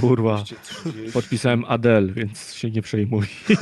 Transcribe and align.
Kurwa. 0.00 0.44
Podpisałem 1.12 1.64
Adel, 1.68 2.12
więc 2.12 2.54
się 2.54 2.70
nie 2.70 2.82
przejmuj. 2.82 3.26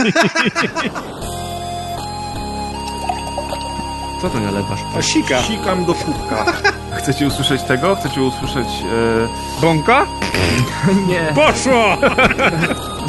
Co 4.22 4.30
to 4.30 4.40
nalewasz? 4.40 4.80
A 4.96 5.02
sika. 5.02 5.42
Sikam 5.42 5.84
do 5.84 5.94
kubka. 5.94 6.44
Chcecie 6.98 7.26
usłyszeć 7.26 7.62
tego? 7.62 7.96
Chcecie 7.96 8.22
usłyszeć... 8.22 8.68
E... 8.68 9.60
Bąka? 9.60 10.06
Nie. 11.08 11.32
Poszło! 11.34 11.96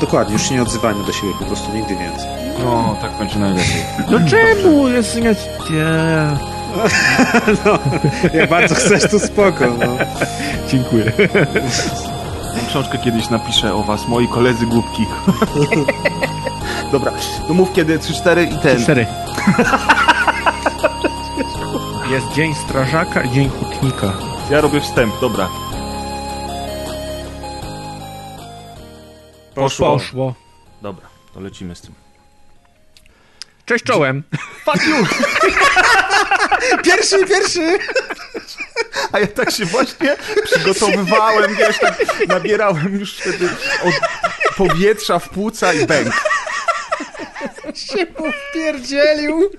Dokładnie, 0.02 0.34
już 0.34 0.44
się 0.44 0.56
nie 0.56 0.62
odzywajmy 0.62 1.06
do 1.06 1.12
siebie, 1.12 1.34
po 1.40 1.46
prostu 1.46 1.74
nigdy 1.74 1.96
więcej. 1.96 2.28
No, 2.64 2.98
tak 3.02 3.18
będzie 3.20 3.40
najlepiej. 3.40 3.84
No 4.12 4.20
czemu? 4.30 4.88
Jest 4.88 5.16
nie... 5.22 5.36
nie. 6.76 7.56
No, 7.66 7.80
jak 8.34 8.50
bardzo 8.50 8.76
chcesz, 8.76 9.12
to 9.12 9.20
spoko, 9.20 9.66
no. 9.80 9.98
Dziękuję. 10.68 11.12
Książkę 12.70 12.98
kiedyś 12.98 13.30
napiszę 13.30 13.74
o 13.74 13.84
was, 13.84 14.08
moi 14.08 14.28
koledzy 14.28 14.66
głupki. 14.66 15.06
Dobra, 16.92 17.12
no 17.48 17.54
mów 17.54 17.74
kiedy 17.74 18.00
3-4 18.00 18.54
i 18.54 18.60
ten. 18.60 18.84
Cztery. 18.84 19.06
Jest 22.12 22.32
dzień 22.34 22.56
strażaka 22.56 23.22
i 23.24 23.32
dzień 23.32 23.50
hutnika. 23.50 24.14
Ja 24.50 24.62
robię 24.62 24.82
wstęp, 24.82 25.14
dobra. 25.22 25.50
Poszło. 29.56 29.94
Poszło. 29.94 30.34
Dobra, 30.82 31.08
to 31.34 31.40
lecimy 31.40 31.76
z 31.76 31.82
tym. 31.82 31.94
Cześć 33.66 33.84
czołem. 33.84 34.24
Fuck 34.66 34.88
you! 34.88 35.06
Pierwszy, 36.84 37.26
pierwszy! 37.26 37.78
A 39.12 39.20
ja 39.20 39.28
tak 39.28 39.52
się 39.52 39.66
właśnie 39.66 40.18
przygotowywałem, 40.44 41.56
wiesz, 41.56 41.80
tak 41.80 42.06
nabierałem 42.28 43.00
już 43.00 43.18
wtedy 43.18 43.50
od 43.84 43.94
powietrza 44.56 45.20
w 45.20 45.30
płuca 45.30 45.74
i 45.74 45.86
bęk. 45.86 46.08
się 47.76 48.06
popierdzielił. 48.06 49.52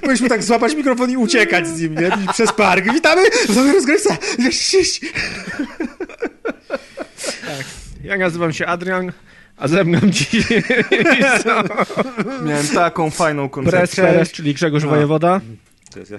Powinniśmy 0.00 0.28
tak 0.28 0.42
złapać 0.42 0.74
mikrofon 0.74 1.10
i 1.10 1.16
uciekać 1.16 1.68
z 1.68 1.80
nim, 1.80 1.94
nie? 1.94 2.06
I 2.24 2.28
przez 2.32 2.52
park. 2.52 2.84
Witamy 2.92 3.30
w 3.30 3.56
nowej 3.56 3.72
rozgrywce. 3.72 4.16
Ja 8.04 8.16
nazywam 8.16 8.52
się 8.52 8.66
Adrian, 8.66 9.12
a 9.56 9.68
ze 9.68 9.84
mną 9.84 10.00
dzisiaj 10.10 10.62
Miałem 12.44 12.68
taką 12.68 13.10
fajną 13.10 13.48
Pres 13.48 13.64
koncepcję. 13.64 14.04
Perez, 14.04 14.32
czyli 14.32 14.54
Grzegorz 14.54 14.84
Wojewoda 14.84 15.40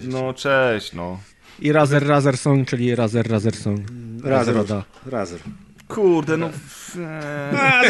No 0.03 0.33
cześć, 0.33 0.93
no. 0.93 1.19
i 1.59 1.71
Razer 1.71 2.07
Razer 2.07 2.37
Song, 2.37 2.67
czyli 2.69 2.95
Razer 2.95 3.27
Razer 3.31 3.55
Song. 3.55 3.79
Razer. 3.79 4.31
Razeroda. 4.31 4.83
Razer. 5.05 5.39
Kurde, 5.87 6.37
no... 6.37 6.45
eee. 6.49 7.57
A, 7.59 7.81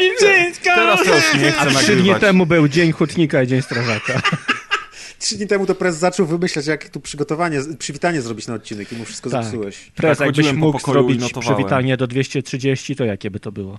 mi 0.00 0.10
wszystko! 0.16 0.64
Teraz 0.74 1.00
już 1.06 1.42
nie 1.42 1.52
chcę 1.52 1.60
A 1.60 1.66
trzy 1.66 1.86
dni 1.86 1.96
nagrywać. 1.96 2.20
temu 2.20 2.46
był 2.46 2.68
Dzień 2.68 2.92
Hutnika 2.92 3.42
i 3.42 3.46
Dzień 3.46 3.62
Strażaka. 3.62 4.22
Trzy 5.18 5.36
dni 5.36 5.46
temu 5.46 5.66
to 5.66 5.74
prez 5.74 5.96
zaczął 5.96 6.26
wymyślać, 6.26 6.66
jak 6.66 6.88
tu 6.88 7.00
przygotowanie, 7.00 7.60
przywitanie 7.78 8.22
zrobić 8.22 8.46
na 8.46 8.54
odcinek 8.54 8.92
i 8.92 8.96
mu 8.96 9.04
wszystko 9.04 9.30
Tak. 9.30 9.44
zepsułeś. 9.44 9.90
Pres, 9.94 10.18
Tak, 10.18 10.26
jakbyś 10.26 10.36
chodziłem 10.36 10.60
po 10.60 10.66
mógł 10.66 10.92
zrobić 10.92 11.32
przywitanie 11.40 11.96
do 11.96 12.06
230, 12.06 12.96
to 12.96 13.04
jakie 13.04 13.30
by 13.30 13.40
to 13.40 13.52
było? 13.52 13.78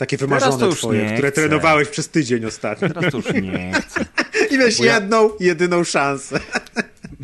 Takie 0.00 0.16
wymarzone 0.16 0.58
to 0.58 0.66
już 0.66 0.78
twoje, 0.78 1.12
które 1.12 1.30
chcę. 1.30 1.40
trenowałeś 1.40 1.88
przez 1.88 2.08
tydzień 2.08 2.44
ostatnio. 2.44 2.88
Teraz 2.88 3.12
to 3.12 3.16
już 3.18 3.42
nie 3.42 3.72
chcę. 3.72 4.04
I 4.50 4.58
miałeś 4.58 4.80
ja- 4.80 4.94
jedną, 4.94 5.30
jedyną 5.40 5.84
szansę. 5.84 6.40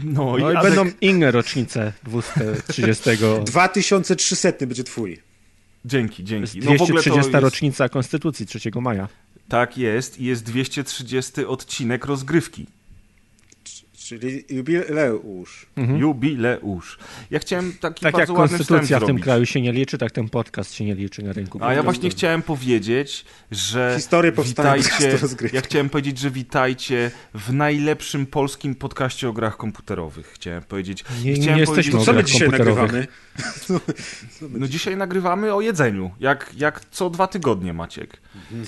No, 0.05 0.37
No 0.39 0.51
i 0.53 0.55
Adek- 0.57 0.63
będą 0.63 0.91
inne 1.01 1.31
rocznice 1.31 1.93
230. 2.03 3.11
2300 3.45 4.53
będzie 4.67 4.85
twój. 4.85 5.21
Dzięki, 5.85 6.25
dzięki. 6.25 6.59
No 6.59 6.65
w 6.65 6.83
ogóle 6.83 7.03
to 7.03 7.11
230 7.11 7.33
jest... 7.33 7.43
rocznica 7.43 7.89
Konstytucji 7.89 8.47
3 8.47 8.59
maja. 8.81 9.09
Tak 9.49 9.79
jest 9.79 10.21
i 10.21 10.25
jest 10.25 10.45
230 10.45 11.45
odcinek 11.47 12.05
rozgrywki. 12.05 12.67
Czyli 14.09 14.45
jubileusz. 14.49 15.67
Jubileusz. 15.99 16.99
Ja 17.31 17.39
chciałem 17.39 17.73
taki 17.81 18.03
Tak 18.03 18.15
jak 18.15 18.21
bardzo 18.21 18.33
ładny 18.33 18.59
wstęp 18.59 18.69
Konstytucja 18.69 18.97
w 18.99 19.01
tym 19.01 19.07
zrobić. 19.07 19.25
kraju 19.25 19.47
się 19.47 19.61
nie 19.61 19.73
liczy, 19.73 19.99
tak 19.99 20.13
ten 20.13 20.29
podcast 20.29 20.75
się 20.75 20.85
nie 20.85 20.95
liczy 20.95 21.23
na 21.23 21.33
rynku. 21.33 21.59
A 21.63 21.75
ja 21.75 21.83
właśnie 21.83 22.11
chciałem 22.11 22.43
powiedzieć, 22.43 23.25
że 23.51 23.95
Historię 23.97 24.33
witajcie, 24.45 25.19
ja 25.53 25.61
chciałem 25.61 25.89
powiedzieć, 25.91 26.19
że 26.19 26.31
witajcie 26.31 27.11
w 27.35 27.53
najlepszym 27.53 28.27
polskim 28.27 28.75
podcaście 28.75 29.29
o 29.29 29.33
grach 29.33 29.57
komputerowych. 29.57 30.27
Chciałem 30.27 30.63
powiedzieć. 30.63 31.05
Nie- 31.25 31.33
nie 31.33 31.41
chciałem 31.41 31.59
jesteśmy 31.59 31.93
powiedzieć, 31.93 31.95
o 31.95 32.05
Co 32.05 32.13
my 32.13 32.25
dzisiaj 32.25 32.49
nagrywamy? 32.49 33.07
No 34.51 34.69
dzisiaj 34.69 34.97
nagrywamy 34.97 35.55
o 35.55 35.61
jedzeniu, 35.61 36.11
jak, 36.21 36.53
jak 36.57 36.81
co 36.91 37.11
dwa 37.11 37.27
tygodnie, 37.27 37.73
Maciek. 37.73 38.21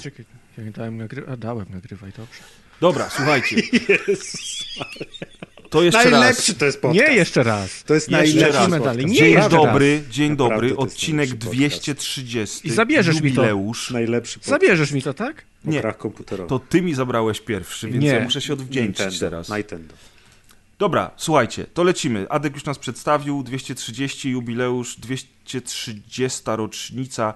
Czekaj, 0.02 0.24
ja 0.58 0.64
nie 0.64 0.70
dałem 0.70 0.96
nagry... 0.96 1.22
A, 1.28 1.36
dałem, 1.36 1.66
nagrywaj, 1.70 2.12
dobrze. 2.16 2.40
Dobra, 2.80 3.10
słuchajcie. 3.10 3.56
To 5.70 5.82
jeszcze 5.82 6.10
Najlepszy 6.10 6.52
raz. 6.52 6.58
to 6.58 6.64
jest 6.64 6.80
podcast. 6.80 7.08
Nie, 7.08 7.14
jeszcze 7.16 7.42
raz. 7.42 7.84
To 7.84 7.94
jest 7.94 8.10
Jeszcze 8.10 8.34
najlepszy 8.40 8.70
raz. 8.70 8.82
Dalej. 8.82 9.06
Nie, 9.06 9.14
Dzień 9.16 9.32
jeszcze 9.32 9.50
dobry, 9.50 10.02
dzień 10.10 10.30
Naprawdę 10.30 10.54
dobry, 10.68 10.76
odcinek 10.76 11.28
najlepszy 11.28 11.46
podcast. 11.46 11.82
230. 11.82 12.68
I 12.68 12.70
zabierzesz 12.70 13.20
mi 13.20 13.32
to. 13.32 13.42
jubileusz. 13.42 13.90
Najlepszy 13.90 14.38
podcast 14.38 14.50
Zabierzesz 14.50 14.92
mi 14.92 15.02
to, 15.02 15.14
tak? 15.14 15.44
Nie. 15.64 15.82
To 16.48 16.58
ty 16.58 16.82
mi 16.82 16.94
zabrałeś 16.94 17.40
pierwszy, 17.40 17.88
więc 17.90 18.04
Nie. 18.04 18.08
ja 18.10 18.20
muszę 18.20 18.40
się 18.40 18.52
odwdzięczyć 18.52 18.98
Nintendo. 19.00 19.20
teraz. 19.30 19.48
Nintendo. 19.48 19.94
Dobra, 20.78 21.10
słuchajcie, 21.16 21.66
to 21.74 21.82
lecimy. 21.82 22.26
Adek 22.28 22.54
już 22.54 22.64
nas 22.64 22.78
przedstawił, 22.78 23.42
230 23.42 24.30
jubileusz, 24.30 24.96
230 24.96 26.40
rocznica. 26.46 27.34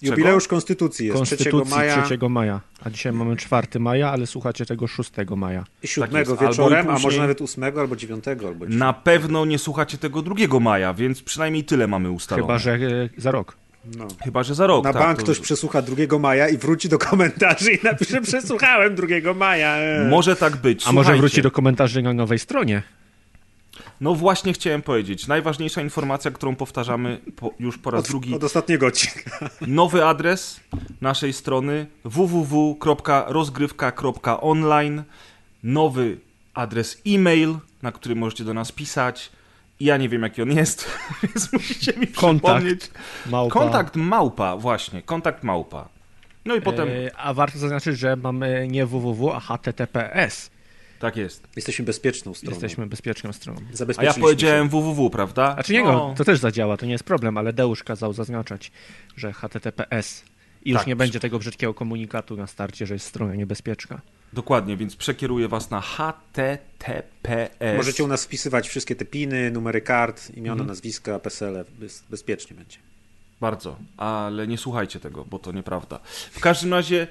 Czego? 0.00 0.12
Jubileusz 0.16 0.48
Konstytucji 0.48 1.06
jest 1.06 1.22
3 1.22 1.36
Konstytucji 1.36 1.74
maja 1.76 2.02
3 2.02 2.18
maja. 2.28 2.60
A 2.84 2.90
dzisiaj 2.90 3.12
mamy 3.12 3.36
4 3.36 3.80
maja, 3.80 4.10
ale 4.10 4.26
słuchacie 4.26 4.66
tego 4.66 4.86
6 4.86 5.10
maja. 5.36 5.64
i 5.82 5.88
7 5.88 6.24
Tak 6.26 6.40
wieczorem, 6.40 6.86
i 6.86 6.88
a 6.88 6.92
później- 6.92 7.04
może 7.04 7.18
nawet 7.20 7.40
8 7.42 7.78
albo 7.78 7.96
9 7.96 8.24
albo 8.28 8.66
10. 8.66 8.80
Na 8.80 8.92
pewno 8.92 9.44
nie 9.44 9.58
słuchacie 9.58 9.98
tego 9.98 10.22
2 10.22 10.60
maja, 10.60 10.94
więc 10.94 11.22
przynajmniej 11.22 11.64
tyle 11.64 11.86
mamy 11.86 12.10
ustalone. 12.10 12.42
Chyba, 12.46 12.58
że 12.58 12.72
e, 12.74 13.08
za 13.16 13.30
rok. 13.30 13.56
No. 13.96 14.08
Chyba, 14.24 14.42
że 14.42 14.54
za 14.54 14.66
rok. 14.66 14.84
Na 14.84 14.92
tak, 14.92 15.02
bank 15.02 15.18
to- 15.18 15.24
ktoś 15.24 15.38
przesłucha 15.38 15.82
2 15.82 16.18
maja 16.18 16.48
i 16.48 16.56
wróci 16.58 16.88
do 16.88 16.98
komentarzy 16.98 17.72
i 17.72 17.78
napisze 17.84 18.20
przesłuchałem 18.30 18.94
2 18.94 19.34
maja. 19.34 19.76
Może 20.10 20.36
tak 20.36 20.56
być. 20.56 20.86
A 20.86 20.92
może 20.92 21.16
wróci 21.16 21.42
do 21.42 21.50
komentarzy 21.50 22.02
na 22.02 22.12
nowej 22.12 22.38
stronie? 22.38 22.82
No 24.00 24.14
właśnie 24.14 24.52
chciałem 24.52 24.82
powiedzieć. 24.82 25.26
Najważniejsza 25.26 25.82
informacja, 25.82 26.30
którą 26.30 26.56
powtarzamy 26.56 27.20
po, 27.36 27.50
już 27.60 27.78
po 27.78 27.90
raz 27.90 28.00
od, 28.00 28.08
drugi. 28.08 28.34
od 28.34 28.44
ostatniego 28.44 28.86
odcinka. 28.86 29.48
Nowy 29.66 30.04
adres 30.04 30.60
naszej 31.00 31.32
strony 31.32 31.86
www.rozgrywka.online. 32.04 35.02
Nowy 35.62 36.18
adres 36.54 37.02
e-mail, 37.06 37.54
na 37.82 37.92
który 37.92 38.14
możecie 38.16 38.44
do 38.44 38.54
nas 38.54 38.72
pisać. 38.72 39.30
Ja 39.80 39.96
nie 39.96 40.08
wiem, 40.08 40.22
jaki 40.22 40.42
on 40.42 40.52
jest, 40.52 40.90
więc 41.22 41.52
musicie 41.52 41.92
mi 41.92 42.06
Kontakt. 42.06 42.44
przypomnieć. 42.44 42.90
Małpa. 43.26 43.52
Kontakt 43.60 43.96
małpa, 43.96 44.56
właśnie, 44.56 45.02
kontakt 45.02 45.44
małpa. 45.44 45.88
No 46.44 46.54
i 46.54 46.60
potem, 46.60 46.88
E, 46.88 47.16
a 47.16 47.34
warto 47.34 47.58
zaznaczyć, 47.58 47.98
że 47.98 48.16
mamy 48.16 48.68
nie 48.70 48.86
www, 48.86 49.30
a 49.32 49.40
https. 49.40 50.50
Tak 50.98 51.16
jest. 51.16 51.48
Jesteśmy 51.56 51.84
bezpieczną 51.84 52.34
stroną. 52.34 52.54
Jesteśmy 52.54 52.86
bezpieczną 52.86 53.32
stroną. 53.32 53.60
A 53.96 54.04
ja 54.04 54.14
powiedziałem 54.14 54.68
www, 54.68 55.10
prawda? 55.10 55.54
A 55.58 55.62
czy 55.62 55.72
nie, 55.72 55.82
No. 55.84 56.14
to 56.16 56.24
też 56.24 56.38
zadziała, 56.38 56.76
to 56.76 56.86
nie 56.86 56.92
jest 56.92 57.04
problem, 57.04 57.38
ale 57.38 57.52
Deusz 57.52 57.84
kazał 57.84 58.12
zaznaczać, 58.12 58.72
że 59.16 59.32
https. 59.32 60.24
I 60.64 60.70
już 60.70 60.78
Tak. 60.78 60.86
nie 60.86 60.96
będzie 60.96 61.20
tego 61.20 61.38
brzydkiego 61.38 61.74
komunikatu 61.74 62.36
na 62.36 62.46
starcie, 62.46 62.86
że 62.86 62.94
jest 62.94 63.06
strona 63.06 63.34
niebezpieczna. 63.34 64.00
Dokładnie, 64.32 64.76
więc 64.76 64.96
przekieruję 64.96 65.48
was 65.48 65.70
na 65.70 65.80
https. 65.80 67.58
Możecie 67.76 68.04
u 68.04 68.06
nas 68.06 68.24
wpisywać 68.24 68.68
wszystkie 68.68 68.96
te 68.96 69.04
piny, 69.04 69.50
numery 69.50 69.80
kart, 69.80 70.30
imiona, 70.36 70.52
Mhm. 70.52 70.68
nazwiska, 70.68 71.18
PESEL, 71.18 71.64
bez, 71.78 72.04
bezpiecznie 72.10 72.56
będzie. 72.56 72.78
Bardzo, 73.40 73.76
ale 73.96 74.46
nie 74.46 74.58
słuchajcie 74.58 75.00
tego, 75.00 75.24
bo 75.24 75.38
to 75.38 75.52
nieprawda. 75.52 75.98
W 76.32 76.40
każdym 76.40 76.72
razie 76.74 77.06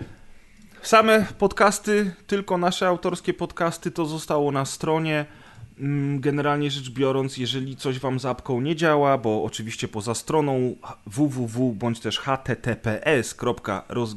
same 0.82 1.26
podcasty, 1.38 2.12
tylko 2.28 2.58
nasze 2.58 2.88
autorskie 2.88 3.34
podcasty, 3.34 3.92
to 3.92 4.06
zostało 4.06 4.52
na 4.52 4.66
stronie. 4.66 5.26
Mm, 5.80 6.20
Generalnie 6.20 6.72
rzecz 6.72 6.90
biorąc, 6.90 7.38
jeżeli 7.38 7.76
coś 7.76 8.00
wam 8.00 8.20
zapką 8.20 8.62
nie 8.62 8.76
działa, 8.76 9.18
bo 9.18 9.44
oczywiście 9.44 9.88
poza 9.88 10.16
stroną 10.16 10.76
www 11.06 11.72
bądź 11.74 12.00
też 12.00 12.20
https. 12.20 13.36
roz... 13.90 14.16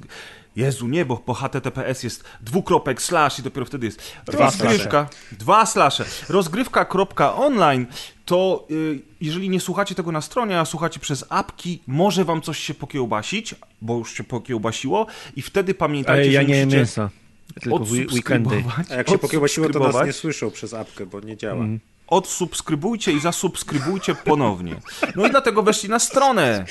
Jezu, 0.56 0.88
nie, 0.88 1.05
bo 1.05 1.17
po 1.17 1.35
https 1.35 2.02
jest 2.02 2.25
dwukropek 2.41 3.02
slash 3.02 3.38
i 3.38 3.43
dopiero 3.43 3.67
wtedy 3.67 3.87
jest 3.87 4.02
Dwa 4.26 4.44
rozgrywka. 4.44 5.08
Dwa 5.32 5.67
slasze. 5.67 6.05
Rozgrywka.online 6.29 7.87
to 8.25 8.67
y, 8.70 9.00
jeżeli 9.20 9.50
nie 9.50 9.61
słuchacie 9.61 9.94
tego 9.94 10.12
na 10.12 10.20
stronie, 10.20 10.61
a 10.61 10.64
słuchacie 10.64 11.00
przez 11.00 11.25
apki, 11.29 11.82
może 11.87 12.25
wam 12.25 12.43
coś 12.43 12.58
się 12.58 12.75
pokiełbasić, 12.75 13.55
bo 13.82 13.99
już 13.99 14.14
się 14.14 14.25
pokiełbasiło 14.25 15.06
i 15.37 15.43
wtedy 15.43 15.75
pamiętajcie, 15.75 16.29
Ej, 16.29 16.32
ja 16.32 16.41
że 16.41 16.47
nie 16.47 16.64
musicie 16.64 16.79
mięsa, 16.79 17.11
tylko 17.61 17.85
weekendy. 18.14 18.64
A 18.91 18.94
jak 18.94 19.11
się 19.11 19.19
pokiełbasiło, 19.19 19.69
to 19.69 19.79
nas 19.79 20.06
nie 20.06 20.12
słyszą 20.12 20.50
przez 20.50 20.75
apkę, 20.75 21.06
bo 21.06 21.20
nie 21.20 21.37
działa. 21.37 21.64
Mm. 21.64 21.81
Odsubskrybujcie 22.11 23.12
i 23.12 23.21
zasubskrybujcie 23.21 24.15
ponownie. 24.15 24.77
No 25.17 25.27
i 25.27 25.31
dlatego 25.31 25.62
weszli 25.62 25.89
na 25.89 25.99
stronę 25.99 26.65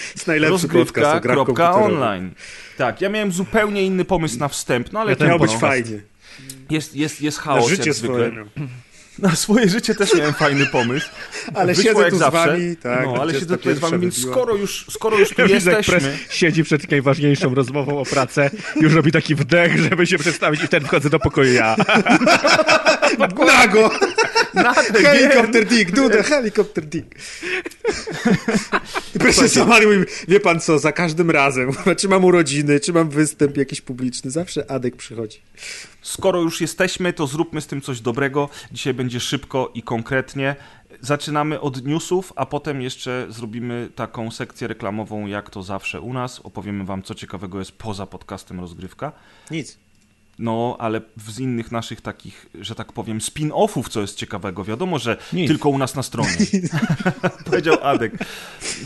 rozgrywka.online. 0.50 2.32
Tak, 2.78 3.02
ja 3.02 3.10
miałem 3.10 3.32
zupełnie 3.32 3.84
inny 3.84 4.06
pomysł 4.06 4.40
na 4.40 4.48
wstęp, 4.48 4.92
no 4.94 5.00
ale 5.00 5.10
Ja 5.12 5.16
ten 5.16 5.28
miał 5.28 5.40
być 5.40 5.56
fajnie. 5.56 6.02
Jest, 6.70 6.96
jest, 6.96 7.22
jest 7.22 7.38
Na 7.38 7.44
chaos 7.44 7.70
życie 7.70 7.84
jak 7.90 7.94
zwykle. 7.94 8.32
swoje. 8.32 8.46
No. 8.56 8.66
Na 9.22 9.36
swoje 9.36 9.70
życie 9.70 9.96
też 9.96 10.14
miałem 10.14 10.34
fajny 10.34 10.66
pomysł. 10.66 11.10
Ale 11.54 11.74
Wyszło 11.74 11.92
siedzę 11.92 12.02
jak 12.02 12.10
tu 12.10 12.16
z 12.16 12.20
zawsze. 12.20 12.48
wami, 12.48 12.76
tak. 12.76 13.06
No, 13.06 13.16
ale 13.22 13.34
siedzę 13.34 13.46
ta 13.46 13.58
tutaj 13.58 13.76
z 13.76 13.80
wami, 13.80 14.00
więc 14.00 14.22
skoro 14.22 14.56
już, 14.56 14.86
skoro 14.90 15.20
już 15.20 15.30
tu 15.30 15.46
jesteśmy... 15.56 16.18
siedzi 16.30 16.64
przed 16.64 16.92
najważniejszą 16.92 17.56
rozmową 17.56 18.00
o 18.00 18.06
pracę, 18.06 18.50
już 18.76 18.94
robi 18.94 19.12
taki 19.12 19.36
wdech, 19.36 19.78
żeby 19.78 20.08
się 20.08 20.18
przedstawić 20.18 20.64
i 20.64 20.68
wtedy 20.68 20.86
wchodzę 20.86 21.10
do 21.10 21.20
pokoju 21.20 21.54
ja. 21.54 21.76
Nago! 23.46 23.90
Helikopter 25.04 25.66
Dick, 25.66 25.92
the 26.12 26.24
helikopter 26.24 26.86
Dick. 26.86 27.16
I 29.16 29.20
proszę 29.20 29.50
Samary 29.50 29.88
mówi, 29.88 30.12
wie 30.28 30.40
pan 30.40 30.60
co, 30.60 30.80
za 30.80 30.92
każdym 30.92 31.32
razem, 31.32 31.72
czy 31.98 32.08
mam 32.08 32.26
urodziny, 32.26 32.80
czy 32.80 32.94
mam 32.94 33.10
występ 33.10 33.58
jakiś 33.58 33.82
publiczny, 33.82 34.32
zawsze 34.32 34.72
Adek 34.72 34.96
przychodzi. 34.96 35.42
Skoro 36.02 36.42
już 36.42 36.62
jesteśmy, 36.62 37.14
to 37.14 37.28
zróbmy 37.28 37.62
z 37.62 37.68
tym 37.68 37.82
coś 37.82 38.02
dobrego. 38.02 38.50
Dzisiaj 38.72 38.94
będzie 38.94 39.20
szybko 39.20 39.72
i 39.74 39.84
konkretnie. 39.84 40.56
Zaczynamy 41.02 41.62
od 41.62 41.86
newsów, 41.86 42.34
a 42.36 42.46
potem 42.46 42.82
jeszcze 42.82 43.26
zrobimy 43.30 43.90
taką 43.96 44.32
sekcję 44.32 44.68
reklamową, 44.68 45.28
jak 45.28 45.50
to 45.50 45.64
zawsze 45.64 46.02
u 46.02 46.14
nas. 46.14 46.40
Opowiemy 46.40 46.86
wam, 46.86 47.04
co 47.04 47.16
ciekawego 47.16 47.60
jest 47.60 47.72
poza 47.72 48.06
podcastem 48.06 48.60
Rozgrywka. 48.60 49.12
Nic. 49.52 49.78
No, 50.40 50.76
ale 50.80 51.02
z 51.28 51.40
innych 51.40 51.72
naszych 51.72 52.02
takich, 52.02 52.46
że 52.62 52.76
tak 52.76 52.94
powiem, 52.94 53.20
spin-offów, 53.20 53.90
co 53.90 54.02
jest 54.02 54.16
ciekawego. 54.16 54.64
Wiadomo, 54.64 55.00
że 55.00 55.18
Nic. 55.34 55.48
tylko 55.48 55.70
u 55.70 55.78
nas 55.78 55.96
na 55.96 56.04
stronie. 56.04 56.30
Powiedział 57.46 57.78
Adek. 57.84 58.14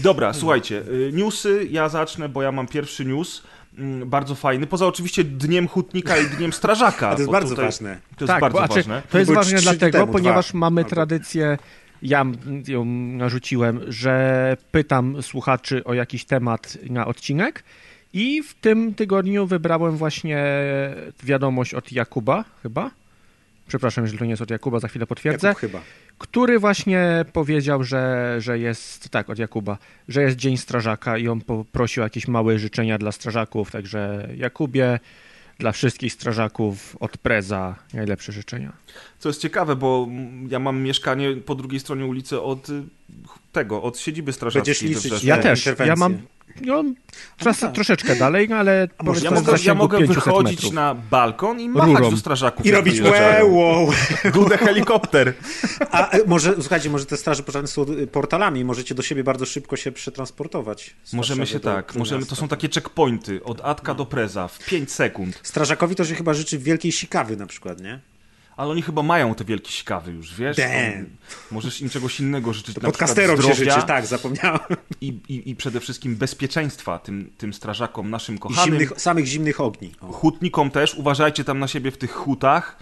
Dobra, 0.02 0.34
słuchajcie, 0.34 0.84
y, 0.88 1.12
newsy, 1.14 1.68
ja 1.72 1.90
zacznę, 1.90 2.30
bo 2.30 2.42
ja 2.42 2.52
mam 2.52 2.68
pierwszy 2.68 3.06
news. 3.06 3.44
Mm, 3.78 4.10
Bardzo 4.10 4.36
fajny, 4.36 4.68
poza 4.68 4.88
oczywiście 4.88 5.24
Dniem 5.24 5.68
Hutnika 5.68 6.18
i 6.18 6.26
Dniem 6.26 6.54
Strażaka. 6.54 7.10
A 7.10 7.14
to 7.16 7.20
jest 7.20 7.32
bardzo 7.32 7.50
tutaj- 7.50 7.66
ważne. 7.66 7.98
To 8.18 8.26
jest 8.26 8.34
tak, 8.34 8.42
bardzo 8.42 8.58
bo, 8.58 8.64
a 8.64 8.68
czy, 8.68 8.74
ważne. 8.74 9.02
to 9.10 9.18
jest 9.18 9.32
Były 9.32 9.36
ważne 9.44 9.62
dlatego, 9.62 10.00
temu, 10.00 10.12
ponieważ 10.12 10.50
dwa. 10.50 10.60
mamy 10.60 10.86
tradycję, 10.86 11.58
ja 12.02 12.26
ją 12.68 12.86
narzuciłem, 12.86 13.80
że 13.88 14.58
pytam 14.72 15.22
słuchaczy 15.22 15.84
o 15.84 15.94
jakiś 15.94 16.26
temat 16.26 16.78
na 16.90 17.06
odcinek 17.08 17.64
i 18.14 18.44
w 18.44 18.54
tym 18.54 18.94
tygodniu 18.94 19.48
wybrałem 19.48 19.98
właśnie 19.98 20.44
wiadomość 21.24 21.74
od 21.74 21.92
Jakuba, 21.92 22.46
chyba. 22.64 22.92
Przepraszam, 23.68 24.04
jeżeli 24.04 24.20
to 24.20 24.26
nie 24.26 24.32
jest 24.32 24.42
od 24.42 24.52
Jakuba, 24.52 24.80
za 24.80 24.88
chwilę 24.88 25.08
potwierdzę. 25.08 25.48
Jakub 25.48 25.62
chyba. 25.62 25.82
Który 26.18 26.60
właśnie 26.60 27.26
powiedział, 27.34 27.84
że, 27.84 28.36
że 28.40 28.60
jest, 28.60 29.10
tak, 29.10 29.30
od 29.30 29.40
Jakuba, 29.40 29.78
że 30.08 30.22
jest 30.22 30.38
Dzień 30.38 30.58
Strażaka 30.58 31.18
i 31.18 31.28
on 31.28 31.42
poprosił 31.42 32.04
o 32.04 32.06
jakieś 32.06 32.28
małe 32.28 32.60
życzenia 32.60 32.98
dla 32.98 33.12
strażaków, 33.12 33.72
także 33.72 34.30
Jakubie, 34.38 35.00
dla 35.60 35.72
wszystkich 35.72 36.14
strażaków 36.14 36.98
od 37.00 37.18
Preza 37.18 37.76
najlepsze 37.94 38.32
życzenia. 38.32 38.72
Co 39.20 39.30
jest 39.30 39.42
ciekawe, 39.42 39.76
bo 39.76 40.08
ja 40.50 40.60
mam 40.60 40.82
mieszkanie 40.82 41.36
po 41.36 41.56
drugiej 41.56 41.80
stronie 41.80 42.06
ulicy 42.06 42.42
od 42.42 42.68
tego, 43.52 43.84
od 43.84 44.00
siedziby 44.00 44.34
strażackiej. 44.34 44.74
Będziesz 44.74 45.04
liczyć. 45.04 45.24
Ja 45.24 45.38
te 45.38 45.44
też, 45.44 45.70
ja 45.86 45.96
mam 45.96 46.18
no, 46.62 46.84
tras, 47.38 47.60
tak. 47.60 47.74
troszeczkę 47.74 48.16
dalej, 48.16 48.50
no, 48.50 48.56
ale 48.56 48.88
może 49.04 49.26
Ja 49.26 49.32
mogę, 49.32 49.54
ja 49.64 49.74
mogę 49.76 49.98
500 49.98 50.16
wychodzić 50.16 50.56
metrów. 50.58 50.74
na 50.74 50.96
balkon 50.96 51.60
i 51.60 51.70
machać 51.70 51.98
Rurą. 51.98 52.12
do 52.12 52.18
strażaków. 52.18 52.66
I 52.66 52.72
robić 52.72 53.02
wow. 53.50 53.92
Dudę 54.34 54.58
helikopter. 54.58 55.34
A 55.92 56.10
e, 56.10 56.20
może, 56.28 56.54
słuchajcie, 56.60 56.90
może 56.90 57.06
te 57.06 57.18
straże 57.18 57.44
pożarne 57.44 57.68
są 57.68 57.86
y, 57.90 58.08
portalami, 58.08 58.66
możecie 58.66 58.96
do 58.96 59.02
siebie 59.04 59.24
bardzo 59.24 59.46
szybko 59.46 59.76
się 59.76 59.92
przetransportować. 59.92 60.96
Możemy 61.14 61.48
się 61.48 61.60
do- 61.60 61.74
tak, 61.74 61.94
do 61.94 62.00
możemy, 62.00 62.26
to 62.26 62.36
są 62.36 62.48
takie 62.48 62.70
checkpointy 62.70 63.44
od 63.44 63.62
Atka 63.62 63.94
do 63.94 64.06
Preza 64.06 64.48
w 64.48 64.66
5 64.66 64.92
sekund. 64.92 65.40
Strażakowi 65.44 65.96
to 65.96 66.06
się 66.06 66.16
chyba 66.16 66.34
życzy 66.34 66.60
wielkiej 66.60 66.92
sikawy 66.92 67.38
na 67.38 67.46
przykład, 67.48 67.82
nie? 67.82 68.00
Ale 68.58 68.70
oni 68.70 68.82
chyba 68.82 69.04
mają 69.04 69.36
te 69.36 69.46
wielkie 69.46 69.72
sikawy 69.72 70.12
już, 70.12 70.36
wiesz? 70.36 70.58
Damn. 70.58 71.06
Możesz 71.52 71.82
im 71.82 71.90
czegoś 71.90 72.20
innego 72.20 72.54
życzyć, 72.54 72.76
na 72.76 72.82
Podcasterom 72.82 73.38
przykład 73.38 73.58
się 73.58 73.64
zdrowia 73.64 73.76
życzy, 73.76 73.88
tak, 73.88 74.06
zapomniałem. 74.06 74.60
i, 75.02 75.08
i, 75.30 75.50
i 75.50 75.56
przede 75.56 75.80
wszystkim 75.80 76.16
bezpieczeństwa 76.16 77.00
tym, 77.00 77.32
tym 77.38 77.54
strażakom, 77.54 78.10
naszym 78.10 78.36
I 78.36 78.40
kochanym. 78.40 78.66
zimnych, 78.66 79.02
samych 79.02 79.26
zimnych 79.26 79.62
ogni. 79.62 79.92
O. 80.02 80.12
Hutnikom 80.12 80.72
też, 80.72 80.96
uważajcie 80.96 81.44
tam 81.44 81.60
na 81.60 81.68
siebie 81.68 81.92
w 81.92 81.98
tych 81.98 82.12
hutach. 82.12 82.78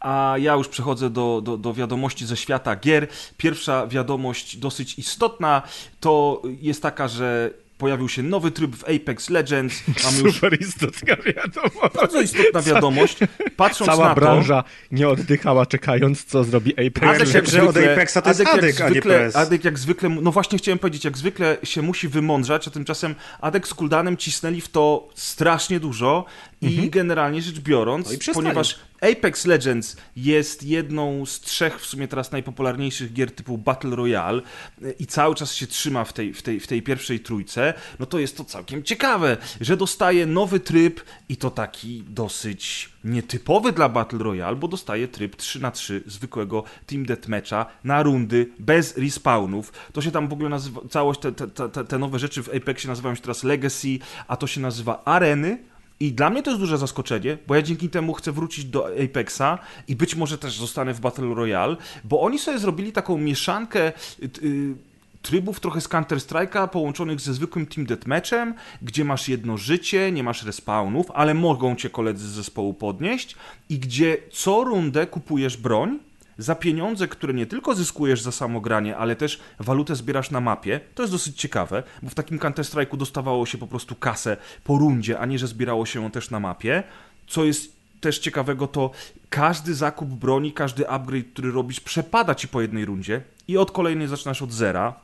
A 0.00 0.34
ja 0.38 0.54
już 0.54 0.68
przechodzę 0.68 1.10
do, 1.10 1.40
do, 1.44 1.56
do 1.56 1.74
wiadomości 1.74 2.26
ze 2.26 2.36
świata 2.36 2.76
gier. 2.76 3.08
Pierwsza 3.36 3.86
wiadomość, 3.86 4.56
dosyć 4.56 4.98
istotna, 4.98 5.62
to 6.00 6.42
jest 6.60 6.82
taka, 6.82 7.08
że 7.08 7.50
pojawił 7.78 8.08
się 8.08 8.22
nowy 8.22 8.50
tryb 8.50 8.76
w 8.76 8.84
Apex 8.84 9.30
Legends. 9.30 9.82
Mamy 10.04 10.18
już 10.18 10.34
Super 10.34 10.60
istotna 10.60 11.16
wiadomość. 11.16 11.94
bardzo 11.94 12.20
istotna 12.20 12.62
wiadomość. 12.62 13.18
Patrząc 13.56 13.90
Cała 13.90 14.08
na 14.08 14.14
to, 14.14 14.20
branża 14.20 14.64
nie 14.92 15.08
oddychała 15.08 15.66
czekając, 15.66 16.24
co 16.24 16.44
zrobi 16.44 16.72
Apex. 16.72 16.96
Adek 17.02 17.18
Legends. 17.18 17.34
jak- 17.34 17.48
że 17.48 17.68
od 17.68 17.76
Apexa 17.76 18.14
to 18.22 18.28
jest 18.28 18.40
jak 18.40 18.48
Adek, 18.48 18.80
a 18.80 18.84
nie 18.84 18.90
zwykle, 18.90 19.18
PS. 19.26 19.36
Adek 19.36 19.64
jak 19.64 19.78
zwykle, 19.78 20.08
no 20.08 20.32
właśnie 20.32 20.58
chciałem 20.58 20.78
powiedzieć, 20.78 21.04
jak 21.04 21.18
zwykle 21.18 21.56
się 21.62 21.82
musi 21.82 22.08
wymądrzać, 22.08 22.68
a 22.68 22.70
tymczasem 22.70 23.14
Adek 23.40 23.68
z 23.68 23.74
Kuldanem 23.74 24.16
cisnęli 24.16 24.60
w 24.60 24.68
to 24.68 25.08
strasznie 25.14 25.80
dużo 25.80 26.24
i 26.70 26.90
generalnie 26.90 27.42
rzecz 27.42 27.60
biorąc, 27.60 28.06
Mhm. 28.06 28.20
No 28.26 28.34
ponieważ 28.34 28.78
Apex 29.00 29.46
Legends 29.46 29.96
jest 30.16 30.62
jedną 30.62 31.26
z 31.26 31.40
trzech 31.40 31.80
w 31.80 31.86
sumie 31.86 32.08
teraz 32.08 32.32
najpopularniejszych 32.32 33.12
gier 33.12 33.30
typu 33.30 33.58
Battle 33.58 33.96
Royale 33.96 34.42
y, 34.82 34.94
i 34.98 35.06
cały 35.06 35.34
czas 35.34 35.54
się 35.54 35.66
trzyma 35.66 36.04
w 36.04 36.12
tej, 36.12 36.34
w 36.34 36.42
tej, 36.42 36.60
w 36.60 36.66
tej 36.66 36.82
pierwszej 36.82 37.20
trójce, 37.20 37.74
no 37.98 38.06
to 38.06 38.18
jest 38.18 38.36
to 38.36 38.44
całkiem 38.44 38.82
ciekawe, 38.82 39.36
że 39.60 39.76
dostaje 39.76 40.26
nowy 40.26 40.60
tryb 40.60 41.00
i 41.28 41.36
to 41.36 41.50
taki 41.50 42.04
dosyć 42.08 42.90
nietypowy 43.04 43.72
dla 43.72 43.88
Battle 43.88 44.18
Royale, 44.18 44.56
bo 44.56 44.68
dostaje 44.68 45.08
tryb 45.08 45.36
3 45.36 45.60
na 45.60 45.70
3 45.70 46.02
zwykłego 46.06 46.64
Team 46.86 47.06
Deathmatcha 47.06 47.66
na 47.84 48.02
rundy, 48.02 48.50
bez 48.58 48.96
respawnów. 48.96 49.72
To 49.92 50.02
się 50.02 50.10
tam 50.10 50.28
w 50.28 50.32
ogóle 50.32 50.48
nazywa, 50.48 50.80
całość, 50.90 51.20
te, 51.20 51.32
te, 51.32 51.68
te, 51.68 51.84
te 51.84 51.98
nowe 51.98 52.18
rzeczy 52.18 52.42
w 52.42 52.48
Apexie 52.56 52.88
nazywają 52.88 53.14
się 53.14 53.22
teraz 53.22 53.44
Legacy, 53.44 53.98
a 54.28 54.36
to 54.36 54.46
się 54.46 54.60
nazywa 54.60 55.02
Areny, 55.04 55.58
i 56.00 56.12
dla 56.12 56.30
mnie 56.30 56.42
to 56.42 56.50
jest 56.50 56.60
duże 56.60 56.78
zaskoczenie, 56.78 57.38
bo 57.46 57.54
ja 57.54 57.62
dzięki 57.62 57.88
temu 57.88 58.12
chcę 58.12 58.32
wrócić 58.32 58.64
do 58.64 58.86
Apexa 59.04 59.58
i 59.88 59.96
być 59.96 60.14
może 60.14 60.38
też 60.38 60.58
zostanę 60.58 60.94
w 60.94 61.00
Battle 61.00 61.34
Royale, 61.34 61.76
bo 62.04 62.20
oni 62.20 62.38
sobie 62.38 62.58
zrobili 62.58 62.92
taką 62.92 63.18
mieszankę 63.18 63.92
y, 64.22 64.30
y, 64.42 64.74
trybów 65.22 65.60
trochę 65.60 65.80
z 65.80 65.88
Counter-Strike'a 65.88 66.68
połączonych 66.68 67.20
ze 67.20 67.34
zwykłym 67.34 67.66
Team 67.66 67.86
Deathmatchem, 67.86 68.54
gdzie 68.82 69.04
masz 69.04 69.28
jedno 69.28 69.56
życie, 69.56 70.12
nie 70.12 70.22
masz 70.22 70.42
respawnów, 70.42 71.10
ale 71.10 71.34
mogą 71.34 71.76
cię 71.76 71.90
koledzy 71.90 72.28
z 72.28 72.30
zespołu 72.30 72.74
podnieść 72.74 73.36
i 73.68 73.78
gdzie 73.78 74.16
co 74.32 74.64
rundę 74.64 75.06
kupujesz 75.06 75.56
broń, 75.56 75.98
za 76.38 76.54
pieniądze, 76.54 77.08
które 77.08 77.34
nie 77.34 77.46
tylko 77.46 77.74
zyskujesz 77.74 78.22
za 78.22 78.32
samo 78.32 78.60
granie, 78.60 78.96
ale 78.96 79.16
też 79.16 79.40
walutę 79.58 79.96
zbierasz 79.96 80.30
na 80.30 80.40
mapie. 80.40 80.80
To 80.94 81.02
jest 81.02 81.12
dosyć 81.12 81.40
ciekawe, 81.40 81.82
bo 82.02 82.10
w 82.10 82.14
takim 82.14 82.38
Counter-Strike'u 82.38 82.96
dostawało 82.96 83.46
się 83.46 83.58
po 83.58 83.66
prostu 83.66 83.94
kasę 83.94 84.36
po 84.64 84.78
rundzie, 84.78 85.18
a 85.18 85.26
nie, 85.26 85.38
że 85.38 85.46
zbierało 85.46 85.86
się 85.86 86.02
ją 86.02 86.10
też 86.10 86.30
na 86.30 86.40
mapie. 86.40 86.82
Co 87.26 87.44
jest 87.44 87.76
też 88.00 88.18
ciekawego, 88.18 88.66
to 88.66 88.90
każdy 89.30 89.74
zakup 89.74 90.08
broni, 90.08 90.52
każdy 90.52 90.88
upgrade, 90.88 91.26
który 91.32 91.52
robisz, 91.52 91.80
przepada 91.80 92.34
ci 92.34 92.48
po 92.48 92.60
jednej 92.60 92.84
rundzie 92.84 93.22
i 93.48 93.58
od 93.58 93.70
kolejnej 93.70 94.08
zaczynasz 94.08 94.42
od 94.42 94.52
zera. 94.52 95.03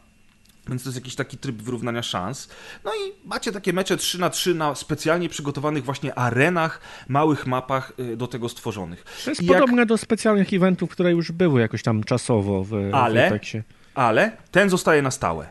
Więc 0.68 0.82
to 0.82 0.88
jest 0.88 0.96
jakiś 0.98 1.14
taki 1.14 1.38
tryb 1.38 1.56
wyrównania 1.56 2.02
szans. 2.02 2.48
No 2.84 2.90
i 2.94 3.28
macie 3.28 3.52
takie 3.52 3.72
mecze 3.72 3.96
3 3.96 4.18
na 4.18 4.30
3 4.30 4.54
na 4.54 4.74
specjalnie 4.74 5.28
przygotowanych 5.28 5.84
właśnie 5.84 6.14
arenach, 6.18 6.80
małych 7.08 7.46
mapach 7.46 7.92
y, 8.00 8.16
do 8.16 8.26
tego 8.26 8.48
stworzonych. 8.48 9.04
To 9.24 9.30
jest 9.30 9.42
I 9.42 9.46
jak- 9.46 9.58
podobne 9.60 9.86
do 9.86 9.98
specjalnych 9.98 10.52
eventów, 10.52 10.90
które 10.90 11.10
już 11.10 11.32
były 11.32 11.60
jakoś 11.60 11.82
tam 11.82 12.04
czasowo 12.04 12.64
w, 12.64 12.74
Ale- 12.92 13.30
w. 13.30 13.62
Ale 13.94 14.32
ten 14.50 14.70
zostaje 14.70 15.02
na 15.02 15.10
stałe. 15.10 15.44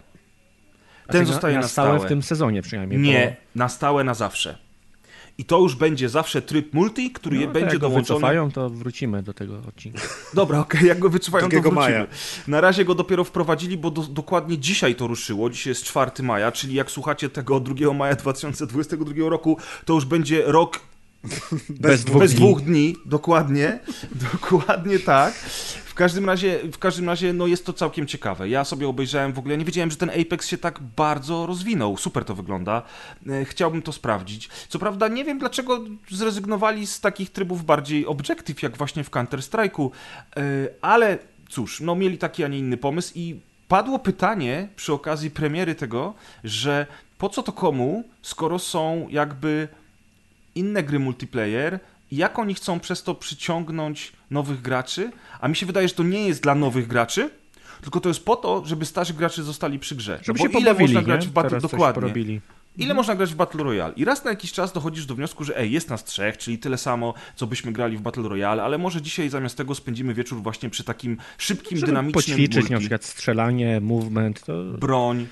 Ten 1.08 1.16
Znaczy, 1.16 1.26
zostaje 1.26 1.56
na, 1.56 1.62
na 1.62 1.68
stałe. 1.68 1.90
stałe 1.90 2.06
w 2.06 2.10
tym 2.10 2.24
sezonie 2.24 2.62
przynajmniej. 2.62 3.00
Nie, 3.00 3.36
na 3.56 3.70
stałe 3.70 4.04
na 4.04 4.14
zawsze. 4.14 4.58
I 5.40 5.46
to 5.46 5.60
już 5.60 5.76
będzie 5.76 6.10
zawsze 6.10 6.42
tryb 6.42 6.74
multi, 6.74 7.12
który 7.12 7.40
no, 7.40 7.48
będzie 7.48 7.70
jak 7.70 7.74
go 7.74 7.90
dołączony. 7.90 8.20
wycofają, 8.20 8.52
to 8.52 8.70
wrócimy 8.70 9.24
do 9.24 9.34
tego 9.34 9.62
odcinka. 9.68 10.02
Dobra, 10.34 10.60
okej, 10.60 10.88
jak 10.88 11.00
go 11.00 11.10
wyczuwają, 11.10 11.50
to 11.50 11.50
2 11.50 11.62
wrócimy. 11.62 11.76
maja. 11.76 12.08
Na 12.48 12.62
razie 12.62 12.86
go 12.86 12.96
dopiero 12.96 13.24
wprowadzili, 13.24 13.78
bo 13.78 13.92
do, 13.92 14.02
dokładnie 14.02 14.58
dzisiaj 14.58 14.96
to 14.96 15.08
ruszyło. 15.08 15.50
Dzisiaj 15.50 15.72
jest 15.72 15.84
4 15.84 16.12
maja, 16.24 16.52
czyli 16.52 16.76
jak 16.76 16.92
słuchacie 16.92 17.30
tego 17.30 17.60
2 17.60 17.94
maja 17.94 18.16
2022 18.16 19.30
roku, 19.30 19.58
to 19.86 19.94
już 19.94 20.06
będzie 20.06 20.44
rok 20.46 20.80
Bez 21.70 22.04
dwóch 22.04 22.22
bez 22.22 22.34
dni. 22.34 22.40
dwóch 22.40 22.62
dni, 22.62 22.96
dokładnie, 23.06 23.80
dokładnie 24.34 25.00
tak. 25.00 25.34
W 25.86 25.94
każdym 25.94 26.26
razie, 26.26 26.60
w 26.72 26.78
każdym 26.78 27.10
razie, 27.10 27.34
no 27.34 27.48
jest 27.48 27.66
to 27.66 27.74
całkiem 27.74 28.08
ciekawe. 28.08 28.50
Ja 28.50 28.64
sobie 28.66 28.88
obejrzałem 28.88 29.34
w 29.34 29.40
ogóle, 29.40 29.58
nie 29.58 29.66
wiedziałem, 29.66 29.92
że 29.92 29.98
ten 29.98 30.10
Apex 30.10 30.48
się 30.48 30.58
tak 30.58 30.80
bardzo 30.98 31.46
rozwinął. 31.46 31.98
Super 31.98 32.26
to 32.26 32.36
wygląda. 32.36 32.82
E, 33.30 33.46
Chciałbym 33.46 33.82
to 33.82 33.92
sprawdzić. 33.92 34.50
Co 34.70 34.80
prawda 34.80 35.08
nie 35.08 35.26
wiem, 35.26 35.40
dlaczego 35.40 35.80
zrezygnowali 36.12 36.88
z 36.88 37.00
takich 37.00 37.30
trybów 37.32 37.66
bardziej 37.66 38.06
objective, 38.06 38.64
jak 38.64 38.78
właśnie 38.78 39.04
w 39.04 39.12
Counter-Strike'u, 39.12 39.90
e, 40.38 40.42
ale 40.82 41.18
cóż, 41.50 41.82
no 41.82 41.96
mieli 41.96 42.18
taki, 42.18 42.44
a 42.44 42.48
nie 42.48 42.60
inny 42.60 42.78
pomysł 42.78 43.12
i 43.16 43.40
padło 43.68 44.00
pytanie 44.00 44.68
przy 44.76 44.94
okazji 44.94 45.32
premiery 45.32 45.76
tego, 45.76 46.14
że 46.44 46.88
po 47.18 47.30
co 47.30 47.44
to 47.44 47.52
komu, 47.52 48.04
skoro 48.22 48.60
są 48.60 49.08
jakby 49.10 49.68
inne 50.60 50.84
gry 50.84 51.00
multiplayer 51.00 51.80
i 52.12 52.16
jak 52.18 52.40
oni 52.40 52.54
chcą 52.54 52.80
przez 52.80 53.04
to 53.04 53.16
przyciągnąć 53.16 54.12
nowych 54.32 54.62
graczy, 54.62 55.12
a 55.42 55.48
mi 55.48 55.56
się 55.56 55.66
wydaje, 55.66 55.88
że 55.88 55.94
to 55.94 56.04
nie 56.04 56.28
jest 56.28 56.44
dla 56.44 56.56
nowych 56.56 56.88
graczy, 56.88 57.30
tylko 57.82 58.00
to 58.00 58.10
jest 58.10 58.26
po 58.26 58.36
to, 58.36 58.66
żeby 58.66 58.86
starzy 58.86 59.14
gracze 59.14 59.44
zostali 59.44 59.80
przy 59.80 59.96
grze. 59.96 60.20
Żeby 60.24 60.40
no 60.40 60.50
się 60.52 60.60
ile 60.60 60.74
można 60.74 61.00
nie? 61.00 61.06
grać 61.06 61.28
w 61.28 61.32
Battle 61.32 61.50
Teraz 61.50 61.64
dokładnie? 61.72 62.02
porobili. 62.02 62.42
Ile 62.78 62.94
można 62.94 63.16
grać 63.16 63.32
w 63.34 63.36
Battle 63.36 63.64
Royale? 63.64 63.94
I 63.96 64.06
raz 64.06 64.24
na 64.24 64.30
jakiś 64.30 64.52
czas 64.52 64.74
dochodzisz 64.74 65.06
do 65.06 65.16
wniosku, 65.16 65.44
że 65.44 65.58
ej, 65.58 65.72
jest 65.72 65.90
nas 65.90 66.04
trzech, 66.04 66.38
czyli 66.38 66.58
tyle 66.58 66.78
samo, 66.78 67.14
co 67.36 67.48
byśmy 67.48 67.72
grali 67.72 67.98
w 67.98 68.02
Battle 68.02 68.30
Royale, 68.30 68.64
ale 68.64 68.78
może 68.78 69.02
dzisiaj 69.02 69.30
zamiast 69.30 69.58
tego 69.58 69.76
spędzimy 69.76 70.14
wieczór 70.14 70.42
właśnie 70.42 70.70
przy 70.70 70.84
takim 70.84 71.18
szybkim, 71.38 71.78
Żeby 71.78 71.88
dynamicznym 71.88 72.24
poćwiczyć 72.24 72.56
multi. 72.56 72.74
na 72.74 72.80
przykład 72.80 73.06
strzelanie, 73.06 73.82
movement, 73.82 74.44
to, 74.46 74.64
broń. 74.64 75.28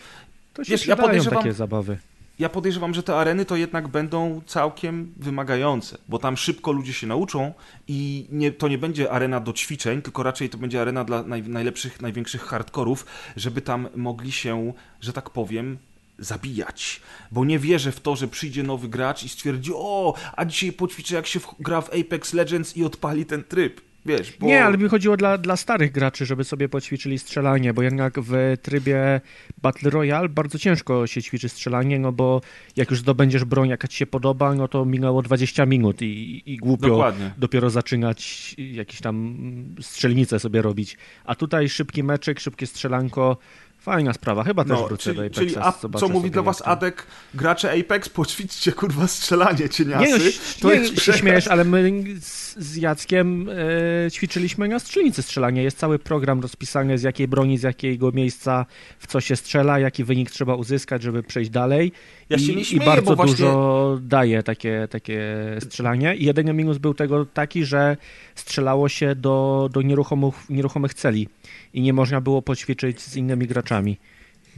to 0.53 0.63
się 0.63 0.71
Wiesz, 0.71 0.87
ja 0.87 0.95
podejrzewam- 0.95 1.37
takie 1.43 1.53
zabawy. 1.53 1.97
Ja 2.39 2.49
podejrzewam, 2.49 2.93
że 2.93 3.03
te 3.03 3.15
areny 3.15 3.45
to 3.45 3.55
jednak 3.55 3.87
będą 3.87 4.41
całkiem 4.45 5.13
wymagające, 5.17 5.97
bo 6.09 6.19
tam 6.19 6.37
szybko 6.37 6.71
ludzie 6.71 6.93
się 6.93 7.07
nauczą 7.07 7.53
i 7.87 8.27
nie, 8.31 8.51
to 8.51 8.67
nie 8.67 8.77
będzie 8.77 9.11
arena 9.11 9.39
do 9.39 9.53
ćwiczeń, 9.53 10.01
tylko 10.01 10.23
raczej 10.23 10.49
to 10.49 10.57
będzie 10.57 10.81
arena 10.81 11.03
dla 11.03 11.23
naj, 11.23 11.43
najlepszych, 11.43 12.01
największych 12.01 12.41
hardkorów, 12.41 13.05
żeby 13.35 13.61
tam 13.61 13.87
mogli 13.95 14.31
się, 14.31 14.73
że 15.01 15.13
tak 15.13 15.29
powiem, 15.29 15.77
zabijać. 16.19 17.01
Bo 17.31 17.45
nie 17.45 17.59
wierzę 17.59 17.91
w 17.91 17.99
to, 17.99 18.15
że 18.15 18.27
przyjdzie 18.27 18.63
nowy 18.63 18.87
gracz 18.87 19.23
i 19.23 19.29
stwierdzi, 19.29 19.71
o, 19.75 20.13
a 20.35 20.45
dzisiaj 20.45 20.71
poćwiczę 20.71 21.15
jak 21.15 21.27
się 21.27 21.39
w, 21.39 21.55
gra 21.59 21.81
w 21.81 21.89
Apex 21.89 22.33
Legends 22.33 22.77
i 22.77 22.83
odpali 22.83 23.25
ten 23.25 23.43
tryb. 23.43 23.86
Wiesz, 24.07 24.37
bo... 24.39 24.47
Nie, 24.47 24.63
ale 24.63 24.77
mi 24.77 24.89
chodziło 24.89 25.17
dla, 25.17 25.37
dla 25.37 25.55
starych 25.55 25.91
graczy, 25.91 26.25
żeby 26.25 26.43
sobie 26.43 26.69
poćwiczyli 26.69 27.19
strzelanie, 27.19 27.73
bo 27.73 27.81
jednak 27.81 28.19
w 28.19 28.57
trybie 28.61 29.21
Battle 29.61 29.89
Royale 29.89 30.29
bardzo 30.29 30.59
ciężko 30.59 31.07
się 31.07 31.21
ćwiczy 31.21 31.49
strzelanie, 31.49 31.99
no 31.99 32.11
bo 32.11 32.41
jak 32.75 32.89
już 32.89 32.99
zdobędziesz 32.99 33.43
broń, 33.43 33.69
jaka 33.69 33.87
ci 33.87 33.97
się 33.97 34.05
podoba, 34.05 34.55
no 34.55 34.67
to 34.67 34.85
minęło 34.85 35.21
20 35.21 35.65
minut 35.65 36.01
i, 36.01 36.43
i 36.45 36.57
głupio 36.57 36.87
Dokładnie. 36.87 37.31
dopiero 37.37 37.69
zaczynać 37.69 38.55
jakieś 38.57 39.01
tam 39.01 39.37
strzelnice 39.81 40.39
sobie 40.39 40.61
robić. 40.61 40.97
A 41.25 41.35
tutaj 41.35 41.69
szybki 41.69 42.03
meczek, 42.03 42.39
szybkie 42.39 42.67
strzelanko, 42.67 43.37
fajna 43.87 44.13
sprawa. 44.13 44.43
Chyba 44.43 44.63
też 44.63 44.71
No, 44.79 44.87
wrócę 44.87 45.03
czyli, 45.03 45.15
do 45.15 45.21
Apexa. 45.21 45.39
czyli 45.39 45.55
a 45.57 45.99
co 45.99 46.07
mówi 46.09 46.31
dla 46.31 46.41
was 46.41 46.61
Adek, 46.65 47.07
gracze 47.33 47.71
Apex, 47.79 48.09
poćwiczcie 48.19 48.71
kurwa 48.71 49.07
strzelanie, 49.07 49.69
cieniasy. 49.69 50.05
Nie, 50.05 50.17
no, 50.17 50.31
to 50.61 50.73
nie, 50.73 50.79
jest 50.79 51.01
się 51.01 51.13
śmiejesz, 51.13 51.47
ale 51.47 51.63
my 51.63 52.03
z, 52.21 52.55
z 52.57 52.75
Jackiem 52.75 53.49
e, 54.07 54.11
ćwiczyliśmy 54.11 54.67
na 54.67 54.79
strzelnicy 54.79 55.21
strzelania. 55.21 55.61
Jest 55.61 55.77
cały 55.77 55.99
program 55.99 56.39
rozpisany 56.39 56.97
z 56.97 57.03
jakiej 57.03 57.27
broni, 57.27 57.57
z 57.57 57.63
jakiego 57.63 58.11
miejsca, 58.11 58.65
w 58.99 59.07
co 59.07 59.21
się 59.21 59.35
strzela, 59.35 59.79
jaki 59.79 60.03
wynik 60.03 60.31
trzeba 60.31 60.55
uzyskać, 60.55 61.03
żeby 61.03 61.23
przejść 61.23 61.49
dalej. 61.49 61.91
Ja 62.29 62.37
I, 62.37 62.39
się 62.39 62.55
nie 62.55 62.61
I 62.61 62.65
śmieję, 62.65 62.85
bardzo 62.85 63.09
bo 63.11 63.15
właśnie- 63.15 63.31
dużo 63.35 63.97
daje 64.01 64.43
takie, 64.43 64.87
takie 64.91 65.21
strzelanie. 65.59 66.15
I 66.15 66.25
jedyny 66.25 66.53
minus 66.53 66.77
był 66.77 66.93
tego 66.93 67.25
taki, 67.25 67.65
że 67.65 67.97
strzelało 68.35 68.89
się 68.89 69.15
do, 69.15 69.69
do 69.73 69.81
nieruchomych, 69.81 70.35
nieruchomych 70.49 70.93
celi 70.93 71.27
i 71.73 71.81
nie 71.81 71.93
można 71.93 72.21
było 72.21 72.41
poćwiczyć 72.41 73.01
z 73.01 73.15
innymi 73.15 73.47
graczami. 73.47 73.97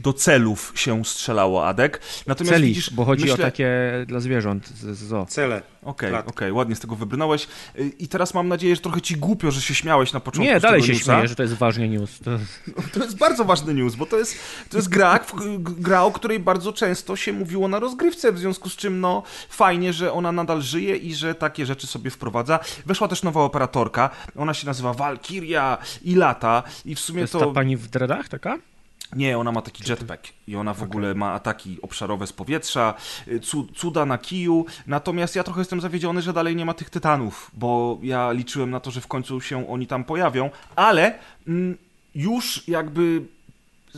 Do 0.02 0.12
celów 0.12 0.72
się 0.74 1.04
strzelało, 1.04 1.66
Adek. 1.66 2.00
Natomiast 2.26 2.54
Celi, 2.54 2.68
widzisz, 2.68 2.90
bo 2.90 3.04
chodzi 3.04 3.22
myślę... 3.24 3.34
o 3.34 3.38
takie 3.38 3.70
dla 4.06 4.20
zwierząt 4.20 4.68
z, 4.68 4.98
zoo. 4.98 5.26
Cele. 5.26 5.62
Okej, 5.82 6.10
Klatki. 6.10 6.30
okej, 6.30 6.52
ładnie 6.52 6.74
z 6.76 6.80
tego 6.80 6.96
wybrnąłeś. 6.96 7.46
I 7.98 8.08
teraz 8.08 8.34
mam 8.34 8.48
nadzieję, 8.48 8.76
że 8.76 8.80
trochę 8.82 9.00
ci 9.00 9.16
głupio, 9.16 9.50
że 9.50 9.60
się 9.60 9.74
śmiałeś 9.74 10.12
na 10.12 10.20
początku 10.20 10.52
Nie, 10.54 10.60
dalej 10.60 10.82
się 10.82 10.92
newsa. 10.92 11.12
śmieję, 11.12 11.28
że 11.28 11.34
to 11.34 11.42
jest 11.42 11.54
ważny 11.54 11.88
news. 11.88 12.18
To... 12.18 12.30
To 12.94 13.04
jest 13.04 13.16
bardzo 13.18 13.44
ważny 13.44 13.74
news, 13.74 13.94
bo 13.94 14.06
to 14.06 14.16
jest, 14.18 14.36
to 14.70 14.76
jest 14.76 14.88
gra, 14.88 15.18
w- 15.18 15.58
gra, 15.80 16.02
o 16.02 16.10
której 16.12 16.40
bardzo 16.40 16.72
często 16.72 17.16
się 17.16 17.32
mówiło 17.32 17.68
na 17.68 17.78
rozgrywce, 17.78 18.32
w 18.32 18.38
związku 18.38 18.68
z 18.68 18.76
czym 18.76 19.00
no 19.00 19.22
fajnie, 19.50 19.92
że 19.92 20.12
ona 20.12 20.32
nadal 20.32 20.62
żyje 20.62 20.96
i 20.96 21.14
że 21.14 21.34
takie 21.34 21.66
rzeczy 21.66 21.86
sobie 21.86 22.10
wprowadza. 22.10 22.58
Weszła 22.86 23.08
też 23.08 23.22
nowa 23.22 23.40
operatorka, 23.40 24.10
ona 24.36 24.54
się 24.54 24.66
nazywa 24.66 24.92
Valkyria 24.94 25.78
i 26.02 26.14
lata 26.14 26.62
i 26.84 26.94
w 26.94 26.98
To 27.00 27.04
sumie 27.06 27.20
jest 27.20 27.32
to... 27.32 27.40
ta 27.40 27.46
pani 27.46 27.76
w 27.76 27.88
dreadach 27.88 28.28
taka? 28.28 28.58
Nie, 29.16 29.38
ona 29.38 29.52
ma 29.52 29.62
taki 29.62 29.90
jetpack 29.90 30.28
i 30.46 30.56
ona 30.56 30.74
w 30.74 30.82
ogóle 30.82 31.14
ma 31.14 31.32
ataki 31.32 31.78
obszarowe 31.82 32.26
z 32.26 32.32
powietrza, 32.32 32.94
y, 33.28 33.40
cu- 33.40 33.66
cuda 33.74 34.06
na 34.06 34.18
kiju. 34.18 34.66
Natomiast 34.86 35.36
ja 35.36 35.42
trochę 35.44 35.60
jestem 35.60 35.80
zawiedziony, 35.80 36.22
że 36.22 36.32
dalej 36.32 36.56
nie 36.56 36.64
ma 36.64 36.74
tych 36.74 36.90
tytanów, 36.90 37.50
bo 37.54 37.98
ja 38.02 38.32
liczyłem 38.32 38.70
na 38.70 38.80
to, 38.80 38.90
że 38.90 39.00
w 39.00 39.06
końcu 39.06 39.40
się 39.40 39.68
oni 39.68 39.86
tam 39.86 40.04
pojawią, 40.04 40.50
ale 40.76 41.18
mm, 41.48 41.76
już 42.14 42.68
jakby 42.68 43.22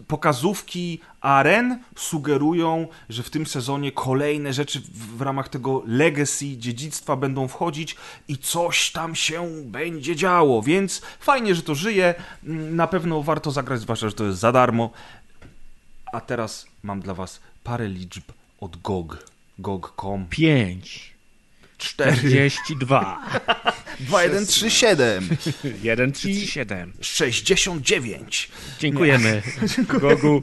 pokazówki 0.08 1.00
aren 1.20 1.78
sugerują, 1.96 2.86
że 3.08 3.22
w 3.22 3.30
tym 3.30 3.46
sezonie 3.46 3.92
kolejne 3.92 4.52
rzeczy 4.52 4.82
w, 4.94 5.20
ramach 5.20 5.48
tego 5.48 5.82
legacy, 5.86 6.56
dziedzictwa 6.56 7.16
będą 7.16 7.48
wchodzić 7.48 7.96
i 8.28 8.38
coś 8.38 8.90
tam 8.92 9.14
się 9.14 9.62
będzie 9.64 10.16
działo, 10.16 10.62
więc 10.62 11.02
fajnie, 11.20 11.54
że 11.54 11.62
to 11.62 11.74
żyje, 11.74 12.14
Mm, 12.44 12.76
na 12.76 12.86
pewno 12.86 13.22
warto 13.22 13.50
zagrać, 13.50 13.80
zwłaszcza, 13.80 14.08
że 14.08 14.14
to 14.14 14.24
jest 14.24 14.38
za 14.38 14.52
darmo. 14.52 14.90
A 16.12 16.20
teraz 16.20 16.66
mam 16.82 17.00
dla 17.00 17.14
was 17.14 17.40
parę 17.64 17.88
liczb 17.88 18.24
od 18.60 18.76
GOG. 18.76 19.26
GOG.com 19.58 20.26
5, 20.30 21.14
4, 21.78 22.16
42, 22.16 23.22
2, 24.06 24.22
1, 24.22 24.46
3, 24.46 24.70
7, 24.70 25.28
1, 25.82 26.12
3, 26.12 26.34
7. 26.46 26.92
69. 27.00 28.50
Dziękujemy. 28.78 29.42
Gogu. 30.00 30.42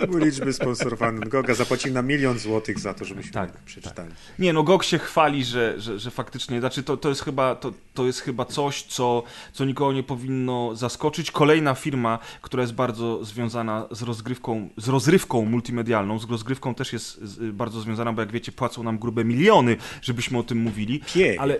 To 0.00 0.06
były 0.06 0.24
liczby 0.24 0.52
sponsorowane. 0.52 1.26
Goga 1.26 1.54
zapłacił 1.54 1.92
na 1.92 2.02
milion 2.02 2.38
złotych 2.38 2.78
za 2.78 2.94
to, 2.94 3.04
żebyśmy 3.04 3.32
Tak, 3.32 3.52
przeczytali. 3.56 4.10
Nie, 4.38 4.52
no 4.52 4.62
GOG 4.62 4.84
się 4.84 4.98
chwali, 4.98 5.44
że, 5.44 5.80
że, 5.80 5.98
że 5.98 6.10
faktycznie, 6.10 6.60
znaczy 6.60 6.82
to, 6.82 6.96
to, 6.96 7.08
jest 7.08 7.24
chyba, 7.24 7.54
to, 7.54 7.72
to 7.94 8.06
jest 8.06 8.20
chyba 8.20 8.44
coś, 8.44 8.82
co, 8.82 9.22
co 9.52 9.64
nikogo 9.64 9.92
nie 9.92 10.02
powinno 10.02 10.76
zaskoczyć. 10.76 11.30
Kolejna 11.30 11.74
firma, 11.74 12.18
która 12.42 12.62
jest 12.62 12.74
bardzo 12.74 13.24
związana 13.24 13.86
z 13.90 14.02
rozgrywką, 14.02 14.68
z 14.76 14.88
rozrywką 14.88 15.44
multimedialną, 15.44 16.18
z 16.18 16.30
rozgrywką 16.30 16.74
też 16.74 16.92
jest 16.92 17.20
bardzo 17.52 17.80
związana, 17.80 18.12
bo 18.12 18.22
jak 18.22 18.32
wiecie, 18.32 18.52
płacą 18.52 18.82
nam 18.82 18.98
grube 18.98 19.24
miliony, 19.24 19.76
żebyśmy 20.02 20.38
o 20.38 20.42
tym 20.42 20.58
mówili. 20.58 21.00
Pięć. 21.14 21.38
Ale 21.38 21.58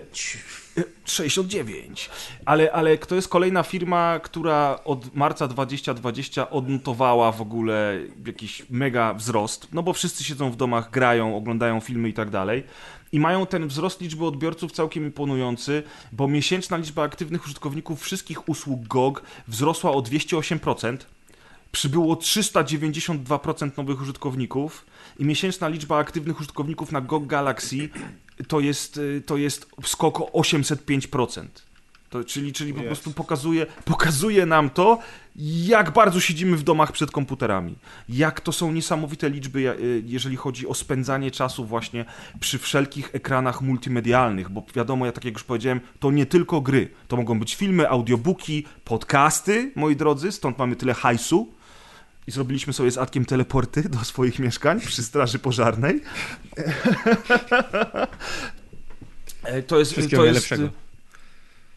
69. 1.05 2.09
Ale, 2.45 2.71
ale 2.71 2.97
to 2.97 3.15
jest 3.15 3.27
kolejna 3.27 3.63
firma, 3.63 4.19
która 4.23 4.79
od 4.85 5.15
marca 5.15 5.47
2020 5.47 6.49
odnotowała 6.49 7.31
w 7.31 7.41
ogóle 7.41 7.99
jakiś 8.25 8.65
mega 8.69 9.13
wzrost, 9.13 9.67
no 9.73 9.83
bo 9.83 9.93
wszyscy 9.93 10.23
siedzą 10.23 10.51
w 10.51 10.55
domach, 10.55 10.91
grają, 10.91 11.37
oglądają 11.37 11.79
filmy 11.79 12.09
i 12.09 12.13
tak 12.13 12.29
dalej. 12.29 12.63
I 13.11 13.19
mają 13.19 13.45
ten 13.45 13.67
wzrost 13.67 14.01
liczby 14.01 14.25
odbiorców 14.25 14.71
całkiem 14.71 15.05
imponujący, 15.05 15.83
bo 16.11 16.27
miesięczna 16.27 16.77
liczba 16.77 17.03
aktywnych 17.03 17.45
użytkowników 17.45 18.01
wszystkich 18.01 18.49
usług 18.49 18.87
GOG 18.87 19.23
wzrosła 19.47 19.91
o 19.91 19.99
208%. 19.99 20.97
Przybyło 21.71 22.15
392% 22.15 23.77
nowych 23.77 24.01
użytkowników 24.01 24.85
i 25.19 25.25
miesięczna 25.25 25.67
liczba 25.67 25.97
aktywnych 25.97 26.39
użytkowników 26.39 26.91
na 26.91 27.01
GOG 27.01 27.27
Galaxy 27.27 27.89
to 28.47 28.59
jest, 28.59 28.97
y, 28.97 29.21
to 29.25 29.37
jest 29.37 29.67
skok 29.83 30.21
o 30.21 30.25
805%. 30.41 31.47
To, 32.09 32.23
czyli 32.23 32.53
czyli 32.53 32.73
po 32.73 32.81
prostu 32.81 33.11
pokazuje, 33.11 33.65
pokazuje 33.85 34.45
nam 34.45 34.69
to, 34.69 34.99
jak 35.65 35.91
bardzo 35.91 36.19
siedzimy 36.19 36.57
w 36.57 36.63
domach 36.63 36.91
przed 36.91 37.11
komputerami. 37.11 37.75
Jak 38.09 38.41
to 38.41 38.51
są 38.51 38.71
niesamowite 38.71 39.29
liczby, 39.29 39.59
y, 39.59 40.03
jeżeli 40.05 40.35
chodzi 40.35 40.67
o 40.67 40.73
spędzanie 40.73 41.31
czasu 41.31 41.65
właśnie 41.65 42.05
przy 42.39 42.59
wszelkich 42.59 43.15
ekranach 43.15 43.61
multimedialnych, 43.61 44.49
bo 44.49 44.63
wiadomo, 44.75 45.05
ja 45.05 45.11
tak 45.11 45.25
jak 45.25 45.33
już 45.33 45.43
powiedziałem, 45.43 45.81
to 45.99 46.11
nie 46.11 46.25
tylko 46.25 46.61
gry. 46.61 46.89
To 47.07 47.17
mogą 47.17 47.39
być 47.39 47.55
filmy, 47.55 47.89
audiobooki, 47.89 48.65
podcasty, 48.83 49.71
moi 49.75 49.95
drodzy, 49.95 50.31
stąd 50.31 50.57
mamy 50.57 50.75
tyle 50.75 50.93
hajsu. 50.93 51.53
I 52.27 52.31
zrobiliśmy 52.31 52.73
sobie 52.73 52.91
z 52.91 52.97
Adkiem 52.97 53.25
teleporty 53.25 53.89
do 53.89 54.03
swoich 54.03 54.39
mieszkań 54.39 54.79
przy 54.79 55.03
straży 55.03 55.39
pożarnej. 55.39 56.01
E, 59.43 59.63
To 59.63 59.79
jest, 59.79 59.91
Wszystkiego 59.91 60.21
to 60.21 60.25
jest, 60.25 60.49
najlepszego. 60.51 60.82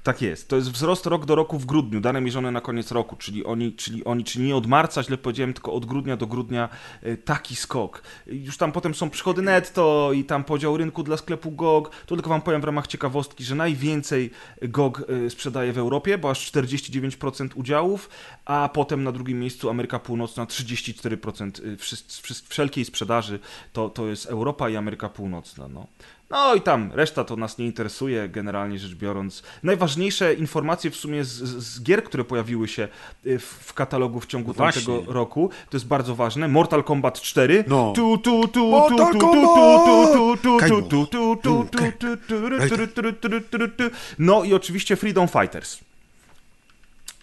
Tak 0.07 0.23
jest. 0.23 0.49
To 0.49 0.57
jest 0.57 0.71
wzrost 0.71 1.07
rok 1.07 1.27
do 1.27 1.35
roku 1.35 1.59
w 1.59 1.67
grudniu, 1.67 2.01
dane 2.01 2.21
mierzone 2.21 2.51
na 2.51 2.61
koniec 2.61 2.91
roku, 2.91 3.17
czyli 3.17 3.45
oni, 3.45 3.73
czyli 3.73 4.05
oni, 4.05 4.25
czyli 4.25 4.45
nie 4.45 4.57
od 4.57 4.67
marca, 4.67 5.03
źle 5.03 5.19
powiedziałem, 5.19 5.53
tylko 5.55 5.73
od 5.73 5.87
grudnia 5.87 6.17
do 6.17 6.27
grudnia 6.27 6.69
e, 7.03 7.17
taki 7.17 7.57
skok. 7.57 8.03
Już 8.27 8.57
tam 8.57 8.73
potem 8.73 8.95
są 8.95 9.11
przychody 9.11 9.43
netto 9.43 10.11
i 10.15 10.25
tam 10.25 10.45
podział 10.45 10.77
rynku 10.77 11.03
dla 11.03 11.17
sklepu 11.17 11.51
GOG. 11.51 11.91
Tu 12.07 12.17
tylko 12.17 12.31
wam 12.31 12.43
powiem 12.43 12.61
w 12.61 12.65
ramach 12.65 12.87
ciekawostki, 12.87 13.45
że 13.45 13.55
najwięcej 13.55 14.31
GOG 14.63 15.03
e, 15.27 15.31
sprzedaje 15.31 15.73
w 15.73 15.79
Europie, 15.79 16.19
bo 16.19 16.31
aż 16.31 16.53
49% 16.53 17.49
udziałów, 17.55 18.11
a 18.45 18.71
potem 18.75 19.05
na 19.05 19.13
drugim 19.13 19.41
miejscu 19.41 19.71
Ameryka 19.71 19.99
Północna 19.99 20.45
34% 20.45 21.77
wszy- 21.77 21.97
wszy- 22.23 22.45
wszelkiej 22.49 22.85
sprzedaży 22.85 23.39
to, 23.73 23.89
to 23.89 24.07
jest 24.07 24.27
Europa 24.27 24.69
i 24.69 24.77
Ameryka 24.77 25.09
Północna. 25.09 25.69
No. 25.69 25.87
No 26.31 26.55
i 26.55 26.61
tam 26.61 26.91
reszta 26.95 27.25
to 27.25 27.37
nas 27.37 27.59
nie 27.59 27.67
interesuje, 27.67 28.29
generalnie 28.29 28.79
rzecz 28.79 28.95
biorąc. 28.95 29.43
Najważniejsze 29.63 30.35
informacje 30.35 30.91
w 30.91 30.97
sumie 30.97 31.25
z, 31.25 31.31
z 31.43 31.83
gier, 31.83 32.05
które 32.05 32.25
pojawiły 32.25 32.69
się 32.69 32.89
w, 33.25 33.41
w 33.41 33.75
katalogu 33.75 34.21
w 34.21 34.27
ciągu 34.27 34.53
Właśnie. 34.53 34.83
tamtego 34.83 35.13
roku, 35.13 35.51
to 35.71 35.77
jest 35.77 35.87
bardzo 35.87 36.15
ważne. 36.15 36.49
Mortal 36.49 36.85
Kombat 36.85 37.21
4. 37.21 37.65
No. 37.67 37.93
Tu, 37.97 38.19
tu, 38.19 38.49
tu, 38.49 38.67
Mortal 38.67 39.13
tu, 39.13 39.13
tu, 39.13 39.19
Kombat! 39.19 39.55
tu, 39.85 40.13
tu, 40.13 40.37
tu, 40.43 40.57
Kajmo. 40.59 40.83
tu, 40.83 41.07
tu, 41.07 41.07
tu, 41.07 41.37
tu, 41.43 41.67
tu, 41.73 41.91
tu, 41.99 42.17
tu, 42.17 42.87
tu, 42.87 43.13
tu, 43.13 43.13
tu, 43.13 43.59
tu, 43.59 43.69
tu. 43.69 43.85
No 44.19 44.45
i 44.45 44.55
oczywiście 44.55 44.97
Freedom 44.97 45.29
Fighters. 45.29 45.79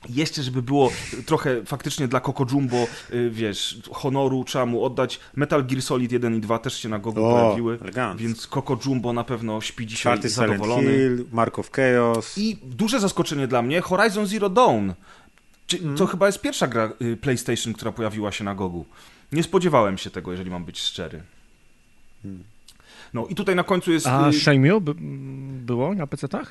Jeszcze, 0.10 0.44
żeby 0.44 0.62
było 0.62 0.92
trochę 1.26 1.66
faktycznie 1.66 2.08
dla 2.08 2.20
Coco 2.20 2.46
Jumbo, 2.52 2.88
y, 3.14 3.30
wiesz, 3.30 3.78
honoru 3.92 4.44
trzeba 4.44 4.66
mu 4.66 4.84
oddać. 4.86 5.20
Metal 5.36 5.66
Gear 5.66 5.82
Solid 5.82 6.12
1 6.12 6.36
i 6.36 6.40
2 6.42 6.60
też 6.60 6.78
się 6.82 6.90
na 6.90 7.00
Google 7.00 7.22
O, 7.22 7.32
pojawiły, 7.32 7.78
elegancko. 7.82 8.24
więc 8.24 8.48
Coco 8.48 8.78
Jumbo 8.86 9.14
na 9.14 9.24
pewno 9.24 9.62
śpi 9.62 9.86
dzisiaj 9.88 10.18
Silent 10.18 10.34
zadowolony. 10.34 10.92
Hill, 10.92 11.26
Mark 11.32 11.60
of 11.60 11.72
Chaos. 11.72 12.38
I 12.38 12.58
duże 12.64 13.00
zaskoczenie 13.00 13.48
dla 13.48 13.62
mnie, 13.62 13.82
Horizon 13.82 14.28
Zero 14.28 14.50
Dawn. 14.50 14.90
Czy, 15.68 15.78
Mhm. 15.78 15.98
To 15.98 16.06
chyba 16.08 16.26
jest 16.26 16.42
pierwsza 16.42 16.68
gra 16.68 16.94
y, 17.02 17.18
PlayStation, 17.18 17.74
która 17.74 17.92
pojawiła 17.92 18.32
się 18.32 18.44
na 18.44 18.56
Gogu. 18.56 18.86
Nie 19.32 19.44
spodziewałem 19.44 19.98
się 19.98 20.10
tego, 20.10 20.32
jeżeli 20.32 20.50
mam 20.52 20.66
być 20.66 20.80
szczery. 20.80 21.22
Hmm. 22.24 22.44
No 23.14 23.26
i 23.30 23.36
tutaj 23.36 23.56
na 23.56 23.64
końcu 23.64 23.92
jest... 23.92 24.08
A 24.08 24.30
y, 24.30 24.34
Shenmue 24.34 24.82
by, 24.82 24.94
było 25.66 25.94
na 25.94 26.08
PC-tach? 26.08 26.46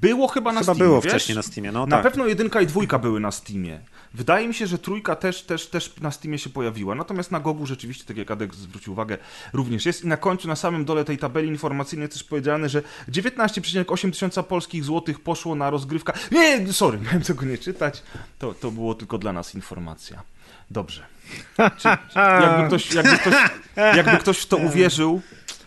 Było 0.00 0.28
chyba 0.28 0.52
na 0.52 0.60
Chyba 0.60 0.74
Steamie, 0.74 0.88
było 0.88 1.00
wiesz? 1.00 1.12
wcześniej 1.12 1.36
na 1.36 1.42
Steamie, 1.42 1.72
no 1.72 1.86
Na 1.86 1.96
tak. 1.96 2.02
pewno 2.02 2.26
jedynka 2.26 2.60
i 2.60 2.66
dwójka 2.66 2.98
były 2.98 3.20
na 3.20 3.30
Steamie. 3.30 3.80
Wydaje 4.14 4.48
mi 4.48 4.54
się, 4.54 4.66
że 4.66 4.78
trójka 4.78 5.16
też, 5.16 5.42
też, 5.42 5.66
też 5.66 5.94
na 6.00 6.10
Steamie 6.10 6.38
się 6.38 6.50
pojawiła. 6.50 6.94
Natomiast 6.94 7.30
na 7.30 7.40
Gogu 7.40 7.66
rzeczywiście, 7.66 8.04
tak 8.04 8.16
jak 8.16 8.30
Adek 8.30 8.54
zwrócił 8.54 8.92
uwagę, 8.92 9.18
również 9.52 9.86
jest. 9.86 10.04
I 10.04 10.06
na 10.06 10.16
końcu, 10.16 10.48
na 10.48 10.56
samym 10.56 10.84
dole 10.84 11.04
tej 11.04 11.18
tabeli 11.18 11.48
informacyjnej 11.48 12.08
też 12.08 12.24
powiedziane, 12.24 12.68
że 12.68 12.82
19,8 13.08 14.10
tysiąca 14.12 14.42
polskich 14.42 14.84
złotych 14.84 15.20
poszło 15.20 15.54
na 15.54 15.70
rozgrywkę. 15.70 16.12
Nie, 16.32 16.72
sorry, 16.72 16.98
miałem 16.98 17.22
tego 17.22 17.46
nie 17.46 17.58
czytać. 17.58 18.02
To, 18.38 18.54
to 18.54 18.70
było 18.70 18.94
tylko 18.94 19.18
dla 19.18 19.32
nas 19.32 19.54
informacja. 19.54 20.22
Dobrze. 20.70 21.06
Czy, 21.78 21.88
jakby, 22.18 22.66
ktoś, 22.66 22.94
jakby, 22.94 23.18
ktoś, 23.18 23.34
jakby 23.76 24.16
ktoś 24.16 24.38
w 24.38 24.46
to 24.46 24.56
uwierzył, 24.56 25.22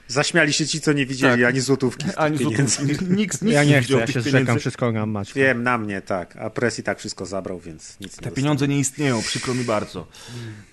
Zaśmiali 0.10 0.54
się 0.54 0.68
ci, 0.68 0.82
co 0.82 0.94
nie 0.94 1.06
widzieli 1.06 1.42
Tak. 1.42 1.50
ani 1.50 1.60
złotówki 1.60 2.10
z 2.10 2.18
ani 2.18 2.38
złotówki, 2.38 2.84
nikt, 2.86 3.01
nikt 3.10 3.44
ja 3.44 3.63
nie 3.63 3.72
chcę, 3.72 3.82
widział 3.82 4.00
ja 4.00 4.08
się 4.08 4.22
zrzekam, 4.22 4.60
wszystko 4.60 4.92
mam 4.92 5.10
mać. 5.10 5.34
Wiem, 5.34 5.63
na 5.63 5.78
mnie, 5.78 6.01
tak. 6.01 6.36
A 6.38 6.50
Press 6.50 6.80
i 6.80 6.84
tak 6.84 7.00
wszystko 7.00 7.25
zabrał, 7.25 7.60
więc 7.60 8.00
nic 8.00 8.18
nie 8.18 8.24
Te 8.24 8.32
pieniądze 8.32 8.68
nie 8.68 8.80
istnieją, 8.80 9.22
przykro 9.22 9.54
mi 9.54 9.63
bardzo. 9.63 10.00
No 10.00 10.06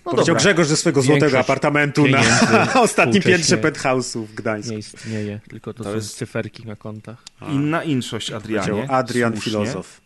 Powiedział 0.05 0.27
dobra. 0.27 0.41
Grzegorz 0.41 0.67
ze 0.67 0.77
swego 0.77 1.03
Większość 1.03 1.21
złotego 1.21 1.41
apartamentu 1.41 2.07
na 2.09 2.23
ostatnim 2.87 3.23
piętrze 3.23 3.57
penthouse'u 3.57 4.25
w 4.25 4.35
Gdańsku. 4.35 4.73
Nie 4.73 4.79
istnieje, 4.79 5.41
tylko 5.49 5.75
to, 5.75 5.85
To 5.85 5.91
są 5.91 5.97
jest- 5.97 6.17
cyferki 6.17 6.67
na 6.67 6.77
kontach. 6.77 7.23
Inna 7.53 7.85
inszość, 7.85 8.31
Adrianie. 8.31 8.91
Adrian 8.91 9.33
słusznie. 9.33 9.51
Filozof. 9.51 10.01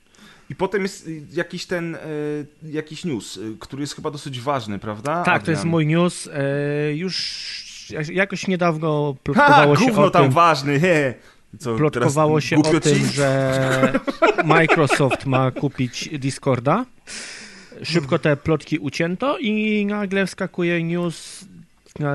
I 0.51 0.55
potem 0.55 0.83
jest 0.83 1.07
y, 1.09 1.23
jakiś 1.33 1.67
ten, 1.67 1.95
y, 1.95 1.99
jakiś 2.65 3.05
news, 3.05 3.37
y, 3.37 3.57
który 3.61 3.81
jest 3.83 3.95
chyba 3.97 4.11
dosyć 4.11 4.41
ważny, 4.41 4.79
prawda? 4.79 5.23
Tak, 5.23 5.43
to 5.43 5.51
jest 5.51 5.61
Adrian? 5.61 5.71
mój 5.71 5.87
news. 5.87 6.29
E, 6.33 6.93
już 6.95 7.70
jakoś 8.13 8.49
niedawno 8.49 9.15
Ha, 9.15 9.21
plotkowało 9.25 9.77
się 9.77 9.97
o 9.97 10.11
tam 10.11 10.23
tym, 10.23 10.33
ważny, 10.33 10.81
he. 10.81 11.15
Co, 11.59 11.77
plotkowało 11.77 12.41
się 12.41 12.57
o 12.57 12.81
tym, 12.81 13.07
że 13.07 13.93
Microsoft 14.45 15.27
ma 15.27 15.51
kupić 15.51 16.09
Discorda. 16.19 16.85
Szybko 17.83 18.19
te 18.19 18.37
plotki 18.37 18.79
ucięto 18.79 19.39
i 19.39 19.87
nagle 19.87 20.27
wskakuje 20.27 20.85
news 20.85 21.45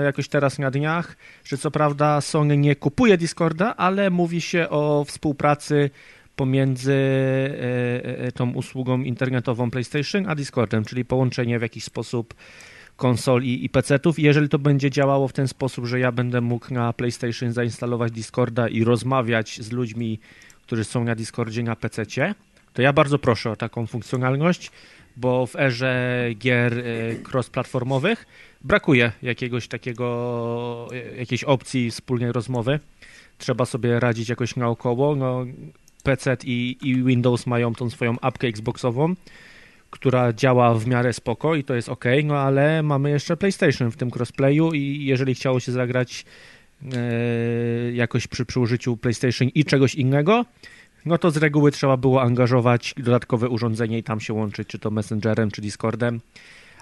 jakoś 0.04 0.28
teraz 0.28 0.60
na 0.60 0.72
dniach, 0.72 1.18
że 1.44 1.58
co 1.58 1.72
prawda 1.72 2.22
Sony 2.22 2.58
nie 2.58 2.76
kupuje 2.76 3.18
Discorda, 3.18 3.76
ale 3.76 4.10
mówi 4.10 4.42
się 4.42 4.70
o 4.70 5.06
współpracy 5.08 5.90
pomiędzy 6.36 6.94
e, 6.94 8.20
e, 8.20 8.32
tą 8.32 8.54
usługą 8.54 9.02
internetową 9.02 9.72
PlayStation 9.72 10.30
a 10.30 10.36
Discordem, 10.36 10.86
czyli 10.86 11.06
połączenie 11.06 11.60
w 11.60 11.62
jakiś 11.62 11.84
sposób 11.84 12.34
konsol 12.98 13.44
i, 13.44 13.70
PC-ów. 13.70 14.20
Jeżeli 14.20 14.50
to 14.50 14.60
będzie 14.60 14.92
działało 14.92 15.28
w 15.28 15.34
ten 15.34 15.48
sposób, 15.48 15.86
że 15.86 16.00
ja 16.00 16.12
będę 16.12 16.42
mógł 16.42 16.74
na 16.74 16.94
PlayStation 16.94 17.52
zainstalować 17.52 18.12
Discorda 18.12 18.68
i 18.68 18.84
rozmawiać 18.84 19.62
z 19.62 19.72
ludźmi, 19.72 20.20
którzy 20.62 20.84
są 20.84 21.04
na 21.04 21.16
Discordzie 21.16 21.64
na 21.64 21.76
PC-cie, 21.76 22.36
to 22.74 22.82
ja 22.82 22.94
bardzo 22.94 23.20
proszę 23.20 23.52
o 23.52 23.56
taką 23.56 23.88
funkcjonalność, 23.88 24.72
bo 25.18 25.46
w 25.46 25.56
erze 25.56 26.26
gier 26.36 26.74
e, 26.74 26.84
cross-platformowych 27.16 28.26
brakuje 28.62 29.12
jakiegoś 29.22 29.68
takiego, 29.68 30.88
e, 30.92 31.18
jakiejś 31.18 31.44
opcji 31.44 31.92
wspólnej 31.92 32.32
rozmowy. 32.32 32.80
Trzeba 33.38 33.66
sobie 33.66 34.00
radzić 34.00 34.30
jakoś 34.30 34.56
naokoło. 34.56 35.16
No, 35.16 35.46
PC 36.04 36.38
i, 36.44 36.78
i 36.82 37.04
Windows 37.04 37.48
mają 37.48 37.76
tą 37.76 37.90
swoją 37.90 38.16
apkę 38.22 38.48
Xboxową, 38.48 39.16
która 39.96 40.34
działa 40.34 40.74
w 40.74 40.88
miarę 40.88 41.14
spoko 41.14 41.56
i 41.56 41.64
to 41.64 41.76
jest 41.76 41.90
ok, 41.90 42.06
no 42.24 42.38
ale 42.38 42.84
mamy 42.84 43.10
jeszcze 43.10 43.38
PlayStation 43.38 43.92
w 43.92 43.98
tym 43.98 44.12
crossplayu 44.16 44.74
i 44.74 45.06
jeżeli 45.06 45.36
chciało 45.36 45.60
się 45.60 45.72
zagrać 45.72 46.26
e, 46.94 47.92
jakoś 47.92 48.28
przy, 48.28 48.46
przy 48.46 48.60
użyciu 48.60 48.98
PlayStation 48.98 49.48
i 49.48 49.66
czegoś 49.66 49.96
innego, 49.96 50.46
no 51.06 51.18
to 51.18 51.32
z 51.32 51.38
reguły 51.38 51.72
trzeba 51.72 51.98
było 51.98 52.22
angażować 52.22 52.94
dodatkowe 52.98 53.50
urządzenie 53.50 53.98
i 53.98 54.04
tam 54.04 54.20
się 54.20 54.34
łączyć, 54.34 54.68
czy 54.68 54.80
to 54.80 54.92
Messengerem, 54.92 55.52
czy 55.52 55.62
Discordem. 55.62 56.22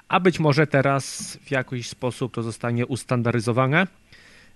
A 0.08 0.19
być 0.19 0.39
może 0.39 0.67
teraz 0.67 1.38
w 1.45 1.52
jakiś 1.52 1.89
sposób 1.89 2.34
to 2.34 2.43
zostanie 2.43 2.86
ustandaryzowane. 2.86 3.88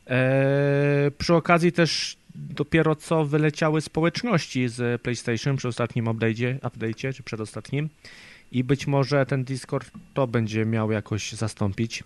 E, 0.08 1.12
przy 1.18 1.34
okazji 1.34 1.72
też 1.72 2.18
dopiero 2.36 2.96
co 2.96 3.26
wyleciały 3.26 3.82
społeczności 3.82 4.68
z 4.70 5.02
PlayStation 5.02 5.58
przy 5.58 5.68
ostatnim 5.68 6.06
update'cie, 6.06 7.14
czy 7.14 7.24
przedostatnim 7.24 7.90
i 8.52 8.64
być 8.64 8.88
może 8.88 9.26
ten 9.26 9.44
Discord 9.44 9.92
to 10.14 10.28
będzie 10.28 10.66
miał 10.66 10.92
jakoś 10.92 11.34
zastąpić. 11.34 12.04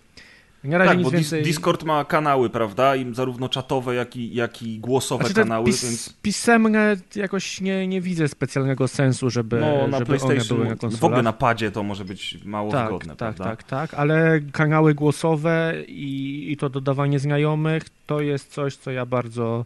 Na 0.63 0.77
razie 0.77 0.89
Tak, 0.89 0.97
nic 0.97 1.05
bo 1.05 1.11
więcej... 1.11 1.41
Dis- 1.41 1.45
Discord 1.45 1.83
ma 1.83 2.05
kanały, 2.05 2.49
prawda? 2.49 2.95
I 2.95 3.13
zarówno 3.15 3.49
czatowe, 3.49 3.95
jak 3.95 4.15
i, 4.15 4.35
jak 4.35 4.61
i 4.61 4.79
głosowe 4.79 5.23
Znaczy, 5.23 5.35
kanały, 5.35 5.65
pis, 5.65 5.83
więc 5.83 6.13
pisemne 6.21 6.95
jakoś 7.15 7.61
nie, 7.61 7.87
nie 7.87 8.01
widzę 8.01 8.27
specjalnego 8.27 8.87
sensu, 8.87 9.29
żeby, 9.29 9.59
no, 9.59 9.67
na 9.67 9.77
żeby 9.77 9.95
one 9.95 10.05
PlayStation, 10.05 10.57
były 10.57 10.69
na 10.69 10.97
w 10.97 11.03
ogóle 11.03 11.21
na 11.21 11.33
padzie 11.33 11.71
to 11.71 11.83
może 11.83 12.05
być 12.05 12.37
mało 12.45 12.71
tak, 12.71 12.85
wygodne, 12.85 13.15
tak, 13.15 13.17
prawda? 13.17 13.43
tak, 13.43 13.63
tak, 13.63 13.93
ale 13.93 14.39
kanały 14.51 14.93
głosowe 14.93 15.73
i, 15.87 16.45
i 16.51 16.57
to 16.57 16.69
dodawanie 16.69 17.19
znajomych 17.19 17.83
to 18.05 18.21
jest 18.21 18.53
coś, 18.53 18.75
co 18.75 18.91
ja 18.91 19.05
bardzo, 19.05 19.65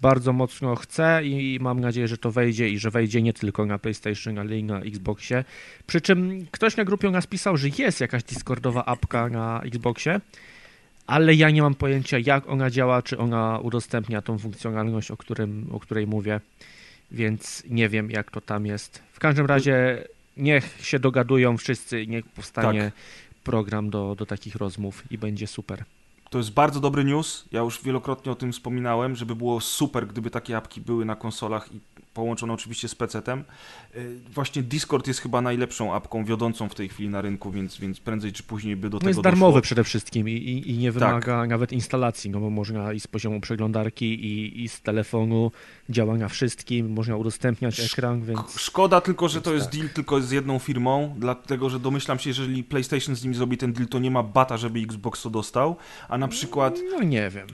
bardzo 0.00 0.32
mocno 0.32 0.76
chcę 0.76 1.20
i 1.24 1.58
mam 1.60 1.80
nadzieję, 1.80 2.08
że 2.08 2.18
to 2.18 2.30
wejdzie 2.30 2.68
i 2.68 2.78
że 2.78 2.90
wejdzie 2.90 3.22
nie 3.22 3.32
tylko 3.32 3.66
na 3.66 3.78
PlayStation, 3.78 4.38
ale 4.38 4.58
i 4.58 4.64
na 4.64 4.80
Xboxie. 4.80 5.44
Przy 5.86 6.00
czym 6.00 6.46
ktoś 6.50 6.76
na 6.76 6.84
grupie 6.84 7.10
nas 7.10 7.26
pisał, 7.26 7.56
że 7.56 7.68
jest 7.78 8.00
jakaś 8.00 8.22
Discordowa 8.22 8.84
apka 8.84 9.28
na 9.28 9.60
Xboxie, 9.64 10.20
ale 11.06 11.34
ja 11.34 11.50
nie 11.50 11.62
mam 11.62 11.74
pojęcia, 11.74 12.18
jak 12.26 12.48
ona 12.48 12.70
działa, 12.70 13.02
czy 13.02 13.18
ona 13.18 13.58
udostępnia 13.58 14.22
tą 14.22 14.38
funkcjonalność, 14.38 15.10
o, 15.10 15.16
którym, 15.16 15.66
o 15.72 15.80
której 15.80 16.06
mówię, 16.06 16.40
więc 17.10 17.62
nie 17.70 17.88
wiem, 17.88 18.10
jak 18.10 18.30
to 18.30 18.40
tam 18.40 18.66
jest. 18.66 19.02
W 19.12 19.18
każdym 19.18 19.46
razie 19.46 20.04
niech 20.36 20.78
się 20.80 20.98
dogadują 20.98 21.56
wszyscy, 21.56 22.06
niech 22.06 22.24
powstanie 22.26 22.82
Tak. 22.82 22.92
program 23.44 23.90
do, 23.90 24.14
do 24.14 24.26
takich 24.26 24.54
rozmów 24.54 25.02
i 25.10 25.18
będzie 25.18 25.46
super. 25.46 25.84
To 26.30 26.38
jest 26.38 26.52
bardzo 26.52 26.80
dobry 26.80 27.04
news. 27.04 27.44
Ja 27.52 27.60
już 27.60 27.82
wielokrotnie 27.82 28.32
o 28.32 28.34
tym 28.34 28.52
wspominałem, 28.52 29.16
żeby 29.16 29.36
było 29.36 29.60
super, 29.60 30.06
gdyby 30.06 30.30
takie 30.30 30.56
apki 30.56 30.80
były 30.80 31.04
na 31.04 31.16
konsolach 31.16 31.74
i 31.74 31.80
połączone 32.14 32.52
oczywiście 32.52 32.88
z 32.88 32.94
PC-tem. 32.94 33.44
Yy, 33.94 34.20
Właśnie 34.34 34.62
Discord 34.62 35.06
jest 35.06 35.20
chyba 35.20 35.40
najlepszą 35.40 35.94
apką 35.94 36.24
wiodącą 36.24 36.68
w 36.68 36.74
tej 36.74 36.88
chwili 36.88 37.08
na 37.08 37.20
rynku, 37.20 37.50
więc, 37.50 37.78
więc 37.78 38.00
prędzej 38.00 38.32
czy 38.32 38.42
później 38.42 38.76
by 38.76 38.90
do 38.90 38.94
No 38.96 38.98
tego 38.98 39.08
jest 39.10 39.20
darmowy 39.20 39.52
doszło. 39.52 39.62
przede 39.62 39.84
wszystkim 39.84 40.28
i, 40.28 40.32
i, 40.32 40.70
i 40.70 40.78
nie 40.78 40.92
wymaga 40.92 41.46
nawet 41.46 41.72
instalacji, 41.72 42.30
no 42.30 42.40
bo 42.40 42.50
można 42.50 42.92
i 42.92 43.00
z 43.00 43.06
poziomu 43.06 43.40
przeglądarki 43.40 44.06
i, 44.06 44.62
i 44.64 44.68
z 44.68 44.80
telefonu 44.80 45.52
działa 45.90 46.16
na 46.16 46.28
wszystkim, 46.28 46.92
można 46.92 47.16
udostępniać 47.16 47.80
ekran, 47.80 48.22
więc... 48.22 48.60
Szkoda 48.60 49.00
tylko, 49.00 49.28
że 49.28 49.42
to 49.42 49.54
jest 49.54 49.66
tak. 49.70 49.74
deal 49.74 49.88
tylko 49.88 50.20
z 50.20 50.30
jedną 50.30 50.58
firmą, 50.58 51.14
dlatego 51.18 51.70
że 51.70 51.80
domyślam 51.80 52.18
się, 52.18 52.30
jeżeli 52.30 52.64
PlayStation 52.64 53.16
z 53.16 53.22
nimi 53.22 53.34
zrobi 53.34 53.56
ten 53.58 53.72
deal, 53.72 53.88
to 53.88 53.98
nie 53.98 54.10
ma 54.10 54.22
bata, 54.22 54.56
żeby 54.56 54.80
Xbox 54.80 55.22
to 55.22 55.30
dostał, 55.30 55.76
a 56.08 56.18
na 56.18 56.28
przykład 56.28 56.78
No 56.90 57.02
nie 57.02 57.30
wiem. 57.30 57.46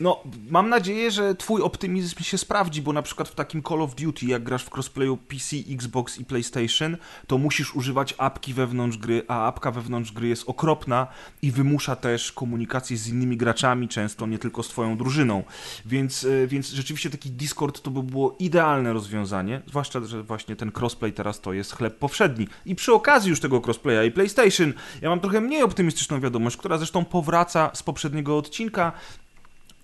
No, 0.00 0.22
mam 0.50 0.68
nadzieję, 0.68 1.10
że 1.10 1.34
twój 1.34 1.62
optymizm 1.62 2.22
się 2.22 2.38
sprawdzi, 2.38 2.82
bo 2.82 2.92
na 2.92 3.02
przykład 3.02 3.28
w 3.28 3.34
takim 3.34 3.62
Call 3.62 3.82
of 3.82 3.94
Duty, 3.94 4.26
jak 4.26 4.42
grasz 4.42 4.64
w 4.64 4.74
crossplayu 4.74 5.16
PC, 5.16 5.56
Xbox 5.70 6.18
i 6.18 6.24
PlayStation, 6.24 6.96
to 7.26 7.38
musisz 7.38 7.74
używać 7.74 8.14
apki 8.18 8.54
wewnątrz 8.54 8.98
gry, 8.98 9.22
a 9.28 9.46
apka 9.46 9.70
wewnątrz 9.70 10.12
gry 10.12 10.28
jest 10.28 10.48
okropna 10.48 11.06
i 11.42 11.50
wymusza 11.50 11.96
też 11.96 12.32
komunikację 12.32 12.96
z 12.96 13.08
innymi 13.08 13.36
graczami, 13.36 13.88
często 13.88 14.26
nie 14.26 14.38
tylko 14.38 14.62
z 14.62 14.68
twoją 14.68 14.96
drużyną. 14.96 15.44
Więc, 15.86 16.24
e, 16.24 16.46
więc 16.46 16.70
rzeczywiście 16.70 17.10
taki 17.10 17.30
Discord 17.30 17.82
to 17.82 17.90
by 17.90 18.02
było 18.02 18.36
idealne 18.38 18.92
rozwiązanie, 18.92 19.62
zwłaszcza, 19.66 20.00
że 20.04 20.22
właśnie 20.22 20.56
ten 20.56 20.72
crossplay 20.78 21.12
teraz 21.12 21.40
to 21.40 21.52
jest 21.52 21.72
chleb 21.72 21.98
powszedni. 21.98 22.48
I 22.66 22.74
przy 22.74 22.92
okazji 22.92 23.30
już 23.30 23.40
tego 23.40 23.62
crossplaya 23.66 24.06
i 24.06 24.10
PlayStation, 24.10 24.72
ja 25.02 25.08
mam 25.08 25.20
trochę 25.20 25.40
mniej 25.40 25.62
optymistyczną 25.62 26.20
wiadomość, 26.20 26.56
która 26.56 26.78
zresztą 26.78 27.04
powraca 27.04 27.70
z 27.74 27.82
poprzedniego 27.82 28.38
odcinka, 28.38 28.92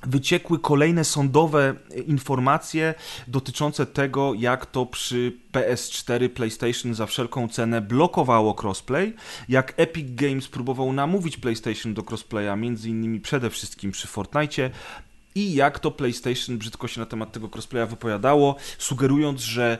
wyciekły 0.06 0.58
kolejne 0.58 1.04
sądowe 1.04 1.74
informacje 2.06 2.94
dotyczące 3.28 3.86
tego, 3.86 4.34
jak 4.34 4.66
to 4.66 4.86
przy 4.86 5.32
PS4 5.52 6.28
PlayStation 6.28 6.94
za 6.94 7.06
wszelką 7.06 7.48
cenę 7.48 7.80
blokowało 7.80 8.56
crossplay, 8.62 9.14
jak 9.48 9.74
Epic 9.76 10.06
Games 10.14 10.48
próbował 10.48 10.92
namówić 10.92 11.36
PlayStation 11.36 11.94
do 11.94 12.02
crossplaya, 12.02 12.56
między 12.56 12.88
innymi 12.88 13.20
przede 13.20 13.50
wszystkim 13.50 13.90
przy 13.90 14.06
Fortnite, 14.06 14.70
i 15.34 15.54
jak 15.54 15.78
to 15.78 15.90
PlayStation 15.90 16.58
brzydko 16.58 16.88
się 16.88 17.00
na 17.00 17.06
temat 17.06 17.32
tego 17.32 17.48
crossplaya 17.48 17.86
wypowiadało, 17.86 18.56
sugerując, 18.78 19.40
że 19.40 19.78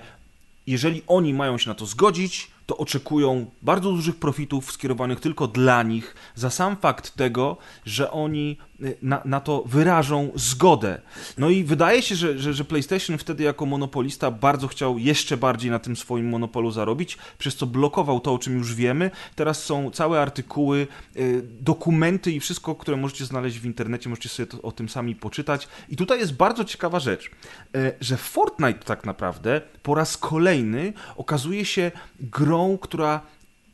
jeżeli 0.67 1.03
oni 1.07 1.35
mają 1.35 1.59
się 1.59 1.69
na 1.69 1.75
to 1.75 1.87
zgodzić, 1.87 2.51
to 2.67 2.77
oczekują 2.77 3.51
bardzo 3.63 3.91
dużych 3.91 4.17
profitów 4.17 4.73
skierowanych 4.73 5.21
tylko 5.21 5.49
dla 5.49 5.83
nich 5.83 6.15
za 6.35 6.51
sam 6.51 6.77
fakt 6.77 7.17
tego, 7.17 7.57
że 7.87 8.11
oni 8.11 8.59
na, 9.03 9.23
na 9.25 9.41
to 9.41 9.63
wyrażą 9.67 10.31
zgodę. 10.35 11.01
No 11.39 11.51
i 11.51 11.65
wydaje 11.65 12.03
się, 12.03 12.15
że, 12.15 12.39
że, 12.39 12.55
że, 12.55 12.65
PlayStation 12.65 13.19
wtedy 13.19 13.45
jako 13.45 13.67
monopolista 13.67 14.31
bardzo 14.31 14.69
chciał 14.69 14.99
jeszcze 14.99 15.37
bardziej 15.37 15.71
na 15.71 15.79
tym 15.79 15.97
swoim 15.97 16.29
monopolu 16.29 16.71
zarobić, 16.71 17.19
przez 17.39 17.57
co 17.57 17.67
blokował 17.67 18.21
to, 18.21 18.35
o 18.35 18.39
czym 18.39 18.59
już 18.59 18.75
wiemy. 18.75 19.11
Teraz 19.35 19.65
są 19.65 19.91
całe 19.91 20.21
artykuły, 20.21 20.87
y, 21.17 21.43
dokumenty 21.61 22.33
i 22.33 22.41
wszystko, 22.41 22.75
które 22.75 22.97
możecie 22.97 23.25
znaleźć 23.25 23.59
w 23.59 23.67
internecie, 23.67 24.09
możecie 24.09 24.29
sobie 24.29 24.47
to, 24.47 24.63
o 24.63 24.73
tym 24.73 24.89
sami 24.89 25.15
poczytać. 25.15 25.69
I 25.89 25.97
tutaj 25.97 26.19
jest 26.19 26.35
bardzo 26.35 26.65
ciekawa 26.65 27.01
rzecz, 27.01 27.31
y, 27.77 27.93
że 28.01 28.17
Fortnite 28.17 28.85
tak 28.85 29.05
naprawdę 29.05 29.61
po 29.83 29.95
raz 29.95 30.17
kolejny 30.17 30.93
okazuje 31.17 31.65
się 31.65 31.91
grą, 32.21 32.79
która 32.79 33.21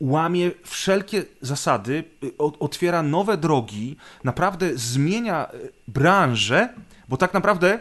łamie 0.01 0.51
wszelkie 0.65 1.25
zasady, 1.41 2.05
y, 2.25 2.37
otwiera 2.39 3.03
nowe 3.03 3.37
drogi, 3.37 3.97
naprawdę 4.25 4.71
zmienia 4.79 5.53
y, 5.55 5.73
branżę, 5.89 6.69
bo 7.09 7.17
tak 7.17 7.35
naprawdę 7.35 7.79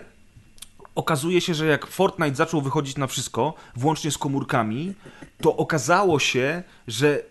okazuje 0.96 1.42
się, 1.42 1.54
że 1.54 1.66
jak 1.66 1.88
Fortnite 1.88 2.36
zaczął 2.36 2.62
wychodzić 2.62 2.98
na 2.98 3.08
wszystko, 3.08 3.54
włącznie 3.76 4.12
z 4.12 4.18
komórkami, 4.18 4.94
to 5.42 5.58
okazało 5.58 6.20
się, 6.20 6.64
że 6.88 7.24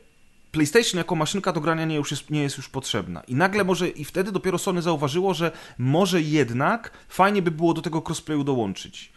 PlayStation 0.53 0.99
jako 0.99 1.15
maszynka 1.15 1.53
do 1.53 1.61
grania 1.61 1.85
nie, 1.85 1.97
już 1.97 2.11
jest, 2.11 2.31
nie 2.31 2.43
jest 2.43 2.57
już 2.57 2.69
potrzebna. 2.69 3.23
I 3.29 3.35
nagle 3.35 3.65
może, 3.65 3.89
i 3.89 4.05
wtedy 4.05 4.33
dopiero 4.33 4.59
Sony 4.59 4.83
zauważyło, 4.83 5.35
że 5.35 5.53
może 5.79 6.21
jednak 6.21 6.91
fajnie 7.09 7.43
by 7.43 7.51
było 7.51 7.75
do 7.75 7.83
tego 7.83 8.03
crossplayu 8.07 8.45
dołączyć. 8.45 9.13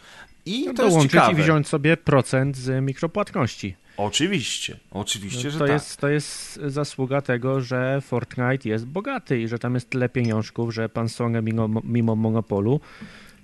I 0.46 0.66
no 0.66 0.74
to 0.74 0.90
dołączyć 0.90 1.14
jest 1.14 1.32
i 1.32 1.36
wziąć 1.36 1.68
sobie 1.68 1.98
procent 1.98 2.58
z 2.58 2.84
mikropłatności. 2.84 3.76
Oczywiście, 4.06 4.78
oczywiście, 4.92 5.44
no, 5.48 5.52
że 5.52 5.60
to 5.60 5.66
tak. 5.66 5.74
Jest, 5.74 5.98
to 5.98 6.10
jest 6.10 6.60
zasługa 6.66 7.22
tego, 7.22 7.62
że 7.62 8.02
Fortnite 8.02 8.70
jest 8.70 8.86
bogaty 8.86 9.42
i 9.42 9.48
że 9.48 9.60
tam 9.60 9.74
jest 9.74 9.90
tyle 9.90 10.10
pieniążków, 10.10 10.74
że 10.74 10.90
pan 10.90 11.10
Sony 11.10 11.42
mimo, 11.42 11.70
mimo 11.84 12.16
monopolu, 12.16 12.80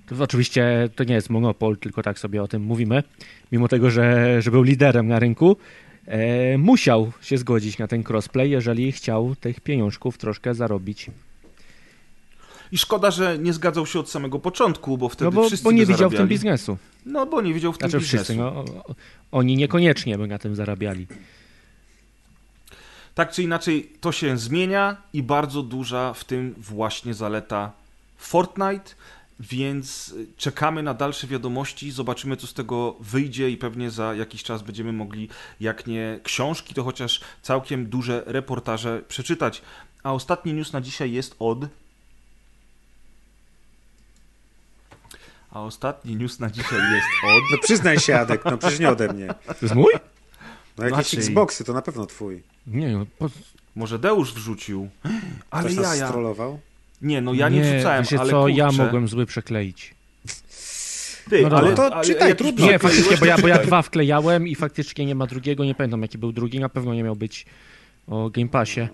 to 0.07 0.23
oczywiście 0.23 0.89
to 0.95 1.03
nie 1.03 1.15
jest 1.15 1.29
monopol, 1.29 1.77
tylko 1.77 2.03
tak 2.03 2.19
sobie 2.19 2.43
o 2.43 2.47
tym 2.47 2.61
mówimy, 2.61 3.03
mimo 3.51 3.67
tego, 3.67 3.91
że, 3.91 4.41
że 4.41 4.51
był 4.51 4.63
liderem 4.63 5.07
na 5.07 5.19
rynku, 5.19 5.57
e, 6.05 6.57
musiał 6.57 7.11
się 7.21 7.37
zgodzić 7.37 7.77
na 7.77 7.87
ten 7.87 8.03
crossplay, 8.09 8.49
jeżeli 8.49 8.91
chciał 8.91 9.35
tych 9.35 9.59
pieniążków 9.59 10.17
troszkę 10.17 10.53
zarobić. 10.53 11.09
I 12.71 12.77
szkoda, 12.77 13.11
że 13.11 13.37
nie 13.39 13.53
zgadzał 13.53 13.85
się 13.85 13.99
od 13.99 14.09
samego 14.09 14.39
początku, 14.39 14.97
bo 14.97 15.09
wtedy 15.09 15.25
no 15.25 15.31
bo, 15.31 15.47
wszyscy 15.47 15.63
bo 15.63 15.71
nie 15.71 15.85
widział 15.85 15.95
widział 15.95 16.09
w 16.09 16.15
tym 16.15 16.27
biznesu. 16.27 16.77
No 17.05 17.25
bo 17.25 17.41
nie 17.41 17.53
widział 17.53 17.73
w 17.73 17.77
tym 17.77 17.89
znaczy, 17.89 18.03
biznesu. 18.03 18.23
Wszyscy, 18.23 18.35
no, 18.35 18.65
oni 19.31 19.55
niekoniecznie 19.55 20.17
by 20.17 20.27
na 20.27 20.39
tym 20.39 20.55
zarabiali. 20.55 21.07
Tak 23.15 23.31
czy 23.31 23.43
inaczej, 23.43 23.91
to 24.01 24.11
się 24.11 24.37
zmienia 24.37 24.97
i 25.13 25.23
bardzo 25.23 25.63
duża 25.63 26.13
w 26.13 26.23
tym 26.23 26.55
właśnie 26.57 27.13
zaleta 27.13 27.71
Fortnite, 28.17 28.91
więc 29.39 30.15
czekamy 30.37 30.83
na 30.83 30.93
dalsze 30.93 31.27
wiadomości, 31.27 31.91
zobaczymy 31.91 32.37
co 32.37 32.47
z 32.47 32.53
tego 32.53 32.95
wyjdzie 32.99 33.49
i 33.49 33.57
pewnie 33.57 33.91
za 33.91 34.13
jakiś 34.13 34.43
czas 34.43 34.61
będziemy 34.61 34.93
mogli, 34.93 35.29
jak 35.59 35.87
nie 35.87 36.19
książki, 36.23 36.73
to 36.73 36.83
chociaż 36.83 37.21
całkiem 37.41 37.85
duże 37.85 38.23
reportaże 38.25 39.01
przeczytać. 39.07 39.61
A 40.03 40.13
ostatni 40.13 40.53
news 40.53 40.73
na 40.73 40.81
dzisiaj 40.81 41.11
jest 41.11 41.35
od 41.39 41.59
A 45.57 45.61
ostatni 45.61 46.15
news 46.15 46.39
na 46.39 46.49
dzisiaj 46.49 46.79
jest 46.79 47.07
od... 47.23 47.43
No 47.51 47.57
przyznaj 47.63 47.99
się, 47.99 48.15
Adek, 48.19 48.45
no 48.45 48.57
przecież 48.57 48.79
nie 48.79 48.89
ode 48.89 49.13
mnie. 49.13 49.27
To 49.47 49.55
jest 49.61 49.75
mój? 49.75 49.93
No 50.77 50.83
jakieś 50.83 50.97
Maciej. 50.97 51.19
Xboxy, 51.19 51.63
to 51.63 51.73
na 51.73 51.81
pewno 51.81 52.05
twój. 52.05 52.43
Nie, 52.67 52.93
no, 52.93 53.05
po... 53.19 53.29
Może 53.75 53.99
Deusz 53.99 54.33
wrzucił. 54.33 54.89
Ale 55.51 55.69
Ktoś 55.69 55.83
ja, 55.83 55.95
ja. 55.95 56.07
strollował? 56.07 56.59
Nie, 57.01 57.21
no 57.21 57.33
ja 57.33 57.49
nie, 57.49 57.59
nie 57.59 57.73
wrzucałem, 57.73 58.03
wiecie 58.03 58.19
ale 58.19 58.31
co, 58.31 58.41
kurczę. 58.41 58.57
ja 58.57 58.71
mogłem 58.71 59.07
zły 59.07 59.25
przekleić. 59.25 59.95
Ty, 61.29 61.47
no 61.49 61.57
ale, 61.57 61.75
to 61.75 61.95
ale, 61.95 62.05
czytaj, 62.05 62.35
trudno. 62.35 62.65
Nie, 62.65 62.79
faktycznie, 62.79 63.17
bo 63.17 63.25
ja, 63.25 63.37
bo 63.37 63.47
ja 63.47 63.57
dwa 63.57 63.81
wklejałem 63.81 64.47
i 64.47 64.55
faktycznie 64.55 65.05
nie 65.05 65.15
ma 65.15 65.27
drugiego, 65.27 65.65
nie 65.65 65.75
pamiętam 65.75 66.01
jaki 66.01 66.17
był 66.17 66.31
drugi, 66.31 66.59
na 66.59 66.69
pewno 66.69 66.93
nie 66.93 67.03
miał 67.03 67.15
być 67.15 67.45
o 68.07 68.29
Game 68.29 68.49
Passie. 68.49 68.87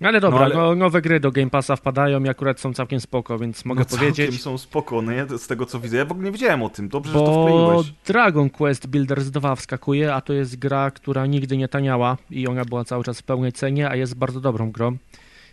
Ale 0.00 0.20
dobra, 0.20 0.38
no, 0.38 0.44
ale... 0.44 0.54
No, 0.54 0.74
nowe 0.74 1.02
gry 1.02 1.20
do 1.20 1.32
Game 1.32 1.50
Passa 1.50 1.76
wpadają 1.76 2.24
i 2.24 2.28
akurat 2.28 2.60
są 2.60 2.74
całkiem 2.74 3.00
spoko, 3.00 3.38
więc 3.38 3.64
mogę 3.64 3.80
no, 3.90 3.96
powiedzieć... 3.96 4.16
Całkiem 4.26 4.38
są 4.38 4.58
spoko, 4.58 5.02
no 5.02 5.12
nie? 5.12 5.38
Z 5.38 5.46
tego 5.46 5.66
co 5.66 5.80
widzę. 5.80 5.96
Ja 5.96 6.04
w 6.04 6.12
ogóle 6.12 6.24
nie 6.24 6.32
wiedziałem 6.32 6.62
o 6.62 6.68
tym, 6.68 6.88
dobrze, 6.88 7.12
bo 7.12 7.18
że 7.18 7.26
to 7.26 7.42
wkleiłeś. 7.42 7.92
Dragon 8.06 8.50
Quest 8.50 8.86
Builders 8.86 9.30
2 9.30 9.56
wskakuje, 9.56 10.14
a 10.14 10.20
to 10.20 10.32
jest 10.32 10.58
gra, 10.58 10.90
która 10.90 11.26
nigdy 11.26 11.56
nie 11.56 11.68
taniała 11.68 12.16
i 12.30 12.46
ona 12.46 12.64
była 12.64 12.84
cały 12.84 13.04
czas 13.04 13.20
w 13.20 13.22
pełnej 13.22 13.52
cenie, 13.52 13.90
a 13.90 13.96
jest 13.96 14.14
bardzo 14.14 14.40
dobrą 14.40 14.70
grą. 14.70 14.96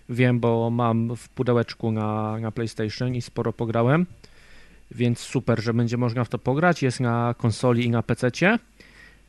Wiem, 0.09 0.39
bo 0.39 0.69
mam 0.69 1.15
w 1.15 1.29
pudełeczku 1.29 1.91
na, 1.91 2.37
na 2.39 2.51
PlayStation 2.51 3.15
i 3.15 3.21
sporo 3.21 3.53
pograłem, 3.53 4.05
więc 4.91 5.19
super, 5.19 5.61
że 5.61 5.73
będzie 5.73 5.97
można 5.97 6.23
w 6.23 6.29
to 6.29 6.37
pograć. 6.37 6.83
Jest 6.83 6.99
na 6.99 7.35
konsoli 7.37 7.85
i 7.85 7.89
na 7.89 8.03
PC-cie. 8.03 8.59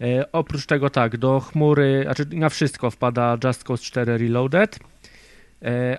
E, 0.00 0.32
oprócz 0.32 0.66
tego 0.66 0.90
tak, 0.90 1.16
do 1.16 1.40
chmury, 1.40 2.00
znaczy 2.04 2.26
na 2.32 2.48
wszystko 2.48 2.90
wpada 2.90 3.38
Just 3.44 3.64
Cause 3.64 3.84
4 3.84 4.18
Reloaded, 4.18 4.78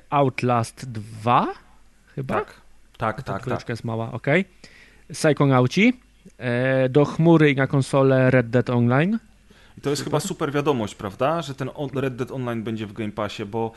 Outlast 0.10 0.86
2 0.86 1.48
chyba? 2.16 2.36
Tak, 2.36 2.54
tak, 2.98 3.24
Ta 3.24 3.34
tak. 3.34 3.46
tak. 3.46 3.70
jest 3.70 3.84
mała, 3.84 4.12
ok. 4.12 4.28
Psychonauci, 5.14 5.94
e, 6.38 6.90
do 6.90 7.06
chmury 7.06 7.52
i 7.52 7.56
na 7.56 7.68
konsolę 7.68 8.32
Red 8.32 8.50
Dead 8.50 8.70
Online. 8.70 9.20
I 9.78 9.82
to 9.82 9.90
jest 9.90 10.04
chyba 10.04 10.20
super 10.20 10.52
wiadomość, 10.52 10.96
prawda? 10.96 11.42
Że 11.42 11.56
ten 11.56 11.70
Red 11.96 12.16
Dead 12.16 12.32
Online 12.32 12.64
będzie 12.64 12.88
w 12.88 12.94
Game 12.94 13.12
Passie, 13.12 13.46
bo 13.46 13.72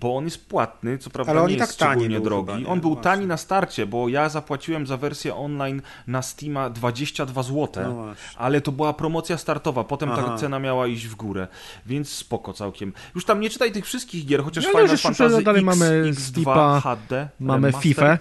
bo 0.00 0.16
on 0.16 0.24
jest 0.24 0.48
płatny, 0.48 0.98
co 0.98 1.10
prawda 1.10 1.32
Ale 1.32 1.46
nie 1.46 1.54
jest 1.56 1.78
tak 1.78 1.88
tani 1.88 2.00
szczególnie 2.00 2.20
drogi. 2.24 2.46
chyba, 2.46 2.58
nie? 2.58 2.66
on 2.66 2.80
był 2.80 2.90
Właśnie. 2.90 3.02
tani 3.04 3.26
na 3.26 3.36
starcie, 3.36 3.86
bo 3.86 4.08
ja 4.08 4.28
zapłaciłem 4.28 4.86
za 4.86 4.96
wersję 4.96 5.34
online 5.36 5.82
na 6.06 6.22
Steama 6.22 6.70
22 6.70 7.42
zł, 7.42 7.68
No 7.76 8.14
ale 8.36 8.60
to 8.60 8.72
była 8.72 8.92
promocja 8.92 9.38
startowa, 9.38 9.84
potem 9.84 10.08
ta 10.08 10.14
Aha. 10.26 10.36
cena 10.38 10.58
miała 10.58 10.86
iść 10.86 11.06
w 11.06 11.14
górę, 11.14 11.48
więc 11.86 12.08
spoko 12.12 12.52
całkiem. 12.52 12.92
Już 13.14 13.24
tam 13.24 13.40
nie 13.40 13.50
czytaj 13.50 13.72
tych 13.72 13.84
wszystkich 13.86 14.26
gier, 14.26 14.42
chociaż 14.44 14.64
No, 14.64 14.70
Final 14.70 14.88
już 14.90 15.00
Fantasy 15.02 15.42
dalej 15.42 15.64
X, 15.64 15.78
mamy 15.78 16.02
X2 16.12 16.20
Steepa, 16.20 16.80
HD, 16.80 17.28
mamy. 17.40 17.72
FIFA, 17.72 18.18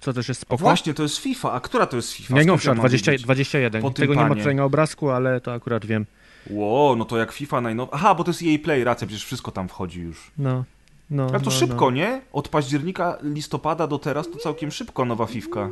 Co 0.00 0.12
też 0.12 0.28
jest 0.28 0.40
spoko. 0.40 0.62
Właśnie, 0.62 0.94
to 0.94 1.02
jest 1.02 1.18
FIFA. 1.18 1.52
A 1.52 1.60
która 1.60 1.86
to 1.86 1.96
jest 1.96 2.12
FIFA? 2.12 2.34
Najnowsza, 2.34 2.62
Skąd 2.64 2.76
ja 2.76 2.82
mam 2.82 2.88
20, 2.88 3.10
wiedzieć? 3.10 3.24
21. 3.24 3.82
Po 3.82 3.90
tym 3.90 3.94
Tego 4.02 4.14
nie 4.14 4.20
ma 4.20 4.28
panie. 4.28 4.40
tutaj 4.40 4.54
na 4.54 4.64
obrazku, 4.64 5.10
ale 5.10 5.40
to 5.40 5.52
akurat 5.52 5.86
wiem. 5.86 6.06
Ło, 6.50 6.96
no 6.98 7.04
to 7.04 7.16
jak 7.18 7.32
FIFA 7.32 7.60
najnowsza. 7.60 7.94
Aha, 7.94 8.14
bo 8.14 8.24
to 8.24 8.30
jest 8.30 8.42
EA 8.42 8.58
Play, 8.64 8.84
racja, 8.84 9.06
przecież 9.06 9.24
wszystko 9.24 9.50
tam 9.50 9.68
wchodzi 9.68 10.00
już. 10.00 10.30
No. 10.38 10.64
No, 11.10 11.26
Ale 11.26 11.38
to 11.40 11.44
no, 11.44 11.50
szybko, 11.50 11.84
no. 11.84 11.90
nie? 11.90 12.20
Od 12.32 12.48
października, 12.48 13.18
listopada 13.22 13.86
do 13.86 13.98
teraz 13.98 14.30
to 14.30 14.38
całkiem 14.38 14.70
szybko 14.70 15.04
nowa 15.04 15.26
Fifka. 15.26 15.70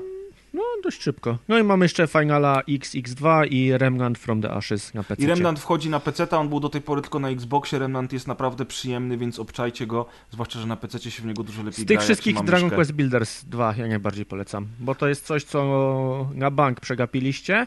No, 0.54 0.62
dość 0.84 1.02
szybko. 1.02 1.38
No 1.48 1.58
i 1.58 1.62
mamy 1.62 1.84
jeszcze 1.84 2.06
Finala 2.06 2.62
XX2 2.68 3.46
i 3.50 3.78
Remnant 3.78 4.18
from 4.18 4.42
the 4.42 4.50
Ashes 4.50 4.94
na 4.94 5.02
PC. 5.02 5.22
I 5.22 5.26
Remnant 5.26 5.60
wchodzi 5.60 5.90
na 5.90 6.00
PC, 6.00 6.30
on 6.30 6.48
był 6.48 6.60
do 6.60 6.68
tej 6.68 6.80
pory 6.80 7.02
tylko 7.02 7.18
na 7.18 7.30
Xboxie. 7.30 7.78
Remnant 7.78 8.12
jest 8.12 8.26
naprawdę 8.26 8.64
przyjemny, 8.64 9.16
więc 9.18 9.38
obczajcie 9.38 9.86
go. 9.86 10.06
Zwłaszcza, 10.30 10.58
że 10.60 10.66
na 10.66 10.76
PC 10.76 11.10
się 11.10 11.22
w 11.22 11.26
niego 11.26 11.42
dużo 11.42 11.62
lepiej 11.62 11.74
Z 11.74 11.76
gra. 11.78 11.86
tych 11.86 11.94
jak 11.94 12.02
wszystkich 12.04 12.34
Dragon 12.34 12.62
myszkę. 12.64 12.76
Quest 12.76 12.92
Builders 12.92 13.44
2 13.44 13.74
ja 13.76 13.86
najbardziej 13.86 14.26
polecam, 14.26 14.66
bo 14.80 14.94
to 14.94 15.08
jest 15.08 15.26
coś, 15.26 15.44
co 15.44 16.26
na 16.34 16.50
bank 16.50 16.80
przegapiliście, 16.80 17.66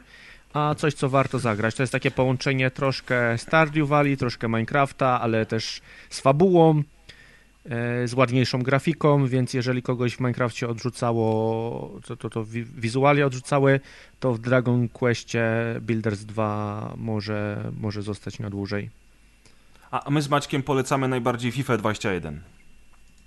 a 0.55 0.75
coś, 0.75 0.93
co 0.93 1.09
warto 1.09 1.39
zagrać. 1.39 1.75
To 1.75 1.83
jest 1.83 1.93
takie 1.93 2.11
połączenie 2.11 2.71
troszkę 2.71 3.37
Stardew 3.37 3.87
Valley, 3.87 4.17
troszkę 4.17 4.47
Minecrafta, 4.47 5.21
ale 5.21 5.45
też 5.45 5.81
z 6.09 6.19
fabułą, 6.19 6.83
e, 7.65 8.07
z 8.07 8.13
ładniejszą 8.13 8.63
grafiką, 8.63 9.27
więc 9.27 9.53
jeżeli 9.53 9.81
kogoś 9.81 10.15
w 10.15 10.19
Minecrafcie 10.19 10.67
odrzucało, 10.67 11.91
to, 12.07 12.15
to, 12.17 12.29
to 12.29 12.45
wi- 12.45 12.63
wizualia 12.65 13.25
odrzucały, 13.25 13.79
to 14.19 14.33
w 14.33 14.39
Dragon 14.39 14.89
Questie 14.89 15.39
Builders 15.81 16.19
2 16.25 16.93
może, 16.97 17.71
może 17.79 18.01
zostać 18.01 18.39
na 18.39 18.49
dłużej. 18.49 18.89
A 19.91 20.03
a 20.03 20.09
my 20.09 20.21
z 20.21 20.29
Maćkiem 20.29 20.63
polecamy 20.63 21.07
najbardziej 21.07 21.51
FIFA 21.51 21.77
21. 21.77 22.41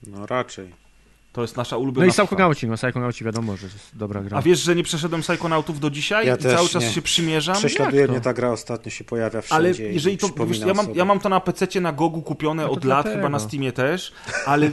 No 0.07 0.27
raczej. 0.27 0.88
To 1.33 1.43
jest 1.43 1.57
nasza 1.57 1.77
No 1.77 1.83
ulubiona 1.83 2.07
i 2.07 2.11
FIFA. 2.11 2.23
Psychonauci, 2.27 2.67
no 2.69 2.77
Psychonauci 2.77 3.25
wiadomo, 3.25 3.57
że 3.57 3.67
jest 3.67 3.97
dobra 3.97 4.21
gra. 4.23 4.39
A 4.39 4.43
wiesz, 4.43 4.61
że 4.61 4.75
nie 4.77 4.83
przeszedłem 4.83 5.21
Psychonautów 5.23 5.81
do 5.81 5.91
dzisiaj 5.91 6.27
Ja 6.27 6.35
i 6.35 6.39
też 6.39 6.55
cały 6.55 6.69
czas 6.69 6.83
nie. 6.83 6.91
się 6.91 7.03
przymierzam? 7.03 7.57
Prześladuje 7.57 8.09
mnie 8.09 8.21
ta 8.21 8.35
gra 8.35 8.51
ostatnio, 8.51 8.91
się 8.91 9.05
pojawia 9.05 9.41
Ale 9.51 9.75
wszędzie. 9.75 9.91
i 9.91 9.95
jeżeli 9.95 10.19
to, 10.19 10.47
wiesz, 10.47 10.59
ja, 10.59 10.75
mam, 10.75 10.87
ja 10.95 11.05
mam 11.05 11.21
to 11.21 11.29
na 11.29 11.41
PC 11.41 11.81
na 11.81 11.93
Gogu 11.93 12.23
kupione 12.23 12.63
No 12.63 12.71
od 12.71 12.85
lat, 12.85 12.85
dlatego. 13.05 13.17
chyba 13.17 13.29
na 13.29 13.39
Steamie 13.39 13.73
też, 13.73 14.13
ale, 14.47 14.71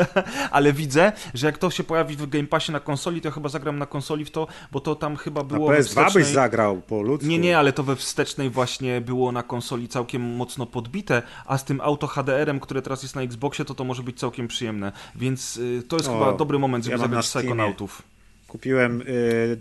ale 0.50 0.72
widzę, 0.72 1.12
że 1.34 1.46
jak 1.46 1.58
to 1.58 1.70
się 1.70 1.84
pojawi 1.84 2.16
w 2.16 2.26
Game 2.28 2.46
Passie 2.46 2.72
na 2.72 2.80
konsoli, 2.80 3.20
to 3.20 3.28
ja 3.28 3.32
chyba 3.32 3.48
zagram 3.48 3.78
na 3.78 3.86
konsoli 3.86 4.24
w 4.24 4.30
to, 4.30 4.46
bo 4.72 4.80
to 4.80 4.94
tam 4.94 5.16
chyba 5.16 5.40
Na 5.42 5.46
było 5.48 5.68
we 5.68 5.74
PS2 5.74 5.78
byś 5.80 5.88
wstecznej... 5.88 6.24
zagrał 6.24 6.80
po 6.80 7.02
ludzku. 7.02 7.28
Nie, 7.28 7.38
nie, 7.38 7.58
ale 7.58 7.72
to 7.72 7.82
we 7.82 7.96
wstecznej 7.96 8.50
właśnie 8.50 9.00
było 9.00 9.32
na 9.32 9.42
konsoli 9.42 9.88
całkiem 9.88 10.22
mocno 10.36 10.66
podbite, 10.66 11.22
a 11.46 11.58
z 11.58 11.64
tym 11.64 11.80
auto 11.80 12.06
HDR-em, 12.06 12.60
które 12.60 12.82
teraz 12.82 13.02
jest 13.02 13.14
na 13.16 13.22
Xboxie, 13.22 13.64
to 13.64 13.74
to 13.74 13.84
może 13.84 14.02
być 14.02 14.18
całkiem 14.18 14.48
przyjemne, 14.48 14.92
więc 15.16 15.56
y, 15.56 15.82
to 15.92 15.96
jest 15.96 16.08
O, 16.08 16.12
chyba 16.12 16.32
dobry 16.32 16.58
moment, 16.58 16.84
żeby 16.84 16.96
ja 16.96 16.98
zagrać. 16.98 17.26
Psychonautów. 17.26 18.02
Kupiłem 18.48 19.02
y, 19.02 19.60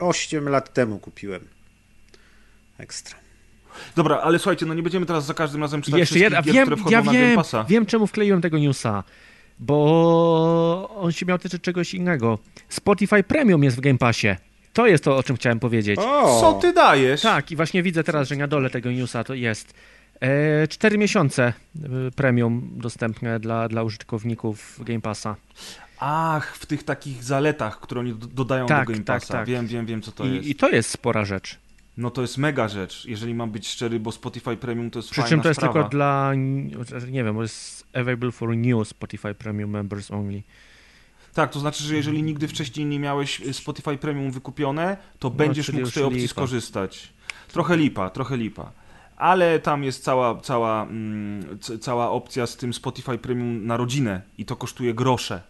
8 0.00 0.48
lat 0.48 0.72
temu 0.72 0.98
kupiłem. 0.98 1.40
Ekstra. 2.78 3.18
Dobra, 3.96 4.20
ale 4.20 4.38
słuchajcie, 4.38 4.66
no 4.66 4.74
nie 4.74 4.82
będziemy 4.82 5.06
teraz 5.06 5.26
za 5.26 5.34
każdym 5.34 5.60
razem 5.60 5.82
czytać 5.82 6.00
Jeszcze 6.00 6.14
wszystkich 6.14 6.32
jedna, 6.32 6.42
gier, 6.42 6.54
wiem, 6.54 6.64
które 6.64 6.76
wchodzą 6.76 6.96
ja 6.96 7.02
na 7.02 7.12
Game 7.12 7.26
wiem, 7.26 7.36
Passa. 7.36 7.64
wiem 7.64 7.86
czemu 7.86 8.06
wkleiłem 8.06 8.40
tego 8.40 8.58
newsa, 8.58 9.02
bo 9.58 10.90
on 10.96 11.12
się 11.12 11.26
miał 11.26 11.38
tyczyć 11.38 11.62
czegoś 11.62 11.94
innego. 11.94 12.38
Spotify 12.68 13.22
Premium 13.22 13.64
jest 13.64 13.76
w 13.76 13.80
Game 13.80 13.98
Passie. 13.98 14.28
To 14.72 14.86
jest 14.86 15.04
to, 15.04 15.16
o 15.16 15.22
czym 15.22 15.36
chciałem 15.36 15.60
powiedzieć. 15.60 15.98
O! 16.02 16.40
Co 16.40 16.52
ty 16.52 16.72
dajesz? 16.72 17.20
Tak, 17.20 17.50
i 17.50 17.56
właśnie 17.56 17.82
widzę 17.82 18.04
teraz, 18.04 18.28
że 18.28 18.36
na 18.36 18.46
dole 18.46 18.70
tego 18.70 18.92
newsa 18.92 19.24
to 19.24 19.34
jest. 19.34 19.74
E, 20.20 20.68
Cztery 20.68 20.98
miesiące 20.98 21.42
e, 21.46 21.52
premium 22.16 22.70
dostępne 22.76 23.40
dla, 23.40 23.68
dla 23.68 23.82
użytkowników 23.82 24.80
Game 24.84 25.00
Passa. 25.00 25.36
Ach, 25.98 26.56
w 26.56 26.66
tych 26.66 26.82
takich 26.82 27.24
zaletach, 27.24 27.80
które 27.80 28.00
oni 28.00 28.14
do- 28.14 28.26
dodają 28.26 28.66
Tak, 28.66 28.86
do 28.88 28.92
Game 28.92 29.04
tak, 29.04 29.20
Passa. 29.20 29.34
tak. 29.34 29.46
Wiem, 29.46 29.66
wiem, 29.66 29.86
wiem, 29.86 30.02
co 30.02 30.12
to 30.12 30.24
jest. 30.26 30.46
I, 30.46 30.50
I 30.50 30.54
to 30.54 30.68
jest 30.70 30.90
spora 30.90 31.24
rzecz. 31.24 31.58
No 31.96 32.10
to 32.10 32.22
jest 32.22 32.38
mega 32.38 32.68
rzecz, 32.68 33.04
jeżeli 33.04 33.34
mam 33.34 33.50
być 33.50 33.68
szczery, 33.68 34.00
bo 34.00 34.12
Spotify 34.12 34.56
Premium 34.56 34.90
to 34.90 34.98
jest 34.98 35.10
Przy 35.10 35.22
czym 35.22 35.40
to 35.40 35.48
jest 35.48 35.60
sprawa. 35.60 35.72
tylko 35.72 35.88
dla, 35.88 36.32
nie 37.10 37.24
wiem, 37.24 37.40
jest 37.40 37.86
available 37.94 38.32
for 38.32 38.56
new 38.56 38.88
Spotify 38.88 39.34
Premium 39.34 39.70
members 39.70 40.10
only. 40.10 40.42
Tak, 41.34 41.50
to 41.50 41.60
znaczy, 41.60 41.84
że 41.84 41.96
jeżeli 41.96 42.22
nigdy 42.22 42.48
wcześniej 42.48 42.86
nie 42.86 42.98
miałeś 43.00 43.42
Spotify 43.52 43.96
Premium 43.96 44.30
wykupione, 44.30 44.96
to 45.18 45.30
będziesz 45.30 45.68
No, 45.68 45.72
czyli 45.72 45.78
mógł 45.78 45.90
z 45.90 45.94
tej 45.94 46.02
opcji 46.04 46.20
lipa. 46.20 46.30
skorzystać. 46.32 47.12
Trochę 47.48 47.76
lipa, 47.76 48.10
trochę 48.10 48.36
lipa. 48.36 48.72
Ale 49.24 49.58
tam 49.58 49.84
jest 49.84 50.04
cała, 50.04 50.40
cała, 50.40 50.82
mm, 50.82 51.58
cała 51.80 52.10
opcja 52.10 52.46
z 52.46 52.56
tym 52.56 52.74
Spotify 52.74 53.18
Premium 53.18 53.66
na 53.66 53.76
rodzinę 53.76 54.22
i 54.38 54.44
to 54.44 54.56
kosztuje 54.56 54.94
grosze. 54.94 55.42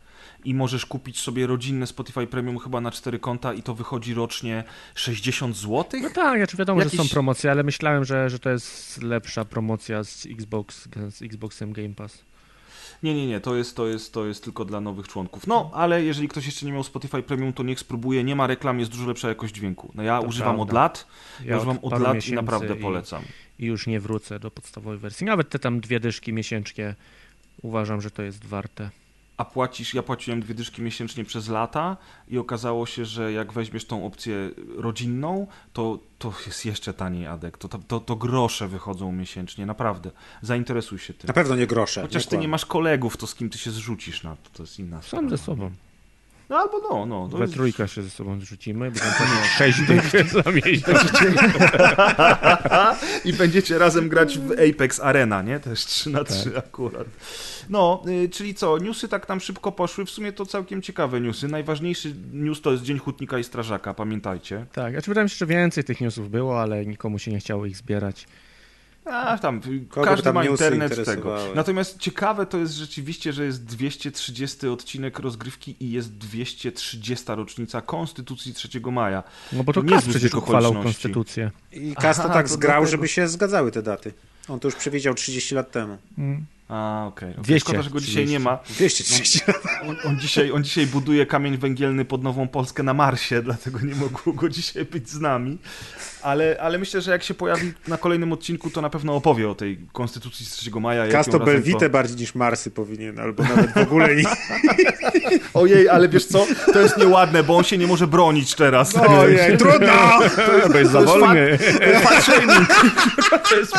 I 0.44 0.54
możesz 0.54 0.86
kupić 0.86 1.20
sobie 1.20 1.46
rodzinne 1.46 1.86
Spotify 1.86 2.26
Premium 2.26 2.58
chyba 2.58 2.80
na 2.80 2.90
cztery 2.90 3.18
konta 3.18 3.54
i 3.54 3.62
to 3.62 3.74
wychodzi 3.74 4.14
rocznie 4.14 4.64
60 4.94 5.56
zł? 5.56 6.00
No 6.02 6.10
tak, 6.10 6.38
znaczy 6.38 6.56
wiadomo, 6.56 6.80
że 6.80 6.84
Jakiś- 6.86 7.00
są 7.00 7.08
promocje, 7.08 7.50
ale 7.50 7.62
myślałem, 7.62 8.04
że, 8.04 8.30
że 8.30 8.38
to 8.38 8.50
jest 8.50 9.02
lepsza 9.02 9.44
promocja 9.44 10.04
z 10.04 10.26
Xbox, 10.26 10.88
z 11.10 11.22
Xboxem 11.22 11.72
Game 11.72 11.94
Pass. 11.94 12.24
Nie, 13.04 13.14
nie, 13.14 13.26
nie, 13.26 13.40
to 13.40 13.56
jest, 13.56 13.76
to, 13.76 13.86
jest, 13.86 14.12
to 14.14 14.26
jest 14.26 14.44
tylko 14.44 14.64
dla 14.64 14.80
nowych 14.80 15.08
członków. 15.08 15.46
No, 15.46 15.70
ale 15.74 16.04
jeżeli 16.04 16.28
ktoś 16.28 16.46
jeszcze 16.46 16.66
nie 16.66 16.72
miał 16.72 16.84
Spotify 16.84 17.22
Premium, 17.22 17.52
to 17.52 17.62
niech 17.62 17.80
spróbuje. 17.80 18.24
Nie 18.24 18.36
ma 18.36 18.46
reklam, 18.46 18.78
jest 18.80 18.90
dużo 18.90 19.06
lepsza 19.06 19.28
jakość 19.28 19.54
dźwięku. 19.54 19.92
No 19.94 20.02
ja 20.02 20.20
To 20.20 20.26
używam 20.26 20.60
od 20.60 20.68
prawda. 20.68 20.80
lat, 20.82 21.06
ja, 21.44 21.56
używam 21.56 21.78
od 21.82 21.90
paru 21.90 22.04
lat 22.04 22.28
i 22.28 22.32
naprawdę 22.32 22.74
i- 22.76 22.80
polecam. 22.82 23.22
I 23.58 23.66
już 23.66 23.86
nie 23.86 24.00
wrócę 24.00 24.38
do 24.40 24.50
podstawowej 24.50 24.98
wersji. 24.98 25.26
Nawet 25.26 25.48
te 25.48 25.58
tam 25.58 25.80
dwie 25.80 26.00
dyszki 26.00 26.32
miesięcznie 26.32 26.94
uważam, 27.62 28.00
że 28.00 28.10
to 28.10 28.22
jest 28.22 28.44
warte. 28.44 28.90
A 29.36 29.44
płacisz, 29.44 29.94
ja 29.94 30.02
płaciłem 30.02 30.40
dwie 30.40 30.54
dyszki 30.54 30.82
miesięcznie 30.82 31.24
przez 31.24 31.48
lata 31.48 31.96
i 32.28 32.38
okazało 32.38 32.86
się, 32.86 33.04
że 33.04 33.32
jak 33.32 33.52
weźmiesz 33.52 33.84
tą 33.84 34.06
opcję 34.06 34.50
rodzinną, 34.76 35.46
to, 35.72 35.98
to 36.18 36.32
jest 36.46 36.64
jeszcze 36.66 36.94
taniej, 36.94 37.26
Adek. 37.26 37.58
To, 37.58 37.68
to, 37.68 38.00
to, 38.00 38.16
grosze 38.16 38.68
wychodzą 38.68 39.12
miesięcznie, 39.12 39.66
naprawdę. 39.66 40.10
Zainteresuj 40.42 40.98
się 40.98 41.14
tym. 41.14 41.28
Na 41.28 41.34
pewno 41.34 41.56
nie 41.56 41.66
grosze. 41.66 42.02
Chociaż 42.02 42.24
ty 42.24 42.30
kłam. 42.30 42.40
nie 42.40 42.48
masz 42.48 42.66
kolegów, 42.66 43.16
to 43.16 43.26
z 43.26 43.34
kim 43.34 43.50
ty 43.50 43.58
się 43.58 43.70
zrzucisz 43.70 44.22
na 44.22 44.36
to, 44.36 44.50
to 44.52 44.62
jest 44.62 44.78
inna 44.78 44.96
Sam 44.96 45.06
sprawa. 45.08 45.28
ze 45.28 45.38
sobą. 45.38 45.70
No 46.54 46.60
albo 46.60 46.80
no, 46.90 47.06
no. 47.06 47.28
To 47.28 47.36
We 47.36 47.44
jest... 47.44 47.54
trójkę 47.54 47.88
się 47.88 48.02
ze 48.02 48.10
sobą 48.10 48.40
zrzucimy. 48.40 48.90
Będą 48.90 49.00
to 49.00 49.44
sześć 49.58 49.78
za 50.44 50.50
miesiąc. 50.50 51.12
I 53.24 53.32
będziecie 53.32 53.78
razem 53.78 54.08
grać 54.08 54.38
w 54.38 54.52
Apex 54.52 55.00
Arena, 55.00 55.42
nie? 55.42 55.60
Też 55.60 55.86
3 55.86 56.10
na 56.10 56.24
3 56.24 56.58
akurat. 56.58 57.06
No, 57.70 58.02
y, 58.24 58.28
czyli 58.28 58.54
co, 58.54 58.78
newsy 58.78 59.08
tak 59.08 59.26
tam 59.26 59.40
szybko 59.40 59.72
poszły, 59.72 60.04
w 60.04 60.10
sumie 60.10 60.32
to 60.32 60.46
całkiem 60.46 60.82
ciekawe 60.82 61.20
newsy. 61.20 61.48
Najważniejszy 61.48 62.14
news 62.32 62.60
to 62.60 62.72
jest 62.72 62.82
Dzień 62.82 62.98
Hutnika 62.98 63.38
i 63.38 63.44
Strażaka, 63.44 63.94
pamiętajcie. 63.94 64.66
Tak, 64.72 65.00
wydaje 65.02 65.24
mi 65.24 65.30
się, 65.30 65.36
że 65.36 65.46
więcej 65.46 65.84
tych 65.84 66.00
newsów 66.00 66.30
było, 66.30 66.62
ale 66.62 66.86
nikomu 66.86 67.18
się 67.18 67.30
nie 67.30 67.38
chciało 67.38 67.66
ich 67.66 67.76
zbierać. 67.76 68.26
A 69.04 69.38
tam, 69.38 69.60
Kogo 69.88 70.06
każdy 70.06 70.22
tam 70.22 70.34
ma 70.34 70.44
internet 70.44 71.04
tego. 71.04 71.38
Natomiast 71.54 71.98
ciekawe 71.98 72.46
to 72.46 72.58
jest 72.58 72.74
rzeczywiście, 72.74 73.32
że 73.32 73.44
jest 73.44 73.64
230 73.64 74.68
odcinek 74.68 75.18
rozgrywki 75.18 75.76
i 75.80 75.90
jest 75.90 76.12
230 76.12 77.24
rocznica 77.28 77.80
Konstytucji 77.80 78.54
3 78.54 78.68
maja. 78.92 79.22
No 79.52 79.64
bo 79.64 79.72
to 79.72 79.82
niezły 79.82 80.10
przecież 80.10 80.34
uchwalał 80.34 80.74
konstytucję. 80.74 81.50
I 81.72 81.94
Kas 81.94 82.16
to 82.16 82.28
tak 82.28 82.48
to 82.48 82.54
zgrał, 82.54 82.72
dlatego. 82.72 82.90
żeby 82.90 83.08
się 83.08 83.28
zgadzały 83.28 83.72
te 83.72 83.82
daty. 83.82 84.12
On 84.48 84.60
to 84.60 84.68
już 84.68 84.74
przewidział 84.74 85.14
30 85.14 85.54
lat 85.54 85.70
temu. 85.70 85.98
Mm. 86.18 86.44
A, 86.68 87.06
okej. 87.06 87.30
Okay. 87.30 87.42
200, 87.42 87.60
Szkoda, 87.60 87.82
że 87.82 87.90
go 87.90 88.00
dzisiaj 88.00 88.14
30. 88.14 88.32
nie 88.32 88.40
ma. 88.40 88.58
230 88.68 89.40
lat. 89.46 89.62
On, 89.82 89.96
on, 90.04 90.20
dzisiaj, 90.20 90.52
on 90.52 90.64
dzisiaj 90.64 90.86
buduje 90.86 91.26
kamień 91.26 91.58
węgielny 91.58 92.04
pod 92.04 92.22
Nową 92.22 92.48
Polskę 92.48 92.82
na 92.82 92.94
Marsie, 92.94 93.42
dlatego 93.42 93.80
nie 93.80 93.94
mogło 93.94 94.32
go 94.32 94.48
dzisiaj 94.48 94.84
być 94.84 95.10
z 95.10 95.20
nami. 95.20 95.58
Ale, 96.22 96.56
ale 96.60 96.78
myślę, 96.78 97.00
że 97.00 97.10
jak 97.10 97.22
się 97.22 97.34
pojawi 97.34 97.72
na 97.88 97.96
kolejnym 97.96 98.32
odcinku, 98.32 98.70
to 98.70 98.80
na 98.80 98.90
pewno 98.90 99.14
opowie 99.14 99.48
o 99.48 99.54
tej 99.54 99.78
Konstytucji 99.92 100.46
z 100.46 100.50
3 100.50 100.70
maja. 100.80 101.04
jak 101.04 101.12
Kas 101.12 101.26
ją 101.26 101.32
to 101.32 101.40
Belwite 101.40 101.90
bardziej 101.90 102.16
niż 102.16 102.34
Marsy 102.34 102.70
powinien, 102.70 103.18
albo 103.18 103.42
nawet 103.42 103.72
w 103.72 103.76
ogóle 103.76 104.16
nie. 104.16 104.24
Ojej, 105.54 105.88
ale 105.88 106.08
wiesz 106.08 106.26
co? 106.26 106.46
To 106.72 106.80
jest 106.80 106.98
nieładne, 106.98 107.42
bo 107.42 107.56
on 107.56 107.64
się 107.64 107.78
nie 107.78 107.86
może 107.86 108.06
bronić 108.06 108.54
teraz. 108.54 108.96
Ojej, 108.96 109.58
trudno! 109.58 110.18
To 110.72 110.78
jest 110.78 110.92
za 110.92 111.00
jest 111.00 111.12
wolny. 111.12 111.58
Fat 112.02 112.24
shaming. 112.24 112.68
To 113.48 113.56
jest... 113.56 113.74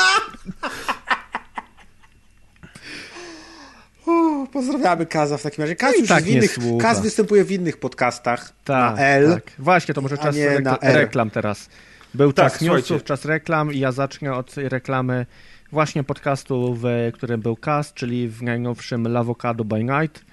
O, 4.06 4.48
pozdrawiamy 4.54 5.06
Kaza 5.06 5.38
w 5.38 5.44
takim 5.44 5.62
razie. 5.62 5.76
Kaz, 5.76 5.96
No 6.02 6.08
tak 6.08 6.24
w 6.24 6.28
nie 6.28 6.34
innych, 6.34 6.52
słucha. 6.54 6.88
Kaz 6.88 7.02
występuje 7.02 7.44
w 7.44 7.52
innych 7.52 7.78
podcastach. 7.78 8.54
Tak, 8.64 8.96
na 8.96 9.04
L. 9.04 9.34
tak. 9.34 9.52
Właśnie, 9.60 9.94
to 9.94 10.02
może 10.02 10.18
czas 10.18 10.36
na 10.62 10.78
reklam 10.82 11.30
teraz. 11.30 11.70
Był 12.14 12.34
Tak, 12.34 12.46
czas 12.46 12.60
słuchajcie. 12.60 12.76
newsów, 12.76 13.04
czas 13.04 13.26
reklam 13.26 13.74
i 13.74 13.80
ja 13.80 13.92
zacznę 13.92 14.34
od 14.34 14.58
reklamy 14.58 15.26
właśnie 15.72 16.04
podcastu, 16.04 16.76
w 16.76 16.86
którym 17.14 17.42
był 17.42 17.56
cast, 17.56 17.94
czyli 17.94 18.30
w 18.30 18.44
najnowszym 18.44 19.04
L'Avocado 19.04 19.64
by 19.64 19.84
Night, 19.84 20.26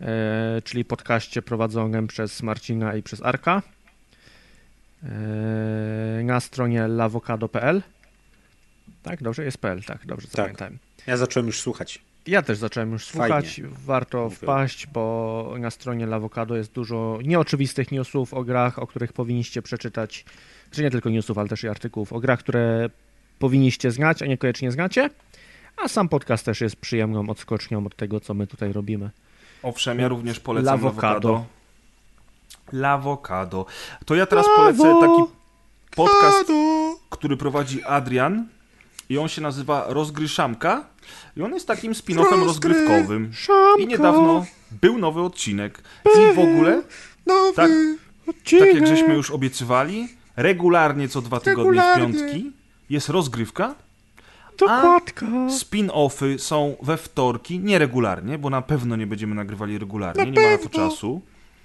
e, 0.00 0.62
czyli 0.64 0.84
podcaście 0.84 1.42
prowadzonym 1.42 2.06
przez 2.06 2.42
Marcina 2.42 2.94
i 2.94 3.02
przez 3.02 3.22
Arka 3.22 3.62
e, 5.02 5.08
na 6.24 6.40
stronie 6.40 6.88
lavocado.pl 6.88 7.82
tak, 9.02 9.22
dobrze? 9.22 9.44
Jest 9.44 9.58
PL, 9.58 9.82
tak, 9.82 10.06
dobrze, 10.06 10.28
zapamiętałem. 10.30 10.78
Ja 11.06 11.16
zacząłem 11.16 11.46
już 11.46 11.60
słuchać. 11.60 12.00
Ja 12.26 12.42
też 12.42 12.58
zacząłem 12.58 12.92
już 12.92 13.06
Fajnie. 13.06 13.26
słuchać. 13.26 13.60
Warto 13.86 14.24
Mówię. 14.24 14.36
wpaść, 14.36 14.86
bo 14.86 15.54
na 15.58 15.70
stronie 15.70 16.06
Lawokado 16.06 16.56
jest 16.56 16.72
dużo 16.72 17.18
nieoczywistych 17.24 17.92
newsów 17.92 18.34
o 18.34 18.44
grach, 18.44 18.78
o 18.78 18.86
których 18.86 19.12
powinniście 19.12 19.62
przeczytać. 19.62 20.24
Czy 20.70 20.82
nie 20.82 20.90
tylko 20.90 21.10
newsów, 21.10 21.38
ale 21.38 21.48
też 21.48 21.64
i 21.64 21.68
artykułów 21.68 22.12
o 22.12 22.20
grach, 22.20 22.38
które 22.38 22.90
powinniście 23.38 23.90
znać, 23.90 24.22
a 24.22 24.26
niekoniecznie 24.26 24.70
znacie. 24.72 25.10
A 25.84 25.88
sam 25.88 26.08
podcast 26.08 26.44
też 26.44 26.60
jest 26.60 26.76
przyjemną 26.76 27.28
odskocznią 27.30 27.86
od 27.86 27.96
tego, 27.96 28.20
co 28.20 28.34
my 28.34 28.46
tutaj 28.46 28.72
robimy. 28.72 29.10
Owszem, 29.62 29.98
ja 29.98 30.08
również 30.08 30.40
polecam 30.40 30.80
L'Avocado. 30.80 31.20
L'Avocado. 31.20 31.44
L'Avocado. 32.72 33.64
To 34.04 34.14
ja 34.14 34.26
teraz 34.26 34.46
polecę 34.56 34.94
taki 35.00 35.22
podcast, 35.96 36.52
który 37.10 37.36
prowadzi 37.36 37.84
Adrian 37.84 38.48
i 39.08 39.18
on 39.18 39.28
się 39.28 39.42
nazywa 39.42 39.84
Rozgryszamka 39.88 40.84
i 41.36 41.42
on 41.42 41.54
jest 41.54 41.66
takim 41.66 41.92
spin-offem 41.92 42.44
rozgrywkowym. 42.44 43.30
I 43.78 43.86
niedawno 43.86 44.46
był 44.82 44.98
nowy 44.98 45.20
odcinek. 45.22 45.82
I 46.04 46.34
w 46.34 46.38
ogóle, 46.38 46.82
tak, 47.54 47.70
tak 48.60 48.74
jak 48.74 48.86
żeśmy 48.86 49.14
już 49.14 49.30
obiecywali, 49.30 50.08
regularnie 50.36 51.08
co 51.08 51.22
dwa 51.22 51.40
tygodnie 51.40 51.72
w 51.72 51.84
Regularnie. 51.84 52.14
piątki 52.18 52.52
jest 52.90 53.08
rozgrywka. 53.08 53.74
Dokładka. 54.58 55.26
Spin-offy 55.48 56.38
są 56.38 56.76
we 56.82 56.96
wtorki, 56.96 57.58
nieregularnie, 57.58 58.38
bo 58.38 58.50
na 58.50 58.62
pewno 58.62 58.96
nie 58.96 59.06
będziemy 59.06 59.34
nagrywali 59.34 59.78
regularnie, 59.78 60.30
nie 60.30 60.40
ma 60.40 60.50
na 60.50 60.58
to 60.58 60.68
czasu. 60.68 61.20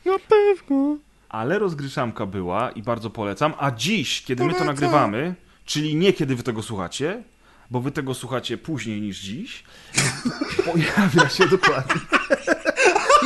Na 0.06 0.16
pewno. 0.20 0.98
Ale 1.30 1.60
rozgryszamka 1.60 2.26
była 2.26 2.72
i 2.72 2.84
bardzo 2.84 3.10
polecam. 3.10 3.54
A 3.58 3.72
dziś, 3.72 4.22
kiedy 4.24 4.46
my 4.46 4.54
to 4.54 4.64
nagrywamy, 4.64 5.36
czyli 5.66 5.96
nie 5.96 6.14
kiedy 6.14 6.36
wy 6.36 6.44
tego 6.44 6.64
słuchacie, 6.64 7.24
bo 7.72 7.82
wy 7.82 7.92
tego 7.92 8.14
słuchacie 8.14 8.58
później 8.58 9.02
niż 9.02 9.20
dziś, 9.20 9.64
pojawia 10.66 11.30
się 11.30 11.48
dokładnie. 11.48 12.02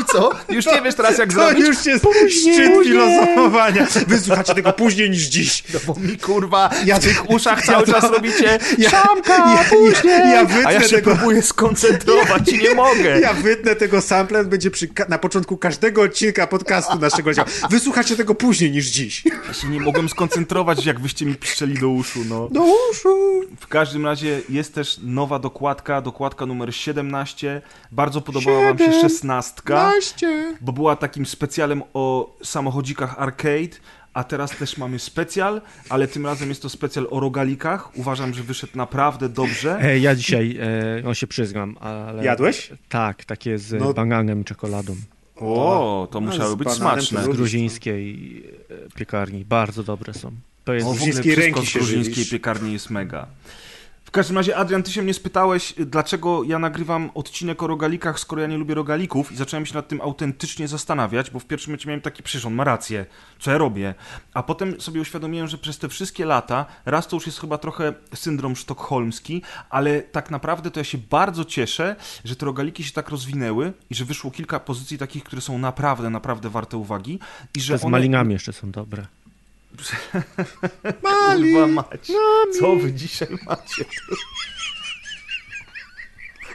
I 0.01 0.05
co? 0.05 0.31
Już 0.49 0.65
nie 0.65 0.81
wiesz 0.81 0.95
teraz, 0.95 1.17
jak 1.17 1.29
to 1.29 1.35
zrobić? 1.35 1.59
To 1.59 1.67
już 1.67 1.85
jest 1.85 2.03
później. 2.03 2.55
szczyt 2.55 2.83
filozofowania. 2.83 3.87
Wysłuchacie 4.07 4.55
tego 4.55 4.73
później 4.73 5.09
niż 5.09 5.23
dziś. 5.23 5.63
No 5.73 5.79
bo 5.87 5.95
mi, 5.99 6.17
kurwa, 6.17 6.69
ja, 6.85 6.99
w 6.99 7.03
tych 7.03 7.29
uszach 7.29 7.65
cały 7.65 7.83
ja, 7.87 7.93
czas 7.93 8.11
robicie 8.11 8.59
ja, 8.77 8.89
Szamka, 8.89 9.37
ja, 9.37 9.63
później! 9.69 10.19
Ja, 10.19 10.33
ja 10.33 10.45
wytnę 10.45 10.67
A 10.67 10.71
ja 10.71 10.81
się 10.81 10.95
tego... 10.95 11.15
próbuję 11.15 11.41
skoncentrować 11.41 12.49
i 12.49 12.57
nie 12.57 12.75
mogę. 12.75 13.19
Ja 13.19 13.33
wytnę 13.33 13.75
tego 13.75 14.01
samplet, 14.01 14.47
będzie 14.47 14.71
przy, 14.71 14.87
na 15.09 15.17
początku 15.17 15.57
każdego 15.57 16.01
odcinka 16.01 16.47
podcastu 16.47 16.99
naszego 16.99 17.33
działa. 17.33 17.47
Wysłuchacie 17.69 18.15
tego 18.15 18.35
później 18.35 18.71
niż 18.71 18.85
dziś. 18.85 19.23
Ja 19.47 19.53
się 19.53 19.67
nie 19.67 19.79
mogłem 19.79 20.09
skoncentrować, 20.09 20.85
jak 20.85 20.99
wyście 20.99 21.25
mi 21.25 21.35
piszczeli 21.35 21.79
do 21.79 21.89
uszu, 21.89 22.19
no. 22.29 22.47
Do 22.51 22.63
uszu! 22.91 23.41
W 23.59 23.67
każdym 23.67 24.05
razie 24.05 24.41
jest 24.49 24.75
też 24.75 24.99
nowa 25.03 25.39
dokładka, 25.39 26.01
dokładka 26.01 26.45
numer 26.45 26.75
17. 26.75 27.61
Bardzo 27.91 28.21
podobała 28.21 28.59
7. 28.59 28.77
wam 28.77 28.93
się 28.93 29.01
16. 29.01 29.53
12! 29.89 30.57
Bo 30.61 30.73
była 30.73 30.95
takim 30.95 31.25
specjalem 31.25 31.83
o 31.93 32.35
samochodzikach 32.43 33.19
arcade, 33.19 33.77
a 34.13 34.23
teraz 34.23 34.57
też 34.57 34.77
mamy 34.77 34.99
specjal, 34.99 35.61
ale 35.89 36.07
tym 36.07 36.25
razem 36.25 36.49
jest 36.49 36.61
to 36.61 36.69
specjal 36.69 37.07
o 37.09 37.19
rogalikach. 37.19 37.97
Uważam, 37.97 38.33
że 38.33 38.43
wyszedł 38.43 38.77
naprawdę 38.77 39.29
dobrze. 39.29 39.79
E, 39.81 39.99
ja 39.99 40.15
dzisiaj, 40.15 40.57
e, 41.01 41.07
on 41.07 41.15
się 41.15 41.27
przyznam, 41.27 41.77
ale... 41.79 42.25
Jadłeś? 42.25 42.71
Tak, 42.89 43.25
takie 43.25 43.57
z 43.57 43.79
no. 43.79 43.93
bananem 43.93 44.41
i 44.41 44.43
czekoladą. 44.43 44.95
O, 45.35 46.07
to 46.11 46.21
no, 46.21 46.31
musiały 46.31 46.57
być 46.57 46.69
smaczne. 46.71 47.23
Z 47.23 47.27
gruzińskiej 47.27 48.43
e, 48.69 48.89
piekarni, 48.95 49.45
bardzo 49.45 49.83
dobre 49.83 50.13
są. 50.13 50.31
To 50.63 50.73
jest 50.73 50.87
o, 50.87 50.93
w 50.93 51.01
ogóle 51.01 51.21
wszystko 51.23 51.61
z 51.61 51.73
gruzińskiej 51.73 52.25
piekarni 52.25 52.73
jest 52.73 52.89
mega. 52.89 53.27
W 54.15 54.17
każdym 54.17 54.37
razie, 54.37 54.57
Adrian, 54.57 54.83
ty 54.83 54.91
się 54.91 55.01
mnie 55.01 55.13
spytałeś, 55.13 55.73
dlaczego 55.77 56.43
ja 56.43 56.59
nagrywam 56.59 57.09
odcinek 57.13 57.63
o 57.63 57.67
rogalikach, 57.67 58.19
skoro 58.19 58.41
ja 58.41 58.47
nie 58.47 58.57
lubię 58.57 58.75
rogalików 58.75 59.31
i 59.31 59.35
zacząłem 59.35 59.65
się 59.65 59.73
nad 59.73 59.87
tym 59.87 60.01
autentycznie 60.01 60.67
zastanawiać, 60.67 61.31
bo 61.31 61.39
w 61.39 61.45
pierwszym 61.45 61.71
momencie 61.71 61.87
miałem 61.87 62.01
taki, 62.01 62.23
przecież 62.23 62.45
on 62.45 62.53
ma 62.53 62.63
rację, 62.63 63.05
co 63.39 63.51
ja 63.51 63.57
robię? 63.57 63.93
A 64.33 64.43
potem 64.43 64.81
sobie 64.81 65.01
uświadomiłem, 65.01 65.47
że 65.47 65.57
przez 65.57 65.77
te 65.77 65.89
wszystkie 65.89 66.25
lata, 66.25 66.65
raz 66.85 67.07
to 67.07 67.15
już 67.15 67.25
jest 67.25 67.39
chyba 67.39 67.57
trochę 67.57 67.93
syndrom 68.13 68.55
sztokholmski, 68.55 69.41
ale 69.69 70.01
tak 70.01 70.31
naprawdę 70.31 70.71
to 70.71 70.79
ja 70.79 70.83
się 70.83 70.97
bardzo 70.97 71.45
cieszę, 71.45 71.95
że 72.25 72.35
te 72.35 72.45
rogaliki 72.45 72.83
się 72.83 72.91
tak 72.91 73.09
rozwinęły 73.09 73.73
i 73.89 73.95
że 73.95 74.05
wyszło 74.05 74.31
kilka 74.31 74.59
pozycji 74.59 74.97
takich, 74.97 75.23
które 75.23 75.41
są 75.41 75.57
naprawdę, 75.57 76.09
naprawdę 76.09 76.49
warte 76.49 76.77
uwagi 76.77 77.19
i 77.55 77.61
że 77.61 77.73
To 77.73 77.79
z 77.79 77.83
one... 77.83 77.91
malinami 77.91 78.33
jeszcze 78.33 78.53
są 78.53 78.71
dobre. 78.71 79.05
Kurwa 81.01 81.67
mać. 81.67 82.11
Co 82.59 82.75
wy 82.75 82.93
dzisiaj 82.93 83.27
macie? 83.45 83.85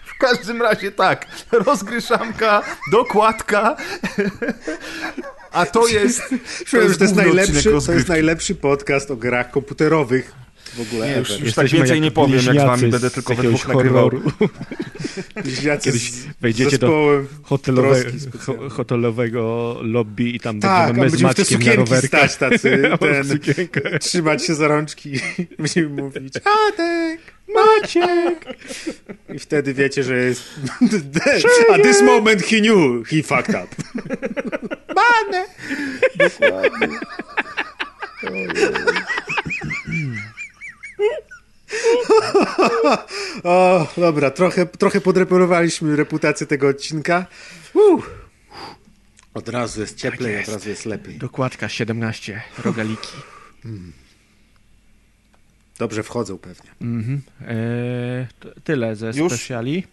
W 0.05 0.19
każdym 0.19 0.63
razie 0.63 0.93
tak, 0.93 1.27
rozgryszamka, 1.53 2.63
dokładka, 2.93 3.77
a 5.53 5.67
to 5.67 5.87
jest... 5.87 6.23
Czułem, 6.67 6.89
że 6.89 6.99
to 6.99 7.05
jest, 7.05 7.17
najlepszy, 7.17 7.73
to 7.87 7.93
jest 7.93 8.09
najlepszy 8.09 8.55
podcast 8.55 9.11
o 9.11 9.17
grach 9.17 9.51
komputerowych 9.51 10.33
w 10.75 10.81
ogóle 10.81 11.09
Nie, 11.09 11.17
już, 11.17 11.41
już 11.41 11.55
tak 11.55 11.69
więcej 11.69 11.95
jak 11.97 12.03
nie 12.03 12.11
powiem, 12.11 12.41
jak 12.47 12.57
z 12.61 12.67
wami 12.67 12.89
będę 12.91 13.11
tylko 13.11 13.35
we 13.35 13.43
dwóch 13.43 13.69
nagrywał. 13.69 14.11
Kiedyś 15.83 16.11
z 16.13 16.27
wejdziecie 16.41 16.79
do 16.79 16.87
zespołem. 16.87 17.29
hotelowe, 17.43 18.05
ho, 18.39 18.71
hotelowego 18.71 19.77
lobby 19.83 20.25
i 20.31 20.41
tam 20.41 20.61
Tak, 20.61 20.87
będziemy 20.87 21.11
my 21.11 21.17
z 21.19 21.23
Maćkiem 21.23 21.45
na 21.45 21.45
sukienki 21.45 21.77
rowerkach. 21.77 22.31
stać 22.33 22.37
tacy, 22.37 22.83
ten, 23.01 23.39
trzymać 24.01 24.45
się 24.47 24.55
za 24.55 24.69
rączki 24.69 25.13
i 25.15 25.21
będziemy 25.59 25.89
mówić 26.03 26.35
Adek, 26.37 27.21
Maciek! 27.55 28.45
I 29.35 29.39
wtedy 29.39 29.75
wiecie, 29.75 30.03
że 30.03 30.17
jest 30.17 30.43
at 31.75 31.83
this 31.83 32.03
moment 32.03 32.43
he 32.43 32.57
knew 32.61 33.09
he 33.09 33.23
fucked 33.23 33.55
up. 33.65 33.67
Bane! 34.95 35.47
Dokładnie. 36.19 36.89
O, 43.45 43.87
dobra, 43.97 44.31
trochę, 44.31 44.67
trochę 44.67 45.01
podreperowaliśmy 45.01 45.97
reputację 45.97 46.47
tego 46.47 46.69
odcinka. 46.69 47.27
Uff. 47.75 48.11
Od 49.35 49.49
razu 49.49 49.81
jest 49.81 49.97
cieplej, 49.97 50.33
Tak 50.33 50.39
jest. 50.39 50.49
od 50.49 50.55
razu 50.55 50.69
jest 50.69 50.87
lepiej. 50.87 51.19
Dokładka 51.19 51.69
17, 51.69 52.43
rogaliki. 52.65 53.09
Dobrze 55.79 56.03
wchodzą 56.03 56.39
pewnie. 56.39 56.71
Mhm. 56.81 57.23
Eee, 57.41 58.27
t- 58.41 58.61
tyle 58.65 58.97
ze 58.97 59.07
Już? 59.11 59.33
specjali. 59.33 59.87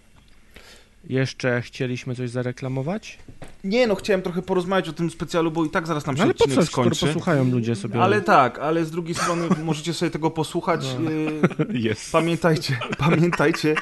Jeszcze 1.09 1.61
chcieliśmy 1.61 2.15
coś 2.15 2.29
zareklamować? 2.29 3.17
Nie 3.63 3.87
no, 3.87 3.95
chciałem 3.95 4.21
trochę 4.21 4.41
porozmawiać 4.41 4.89
o 4.89 4.93
tym 4.93 5.11
specjalu, 5.11 5.51
bo 5.51 5.65
i 5.65 5.69
tak 5.69 5.87
zaraz 5.87 6.05
nam 6.05 6.15
się 6.15 6.19
No 6.19 6.23
ale 6.23 6.33
po 6.33 6.43
odcinek 6.43 6.65
co, 6.65 6.71
skoro 6.71 6.95
skończy. 6.95 7.05
posłuchają 7.13 7.51
ludzie 7.51 7.75
sobie? 7.75 8.01
Ale 8.01 8.21
tak, 8.21 8.59
ale 8.59 8.85
z 8.85 8.91
drugiej 8.91 9.15
strony 9.15 9.47
możecie 9.63 9.93
sobie 9.93 10.11
tego 10.11 10.31
posłuchać. 10.31 10.85
No. 10.99 11.11
y, 11.11 11.31
Jest. 11.87 12.11
Pamiętajcie, 12.11 12.79
pamiętajcie, 12.97 13.75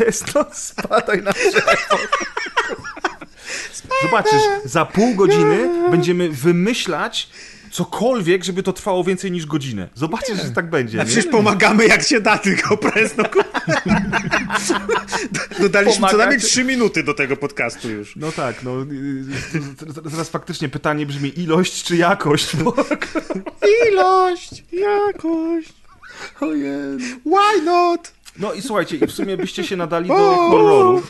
jest 0.00 0.32
to, 0.32 0.46
spadaj 0.52 1.22
na 1.22 1.32
drzewo. 1.32 1.98
Zobaczysz, 4.02 4.42
za 4.64 4.84
pół 4.84 5.14
godziny 5.14 5.68
będziemy 5.90 6.28
wymyślać 6.28 7.28
cokolwiek, 7.72 8.44
żeby 8.44 8.62
to 8.62 8.72
trwało 8.72 9.04
więcej 9.04 9.30
niż 9.32 9.46
godzinę. 9.46 9.88
Zobaczysz, 9.94 10.42
że 10.42 10.50
tak 10.50 10.70
będzie. 10.70 11.00
A 11.00 11.02
nie? 11.02 11.06
przecież 11.06 11.26
pomagamy 11.30 11.86
jak 11.86 12.02
się 12.02 12.20
da, 12.20 12.38
tylko 12.38 12.76
presno. 12.76 13.24
Dodaliśmy 15.60 16.08
co 16.08 16.16
najmniej 16.16 16.40
3 16.40 16.64
minuty 16.64 17.02
do 17.02 17.14
tego 17.14 17.36
podcastu 17.36 17.90
już. 17.90 18.16
No 18.16 18.32
tak, 18.32 18.62
no 18.62 18.82
y, 18.82 18.84
z- 19.24 19.94
z- 19.94 20.10
zaraz 20.12 20.28
faktycznie 20.28 20.68
pytanie 20.68 21.06
brzmi 21.06 21.40
ilość 21.40 21.82
czy 21.84 21.96
jakość, 21.96 22.56
bo... 22.56 22.74
Ilość, 23.92 24.64
Jakość. 24.72 25.72
Ojej. 26.40 26.98
why 27.26 27.62
not? 27.64 28.12
No 28.38 28.52
i 28.52 28.62
słuchajcie, 28.62 28.96
i 28.96 29.06
w 29.06 29.12
sumie 29.12 29.36
byście 29.36 29.64
się 29.64 29.76
nadali 29.76 30.08
do 30.08 30.14
horroru. 30.36 31.02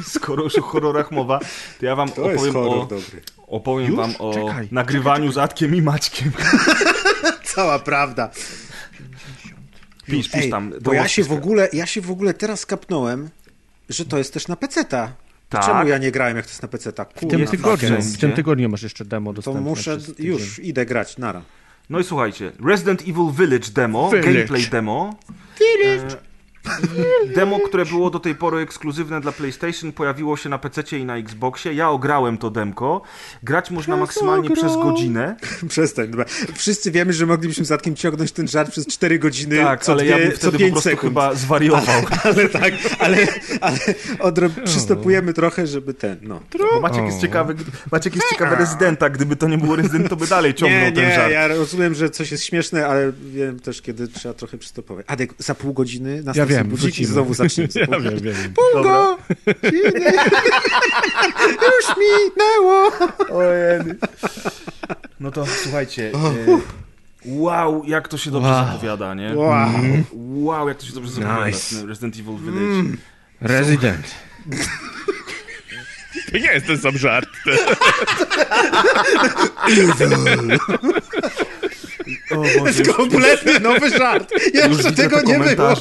Skoro 0.16 0.42
już 0.42 0.56
o 0.58 0.62
horrorach 0.62 1.10
mowa, 1.10 1.38
to 1.80 1.86
ja 1.86 1.96
wam 1.96 2.08
To 2.08 2.22
opowiem, 2.24 2.56
o, 2.56 2.86
dobry. 2.90 3.22
opowiem 3.46 3.88
Już? 3.88 3.96
wam 3.96 4.14
o 4.18 4.34
Czekaj. 4.34 4.68
nagrywaniu 4.72 5.32
z 5.32 5.38
Adkiem 5.38 5.74
i 5.74 5.82
Maćkiem. 5.82 6.32
Cała 7.54 7.78
prawda. 7.78 8.30
Pisz, 10.06 10.28
pisz 10.28 10.42
Ej, 10.44 10.50
tam. 10.50 10.72
bo 10.82 10.92
ja 10.92 11.08
się, 11.08 11.24
w 11.24 11.32
ogóle, 11.32 11.68
ja 11.72 11.86
się 11.86 12.00
w 12.00 12.10
ogóle 12.10 12.34
teraz 12.34 12.60
skapnąłem, 12.60 13.28
że 13.88 14.04
to 14.04 14.18
jest 14.18 14.34
też 14.34 14.48
na 14.48 14.56
peceta. 14.56 15.12
Tak. 15.48 15.64
Czemu 15.66 15.88
ja 15.88 15.98
nie 15.98 16.10
grałem 16.10 16.36
jak 16.36 16.46
to 16.46 16.50
jest 16.50 16.62
na 16.62 16.68
peceta? 16.68 17.04
W 17.04 17.20
tym, 17.20 17.46
tygodniu. 17.46 18.02
w 18.02 18.18
tym 18.18 18.32
tygodniu 18.32 18.68
masz 18.68 18.82
jeszcze 18.82 19.04
demo 19.04 19.30
To 19.30 19.34
dostępne. 19.36 19.60
muszę, 19.60 19.96
przez 19.96 20.16
tydzień. 20.16 20.26
już 20.32 20.58
idę 20.58 20.86
grać, 20.86 21.18
nara. 21.18 21.42
No 21.90 21.98
i 22.00 22.04
słuchajcie, 22.04 22.52
Resident 22.66 23.00
Evil 23.02 23.30
Village 23.32 23.70
demo, 23.74 24.10
Village. 24.10 24.32
gameplay 24.32 24.62
demo. 24.66 25.14
E, 25.84 25.96
i 25.96 26.29
demo, 27.34 27.60
które 27.60 27.84
było 27.86 28.10
do 28.10 28.20
tej 28.20 28.34
pory 28.34 28.58
ekskluzywne 28.58 29.20
dla 29.20 29.32
PlayStation, 29.32 29.92
pojawiło 29.92 30.36
się 30.36 30.48
na 30.48 30.58
PC 30.58 30.98
i 30.98 31.04
na 31.04 31.16
Xboxie. 31.16 31.74
Ja 31.74 31.90
ograłem 31.90 32.38
to 32.38 32.50
demko. 32.50 33.02
Grać 33.42 33.70
można 33.70 33.96
maksymalnie 33.96 34.50
przez 34.50 34.76
godzinę. 34.76 35.36
Przestań. 35.68 36.08
Dobra. 36.08 36.24
Wszyscy 36.54 36.90
wiemy, 36.90 37.12
że 37.12 37.26
moglibyśmy 37.26 37.64
z 37.64 37.68
Zatkiem 37.68 37.96
ciągnąć 37.96 38.32
ten 38.32 38.48
żart 38.48 38.70
przez 38.70 38.86
4 38.86 39.18
godziny 39.18 39.56
Tak, 39.56 39.84
co 39.84 39.92
ale 39.92 40.02
dwie, 40.02 40.10
ja 40.10 40.18
bym 40.18 40.30
co 40.32 40.36
wtedy 40.38 40.52
po 40.52 40.58
5 40.58 40.72
prostu 40.72 40.90
sekund. 40.90 41.02
chyba 41.12 41.34
zwariował. 41.34 42.02
Ale 42.24 42.48
tak, 42.48 42.74
ale, 42.98 43.16
ale 43.60 43.78
odro- 44.18 44.64
przystopujemy 44.64 45.32
trochę, 45.34 45.66
żeby 45.66 45.94
ten, 45.94 46.16
no. 46.22 46.40
Bo 46.74 46.80
Maciek 46.80 47.04
jest 47.04 47.20
ciekawy, 47.20 47.54
Maciek 47.92 48.14
jest 48.14 48.26
ciekawy 48.30 48.56
rezydenta. 48.56 49.10
Gdyby 49.10 49.36
to 49.36 49.48
nie 49.48 49.58
było 49.58 49.76
rezydent, 49.76 50.08
to 50.08 50.16
by 50.16 50.26
dalej 50.26 50.54
ciągnął 50.54 50.80
Nie, 50.80 50.92
ten 50.92 51.08
nie, 51.08 51.14
żart. 51.14 51.32
ja 51.32 51.48
rozumiem, 51.48 51.94
że 51.94 52.10
coś 52.10 52.30
jest 52.30 52.44
śmieszne, 52.44 52.86
ale 52.86 53.12
wiem 53.32 53.60
też, 53.60 53.82
kiedy 53.82 54.08
trzeba 54.08 54.34
trochę 54.34 54.58
przystopować. 54.58 55.06
Adek, 55.08 55.34
za 55.38 55.54
pół 55.54 55.72
godziny 55.72 56.22
nas 56.22 56.36
Ja 56.36 56.46
wiem, 56.62 56.70
budzik 56.70 56.98
i 56.98 57.04
znowu 57.04 57.34
zaczniemy. 57.34 57.68
Ja 57.74 58.00
wiem, 58.00 58.18
wiem. 58.20 58.34
Pungo! 58.54 59.18
Już 61.66 61.96
minęło! 61.96 62.90
Ojej. 63.32 63.80
No 65.20 65.30
to 65.30 65.46
słuchajcie. 65.62 66.12
E, 66.14 66.60
wow, 67.24 67.82
jak 67.86 68.08
to 68.08 68.18
się 68.18 68.30
dobrze 68.30 68.48
Wow. 68.48 68.66
zapowiada, 68.66 69.14
nie? 69.14 69.34
Wow. 69.34 69.68
Wow, 70.12 70.68
jak 70.68 70.78
to 70.78 70.86
się 70.86 70.92
dobrze 70.92 71.10
zapowiada. 71.10 71.46
Nice. 71.46 71.86
Resident 71.86 72.14
Evil 72.16 72.36
Village. 72.38 72.96
Resident. 73.40 74.06
To 76.32 76.38
nie 76.38 76.52
jest 76.52 76.66
ten 76.66 76.78
sam 76.78 76.98
żart. 76.98 77.28
O 82.30 82.34
Boże, 82.36 82.58
To 82.58 82.66
jest 82.66 82.92
kompletny 82.92 83.60
nowy 83.60 83.90
żart. 83.98 84.32
już 84.54 84.54
Jeszcze 84.54 84.92
tego 84.92 85.16
te 85.22 85.26
nie 85.26 85.38
było. 85.56 85.74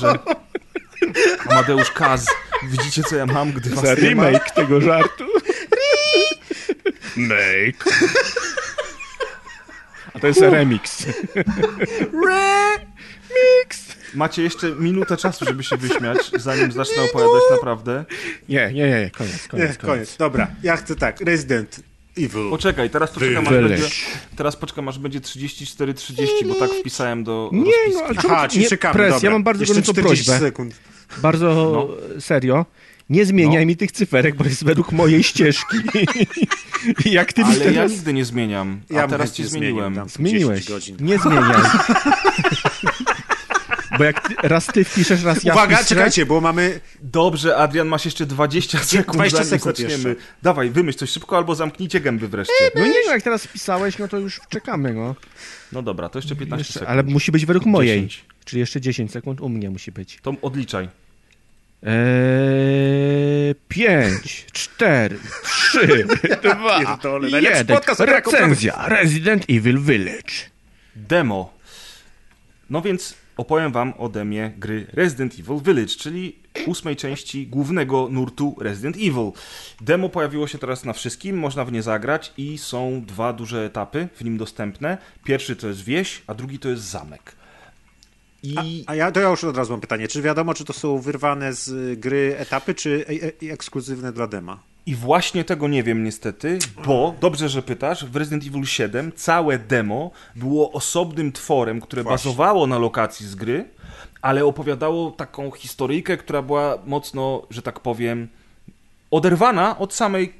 Amadeusz 1.49 1.91
Kaz. 1.91 2.25
Widzicie, 2.63 3.03
co 3.03 3.15
ja 3.15 3.25
mam, 3.25 3.51
gdy 3.51 3.69
was 3.69 3.85
Za 3.85 3.93
nie 3.93 4.15
ma? 4.15 4.23
remake 4.29 4.51
tego 4.51 4.81
żartu. 4.81 5.25
Remake. 7.17 7.83
A 10.13 10.19
to 10.19 10.27
jest 10.27 10.41
remix. 10.41 11.05
Remix. 12.27 13.89
Macie 14.13 14.43
jeszcze 14.43 14.71
minutę 14.71 15.17
czasu, 15.17 15.45
żeby 15.45 15.63
się 15.63 15.77
wyśmiać, 15.77 16.17
zanim 16.37 16.71
zacznę 16.71 17.03
opowiadać 17.03 17.43
naprawdę. 17.51 18.05
Nie, 18.49 18.73
nie, 18.73 18.89
nie, 18.89 19.09
koniec, 19.09 19.47
koniec, 19.47 19.69
Nie, 19.69 19.75
koniec. 19.87 20.17
Dobra, 20.17 20.47
ja 20.63 20.77
chcę 20.77 20.95
tak. 20.95 21.21
Resident 21.21 21.79
Evil. 22.25 22.49
Poczekaj, 22.49 22.89
teraz 22.89 23.11
poczekam, 23.11 23.47
aż 23.47 23.53
będzie, 23.53 23.83
teraz 24.35 24.55
poczekam, 24.55 24.87
aż 24.89 24.99
będzie 24.99 25.19
34-30, 25.19 26.15
bo 26.47 26.55
tak 26.55 26.69
wpisałem 26.71 27.23
do 27.23 27.49
Nie, 27.53 27.59
rozpiski. 27.71 27.93
no, 27.93 28.01
ale 28.05 28.15
Aha, 28.37 28.47
nie, 28.55 28.67
czekamy, 28.67 28.93
Pres, 28.93 29.13
dobra. 29.13 29.27
ja 29.27 29.31
mam 29.33 29.43
bardzo 29.43 29.65
gorącą 29.65 29.91
40 29.93 30.25
prośbę. 30.25 30.45
sekund. 30.47 30.75
Bardzo 31.21 31.87
serio. 32.19 32.65
Nie 33.09 33.25
zmieniaj 33.25 33.61
No. 33.63 33.67
mi 33.67 33.77
tych 33.77 33.91
cyferek, 33.91 34.35
bo 34.35 34.43
jest 34.43 34.63
według 34.63 34.91
mojej 34.91 35.23
ścieżki. 35.23 35.77
I 37.05 37.11
Jak 37.17 37.33
ty 37.33 37.43
Ale 37.43 37.57
ja 37.57 37.63
teraz 37.71 37.91
nigdy 37.91 38.13
nie 38.13 38.25
zmieniam, 38.25 38.81
a 38.91 38.93
Ja 38.93 39.07
teraz 39.07 39.31
ci 39.31 39.43
zmieniłem. 39.45 40.01
zmieniłeś, 40.09 40.59
10 40.65 40.69
godzin. 40.69 40.97
nie 41.07 41.17
zmieniaj. 41.19 41.61
Bo 43.99 44.05
jak 44.05 44.27
ty, 44.27 44.35
raz 44.43 44.65
ty 44.67 44.83
wpiszesz, 44.83 45.23
raz 45.23 45.43
ja 45.43 45.53
Uwaga, 45.53 45.75
wpiszę, 45.77 45.95
czekajcie, 45.95 46.25
bo 46.25 46.41
mamy... 46.41 46.79
Dobrze, 47.01 47.57
Adrian, 47.57 47.87
masz 47.87 48.05
jeszcze 48.05 48.25
20 48.25 48.79
sekund, 48.79 49.17
20 49.17 49.37
zanim 49.37 49.49
sekund 49.49 49.77
zaczniemy. 49.77 50.09
jeszcze. 50.09 50.23
Dawaj, 50.41 50.69
wymyśl 50.69 50.97
coś 50.97 51.09
szybko, 51.09 51.37
albo 51.37 51.55
zamknijcie 51.55 51.99
gęby 51.99 52.27
wreszcie. 52.27 52.53
No 52.75 52.85
nie, 52.85 52.93
no 53.05 53.11
jak 53.11 53.21
teraz 53.21 53.43
wpisałeś, 53.43 53.97
no 53.97 54.07
to 54.07 54.17
już 54.17 54.41
czekamy, 54.49 54.93
no. 54.93 55.15
No 55.71 55.81
dobra, 55.81 56.09
to 56.09 56.19
jeszcze 56.19 56.35
15 56.35 56.59
Jeszcze, 56.61 56.73
sekund. 56.73 56.89
ale 56.89 57.03
musi 57.03 57.31
być 57.31 57.45
według 57.45 57.65
mojej. 57.65 58.01
10. 58.07 58.25
Czyli 58.45 58.59
jeszcze 58.59 58.81
10 58.81 59.11
sekund 59.11 59.41
u 59.41 59.49
mnie 59.49 59.69
musi 59.69 59.91
być. 59.91 60.19
To 60.21 60.33
odliczaj. 60.41 60.89
Eee, 61.83 63.55
5, 63.67 64.45
4, 64.51 65.19
3, 65.43 66.05
2, 66.41 66.79
pierdolę, 66.79 67.29
najlepszy 67.29 67.57
1. 67.57 67.75
podcast 67.77 68.01
o 68.01 68.05
grach 68.05 68.25
Recenzja 68.25 68.87
Resident 68.87 69.45
Evil 69.49 69.79
Village. 69.79 70.33
Demo. 70.95 71.53
No 72.69 72.81
więc 72.81 73.13
opowiem 73.39 73.71
wam 73.71 73.93
o 73.97 74.09
demie 74.09 74.51
gry 74.57 74.87
Resident 74.93 75.33
Evil 75.39 75.59
Village, 75.61 75.95
czyli 75.95 76.35
ósmej 76.65 76.95
części 76.95 77.47
głównego 77.47 78.07
nurtu 78.11 78.55
Resident 78.61 78.95
Evil. 78.95 79.31
Demo 79.81 80.09
pojawiło 80.09 80.47
się 80.47 80.57
teraz 80.57 80.85
na 80.85 80.93
wszystkim, 80.93 81.37
można 81.37 81.65
w 81.65 81.71
nie 81.71 81.83
zagrać 81.83 82.33
i 82.37 82.57
są 82.57 83.01
dwa 83.05 83.33
duże 83.33 83.65
etapy 83.65 84.07
w 84.15 84.23
nim 84.23 84.37
dostępne. 84.37 84.97
Pierwszy 85.23 85.55
to 85.55 85.67
jest 85.67 85.83
wieś, 85.83 86.21
a 86.27 86.33
drugi 86.33 86.59
to 86.59 86.69
jest 86.69 86.83
zamek. 86.83 87.38
I 88.43 88.83
A 88.87 88.95
ja, 88.95 89.11
to 89.11 89.19
ja 89.19 89.29
już 89.29 89.43
od 89.43 89.57
razu 89.57 89.73
mam 89.73 89.81
pytanie. 89.81 90.07
Czy 90.07 90.21
wiadomo, 90.21 90.53
czy 90.53 90.65
to 90.65 90.73
są 90.73 90.99
wyrwane 90.99 91.53
z 91.53 91.99
gry 91.99 92.35
etapy, 92.37 92.75
czy 92.75 93.05
e, 93.41 93.47
e, 93.47 93.53
ekskluzywne 93.53 94.11
dla 94.11 94.27
dema? 94.27 94.59
I 94.85 94.95
właśnie 94.95 95.43
tego 95.43 95.67
nie 95.67 95.83
wiem 95.83 96.03
niestety, 96.03 96.59
bo 96.85 97.15
dobrze, 97.21 97.49
że 97.49 97.61
pytasz, 97.61 98.05
w 98.05 98.15
Resident 98.15 98.43
Evil 98.47 98.65
7 98.65 99.11
całe 99.15 99.59
demo 99.59 100.11
było 100.35 100.71
osobnym 100.71 101.31
tworem, 101.31 101.81
które 101.81 102.03
Właśnie. 102.03 102.29
bazowało 102.29 102.67
na 102.67 102.77
lokacji 102.77 103.27
z 103.27 103.35
gry, 103.35 103.65
ale 104.21 104.45
opowiadało 104.45 105.11
taką 105.11 105.51
historyjkę, 105.51 106.17
która 106.17 106.41
była 106.41 106.77
mocno, 106.85 107.41
że 107.49 107.61
tak 107.61 107.79
powiem, 107.79 108.27
oderwana 109.11 109.77
od 109.77 109.93
samej 109.93 110.33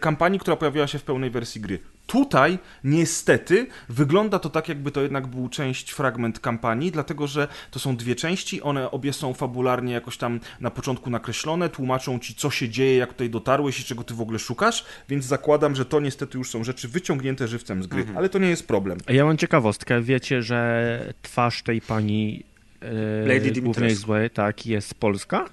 kampanii, 0.00 0.38
która 0.38 0.56
pojawiła 0.56 0.86
się 0.86 0.98
w 0.98 1.02
pełnej 1.02 1.30
wersji 1.30 1.60
gry. 1.60 1.78
Tutaj 2.06 2.58
niestety 2.84 3.66
wygląda 3.88 4.38
to 4.38 4.50
tak, 4.50 4.68
jakby 4.68 4.90
to 4.90 5.02
jednak 5.02 5.26
był 5.26 5.48
część, 5.48 5.90
fragment 5.90 6.40
kampanii, 6.40 6.90
dlatego 6.90 7.26
że 7.26 7.48
to 7.70 7.78
są 7.78 7.96
dwie 7.96 8.14
części, 8.14 8.62
one 8.62 8.90
obie 8.90 9.12
są 9.12 9.34
fabularnie 9.34 9.92
jakoś 9.92 10.16
tam 10.16 10.40
na 10.60 10.70
początku 10.70 11.10
nakreślone, 11.10 11.68
tłumaczą 11.68 12.18
ci, 12.18 12.34
co 12.34 12.50
się 12.50 12.68
dzieje, 12.68 12.96
jak 12.96 13.12
tutaj 13.12 13.30
dotarłeś 13.30 13.80
i 13.80 13.84
czego 13.84 14.04
ty 14.04 14.14
w 14.14 14.20
ogóle 14.20 14.38
szukasz, 14.38 14.84
więc 15.08 15.24
zakładam, 15.24 15.74
że 15.74 15.84
to 15.84 16.00
niestety 16.00 16.38
już 16.38 16.50
są 16.50 16.64
rzeczy 16.64 16.88
wyciągnięte 16.88 17.48
żywcem 17.48 17.82
z 17.82 17.86
gry, 17.86 18.06
ale 18.16 18.28
to 18.28 18.38
nie 18.38 18.48
jest 18.48 18.66
problem. 18.66 18.98
A 19.06 19.12
ja 19.12 19.24
mam 19.24 19.36
ciekawostkę. 19.36 20.02
Wiecie, 20.02 20.42
że 20.42 21.14
twarz 21.22 21.62
tej 21.62 21.80
pani 21.80 22.44
e, 22.80 22.92
Lady 23.20 23.40
Dimitrescu. 23.40 23.62
głównej 23.62 23.94
złej, 23.94 24.30
tak, 24.30 24.66
jest 24.66 24.94
polska? 24.94 25.44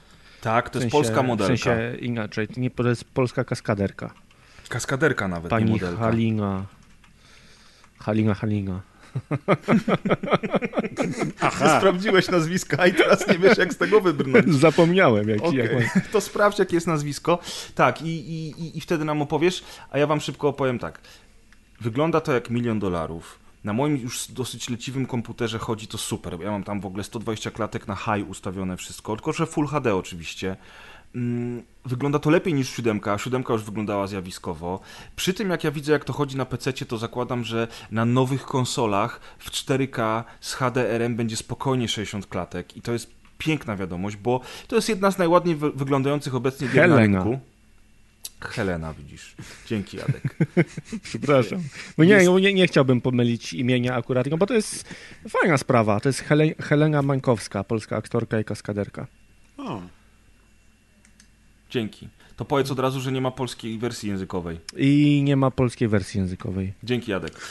Tak, 0.42 0.70
to 0.70 0.80
W 0.80 0.84
jest 0.84 0.94
sensie- 0.94 1.04
polska 1.04 1.24
modelka. 1.24 1.54
W 1.56 1.60
sensie 1.60 1.98
inaczej, 2.00 2.48
nie, 2.58 2.72
to 2.72 2.90
jest 2.90 3.04
polska 3.06 3.44
kaskaderka. 3.44 4.14
Kaskaderka 4.70 5.28
nawet, 5.28 5.44
nie 5.44 5.50
Pani 5.50 5.72
modelka. 5.72 6.00
Halina. 6.04 6.66
Halina, 8.00 8.34
Halina. 8.34 8.82
Aha, 11.42 11.78
Sprawdziłeś 11.80 12.28
nazwiska 12.30 12.88
i 12.88 12.94
teraz 12.94 13.28
nie 13.28 13.38
wiesz, 13.40 13.58
jak 13.58 13.74
z 13.74 13.78
tego 13.78 14.02
wybrnąć. 14.02 14.56
Zapomniałem, 14.68 15.30
jak, 15.30 15.42
Okej, 15.42 15.58
jak 15.96 16.08
to 16.08 16.22
sprawdź, 16.22 16.60
jakie 16.60 16.76
jest 16.76 16.88
nazwisko. 16.88 17.40
Tak, 17.76 18.02
i, 18.02 18.08
i- 18.32 18.78
i 18.78 18.82
wtedy 18.82 19.06
nam 19.06 19.22
opowiesz, 19.22 19.64
a 19.92 19.98
ja 19.98 20.08
wam 20.08 20.20
szybko 20.22 20.48
opowiem 20.48 20.80
tak. 20.80 21.00
Wygląda 21.82 22.22
to 22.22 22.34
jak 22.34 22.50
milion 22.50 22.80
dolarów. 22.80 23.40
Na 23.64 23.74
moim 23.74 23.98
już 23.98 24.28
dosyć 24.32 24.70
leciwym 24.70 25.06
komputerze 25.06 25.60
chodzi 25.60 25.88
to 25.88 25.98
super. 25.98 26.38
Ja 26.42 26.52
mam 26.52 26.64
tam 26.64 26.80
w 26.82 26.86
ogóle 26.86 27.04
120 27.04 27.52
klatek 27.52 27.88
na 27.88 27.96
high 27.96 28.30
ustawione 28.30 28.78
wszystko, 28.78 29.16
tylko 29.16 29.34
że 29.34 29.46
Full 29.46 29.68
HD 29.68 29.96
oczywiście. 29.96 30.56
Mm, 31.16 31.64
Wygląda 31.86 32.20
to 32.20 32.30
lepiej 32.30 32.54
niż 32.54 32.70
siódemka, 32.70 33.14
a 33.14 33.18
siódemka 33.18 33.54
już 33.54 33.64
wyglądała 33.64 34.08
zjawiskowo. 34.08 34.80
Przy 35.16 35.34
tym 35.34 35.50
jak 35.50 35.64
ja 35.64 35.72
widzę 35.72 35.92
jak 35.92 36.06
to 36.06 36.14
chodzi 36.14 36.38
na 36.38 36.46
PC, 36.46 36.74
to 36.74 36.98
zakładam, 36.98 37.44
że 37.44 37.68
na 37.92 38.06
nowych 38.06 38.44
konsolach 38.44 39.20
w 39.40 39.52
4K 39.52 40.24
z 40.42 40.54
HDR-em 40.54 41.16
będzie 41.16 41.36
spokojnie 41.36 41.88
60 41.88 42.28
klatek 42.28 42.78
i 42.78 42.82
to 42.82 42.92
jest 42.94 43.12
piękna 43.38 43.76
wiadomość, 43.76 44.16
bo 44.16 44.40
to 44.68 44.76
jest 44.76 44.90
jedna 44.90 45.12
z 45.12 45.18
najładniej 45.18 45.56
wy- 45.56 45.72
wyglądających 45.72 46.36
obecnie 46.36 46.68
gier 46.68 46.90
na 46.90 46.96
rynku. 47.24 47.40
Helena, 48.46 48.94
widzisz. 48.94 49.36
Dzięki, 49.68 49.98
Jadek. 49.98 50.36
Przepraszam. 51.04 51.64
Bo 51.98 52.04
nie, 52.04 52.24
no 52.24 52.40
nie, 52.40 52.54
nie 52.54 52.68
chciałbym 52.68 53.02
pomylić 53.02 53.54
imienia 53.54 53.96
akurat, 53.96 54.28
no 54.28 54.38
bo 54.38 54.46
to 54.46 54.54
jest 54.54 54.86
fajna 55.30 55.58
sprawa. 55.58 56.00
To 56.00 56.10
jest 56.10 56.20
Hele, 56.22 56.46
Helena 56.60 57.02
Mańkowska, 57.02 57.64
polska 57.64 57.98
aktorka 57.98 58.40
i 58.40 58.44
kaskaderka. 58.44 59.08
o, 59.58 59.82
Dzięki. 61.70 62.10
To 62.38 62.46
powiedz 62.46 62.72
od 62.72 62.80
razu, 62.80 63.02
że 63.02 63.12
nie 63.12 63.22
ma 63.22 63.32
polskiej 63.32 63.78
wersji 63.78 64.10
językowej. 64.10 64.60
I 64.78 65.22
nie 65.24 65.36
ma 65.36 65.52
polskiej 65.52 65.88
wersji 65.88 66.20
językowej. 66.20 66.74
Dzięki, 66.84 67.12
Jadek. 67.12 67.40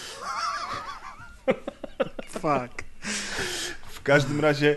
fuck. 2.40 2.84
W 3.88 4.02
każdym 4.02 4.40
razie, 4.40 4.76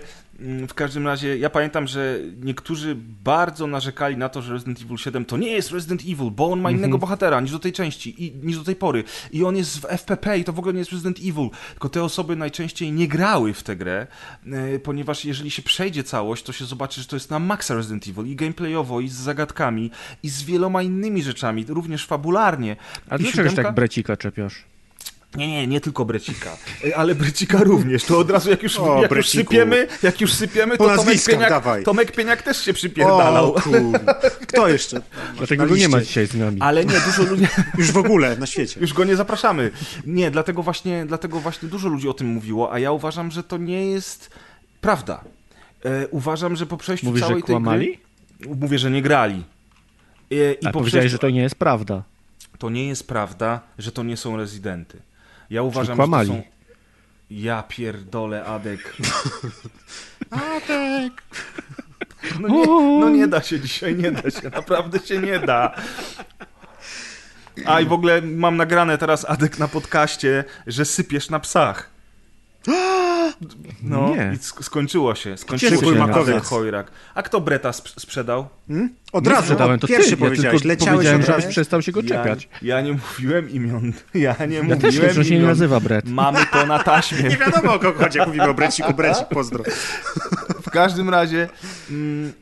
w 0.67 0.73
każdym 0.73 1.07
razie, 1.07 1.37
ja 1.37 1.49
pamiętam, 1.49 1.87
że 1.87 2.19
niektórzy 2.41 2.95
bardzo 3.23 3.67
narzekali 3.67 4.17
na 4.17 4.29
to, 4.29 4.41
że 4.41 4.53
Resident 4.53 4.81
Evil 4.81 4.97
7 4.97 5.25
to 5.25 5.37
nie 5.37 5.47
jest 5.51 5.71
Resident 5.71 6.01
Evil, 6.01 6.31
bo 6.31 6.51
on 6.51 6.61
ma 6.61 6.71
innego 6.71 6.97
bohatera 6.97 7.41
niż 7.41 7.51
do 7.51 7.59
tej 7.59 7.73
części, 7.73 8.25
i, 8.25 8.35
niż 8.45 8.57
do 8.57 8.63
tej 8.63 8.75
pory. 8.75 9.03
I 9.31 9.43
on 9.43 9.55
jest 9.57 9.77
w 9.77 9.85
FPP 9.85 10.37
i 10.37 10.43
to 10.43 10.53
w 10.53 10.59
ogóle 10.59 10.73
nie 10.73 10.79
jest 10.79 10.91
Resident 10.91 11.17
Evil. 11.19 11.49
Tylko 11.71 11.89
te 11.89 12.03
osoby 12.03 12.35
najczęściej 12.35 12.91
nie 12.91 13.07
grały 13.07 13.53
w 13.53 13.63
tę 13.63 13.75
grę, 13.75 14.07
e, 14.45 14.79
ponieważ 14.79 15.25
jeżeli 15.25 15.51
się 15.51 15.61
przejdzie 15.61 16.03
całość, 16.03 16.43
to 16.43 16.53
się 16.53 16.65
zobaczy, 16.65 17.01
że 17.01 17.07
to 17.07 17.15
jest 17.15 17.29
na 17.29 17.39
maksa 17.39 17.75
Resident 17.75 18.07
Evil 18.07 18.25
i 18.25 18.35
gameplayowo, 18.35 19.01
i 19.01 19.07
z 19.09 19.13
zagadkami, 19.13 19.91
i 20.23 20.29
z 20.29 20.43
wieloma 20.43 20.81
innymi 20.81 21.23
rzeczami, 21.23 21.65
również 21.67 22.05
fabularnie. 22.05 22.75
A 23.09 23.17
dlaczego 23.17 23.49
siódemka- 23.49 23.63
tak 23.63 23.75
brecika 23.75 24.17
czepiasz? 24.17 24.72
Nie, 25.35 25.47
nie, 25.47 25.67
nie 25.67 25.81
tylko 25.81 26.05
Brecika, 26.05 26.57
ale 26.95 27.15
Brecika 27.15 27.63
również. 27.63 28.03
To 28.03 28.19
od 28.19 28.29
razu 28.31 28.49
jak 28.49 28.63
już, 28.63 28.77
O, 28.79 29.01
jak 29.01 29.11
już 29.11 29.29
sypiemy, 29.29 29.87
jak 30.03 30.21
już 30.21 30.33
sypiemy, 30.33 30.77
to 30.77 30.95
Tomek 30.95 31.25
Pieniak, 31.25 31.49
dawaj. 31.49 31.83
Tomek 31.83 32.11
Pieniak 32.11 32.41
też 32.41 32.65
się 32.65 32.73
przypierdalał. 32.73 33.53
O, 33.53 33.61
kur... 33.61 33.73
Kto 34.41 34.67
jeszcze? 34.67 35.01
Dlaczego 35.37 35.63
na 35.63 35.69
go 35.69 35.75
nie 35.75 35.89
ma 35.89 36.01
dzisiaj 36.01 36.27
z 36.27 36.35
nami? 36.35 36.61
Ale 36.61 36.85
nie, 36.85 36.99
dużo 36.99 37.23
ludzi, 37.23 37.47
Już 37.77 37.91
w 37.91 37.97
ogóle 37.97 38.37
na 38.37 38.45
świecie. 38.45 38.79
już 38.81 38.93
go 38.93 39.03
nie 39.03 39.15
zapraszamy. 39.15 39.71
Nie, 40.05 40.31
dlatego 40.31 40.63
właśnie, 40.63 41.05
dlatego 41.05 41.39
właśnie 41.39 41.69
dużo 41.69 41.87
ludzi 41.89 42.09
o 42.09 42.13
tym 42.13 42.27
mówiło, 42.27 42.73
a 42.73 42.79
ja 42.79 42.91
uważam, 42.91 43.31
że 43.31 43.43
to 43.43 43.57
nie 43.57 43.85
jest 43.85 44.29
prawda. 44.81 45.23
E, 45.85 46.07
uważam, 46.07 46.55
że 46.55 46.65
po 46.65 46.77
przejściu 46.77 47.05
Mówisz, 47.05 47.21
że 47.21 47.27
całej 47.27 47.43
tej 47.43 47.53
kłamali? 47.53 47.99
gry... 48.39 48.55
Mówię, 48.55 48.77
że 48.79 48.91
nie 48.91 49.01
grali. 49.01 49.43
E, 50.31 50.53
I 50.53 50.65
A 50.65 50.69
po 50.69 50.79
powiedziałeś, 50.79 50.91
przejściu... 50.91 51.09
że 51.09 51.19
to 51.19 51.29
nie 51.29 51.41
jest 51.41 51.55
prawda. 51.55 52.03
to 52.59 52.69
nie 52.69 52.87
jest 52.87 53.07
prawda, 53.07 53.59
że 53.77 53.91
to 53.91 54.03
nie 54.03 54.17
są 54.17 54.37
rezydenty. 54.37 54.97
Ja 55.53 55.61
uważam, 55.61 55.97
że 55.97 56.07
to 56.07 56.25
są... 56.25 56.41
Ja 57.29 57.63
pierdolę, 57.63 58.45
Adek. 58.45 58.95
Adek. 60.55 61.23
No 62.39 62.47
nie, 62.47 62.65
no 62.99 63.09
nie 63.09 63.27
da 63.27 63.41
się 63.41 63.59
dzisiaj, 63.59 63.95
nie 63.95 64.11
da 64.11 64.31
się, 64.31 64.49
naprawdę 64.49 64.99
się 64.99 65.19
nie 65.19 65.39
da. 65.39 65.75
A 67.65 67.81
i 67.81 67.85
w 67.85 67.93
ogóle 67.93 68.21
mam 68.21 68.57
nagrane 68.57 68.97
teraz 68.97 69.25
Adek 69.25 69.59
na 69.59 69.67
podcaście, 69.67 70.43
że 70.67 70.85
sypiesz 70.85 71.29
na 71.29 71.39
psach. 71.39 71.89
No 73.83 74.09
Nie. 74.15 74.31
i 74.35 74.37
sk- 74.37 74.63
skończyło 74.63 75.15
się. 75.15 75.37
Skończyło 75.37 75.81
się 75.93 75.99
makowiec. 75.99 76.43
Chojrak. 76.45 76.91
A 77.15 77.23
kto 77.23 77.41
Breta 77.41 77.69
sp- 77.79 77.93
sprzedał? 78.01 78.47
Hmm? 78.67 78.89
Od 79.11 79.25
Nie 79.25 79.31
razu, 79.31 79.43
sprzedałem, 79.43 79.79
to 79.79 79.87
pierwszy 79.87 80.09
ty. 80.09 80.15
Ja 80.23 80.25
powiedziałeś. 80.27 80.51
tylko 80.61 80.67
Leciałeś 80.67 80.95
powiedziałem, 80.95 81.21
od 81.21 81.27
razu. 81.27 81.49
przestał 81.49 81.81
się 81.81 81.91
go 81.91 82.03
czepiać. 82.03 82.49
Ja, 82.61 82.75
ja 82.75 82.81
nie 82.81 82.93
mówiłem 82.93 83.49
imion. 83.49 83.93
Ja 84.13 84.35
nie 84.45 84.55
Ja, 84.55 84.61
mówiłem 84.63 84.79
też 84.81 84.99
wiem, 84.99 85.13
że 85.13 85.23
się 85.25 85.29
nie 85.31 85.35
imion. 85.37 85.49
nazywa 85.49 85.79
Brett. 85.79 86.09
Mamy 86.09 86.39
to 86.51 86.65
na 86.65 86.79
taśmie. 86.83 87.23
Nie 87.29 87.37
wiadomo 87.37 87.73
o 87.73 87.79
kogo 87.79 87.99
chodzi, 87.99 88.17
jak 88.17 88.27
mówimy 88.27 88.49
o 88.49 88.53
Breciku. 88.53 88.93
Brecik, 88.93 89.27
pozdro. 89.27 89.63
W 90.61 90.69
każdym 90.69 91.09
razie, 91.09 91.49
mm, 91.89 92.33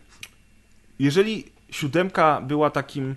jeżeli 0.99 1.45
siódemka 1.71 2.41
była 2.41 2.69
takim 2.69 3.15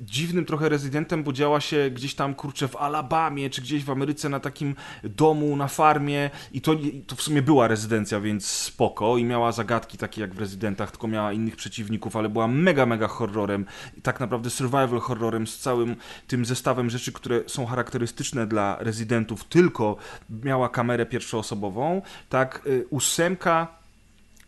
dziwnym 0.00 0.44
trochę 0.44 0.68
rezydentem, 0.68 1.24
bo 1.24 1.32
działa 1.32 1.60
się 1.60 1.90
gdzieś 1.90 2.14
tam, 2.14 2.34
kurczę, 2.34 2.68
w 2.68 2.76
Alabamie, 2.76 3.50
czy 3.50 3.62
gdzieś 3.62 3.84
w 3.84 3.90
Ameryce 3.90 4.28
na 4.28 4.40
takim 4.40 4.74
domu, 5.04 5.56
na 5.56 5.68
farmie. 5.68 6.30
I 6.52 6.60
to, 6.60 6.76
to 7.06 7.16
w 7.16 7.22
sumie 7.22 7.42
była 7.42 7.68
rezydencja, 7.68 8.20
więc 8.20 8.46
spoko. 8.46 9.16
I 9.16 9.24
miała 9.24 9.52
zagadki 9.52 9.98
takie 9.98 10.20
jak 10.20 10.34
w 10.34 10.38
rezydentach, 10.38 10.90
tylko 10.90 11.08
miała 11.08 11.32
innych 11.32 11.56
przeciwników, 11.56 12.16
ale 12.16 12.28
była 12.28 12.48
mega, 12.48 12.86
mega 12.86 13.08
horrorem. 13.08 13.66
I 13.98 14.02
tak 14.02 14.20
naprawdę 14.20 14.50
survival 14.50 15.00
horrorem 15.00 15.46
z 15.46 15.58
całym 15.58 15.96
tym 16.26 16.44
zestawem 16.44 16.90
rzeczy, 16.90 17.12
które 17.12 17.40
są 17.46 17.66
charakterystyczne 17.66 18.46
dla 18.46 18.76
rezydentów, 18.80 19.44
tylko 19.44 19.96
miała 20.44 20.68
kamerę 20.68 21.06
pierwszoosobową, 21.06 22.02
tak 22.28 22.62
y, 22.66 22.86
ósemka 22.90 23.80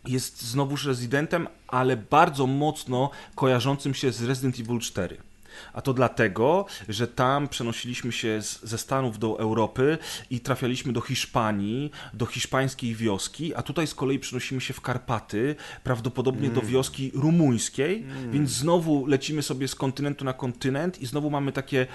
jest 0.07 0.41
znowuż 0.41 0.85
rezydentem, 0.85 1.47
ale 1.67 1.97
bardzo 1.97 2.47
mocno 2.47 3.09
kojarzącym 3.35 3.93
się 3.93 4.11
z 4.11 4.23
Resident 4.23 4.59
Evil 4.59 4.79
4. 4.79 5.32
A 5.73 5.81
to 5.81 5.93
dlatego, 5.93 6.65
że 6.89 7.07
tam 7.07 7.47
przenosiliśmy 7.47 8.11
się 8.11 8.41
z, 8.41 8.63
ze 8.63 8.77
Stanów 8.77 9.19
do 9.19 9.39
Europy 9.39 9.97
i 10.29 10.39
trafialiśmy 10.39 10.93
do 10.93 11.01
Hiszpanii, 11.01 11.91
do 12.13 12.25
hiszpańskiej 12.25 12.95
wioski, 12.95 13.55
a 13.55 13.61
tutaj 13.61 13.87
z 13.87 13.95
kolei 13.95 14.19
przenosimy 14.19 14.61
się 14.61 14.73
w 14.73 14.81
Karpaty, 14.81 15.55
prawdopodobnie 15.83 16.47
mm. 16.47 16.61
do 16.61 16.67
wioski 16.67 17.11
rumuńskiej, 17.13 18.03
mm. 18.03 18.31
więc 18.31 18.49
znowu 18.49 19.05
lecimy 19.05 19.41
sobie 19.41 19.67
z 19.67 19.75
kontynentu 19.75 20.25
na 20.25 20.33
kontynent 20.33 21.01
i 21.01 21.05
znowu 21.05 21.29
mamy 21.29 21.51
takie 21.51 21.81
e, 21.81 21.87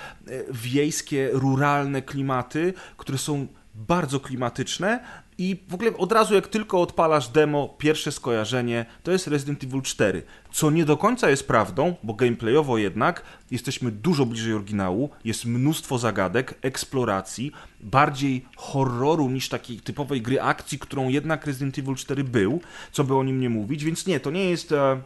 wiejskie, 0.50 1.30
ruralne 1.32 2.02
klimaty, 2.02 2.74
które 2.96 3.18
są 3.18 3.46
bardzo 3.78 4.20
klimatyczne 4.20 5.00
i 5.38 5.56
w 5.68 5.74
ogóle 5.74 5.96
od 5.96 6.12
razu 6.12 6.34
jak 6.34 6.48
tylko 6.48 6.80
odpalasz 6.82 7.28
demo, 7.28 7.68
pierwsze 7.78 8.12
skojarzenie 8.12 8.86
to 9.02 9.12
jest 9.12 9.26
Resident 9.26 9.64
Evil 9.64 9.82
4, 9.82 10.22
co 10.52 10.70
nie 10.70 10.84
do 10.84 10.96
końca 10.96 11.30
jest 11.30 11.46
prawdą, 11.46 11.94
bo 12.02 12.14
gameplayowo 12.14 12.78
jednak 12.78 13.22
jesteśmy 13.50 13.90
dużo 13.90 14.26
bliżej 14.26 14.54
oryginału, 14.54 15.10
jest 15.24 15.44
mnóstwo 15.44 15.98
zagadek, 15.98 16.54
eksploracji, 16.62 17.52
bardziej 17.80 18.44
horroru 18.56 19.30
niż 19.30 19.48
takiej 19.48 19.80
typowej 19.80 20.22
gry 20.22 20.42
akcji, 20.42 20.78
którą 20.78 21.08
jednak 21.08 21.46
Resident 21.46 21.78
Evil 21.78 21.94
4 21.94 22.24
był, 22.24 22.60
co 22.92 23.04
by 23.04 23.14
o 23.14 23.24
nim 23.24 23.40
nie 23.40 23.50
mówić, 23.50 23.84
więc 23.84 24.06
nie, 24.06 24.20
to 24.20 24.30
nie 24.30 24.50
jest... 24.50 24.72
E, 24.72 25.00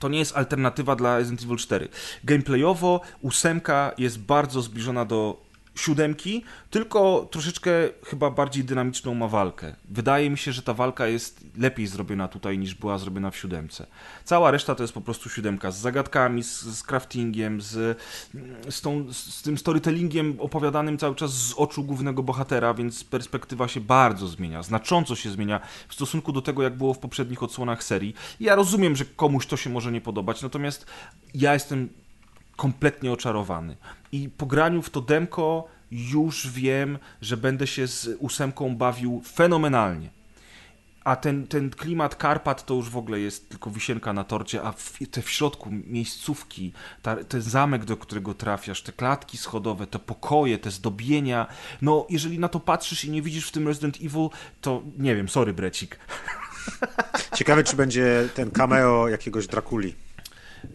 to 0.00 0.08
nie 0.08 0.18
jest 0.18 0.36
alternatywa 0.36 0.96
dla 0.96 1.18
Resident 1.18 1.42
Evil 1.42 1.56
4. 1.56 1.88
Gameplayowo 2.24 3.00
ósemka 3.20 3.92
jest 3.98 4.18
bardzo 4.18 4.62
zbliżona 4.62 5.04
do 5.04 5.45
siódemki, 5.76 6.44
tylko 6.70 7.28
troszeczkę 7.30 7.70
chyba 8.04 8.30
bardziej 8.30 8.64
dynamiczną 8.64 9.14
ma 9.14 9.28
walkę. 9.28 9.74
Wydaje 9.88 10.30
mi 10.30 10.38
się, 10.38 10.52
że 10.52 10.62
ta 10.62 10.74
walka 10.74 11.06
jest 11.06 11.44
lepiej 11.58 11.86
zrobiona 11.86 12.28
tutaj 12.28 12.58
niż 12.58 12.74
była 12.74 12.98
zrobiona 12.98 13.30
w 13.30 13.36
siódemce. 13.36 13.86
Cała 14.24 14.50
reszta 14.50 14.74
to 14.74 14.82
jest 14.82 14.94
po 14.94 15.00
prostu 15.00 15.28
siódemka 15.28 15.70
z 15.70 15.78
zagadkami, 15.78 16.42
z, 16.42 16.62
z 16.62 16.82
craftingiem, 16.82 17.60
z, 17.60 17.98
z, 18.68 18.80
tą, 18.80 19.12
z 19.12 19.42
tym 19.42 19.58
storytellingiem 19.58 20.36
opowiadanym 20.38 20.98
cały 20.98 21.14
czas 21.14 21.32
z 21.32 21.54
oczu 21.56 21.84
głównego 21.84 22.22
bohatera, 22.22 22.74
więc 22.74 23.04
perspektywa 23.04 23.68
się 23.68 23.80
bardzo 23.80 24.28
zmienia, 24.28 24.62
znacząco 24.62 25.16
się 25.16 25.30
zmienia 25.30 25.60
w 25.88 25.94
stosunku 25.94 26.32
do 26.32 26.42
tego, 26.42 26.62
jak 26.62 26.76
było 26.76 26.94
w 26.94 26.98
poprzednich 26.98 27.42
odsłonach 27.42 27.84
serii. 27.84 28.14
Ja 28.40 28.54
rozumiem, 28.54 28.96
że 28.96 29.04
komuś 29.04 29.46
to 29.46 29.56
się 29.56 29.70
może 29.70 29.92
nie 29.92 30.00
podobać, 30.00 30.42
natomiast 30.42 30.86
ja 31.34 31.54
jestem 31.54 31.88
kompletnie 32.56 33.12
oczarowany. 33.12 33.76
I 34.12 34.28
po 34.28 34.46
graniu 34.46 34.82
w 34.82 34.90
to 34.90 35.00
demko 35.00 35.68
już 35.90 36.50
wiem, 36.50 36.98
że 37.20 37.36
będę 37.36 37.66
się 37.66 37.86
z 37.86 38.08
ósemką 38.18 38.76
bawił 38.76 39.22
fenomenalnie. 39.34 40.10
A 41.04 41.16
ten, 41.16 41.46
ten 41.46 41.70
klimat 41.70 42.16
Karpat 42.16 42.66
to 42.66 42.74
już 42.74 42.90
w 42.90 42.96
ogóle 42.96 43.20
jest 43.20 43.48
tylko 43.48 43.70
wisienka 43.70 44.12
na 44.12 44.24
torcie, 44.24 44.62
a 44.62 44.72
w, 44.72 44.98
te 45.10 45.22
w 45.22 45.30
środku 45.30 45.70
miejscówki, 45.70 46.72
ta, 47.02 47.24
ten 47.24 47.40
zamek, 47.40 47.84
do 47.84 47.96
którego 47.96 48.34
trafiasz, 48.34 48.82
te 48.82 48.92
klatki 48.92 49.38
schodowe, 49.38 49.86
te 49.86 49.98
pokoje, 49.98 50.58
te 50.58 50.70
zdobienia. 50.70 51.46
No, 51.82 52.06
jeżeli 52.10 52.38
na 52.38 52.48
to 52.48 52.60
patrzysz 52.60 53.04
i 53.04 53.10
nie 53.10 53.22
widzisz 53.22 53.48
w 53.48 53.52
tym 53.52 53.68
Resident 53.68 53.96
Evil, 53.96 54.28
to 54.60 54.82
nie 54.98 55.16
wiem, 55.16 55.28
sorry, 55.28 55.52
Brecik. 55.52 55.98
Ciekawe, 57.34 57.64
czy 57.64 57.76
będzie 57.76 58.28
ten 58.34 58.50
cameo 58.50 59.08
jakiegoś 59.08 59.46
Drakuli. 59.46 60.05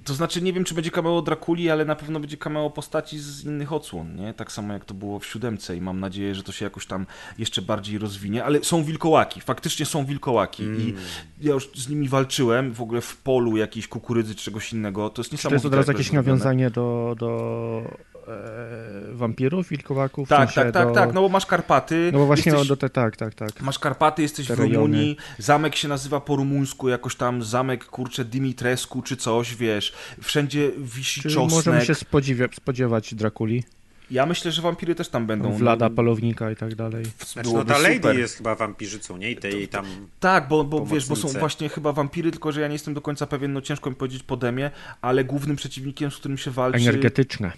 To 0.03 0.13
znaczy, 0.13 0.41
nie 0.41 0.53
wiem, 0.53 0.63
czy 0.63 0.75
będzie 0.75 0.91
cameo 0.91 1.21
Drakuli, 1.21 1.69
ale 1.69 1.85
na 1.85 1.95
pewno 1.95 2.19
będzie 2.19 2.37
cameo 2.37 2.69
postaci 2.69 3.19
z 3.19 3.43
innych 3.45 3.73
odsłon, 3.73 4.15
nie? 4.15 4.33
Tak 4.33 4.51
samo 4.51 4.73
jak 4.73 4.85
to 4.85 4.93
było 4.93 5.19
w 5.19 5.25
siódemce 5.25 5.77
i 5.77 5.81
mam 5.81 5.99
nadzieję, 5.99 6.35
że 6.35 6.43
to 6.43 6.51
się 6.51 6.65
jakoś 6.65 6.85
tam 6.85 7.05
jeszcze 7.37 7.61
bardziej 7.61 7.97
rozwinie, 7.97 8.43
ale 8.43 8.63
są 8.63 8.83
wilkołaki, 8.83 9.41
faktycznie 9.41 9.85
są 9.85 10.05
wilkołaki 10.05 10.63
mm. 10.63 10.81
i 10.81 10.93
ja 11.41 11.53
już 11.53 11.69
z 11.75 11.89
nimi 11.89 12.09
walczyłem 12.09 12.73
w 12.73 12.81
ogóle 12.81 13.01
w 13.01 13.17
polu 13.17 13.57
jakiejś 13.57 13.87
kukurydzy 13.87 14.35
czy 14.35 14.43
czegoś 14.43 14.73
innego, 14.73 15.09
to 15.09 15.21
jest 15.21 15.31
niesamowite. 15.31 15.49
to 15.49 15.55
jest 15.55 15.65
od 15.65 15.73
razu 15.73 15.91
jakieś 15.91 16.11
nawiązanie 16.11 16.69
do, 16.69 17.15
do 17.19 18.10
e, 18.31 19.13
wampirów, 19.13 19.69
wilkołaków? 19.69 20.29
Tak, 20.29 20.53
tak, 20.53 20.71
tak, 20.71 20.87
do... 20.87 20.93
tak, 20.93 21.13
no 21.13 21.21
bo 21.21 21.29
masz 21.29 21.45
Karpaty. 21.45 22.09
No 22.13 22.19
bo 22.19 22.25
właśnie 22.25 22.51
jesteś... 22.51 22.67
do 22.67 22.77
te, 22.77 22.89
tak, 22.89 23.17
tak, 23.17 23.33
tak. 23.33 23.61
Masz 23.61 23.79
Karpaty, 23.79 24.21
jesteś 24.21 24.47
te 24.47 24.55
w 24.55 24.59
Rumunii, 24.59 25.17
zamek 25.37 25.75
się 25.75 25.87
nazywa 25.87 26.21
po 26.21 26.35
rumuńsku, 26.35 26.89
jakoś 26.89 27.15
tam 27.15 27.43
zamek, 27.43 27.85
kurczę, 27.85 28.25
Dimitrescu 28.25 29.01
czy 29.01 29.17
coś, 29.17 29.55
wiesz, 29.55 29.93
wszędzie 30.21 30.71
wisi 30.77 31.21
Czyli 31.21 31.33
czosnek. 31.33 31.51
możemy 31.51 31.85
się 31.85 31.95
spodziewać, 31.95 32.55
spodziewać 32.55 33.15
Drakuli? 33.15 33.63
Ja 34.11 34.25
myślę, 34.25 34.51
że 34.51 34.61
wampiry 34.61 34.95
też 34.95 35.09
tam 35.09 35.27
będą. 35.27 35.51
Wlada, 35.51 35.89
no, 35.89 35.95
palownika 35.95 36.51
i 36.51 36.55
tak 36.55 36.75
dalej. 36.75 37.05
Znaczy, 37.25 37.49
no 37.53 37.65
ta 37.65 37.77
Lady 37.77 37.95
super. 37.95 38.19
jest 38.19 38.37
chyba 38.37 38.55
wampirzycą, 38.55 39.17
nie? 39.17 39.31
I 39.31 39.35
tej 39.35 39.67
tam. 39.67 39.85
Tak, 40.19 40.47
bo, 40.47 40.63
bo 40.63 40.85
wiesz, 40.85 41.07
bo 41.07 41.15
są 41.15 41.27
właśnie 41.27 41.69
chyba 41.69 41.93
wampiry, 41.93 42.31
tylko 42.31 42.51
że 42.51 42.61
ja 42.61 42.67
nie 42.67 42.73
jestem 42.73 42.93
do 42.93 43.01
końca 43.01 43.27
pewien, 43.27 43.53
no 43.53 43.61
ciężko 43.61 43.89
mi 43.89 43.95
powiedzieć 43.95 44.23
po 44.23 44.37
demie, 44.37 44.71
ale 45.01 45.23
głównym 45.23 45.55
przeciwnikiem, 45.55 46.11
z 46.11 46.17
którym 46.17 46.37
się 46.37 46.51
walczy. 46.51 46.79
Energetyczne. 46.79 47.51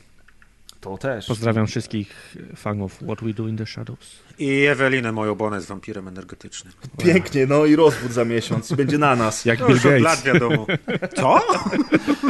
To 0.83 0.97
też. 0.97 1.25
Pozdrawiam 1.25 1.67
wszystkich 1.67 2.35
fanów 2.55 2.95
What 2.95 3.23
We 3.23 3.33
Do 3.33 3.47
in 3.47 3.57
the 3.57 3.65
Shadows. 3.65 4.15
I 4.39 4.65
Ewelinę, 4.65 5.11
moją, 5.11 5.35
bo 5.35 5.45
ona 5.45 5.55
jest 5.55 5.67
wampirem 5.67 6.07
energetycznym. 6.07 6.73
Pięknie, 7.03 7.45
no 7.45 7.65
i 7.65 7.75
rozwód 7.75 8.11
za 8.11 8.25
miesiąc 8.25 8.73
będzie 8.73 8.97
na 8.97 9.15
nas. 9.15 9.45
Jak 9.45 9.59
no, 9.59 9.67
Bill 9.67 9.77
Gates. 9.77 10.01
lat 10.01 10.21
wiadomo. 10.21 10.67
Co? 11.15 11.39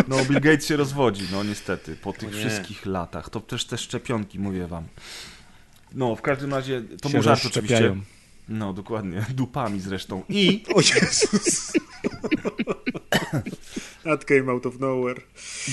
No 0.07 0.25
Bill 0.25 0.41
Gates 0.41 0.65
się 0.65 0.75
rozwodzi, 0.75 1.23
no 1.31 1.43
niestety, 1.43 1.95
po 1.95 2.13
tych 2.13 2.31
wszystkich 2.35 2.85
latach. 2.85 3.29
To 3.29 3.39
też 3.39 3.65
te 3.65 3.77
szczepionki, 3.77 4.39
mówię 4.39 4.67
wam. 4.67 4.83
No, 5.93 6.15
w 6.15 6.21
każdym 6.21 6.53
razie, 6.53 6.81
to 7.01 7.09
się 7.09 7.21
żart 7.21 7.45
oczywiście. 7.45 7.95
No, 8.49 8.73
dokładnie. 8.73 9.25
Dupami 9.35 9.79
zresztą. 9.79 10.23
I... 10.29 10.63
O 10.75 10.81
Jezus. 10.81 11.73
That 14.03 14.25
came 14.25 14.51
out 14.51 14.65
of 14.65 14.79
nowhere. 14.79 15.21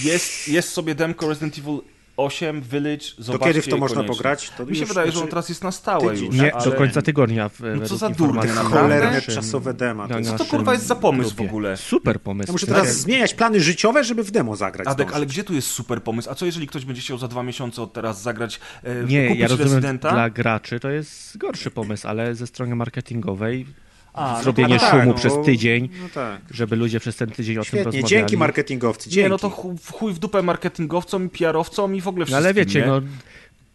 Jest, 0.05 0.49
jest 0.49 0.69
sobie 0.69 0.95
demko 0.95 1.29
Resident 1.29 1.59
Evil 1.59 1.81
8 2.21 2.63
Village, 2.63 3.05
zobaczcie 3.19 3.39
To 3.39 3.45
kiedy 3.45 3.63
w 3.63 3.69
to 3.69 3.77
można 3.77 3.97
koniecznie. 3.97 4.17
pograć? 4.17 4.51
To 4.57 4.67
Mi 4.67 4.77
się 4.77 4.87
wydaje, 4.87 5.07
że 5.07 5.13
on 5.13 5.19
znaczy 5.19 5.31
teraz 5.31 5.49
jest 5.49 5.65
na 5.65 5.73
stałe 5.73 6.17
już. 6.17 6.37
Nie, 6.37 6.55
ale... 6.55 6.65
do 6.65 6.73
końca 6.73 7.03
tygodnia. 7.03 7.49
W, 7.49 7.61
no 7.81 7.87
co 7.87 7.97
za 7.97 8.11
durnie, 8.11 8.49
Cholerne 8.49 9.23
czasowe 9.23 9.75
demo. 9.75 10.09
To 10.09 10.23
co 10.23 10.39
to 10.39 10.45
kurwa 10.45 10.73
jest 10.73 10.87
za 10.87 10.95
pomysł 10.95 11.35
w 11.37 11.41
ogóle? 11.41 11.77
Super 11.77 12.21
pomysł. 12.21 12.49
Ja 12.49 12.53
muszę 12.53 12.67
teraz 12.67 12.97
zmieniać 12.97 13.35
plany 13.35 13.61
życiowe, 13.61 14.05
żeby 14.05 14.25
w 14.25 14.31
demo 14.31 14.57
zagrać. 14.57 14.89
Adek, 14.89 15.13
ale 15.13 15.27
gdzie 15.27 15.45
tu 15.45 15.55
jest 15.55 15.69
super 15.69 16.03
pomysł? 16.03 16.31
A 16.31 16.35
co 16.35 16.47
jeżeli 16.47 16.67
ktoś 16.67 16.85
będzie 16.85 17.03
chciał 17.03 17.19
za 17.19 17.29
dwa 17.29 17.43
miesiące 17.43 17.83
od 17.83 17.93
teraz 17.93 18.23
zagrać 18.23 18.61
e, 18.85 19.05
Nie, 19.05 19.35
ja 19.35 19.49
rozumiem, 19.49 19.73
Residenta? 19.73 20.11
dla 20.11 20.31
graczy 20.31 20.81
to 20.81 20.91
jest 20.91 21.39
gorszy 21.39 21.71
pomysł, 21.71 22.09
ale 22.09 22.35
ze 22.35 22.47
strony 22.47 22.77
marketingowej 22.77 23.67
a, 24.13 24.33
no 24.33 24.43
zrobienie 24.43 24.79
no, 24.83 24.91
szumu 24.91 25.13
tak, 25.13 25.17
przez 25.17 25.37
no, 25.37 25.45
tydzień, 25.45 25.89
no 26.03 26.09
tak. 26.15 26.41
żeby 26.51 26.77
ludzie 26.77 27.01
przez 27.01 27.17
ten 27.17 27.31
tydzień 27.31 27.55
Świetnie, 27.55 27.81
o 27.81 27.83
tym 27.83 27.85
rozmawiali. 27.85 28.09
dzięki 28.09 28.37
marketingowcy, 28.37 29.11
dzięki. 29.11 29.23
Nie, 29.23 29.29
no 29.29 29.39
to 29.39 29.51
chuj 29.93 30.13
w 30.13 30.19
dupę 30.19 30.43
marketingowcom 30.43 31.27
i 31.27 31.29
PR-owcom 31.29 31.97
i 31.97 32.01
w 32.01 32.09
ogóle 32.09 32.27
wszystkim, 32.27 32.43
no, 32.43 32.49
Ale 32.49 32.55
wiecie, 32.55 32.81
nie? 32.81 32.87
no... 32.87 33.01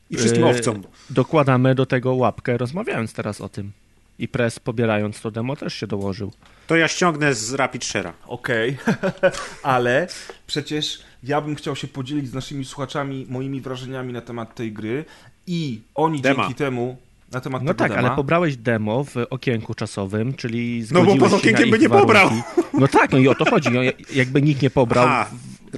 I 0.10 0.18
wszystkim 0.18 0.44
e, 0.44 0.48
owcom. 0.48 0.84
Dokładamy 1.10 1.76
do 1.76 1.86
tego 1.86 2.14
łapkę, 2.14 2.58
rozmawiając 2.58 3.14
teraz 3.14 3.42
o 3.42 3.50
tym. 3.50 3.72
I 4.20 4.28
Press 4.28 4.60
pobierając 4.60 5.22
to 5.22 5.32
demo 5.32 5.56
też 5.56 5.74
się 5.74 5.88
dołożył. 5.88 6.32
To 6.68 6.76
ja 6.76 6.88
ściągnę 6.88 7.34
z 7.34 7.54
Rapid 7.54 7.84
Share'a. 7.84 8.12
Okej, 8.28 8.78
okay. 8.88 9.32
ale 9.64 10.08
przecież 10.48 11.00
ja 11.24 11.42
bym 11.42 11.56
chciał 11.56 11.76
się 11.76 11.88
podzielić 11.88 12.30
z 12.30 12.34
naszymi 12.34 12.66
słuchaczami 12.66 13.26
moimi 13.30 13.62
wrażeniami 13.62 14.14
na 14.14 14.22
temat 14.22 14.56
tej 14.56 14.72
gry 14.72 15.06
i 15.48 15.82
oni 15.96 16.22
Dema. 16.22 16.44
dzięki 16.44 16.56
temu 16.56 16.98
na 17.32 17.42
temat 17.42 17.64
no 17.64 17.74
tak, 17.74 17.92
dema. 17.92 18.08
ale 18.08 18.16
pobrałeś 18.16 18.58
demo 18.58 19.04
w 19.04 19.16
okienku 19.30 19.74
czasowym, 19.74 20.34
czyli 20.34 20.86
No 20.92 21.04
bo 21.04 21.16
pod 21.16 21.34
okienkiem 21.34 21.70
by 21.70 21.80
nie 21.80 21.90
pobrał. 21.90 22.30
No 22.74 22.88
tak, 22.88 23.12
no 23.12 23.18
i 23.18 23.28
o 23.28 23.36
to 23.36 23.50
chodzi. 23.50 23.70
No, 23.72 23.80
jakby 24.14 24.42
nikt 24.42 24.62
nie 24.62 24.70
pobrał, 24.70 25.08
Aha, 25.08 25.30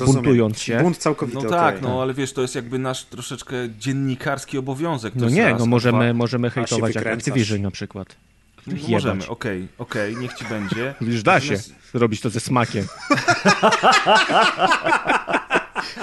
buntując 0.05 0.59
się. 0.59 0.79
Bunt 0.81 0.97
całkowity. 0.97 1.43
No 1.43 1.49
tak, 1.49 1.75
okay. 1.77 1.89
no 1.89 2.01
ale 2.01 2.13
wiesz, 2.13 2.33
to 2.33 2.41
jest 2.41 2.55
jakby 2.55 2.79
nasz 2.79 3.03
troszeczkę 3.03 3.55
dziennikarski 3.79 4.57
obowiązek. 4.57 5.13
no 5.15 5.29
nie, 5.29 5.55
no 5.59 5.65
możemy, 5.65 6.13
możemy 6.13 6.49
hejtować 6.49 6.97
Activision 6.97 7.61
na 7.61 7.71
przykład. 7.71 8.15
No, 8.67 8.73
możemy, 8.89 9.27
okej, 9.27 9.63
okay, 9.63 9.67
okej, 9.77 10.11
okay, 10.11 10.23
niech 10.23 10.33
ci 10.33 10.45
będzie. 10.45 10.93
Wiesz, 11.01 11.23
da 11.23 11.39
się 11.39 11.55
robić 11.93 12.21
to 12.21 12.29
ze 12.29 12.39
smakiem. 12.39 12.85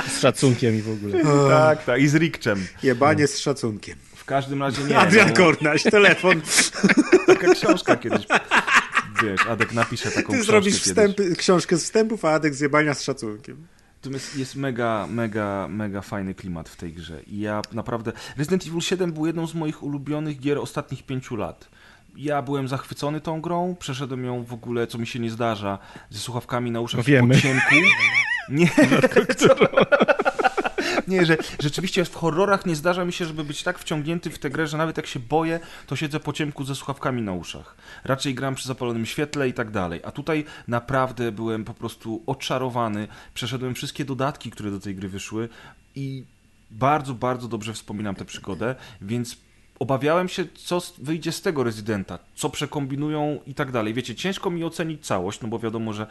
z 0.08 0.20
szacunkiem 0.20 0.74
i 0.74 0.82
w 0.82 0.90
ogóle. 0.90 1.24
tak, 1.48 1.84
tak, 1.84 2.00
i 2.00 2.08
z 2.08 2.14
rikczem. 2.14 2.66
Jebanie 2.82 3.22
no. 3.22 3.28
z 3.28 3.38
szacunkiem. 3.38 3.98
W 4.24 4.26
każdym 4.26 4.62
razie 4.62 4.82
nie. 4.82 4.98
Adrian 4.98 5.28
no. 5.28 5.34
Kornaś, 5.34 5.82
telefon. 5.82 6.40
Taka 7.26 7.54
książka 7.54 7.96
kiedyś. 7.96 8.26
Wiesz, 9.22 9.46
Adek 9.46 9.72
napisze 9.72 10.10
taką 10.10 10.20
Ty 10.20 10.22
książkę 10.32 10.44
zrobisz 10.44 10.82
wstępy, 10.82 11.36
książkę 11.36 11.76
z 11.76 11.84
wstępów, 11.84 12.24
a 12.24 12.30
Adek 12.30 12.54
zjebania 12.54 12.94
z 12.94 13.02
szacunkiem. 13.02 13.66
Natomiast 13.96 14.36
jest 14.36 14.56
mega, 14.56 15.06
mega, 15.10 15.68
mega 15.68 16.00
fajny 16.00 16.34
klimat 16.34 16.68
w 16.68 16.76
tej 16.76 16.92
grze. 16.92 17.22
I 17.22 17.40
ja 17.40 17.62
naprawdę. 17.72 18.12
Resident 18.36 18.66
Evil 18.66 18.80
7 18.80 19.12
był 19.12 19.26
jedną 19.26 19.46
z 19.46 19.54
moich 19.54 19.82
ulubionych 19.82 20.40
gier 20.40 20.58
ostatnich 20.58 21.06
pięciu 21.06 21.36
lat. 21.36 21.68
Ja 22.16 22.42
byłem 22.42 22.68
zachwycony 22.68 23.20
tą 23.20 23.40
grą, 23.40 23.76
przeszedłem 23.78 24.24
ją 24.24 24.44
w 24.44 24.52
ogóle, 24.52 24.86
co 24.86 24.98
mi 24.98 25.06
się 25.06 25.18
nie 25.18 25.30
zdarza, 25.30 25.78
ze 26.10 26.18
słuchawkami 26.18 26.70
na 26.70 26.80
uszach 26.80 27.04
Wiemy. 27.04 27.34
w 27.34 27.42
ciemku. 27.42 27.74
Nie, 28.48 28.70
nie, 31.08 31.26
że 31.26 31.36
rzeczywiście 31.60 32.04
w 32.04 32.14
horrorach 32.14 32.66
nie 32.66 32.76
zdarza 32.76 33.04
mi 33.04 33.12
się, 33.12 33.24
żeby 33.24 33.44
być 33.44 33.62
tak 33.62 33.78
wciągnięty 33.78 34.30
w 34.30 34.38
tę 34.38 34.50
grę, 34.50 34.66
że 34.66 34.76
nawet 34.76 34.96
jak 34.96 35.06
się 35.06 35.20
boję, 35.20 35.60
to 35.86 35.96
siedzę 35.96 36.20
po 36.20 36.32
ciemku 36.32 36.64
ze 36.64 36.74
słuchawkami 36.74 37.22
na 37.22 37.32
uszach. 37.32 37.76
Raczej 38.04 38.34
gram 38.34 38.54
przy 38.54 38.68
zapalonym 38.68 39.06
świetle 39.06 39.48
i 39.48 39.52
tak 39.52 39.70
dalej. 39.70 40.00
A 40.04 40.10
tutaj 40.10 40.44
naprawdę 40.68 41.32
byłem 41.32 41.64
po 41.64 41.74
prostu 41.74 42.22
oczarowany. 42.26 43.08
Przeszedłem 43.34 43.74
wszystkie 43.74 44.04
dodatki, 44.04 44.50
które 44.50 44.70
do 44.70 44.80
tej 44.80 44.94
gry 44.94 45.08
wyszły 45.08 45.48
i 45.94 46.24
bardzo, 46.70 47.14
bardzo 47.14 47.48
dobrze 47.48 47.72
wspominam 47.72 48.14
tę 48.14 48.24
przygodę, 48.24 48.74
więc 49.00 49.36
obawiałem 49.78 50.28
się, 50.28 50.44
co 50.54 50.82
wyjdzie 50.98 51.32
z 51.32 51.42
tego 51.42 51.64
rezydenta, 51.64 52.18
co 52.34 52.50
przekombinują 52.50 53.40
i 53.46 53.54
tak 53.54 53.72
dalej. 53.72 53.94
Wiecie, 53.94 54.14
ciężko 54.14 54.50
mi 54.50 54.64
ocenić 54.64 55.06
całość, 55.06 55.40
no 55.40 55.48
bo 55.48 55.58
wiadomo, 55.58 55.92
że 55.92 56.06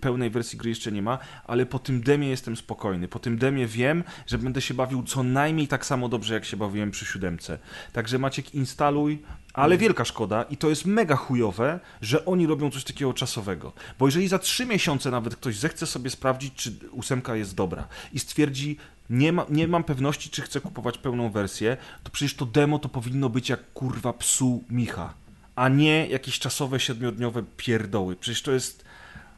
pełnej 0.00 0.30
wersji 0.30 0.58
gry 0.58 0.70
jeszcze 0.70 0.92
nie 0.92 1.02
ma, 1.02 1.18
ale 1.44 1.66
po 1.66 1.78
tym 1.78 2.00
demie 2.00 2.28
jestem 2.28 2.56
spokojny. 2.56 3.08
Po 3.08 3.18
tym 3.18 3.38
demie 3.38 3.66
wiem, 3.66 4.04
że 4.26 4.38
będę 4.38 4.60
się 4.60 4.74
bawił 4.74 5.02
co 5.02 5.22
najmniej 5.22 5.68
tak 5.68 5.86
samo 5.86 6.08
dobrze, 6.08 6.34
jak 6.34 6.44
się 6.44 6.56
bawiłem 6.56 6.90
przy 6.90 7.04
siódemce. 7.04 7.58
Także 7.92 8.18
Maciek, 8.18 8.54
instaluj, 8.54 9.22
ale 9.58 9.78
wielka 9.78 10.04
szkoda 10.04 10.42
i 10.42 10.56
to 10.56 10.68
jest 10.68 10.84
mega 10.84 11.16
chujowe, 11.16 11.80
że 12.02 12.24
oni 12.24 12.46
robią 12.46 12.70
coś 12.70 12.84
takiego 12.84 13.14
czasowego. 13.14 13.72
Bo 13.98 14.06
jeżeli 14.06 14.28
za 14.28 14.38
trzy 14.38 14.66
miesiące 14.66 15.10
nawet 15.10 15.36
ktoś 15.36 15.56
zechce 15.56 15.86
sobie 15.86 16.10
sprawdzić, 16.10 16.54
czy 16.54 16.72
ósemka 16.92 17.36
jest 17.36 17.54
dobra 17.54 17.88
i 18.12 18.18
stwierdzi, 18.18 18.76
nie, 19.10 19.32
ma, 19.32 19.46
nie 19.50 19.68
mam 19.68 19.84
pewności, 19.84 20.30
czy 20.30 20.42
chcę 20.42 20.60
kupować 20.60 20.98
pełną 20.98 21.30
wersję, 21.30 21.76
to 22.02 22.10
przecież 22.10 22.34
to 22.34 22.46
demo 22.46 22.78
to 22.78 22.88
powinno 22.88 23.28
być 23.28 23.48
jak 23.48 23.72
kurwa 23.72 24.12
psu 24.12 24.64
Micha, 24.70 25.14
a 25.56 25.68
nie 25.68 26.06
jakieś 26.06 26.38
czasowe, 26.38 26.80
siedmiodniowe 26.80 27.42
pierdoły. 27.56 28.16
Przecież 28.16 28.42
to 28.42 28.52
jest... 28.52 28.87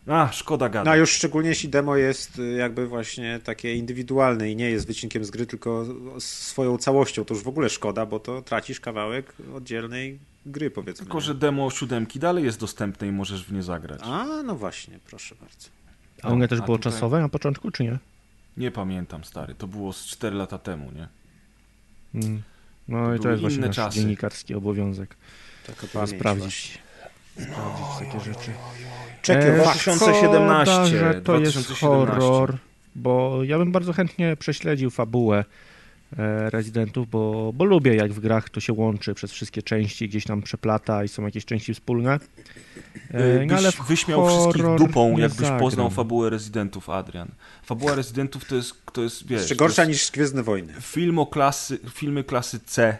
A, 0.07 0.33
szkoda 0.33 0.69
gadać. 0.69 0.87
No 0.87 0.91
a 0.91 0.97
już 0.97 1.11
szczególnie 1.11 1.49
jeśli 1.49 1.69
demo 1.69 1.97
jest 1.97 2.39
y, 2.39 2.53
jakby 2.53 2.87
właśnie 2.87 3.41
takie 3.45 3.75
indywidualne 3.75 4.51
i 4.51 4.57
nie 4.57 4.71
jest 4.71 4.87
wycinkiem 4.87 5.25
z 5.25 5.31
gry, 5.31 5.47
tylko 5.47 5.87
swoją 6.19 6.79
całością, 6.79 7.25
to 7.25 7.35
już 7.35 7.43
w 7.43 7.49
ogóle 7.49 7.69
szkoda, 7.69 8.07
bo 8.07 8.21
to 8.21 8.43
tracisz 8.43 8.81
kawałek 8.81 9.33
oddzielnej 9.55 10.19
gry, 10.47 10.71
powiedzmy. 10.71 11.07
Tylko, 11.07 11.21
że 11.21 11.35
demo 11.35 11.71
siódemki 11.71 12.19
dalej 12.19 12.45
jest 12.45 12.61
dostępne 12.61 13.07
i 13.09 13.13
możesz 13.13 13.45
w 13.45 13.53
nie 13.53 13.63
zagrać. 13.63 14.01
A, 14.05 14.43
no 14.45 14.57
właśnie, 14.57 14.99
proszę 15.07 15.35
bardzo. 15.41 15.69
A 16.23 16.33
u 16.33 16.37
mnie 16.37 16.49
też 16.49 16.61
było 16.61 16.79
tutaj... 16.79 16.93
czasowe 16.93 17.21
na 17.21 17.29
początku, 17.29 17.71
czy 17.71 17.83
nie? 17.83 17.99
Nie 18.57 18.71
pamiętam, 18.71 19.25
stary. 19.25 19.55
To 19.55 19.67
było 19.67 19.93
z 19.93 20.07
4 20.07 20.37
lata 20.37 20.59
temu, 20.59 20.91
nie? 20.93 21.09
Hmm. 22.13 22.43
No 22.89 23.07
to 23.07 23.15
i 23.15 23.21
to 23.21 23.29
jest 23.29 23.41
właśnie 23.41 23.61
nasz 23.61 23.77
czasy. 23.77 23.99
dziennikarski 23.99 24.55
obowiązek. 24.55 25.17
Taka 25.67 26.07
sprawdzić. 26.07 26.79
Sprawdzić 27.33 27.87
takie 27.99 28.21
rzeczy. 28.21 28.51
Czekaj, 29.23 29.53
2017. 29.53 30.75
Szkoda, 30.75 30.87
że 30.87 31.15
to 31.15 31.21
2017. 31.21 31.59
jest 31.59 31.81
horror, 31.81 32.57
bo 32.95 33.45
ja 33.45 33.59
bym 33.59 33.73
bardzo 33.73 33.93
chętnie 33.93 34.37
prześledził 34.37 34.91
fabułę 34.91 35.45
E, 36.19 36.51
rezydentów, 36.51 37.11
bo, 37.11 37.53
bo 37.55 37.65
lubię 37.65 37.95
jak 37.95 38.13
w 38.13 38.21
grach 38.21 38.51
to 38.51 38.61
się 38.61 38.73
łączy 38.73 39.15
przez 39.15 39.33
wszystkie 39.33 39.63
części, 39.63 40.09
gdzieś 40.09 40.25
tam 40.25 40.43
przeplata 40.43 41.05
i 41.05 41.09
są 41.09 41.25
jakieś 41.25 41.45
części 41.45 41.75
wspólne. 41.75 42.19
E, 43.11 43.47
no, 43.47 43.57
ale 43.57 43.71
wyśmiał 43.89 44.29
wszystkich 44.29 44.65
dupą, 44.79 45.19
jakbyś 45.19 45.41
zagram. 45.41 45.61
poznał 45.61 45.91
fabułę 45.91 46.31
rezydentów, 46.31 46.91
Adrian. 46.91 47.29
Fabuła 47.63 47.95
rezydentów 47.95 48.45
to 48.45 48.55
jest, 48.55 48.75
to 48.93 49.03
jest 49.03 49.27
wiesz... 49.27 49.41
Jeszcze 49.41 49.57
gorsza 49.57 49.85
niż 49.85 50.11
Gwiezdne 50.11 50.43
Wojny. 50.43 50.73
Film 50.81 51.19
o 51.19 51.27
klasy, 51.27 51.79
filmy 51.95 52.25
klasy 52.25 52.61
C 52.67 52.99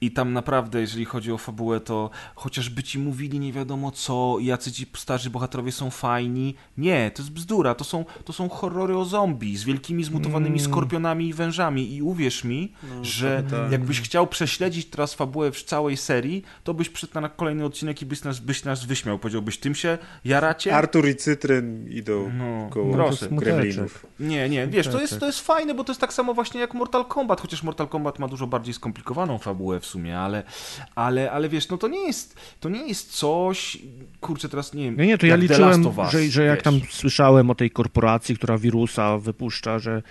i 0.00 0.10
tam 0.10 0.32
naprawdę, 0.32 0.80
jeżeli 0.80 1.04
chodzi 1.04 1.32
o 1.32 1.38
fabułę, 1.38 1.80
to 1.80 2.10
chociażby 2.34 2.82
ci 2.82 2.98
mówili 2.98 3.40
nie 3.40 3.52
wiadomo 3.52 3.90
co, 3.90 4.36
jacy 4.40 4.72
ci 4.72 4.86
starzy 4.96 5.30
bohaterowie 5.30 5.72
są 5.72 5.90
fajni. 5.90 6.54
Nie, 6.78 7.10
to 7.14 7.22
jest 7.22 7.32
bzdura. 7.32 7.74
To 7.74 7.84
są, 7.84 8.04
to 8.24 8.32
są 8.32 8.48
horrory 8.48 8.96
o 8.96 9.04
zombie 9.04 9.56
z 9.56 9.64
wielkimi 9.64 10.04
zmutowanymi 10.04 10.58
mm. 10.58 10.70
skorpionami 10.70 11.28
i 11.28 11.32
wężami. 11.32 11.94
I 11.94 12.02
uwierz 12.02 12.44
mi, 12.44 12.72
no, 12.82 13.04
że 13.04 13.42
tak. 13.50 13.72
jakbyś 13.72 14.00
chciał 14.00 14.26
prześledzić 14.26 14.86
teraz 14.86 15.14
fabułę 15.14 15.52
w 15.52 15.62
całej 15.62 15.96
serii, 15.96 16.42
to 16.64 16.74
byś 16.74 16.88
przyszedł 16.88 17.20
na 17.20 17.28
kolejny 17.28 17.64
odcinek 17.64 18.02
i 18.02 18.06
byś 18.06 18.24
nas, 18.24 18.38
byś 18.38 18.64
nas 18.64 18.84
wyśmiał. 18.84 19.18
Powiedziałbyś, 19.18 19.58
tym 19.58 19.74
się 19.74 19.98
jaracie? 20.24 20.76
Artur 20.76 21.08
i 21.08 21.16
Cytryn 21.16 21.88
idą 21.88 22.32
no, 22.38 22.68
koło 22.70 22.92
proszę. 22.92 23.28
gremlinów. 23.30 24.06
Nie, 24.20 24.48
nie, 24.48 24.66
wiesz, 24.66 24.88
to 24.88 25.00
jest, 25.00 25.20
to 25.20 25.26
jest 25.26 25.40
fajne, 25.40 25.74
bo 25.74 25.84
to 25.84 25.92
jest 25.92 26.00
tak 26.00 26.12
samo 26.12 26.34
właśnie 26.34 26.60
jak 26.60 26.74
Mortal 26.74 27.04
Kombat, 27.04 27.40
chociaż 27.40 27.62
Mortal 27.62 27.88
Kombat 27.88 28.18
ma 28.18 28.28
dużo 28.28 28.46
bardziej 28.46 28.74
skomplikowaną 28.74 29.38
fabułę 29.38 29.80
w 29.86 29.88
sumie, 29.88 30.18
ale, 30.18 30.42
ale, 30.94 31.30
ale 31.30 31.48
wiesz, 31.48 31.68
no 31.68 31.78
to 31.78 31.88
nie 31.88 32.06
jest, 32.06 32.36
to 32.60 32.68
nie 32.68 32.88
jest 32.88 33.12
coś, 33.12 33.78
kurczę, 34.20 34.48
teraz 34.48 34.74
nie 34.74 34.84
wiem. 34.84 34.96
Nie, 34.96 35.06
nie, 35.06 35.18
to 35.18 35.26
ja 35.26 35.36
liczyłem, 35.36 35.84
że, 36.10 36.28
że 36.28 36.44
jak 36.44 36.62
tam 36.62 36.80
słyszałem 36.90 37.50
o 37.50 37.54
tej 37.54 37.70
korporacji, 37.70 38.36
która 38.36 38.58
wirusa 38.58 39.18
wypuszcza, 39.18 39.78
że 39.78 40.02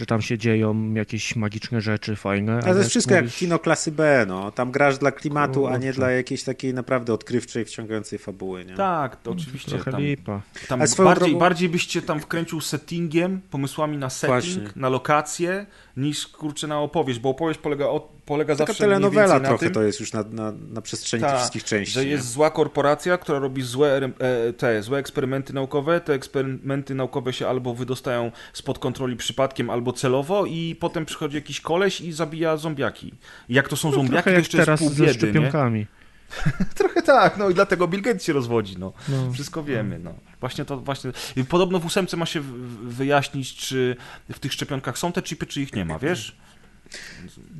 że 0.00 0.06
tam 0.06 0.22
się 0.22 0.38
dzieją 0.38 0.94
jakieś 0.94 1.36
magiczne 1.36 1.80
rzeczy 1.80 2.16
fajne. 2.16 2.52
Ale 2.52 2.72
to 2.72 2.78
jest 2.78 2.90
wszystko 2.90 3.14
mówisz... 3.14 3.32
jak 3.32 3.38
kino 3.38 3.58
klasy 3.58 3.92
B, 3.92 4.24
no. 4.28 4.52
Tam 4.52 4.70
grasz 4.70 4.98
dla 4.98 5.12
klimatu, 5.12 5.66
a 5.66 5.76
nie 5.76 5.92
dla 5.92 6.10
jakiejś 6.10 6.42
takiej 6.42 6.74
naprawdę 6.74 7.12
odkrywczej, 7.12 7.64
wciągającej 7.64 8.18
fabuły, 8.18 8.64
nie? 8.64 8.74
Tak, 8.74 9.16
to 9.16 9.30
oczywiście. 9.30 9.70
Trochę 9.70 9.90
tam, 9.90 10.00
lipa. 10.00 10.40
Tam 10.68 10.78
bardziej, 10.78 11.14
drogą... 11.14 11.38
bardziej 11.38 11.68
byście 11.68 12.02
tam 12.02 12.20
wkręcił 12.20 12.60
settingiem, 12.60 13.40
pomysłami 13.50 13.98
na 13.98 14.10
setting, 14.10 14.54
Właśnie. 14.54 14.80
na 14.80 14.88
lokację, 14.88 15.66
niż 16.00 16.28
kurczę 16.28 16.66
na 16.66 16.80
opowieść, 16.80 17.20
bo 17.20 17.28
opowieść 17.28 17.60
polega, 17.60 17.86
o, 17.86 18.08
polega 18.24 18.54
Taka 18.54 18.66
zawsze 18.66 18.84
telenowela 18.84 19.40
trochę 19.40 19.58
tym, 19.58 19.72
to 19.72 19.82
jest 19.82 20.00
już 20.00 20.12
na, 20.12 20.22
na, 20.22 20.52
na 20.70 20.82
przestrzeni 20.82 21.20
ta, 21.20 21.30
tych 21.30 21.38
wszystkich 21.38 21.64
części. 21.64 21.94
Że 21.94 22.04
nie? 22.04 22.10
jest 22.10 22.30
zła 22.30 22.50
korporacja, 22.50 23.18
która 23.18 23.38
robi 23.38 23.62
złe, 23.62 24.00
e, 24.18 24.52
te 24.52 24.82
złe 24.82 24.98
eksperymenty 24.98 25.52
naukowe, 25.52 26.00
te 26.00 26.14
eksperymenty 26.14 26.94
naukowe 26.94 27.32
się 27.32 27.48
albo 27.48 27.74
wydostają 27.74 28.32
spod 28.52 28.78
kontroli 28.78 29.16
przypadkiem, 29.16 29.70
albo 29.70 29.92
celowo 29.92 30.46
i 30.46 30.76
potem 30.80 31.06
przychodzi 31.06 31.36
jakiś 31.36 31.60
koleś 31.60 32.00
i 32.00 32.12
zabija 32.12 32.56
zombiaki. 32.56 33.14
I 33.48 33.54
jak 33.54 33.68
to 33.68 33.76
są 33.76 33.88
no, 33.88 33.94
zombiaki, 33.94 34.24
to 34.24 34.30
jeszcze 34.30 34.58
teraz 34.58 34.80
jest 34.80 34.92
pół 34.92 35.00
biedy, 35.00 35.12
ze 35.12 35.18
szczepionkami. 35.18 35.86
Trochę 36.78 37.02
tak, 37.02 37.36
no 37.36 37.50
i 37.50 37.54
dlatego 37.54 37.88
Bill 37.88 38.02
Gates 38.02 38.24
się 38.24 38.32
rozwodzi, 38.32 38.78
no. 38.78 38.92
no. 39.08 39.32
Wszystko 39.32 39.62
wiemy, 39.62 39.98
no. 39.98 40.14
Właśnie 40.40 40.64
to, 40.64 40.76
właśnie... 40.76 41.12
Podobno 41.48 41.80
w 41.80 41.86
ósemce 41.86 42.16
ma 42.16 42.26
się 42.26 42.40
wyjaśnić, 42.84 43.56
czy 43.56 43.96
w 44.32 44.38
tych 44.38 44.52
szczepionkach 44.52 44.98
są 44.98 45.12
te 45.12 45.22
chipy, 45.22 45.46
czy 45.46 45.60
ich 45.60 45.74
nie 45.74 45.84
ma, 45.84 45.98
wiesz? 45.98 46.36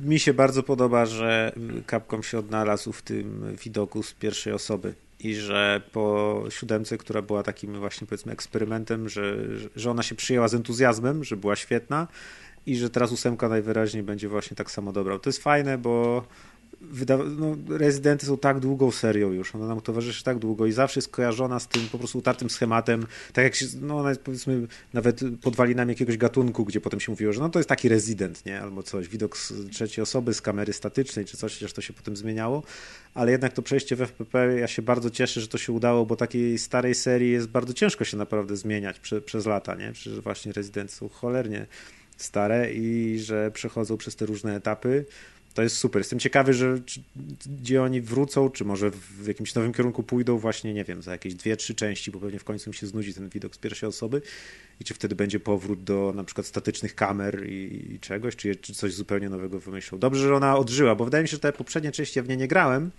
Mi 0.03 0.19
się 0.19 0.33
bardzo 0.33 0.63
podoba, 0.63 1.05
że 1.05 1.51
Capcom 1.89 2.23
się 2.23 2.39
odnalazł 2.39 2.91
w 2.91 3.01
tym 3.01 3.55
widoku 3.63 4.03
z 4.03 4.13
pierwszej 4.13 4.53
osoby 4.53 4.93
i 5.19 5.35
że 5.35 5.81
po 5.91 6.43
siódemce, 6.49 6.97
która 6.97 7.21
była 7.21 7.43
takim 7.43 7.79
właśnie 7.79 8.07
powiedzmy 8.07 8.31
eksperymentem, 8.31 9.09
że, 9.09 9.37
że 9.75 9.91
ona 9.91 10.03
się 10.03 10.15
przyjęła 10.15 10.47
z 10.47 10.53
entuzjazmem, 10.53 11.23
że 11.23 11.37
była 11.37 11.55
świetna 11.55 12.07
i 12.65 12.75
że 12.75 12.89
teraz 12.89 13.11
ósemka 13.11 13.49
najwyraźniej 13.49 14.03
będzie 14.03 14.29
właśnie 14.29 14.55
tak 14.57 14.71
samo 14.71 14.91
dobra. 14.91 15.19
To 15.19 15.29
jest 15.29 15.43
fajne, 15.43 15.77
bo 15.77 16.23
wyda- 16.81 17.17
no, 17.37 17.77
Rezydenty 17.77 18.25
są 18.25 18.37
tak 18.37 18.59
długą 18.59 18.91
serią 18.91 19.31
już, 19.31 19.55
ona 19.55 19.67
nam 19.67 19.81
towarzyszy 19.81 20.23
tak 20.23 20.39
długo 20.39 20.65
i 20.65 20.71
zawsze 20.71 20.97
jest 20.97 21.09
kojarzona 21.09 21.59
z 21.59 21.67
tym 21.67 21.87
po 21.91 21.97
prostu 21.97 22.17
utartym 22.17 22.49
schematem, 22.49 23.05
tak 23.33 23.43
jak 23.43 23.55
się, 23.55 23.65
no 23.81 23.99
ona 23.99 24.09
jest 24.09 24.21
powiedzmy 24.21 24.67
nawet 24.93 25.21
podwalinami 25.41 25.91
jakiegoś 25.91 26.17
gatunku, 26.17 26.65
gdzie 26.65 26.81
potem 26.81 26.99
się 26.99 27.11
mówiło, 27.11 27.33
że 27.33 27.39
no 27.39 27.49
to 27.49 27.59
jest 27.59 27.69
taki 27.69 27.89
rezydent, 27.89 28.45
nie, 28.45 28.61
albo 28.61 28.83
coś, 28.83 29.07
widok 29.07 29.37
z 29.37 29.53
trzeciej 29.71 30.01
osoby, 30.03 30.33
z 30.33 30.41
kamery 30.41 30.73
statycznej, 30.73 31.25
czy 31.25 31.37
coś, 31.37 31.53
chociaż 31.53 31.73
to 31.73 31.81
się 31.81 31.93
potem 31.93 32.15
zmieniało, 32.15 32.63
ale 33.13 33.31
jednak 33.31 33.53
to 33.53 33.61
przejście 33.61 33.95
w 33.95 34.01
FPP, 34.01 34.59
ja 34.59 34.67
się 34.67 34.81
bardzo 34.81 35.09
cieszę, 35.09 35.41
że 35.41 35.47
to 35.47 35.57
się 35.57 35.73
udało, 35.73 36.05
bo 36.05 36.15
takiej 36.15 36.59
starej 36.59 36.95
serii 36.95 37.31
jest 37.31 37.47
bardzo 37.47 37.73
ciężko 37.73 38.05
się 38.05 38.17
naprawdę 38.17 38.57
zmieniać 38.57 38.99
prze, 38.99 39.21
przez 39.21 39.45
lata, 39.45 39.75
nie, 39.75 39.91
przecież 39.91 40.19
właśnie 40.19 40.51
Rezydenty 40.51 40.93
są 40.93 41.09
cholernie 41.09 41.65
stare 42.17 42.73
i 42.73 43.19
że 43.19 43.51
przechodzą 43.51 43.97
przez 43.97 44.15
te 44.15 44.25
różne 44.25 44.55
etapy, 44.55 45.05
to 45.53 45.61
jest 45.61 45.77
super. 45.77 45.99
Jestem 45.99 46.19
ciekawy, 46.19 46.53
że 46.53 46.79
czy, 46.85 47.01
gdzie 47.45 47.83
oni 47.83 48.01
wrócą, 48.01 48.49
czy 48.49 48.65
może 48.65 48.91
w 48.91 49.27
jakimś 49.27 49.55
nowym 49.55 49.73
kierunku 49.73 50.03
pójdą 50.03 50.37
właśnie, 50.37 50.73
nie 50.73 50.83
wiem, 50.83 51.01
za 51.01 51.11
jakieś 51.11 51.35
dwie, 51.35 51.57
trzy 51.57 51.75
części, 51.75 52.11
bo 52.11 52.19
pewnie 52.19 52.39
w 52.39 52.43
końcu 52.43 52.69
mi 52.69 52.75
się 52.75 52.87
znudzi 52.87 53.13
ten 53.13 53.29
widok 53.29 53.55
z 53.55 53.57
pierwszej 53.57 53.89
osoby 53.89 54.21
i 54.79 54.83
czy 54.83 54.93
wtedy 54.93 55.15
będzie 55.15 55.39
powrót 55.39 55.83
do 55.83 56.13
na 56.15 56.23
przykład 56.23 56.47
statycznych 56.47 56.95
kamer 56.95 57.49
i, 57.49 57.91
i 57.93 57.99
czegoś, 57.99 58.35
czy, 58.35 58.55
czy 58.55 58.73
coś 58.73 58.93
zupełnie 58.93 59.29
nowego 59.29 59.59
wymyślą. 59.59 59.99
Dobrze, 59.99 60.27
że 60.27 60.35
ona 60.35 60.57
odżyła, 60.57 60.95
bo 60.95 61.05
wydaje 61.05 61.21
mi 61.21 61.27
się, 61.27 61.35
że 61.35 61.39
te 61.39 61.53
poprzednie 61.53 61.91
części 61.91 62.19
ja 62.19 62.23
w 62.23 62.27
nie 62.27 62.37
nie 62.37 62.47
grałem, 62.47 62.91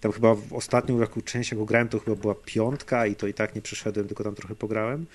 tam 0.00 0.12
chyba 0.12 0.34
w 0.34 0.52
ostatnią 0.52 1.00
jaką 1.00 1.20
część, 1.20 1.50
jaką 1.50 1.64
grałem, 1.64 1.88
to 1.88 1.98
chyba 1.98 2.16
była 2.16 2.34
piątka 2.34 3.06
i 3.06 3.14
to 3.14 3.26
i 3.26 3.34
tak 3.34 3.54
nie 3.54 3.62
przeszedłem, 3.62 4.06
tylko 4.06 4.24
tam 4.24 4.34
trochę 4.34 4.54
pograłem 4.54 5.06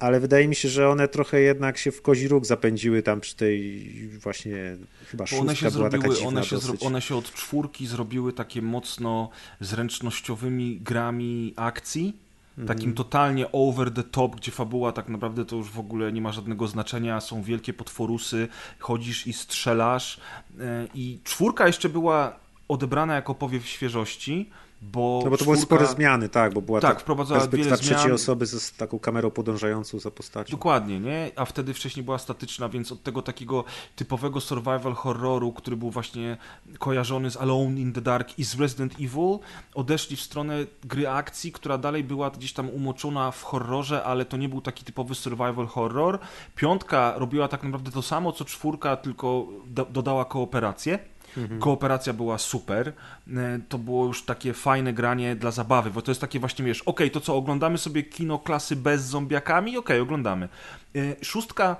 ale 0.00 0.20
wydaje 0.20 0.48
mi 0.48 0.54
się, 0.54 0.68
że 0.68 0.88
one 0.88 1.08
trochę 1.08 1.40
jednak 1.40 1.78
się 1.78 1.92
w 1.92 2.02
kozi 2.02 2.28
róg 2.28 2.46
zapędziły 2.46 3.02
tam 3.02 3.20
przy 3.20 3.36
tej 3.36 3.90
właśnie 4.22 4.76
chyba 5.06 5.26
szóstka 5.26 5.42
one 5.42 5.56
się 5.56 5.70
była 5.70 5.90
zrobiły, 5.90 6.14
taka 6.14 6.26
one 6.26 6.44
się, 6.44 6.56
one 6.80 7.02
się 7.02 7.16
od 7.16 7.32
czwórki 7.32 7.86
zrobiły 7.86 8.32
takie 8.32 8.62
mocno 8.62 9.30
zręcznościowymi 9.60 10.80
grami 10.80 11.54
akcji 11.56 12.26
takim 12.66 12.94
totalnie 12.94 13.52
over 13.52 13.90
the 13.90 14.02
top, 14.02 14.36
gdzie 14.36 14.52
fabuła 14.52 14.92
tak 14.92 15.08
naprawdę 15.08 15.44
to 15.44 15.56
już 15.56 15.70
w 15.70 15.78
ogóle 15.78 16.12
nie 16.12 16.20
ma 16.20 16.32
żadnego 16.32 16.68
znaczenia, 16.68 17.20
są 17.20 17.42
wielkie 17.42 17.72
potworusy, 17.72 18.48
chodzisz 18.78 19.26
i 19.26 19.32
strzelasz. 19.32 20.20
E, 20.60 20.86
I 20.94 21.18
czwórka 21.24 21.66
jeszcze 21.66 21.88
była 21.88 22.36
odebrana 22.68 23.14
jako 23.14 23.34
powiew 23.34 23.66
świeżości, 23.66 24.50
bo, 24.92 25.20
no 25.24 25.30
bo 25.30 25.36
to 25.36 25.44
czwórka... 25.44 25.44
były 25.44 25.56
spore 25.56 25.86
zmiany, 25.86 26.28
tak, 26.28 26.54
bo 26.54 26.62
była 26.62 26.80
tak, 26.80 27.04
perspektywa 27.04 27.76
trzeciej 27.76 27.98
zmian... 27.98 28.12
osoby 28.12 28.46
z 28.46 28.72
taką 28.72 28.98
kamerą 28.98 29.30
podążającą 29.30 29.98
za 29.98 30.10
postacią. 30.10 30.50
Dokładnie, 30.50 31.00
nie? 31.00 31.30
A 31.36 31.44
wtedy 31.44 31.74
wcześniej 31.74 32.04
była 32.04 32.18
statyczna, 32.18 32.68
więc 32.68 32.92
od 32.92 33.02
tego 33.02 33.22
takiego 33.22 33.64
typowego 33.96 34.40
survival 34.40 34.94
horroru, 34.94 35.52
który 35.52 35.76
był 35.76 35.90
właśnie 35.90 36.36
kojarzony 36.78 37.30
z 37.30 37.36
Alone 37.36 37.80
in 37.80 37.92
the 37.92 38.00
Dark 38.00 38.38
i 38.38 38.44
z 38.44 38.60
Resident 38.60 38.94
Evil, 38.94 39.38
odeszli 39.74 40.16
w 40.16 40.20
stronę 40.20 40.66
gry 40.84 41.08
akcji, 41.08 41.52
która 41.52 41.78
dalej 41.78 42.04
była 42.04 42.30
gdzieś 42.30 42.52
tam 42.52 42.70
umoczona 42.70 43.30
w 43.30 43.42
horrorze, 43.42 44.04
ale 44.04 44.24
to 44.24 44.36
nie 44.36 44.48
był 44.48 44.60
taki 44.60 44.84
typowy 44.84 45.14
survival 45.14 45.66
horror. 45.66 46.18
Piątka 46.56 47.14
robiła 47.16 47.48
tak 47.48 47.62
naprawdę 47.62 47.90
to 47.90 48.02
samo, 48.02 48.32
co 48.32 48.44
czwórka, 48.44 48.96
tylko 48.96 49.46
do 49.66 49.84
dodała 49.84 50.24
kooperację 50.24 50.98
Mhm. 51.36 51.60
Kooperacja 51.60 52.12
była 52.12 52.38
super. 52.38 52.92
E, 53.36 53.60
to 53.68 53.78
było 53.78 54.06
już 54.06 54.24
takie 54.24 54.54
fajne 54.54 54.92
granie 54.92 55.36
dla 55.36 55.50
zabawy, 55.50 55.90
bo 55.90 56.02
to 56.02 56.10
jest 56.10 56.20
takie 56.20 56.40
właśnie, 56.40 56.64
wiesz, 56.64 56.82
okej, 56.82 56.92
okay, 56.92 57.10
to 57.10 57.20
co, 57.20 57.36
oglądamy 57.36 57.78
sobie 57.78 58.02
kino 58.02 58.38
klasy 58.38 58.76
bez 58.76 59.04
zombiakami? 59.04 59.70
Okej, 59.70 59.78
okay, 59.78 60.00
oglądamy. 60.00 60.48
E, 60.96 61.24
szóstka 61.24 61.76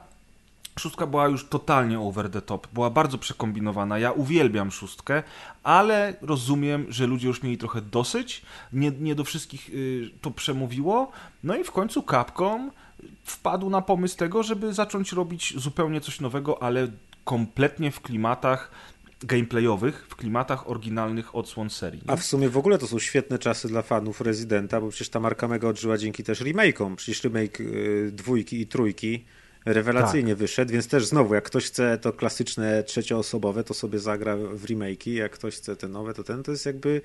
Szóstka 0.78 1.06
była 1.06 1.28
już 1.28 1.48
totalnie 1.48 2.00
over 2.00 2.30
the 2.30 2.42
top, 2.42 2.68
była 2.72 2.90
bardzo 2.90 3.18
przekombinowana. 3.18 3.98
Ja 3.98 4.12
uwielbiam 4.12 4.70
szóstkę, 4.70 5.22
ale 5.62 6.14
rozumiem, 6.22 6.86
że 6.88 7.06
ludzie 7.06 7.28
już 7.28 7.42
mieli 7.42 7.58
trochę 7.58 7.80
dosyć. 7.80 8.42
Nie, 8.72 8.90
nie 8.90 9.14
do 9.14 9.24
wszystkich 9.24 9.70
y, 9.70 10.10
to 10.20 10.30
przemówiło. 10.30 11.10
No 11.44 11.56
i 11.56 11.64
w 11.64 11.72
końcu 11.72 12.02
Capcom 12.10 12.70
wpadł 13.24 13.70
na 13.70 13.82
pomysł 13.82 14.16
tego, 14.16 14.42
żeby 14.42 14.74
zacząć 14.74 15.12
robić 15.12 15.54
zupełnie 15.56 16.00
coś 16.00 16.20
nowego, 16.20 16.62
ale 16.62 16.88
kompletnie 17.24 17.90
w 17.90 18.00
klimatach 18.00 18.70
gameplayowych 19.22 20.06
w 20.08 20.16
klimatach 20.16 20.70
oryginalnych 20.70 21.34
odsłon 21.34 21.70
serii. 21.70 22.02
Nie? 22.06 22.10
A 22.10 22.16
w 22.16 22.24
sumie 22.24 22.48
w 22.48 22.56
ogóle 22.56 22.78
to 22.78 22.86
są 22.86 22.98
świetne 22.98 23.38
czasy 23.38 23.68
dla 23.68 23.82
fanów 23.82 24.20
Residenta, 24.20 24.80
bo 24.80 24.88
przecież 24.88 25.08
ta 25.08 25.20
marka 25.20 25.48
mega 25.48 25.68
odżyła 25.68 25.98
dzięki 25.98 26.24
też 26.24 26.40
remake'om. 26.40 26.96
Przecież 26.96 27.24
remake 27.24 27.60
y, 27.60 28.10
dwójki 28.12 28.60
i 28.60 28.66
trójki 28.66 29.24
rewelacyjnie 29.64 30.32
tak. 30.32 30.38
wyszedł, 30.38 30.72
więc 30.72 30.88
też 30.88 31.06
znowu, 31.06 31.34
jak 31.34 31.44
ktoś 31.44 31.64
chce 31.66 31.98
to 31.98 32.12
klasyczne 32.12 32.82
trzecioosobowe, 32.82 33.64
to 33.64 33.74
sobie 33.74 33.98
zagra 33.98 34.36
w 34.36 34.64
remake'i, 34.64 35.12
jak 35.12 35.32
ktoś 35.32 35.56
chce 35.56 35.76
te 35.76 35.88
nowe, 35.88 36.14
to 36.14 36.24
ten, 36.24 36.42
to 36.42 36.50
jest 36.50 36.66
jakby 36.66 37.00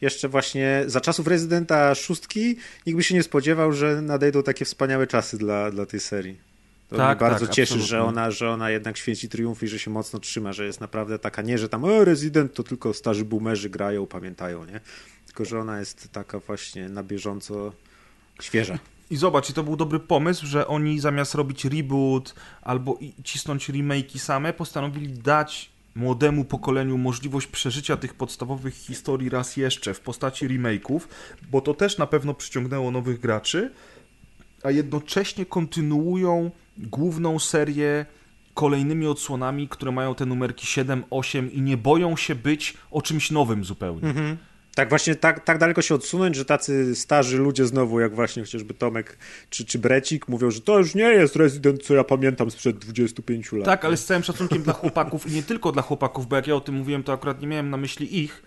jeszcze 0.00 0.28
właśnie 0.28 0.84
za 0.86 1.00
czasów 1.00 1.26
Residenta 1.26 1.94
szóstki 1.94 2.56
nikt 2.86 2.96
by 2.96 3.02
się 3.02 3.14
nie 3.14 3.22
spodziewał, 3.22 3.72
że 3.72 4.02
nadejdą 4.02 4.42
takie 4.42 4.64
wspaniałe 4.64 5.06
czasy 5.06 5.38
dla, 5.38 5.70
dla 5.70 5.86
tej 5.86 6.00
serii. 6.00 6.53
To 6.96 6.98
tak, 6.98 7.20
mnie 7.20 7.30
bardzo 7.30 7.46
tak, 7.46 7.54
cieszy, 7.54 7.80
że 7.80 8.02
ona, 8.02 8.30
że 8.30 8.50
ona 8.50 8.70
jednak 8.70 8.96
święci 8.96 9.28
triumfy 9.28 9.66
i 9.66 9.68
że 9.68 9.78
się 9.78 9.90
mocno 9.90 10.18
trzyma, 10.18 10.52
że 10.52 10.66
jest 10.66 10.80
naprawdę 10.80 11.18
taka 11.18 11.42
nie, 11.42 11.58
że 11.58 11.68
tam 11.68 11.84
o, 11.84 12.04
Resident 12.04 12.54
to 12.54 12.62
tylko 12.62 12.94
starzy 12.94 13.24
boomerzy 13.24 13.70
grają, 13.70 14.06
pamiętają, 14.06 14.64
nie? 14.64 14.80
Tylko, 15.26 15.44
że 15.44 15.60
ona 15.60 15.78
jest 15.78 16.08
taka 16.12 16.38
właśnie 16.38 16.88
na 16.88 17.02
bieżąco 17.02 17.72
świeża. 18.40 18.78
I 19.10 19.16
zobacz, 19.16 19.50
i 19.50 19.52
to 19.52 19.62
był 19.62 19.76
dobry 19.76 20.00
pomysł, 20.00 20.46
że 20.46 20.66
oni 20.66 21.00
zamiast 21.00 21.34
robić 21.34 21.64
reboot 21.64 22.34
albo 22.62 22.98
cisnąć 23.24 23.70
remake'i 23.70 24.18
same, 24.18 24.52
postanowili 24.52 25.08
dać 25.08 25.70
młodemu 25.94 26.44
pokoleniu 26.44 26.98
możliwość 26.98 27.46
przeżycia 27.46 27.96
tych 27.96 28.14
podstawowych 28.14 28.74
historii 28.74 29.30
raz 29.30 29.56
jeszcze 29.56 29.94
w 29.94 30.00
postaci 30.00 30.48
remake'ów, 30.48 31.00
bo 31.50 31.60
to 31.60 31.74
też 31.74 31.98
na 31.98 32.06
pewno 32.06 32.34
przyciągnęło 32.34 32.90
nowych 32.90 33.20
graczy, 33.20 33.70
a 34.64 34.70
jednocześnie 34.70 35.46
kontynuują 35.46 36.50
główną 36.78 37.38
serię 37.38 38.06
kolejnymi 38.54 39.06
odsłonami, 39.06 39.68
które 39.68 39.92
mają 39.92 40.14
te 40.14 40.26
numerki 40.26 40.66
7, 40.66 41.04
8 41.10 41.52
i 41.52 41.62
nie 41.62 41.76
boją 41.76 42.16
się 42.16 42.34
być 42.34 42.74
o 42.90 43.02
czymś 43.02 43.30
nowym 43.30 43.64
zupełnie. 43.64 44.08
Mhm. 44.08 44.36
Tak 44.74 44.88
właśnie, 44.88 45.14
tak, 45.14 45.44
tak 45.44 45.58
daleko 45.58 45.82
się 45.82 45.94
odsunąć, 45.94 46.36
że 46.36 46.44
tacy 46.44 46.96
starzy 46.96 47.38
ludzie 47.38 47.66
znowu, 47.66 48.00
jak 48.00 48.14
właśnie 48.14 48.42
chociażby 48.42 48.74
Tomek 48.74 49.18
czy, 49.50 49.64
czy 49.64 49.78
Brecik, 49.78 50.28
mówią, 50.28 50.50
że 50.50 50.60
to 50.60 50.78
już 50.78 50.94
nie 50.94 51.04
jest 51.04 51.36
Resident, 51.36 51.82
co 51.82 51.94
ja 51.94 52.04
pamiętam 52.04 52.50
sprzed 52.50 52.78
25 52.78 53.52
lat. 53.52 53.64
Tak, 53.64 53.84
ale 53.84 53.96
z 53.96 54.04
całym 54.04 54.22
szacunkiem 54.22 54.62
dla 54.62 54.72
chłopaków 54.72 55.26
i 55.26 55.34
nie 55.34 55.42
tylko 55.42 55.72
dla 55.72 55.82
chłopaków, 55.82 56.28
bo 56.28 56.36
jak 56.36 56.46
ja 56.46 56.54
o 56.54 56.60
tym 56.60 56.74
mówiłem, 56.74 57.02
to 57.02 57.12
akurat 57.12 57.40
nie 57.40 57.46
miałem 57.46 57.70
na 57.70 57.76
myśli 57.76 58.18
ich, 58.18 58.42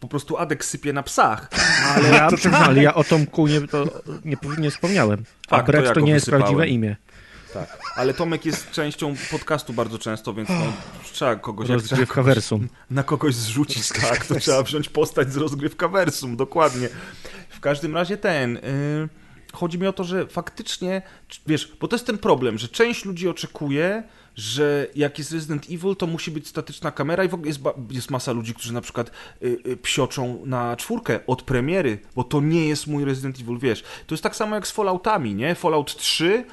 po 0.00 0.08
prostu 0.08 0.36
Adek 0.36 0.64
sypie 0.64 0.92
na 0.92 1.02
psach. 1.02 1.48
Ale 1.94 2.08
ja, 2.08 2.28
to, 2.30 2.36
ale 2.50 2.82
ja 2.82 2.94
o 2.94 3.04
Tomku 3.04 3.46
nie, 3.46 3.68
to 3.68 3.84
nie, 4.24 4.36
nie 4.58 4.70
wspomniałem. 4.70 5.24
A 5.48 5.62
tak, 5.62 5.84
to, 5.84 5.94
to 5.94 6.00
nie 6.00 6.12
jest 6.12 6.26
prawdziwe 6.26 6.68
imię. 6.68 6.96
Tak, 7.54 7.78
ale 7.96 8.14
Tomek 8.14 8.46
jest 8.46 8.70
częścią 8.70 9.14
podcastu 9.30 9.72
bardzo 9.72 9.98
często, 9.98 10.34
więc 10.34 10.48
no, 10.48 10.72
trzeba 11.12 11.36
kogoś... 11.36 11.68
Rozgrywka 11.68 12.22
Versum. 12.22 12.68
Na 12.90 13.02
kogoś 13.02 13.34
zrzucić, 13.34 13.88
tak, 14.08 14.26
to 14.26 14.40
trzeba 14.40 14.62
wziąć 14.62 14.88
postać 14.88 15.32
z 15.32 15.36
rozgrywka 15.36 15.88
Versum, 15.88 16.36
dokładnie. 16.36 16.88
W 17.48 17.60
każdym 17.60 17.94
razie 17.94 18.16
ten... 18.16 18.54
Yy, 18.54 19.08
chodzi 19.52 19.78
mi 19.78 19.86
o 19.86 19.92
to, 19.92 20.04
że 20.04 20.26
faktycznie, 20.26 21.02
wiesz, 21.46 21.76
bo 21.80 21.88
to 21.88 21.96
jest 21.96 22.06
ten 22.06 22.18
problem, 22.18 22.58
że 22.58 22.68
część 22.68 23.04
ludzi 23.04 23.28
oczekuje, 23.28 24.02
że 24.36 24.86
jak 24.94 25.18
jest 25.18 25.32
Resident 25.32 25.66
Evil, 25.70 25.96
to 25.96 26.06
musi 26.06 26.30
być 26.30 26.48
statyczna 26.48 26.90
kamera 26.90 27.24
i 27.24 27.28
w 27.28 27.34
ogóle 27.34 27.48
jest, 27.48 27.60
jest 27.90 28.10
masa 28.10 28.32
ludzi, 28.32 28.54
którzy 28.54 28.74
na 28.74 28.80
przykład 28.80 29.10
y, 29.42 29.58
y, 29.66 29.76
psioczą 29.76 30.42
na 30.46 30.76
czwórkę 30.76 31.20
od 31.26 31.42
premiery, 31.42 31.98
bo 32.16 32.24
to 32.24 32.40
nie 32.40 32.68
jest 32.68 32.86
mój 32.86 33.04
Resident 33.04 33.40
Evil, 33.40 33.58
wiesz. 33.58 33.82
To 34.06 34.14
jest 34.14 34.22
tak 34.22 34.36
samo 34.36 34.54
jak 34.54 34.66
z 34.66 34.70
Falloutami, 34.70 35.34
nie? 35.34 35.54
Fallout 35.54 35.96
3 35.96 36.44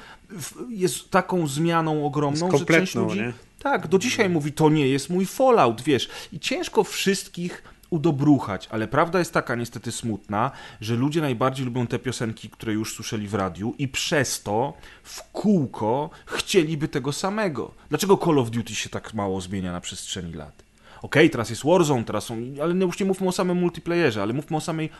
jest 0.68 1.10
taką 1.10 1.46
zmianą 1.46 2.06
ogromną, 2.06 2.58
że 2.58 2.64
część 2.64 2.94
ludzi... 2.94 3.18
Nie? 3.18 3.32
Tak, 3.58 3.88
do 3.88 3.98
dzisiaj 3.98 4.28
mówi, 4.28 4.52
to 4.52 4.70
nie 4.70 4.88
jest 4.88 5.10
mój 5.10 5.26
Fallout, 5.26 5.82
wiesz. 5.82 6.08
I 6.32 6.40
ciężko 6.40 6.84
wszystkich 6.84 7.62
udobruchać, 7.90 8.68
ale 8.70 8.88
prawda 8.88 9.18
jest 9.18 9.32
taka 9.32 9.54
niestety 9.54 9.92
smutna, 9.92 10.50
że 10.80 10.94
ludzie 10.94 11.20
najbardziej 11.20 11.66
lubią 11.66 11.86
te 11.86 11.98
piosenki, 11.98 12.50
które 12.50 12.72
już 12.72 12.94
słyszeli 12.94 13.28
w 13.28 13.34
radiu 13.34 13.74
i 13.78 13.88
przez 13.88 14.42
to 14.42 14.72
w 15.02 15.22
kółko 15.32 16.10
chcieliby 16.26 16.88
tego 16.88 17.12
samego. 17.12 17.74
Dlaczego 17.88 18.16
Call 18.16 18.38
of 18.38 18.50
Duty 18.50 18.74
się 18.74 18.88
tak 18.88 19.14
mało 19.14 19.40
zmienia 19.40 19.72
na 19.72 19.80
przestrzeni 19.80 20.32
lat? 20.32 20.64
Okej, 21.02 21.22
okay, 21.22 21.30
teraz 21.30 21.50
jest 21.50 21.64
Warzone, 21.64 22.04
teraz 22.04 22.24
są, 22.24 22.36
ale 22.62 22.74
już 22.74 23.00
nie 23.00 23.06
mówmy 23.06 23.28
o 23.28 23.32
samym 23.32 23.58
multiplayerze, 23.58 24.22
ale 24.22 24.32
mówmy 24.32 24.56
o 24.56 24.60
samej 24.60 24.90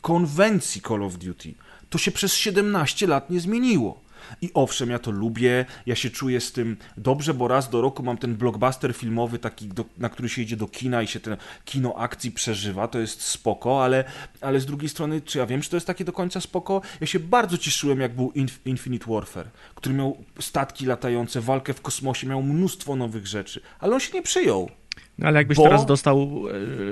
konwencji 0.00 0.80
Call 0.80 1.02
of 1.02 1.16
Duty. 1.16 1.54
To 1.90 1.98
się 1.98 2.10
przez 2.10 2.34
17 2.34 3.06
lat 3.06 3.30
nie 3.30 3.40
zmieniło. 3.40 4.03
I 4.42 4.50
owszem, 4.54 4.90
ja 4.90 4.98
to 4.98 5.10
lubię, 5.10 5.64
ja 5.86 5.94
się 5.94 6.10
czuję 6.10 6.40
z 6.40 6.52
tym 6.52 6.76
dobrze, 6.96 7.34
bo 7.34 7.48
raz 7.48 7.70
do 7.70 7.80
roku 7.80 8.02
mam 8.02 8.16
ten 8.16 8.36
blockbuster 8.36 8.94
filmowy, 8.94 9.38
taki, 9.38 9.68
do, 9.68 9.84
na 9.98 10.08
który 10.08 10.28
się 10.28 10.42
idzie 10.42 10.56
do 10.56 10.66
kina 10.66 11.02
i 11.02 11.06
się 11.06 11.20
ten 11.20 11.36
kino 11.64 11.94
akcji 11.94 12.30
przeżywa, 12.30 12.88
to 12.88 12.98
jest 12.98 13.22
spoko, 13.22 13.84
ale, 13.84 14.04
ale 14.40 14.60
z 14.60 14.66
drugiej 14.66 14.88
strony, 14.88 15.20
czy 15.20 15.38
ja 15.38 15.46
wiem, 15.46 15.60
czy 15.60 15.70
to 15.70 15.76
jest 15.76 15.86
takie 15.86 16.04
do 16.04 16.12
końca 16.12 16.40
spoko? 16.40 16.80
Ja 17.00 17.06
się 17.06 17.20
bardzo 17.20 17.58
cieszyłem, 17.58 18.00
jak 18.00 18.14
był 18.14 18.32
Inf 18.32 18.66
Infinite 18.66 19.06
Warfare, 19.08 19.48
który 19.74 19.94
miał 19.94 20.16
statki 20.40 20.86
latające, 20.86 21.40
walkę 21.40 21.74
w 21.74 21.80
kosmosie, 21.80 22.26
miał 22.26 22.42
mnóstwo 22.42 22.96
nowych 22.96 23.26
rzeczy, 23.26 23.60
ale 23.80 23.94
on 23.94 24.00
się 24.00 24.12
nie 24.12 24.22
przyjął. 24.22 24.70
No, 25.18 25.26
ale 25.26 25.40
jakbyś 25.40 25.56
bo... 25.56 25.62
teraz 25.62 25.86
dostał 25.86 26.42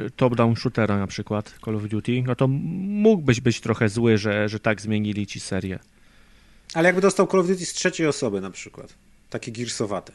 e, 0.07 0.11
top-down 0.11 0.57
shootera 0.57 0.99
na 0.99 1.07
przykład 1.07 1.55
Call 1.65 1.77
of 1.77 1.89
Duty, 1.89 2.23
no 2.27 2.35
to 2.35 2.49
mógłbyś 2.49 3.41
być 3.41 3.61
trochę 3.61 3.89
zły, 3.89 4.19
że, 4.19 4.49
że 4.49 4.61
tak 4.61 4.81
zmienili 4.81 5.27
ci 5.27 5.41
serię. 5.41 5.79
Ale 6.75 6.89
jakby 6.89 7.01
dostał 7.01 7.27
Call 7.27 7.41
of 7.41 7.47
Duty 7.47 7.67
z 7.67 7.73
trzeciej 7.73 8.07
osoby 8.07 8.41
na 8.41 8.51
przykład. 8.51 8.95
Takie 9.31 9.51
girsowate 9.51 10.13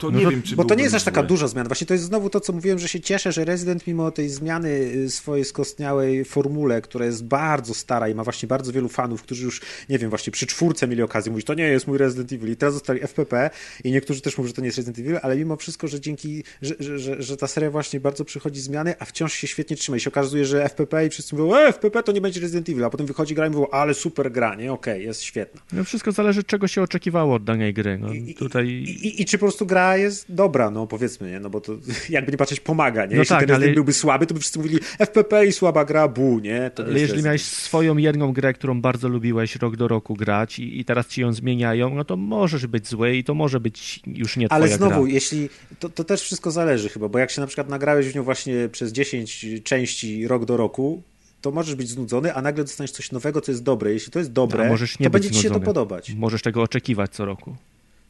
to 0.00 0.10
no 0.10 0.18
nie 0.18 0.24
to, 0.24 0.30
wiem, 0.30 0.42
czy 0.42 0.56
Bo 0.56 0.64
to 0.64 0.74
nie 0.74 0.82
jest 0.82 0.94
aż 0.94 1.04
taka 1.04 1.22
duża 1.22 1.48
zmiana. 1.48 1.68
Właśnie 1.68 1.86
to 1.86 1.94
jest 1.94 2.04
znowu 2.04 2.30
to, 2.30 2.40
co 2.40 2.52
mówiłem, 2.52 2.78
że 2.78 2.88
się 2.88 3.00
cieszę, 3.00 3.32
że 3.32 3.44
Resident 3.44 3.86
mimo 3.86 4.10
tej 4.10 4.28
zmiany 4.28 4.68
y, 4.68 5.10
swojej 5.10 5.44
skostniałej 5.44 6.24
formule, 6.24 6.82
która 6.82 7.06
jest 7.06 7.24
bardzo 7.24 7.74
stara 7.74 8.08
i 8.08 8.14
ma 8.14 8.24
właśnie 8.24 8.46
bardzo 8.46 8.72
wielu 8.72 8.88
fanów, 8.88 9.22
którzy 9.22 9.44
już, 9.44 9.60
nie 9.88 9.98
wiem, 9.98 10.10
właśnie 10.10 10.30
przy 10.30 10.46
czwórce 10.46 10.88
mieli 10.88 11.02
okazję 11.02 11.32
mówić, 11.32 11.46
to 11.46 11.54
nie 11.54 11.64
jest 11.64 11.86
mój 11.86 11.98
Resident 11.98 12.32
Evil 12.32 12.52
i 12.52 12.56
teraz 12.56 12.74
zostali 12.74 13.00
FPP 13.00 13.50
i 13.84 13.92
niektórzy 13.92 14.20
też 14.20 14.38
mówią, 14.38 14.48
że 14.48 14.54
to 14.54 14.60
nie 14.60 14.66
jest 14.66 14.78
Resident 14.78 14.98
Evil, 14.98 15.18
ale 15.22 15.36
mimo 15.36 15.56
wszystko, 15.56 15.88
że 15.88 16.00
dzięki, 16.00 16.44
że, 16.62 16.74
że, 16.78 16.98
że, 16.98 17.22
że 17.22 17.36
ta 17.36 17.46
seria 17.46 17.70
właśnie 17.70 18.00
bardzo 18.00 18.24
przychodzi 18.24 18.60
zmiany, 18.60 18.94
a 18.98 19.04
wciąż 19.04 19.32
się 19.32 19.46
świetnie 19.46 19.76
trzyma 19.76 19.96
i 19.96 20.00
się 20.00 20.10
okazuje, 20.10 20.44
że 20.44 20.64
FPP 20.64 21.06
i 21.06 21.10
wszyscy 21.10 21.34
mówią, 21.34 21.54
e, 21.54 21.68
FPP 21.68 22.02
to 22.02 22.12
nie 22.12 22.20
będzie 22.20 22.40
Resident 22.40 22.68
Evil, 22.68 22.84
a 22.84 22.90
potem 22.90 23.06
wychodzi 23.06 23.34
gra 23.34 23.46
i 23.46 23.50
mówią, 23.50 23.66
ale 23.70 23.94
super 23.94 24.32
gra, 24.32 24.54
nie, 24.54 24.72
okej, 24.72 24.94
okay, 24.94 25.02
jest 25.02 25.22
świetna. 25.22 25.60
No 25.72 25.84
wszystko 25.84 26.12
zależy, 26.12 26.44
czego 26.44 26.68
się 26.68 26.82
oczekiwało 26.82 27.34
od 27.34 27.44
danej 27.44 27.74
gry. 27.74 27.98
No, 27.98 28.12
I, 28.12 28.34
tutaj... 28.34 28.66
i, 28.66 29.06
i, 29.06 29.22
I 29.22 29.24
czy 29.24 29.38
po 29.38 29.46
prostu 29.46 29.66
gra 29.66 29.89
jest 29.96 30.24
dobra, 30.28 30.70
no 30.70 30.86
powiedzmy, 30.86 31.30
nie? 31.30 31.40
No 31.40 31.50
bo 31.50 31.60
to 31.60 31.72
jakby 32.08 32.32
nie 32.32 32.38
patrzeć 32.38 32.60
pomaga, 32.60 33.06
nie? 33.06 33.14
No 33.14 33.20
jeśli 33.20 33.36
tak, 33.36 33.46
ten 33.46 33.56
ale... 33.56 33.68
byłby 33.68 33.92
słaby, 33.92 34.26
to 34.26 34.34
by 34.34 34.40
wszyscy 34.40 34.58
mówili 34.58 34.78
FPP 34.98 35.46
i 35.46 35.52
słaba 35.52 35.84
gra, 35.84 36.08
bu, 36.08 36.38
nie? 36.38 36.70
To 36.74 36.84
ale 36.84 37.00
jeżeli 37.00 37.22
miałeś 37.22 37.42
swoją 37.42 37.96
jedną 37.96 38.32
grę, 38.32 38.52
którą 38.52 38.80
bardzo 38.80 39.08
lubiłeś 39.08 39.56
rok 39.56 39.76
do 39.76 39.88
roku 39.88 40.14
grać 40.14 40.58
i, 40.58 40.80
i, 40.80 40.84
teraz 40.84 41.08
ci 41.08 41.20
ją 41.20 41.32
zmieniają, 41.32 41.94
no 41.94 42.04
to 42.04 42.16
możesz 42.16 42.66
być 42.66 42.88
zły 42.88 43.16
i 43.16 43.24
to 43.24 43.34
może 43.34 43.60
być 43.60 44.00
już 44.06 44.36
nie 44.36 44.48
twoja 44.48 44.62
Ale 44.62 44.68
znowu, 44.68 45.02
gra. 45.02 45.12
jeśli, 45.12 45.48
to, 45.78 45.88
to 45.88 46.04
też 46.04 46.22
wszystko 46.22 46.50
zależy 46.50 46.88
chyba, 46.88 47.08
bo 47.08 47.18
jak 47.18 47.30
się 47.30 47.40
na 47.40 47.46
przykład 47.46 47.68
nagrałeś 47.68 48.08
w 48.08 48.14
nią 48.14 48.22
właśnie 48.22 48.68
przez 48.72 48.92
10 48.92 49.46
części 49.64 50.28
rok 50.28 50.44
do 50.44 50.56
roku, 50.56 51.02
to 51.40 51.50
możesz 51.50 51.74
być 51.74 51.88
znudzony, 51.88 52.34
a 52.34 52.42
nagle 52.42 52.64
dostaniesz 52.64 52.90
coś 52.90 53.12
nowego, 53.12 53.40
co 53.40 53.52
jest 53.52 53.62
dobre. 53.62 53.92
Jeśli 53.92 54.12
to 54.12 54.18
jest 54.18 54.32
dobre, 54.32 54.76
to 55.02 55.10
będzie 55.10 55.30
ci 55.30 55.42
się 55.42 55.50
to 55.50 55.60
podobać. 55.60 56.14
Możesz 56.14 56.42
tego 56.42 56.62
oczekiwać 56.62 57.10
co 57.10 57.24
roku. 57.24 57.56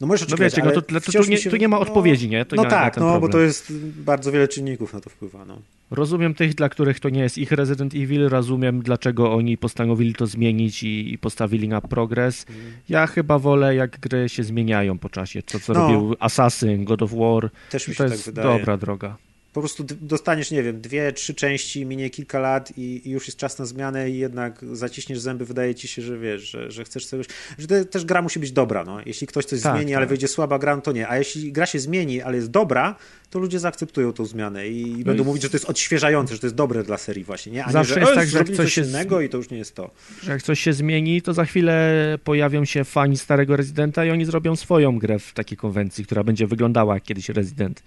No 0.01 0.07
możesz 0.07 0.27
oczekiwać, 0.27 0.57
no 0.57 0.63
wiecie, 0.63 0.75
no 0.75 0.81
to, 0.81 0.99
to, 0.99 1.11
tu, 1.23 1.29
nie, 1.29 1.37
się... 1.37 1.49
tu, 1.49 1.55
nie, 1.55 1.67
ma 1.67 1.79
odpowiedzi, 1.79 2.29
nie? 2.29 2.45
To 2.45 2.55
no 2.55 2.63
nie 2.63 2.69
tak, 2.69 2.97
no 2.97 3.01
problem. 3.01 3.21
bo 3.21 3.29
to 3.29 3.39
jest 3.39 3.73
bardzo 3.95 4.31
wiele 4.31 4.47
czynników 4.47 4.93
na 4.93 5.01
to 5.01 5.09
wpływa. 5.09 5.45
No. 5.45 5.61
Rozumiem 5.91 6.33
tych, 6.33 6.55
dla 6.55 6.69
których 6.69 6.99
to 6.99 7.09
nie 7.09 7.21
jest 7.21 7.37
ich 7.37 7.51
Resident 7.51 7.95
Evil, 7.95 8.29
rozumiem 8.29 8.81
dlaczego 8.81 9.33
oni 9.33 9.57
postanowili 9.57 10.13
to 10.13 10.27
zmienić 10.27 10.83
i, 10.83 11.13
i 11.13 11.17
postawili 11.17 11.67
na 11.67 11.81
progres. 11.81 12.45
Mm. 12.49 12.61
Ja 12.89 13.07
chyba 13.07 13.39
wolę, 13.39 13.75
jak 13.75 13.99
gry 13.99 14.29
się 14.29 14.43
zmieniają 14.43 14.97
po 14.97 15.09
czasie. 15.09 15.43
To, 15.43 15.59
co 15.59 15.73
no. 15.73 15.79
robił 15.79 16.15
Assassin, 16.19 16.85
God 16.85 17.01
of 17.01 17.13
War, 17.13 17.49
Też 17.69 17.87
mi 17.87 17.93
się 17.93 17.97
to 17.97 18.03
tak 18.03 18.11
jest 18.11 18.25
wydaje. 18.25 18.59
dobra 18.59 18.77
droga 18.77 19.17
po 19.53 19.61
prostu 19.61 19.85
dostaniesz, 20.01 20.51
nie 20.51 20.63
wiem, 20.63 20.81
dwie, 20.81 21.11
trzy 21.11 21.33
części, 21.33 21.85
minie 21.85 22.09
kilka 22.09 22.39
lat 22.39 22.77
i, 22.77 23.01
i, 23.05 23.11
już 23.11 23.27
jest 23.27 23.37
czas 23.37 23.59
na 23.59 23.65
zmianę 23.65 24.09
i 24.09 24.17
jednak 24.17 24.65
zaciśniesz 24.71 25.19
zęby, 25.19 25.45
wydaje 25.45 25.75
ci 25.75 25.87
się, 25.87 26.01
że 26.01 26.17
wiesz, 26.17 26.41
że, 26.49 26.71
że 26.71 26.83
chcesz 26.83 27.07
czegoś, 27.07 27.25
że 27.57 27.67
te, 27.67 27.85
też 27.85 28.05
gra 28.05 28.21
musi 28.21 28.39
być 28.39 28.51
dobra, 28.51 28.83
no. 28.83 28.99
Jeśli 29.05 29.27
ktoś 29.27 29.45
coś 29.45 29.61
tak, 29.61 29.75
zmieni, 29.75 29.91
tak. 29.91 29.97
ale 29.97 30.05
wyjdzie 30.05 30.27
słaba 30.27 30.59
gra, 30.59 30.75
no 30.75 30.81
to 30.81 30.91
nie. 30.91 31.09
A 31.09 31.17
jeśli 31.17 31.51
gra 31.51 31.65
się 31.65 31.79
zmieni, 31.79 32.21
ale 32.21 32.35
jest 32.35 32.51
dobra, 32.51 32.95
to 33.29 33.39
ludzie 33.39 33.59
zaakceptują 33.59 34.13
tą 34.13 34.25
zmianę 34.25 34.67
i, 34.67 34.81
i 34.81 34.97
no 34.97 35.03
będą 35.05 35.23
i... 35.23 35.25
mówić, 35.25 35.43
że 35.43 35.49
to 35.49 35.57
jest 35.57 35.69
odświeżające, 35.69 36.33
że 36.33 36.39
to 36.39 36.47
jest 36.47 36.55
dobre 36.55 36.83
dla 36.83 36.97
serii 36.97 37.23
właśnie, 37.23 37.51
nie? 37.51 37.65
A 37.65 37.71
Zawsze 37.71 37.99
nie, 37.99 38.05
że, 38.05 38.11
jest 38.11 38.15
tak, 38.15 38.29
że 38.29 38.37
jak 38.37 38.49
coś 38.49 38.73
się 38.73 38.81
innego 38.81 39.21
i 39.21 39.29
to 39.29 39.37
już 39.37 39.49
nie 39.49 39.57
jest 39.57 39.75
to. 39.75 39.91
Że 40.23 40.31
jak 40.31 40.41
coś 40.41 40.59
się 40.59 40.73
zmieni, 40.73 41.21
to 41.21 41.33
za 41.33 41.45
chwilę 41.45 42.17
pojawią 42.23 42.65
się 42.65 42.83
fani 42.83 43.17
starego 43.17 43.55
Residenta 43.55 44.05
i 44.05 44.09
oni 44.11 44.25
zrobią 44.25 44.55
swoją 44.55 44.99
grę 44.99 45.19
w 45.19 45.33
takiej 45.33 45.57
konwencji, 45.57 46.05
która 46.05 46.23
będzie 46.23 46.47
wyglądała 46.47 46.93
jak 46.93 47.03
kiedyś 47.03 47.29
Resident. 47.29 47.83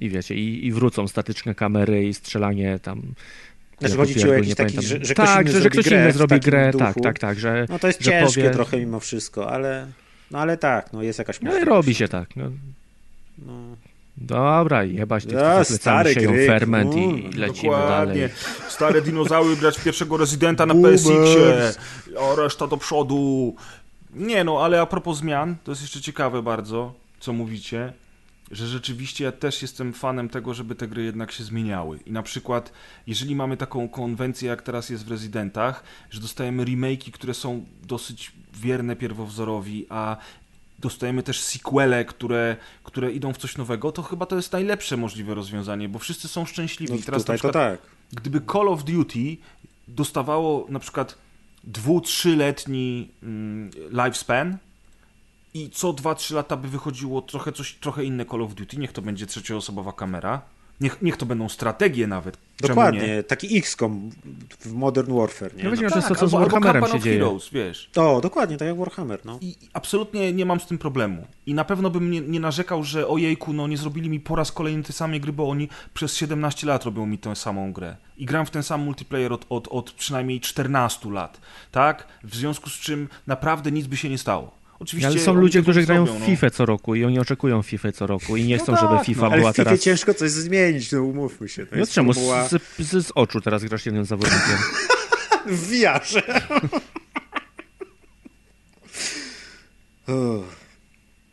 I 0.00 0.08
wiecie, 0.10 0.34
i, 0.34 0.66
i 0.66 0.72
wrócą 0.72 1.08
statyczne 1.08 1.54
kamery 1.54 2.08
i 2.08 2.14
strzelanie 2.14 2.78
tam. 2.78 3.02
Znaczy 3.78 3.96
chodzi 3.96 4.14
ci 4.14 4.30
o 4.30 4.32
jakiś 4.32 4.54
taki, 4.54 4.82
że, 4.82 5.04
że 5.04 5.14
tak, 5.14 5.46
ktoś 5.46 5.52
inny 5.54 5.62
że, 5.62 5.70
ktoś 5.70 5.86
inny 5.86 6.12
zrobi 6.12 6.40
grę, 6.40 6.72
duchu. 6.72 6.84
tak, 6.84 6.94
tak, 7.02 7.18
tak, 7.18 7.38
że 7.38 7.66
No 7.68 7.78
to 7.78 7.86
jest 7.86 8.02
że 8.02 8.10
ciężkie 8.10 8.42
powie... 8.42 8.54
trochę 8.54 8.76
mimo 8.76 9.00
wszystko, 9.00 9.50
ale 9.50 9.86
no 10.30 10.38
ale 10.38 10.56
tak, 10.56 10.92
no 10.92 11.02
jest 11.02 11.18
jakaś 11.18 11.40
No 11.40 11.58
i 11.58 11.64
robi 11.64 11.94
się 11.94 12.08
tak. 12.08 12.36
No. 12.36 12.50
no. 13.38 13.52
Dobra, 14.16 14.84
jebać 14.84 15.24
tych 15.24 15.34
no, 15.34 15.64
stary 15.64 16.14
sieją 16.14 16.32
gry, 16.32 16.46
ferment 16.46 16.94
i 16.94 17.30
lecimy 17.36 17.72
Dokładnie. 17.72 18.20
dalej. 18.20 18.30
Stare 18.68 19.02
dinozaury 19.02 19.56
grać 19.56 19.80
pierwszego 19.80 20.16
rezydenta 20.16 20.66
na 20.66 20.74
PSX-ie, 20.74 21.72
a 22.20 22.36
reszta 22.36 22.66
do 22.66 22.76
przodu. 22.76 23.54
Nie 24.14 24.44
no, 24.44 24.64
ale 24.64 24.80
a 24.80 24.86
propos 24.86 25.18
zmian, 25.18 25.56
to 25.64 25.72
jest 25.72 25.82
jeszcze 25.82 26.00
ciekawe 26.00 26.42
bardzo, 26.42 26.94
co 27.20 27.32
mówicie 27.32 27.92
że 28.50 28.66
rzeczywiście 28.66 29.24
ja 29.24 29.32
też 29.32 29.62
jestem 29.62 29.92
fanem 29.92 30.28
tego, 30.28 30.54
żeby 30.54 30.74
te 30.74 30.88
gry 30.88 31.04
jednak 31.04 31.32
się 31.32 31.44
zmieniały. 31.44 31.98
I 32.06 32.12
na 32.12 32.22
przykład, 32.22 32.72
jeżeli 33.06 33.36
mamy 33.36 33.56
taką 33.56 33.88
konwencję, 33.88 34.48
jak 34.48 34.62
teraz 34.62 34.90
jest 34.90 35.04
w 35.04 35.10
Residentach, 35.10 35.82
że 36.10 36.20
dostajemy 36.20 36.64
remake'i, 36.64 37.10
które 37.10 37.34
są 37.34 37.64
dosyć 37.82 38.32
wierne 38.54 38.96
pierwowzorowi, 38.96 39.86
a 39.88 40.16
dostajemy 40.78 41.22
też 41.22 41.40
sequele, 41.40 42.04
które, 42.04 42.56
które 42.84 43.12
idą 43.12 43.32
w 43.32 43.38
coś 43.38 43.56
nowego, 43.56 43.92
to 43.92 44.02
chyba 44.02 44.26
to 44.26 44.36
jest 44.36 44.52
najlepsze 44.52 44.96
możliwe 44.96 45.34
rozwiązanie, 45.34 45.88
bo 45.88 45.98
wszyscy 45.98 46.28
są 46.28 46.44
szczęśliwi. 46.44 46.92
No, 46.92 46.98
teraz 47.06 47.22
tutaj 47.22 47.36
przykład, 47.36 47.52
to 47.52 47.58
tak. 47.58 47.80
Gdyby 48.12 48.40
Call 48.52 48.68
of 48.68 48.84
Duty 48.84 49.36
dostawało 49.88 50.66
na 50.68 50.78
przykład 50.78 51.18
dwu, 51.64 52.00
trzyletni 52.00 53.08
mm, 53.22 53.70
lifespan, 53.90 54.58
i 55.58 55.70
co 55.70 55.92
2-3 55.92 56.34
lata 56.34 56.56
by 56.56 56.68
wychodziło 56.68 57.22
trochę 57.22 57.52
coś, 57.52 57.74
trochę 57.74 58.04
inne 58.04 58.24
Call 58.24 58.42
of 58.42 58.54
Duty, 58.54 58.76
niech 58.76 58.92
to 58.92 59.02
będzie 59.02 59.26
trzecioosobowa 59.26 59.92
kamera, 59.92 60.42
niech, 60.80 61.02
niech 61.02 61.16
to 61.16 61.26
będą 61.26 61.48
strategie 61.48 62.06
nawet. 62.06 62.38
Dokładnie, 62.60 63.22
taki 63.22 63.58
XCOM 63.58 64.10
w 64.60 64.72
Modern 64.72 65.18
Warfare. 65.18 65.56
Nie? 65.56 65.64
No, 65.64 65.70
no 65.70 65.90
tak, 65.90 66.08
to 66.08 66.14
co 66.14 66.28
z 66.28 66.30
Warhammerem 66.30 66.86
się 66.86 67.00
dzieje. 67.00 67.18
Heroes, 67.18 67.48
wiesz. 67.52 67.90
O, 67.96 68.20
dokładnie, 68.20 68.56
tak 68.56 68.68
jak 68.68 68.76
Warhammer. 68.76 69.20
No. 69.24 69.38
I 69.40 69.56
absolutnie 69.72 70.32
nie 70.32 70.46
mam 70.46 70.60
z 70.60 70.66
tym 70.66 70.78
problemu. 70.78 71.26
I 71.46 71.54
na 71.54 71.64
pewno 71.64 71.90
bym 71.90 72.10
nie, 72.10 72.20
nie 72.20 72.40
narzekał, 72.40 72.84
że 72.84 73.08
ojejku, 73.08 73.52
no 73.52 73.66
nie 73.66 73.76
zrobili 73.76 74.10
mi 74.10 74.20
po 74.20 74.36
raz 74.36 74.52
kolejny 74.52 74.82
te 74.82 74.92
same 74.92 75.20
gry, 75.20 75.32
bo 75.32 75.48
oni 75.48 75.68
przez 75.94 76.16
17 76.16 76.66
lat 76.66 76.84
robią 76.84 77.06
mi 77.06 77.18
tę 77.18 77.36
samą 77.36 77.72
grę. 77.72 77.96
I 78.16 78.26
gram 78.26 78.46
w 78.46 78.50
ten 78.50 78.62
sam 78.62 78.80
multiplayer 78.80 79.32
od, 79.32 79.46
od, 79.48 79.68
od 79.68 79.90
przynajmniej 79.90 80.40
14 80.40 81.10
lat, 81.10 81.40
tak? 81.72 82.06
W 82.24 82.36
związku 82.36 82.70
z 82.70 82.74
czym 82.74 83.08
naprawdę 83.26 83.72
nic 83.72 83.86
by 83.86 83.96
się 83.96 84.08
nie 84.08 84.18
stało. 84.18 84.57
Oczywiście 84.80 85.08
Ale 85.08 85.18
są 85.18 85.34
ludzie, 85.34 85.62
którzy 85.62 85.82
grają 85.82 86.06
w 86.06 86.24
FIFA 86.24 86.46
no. 86.46 86.50
co 86.50 86.66
roku 86.66 86.94
i 86.94 87.04
oni 87.04 87.18
oczekują 87.18 87.62
FIFA 87.62 87.92
co 87.92 88.06
roku 88.06 88.36
i 88.36 88.44
nie 88.44 88.56
no 88.56 88.62
chcą, 88.62 88.72
tak, 88.72 88.82
żeby 88.82 89.04
FIFA 89.04 89.28
no, 89.28 89.36
była 89.36 89.52
ale 89.58 89.76
w 89.76 89.80
ciężko 89.80 90.14
coś 90.14 90.30
zmienić, 90.30 90.92
no 90.92 91.02
umówmy 91.02 91.48
się. 91.48 91.66
To 91.66 91.76
no 91.76 91.86
czemu? 91.86 92.12
Z, 92.12 92.18
z, 92.78 93.06
z, 93.06 93.12
oczu 93.14 93.40
teraz 93.40 93.64
grasz 93.64 93.86
jednym 93.86 94.04
zawodnikiem. 94.04 94.58
w 95.46 95.70
wiarze. 95.70 96.22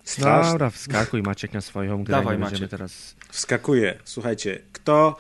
Straszne. 0.04 0.52
Dobra, 0.52 0.70
wskakuj 0.70 1.22
Maciek 1.22 1.54
na 1.54 1.62
swoją 1.62 2.04
grę. 2.04 2.16
Dawaj, 2.16 2.38
Maciek. 2.38 2.70
teraz... 2.70 3.16
Wskakuję. 3.30 4.00
Słuchajcie, 4.04 4.62
kto... 4.72 5.18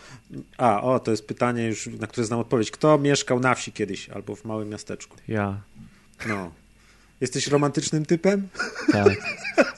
A, 0.57 0.81
o, 0.81 0.99
to 0.99 1.11
jest 1.11 1.27
pytanie 1.27 1.67
już, 1.67 1.87
na 1.87 2.07
które 2.07 2.27
znam 2.27 2.39
odpowiedź. 2.39 2.71
Kto 2.71 2.97
mieszkał 2.97 3.39
na 3.39 3.55
wsi 3.55 3.71
kiedyś 3.71 4.09
albo 4.09 4.35
w 4.35 4.45
małym 4.45 4.69
miasteczku? 4.69 5.17
Ja. 5.27 5.61
No, 6.27 6.51
Jesteś 7.21 7.47
romantycznym 7.47 8.05
typem? 8.05 8.47
Tak. 8.91 9.13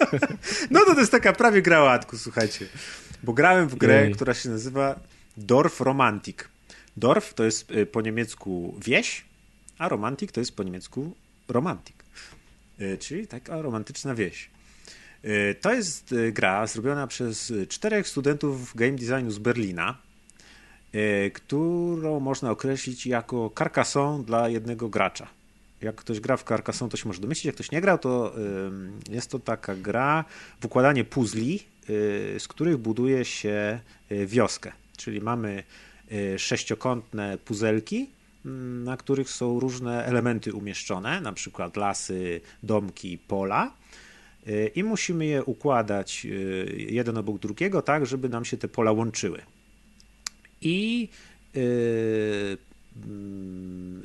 no 0.71 0.85
to 0.85 0.93
to 0.93 0.99
jest 0.99 1.11
taka 1.11 1.33
prawie 1.33 1.61
gra 1.61 1.83
łatku, 1.83 2.17
słuchajcie. 2.17 2.65
Bo 3.23 3.33
grałem 3.33 3.67
w 3.67 3.75
grę, 3.75 4.03
Jej. 4.03 4.13
która 4.13 4.33
się 4.33 4.49
nazywa 4.49 4.99
Dorf 5.37 5.81
Romantik. 5.81 6.49
Dorf 6.97 7.33
to 7.33 7.43
jest 7.43 7.71
y, 7.71 7.85
po 7.85 8.01
niemiecku 8.01 8.79
wieś, 8.85 9.25
a 9.77 9.89
romantik 9.89 10.31
to 10.31 10.39
jest 10.39 10.55
po 10.55 10.63
niemiecku 10.63 11.15
romantik. 11.47 11.95
Y, 12.81 12.97
czyli 12.97 13.27
taka 13.27 13.61
romantyczna 13.61 14.15
wieś. 14.15 14.49
Y, 15.25 15.55
to 15.61 15.73
jest 15.73 16.15
gra 16.31 16.67
zrobiona 16.67 17.07
przez 17.07 17.53
czterech 17.69 18.07
studentów 18.07 18.75
game 18.75 18.91
designu 18.91 19.31
z 19.31 19.39
Berlina, 19.39 19.97
którą 21.33 22.19
można 22.19 22.51
określić 22.51 23.05
jako 23.05 23.51
Carcassonne 23.57 24.23
dla 24.23 24.49
jednego 24.49 24.89
gracza 24.89 25.36
jak 25.81 25.95
ktoś 25.95 26.19
gra 26.19 26.37
w 26.37 26.43
Carcassonne, 26.43 26.91
to 26.91 26.97
się 26.97 27.07
może 27.07 27.21
domyślić. 27.21 27.45
Jak 27.45 27.55
ktoś 27.55 27.71
nie 27.71 27.81
grał, 27.81 27.97
to 27.97 28.35
jest 29.09 29.31
to 29.31 29.39
taka 29.39 29.75
gra 29.75 30.25
w 30.61 30.65
układanie 30.65 31.03
puzli, 31.03 31.63
y, 31.89 32.39
z 32.39 32.47
których 32.47 32.77
buduje 32.77 33.25
się 33.25 33.79
y, 34.11 34.27
wioskę. 34.27 34.71
Czyli 34.97 35.21
mamy 35.21 35.63
y, 36.11 36.39
sześciokątne 36.39 37.37
puzelki, 37.37 38.09
na 38.83 38.97
których 38.97 39.29
są 39.29 39.59
różne 39.59 40.05
elementy 40.05 40.53
umieszczone, 40.53 41.21
na 41.21 41.33
przykład 41.33 41.77
lasy, 41.77 42.41
domki, 42.63 43.17
pola. 43.17 43.73
I 44.75 44.83
musimy 44.83 45.25
je 45.25 45.43
układać 45.43 46.27
jeden 46.77 47.17
obok 47.17 47.39
drugiego, 47.39 47.81
tak, 47.81 48.05
żeby 48.05 48.29
nam 48.29 48.45
się 48.45 48.57
te 48.57 48.67
pola 48.67 48.91
łączyły. 48.91 49.41
I 50.61 51.09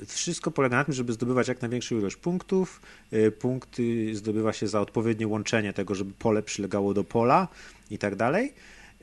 wszystko 0.06 0.50
polega 0.50 0.76
na 0.76 0.84
tym, 0.84 0.94
żeby 0.94 1.12
zdobywać 1.12 1.48
jak 1.48 1.62
największą 1.62 1.98
ilość 1.98 2.16
punktów. 2.16 2.80
Y, 3.12 3.30
punkty 3.30 4.14
zdobywa 4.14 4.52
się 4.52 4.68
za 4.68 4.80
odpowiednie 4.80 5.26
łączenie 5.26 5.72
tego, 5.72 5.94
żeby 5.94 6.12
pole 6.12 6.42
przylegało 6.42 6.94
do 6.94 7.04
pola 7.04 7.48
i 7.90 7.98
tak 7.98 8.16
dalej. 8.16 8.52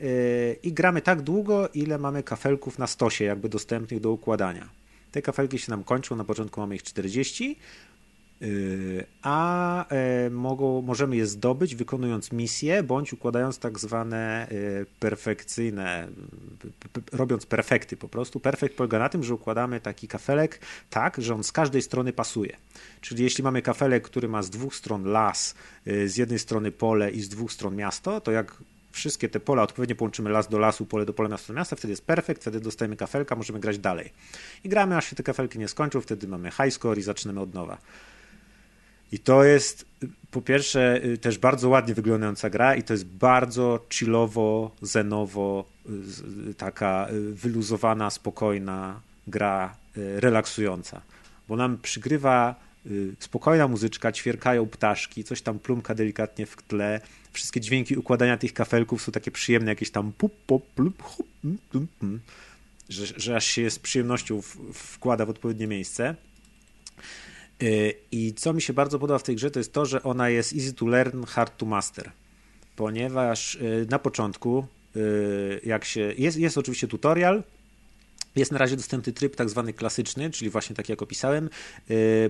Y, 0.02 0.58
I 0.64 0.74
gramy 0.74 1.02
tak 1.02 1.22
długo, 1.22 1.70
ile 1.74 1.98
mamy 1.98 2.24
kafelków 2.24 2.80
na 2.80 2.88
stosie, 2.88 3.26
jakby 3.26 3.50
dostępnych 3.50 4.00
do 4.00 4.12
układania. 4.12 4.70
Te 5.12 5.22
kafelki 5.22 5.60
się 5.60 5.72
nam 5.72 5.84
kończą, 5.84 6.16
na 6.16 6.24
początku 6.24 6.62
mamy 6.62 6.76
ich 6.76 6.84
40, 6.84 7.56
Y, 7.56 7.89
a 9.22 9.86
e, 9.90 10.30
mogą, 10.30 10.82
możemy 10.82 11.16
je 11.16 11.28
zdobyć 11.28 11.76
wykonując 11.76 12.32
misje 12.32 12.84
bądź 12.84 13.14
układając 13.14 13.60
tak 13.60 13.80
zwane 13.80 14.48
y, 14.52 14.86
perfekcyjne, 15.00 16.08
robiąc 17.12 17.46
perfekty 17.46 17.98
po 17.98 18.10
prostu. 18.10 18.40
Perfekt 18.40 18.76
polega 18.76 19.00
na 19.00 19.10
tym, 19.10 19.24
że 19.24 19.34
układamy 19.34 19.82
taki 19.82 20.08
kafelek 20.08 20.60
tak, 20.90 21.22
że 21.22 21.36
on 21.36 21.44
z 21.44 21.52
każdej 21.52 21.82
strony 21.82 22.14
pasuje. 22.14 22.58
Czyli 23.02 23.24
jeśli 23.24 23.44
mamy 23.44 23.62
kafelek, 23.62 24.04
który 24.04 24.28
ma 24.28 24.44
z 24.44 24.50
dwóch 24.50 24.76
stron 24.76 25.04
las, 25.06 25.56
y, 25.88 26.10
z 26.10 26.18
jednej 26.18 26.40
strony 26.40 26.72
pole 26.72 27.12
i 27.12 27.22
z 27.22 27.30
dwóch 27.30 27.52
stron 27.52 27.76
miasto, 27.76 28.22
to 28.22 28.32
jak 28.32 28.58
wszystkie 28.92 29.30
te 29.30 29.40
pola 29.40 29.64
odpowiednio 29.64 29.96
połączymy 29.96 30.30
las 30.30 30.48
do 30.48 30.60
lasu, 30.60 30.86
pole 30.86 31.06
do 31.06 31.14
pola, 31.14 31.30
miasto 31.30 31.54
do 31.54 31.58
miasta, 31.58 31.76
wtedy 31.76 31.92
jest 31.92 32.06
perfekt, 32.06 32.42
wtedy 32.42 32.60
dostajemy 32.60 32.96
kafelka, 32.96 33.36
możemy 33.36 33.60
grać 33.60 33.80
dalej. 33.80 34.12
I 34.64 34.70
gramy, 34.70 34.98
aż 34.98 35.10
się 35.10 35.16
te 35.16 35.24
kafelki 35.24 35.60
nie 35.60 35.68
skończą, 35.68 36.02
wtedy 36.02 36.28
mamy 36.28 36.52
high 36.52 36.74
score 36.74 37.00
i 37.00 37.02
zaczynamy 37.02 37.42
od 37.42 37.54
nowa. 37.54 37.78
I 39.12 39.20
to 39.20 39.44
jest 39.44 39.86
po 40.32 40.42
pierwsze 40.42 41.02
y, 41.06 41.18
też 41.18 41.38
bardzo 41.38 41.70
ładnie 41.70 41.94
wyglądająca 41.94 42.50
gra 42.50 42.76
i 42.76 42.84
to 42.84 42.94
jest 42.94 43.06
bardzo 43.06 43.86
chillowo, 43.94 44.72
zenowo, 44.82 45.66
y, 46.50 46.54
taka 46.54 47.08
y, 47.12 47.34
wyluzowana, 47.34 48.10
spokojna 48.10 49.02
gra, 49.28 49.76
relaksująca. 49.96 51.02
Bo 51.48 51.56
nam 51.56 51.78
przygrywa 51.78 52.56
spokojna 53.20 53.68
muzyczka, 53.68 54.12
ćwierkają 54.12 54.68
ptaszki, 54.68 55.24
coś 55.24 55.42
tam 55.42 55.60
plumka 55.60 55.96
delikatnie 55.96 56.46
w 56.46 56.56
tle. 56.56 57.02
Wszystkie 57.34 57.62
dźwięki 57.62 57.98
układania 57.98 58.38
tych 58.38 58.54
kafelków 58.54 59.02
są 59.02 59.12
takie 59.12 59.32
przyjemne, 59.32 59.72
jakieś 59.72 59.92
tam 59.92 60.12
pup, 60.12 60.34
pop, 60.48 60.66
plup, 60.76 61.04
hup, 61.04 61.28
plum, 61.72 61.88
plum. 62.00 62.20
że, 62.90 63.06
że 63.06 63.36
aż 63.36 63.46
się 63.46 63.70
z 63.70 63.80
przyjemnością 63.80 64.42
wkłada 64.74 65.26
w 65.26 65.30
odpowiednie 65.30 65.68
miejsce. 65.68 66.16
Y, 67.64 67.94
I 68.12 68.34
co 68.34 68.54
mi 68.54 68.62
się 68.62 68.74
bardzo 68.74 69.00
podoba 69.00 69.20
w 69.20 69.24
tej 69.24 69.36
grze, 69.36 69.52
to 69.52 69.60
jest 69.60 69.74
to, 69.74 69.86
że 69.86 70.04
ona 70.04 70.30
jest 70.30 70.54
easy 70.54 70.74
to 70.74 70.88
learn, 70.88 71.24
hard 71.24 71.58
to 71.58 71.66
master. 71.66 72.12
Ponieważ 72.76 73.56
y, 73.56 73.88
na 73.90 74.00
początku, 74.00 74.66
y, 74.96 75.62
jak 75.66 75.86
się. 75.86 76.14
Jest, 76.18 76.38
jest 76.38 76.58
oczywiście 76.58 76.88
tutorial, 76.88 77.44
jest 78.36 78.52
na 78.52 78.58
razie 78.58 78.76
dostępny 78.76 79.14
tryb 79.14 79.36
tak 79.36 79.50
zwany 79.50 79.74
klasyczny, 79.74 80.30
czyli 80.30 80.50
właśnie 80.50 80.76
tak 80.76 80.90
jak 80.90 81.02
opisałem, 81.02 81.50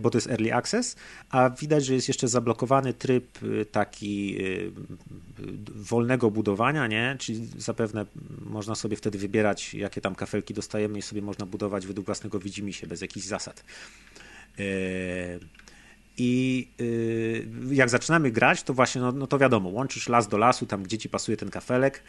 bo 0.01 0.09
to 0.09 0.17
jest 0.17 0.27
early 0.27 0.53
access, 0.53 0.95
a 1.29 1.49
widać, 1.49 1.85
że 1.85 1.93
jest 1.93 2.07
jeszcze 2.07 2.27
zablokowany 2.27 2.93
tryb 2.93 3.39
taki 3.71 4.37
wolnego 5.75 6.31
budowania, 6.31 6.87
nie? 6.87 7.15
Czyli 7.19 7.47
zapewne 7.57 8.05
można 8.41 8.75
sobie 8.75 8.97
wtedy 8.97 9.17
wybierać, 9.17 9.73
jakie 9.73 10.01
tam 10.01 10.15
kafelki 10.15 10.53
dostajemy 10.53 10.99
i 10.99 11.01
sobie 11.01 11.21
można 11.21 11.45
budować 11.45 11.87
według 11.87 12.05
własnego 12.05 12.39
widzimisię, 12.39 12.87
bez 12.87 13.01
jakichś 13.01 13.25
zasad. 13.25 13.63
E, 14.59 15.39
I 16.17 16.67
y, 16.81 17.47
jak 17.71 17.89
zaczynamy 17.89 18.31
grać, 18.31 18.63
to 18.63 18.73
właśnie, 18.73 19.01
no, 19.01 19.11
no, 19.11 19.27
to 19.27 19.37
wiadomo, 19.37 19.69
łączysz 19.69 20.09
las 20.09 20.27
do 20.27 20.37
lasu, 20.37 20.65
tam 20.65 20.83
gdzie 20.83 20.97
ci 20.97 21.09
pasuje 21.09 21.37
ten 21.37 21.49
kafelek 21.49 22.03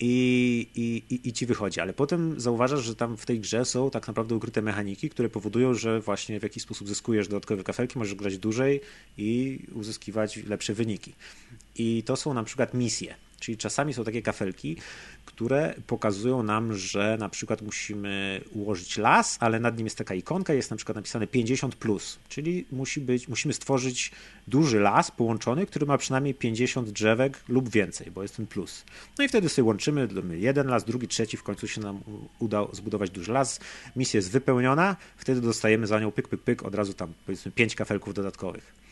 i, 0.00 1.02
i, 1.10 1.28
i 1.28 1.32
ci 1.32 1.46
wychodzi. 1.46 1.80
Ale 1.80 1.92
potem 1.92 2.40
zauważasz, 2.40 2.84
że 2.84 2.94
tam 2.94 3.16
w 3.16 3.26
tej 3.26 3.40
grze 3.40 3.64
są 3.64 3.90
tak 3.90 4.06
naprawdę 4.06 4.34
ukryte 4.34 4.62
mechaniki, 4.62 5.10
które 5.10 5.28
powodują, 5.28 5.74
że 5.74 6.00
właśnie 6.00 6.40
w 6.40 6.42
jakiś 6.42 6.62
sposób 6.62 6.88
zyskujesz 6.88 7.28
dodatkowe 7.28 7.62
kafelki, 7.62 7.98
możesz 7.98 8.14
grać 8.14 8.38
dłużej 8.38 8.80
i 9.18 9.58
uzyskiwać 9.74 10.36
lepsze 10.36 10.74
wyniki. 10.74 11.12
I 11.76 12.02
to 12.06 12.16
są 12.16 12.34
na 12.34 12.44
przykład 12.44 12.74
misje. 12.74 13.14
Czyli 13.42 13.58
czasami 13.58 13.94
są 13.94 14.04
takie 14.04 14.22
kafelki, 14.22 14.76
które 15.24 15.74
pokazują 15.86 16.42
nam, 16.42 16.74
że 16.74 17.16
na 17.20 17.28
przykład 17.28 17.62
musimy 17.62 18.40
ułożyć 18.52 18.98
las, 18.98 19.36
ale 19.40 19.60
nad 19.60 19.76
nim 19.76 19.86
jest 19.86 19.98
taka 19.98 20.14
ikonka, 20.14 20.52
jest 20.54 20.70
na 20.70 20.76
przykład 20.76 20.96
napisane 20.96 21.26
50, 21.26 21.76
plus, 21.76 22.18
czyli 22.28 22.66
musi 22.72 23.00
być, 23.00 23.28
musimy 23.28 23.54
stworzyć 23.54 24.12
duży 24.48 24.80
las 24.80 25.10
połączony, 25.10 25.66
który 25.66 25.86
ma 25.86 25.98
przynajmniej 25.98 26.34
50 26.34 26.90
drzewek 26.90 27.40
lub 27.48 27.68
więcej, 27.68 28.10
bo 28.10 28.22
jest 28.22 28.36
ten 28.36 28.46
plus. 28.46 28.84
No 29.18 29.24
i 29.24 29.28
wtedy 29.28 29.48
sobie 29.48 29.64
łączymy 29.64 30.08
jeden 30.30 30.66
las, 30.66 30.84
drugi, 30.84 31.08
trzeci, 31.08 31.36
w 31.36 31.42
końcu 31.42 31.68
się 31.68 31.80
nam 31.80 32.00
uda 32.38 32.66
zbudować 32.72 33.10
duży 33.10 33.32
las. 33.32 33.60
Misja 33.96 34.18
jest 34.18 34.30
wypełniona, 34.30 34.96
wtedy 35.16 35.40
dostajemy 35.40 35.86
za 35.86 36.00
nią 36.00 36.12
pyk, 36.12 36.28
pyk, 36.28 36.42
pyk, 36.42 36.62
od 36.62 36.74
razu 36.74 36.94
tam 36.94 37.12
powiedzmy 37.26 37.52
5 37.52 37.74
kafelków 37.74 38.14
dodatkowych. 38.14 38.82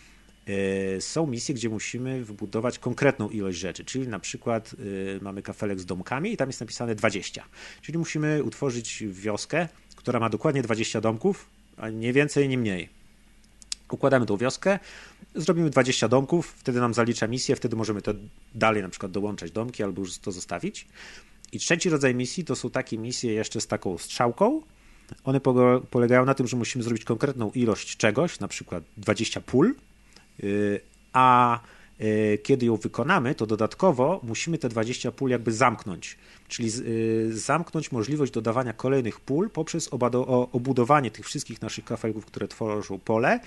E, 0.46 1.00
są 1.00 1.26
misje, 1.26 1.54
gdzie 1.54 1.68
musimy 1.68 2.24
wybudować 2.24 2.78
konkretną 2.78 3.28
ilość 3.28 3.58
rzeczy, 3.58 3.84
czyli 3.84 4.08
na 4.08 4.18
przykład 4.18 4.74
e, 5.18 5.24
mamy 5.24 5.42
kafelek 5.42 5.80
z 5.80 5.86
domkami 5.86 6.32
i 6.32 6.36
tam 6.36 6.48
jest 6.48 6.60
napisane 6.60 6.94
20. 6.94 7.44
Czyli 7.82 7.98
musimy 7.98 8.44
utworzyć 8.44 9.04
wioskę, 9.06 9.68
która 9.96 10.20
ma 10.20 10.28
dokładnie 10.28 10.62
20 10.62 11.00
domków, 11.00 11.50
a 11.76 11.88
nie 11.88 12.12
więcej, 12.12 12.48
nie 12.48 12.58
mniej. 12.58 12.88
Układamy 13.90 14.26
tą 14.26 14.36
wioskę, 14.36 14.78
zrobimy 15.34 15.70
20 15.70 16.08
domków, 16.08 16.54
wtedy 16.58 16.80
nam 16.80 16.94
zalicza 16.94 17.26
misję, 17.26 17.56
wtedy 17.56 17.76
możemy 17.76 18.02
to 18.02 18.14
dalej 18.54 18.82
na 18.82 18.88
przykład 18.88 19.12
dołączać 19.12 19.50
domki 19.50 19.82
albo 19.82 20.00
już 20.00 20.18
to 20.18 20.32
zostawić. 20.32 20.86
I 21.52 21.58
trzeci 21.58 21.90
rodzaj 21.90 22.14
misji 22.14 22.44
to 22.44 22.56
są 22.56 22.70
takie 22.70 22.98
misje 22.98 23.32
jeszcze 23.32 23.60
z 23.60 23.66
taką 23.66 23.98
strzałką. 23.98 24.62
One 25.24 25.40
polegają 25.90 26.24
na 26.24 26.34
tym, 26.34 26.46
że 26.46 26.56
musimy 26.56 26.84
zrobić 26.84 27.04
konkretną 27.04 27.50
ilość 27.50 27.96
czegoś, 27.96 28.40
na 28.40 28.48
przykład 28.48 28.84
20 28.96 29.40
pól, 29.40 29.74
a 31.12 31.60
y, 32.00 32.38
kiedy 32.42 32.66
ją 32.66 32.76
wykonamy, 32.76 33.34
to 33.34 33.46
dodatkowo 33.46 34.20
musimy 34.22 34.58
te 34.58 34.68
20 34.68 35.12
pól 35.12 35.30
jakby 35.30 35.52
zamknąć, 35.52 36.18
czyli 36.48 36.70
y, 36.78 37.38
zamknąć 37.38 37.92
możliwość 37.92 38.32
dodawania 38.32 38.72
kolejnych 38.72 39.20
pól 39.20 39.50
poprzez 39.50 39.88
obudowanie 40.52 41.10
tych 41.10 41.26
wszystkich 41.26 41.62
naszych 41.62 41.84
kafelków, 41.84 42.26
które 42.26 42.48
tworzą 42.48 42.98
pole, 42.98 43.40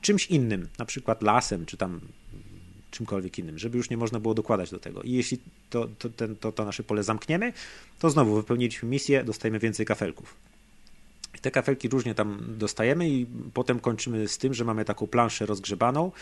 czymś 0.00 0.26
innym, 0.26 0.68
na 0.78 0.84
przykład 0.84 1.22
lasem, 1.22 1.66
czy 1.66 1.76
tam 1.76 2.00
czymkolwiek 2.90 3.38
innym, 3.38 3.58
żeby 3.58 3.76
już 3.78 3.90
nie 3.90 3.96
można 3.96 4.20
było 4.20 4.34
dokładać 4.34 4.70
do 4.70 4.78
tego. 4.78 5.02
I 5.02 5.12
jeśli 5.12 5.38
to, 5.70 5.88
to, 5.98 6.08
ten, 6.08 6.36
to, 6.36 6.52
to 6.52 6.64
nasze 6.64 6.82
pole 6.82 7.02
zamkniemy, 7.02 7.52
to 7.98 8.10
znowu 8.10 8.34
wypełniliśmy 8.34 8.88
misję, 8.88 9.24
dostajemy 9.24 9.58
więcej 9.58 9.86
kafelków. 9.86 10.34
Te 11.40 11.50
kafelki 11.50 11.88
różnie 11.88 12.14
tam 12.14 12.38
dostajemy 12.58 13.08
i 13.08 13.26
potem 13.54 13.80
kończymy 13.80 14.28
z 14.28 14.38
tym, 14.38 14.54
że 14.54 14.64
mamy 14.64 14.84
taką 14.84 15.06
planszę 15.06 15.46
rozgrzebaną 15.46 16.12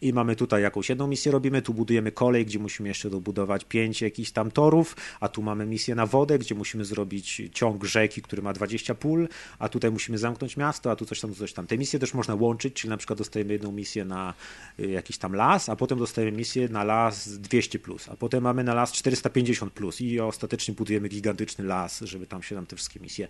i 0.00 0.12
mamy 0.12 0.36
tutaj 0.36 0.62
jakąś 0.62 0.88
jedną 0.88 1.06
misję 1.06 1.32
robimy, 1.32 1.62
tu 1.62 1.74
budujemy 1.74 2.12
kolej, 2.12 2.46
gdzie 2.46 2.58
musimy 2.58 2.88
jeszcze 2.88 3.10
dobudować 3.10 3.64
pięć 3.64 4.02
jakichś 4.02 4.30
tam 4.30 4.50
torów, 4.50 4.96
a 5.20 5.28
tu 5.28 5.42
mamy 5.42 5.66
misję 5.66 5.94
na 5.94 6.06
wodę, 6.06 6.38
gdzie 6.38 6.54
musimy 6.54 6.84
zrobić 6.84 7.42
ciąg 7.52 7.84
rzeki, 7.84 8.22
który 8.22 8.42
ma 8.42 8.52
20 8.52 8.94
pól, 8.94 9.28
a 9.58 9.68
tutaj 9.68 9.90
musimy 9.90 10.18
zamknąć 10.18 10.56
miasto, 10.56 10.90
a 10.90 10.96
tu 10.96 11.06
coś 11.06 11.20
tam, 11.20 11.34
coś 11.34 11.52
tam. 11.52 11.66
Te 11.66 11.78
misje 11.78 11.98
też 11.98 12.14
można 12.14 12.34
łączyć, 12.34 12.74
czyli 12.74 12.90
na 12.90 12.96
przykład 12.96 13.18
dostajemy 13.18 13.52
jedną 13.52 13.72
misję 13.72 14.04
na 14.04 14.34
y, 14.80 14.86
jakiś 14.86 15.18
tam 15.18 15.34
las, 15.34 15.68
a 15.68 15.76
potem 15.76 15.98
dostajemy 15.98 16.36
misję 16.36 16.68
na 16.68 16.84
las 16.84 17.28
200+, 17.28 17.78
plus, 17.78 18.08
a 18.08 18.16
potem 18.16 18.42
mamy 18.42 18.64
na 18.64 18.74
las 18.74 18.92
450+, 18.92 19.70
plus 19.70 20.00
i 20.00 20.20
ostatecznie 20.20 20.74
budujemy 20.74 21.08
gigantyczny 21.08 21.64
las, 21.64 22.00
żeby 22.00 22.26
tam 22.26 22.42
się 22.42 22.54
nam 22.54 22.66
te 22.66 22.76
wszystkie 22.76 23.00
misje 23.00 23.28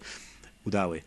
udały. 0.66 1.02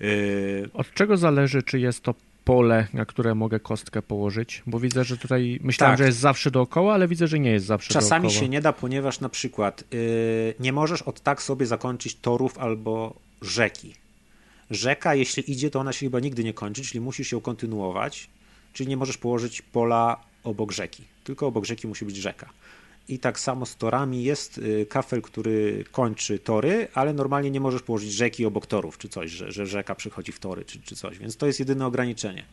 Yy, 0.00 0.70
Od 0.72 0.94
czego 0.94 1.16
zależy, 1.16 1.62
czy 1.62 1.80
jest 1.80 2.02
to 2.02 2.14
pole, 2.44 2.86
na 2.92 3.04
które 3.04 3.34
mogę 3.34 3.60
kostkę 3.60 4.02
położyć? 4.02 4.62
Bo 4.66 4.80
widzę, 4.80 5.04
że 5.04 5.16
tutaj 5.16 5.58
myślałem, 5.62 5.92
tak. 5.92 5.98
że 5.98 6.06
jest 6.06 6.18
zawsze 6.18 6.50
dookoła, 6.50 6.94
ale 6.94 7.08
widzę, 7.08 7.26
że 7.26 7.38
nie 7.38 7.50
jest 7.50 7.66
zawsze 7.66 7.94
Czasami 7.94 8.22
dookoła. 8.22 8.40
się 8.40 8.48
nie 8.48 8.60
da, 8.60 8.72
ponieważ 8.72 9.20
na 9.20 9.28
przykład 9.28 9.84
yy, 9.92 10.54
nie 10.60 10.72
możesz 10.72 11.02
od 11.02 11.20
tak 11.20 11.42
sobie 11.42 11.66
zakończyć 11.66 12.14
torów 12.14 12.58
albo 12.58 13.14
rzeki. 13.42 13.94
Rzeka, 14.70 15.14
jeśli 15.14 15.52
idzie, 15.52 15.70
to 15.70 15.80
ona 15.80 15.92
się 15.92 16.06
chyba 16.06 16.20
nigdy 16.20 16.44
nie 16.44 16.54
kończy, 16.54 16.82
czyli 16.82 17.00
musisz 17.00 17.32
ją 17.32 17.40
kontynuować, 17.40 18.30
czyli 18.72 18.88
nie 18.88 18.96
możesz 18.96 19.18
położyć 19.18 19.62
pola 19.62 20.20
obok 20.44 20.72
rzeki, 20.72 21.04
tylko 21.24 21.46
obok 21.46 21.64
rzeki 21.64 21.88
musi 21.88 22.04
być 22.04 22.16
rzeka. 22.16 22.50
I 23.08 23.18
tak 23.18 23.40
samo 23.40 23.66
z 23.66 23.76
torami 23.76 24.24
jest 24.24 24.58
y, 24.58 24.86
kafel, 24.88 25.22
który 25.22 25.84
kończy 25.92 26.38
tory, 26.38 26.88
ale 26.94 27.12
normalnie 27.12 27.50
nie 27.50 27.60
możesz 27.60 27.82
położyć 27.82 28.12
rzeki 28.12 28.46
obok 28.46 28.66
torów, 28.66 28.98
czy 28.98 29.08
coś, 29.08 29.30
że, 29.30 29.52
że 29.52 29.66
rzeka 29.66 29.94
przechodzi 29.94 30.32
w 30.32 30.40
tory, 30.40 30.64
czy, 30.64 30.80
czy 30.80 30.96
coś, 30.96 31.18
więc 31.18 31.36
to 31.36 31.46
jest 31.46 31.58
jedyne 31.58 31.86
ograniczenie. 31.86 32.44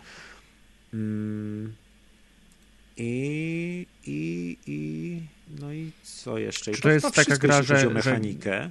Mm. 0.94 1.74
I, 2.98 3.88
i, 4.06 4.58
i, 4.68 5.22
no 5.60 5.74
i 5.74 5.92
co 6.04 6.38
jeszcze? 6.38 6.72
Czy 6.72 6.82
to, 6.82 6.88
to 6.88 6.92
jest 6.94 7.12
taka 7.16 7.38
gra, 7.38 7.64
że, 7.64 7.90
mechanikę. 7.90 8.70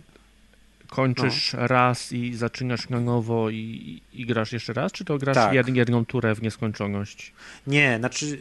Kończysz 0.92 1.52
no. 1.52 1.66
raz 1.66 2.12
i 2.12 2.34
zaczynasz 2.34 2.88
na 2.88 3.00
nowo 3.00 3.50
i, 3.50 4.00
i, 4.12 4.26
grasz 4.26 4.52
jeszcze 4.52 4.72
raz, 4.72 4.92
czy 4.92 5.04
to 5.04 5.18
grasz 5.18 5.34
tak. 5.34 5.54
jed, 5.54 5.76
jedną 5.76 6.04
turę 6.04 6.34
w 6.34 6.42
nieskończoność? 6.42 7.32
Nie, 7.66 7.96
znaczy 7.98 8.38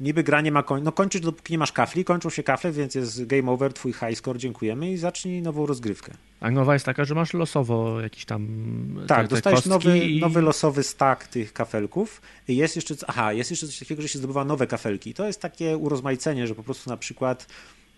niby 0.00 0.22
gra 0.22 0.40
nie 0.40 0.52
ma 0.52 0.62
koń... 0.62 0.82
no 0.82 0.92
kończysz 0.92 1.20
dopóki 1.20 1.52
nie 1.52 1.58
masz 1.58 1.72
kafli, 1.72 2.04
kończą 2.04 2.30
się 2.30 2.42
kafle, 2.42 2.72
więc 2.72 2.94
jest 2.94 3.26
game 3.26 3.50
over, 3.50 3.72
twój 3.72 3.92
high 3.92 4.14
score, 4.14 4.38
dziękujemy 4.38 4.92
i 4.92 4.96
zacznij 4.96 5.42
nową 5.42 5.66
rozgrywkę. 5.66 6.12
A 6.40 6.50
nowa 6.50 6.72
jest 6.72 6.86
taka, 6.86 7.04
że 7.04 7.14
masz 7.14 7.34
losowo 7.34 8.00
jakiś 8.00 8.24
tam 8.24 8.48
Tak, 9.08 9.22
te, 9.22 9.28
te 9.28 9.34
dostajesz 9.34 9.66
nowy, 9.66 9.98
i... 9.98 10.20
nowy 10.20 10.42
losowy 10.42 10.82
stack 10.82 11.26
tych 11.26 11.52
kafelków 11.52 12.22
i 12.48 12.56
jest 12.56 12.76
jeszcze, 12.76 12.94
aha, 13.06 13.32
jest 13.32 13.50
jeszcze 13.50 13.66
coś 13.66 13.78
takiego, 13.78 14.02
że 14.02 14.08
się 14.08 14.18
zdobywa 14.18 14.44
nowe 14.44 14.66
kafelki. 14.66 15.14
To 15.14 15.26
jest 15.26 15.40
takie 15.40 15.76
urozmaicenie, 15.76 16.46
że 16.46 16.54
po 16.54 16.62
prostu 16.62 16.90
na 16.90 16.96
przykład 16.96 17.46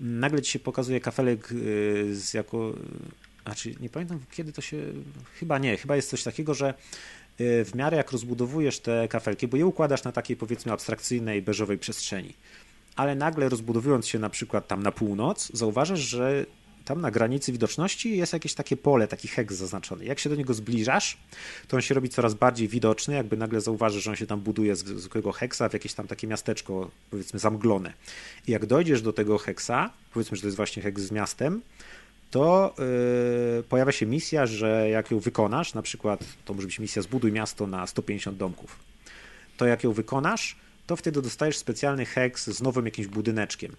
nagle 0.00 0.42
ci 0.42 0.52
się 0.52 0.58
pokazuje 0.58 1.00
kafelek 1.00 1.52
y, 1.52 2.14
z 2.14 2.34
jako 2.34 2.72
znaczy 3.44 3.74
nie 3.80 3.88
pamiętam 3.88 4.20
kiedy 4.30 4.52
to 4.52 4.60
się, 4.60 4.76
chyba 5.38 5.58
nie, 5.58 5.76
chyba 5.76 5.96
jest 5.96 6.10
coś 6.10 6.22
takiego, 6.22 6.54
że 6.54 6.74
y, 7.40 7.64
w 7.64 7.74
miarę 7.74 7.96
jak 7.96 8.12
rozbudowujesz 8.12 8.80
te 8.80 9.08
kafelki, 9.08 9.48
bo 9.48 9.56
je 9.56 9.66
układasz 9.66 10.04
na 10.04 10.12
takiej 10.12 10.36
powiedzmy 10.36 10.72
abstrakcyjnej, 10.72 11.42
beżowej 11.42 11.78
przestrzeni, 11.78 12.34
ale 12.96 13.14
nagle 13.14 13.48
rozbudowując 13.48 14.06
się 14.06 14.18
na 14.18 14.30
przykład 14.30 14.68
tam 14.68 14.82
na 14.82 14.92
północ, 14.92 15.50
zauważasz, 15.54 16.00
że 16.00 16.46
tam 16.84 17.00
na 17.00 17.10
granicy 17.10 17.52
widoczności 17.52 18.16
jest 18.16 18.32
jakieś 18.32 18.54
takie 18.54 18.76
pole, 18.76 19.08
taki 19.08 19.28
heks 19.28 19.54
zaznaczony. 19.54 20.04
Jak 20.04 20.18
się 20.18 20.30
do 20.30 20.36
niego 20.36 20.54
zbliżasz, 20.54 21.18
to 21.68 21.76
on 21.76 21.82
się 21.82 21.94
robi 21.94 22.08
coraz 22.08 22.34
bardziej 22.34 22.68
widoczny, 22.68 23.14
jakby 23.14 23.36
nagle 23.36 23.60
zauważysz, 23.60 24.04
że 24.04 24.10
on 24.10 24.16
się 24.16 24.26
tam 24.26 24.40
buduje 24.40 24.76
z 24.76 24.84
zwykłego 24.84 25.32
heksa 25.32 25.68
w 25.68 25.72
jakieś 25.72 25.94
tam 25.94 26.06
takie 26.06 26.26
miasteczko, 26.26 26.90
powiedzmy 27.10 27.38
zamglone. 27.38 27.92
I 28.46 28.52
jak 28.52 28.66
dojdziesz 28.66 29.02
do 29.02 29.12
tego 29.12 29.38
heksa, 29.38 29.90
powiedzmy, 30.14 30.36
że 30.36 30.40
to 30.40 30.46
jest 30.46 30.56
właśnie 30.56 30.82
heks 30.82 31.02
z 31.02 31.10
miastem, 31.10 31.62
to 32.30 32.74
yy, 33.56 33.62
pojawia 33.62 33.92
się 33.92 34.06
misja, 34.06 34.46
że 34.46 34.88
jak 34.90 35.10
ją 35.10 35.18
wykonasz, 35.18 35.74
na 35.74 35.82
przykład 35.82 36.24
to 36.44 36.54
może 36.54 36.66
być 36.66 36.78
misja 36.78 37.02
zbuduj 37.02 37.32
miasto 37.32 37.66
na 37.66 37.86
150 37.86 38.36
domków, 38.36 38.78
to 39.56 39.66
jak 39.66 39.84
ją 39.84 39.92
wykonasz, 39.92 40.56
to 40.86 40.96
wtedy 40.96 41.22
dostajesz 41.22 41.58
specjalny 41.58 42.06
heks 42.06 42.46
z 42.46 42.62
nowym 42.62 42.84
jakimś 42.84 43.06
budyneczkiem. 43.06 43.76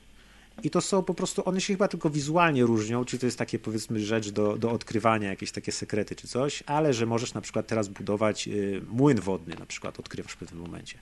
I 0.64 0.70
to 0.70 0.82
są 0.82 1.04
po 1.04 1.14
prostu, 1.14 1.50
one 1.50 1.62
się 1.62 1.74
chyba 1.74 1.88
tylko 1.88 2.10
wizualnie 2.10 2.64
różnią, 2.64 3.06
czy 3.06 3.20
to 3.20 3.26
jest 3.26 3.38
takie 3.38 3.60
powiedzmy 3.60 4.00
rzecz 4.00 4.30
do, 4.30 4.58
do 4.58 4.72
odkrywania, 4.72 5.30
jakieś 5.30 5.52
takie 5.52 5.72
sekrety 5.72 6.16
czy 6.16 6.28
coś, 6.28 6.64
ale 6.66 6.94
że 6.94 7.06
możesz 7.06 7.34
na 7.34 7.42
przykład 7.42 7.68
teraz 7.68 7.88
budować 7.88 8.48
yy, 8.48 8.82
młyn 8.90 9.20
wodny, 9.20 9.56
na 9.60 9.66
przykład 9.66 10.00
odkrywasz 10.00 10.32
w 10.32 10.38
pewnym 10.38 10.62
momencie. 10.62 10.98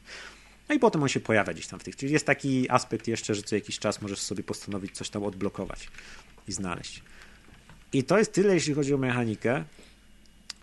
No 0.69 0.75
i 0.75 0.79
potem 0.79 1.03
on 1.03 1.09
się 1.09 1.19
pojawia 1.19 1.53
gdzieś 1.53 1.67
tam 1.67 1.79
w 1.79 1.83
tych. 1.83 1.95
Czyli 1.95 2.13
jest 2.13 2.25
taki 2.25 2.69
aspekt 2.69 3.07
jeszcze, 3.07 3.35
że 3.35 3.43
co 3.43 3.55
jakiś 3.55 3.79
czas 3.79 4.01
możesz 4.01 4.21
sobie 4.21 4.43
postanowić 4.43 4.91
coś 4.91 5.09
tam 5.09 5.23
odblokować 5.23 5.89
i 6.47 6.51
znaleźć. 6.51 7.03
I 7.93 8.03
to 8.03 8.17
jest 8.17 8.33
tyle, 8.33 8.53
jeśli 8.53 8.73
chodzi 8.73 8.93
o 8.93 8.97
mechanikę. 8.97 9.63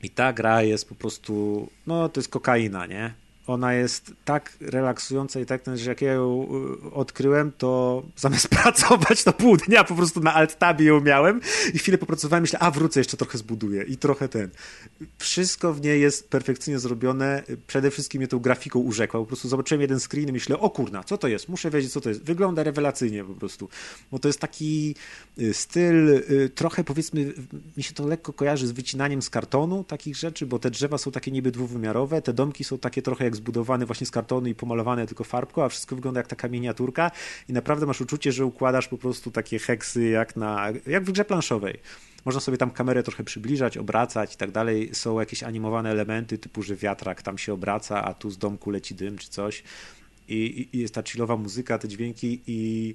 I 0.03 0.11
ta 0.11 0.33
gra 0.33 0.63
jest 0.63 0.89
po 0.89 0.95
prostu, 0.95 1.69
no 1.87 2.09
to 2.09 2.21
jest 2.21 2.29
kokaina, 2.29 2.87
nie? 2.87 3.15
Ona 3.47 3.75
jest 3.75 4.13
tak 4.25 4.53
relaksująca 4.61 5.41
i 5.41 5.47
tak, 5.47 5.63
że 5.75 5.91
jak 5.91 6.03
ja 6.03 6.13
ją 6.13 6.49
y, 6.87 6.91
odkryłem, 6.95 7.53
to 7.59 8.03
zamiast 8.17 8.49
pracować 8.63 9.25
to 9.25 9.33
pół 9.33 9.57
dnia 9.57 9.85
po 9.85 9.95
prostu 9.95 10.21
na 10.21 10.35
alt-tabie 10.35 10.85
ją 10.85 11.01
miałem 11.01 11.41
i 11.75 11.79
chwilę 11.79 11.99
popracowałem, 11.99 12.43
myślę, 12.43 12.59
a 12.59 12.71
wrócę, 12.71 13.01
jeszcze 13.01 13.17
trochę 13.17 13.39
zbuduję 13.39 13.83
i 13.83 13.97
trochę 13.97 14.29
ten. 14.29 14.51
Wszystko 15.19 15.75
w 15.75 15.81
niej 15.81 16.01
jest 16.01 16.29
perfekcyjnie 16.29 16.79
zrobione, 16.79 17.43
przede 17.67 17.91
wszystkim 17.91 18.19
mnie 18.19 18.29
tą 18.29 18.39
grafiką 18.39 18.79
urzekła, 18.79 19.21
po 19.21 19.27
prostu 19.27 19.49
zobaczyłem 19.49 19.81
jeden 19.81 20.01
screen 20.01 20.29
i 20.29 20.33
myślę, 20.33 20.59
o 20.59 20.71
kurna, 20.71 21.05
co 21.05 21.19
to 21.19 21.29
jest? 21.29 21.49
Muszę 21.49 21.71
wiedzieć, 21.71 21.93
co 21.93 22.01
to 22.01 22.09
jest. 22.09 22.25
Wygląda 22.25 22.63
rewelacyjnie 22.63 23.25
po 23.25 23.35
prostu, 23.35 23.69
bo 24.13 24.19
to 24.19 24.29
jest 24.29 24.41
taki 24.41 24.95
y, 25.39 25.55
styl, 25.55 26.09
y, 26.09 26.51
trochę 26.55 26.85
powiedzmy, 26.85 27.33
mi 27.77 27.83
się 27.83 27.95
to 27.95 28.07
lekko 28.07 28.33
kojarzy 28.33 28.67
z 28.67 28.73
wycinaniem 28.73 29.23
z 29.23 29.31
kartonu 29.31 29.85
takich 29.85 30.17
rzeczy, 30.17 30.47
bo 30.47 30.59
te 30.59 30.71
drzewa 30.71 30.99
są 30.99 31.11
takie 31.11 31.31
niby 31.31 31.51
dwuwymiarowe, 31.51 32.23
te 32.23 32.33
domki 32.33 32.65
są 32.65 32.79
takie 32.79 33.03
trochę 33.03 33.25
jak 33.25 33.36
zbudowany 33.37 33.87
właśnie 33.87 34.07
z 34.07 34.11
kartonu 34.11 34.47
i 34.47 34.55
pomalowane 34.55 35.07
tylko 35.07 35.25
farbką, 35.25 35.65
a 35.65 35.69
wszystko 35.69 35.97
wygląda 35.97 36.21
jak 36.21 36.27
taka 36.27 36.49
miniaturka 36.49 37.11
i 37.49 37.53
naprawdę 37.53 37.87
masz 37.87 38.01
uczucie, 38.01 38.33
że 38.33 38.47
układasz 38.47 38.89
po 38.89 38.99
prostu 38.99 39.31
takie 39.31 39.59
heksy 39.59 40.09
jak, 40.09 40.37
na, 40.37 40.67
jak 40.87 41.05
w 41.05 41.13
grze 41.13 41.25
planszowej. 41.25 41.79
Można 42.25 42.41
sobie 42.41 42.59
tam 42.59 42.71
kamerę 42.71 43.03
trochę 43.03 43.25
przybliżać, 43.25 43.79
obracać 43.79 44.35
i 44.35 44.37
tak 44.37 44.51
dalej. 44.51 44.91
Są 44.93 45.21
jakieś 45.21 45.43
animowane 45.43 45.91
elementy 45.91 46.39
typu, 46.39 46.63
że 46.63 46.77
wiatrak 46.77 47.23
tam 47.23 47.39
się 47.39 47.53
obraca, 47.53 48.05
a 48.05 48.15
tu 48.15 48.31
z 48.31 48.39
domku 48.39 48.71
leci 48.71 48.95
dym 48.95 49.19
czy 49.19 49.29
coś. 49.29 49.63
I, 50.29 50.69
i 50.73 50.79
jest 50.79 50.95
ta 50.95 51.03
chillowa 51.03 51.37
muzyka, 51.37 51.79
te 51.79 51.89
dźwięki 51.89 52.41
i 52.47 52.95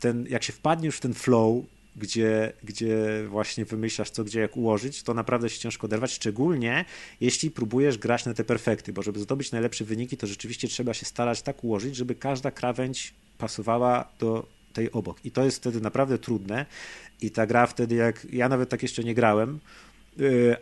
ten, 0.00 0.26
jak 0.28 0.42
się 0.42 0.52
wpadnie 0.52 0.86
już 0.86 0.96
w 0.96 1.00
ten 1.00 1.14
flow, 1.14 1.64
gdzie, 1.96 2.52
gdzie 2.64 3.24
właśnie 3.28 3.64
wymyślasz 3.64 4.10
co, 4.10 4.24
gdzie, 4.24 4.40
jak 4.40 4.56
ułożyć, 4.56 5.02
to 5.02 5.14
naprawdę 5.14 5.48
się 5.50 5.58
ciężko 5.58 5.84
oderwać, 5.84 6.12
szczególnie 6.12 6.84
jeśli 7.20 7.50
próbujesz 7.50 7.98
grać 7.98 8.24
na 8.24 8.34
te 8.34 8.44
perfekty, 8.44 8.92
bo 8.92 9.02
żeby 9.02 9.20
zdobyć 9.20 9.52
najlepsze 9.52 9.84
wyniki, 9.84 10.16
to 10.16 10.26
rzeczywiście 10.26 10.68
trzeba 10.68 10.94
się 10.94 11.06
starać 11.06 11.42
tak 11.42 11.64
ułożyć, 11.64 11.96
żeby 11.96 12.14
każda 12.14 12.50
krawędź 12.50 13.14
pasowała 13.38 14.08
do 14.18 14.46
tej 14.72 14.92
obok. 14.92 15.24
I 15.24 15.30
to 15.30 15.44
jest 15.44 15.56
wtedy 15.56 15.80
naprawdę 15.80 16.18
trudne. 16.18 16.66
I 17.20 17.30
ta 17.30 17.46
gra 17.46 17.66
wtedy, 17.66 17.94
jak 17.94 18.26
ja 18.32 18.48
nawet 18.48 18.68
tak 18.68 18.82
jeszcze 18.82 19.04
nie 19.04 19.14
grałem, 19.14 19.60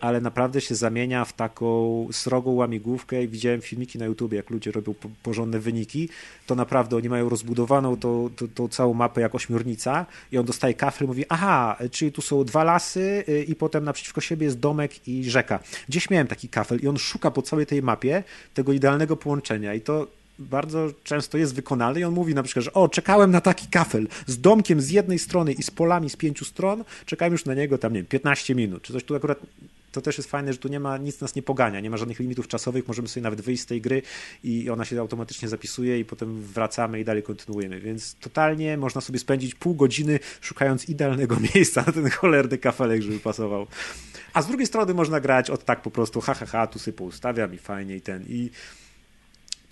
ale 0.00 0.20
naprawdę 0.20 0.60
się 0.60 0.74
zamienia 0.74 1.24
w 1.24 1.32
taką 1.32 2.08
srogą 2.12 2.50
łamigłówkę 2.50 3.22
i 3.22 3.28
widziałem 3.28 3.60
filmiki 3.60 3.98
na 3.98 4.06
YouTube, 4.06 4.32
jak 4.32 4.50
ludzie 4.50 4.72
robią 4.72 4.94
porządne 5.22 5.58
wyniki, 5.58 6.08
to 6.46 6.54
naprawdę 6.54 6.96
oni 6.96 7.08
mają 7.08 7.28
rozbudowaną 7.28 7.96
tą, 7.96 8.30
tą, 8.36 8.48
tą 8.48 8.68
całą 8.68 8.94
mapę 8.94 9.20
jak 9.20 9.34
ośmiornica 9.34 10.06
i 10.32 10.38
on 10.38 10.46
dostaje 10.46 10.74
kafel 10.74 11.04
i 11.04 11.08
mówi, 11.08 11.24
aha, 11.28 11.76
czyli 11.90 12.12
tu 12.12 12.22
są 12.22 12.44
dwa 12.44 12.64
lasy 12.64 13.24
y, 13.28 13.44
i 13.44 13.54
potem 13.54 13.84
naprzeciwko 13.84 14.20
siebie 14.20 14.44
jest 14.44 14.58
domek 14.58 15.08
i 15.08 15.30
rzeka. 15.30 15.58
Gdzieś 15.88 16.10
miałem 16.10 16.26
taki 16.26 16.48
kafel 16.48 16.78
i 16.82 16.88
on 16.88 16.98
szuka 16.98 17.30
po 17.30 17.42
całej 17.42 17.66
tej 17.66 17.82
mapie 17.82 18.24
tego 18.54 18.72
idealnego 18.72 19.16
połączenia 19.16 19.74
i 19.74 19.80
to 19.80 20.06
bardzo 20.38 20.90
często 21.04 21.38
jest 21.38 21.54
wykonalny 21.54 22.00
i 22.00 22.04
on 22.04 22.14
mówi 22.14 22.34
na 22.34 22.42
przykład, 22.42 22.64
że 22.64 22.72
o, 22.72 22.88
czekałem 22.88 23.30
na 23.30 23.40
taki 23.40 23.66
kafel 23.68 24.08
z 24.26 24.40
domkiem 24.40 24.80
z 24.80 24.90
jednej 24.90 25.18
strony 25.18 25.52
i 25.52 25.62
z 25.62 25.70
polami 25.70 26.10
z 26.10 26.16
pięciu 26.16 26.44
stron, 26.44 26.84
czekałem 27.06 27.32
już 27.32 27.44
na 27.44 27.54
niego 27.54 27.78
tam, 27.78 27.92
nie 27.92 27.98
wiem, 27.98 28.06
15 28.06 28.54
minut, 28.54 28.82
czy 28.82 28.92
coś 28.92 29.04
tu 29.04 29.14
akurat 29.14 29.38
to 29.94 30.00
też 30.00 30.18
jest 30.18 30.30
fajne, 30.30 30.52
że 30.52 30.58
tu 30.58 30.68
nie 30.68 30.80
ma, 30.80 30.96
nic 30.96 31.20
nas 31.20 31.34
nie 31.34 31.42
pogania, 31.42 31.80
nie 31.80 31.90
ma 31.90 31.96
żadnych 31.96 32.18
limitów 32.18 32.48
czasowych, 32.48 32.88
możemy 32.88 33.08
sobie 33.08 33.24
nawet 33.24 33.40
wyjść 33.40 33.62
z 33.62 33.66
tej 33.66 33.80
gry 33.80 34.02
i 34.44 34.70
ona 34.70 34.84
się 34.84 35.00
automatycznie 35.00 35.48
zapisuje 35.48 36.00
i 36.00 36.04
potem 36.04 36.42
wracamy 36.42 37.00
i 37.00 37.04
dalej 37.04 37.22
kontynuujemy, 37.22 37.80
więc 37.80 38.14
totalnie 38.14 38.76
można 38.76 39.00
sobie 39.00 39.18
spędzić 39.18 39.54
pół 39.54 39.74
godziny 39.74 40.18
szukając 40.40 40.88
idealnego 40.88 41.36
miejsca 41.54 41.84
na 41.86 41.92
ten 41.92 42.10
cholerny 42.10 42.58
kafelek, 42.58 43.02
żeby 43.02 43.18
pasował. 43.18 43.66
A 44.32 44.42
z 44.42 44.46
drugiej 44.46 44.66
strony 44.66 44.94
można 44.94 45.20
grać 45.20 45.50
od 45.50 45.64
tak 45.64 45.82
po 45.82 45.90
prostu, 45.90 46.20
ha, 46.20 46.34
ha, 46.34 46.46
ha, 46.46 46.66
tu 46.66 46.78
sobie 46.78 46.96
poustawiam 46.96 47.54
i 47.54 47.58
fajnie 47.58 47.96
i 47.96 48.00
ten, 48.00 48.24
i 48.28 48.50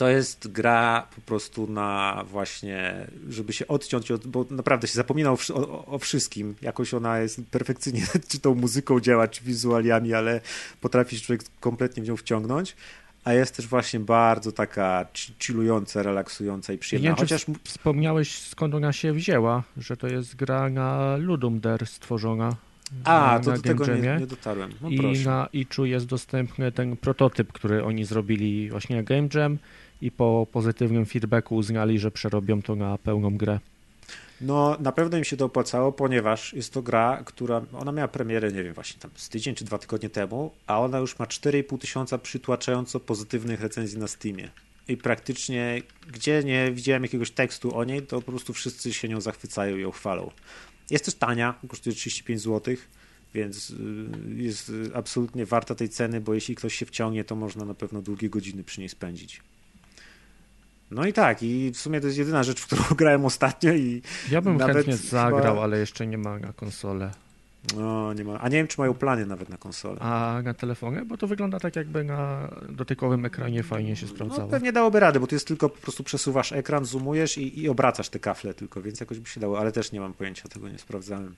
to 0.02 0.08
jest 0.08 0.48
gra 0.48 1.06
po 1.14 1.20
prostu 1.20 1.66
na 1.66 2.24
właśnie, 2.30 3.06
żeby 3.28 3.52
się 3.52 3.68
odciąć, 3.68 4.10
od, 4.10 4.26
bo 4.26 4.46
naprawdę 4.50 4.88
się 4.88 4.94
zapomina 4.94 5.32
o, 5.32 5.38
o, 5.54 5.86
o, 5.86 5.98
wszystkim. 5.98 6.54
Jakoś 6.62 6.94
ona 6.94 7.18
jest 7.18 7.40
perfekcyjnie, 7.50 8.02
czy 8.28 8.40
tą 8.40 8.54
muzyką 8.54 9.00
działa, 9.00 9.28
czy 9.28 9.44
wizualiami, 9.44 10.14
ale 10.14 10.40
potrafi 10.80 11.18
się 11.18 11.26
człowiek 11.26 11.42
kompletnie 11.60 12.02
w 12.02 12.06
nią 12.06 12.16
wciągnąć. 12.16 12.76
A 13.24 13.32
jest 13.32 13.56
też 13.56 13.66
właśnie 13.66 14.00
bardzo 14.00 14.52
taka 14.52 15.06
chillująca, 15.42 16.02
relaksująca 16.02 16.72
i 16.72 16.78
przyjemna. 16.78 17.10
Nie 17.10 17.16
Chociaż 17.16 17.46
wspomniałeś 17.64 18.38
skąd 18.38 18.74
ona 18.74 18.92
się 18.92 19.12
wzięła, 19.12 19.62
że 19.76 19.96
to 19.96 20.06
jest 20.06 20.36
gra 20.36 20.70
na 20.70 21.16
Ludum 21.16 21.60
Dare 21.60 21.86
stworzona. 21.86 22.56
A, 23.04 23.40
to 23.44 23.52
do 23.52 23.62
tego 23.62 23.86
nie, 23.86 24.16
nie 24.20 24.26
dotarłem. 24.26 24.70
No 24.80 24.88
I 24.88 24.98
proszę. 24.98 25.24
na 25.24 25.48
Itchu 25.52 25.84
jest 25.84 26.06
dostępny 26.06 26.72
ten 26.72 26.96
prototyp, 26.96 27.52
który 27.52 27.84
oni 27.84 28.04
zrobili 28.04 28.70
właśnie 28.70 28.96
na 28.96 29.02
Game 29.02 29.28
Jam 29.34 29.58
i 30.02 30.10
po 30.10 30.46
pozytywnym 30.52 31.06
feedbacku 31.06 31.56
uznali, 31.56 31.98
że 31.98 32.10
przerobią 32.10 32.62
to 32.62 32.76
na 32.76 32.98
pełną 32.98 33.36
grę. 33.36 33.60
No, 34.40 34.76
na 34.80 34.92
pewno 34.92 35.18
im 35.18 35.24
się 35.24 35.36
to 35.36 35.44
opłacało, 35.44 35.92
ponieważ 35.92 36.52
jest 36.52 36.72
to 36.72 36.82
gra, 36.82 37.22
która, 37.24 37.62
ona 37.72 37.92
miała 37.92 38.08
premierę, 38.08 38.52
nie 38.52 38.62
wiem, 38.62 38.74
właśnie 38.74 39.00
tam 39.00 39.10
z 39.14 39.28
tydzień 39.28 39.54
czy 39.54 39.64
dwa 39.64 39.78
tygodnie 39.78 40.10
temu, 40.10 40.52
a 40.66 40.80
ona 40.80 40.98
już 40.98 41.18
ma 41.18 41.24
4,5 41.24 41.78
tysiąca 41.78 42.18
przytłaczająco 42.18 43.00
pozytywnych 43.00 43.60
recenzji 43.60 43.98
na 43.98 44.08
Steamie. 44.08 44.50
I 44.88 44.96
praktycznie, 44.96 45.82
gdzie 46.12 46.42
nie 46.44 46.72
widziałem 46.72 47.02
jakiegoś 47.02 47.30
tekstu 47.30 47.76
o 47.76 47.84
niej, 47.84 48.02
to 48.02 48.22
po 48.22 48.32
prostu 48.32 48.52
wszyscy 48.52 48.92
się 48.92 49.08
nią 49.08 49.20
zachwycają 49.20 49.76
i 49.76 49.80
ją 49.80 49.90
chwalą. 49.90 50.30
Jest 50.90 51.04
też 51.04 51.14
tania, 51.14 51.54
kosztuje 51.68 51.96
35 51.96 52.40
zł, 52.40 52.74
więc 53.34 53.70
y, 53.70 53.74
jest 54.36 54.72
absolutnie 54.94 55.46
warta 55.46 55.74
tej 55.74 55.88
ceny, 55.88 56.20
bo 56.20 56.34
jeśli 56.34 56.54
ktoś 56.54 56.74
się 56.74 56.86
wciągnie, 56.86 57.24
to 57.24 57.36
można 57.36 57.64
na 57.64 57.74
pewno 57.74 58.02
długie 58.02 58.30
godziny 58.30 58.64
przy 58.64 58.80
niej 58.80 58.88
spędzić. 58.88 59.42
No 60.94 61.06
i 61.06 61.12
tak, 61.12 61.42
i 61.42 61.70
w 61.70 61.76
sumie 61.76 62.00
to 62.00 62.06
jest 62.06 62.18
jedyna 62.18 62.42
rzecz, 62.42 62.60
w 62.60 62.66
którą 62.66 62.82
grałem 62.96 63.24
ostatnio 63.24 63.72
i 63.72 64.02
Ja 64.30 64.40
bym 64.40 64.56
nawet 64.56 64.76
chętnie 64.76 64.96
zagrał, 64.96 65.40
chyba... 65.40 65.62
ale 65.62 65.78
jeszcze 65.78 66.06
nie 66.06 66.18
ma 66.18 66.38
na 66.38 66.52
konsolę. 66.52 67.10
No, 67.76 68.12
nie 68.12 68.24
ma. 68.24 68.40
A 68.40 68.48
nie 68.48 68.56
wiem, 68.56 68.66
czy 68.66 68.80
mają 68.80 68.94
plany 68.94 69.26
nawet 69.26 69.48
na 69.48 69.56
konsolę. 69.56 70.00
A 70.00 70.40
na 70.44 70.54
telefonie? 70.54 71.02
Bo 71.04 71.16
to 71.16 71.26
wygląda 71.26 71.60
tak, 71.60 71.76
jakby 71.76 72.04
na 72.04 72.48
dotykowym 72.68 73.24
ekranie 73.24 73.62
fajnie 73.62 73.96
się 73.96 74.06
sprawdzało. 74.06 74.42
No, 74.42 74.48
pewnie 74.48 74.72
dałoby 74.72 75.00
radę, 75.00 75.20
bo 75.20 75.26
to 75.26 75.34
jest 75.34 75.46
tylko 75.46 75.68
po 75.68 75.78
prostu 75.78 76.04
przesuwasz 76.04 76.52
ekran, 76.52 76.84
zoomujesz 76.84 77.38
i, 77.38 77.60
i 77.60 77.68
obracasz 77.68 78.08
te 78.08 78.18
kafle 78.18 78.54
tylko, 78.54 78.82
więc 78.82 79.00
jakoś 79.00 79.18
by 79.18 79.28
się 79.28 79.40
dało, 79.40 79.58
ale 79.58 79.72
też 79.72 79.92
nie 79.92 80.00
mam 80.00 80.12
pojęcia, 80.12 80.48
tego 80.48 80.68
nie 80.68 80.78
sprawdzałem. 80.78 81.34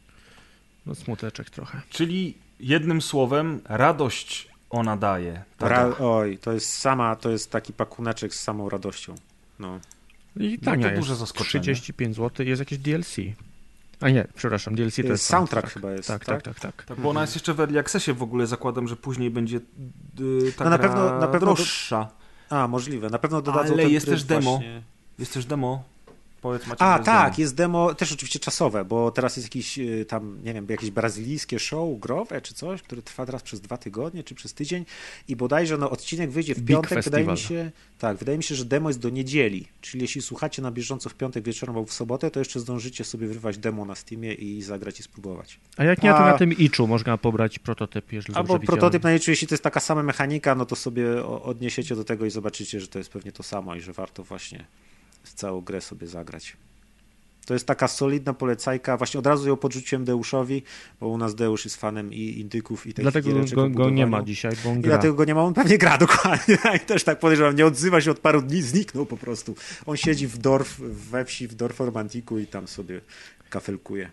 No 0.86 0.94
smuteczek 0.94 1.50
trochę. 1.50 1.80
Czyli 1.90 2.34
jednym 2.60 3.02
słowem, 3.02 3.60
radość 3.64 4.48
ona 4.70 4.96
daje. 4.96 5.42
Ra 5.60 5.96
oj, 5.98 6.38
to 6.38 6.52
jest 6.52 6.72
sama, 6.72 7.16
to 7.16 7.30
jest 7.30 7.50
taki 7.50 7.72
pakuneczek 7.72 8.34
z 8.34 8.40
samą 8.40 8.68
radością. 8.68 9.14
No. 9.58 9.80
I 10.36 10.58
tania 10.58 10.86
no 10.86 10.92
to 10.92 11.00
duże 11.00 11.16
zaskoczenie. 11.16 11.62
35 11.62 12.16
zł. 12.16 12.46
Jest 12.46 12.60
jakieś 12.60 12.78
DLC. 12.78 13.16
A 14.00 14.10
nie, 14.10 14.26
przepraszam, 14.34 14.74
DLC 14.74 14.96
to 14.96 15.02
jest, 15.02 15.10
jest 15.10 15.24
soundtrack, 15.26 15.66
soundtrack, 15.66 15.74
chyba 15.74 15.92
jest. 15.92 16.08
Tak, 16.08 16.24
tak, 16.24 16.42
tak. 16.42 16.60
tak, 16.60 16.74
tak. 16.76 16.86
tak 16.86 17.00
bo 17.00 17.10
ona 17.10 17.20
jest 17.20 17.34
jeszcze 17.34 17.54
w 17.54 17.60
Early 17.60 17.78
Accessie 17.78 18.12
w 18.12 18.22
ogóle, 18.22 18.46
zakładam, 18.46 18.88
że 18.88 18.96
później 18.96 19.30
będzie 19.30 19.60
yy, 20.18 20.52
no 20.60 20.70
na 20.70 20.78
pewno, 20.78 21.18
na 21.18 21.28
pewno 21.28 21.54
droższa. 21.54 22.08
Do... 22.50 22.56
A, 22.56 22.68
możliwe. 22.68 23.10
Na 23.10 23.18
pewno 23.18 23.42
dodadzą 23.42 23.72
Ale 23.72 23.90
jest 23.90 24.06
też 24.06 24.24
demo. 24.24 24.50
Właśnie... 24.50 24.82
Jest 25.18 25.34
też 25.34 25.44
demo 25.46 25.84
Powiedz, 26.44 26.66
macie 26.66 26.82
A, 26.82 26.98
tak, 26.98 27.32
demo. 27.32 27.40
jest 27.40 27.54
demo, 27.54 27.94
też 27.94 28.12
oczywiście 28.12 28.38
czasowe, 28.38 28.84
bo 28.84 29.10
teraz 29.10 29.36
jest 29.36 29.46
jakiś 29.46 29.78
y, 29.78 30.04
tam, 30.08 30.38
nie 30.44 30.54
wiem, 30.54 30.66
jakieś 30.68 30.90
brazylijskie 30.90 31.58
show 31.58 32.00
growe 32.00 32.40
czy 32.40 32.54
coś, 32.54 32.82
które 32.82 33.02
trwa 33.02 33.26
teraz 33.26 33.42
przez 33.42 33.60
dwa 33.60 33.76
tygodnie 33.76 34.24
czy 34.24 34.34
przez 34.34 34.54
tydzień 34.54 34.84
i 35.28 35.36
bodajże 35.36 35.78
no, 35.78 35.90
odcinek 35.90 36.30
wyjdzie 36.30 36.54
w 36.54 36.58
Big 36.58 36.66
piątek, 36.66 36.90
Festival. 36.90 37.20
wydaje 37.20 37.36
mi 37.36 37.42
się, 37.42 37.70
tak, 37.98 38.16
wydaje 38.16 38.38
mi 38.38 38.44
się, 38.44 38.54
że 38.54 38.64
demo 38.64 38.88
jest 38.88 39.00
do 39.00 39.10
niedzieli, 39.10 39.68
czyli 39.80 40.02
jeśli 40.02 40.22
słuchacie 40.22 40.62
na 40.62 40.70
bieżąco 40.70 41.10
w 41.10 41.14
piątek 41.14 41.44
wieczorem 41.44 41.76
albo 41.76 41.86
w 41.86 41.92
sobotę, 41.92 42.30
to 42.30 42.38
jeszcze 42.38 42.60
zdążycie 42.60 43.04
sobie 43.04 43.26
wyrwać 43.26 43.58
demo 43.58 43.84
na 43.84 43.94
Steamie 43.94 44.32
i 44.32 44.62
zagrać 44.62 45.00
i 45.00 45.02
spróbować. 45.02 45.60
A 45.76 45.84
jak 45.84 46.02
nie, 46.02 46.10
to 46.10 46.20
na 46.20 46.38
tym 46.38 46.52
Itchu 46.52 46.86
można 46.86 47.18
pobrać 47.18 47.58
prototyp, 47.58 48.12
jeżeli 48.12 48.34
Albo 48.34 48.58
prototyp 48.58 49.02
na 49.02 49.14
Itchu, 49.14 49.30
jeśli 49.30 49.46
to 49.46 49.54
jest 49.54 49.64
taka 49.64 49.80
sama 49.80 50.02
mechanika, 50.02 50.54
no 50.54 50.66
to 50.66 50.76
sobie 50.76 51.24
odniesiecie 51.24 51.96
do 51.96 52.04
tego 52.04 52.26
i 52.26 52.30
zobaczycie, 52.30 52.80
że 52.80 52.88
to 52.88 52.98
jest 52.98 53.10
pewnie 53.10 53.32
to 53.32 53.42
samo 53.42 53.74
i 53.74 53.80
że 53.80 53.92
warto 53.92 54.22
właśnie 54.24 54.64
całą 55.34 55.60
grę 55.60 55.80
sobie 55.80 56.06
zagrać. 56.06 56.56
To 57.46 57.54
jest 57.54 57.66
taka 57.66 57.88
solidna 57.88 58.34
polecajka. 58.34 58.96
Właśnie 58.96 59.20
od 59.20 59.26
razu 59.26 59.48
ją 59.48 59.56
podrzuciłem 59.56 60.04
Deuszowi, 60.04 60.62
bo 61.00 61.08
u 61.08 61.18
nas 61.18 61.34
Deusz 61.34 61.64
jest 61.64 61.76
fanem 61.76 62.12
i 62.12 62.40
indyków 62.40 62.86
i 62.86 62.94
takich 62.94 63.02
Dlatego 63.12 63.44
go, 63.54 63.70
go 63.70 63.90
nie 63.90 64.06
ma 64.06 64.22
dzisiaj, 64.22 64.52
bo 64.64 64.70
on 64.70 64.78
I 64.78 64.80
gra. 64.82 64.92
dlatego 64.92 65.14
go 65.14 65.24
nie 65.24 65.34
ma, 65.34 65.42
on 65.42 65.54
pewnie 65.54 65.78
gra 65.78 65.98
dokładnie. 66.06 66.58
I 66.76 66.80
też 66.80 67.04
tak 67.04 67.18
podejrzewam, 67.18 67.56
nie 67.56 67.66
odzywa 67.66 68.00
się 68.00 68.10
od 68.10 68.18
paru 68.18 68.42
dni, 68.42 68.62
zniknął 68.62 69.06
po 69.06 69.16
prostu. 69.16 69.54
On 69.86 69.96
siedzi 69.96 70.26
w 70.26 70.38
Dorf, 70.38 70.80
we 70.80 71.24
wsi, 71.24 71.48
w 71.48 71.54
Dorf 71.54 71.80
Romantiku 71.80 72.38
i 72.38 72.46
tam 72.46 72.68
sobie 72.68 73.00
kafelkuje. 73.50 74.10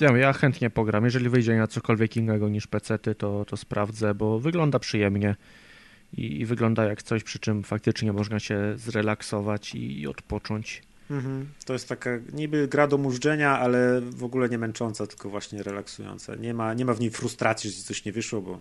Ja, 0.00 0.16
ja 0.16 0.32
chętnie 0.32 0.70
pogram. 0.70 1.04
Jeżeli 1.04 1.28
wyjdzie 1.28 1.56
na 1.56 1.66
cokolwiek 1.66 2.16
innego 2.16 2.48
niż 2.48 2.66
pecety, 2.66 3.14
to, 3.14 3.44
to 3.44 3.56
sprawdzę, 3.56 4.14
bo 4.14 4.38
wygląda 4.38 4.78
przyjemnie 4.78 5.36
i, 6.16 6.40
i 6.40 6.46
wygląda 6.46 6.84
jak 6.84 7.02
coś, 7.02 7.22
przy 7.22 7.38
czym 7.38 7.62
faktycznie 7.62 8.12
można 8.12 8.40
się 8.40 8.74
zrelaksować 8.76 9.74
i, 9.74 10.00
i 10.00 10.06
odpocząć. 10.06 10.82
Mhm. 11.10 11.48
To 11.64 11.72
jest 11.72 11.88
taka 11.88 12.10
niby 12.32 12.68
gra 12.68 12.86
do 12.86 12.98
mużdżenia, 12.98 13.58
ale 13.58 14.00
w 14.00 14.24
ogóle 14.24 14.48
nie 14.48 14.58
męcząca, 14.58 15.06
tylko 15.06 15.30
właśnie 15.30 15.62
relaksująca. 15.62 16.34
Nie 16.34 16.54
ma, 16.54 16.74
nie 16.74 16.84
ma 16.84 16.94
w 16.94 17.00
niej 17.00 17.10
frustracji, 17.10 17.70
że 17.70 17.82
coś 17.82 18.04
nie 18.04 18.12
wyszło, 18.12 18.40
bo 18.40 18.60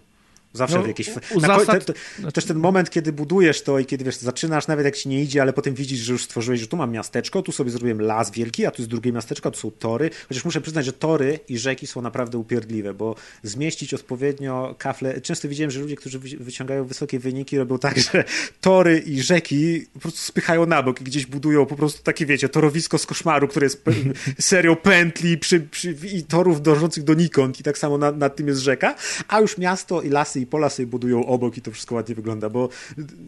Zawsze 0.53 0.77
no, 0.77 0.83
w 0.83 0.87
jakiejś... 0.87 1.09
Zasad... 1.37 1.85
te, 1.85 1.93
te, 1.93 2.31
też 2.31 2.45
ten 2.45 2.57
moment, 2.57 2.89
kiedy 2.89 3.13
budujesz 3.13 3.61
to 3.61 3.79
i 3.79 3.85
kiedy 3.85 4.05
wiesz, 4.05 4.15
zaczynasz, 4.15 4.67
nawet 4.67 4.85
jak 4.85 4.95
ci 4.95 5.09
nie 5.09 5.23
idzie, 5.23 5.41
ale 5.41 5.53
potem 5.53 5.73
widzisz, 5.73 5.99
że 5.99 6.13
już 6.13 6.23
stworzyłeś, 6.23 6.59
że 6.59 6.67
tu 6.67 6.77
mam 6.77 6.91
miasteczko, 6.91 7.41
tu 7.41 7.51
sobie 7.51 7.71
zrobiłem 7.71 8.01
las 8.01 8.31
wielki, 8.31 8.65
a 8.65 8.71
tu 8.71 8.81
jest 8.81 8.89
drugie 8.89 9.11
miasteczko, 9.11 9.51
tu 9.51 9.59
są 9.59 9.71
tory. 9.71 10.09
Chociaż 10.27 10.45
muszę 10.45 10.61
przyznać, 10.61 10.85
że 10.85 10.93
tory 10.93 11.39
i 11.49 11.57
rzeki 11.57 11.87
są 11.87 12.01
naprawdę 12.01 12.37
upierdliwe, 12.37 12.93
bo 12.93 13.15
zmieścić 13.43 13.93
odpowiednio 13.93 14.75
kafle... 14.77 15.21
Często 15.21 15.49
widziałem, 15.49 15.71
że 15.71 15.79
ludzie, 15.79 15.95
którzy 15.95 16.19
wyciągają 16.19 16.85
wysokie 16.85 17.19
wyniki, 17.19 17.57
robią 17.57 17.77
tak, 17.77 17.99
że 17.99 18.23
tory 18.61 18.99
i 18.99 19.21
rzeki 19.21 19.85
po 19.93 19.99
prostu 19.99 20.19
spychają 20.19 20.65
na 20.65 20.83
bok 20.83 21.01
i 21.01 21.03
gdzieś 21.03 21.25
budują 21.25 21.65
po 21.65 21.75
prostu 21.75 22.03
takie, 22.03 22.25
wiecie, 22.25 22.49
torowisko 22.49 22.97
z 22.97 23.05
koszmaru, 23.05 23.47
które 23.47 23.65
jest 23.65 23.83
serią 24.39 24.75
pętli 24.75 25.37
przy, 25.37 25.59
przy, 25.59 25.95
i 26.13 26.23
torów 26.23 26.61
dążących 26.61 27.03
donikąd 27.03 27.59
i 27.59 27.63
tak 27.63 27.77
samo 27.77 27.97
nad, 27.97 28.17
nad 28.17 28.35
tym 28.35 28.47
jest 28.47 28.61
rzeka, 28.61 28.95
a 29.27 29.39
już 29.39 29.57
miasto 29.57 30.01
i 30.01 30.09
lasy 30.09 30.42
i 30.43 30.45
pola 30.45 30.69
sobie 30.69 30.87
budują 30.87 31.25
obok 31.25 31.57
i 31.57 31.61
to 31.61 31.71
wszystko 31.71 31.95
ładnie 31.95 32.15
wygląda, 32.15 32.49
bo 32.49 32.69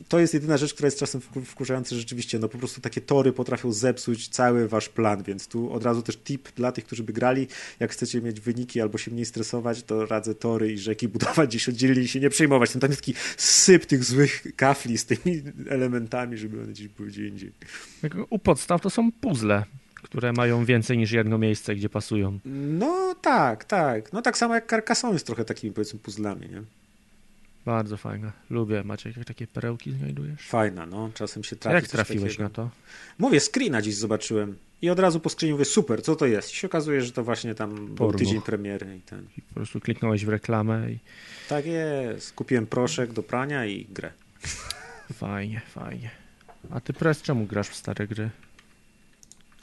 to 0.07 0.19
jest 0.19 0.33
jedyna 0.33 0.57
rzecz, 0.57 0.73
która 0.73 0.87
jest 0.87 0.99
czasem 0.99 1.21
wkurzająca 1.45 1.95
rzeczywiście, 1.95 2.39
no 2.39 2.49
po 2.49 2.57
prostu 2.57 2.81
takie 2.81 3.01
tory 3.01 3.33
potrafią 3.33 3.71
zepsuć 3.71 4.27
cały 4.27 4.67
wasz 4.67 4.89
plan, 4.89 5.23
więc 5.23 5.47
tu 5.47 5.71
od 5.71 5.83
razu 5.83 6.01
też 6.01 6.17
tip 6.17 6.51
dla 6.55 6.71
tych, 6.71 6.85
którzy 6.85 7.03
by 7.03 7.13
grali, 7.13 7.47
jak 7.79 7.91
chcecie 7.91 8.21
mieć 8.21 8.39
wyniki 8.39 8.81
albo 8.81 8.97
się 8.97 9.11
mniej 9.11 9.25
stresować, 9.25 9.83
to 9.83 10.05
radzę 10.05 10.35
tory 10.35 10.73
i 10.73 10.77
rzeki 10.77 11.07
budować 11.15 11.49
gdzieś 11.49 11.69
oddzielnie 11.69 12.01
i 12.01 12.07
się 12.07 12.19
nie 12.19 12.29
przejmować. 12.29 12.71
Tam 12.71 12.89
jest 12.89 13.01
taki 13.01 13.13
syp 13.37 13.85
tych 13.85 14.03
złych 14.03 14.43
kafli 14.55 14.97
z 14.97 15.05
tymi 15.05 15.41
elementami, 15.69 16.37
żeby 16.37 16.61
one 16.61 16.71
gdzieś 16.71 16.87
były 16.87 17.09
gdzie 17.09 17.27
indziej. 17.27 17.51
U 18.29 18.39
podstaw 18.39 18.81
to 18.81 18.89
są 18.89 19.11
puzzle 19.11 19.63
które 20.05 20.33
mają 20.33 20.65
więcej 20.65 20.97
niż 20.97 21.11
jedno 21.11 21.37
miejsce, 21.37 21.75
gdzie 21.75 21.89
pasują. 21.89 22.39
No 22.45 23.15
tak, 23.21 23.65
tak. 23.65 24.13
No 24.13 24.21
tak 24.21 24.37
samo 24.37 24.55
jak 24.55 24.69
Carcassonne 24.69 25.13
jest 25.13 25.25
trochę 25.25 25.45
takimi 25.45 25.73
powiedzmy 25.73 25.99
puzzlami, 25.99 26.49
nie? 26.49 26.63
Bardzo 27.65 27.97
fajne. 27.97 28.31
Lubię. 28.49 28.83
Macie 28.83 29.13
jak 29.17 29.27
takie 29.27 29.47
perełki 29.47 29.91
znajdujesz? 29.91 30.47
Fajna, 30.47 30.85
no. 30.85 31.09
Czasem 31.13 31.43
się 31.43 31.55
trafi. 31.55 31.75
Jak 31.75 31.87
trafiłeś 31.87 32.31
takiego. 32.31 32.43
na 32.43 32.49
to? 32.49 32.69
Mówię, 33.19 33.39
screena 33.39 33.81
dziś 33.81 33.95
zobaczyłem. 33.95 34.57
I 34.81 34.89
od 34.89 34.99
razu 34.99 35.19
po 35.19 35.29
screenie 35.29 35.53
mówię, 35.53 35.65
super, 35.65 36.03
co 36.03 36.15
to 36.15 36.25
jest? 36.25 36.51
I 36.51 36.55
się 36.55 36.67
okazuje, 36.67 37.01
że 37.01 37.11
to 37.11 37.23
właśnie 37.23 37.55
tam 37.55 37.95
był 37.95 38.13
tydzień 38.13 38.41
premiery. 38.41 38.95
I, 38.97 39.01
ten. 39.01 39.27
I 39.37 39.41
po 39.41 39.53
prostu 39.53 39.79
kliknąłeś 39.79 40.25
w 40.25 40.29
reklamę 40.29 40.91
i... 40.91 40.99
Tak 41.49 41.65
jest. 41.65 42.33
Kupiłem 42.33 42.67
proszek 42.67 43.13
do 43.13 43.23
prania 43.23 43.65
i 43.65 43.85
grę. 43.85 44.11
Fajnie, 45.13 45.61
fajnie. 45.67 46.09
A 46.71 46.79
ty 46.79 46.93
Press 46.93 47.21
czemu 47.21 47.45
grasz 47.45 47.69
w 47.69 47.75
stare 47.75 48.07
gry? 48.07 48.29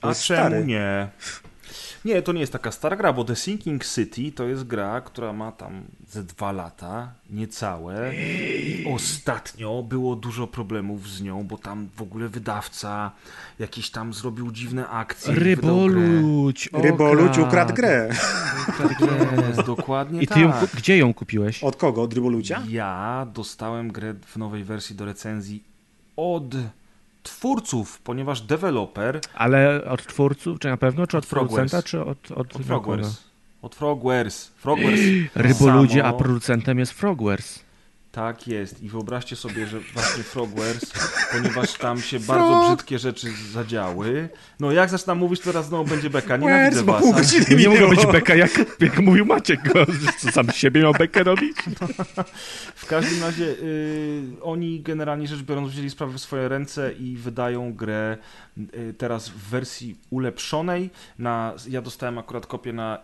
A 0.00 0.14
czemu 0.14 0.14
stary. 0.14 0.64
nie? 0.64 1.08
Nie, 2.04 2.22
to 2.22 2.32
nie 2.32 2.40
jest 2.40 2.52
taka 2.52 2.72
stara 2.72 2.96
gra, 2.96 3.12
bo 3.12 3.24
The 3.24 3.36
Sinking 3.36 3.84
City 3.84 4.32
to 4.32 4.44
jest 4.44 4.64
gra, 4.64 5.00
która 5.00 5.32
ma 5.32 5.52
tam 5.52 5.82
ze 6.08 6.24
dwa 6.24 6.52
lata, 6.52 7.12
niecałe. 7.30 8.14
I 8.16 8.84
ostatnio 8.94 9.82
było 9.82 10.16
dużo 10.16 10.46
problemów 10.46 11.10
z 11.10 11.22
nią, 11.22 11.44
bo 11.44 11.58
tam 11.58 11.88
w 11.96 12.02
ogóle 12.02 12.28
wydawca 12.28 13.10
jakiś 13.58 13.90
tam 13.90 14.14
zrobił 14.14 14.52
dziwne 14.52 14.88
akcje. 14.88 15.34
Ryboluć! 15.34 16.70
Ryboluć 16.72 17.38
ukradł 17.38 17.74
grę. 17.74 18.10
Ukradł 18.68 18.94
grę, 18.94 19.46
jest 19.48 19.62
dokładnie 19.62 20.22
I 20.22 20.26
ty 20.26 20.40
ją, 20.40 20.52
tak. 20.52 20.70
gdzie 20.70 20.98
ją 20.98 21.14
kupiłeś? 21.14 21.64
Od 21.64 21.76
kogo? 21.76 22.02
Od 22.02 22.14
Rybolucia? 22.14 22.62
Ja 22.68 23.26
dostałem 23.34 23.92
grę 23.92 24.14
w 24.26 24.36
nowej 24.36 24.64
wersji 24.64 24.96
do 24.96 25.04
recenzji 25.04 25.64
od 26.16 26.54
twórców, 27.22 28.00
ponieważ 28.00 28.40
deweloper... 28.40 29.20
Ale 29.34 29.84
od 29.84 30.06
twórców, 30.06 30.58
czy 30.58 30.68
na 30.68 30.76
pewno, 30.76 31.06
czy 31.06 31.16
od, 31.16 31.24
od 31.24 31.30
producenta, 31.30 31.82
czy 31.82 32.00
od... 32.04 32.30
Od, 32.30 32.56
od 32.56 32.64
Frogwares. 32.64 33.24
Od 33.62 33.74
Frogwares. 33.74 34.52
Frogwares 34.56 35.00
Ryboludzie, 35.34 36.04
a 36.04 36.12
producentem 36.12 36.78
jest 36.78 36.92
Frogwares. 36.92 37.64
Tak 38.12 38.48
jest. 38.48 38.82
I 38.82 38.88
wyobraźcie 38.88 39.36
sobie, 39.36 39.66
że 39.66 39.80
właśnie 39.80 40.22
Frogwares, 40.22 40.92
ponieważ 41.32 41.72
tam 41.72 42.00
się 42.00 42.20
bardzo 42.20 42.66
brzydkie 42.66 42.98
rzeczy 42.98 43.26
zadziały. 43.52 44.28
No 44.60 44.72
jak 44.72 44.90
zaczynam 44.90 45.18
mówić, 45.18 45.40
teraz 45.40 45.66
znowu 45.66 45.90
będzie 45.90 46.10
beka. 46.10 46.36
Nienawidzę 46.36 46.84
was. 46.84 47.04
Nie, 47.50 47.56
nie 47.56 47.68
mogło 47.68 47.88
być 47.88 48.06
beka, 48.06 48.34
jak, 48.34 48.50
jak 48.80 48.98
mówił 48.98 49.26
Maciek. 49.26 49.60
Co 50.18 50.32
sam 50.32 50.50
siebie 50.50 50.82
miał 50.82 50.92
bekę 50.92 51.22
robić? 51.22 51.56
w 52.74 52.86
każdym 52.86 53.22
razie 53.22 53.44
y, 53.44 54.22
oni 54.42 54.80
generalnie 54.80 55.26
rzecz 55.26 55.42
biorąc 55.42 55.70
wzięli 55.70 55.90
sprawę 55.90 56.12
w 56.12 56.20
swoje 56.20 56.48
ręce 56.48 56.92
i 56.92 57.16
wydają 57.16 57.74
grę 57.74 58.16
y, 58.58 58.94
teraz 58.98 59.28
w 59.28 59.36
wersji 59.36 59.96
ulepszonej. 60.10 60.90
Na, 61.18 61.54
ja 61.68 61.82
dostałem 61.82 62.18
akurat 62.18 62.46
kopię 62.46 62.72
na 62.72 62.98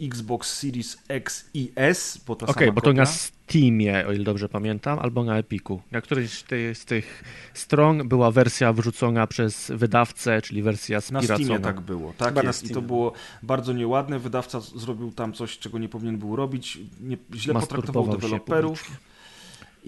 Xbox 0.00 0.58
Series 0.58 0.98
X 1.08 1.50
i 1.54 1.72
S, 1.76 2.20
bo 2.26 2.36
ta 2.36 2.46
Okej, 2.46 2.68
okay, 2.68 2.72
bo 2.72 2.80
to 2.80 2.92
na 2.92 3.06
Steamie, 3.06 4.06
o 4.06 4.12
ile 4.12 4.24
dobrze 4.24 4.48
pamiętam, 4.48 4.98
albo 4.98 5.24
na 5.24 5.38
Epiku. 5.38 5.82
Na 5.90 6.00
którejś 6.00 6.44
z 6.74 6.84
tych 6.84 7.24
stron 7.54 8.08
była 8.08 8.30
wersja 8.30 8.72
wrzucona 8.72 9.26
przez 9.26 9.72
wydawcę, 9.74 10.42
czyli 10.42 10.62
wersja 10.62 11.00
spiracona. 11.00 11.38
Na 11.38 11.44
Steamie 11.44 11.60
tak 11.60 11.80
było, 11.80 12.12
tak 12.16 12.44
jest. 12.44 12.70
I 12.70 12.74
to 12.74 12.82
było 12.82 13.12
bardzo 13.42 13.72
nieładne. 13.72 14.18
Wydawca 14.18 14.60
zrobił 14.60 15.12
tam 15.12 15.32
coś, 15.32 15.58
czego 15.58 15.78
nie 15.78 15.88
powinien 15.88 16.18
był 16.18 16.36
robić. 16.36 16.78
Nie, 17.00 17.16
źle 17.34 17.54
potraktował 17.54 18.08
deweloperów. 18.08 18.90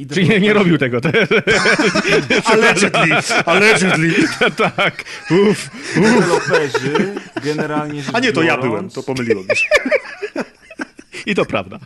Czyli 0.06 0.28
nie, 0.28 0.40
nie 0.40 0.52
robił 0.52 0.78
tego. 0.78 1.00
allegedly, 2.44 3.16
allegedly. 3.46 4.14
tak. 4.76 5.04
Uf, 5.30 5.40
uf. 5.50 5.70
Deweloperzy 5.94 7.14
generalnie 7.44 8.02
A 8.12 8.20
nie, 8.20 8.32
to 8.32 8.42
ja 8.42 8.58
byłem, 8.58 8.90
to 8.90 9.02
pomyliłem 9.02 9.46
się. 9.54 9.66
I 11.26 11.34
to 11.34 11.44
prawda. 11.44 11.78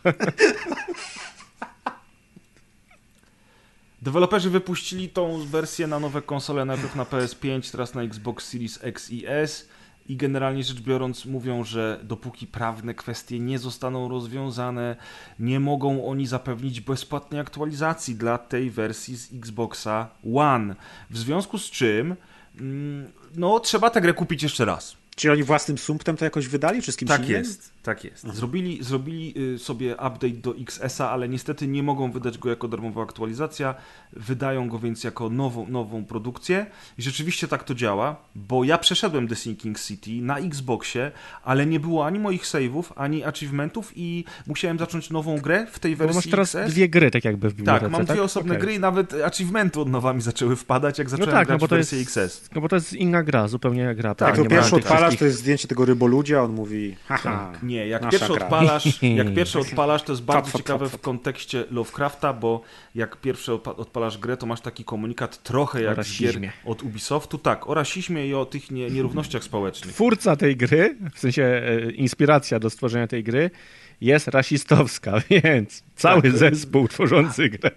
Deweloperzy 4.03 4.51
wypuścili 4.51 5.09
tą 5.09 5.47
wersję 5.47 5.86
na 5.86 6.01
nowe 6.01 6.23
konsole, 6.23 6.65
najpierw 6.65 6.97
na 6.97 7.05
PS5, 7.05 7.70
teraz 7.73 7.95
na 7.95 8.03
Xbox 8.03 8.49
Series 8.49 8.78
X 8.82 9.11
i 9.11 9.24
S 9.27 9.69
i 10.09 10.17
generalnie 10.17 10.65
rzecz 10.65 10.81
biorąc 10.81 11.27
mówią, 11.27 11.65
że 11.65 12.01
dopóki 12.03 12.47
prawne 12.47 12.95
kwestie 12.95 13.41
nie 13.41 13.59
zostaną 13.59 14.09
rozwiązane, 14.09 14.97
nie 15.39 15.61
mogą 15.61 16.07
oni 16.07 16.27
zapewnić 16.27 16.81
bezpłatnej 16.81 17.41
aktualizacji 17.41 18.15
dla 18.15 18.39
tej 18.39 18.71
wersji 18.71 19.17
z 19.17 19.33
Xboxa 19.35 20.09
One. 20.35 20.75
W 21.11 21.19
związku 21.19 21.59
z 21.59 21.71
czym 21.71 22.17
mm, 22.61 23.13
no 23.37 23.61
trzeba 23.61 23.91
tę 23.91 24.01
grę 24.01 24.13
kupić 24.13 24.43
jeszcze 24.43 24.65
raz. 24.65 24.97
Czy 25.17 25.33
oni 25.33 25.43
własnym 25.43 25.79
sumptem 25.79 26.17
to 26.17 26.25
jakoś 26.25 26.49
wydali, 26.49 26.83
czy 26.83 26.93
z 26.93 26.97
kimś 26.97 27.09
Tak 27.09 27.21
innym? 27.21 27.33
jest, 27.39 27.74
tak 27.85 28.05
jest. 28.05 28.27
Zrobili, 28.35 28.85
zrobili 28.85 29.35
y, 29.55 29.59
sobie 29.59 29.93
update 29.93 30.28
do 30.28 30.55
XS-a, 30.56 31.11
ale 31.11 31.28
niestety 31.28 31.69
nie 31.69 31.82
mogą 31.82 32.12
wydać 32.12 32.39
go 32.39 32.51
jako 32.51 32.69
darmowa 32.69 33.02
aktualizacja, 33.02 33.74
wydają 34.12 34.69
go 34.69 34.78
więc 34.78 35.05
jako 35.05 35.31
nową, 35.31 35.69
nową 35.69 36.05
produkcję 36.05 36.66
i 36.98 37.02
rzeczywiście 37.02 37.48
tak 37.48 37.65
to 37.65 37.74
działa, 37.74 38.16
bo 38.35 38.65
ja 38.65 38.78
przeszedłem 38.78 39.28
The 39.28 39.36
Sinking 39.36 39.81
City 39.81 40.11
na 40.11 40.39
Xboxie, 40.39 41.12
ale 41.43 41.66
nie 41.66 41.81
było 41.81 42.06
ani 42.06 42.19
moich 42.19 42.47
saveów, 42.47 42.93
ani 42.97 43.24
achievementów 43.24 43.93
i 43.97 44.24
musiałem 44.47 44.78
zacząć 44.78 45.11
nową 45.11 45.39
grę 45.39 45.66
w 45.73 45.78
tej 45.78 45.97
wersji 45.97 46.15
bo 46.15 46.19
masz 46.19 46.31
teraz 46.31 46.55
XS. 46.55 46.74
dwie 46.74 46.89
gry, 46.89 47.11
tak 47.11 47.24
jakby 47.24 47.51
w 47.51 47.55
bibliotece, 47.55 47.85
Tak, 47.85 47.93
mam 47.93 48.05
dwie 48.05 48.15
tak? 48.15 48.24
osobne 48.24 48.52
okay. 48.52 48.62
gry 48.62 48.74
i 48.74 48.81
nawet 48.81 49.15
achievementy 49.24 49.81
od 49.81 49.89
nowa 49.89 50.12
mi 50.12 50.23
zaczęły 50.23 50.56
wpadać, 50.56 50.98
jak 50.98 51.06
no 51.06 51.11
zacząłem 51.11 51.31
no 51.31 51.36
tak, 51.36 51.47
grać 51.47 51.61
no 51.61 51.61
bo 51.61 51.66
w 51.66 51.70
wersji 51.70 51.98
jest, 51.98 52.16
XS. 52.16 52.51
No 52.55 52.61
bo 52.61 52.69
to 52.69 52.77
jest 52.77 52.93
inna 52.93 53.23
gra, 53.23 53.48
zupełnie 53.48 53.82
inna 53.82 53.94
gra. 53.94 54.15
Tak, 54.15 54.28
jak 54.28 54.44
to 54.44 54.51
pierwszy 54.51 54.77
odpalasz, 54.77 55.16
to 55.16 55.24
jest 55.24 55.39
zdjęcie 55.39 55.69
tego 55.69 55.85
ryboludzia, 55.85 56.43
on 56.43 56.52
mówi 56.52 56.97
haha, 57.09 57.51
tak. 57.52 57.62
Nie, 57.75 57.87
jak 57.87 58.09
pierwszy, 58.09 58.33
odpalasz, 58.33 59.03
jak 59.03 59.35
pierwszy 59.39 59.59
odpalasz, 59.59 60.03
to 60.03 60.13
jest 60.13 60.23
bardzo 60.23 60.59
ciekawe 60.59 60.89
w 60.89 61.01
kontekście 61.01 61.65
Lovecrafta, 61.71 62.33
bo 62.33 62.61
jak 62.95 63.17
pierwszy 63.17 63.53
odpalasz 63.53 64.19
grę, 64.19 64.37
to 64.37 64.47
masz 64.47 64.61
taki 64.61 64.85
komunikat 64.85 65.43
trochę 65.43 65.83
jak 65.83 65.99
gier 66.19 66.35
od 66.65 66.83
Ubisoftu. 66.83 67.39
Tak, 67.39 67.69
o 67.69 67.75
rasizmie 67.75 68.27
i 68.27 68.35
o 68.35 68.45
tych 68.45 68.71
nie, 68.71 68.91
nierównościach 68.91 69.45
społecznych. 69.45 69.95
Twórca 69.95 70.37
tej 70.37 70.57
gry, 70.57 70.97
w 71.15 71.19
sensie 71.19 71.43
e, 71.43 71.91
inspiracja 71.91 72.59
do 72.59 72.71
stworzenia 72.71 73.07
tej 73.07 73.25
gry, 73.25 73.51
jest 74.05 74.29
rasistowska, 74.29 75.13
więc 75.31 75.83
cały 75.97 76.23
tak. 76.23 76.37
zespół 76.37 76.89
tworzący 76.89 77.49
grę. 77.49 77.71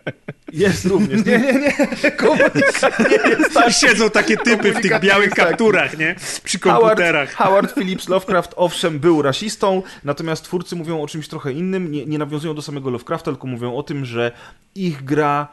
Jest 0.54 0.86
również. 0.86 1.26
Nie, 1.26 1.40
nie, 1.40 1.54
nie. 1.54 2.12
Komunikat 2.12 2.99
nie 3.12 3.30
jest 3.30 3.54
tak. 3.54 3.74
Siedzą 3.82 4.10
takie 4.10 4.38
typy 4.38 4.74
w 4.74 4.82
tych 4.82 4.99
białych 5.02 5.30
kapturach, 5.30 5.98
nie? 5.98 6.16
Przy 6.44 6.60
komputerach. 6.60 7.34
Howard, 7.34 7.49
Howard 7.49 7.74
Phillips 7.74 8.10
Lovecraft 8.10 8.54
owszem 8.56 8.99
był 8.99 9.22
rasistą, 9.22 9.84
natomiast 10.04 10.44
twórcy 10.44 10.76
mówią 10.76 11.02
o 11.02 11.08
czymś 11.08 11.28
trochę 11.28 11.52
innym. 11.52 11.91
Nie, 11.91 12.06
nie 12.06 12.18
nawiązują 12.18 12.56
do 12.56 12.62
samego 12.62 12.90
Lovecrafta, 12.90 13.32
tylko 13.32 13.48
mówią 13.48 13.76
o 13.76 13.84
tym, 13.84 14.06
że 14.06 14.32
ich 14.76 15.04
gra 15.04 15.48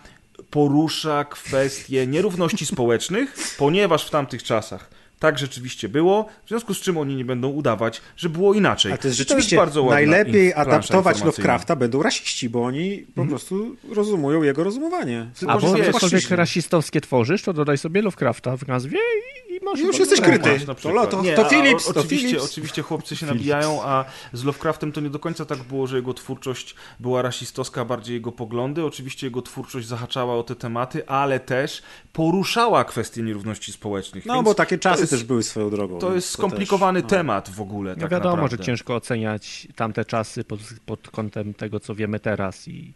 porusza 0.50 1.24
kwestie 1.24 2.06
nierówności 2.06 2.66
społecznych, 2.66 3.34
ponieważ 3.58 4.06
w 4.06 4.10
tamtych 4.10 4.42
czasach 4.42 4.93
tak 5.24 5.38
rzeczywiście 5.38 5.88
było, 5.88 6.28
w 6.44 6.48
związku 6.48 6.74
z 6.74 6.80
czym 6.80 6.98
oni 6.98 7.16
nie 7.16 7.24
będą 7.24 7.48
udawać, 7.48 8.00
że 8.16 8.28
było 8.28 8.54
inaczej. 8.54 8.92
A 8.92 8.96
to 8.96 9.08
jest 9.08 9.18
rzeczywiście 9.18 9.56
to 9.56 9.62
jest 9.62 9.74
bardzo 9.74 9.90
najlepiej 9.90 10.54
adaptować 10.54 11.24
Lovecrafta 11.24 11.76
będą 11.76 12.02
rasiści, 12.02 12.48
bo 12.48 12.64
oni 12.64 12.98
po 12.98 13.22
mhm. 13.22 13.28
prostu 13.28 13.76
rozumują 13.90 14.42
jego 14.42 14.64
rozumowanie. 14.64 15.26
A 15.46 15.58
bo 15.58 15.92
cokolwiek 15.92 16.30
rasistowskie 16.30 17.00
tworzysz, 17.00 17.42
to 17.42 17.52
dodaj 17.52 17.78
sobie 17.78 18.02
Lovecrafta 18.02 18.56
w 18.56 18.66
nazwie 18.66 18.98
i 18.98 19.43
i 19.56 19.64
masz... 19.64 19.80
Już 19.80 19.98
jesteś 19.98 20.20
kryty. 20.20 20.60
To, 20.66 20.74
przykład. 20.74 21.10
to, 21.10 21.22
Nie, 21.22 21.34
to 21.34 21.44
Philips, 21.44 21.84
to 21.84 22.00
oczywiście, 22.00 22.28
Philips. 22.28 22.44
oczywiście 22.44 22.82
chłopcy 22.82 23.16
się 23.16 23.26
nabijają, 23.26 23.82
a 23.82 24.04
z 24.32 24.44
Lovecraftem 24.44 24.92
to 24.92 25.00
nie 25.00 25.10
do 25.10 25.18
końca 25.18 25.44
tak 25.44 25.58
było, 25.58 25.86
że 25.86 25.96
jego 25.96 26.14
twórczość 26.14 26.74
była 27.00 27.22
rasistowska, 27.22 27.84
bardziej 27.84 28.14
jego 28.14 28.32
poglądy. 28.32 28.84
Oczywiście 28.84 29.26
jego 29.26 29.42
twórczość 29.42 29.86
zahaczała 29.86 30.34
o 30.36 30.42
te 30.42 30.54
tematy, 30.56 31.08
ale 31.08 31.40
też 31.40 31.82
poruszała 32.12 32.84
kwestie 32.84 33.22
nierówności 33.22 33.72
społecznych. 33.72 34.26
No 34.26 34.34
Więc 34.34 34.44
bo 34.44 34.54
takie 34.54 34.78
czasy 34.78 35.00
jest- 35.00 35.10
też 35.10 35.24
były 35.24 35.42
swoją 35.42 35.70
drogą. 35.70 35.98
To 35.98 36.14
jest 36.14 36.30
skomplikowany 36.30 37.02
też, 37.02 37.10
no. 37.10 37.16
temat 37.16 37.50
w 37.50 37.60
ogóle. 37.60 37.94
No 37.96 38.00
tak 38.00 38.10
wiadomo, 38.10 38.36
naprawdę. 38.36 38.56
że 38.56 38.64
ciężko 38.64 38.94
oceniać 38.96 39.68
tamte 39.76 40.04
czasy 40.04 40.44
pod, 40.44 40.60
pod 40.86 41.10
kątem 41.10 41.54
tego, 41.54 41.80
co 41.80 41.94
wiemy 41.94 42.20
teraz 42.20 42.68
i 42.68 42.94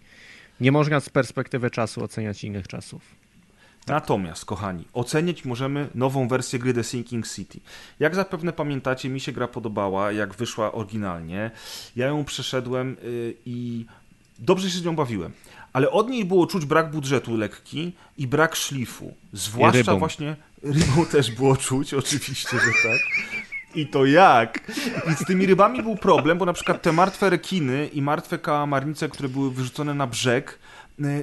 nie 0.61 0.73
można 0.73 1.01
z 1.01 1.09
perspektywy 1.09 1.71
czasu 1.71 2.05
oceniać 2.05 2.45
innych 2.45 2.69
czasów. 2.69 3.03
Natomiast, 3.89 4.45
kochani, 4.45 4.85
ocenić 4.93 5.45
możemy 5.45 5.89
nową 5.95 6.29
wersję 6.29 6.59
gry 6.59 6.75
The 6.75 6.85
Sinking 6.85 7.29
City. 7.29 7.61
Jak 8.01 8.15
zapewne 8.15 8.53
pamiętacie, 8.53 9.09
mi 9.09 9.21
się 9.21 9.33
gra 9.33 9.49
podobała, 9.49 10.13
jak 10.13 10.35
wyszła 10.35 10.73
oryginalnie. 10.73 11.51
Ja 11.97 12.07
ją 12.07 12.25
przeszedłem 12.25 12.97
y, 13.05 13.35
i 13.47 13.87
dobrze 14.39 14.71
się 14.71 14.79
z 14.79 14.85
nią 14.85 14.97
bawiłem. 14.97 15.33
Ale 15.73 15.91
od 15.91 16.09
niej 16.09 16.25
było 16.25 16.47
czuć 16.47 16.65
brak 16.65 16.91
budżetu 16.91 17.37
lekki 17.37 17.93
i 18.19 18.27
brak 18.27 18.57
szlifu. 18.57 19.15
Zwłaszcza 19.33 19.97
właśnie 19.97 20.37
rybą 20.63 21.07
też 21.07 21.31
było 21.31 21.57
czuć, 21.57 21.95
oczywiście, 22.05 22.59
że 22.59 22.91
tak. 22.91 23.01
I 23.75 23.87
to 23.87 24.07
jak? 24.07 24.61
I 25.13 25.15
z 25.15 25.27
tymi 25.27 25.47
rybami 25.47 25.83
był 25.83 25.97
problem, 25.97 26.39
bo 26.39 26.45
na 26.45 26.53
przykład 26.53 26.83
te 26.83 26.93
martwe 26.93 27.31
rekiny 27.31 27.87
i 27.93 28.03
martwe 28.03 28.39
kałamarnice, 28.39 29.09
które 29.09 29.29
były 29.29 29.51
wyrzucone 29.51 29.95
na 29.95 30.07
brzeg, 30.07 30.59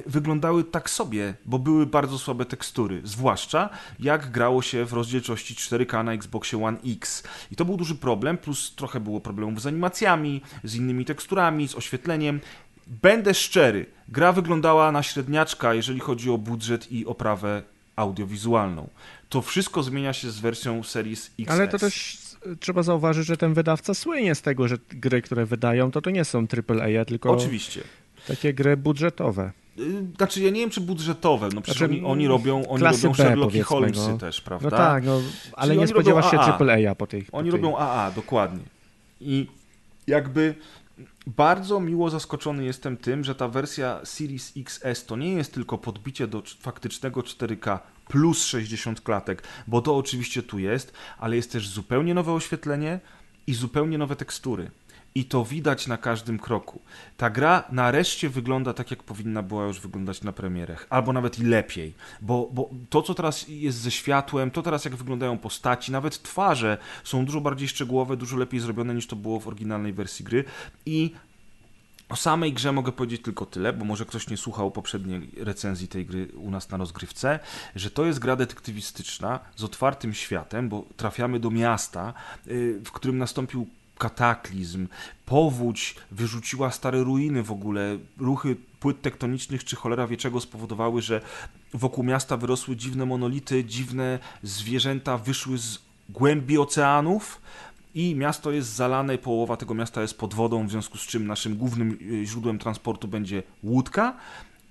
wyglądały 0.06 0.64
tak 0.64 0.90
sobie, 0.90 1.34
bo 1.44 1.58
były 1.58 1.86
bardzo 1.86 2.18
słabe 2.18 2.44
tekstury. 2.44 3.00
Zwłaszcza 3.04 3.70
jak 3.98 4.30
grało 4.30 4.62
się 4.62 4.84
w 4.84 4.92
rozdzielczości 4.92 5.54
4K 5.54 6.04
na 6.04 6.12
Xboxie 6.12 6.64
One 6.64 6.78
X. 6.86 7.22
I 7.52 7.56
to 7.56 7.64
był 7.64 7.76
duży 7.76 7.94
problem, 7.94 8.38
plus 8.38 8.74
trochę 8.76 9.00
było 9.00 9.20
problemów 9.20 9.62
z 9.62 9.66
animacjami, 9.66 10.42
z 10.64 10.74
innymi 10.74 11.04
teksturami, 11.04 11.68
z 11.68 11.74
oświetleniem. 11.74 12.40
Będę 12.86 13.34
szczery, 13.34 13.86
gra 14.08 14.32
wyglądała 14.32 14.92
na 14.92 15.02
średniaczka, 15.02 15.74
jeżeli 15.74 16.00
chodzi 16.00 16.30
o 16.30 16.38
budżet 16.38 16.92
i 16.92 17.06
oprawę 17.06 17.62
audiowizualną. 17.96 18.88
To 19.28 19.42
wszystko 19.42 19.82
zmienia 19.82 20.12
się 20.12 20.30
z 20.30 20.40
wersją 20.40 20.82
Series 20.82 21.30
XS. 21.38 21.52
Ale 21.54 21.68
to 21.68 21.78
też 21.78 22.18
e, 22.52 22.56
trzeba 22.56 22.82
zauważyć, 22.82 23.26
że 23.26 23.36
ten 23.36 23.54
wydawca 23.54 23.94
słynie 23.94 24.34
z 24.34 24.42
tego, 24.42 24.68
że 24.68 24.78
gry, 24.88 25.22
które 25.22 25.46
wydają, 25.46 25.90
to 25.90 26.02
to 26.02 26.10
nie 26.10 26.24
są 26.24 26.46
AAA, 26.68 27.04
tylko 27.04 27.32
Oczywiście. 27.32 27.82
Takie 28.26 28.54
gry 28.54 28.76
budżetowe. 28.76 29.52
Y, 29.78 30.06
Znaczy, 30.16 30.40
ja 30.42 30.50
nie 30.50 30.60
wiem, 30.60 30.70
czy 30.70 30.80
budżetowe. 30.80 31.48
No 31.54 31.60
przecież 31.60 31.78
Znaczy, 31.78 31.92
oni, 31.94 32.04
oni 32.04 32.28
robią, 32.28 32.68
oni 32.68 32.84
robią 32.84 33.12
powiedzmy, 33.40 33.62
Holmesy 33.62 34.08
no. 34.10 34.18
też, 34.18 34.40
prawda? 34.40 34.68
No 34.70 34.76
tak, 34.76 35.04
no, 35.04 35.20
ale 35.52 35.68
Czyli 35.68 35.80
nie 35.80 35.86
spodziewasz 35.86 36.30
się 36.30 36.38
AA. 36.40 36.58
AAA 36.58 36.94
po 36.94 37.06
tej. 37.06 37.22
po 37.22 37.38
Oni 37.38 37.50
tej. 37.50 37.60
robią 37.60 37.76
AA, 37.78 38.10
dokładnie. 38.10 38.62
I 39.20 39.46
jakby 40.06 40.54
bardzo 41.26 41.80
miło 41.80 42.10
zaskoczony 42.10 42.64
jestem 42.64 42.96
tym, 42.96 43.24
że 43.24 43.34
ta 43.34 43.48
wersja 43.48 44.00
Series 44.04 44.52
XS 44.56 45.06
to 45.06 45.16
nie 45.16 45.32
jest 45.32 45.54
tylko 45.54 45.78
podbicie 45.78 46.26
do 46.26 46.38
cz- 46.40 46.56
faktycznego 46.60 47.20
4K 47.20 47.78
plus 48.08 48.44
60 48.44 49.00
klatek, 49.00 49.42
bo 49.66 49.82
to 49.82 49.96
oczywiście 49.96 50.42
tu 50.42 50.58
jest, 50.58 50.92
ale 51.18 51.36
jest 51.36 51.52
też 51.52 51.68
zupełnie 51.68 52.14
nowe 52.14 52.32
oświetlenie 52.32 53.00
i 53.46 53.54
zupełnie 53.54 53.98
nowe 53.98 54.16
tekstury. 54.16 54.70
I 55.16 55.24
to 55.24 55.44
widać 55.44 55.86
na 55.86 55.96
każdym 55.96 56.38
kroku. 56.38 56.80
Ta 57.16 57.30
gra 57.30 57.64
nareszcie 57.72 58.28
wygląda 58.28 58.72
tak, 58.72 58.90
jak 58.90 59.02
powinna 59.02 59.42
była 59.42 59.64
już 59.64 59.80
wyglądać 59.80 60.22
na 60.22 60.32
premierach, 60.32 60.86
albo 60.90 61.12
nawet 61.12 61.38
i 61.38 61.42
lepiej, 61.42 61.94
bo, 62.20 62.48
bo 62.52 62.70
to, 62.90 63.02
co 63.02 63.14
teraz 63.14 63.48
jest 63.48 63.78
ze 63.78 63.90
światłem, 63.90 64.50
to 64.50 64.62
teraz, 64.62 64.84
jak 64.84 64.96
wyglądają 64.96 65.38
postaci, 65.38 65.92
nawet 65.92 66.22
twarze 66.22 66.78
są 67.04 67.24
dużo 67.24 67.40
bardziej 67.40 67.68
szczegółowe, 67.68 68.16
dużo 68.16 68.36
lepiej 68.36 68.60
zrobione 68.60 68.94
niż 68.94 69.06
to 69.06 69.16
było 69.16 69.40
w 69.40 69.48
oryginalnej 69.48 69.92
wersji 69.92 70.24
gry. 70.24 70.44
I 70.86 71.14
o 72.08 72.16
samej 72.16 72.52
grze 72.52 72.72
mogę 72.72 72.92
powiedzieć 72.92 73.22
tylko 73.22 73.46
tyle, 73.46 73.72
bo 73.72 73.84
może 73.84 74.04
ktoś 74.04 74.28
nie 74.28 74.36
słuchał 74.36 74.70
poprzedniej 74.70 75.30
recenzji 75.36 75.88
tej 75.88 76.06
gry 76.06 76.28
u 76.36 76.50
nas 76.50 76.70
na 76.70 76.76
rozgrywce, 76.76 77.38
że 77.76 77.90
to 77.90 78.04
jest 78.04 78.18
gra 78.18 78.36
detektywistyczna 78.36 79.40
z 79.56 79.64
otwartym 79.64 80.14
światem, 80.14 80.68
bo 80.68 80.84
trafiamy 80.96 81.40
do 81.40 81.50
miasta, 81.50 82.14
y, 82.46 82.80
w 82.84 82.92
którym 82.92 83.18
nastąpił 83.18 83.66
kataklizm, 83.98 84.88
powódź 85.26 85.94
wyrzuciła 86.10 86.70
stare 86.70 87.02
ruiny 87.02 87.42
w 87.42 87.52
ogóle, 87.52 87.98
ruchy 88.18 88.56
płyt 88.80 89.02
tektonicznych 89.02 89.64
czy 89.64 89.76
cholera 89.76 90.06
wie 90.06 90.16
czego 90.16 90.40
spowodowały, 90.40 91.02
że 91.02 91.20
wokół 91.74 92.04
miasta 92.04 92.36
wyrosły 92.36 92.76
dziwne 92.76 93.06
monolity, 93.06 93.64
dziwne 93.64 94.18
zwierzęta 94.42 95.18
wyszły 95.18 95.58
z 95.58 95.78
głębi 96.08 96.58
oceanów, 96.58 97.40
i 97.96 98.14
miasto 98.14 98.50
jest 98.50 98.68
zalane, 98.68 99.18
połowa 99.18 99.56
tego 99.56 99.74
miasta 99.74 100.02
jest 100.02 100.18
pod 100.18 100.34
wodą, 100.34 100.66
w 100.66 100.70
związku 100.70 100.98
z 100.98 101.06
czym 101.06 101.26
naszym 101.26 101.56
głównym 101.56 101.98
y, 102.22 102.26
źródłem 102.26 102.58
transportu 102.58 103.08
będzie 103.08 103.42
łódka. 103.62 104.16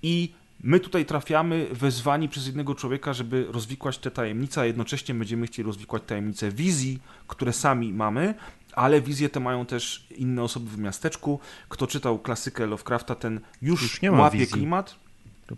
I 0.03 0.33
my 0.63 0.79
tutaj 0.79 1.05
trafiamy 1.05 1.67
wezwani 1.71 2.29
przez 2.29 2.45
jednego 2.45 2.75
człowieka, 2.75 3.13
żeby 3.13 3.47
rozwikłać 3.49 3.97
te 3.97 4.11
tajemnice, 4.11 4.61
a 4.61 4.65
jednocześnie 4.65 5.15
będziemy 5.15 5.47
chcieli 5.47 5.65
rozwikłać 5.65 6.03
tajemnice 6.07 6.51
wizji, 6.51 6.99
które 7.27 7.53
sami 7.53 7.93
mamy, 7.93 8.33
ale 8.75 9.01
wizje 9.01 9.29
te 9.29 9.39
mają 9.39 9.65
też 9.65 10.07
inne 10.17 10.43
osoby 10.43 10.69
w 10.69 10.77
miasteczku. 10.77 11.39
Kto 11.69 11.87
czytał 11.87 12.19
klasykę 12.19 12.65
Lovecrafta, 12.65 13.15
ten 13.15 13.39
już, 13.61 13.81
Już 13.81 14.01
nie 14.01 14.11
ma 14.11 14.17
łapie 14.17 14.37
wizji. 14.37 14.53
klimat. 14.53 14.95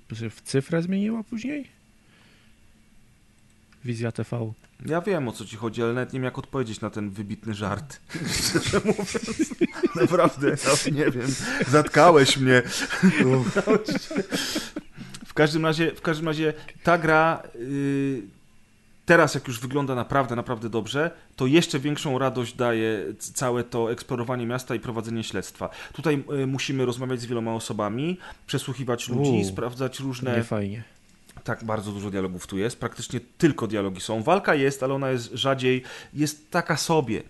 To 0.07 0.15
się 0.15 0.29
w 0.29 0.41
cyfrę 0.41 0.81
zmieniła 0.81 1.23
później? 1.23 1.67
Wizja 3.85 4.11
TV. 4.11 4.53
Ja 4.85 5.01
wiem 5.01 5.27
o 5.27 5.31
co 5.31 5.45
ci 5.45 5.55
chodzi, 5.55 5.83
ale 5.83 5.93
nawet 5.93 6.13
nie 6.13 6.19
wiem 6.19 6.23
jak 6.25 6.37
odpowiedzieć 6.37 6.81
na 6.81 6.89
ten 6.89 7.09
wybitny 7.09 7.53
żart. 7.53 7.99
Szczerze 8.49 8.81
mówiąc, 8.85 9.53
naprawdę, 9.95 10.47
ja 10.85 10.91
nie 10.91 11.11
wiem. 11.11 11.27
Zatkałeś 11.67 12.37
mnie. 12.37 12.61
w 15.25 15.33
każdym 15.33 15.65
razie, 15.65 15.91
w 15.95 16.01
każdym 16.01 16.27
razie 16.27 16.53
ta 16.83 16.97
gra 16.97 17.43
yy, 17.59 18.21
teraz 19.07 19.35
jak 19.35 19.47
już 19.47 19.59
wygląda 19.59 19.95
naprawdę, 19.95 20.35
naprawdę 20.35 20.69
dobrze, 20.69 21.11
to 21.35 21.45
jeszcze 21.47 21.79
większą 21.79 22.19
radość 22.19 22.53
daje 22.53 23.05
całe 23.19 23.63
to 23.63 23.91
eksplorowanie 23.91 24.45
miasta 24.45 24.75
i 24.75 24.79
prowadzenie 24.79 25.23
śledztwa. 25.23 25.69
Tutaj 25.93 26.23
y, 26.43 26.47
musimy 26.47 26.85
rozmawiać 26.85 27.21
z 27.21 27.25
wieloma 27.25 27.53
osobami, 27.53 28.17
przesłuchiwać 28.47 29.09
ludzi, 29.09 29.31
Uuu, 29.31 29.43
sprawdzać 29.43 29.99
różne 29.99 30.37
Nie 30.37 30.43
fajnie. 30.43 30.83
tak, 31.43 31.63
bardzo 31.63 31.91
dużo 31.91 32.09
dialogów 32.11 32.47
tu 32.47 32.57
jest. 32.57 32.79
Praktycznie 32.79 33.19
tylko 33.37 33.67
dialogi 33.67 34.01
są. 34.01 34.23
Walka 34.23 34.55
jest, 34.55 34.83
ale 34.83 34.93
ona 34.93 35.09
jest 35.09 35.31
rzadziej, 35.33 35.83
jest 36.13 36.51
taka 36.51 36.77
sobie. 36.77 37.23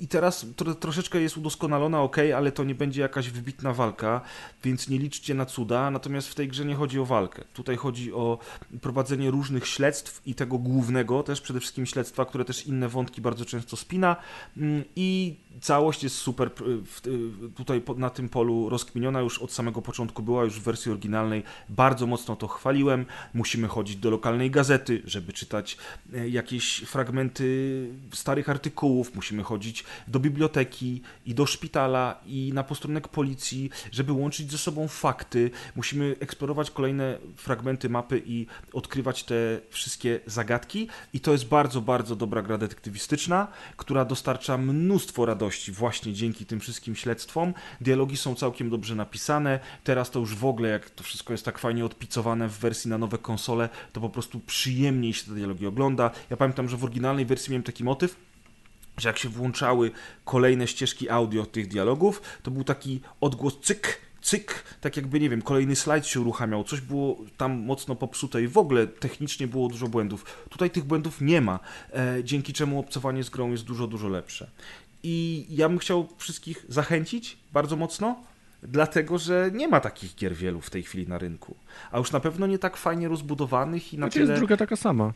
I 0.00 0.08
teraz 0.08 0.46
tro, 0.56 0.74
troszeczkę 0.74 1.20
jest 1.20 1.36
udoskonalona, 1.36 2.02
ok, 2.02 2.16
ale 2.36 2.52
to 2.52 2.64
nie 2.64 2.74
będzie 2.74 3.00
jakaś 3.00 3.30
wybitna 3.30 3.72
walka, 3.72 4.20
więc 4.64 4.88
nie 4.88 4.98
liczcie 4.98 5.34
na 5.34 5.46
cuda. 5.46 5.90
Natomiast 5.90 6.28
w 6.28 6.34
tej 6.34 6.48
grze 6.48 6.64
nie 6.64 6.74
chodzi 6.74 7.00
o 7.00 7.04
walkę. 7.04 7.44
Tutaj 7.52 7.76
chodzi 7.76 8.12
o 8.12 8.38
prowadzenie 8.80 9.30
różnych 9.30 9.66
śledztw 9.66 10.22
i 10.26 10.34
tego 10.34 10.58
głównego, 10.58 11.22
też 11.22 11.40
przede 11.40 11.60
wszystkim 11.60 11.86
śledztwa, 11.86 12.24
które 12.24 12.44
też 12.44 12.66
inne 12.66 12.88
wątki 12.88 13.20
bardzo 13.20 13.44
często 13.44 13.76
spina. 13.76 14.16
Mm, 14.56 14.84
I 14.96 15.36
całość 15.60 16.02
jest 16.02 16.16
super 16.16 16.50
tutaj 17.56 17.82
na 17.96 18.10
tym 18.10 18.28
polu 18.28 18.68
rozkminiona 18.68 19.20
już 19.20 19.38
od 19.38 19.52
samego 19.52 19.82
początku 19.82 20.22
była 20.22 20.44
już 20.44 20.60
w 20.60 20.62
wersji 20.62 20.92
oryginalnej. 20.92 21.42
Bardzo 21.68 22.06
mocno 22.06 22.36
to 22.36 22.48
chwaliłem. 22.48 23.06
Musimy 23.34 23.68
chodzić 23.68 23.96
do 23.96 24.10
lokalnej 24.10 24.50
gazety, 24.50 25.02
żeby 25.04 25.32
czytać 25.32 25.76
e, 26.14 26.28
jakieś 26.28 26.78
fragmenty 26.78 27.88
starych 28.12 28.48
artykułów. 28.48 29.07
Musimy 29.14 29.42
chodzić 29.42 29.84
do 30.08 30.20
biblioteki 30.20 31.02
i 31.26 31.34
do 31.34 31.46
szpitala 31.46 32.20
i 32.26 32.50
na 32.54 32.64
posterunek 32.64 33.08
policji, 33.08 33.70
żeby 33.92 34.12
łączyć 34.12 34.50
ze 34.50 34.58
sobą 34.58 34.88
fakty. 34.88 35.50
Musimy 35.76 36.16
eksplorować 36.20 36.70
kolejne 36.70 37.18
fragmenty 37.36 37.88
mapy 37.88 38.22
i 38.26 38.46
odkrywać 38.72 39.24
te 39.24 39.60
wszystkie 39.70 40.20
zagadki. 40.26 40.88
I 41.12 41.20
to 41.20 41.32
jest 41.32 41.48
bardzo, 41.48 41.80
bardzo 41.80 42.16
dobra 42.16 42.42
gra 42.42 42.58
detektywistyczna, 42.58 43.46
która 43.76 44.04
dostarcza 44.04 44.58
mnóstwo 44.58 45.26
radości 45.26 45.72
właśnie 45.72 46.12
dzięki 46.12 46.46
tym 46.46 46.60
wszystkim 46.60 46.96
śledztwom. 46.96 47.54
Dialogi 47.80 48.16
są 48.16 48.34
całkiem 48.34 48.70
dobrze 48.70 48.94
napisane. 48.94 49.60
Teraz 49.84 50.10
to 50.10 50.20
już 50.20 50.34
w 50.34 50.44
ogóle, 50.44 50.68
jak 50.68 50.90
to 50.90 51.04
wszystko 51.04 51.32
jest 51.32 51.44
tak 51.44 51.58
fajnie 51.58 51.84
odpicowane 51.84 52.48
w 52.48 52.58
wersji 52.58 52.90
na 52.90 52.98
nowe 52.98 53.18
konsole, 53.18 53.68
to 53.92 54.00
po 54.00 54.10
prostu 54.10 54.40
przyjemniej 54.40 55.14
się 55.14 55.26
te 55.26 55.32
dialogi 55.32 55.66
ogląda. 55.66 56.10
Ja 56.30 56.36
pamiętam, 56.36 56.68
że 56.68 56.76
w 56.76 56.84
oryginalnej 56.84 57.26
wersji 57.26 57.50
miałem 57.50 57.62
taki 57.62 57.84
motyw, 57.84 58.16
że 58.98 59.08
jak 59.08 59.18
się 59.18 59.28
włączały 59.28 59.90
kolejne 60.24 60.66
ścieżki 60.66 61.10
audio 61.10 61.46
tych 61.46 61.68
dialogów, 61.68 62.22
to 62.42 62.50
był 62.50 62.64
taki 62.64 63.00
odgłos 63.20 63.60
cyk, 63.62 64.00
cyk, 64.22 64.64
tak 64.80 64.96
jakby, 64.96 65.20
nie 65.20 65.30
wiem, 65.30 65.42
kolejny 65.42 65.76
slajd 65.76 66.06
się 66.06 66.20
uruchamiał, 66.20 66.64
coś 66.64 66.80
było 66.80 67.16
tam 67.36 67.58
mocno 67.58 67.94
popsute 67.94 68.42
i 68.42 68.48
w 68.48 68.58
ogóle 68.58 68.86
technicznie 68.86 69.46
było 69.46 69.68
dużo 69.68 69.88
błędów. 69.88 70.24
Tutaj 70.50 70.70
tych 70.70 70.84
błędów 70.84 71.20
nie 71.20 71.40
ma, 71.40 71.60
e, 71.92 72.24
dzięki 72.24 72.52
czemu 72.52 72.80
obcowanie 72.80 73.24
z 73.24 73.30
grą 73.30 73.50
jest 73.50 73.64
dużo, 73.64 73.86
dużo 73.86 74.08
lepsze. 74.08 74.50
I 75.02 75.46
ja 75.50 75.68
bym 75.68 75.78
chciał 75.78 76.08
wszystkich 76.18 76.64
zachęcić 76.68 77.36
bardzo 77.52 77.76
mocno, 77.76 78.16
dlatego 78.62 79.18
że 79.18 79.50
nie 79.54 79.68
ma 79.68 79.80
takich 79.80 80.14
gier 80.14 80.34
wielu 80.34 80.60
w 80.60 80.70
tej 80.70 80.82
chwili 80.82 81.08
na 81.08 81.18
rynku. 81.18 81.56
A 81.90 81.98
już 81.98 82.12
na 82.12 82.20
pewno 82.20 82.46
nie 82.46 82.58
tak 82.58 82.76
fajnie 82.76 83.08
rozbudowanych 83.08 83.94
i 83.94 83.98
na 83.98 84.06
Znaczy 84.06 84.18
jest 84.18 84.28
tyle... 84.28 84.38
druga 84.38 84.56
taka 84.56 84.76
sama. 84.76 85.12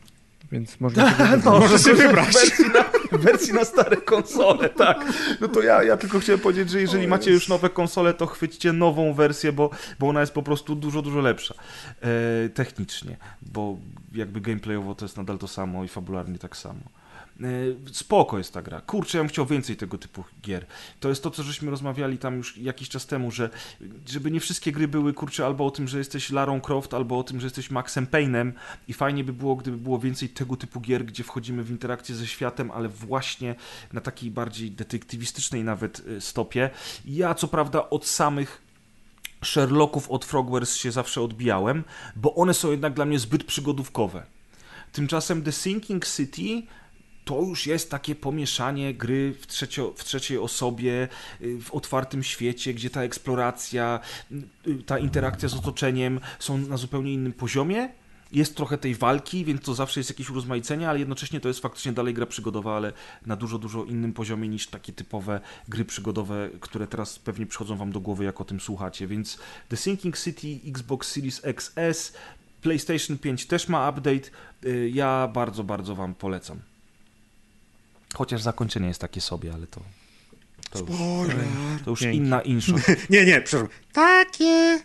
Więc 0.51 0.79
można 0.79 1.09
sobie 1.11 1.25
wybrać. 1.29 1.45
No, 1.45 1.59
Można 1.59 1.77
sobie 1.77 1.95
wybrać. 1.95 2.27
W 2.27 2.33
wersji, 2.33 2.65
na, 2.73 3.17
w 3.17 3.21
wersji 3.21 3.53
na 3.53 3.65
stare 3.65 3.97
konsole, 3.97 4.69
tak. 4.69 5.05
No 5.41 5.47
to 5.47 5.61
ja, 5.61 5.83
ja 5.83 5.97
tylko 5.97 6.19
chciałem 6.19 6.39
powiedzieć, 6.41 6.69
że 6.69 6.81
jeżeli 6.81 7.07
macie 7.07 7.31
już 7.31 7.47
nowe 7.47 7.69
konsole, 7.69 8.13
to 8.13 8.25
chwyćcie 8.25 8.73
nową 8.73 9.13
wersję, 9.13 9.51
bo, 9.51 9.69
bo 9.99 10.09
ona 10.09 10.19
jest 10.19 10.33
po 10.33 10.43
prostu 10.43 10.75
dużo, 10.75 11.01
dużo 11.01 11.19
lepsza. 11.19 11.55
E, 12.01 12.49
technicznie, 12.49 13.17
bo 13.41 13.77
jakby 14.13 14.41
gameplayowo 14.41 14.95
to 14.95 15.05
jest 15.05 15.17
nadal 15.17 15.37
to 15.37 15.47
samo 15.47 15.83
i 15.83 15.87
fabularnie 15.87 16.39
tak 16.39 16.57
samo. 16.57 16.81
E, 17.43 17.93
Spoko 17.93 18.37
jest 18.37 18.53
ta 18.53 18.61
gra. 18.61 18.81
Kurczę, 18.81 19.17
ja 19.17 19.23
bym 19.23 19.29
chciał 19.29 19.45
więcej 19.45 19.75
tego 19.75 19.97
typu 19.97 20.23
gier. 20.41 20.65
To 20.99 21.09
jest 21.09 21.23
to, 21.23 21.31
co 21.31 21.43
żeśmy 21.43 21.71
rozmawiali 21.71 22.17
tam 22.17 22.37
już 22.37 22.57
jakiś 22.57 22.89
czas 22.89 23.05
temu, 23.05 23.31
że 23.31 23.49
żeby 24.07 24.31
nie 24.31 24.39
wszystkie 24.39 24.71
gry 24.71 24.87
były, 24.87 25.13
kurczę, 25.13 25.45
albo 25.45 25.65
o 25.65 25.71
tym, 25.71 25.87
że 25.87 25.97
jesteś 25.97 26.31
Larą 26.31 26.61
Croft, 26.61 26.93
albo 26.93 27.19
o 27.19 27.23
tym, 27.23 27.39
że 27.39 27.45
jesteś 27.45 27.71
Maxem 27.71 28.05
Payne'em 28.05 28.51
i 28.87 28.93
fajnie 28.93 29.23
by 29.23 29.33
było, 29.33 29.55
gdyby 29.55 29.77
było 29.77 29.99
więcej 29.99 30.29
tego 30.29 30.55
typu 30.55 30.81
gier, 30.81 31.05
gdzie 31.05 31.23
wchodzimy 31.23 31.63
w 31.63 31.71
interakcję 31.71 32.15
ze 32.15 32.27
światem, 32.27 32.71
ale 32.71 32.89
właśnie 32.89 33.55
na 33.93 34.01
takiej 34.01 34.31
bardziej 34.31 34.71
detektywistycznej 34.71 35.63
nawet 35.63 35.99
y, 35.99 36.21
stopie. 36.21 36.69
Ja 37.05 37.35
co 37.35 37.47
prawda 37.47 37.89
od 37.89 38.05
samych 38.05 38.61
Sherlocków 39.43 40.11
od 40.11 40.25
Frogwares 40.25 40.75
się 40.75 40.91
zawsze 40.91 41.21
odbijałem, 41.21 41.83
bo 42.15 42.35
one 42.35 42.53
są 42.53 42.71
jednak 42.71 42.93
dla 42.93 43.05
mnie 43.05 43.19
zbyt 43.19 43.43
przygodówkowe. 43.43 44.23
Tymczasem 44.91 45.43
The 45.43 45.51
Sinking 45.51 46.07
City 46.07 46.67
to 47.25 47.41
już 47.41 47.67
jest 47.67 47.91
takie 47.91 48.15
pomieszanie 48.15 48.93
gry 48.93 49.33
w, 49.39 49.47
trzecio, 49.47 49.93
w 49.97 50.03
trzeciej 50.03 50.37
osobie, 50.37 51.07
y, 51.41 51.61
w 51.61 51.71
otwartym 51.71 52.23
świecie, 52.23 52.73
gdzie 52.73 52.89
ta 52.89 53.03
eksploracja, 53.03 53.99
y, 54.67 54.83
ta 54.85 54.99
interakcja 54.99 55.49
z 55.49 55.53
otoczeniem 55.53 56.19
są 56.39 56.57
na 56.57 56.77
zupełnie 56.77 57.13
innym 57.13 57.33
poziomie. 57.33 57.89
Jest 58.31 58.55
trochę 58.55 58.77
tej 58.77 58.95
walki, 58.95 59.45
więc 59.45 59.61
to 59.61 59.73
zawsze 59.73 59.99
jest 59.99 60.09
jakieś 60.09 60.29
urozmaicenie, 60.29 60.89
ale 60.89 60.99
jednocześnie 60.99 61.39
to 61.39 61.47
jest 61.47 61.59
faktycznie 61.59 61.91
dalej 61.91 62.13
gra 62.13 62.25
przygodowa, 62.25 62.77
ale 62.77 62.93
na 63.25 63.35
dużo, 63.35 63.57
dużo 63.57 63.83
innym 63.83 64.13
poziomie 64.13 64.47
niż 64.47 64.67
takie 64.67 64.93
typowe 64.93 65.41
gry 65.67 65.85
przygodowe, 65.85 66.49
które 66.59 66.87
teraz 66.87 67.19
pewnie 67.19 67.45
przychodzą 67.45 67.77
wam 67.77 67.91
do 67.91 67.99
głowy, 67.99 68.23
jak 68.23 68.41
o 68.41 68.45
tym 68.45 68.59
słuchacie. 68.59 69.07
Więc 69.07 69.39
The 69.69 69.77
Sinking 69.77 70.17
City, 70.17 70.59
Xbox 70.69 71.11
Series 71.11 71.41
XS, 71.43 72.13
PlayStation 72.61 73.17
5 73.17 73.45
też 73.45 73.67
ma 73.67 73.89
update. 73.89 74.29
Y, 74.65 74.89
Ja 74.93 75.29
bardzo, 75.33 75.63
bardzo 75.63 75.95
wam 75.95 76.15
polecam. 76.15 76.72
Chociaż 78.13 78.41
zakończenie 78.41 78.87
jest 78.87 79.01
takie 79.01 79.21
sobie, 79.21 79.53
ale 79.53 79.67
to. 79.67 79.81
To 80.69 80.79
już, 80.79 80.89
Spoiler. 80.89 81.45
to 81.85 81.89
już 81.89 82.01
inna 82.01 82.41
insza. 82.41 82.73
Nie, 83.09 83.25
nie, 83.25 83.41
przepraszam. 83.41 83.77
Takie. 83.93 84.79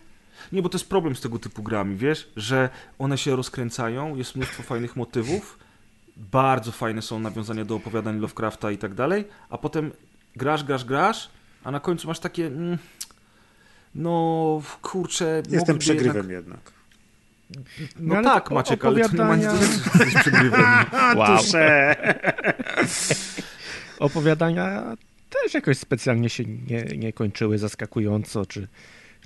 Nie, 0.51 0.61
bo 0.61 0.69
to 0.69 0.77
jest 0.77 0.89
problem 0.89 1.15
z 1.15 1.21
tego 1.21 1.39
typu 1.39 1.63
grami, 1.63 1.95
wiesz, 1.95 2.31
że 2.35 2.69
one 2.99 3.17
się 3.17 3.35
rozkręcają, 3.35 4.15
jest 4.15 4.35
mnóstwo 4.35 4.63
fajnych 4.63 4.95
motywów, 4.95 5.59
bardzo 6.17 6.71
fajne 6.71 7.01
są 7.01 7.19
nawiązania 7.19 7.65
do 7.65 7.75
opowiadań 7.75 8.19
Lovecrafta 8.19 8.71
i 8.71 8.77
tak 8.77 8.93
dalej, 8.93 9.25
a 9.49 9.57
potem 9.57 9.91
grasz, 10.35 10.63
grasz, 10.63 10.85
grasz, 10.85 11.29
a 11.63 11.71
na 11.71 11.79
końcu 11.79 12.07
masz 12.07 12.19
takie. 12.19 12.47
Mm, 12.47 12.77
no, 13.95 14.61
kurczę. 14.81 15.43
Jestem 15.49 15.77
przegrywem 15.77 16.29
Jednak... 16.29 16.31
jednak. 16.31 16.78
No, 17.99 18.15
No, 18.15 18.23
tak, 18.23 18.51
Maciek, 18.51 18.85
ale 18.85 19.09
to 19.09 19.17
nie 19.17 19.23
ma 19.23 19.35
nic 19.35 19.47
przegrywem. 20.21 20.61
Wow. 21.15 21.37
Opowiadania 23.99 24.95
też 25.29 25.53
jakoś 25.53 25.77
specjalnie 25.77 26.29
się 26.29 26.43
nie, 26.45 26.83
nie 26.83 27.13
kończyły 27.13 27.57
zaskakująco, 27.57 28.45
czy, 28.45 28.67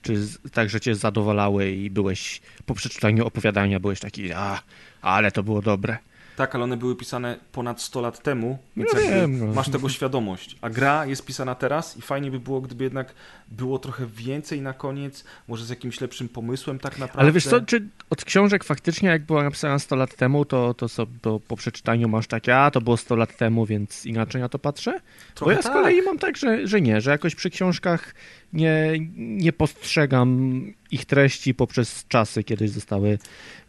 czy 0.01 0.17
z- 0.23 0.37
tak, 0.51 0.69
że 0.69 0.81
cię 0.81 0.95
zadowalały 0.95 1.71
i 1.71 1.89
byłeś 1.89 2.41
po 2.65 2.73
przeczytaniu 2.73 3.25
opowiadania 3.27 3.79
byłeś 3.79 3.99
taki, 3.99 4.33
a, 4.33 4.61
ale 5.01 5.31
to 5.31 5.43
było 5.43 5.61
dobre. 5.61 5.97
Tak, 6.35 6.55
ale 6.55 6.63
one 6.63 6.77
były 6.77 6.95
pisane 6.95 7.37
ponad 7.51 7.81
100 7.81 8.01
lat 8.01 8.23
temu, 8.23 8.57
więc 8.77 8.93
No 8.93 8.99
wiem, 8.99 9.39
no. 9.39 9.53
masz 9.53 9.69
tego 9.69 9.89
świadomość. 9.89 10.55
A 10.61 10.69
gra 10.69 11.05
jest 11.05 11.25
pisana 11.25 11.55
teraz 11.55 11.97
i 11.97 12.01
fajnie 12.01 12.31
by 12.31 12.39
było, 12.39 12.61
gdyby 12.61 12.83
jednak 12.83 13.13
było 13.47 13.79
trochę 13.79 14.05
więcej 14.05 14.61
na 14.61 14.73
koniec, 14.73 15.23
może 15.47 15.65
z 15.65 15.69
jakimś 15.69 16.01
lepszym 16.01 16.29
pomysłem 16.29 16.79
tak 16.79 16.99
naprawdę. 16.99 17.21
Ale 17.21 17.31
wiesz 17.31 17.47
co, 17.47 17.61
czy 17.61 17.87
od 18.09 18.25
książek 18.25 18.63
faktycznie, 18.63 19.09
jak 19.09 19.25
była 19.25 19.43
napisana 19.43 19.79
100 19.79 19.95
lat 19.95 20.15
temu, 20.15 20.45
to, 20.45 20.73
to, 20.73 20.89
so, 20.89 21.07
to 21.21 21.39
po 21.39 21.55
przeczytaniu 21.55 22.09
masz 22.09 22.27
takie, 22.27 22.57
a 22.57 22.71
to 22.71 22.81
było 22.81 22.97
100 22.97 23.15
lat 23.15 23.37
temu, 23.37 23.65
więc 23.65 24.05
inaczej 24.05 24.41
na 24.41 24.49
to 24.49 24.59
patrzę? 24.59 24.91
Bo 24.91 25.35
Trochę 25.35 25.53
ja 25.53 25.61
z 25.61 25.63
tak. 25.63 25.73
kolei 25.73 26.01
mam 26.01 26.19
tak, 26.19 26.37
że, 26.37 26.67
że 26.67 26.81
nie, 26.81 27.01
że 27.01 27.11
jakoś 27.11 27.35
przy 27.35 27.49
książkach 27.49 28.13
nie, 28.53 28.93
nie 29.17 29.53
postrzegam 29.53 30.61
ich 30.91 31.05
treści 31.05 31.53
poprzez 31.53 32.05
czasy, 32.07 32.43
kiedy 32.43 32.67
zostały 32.67 33.19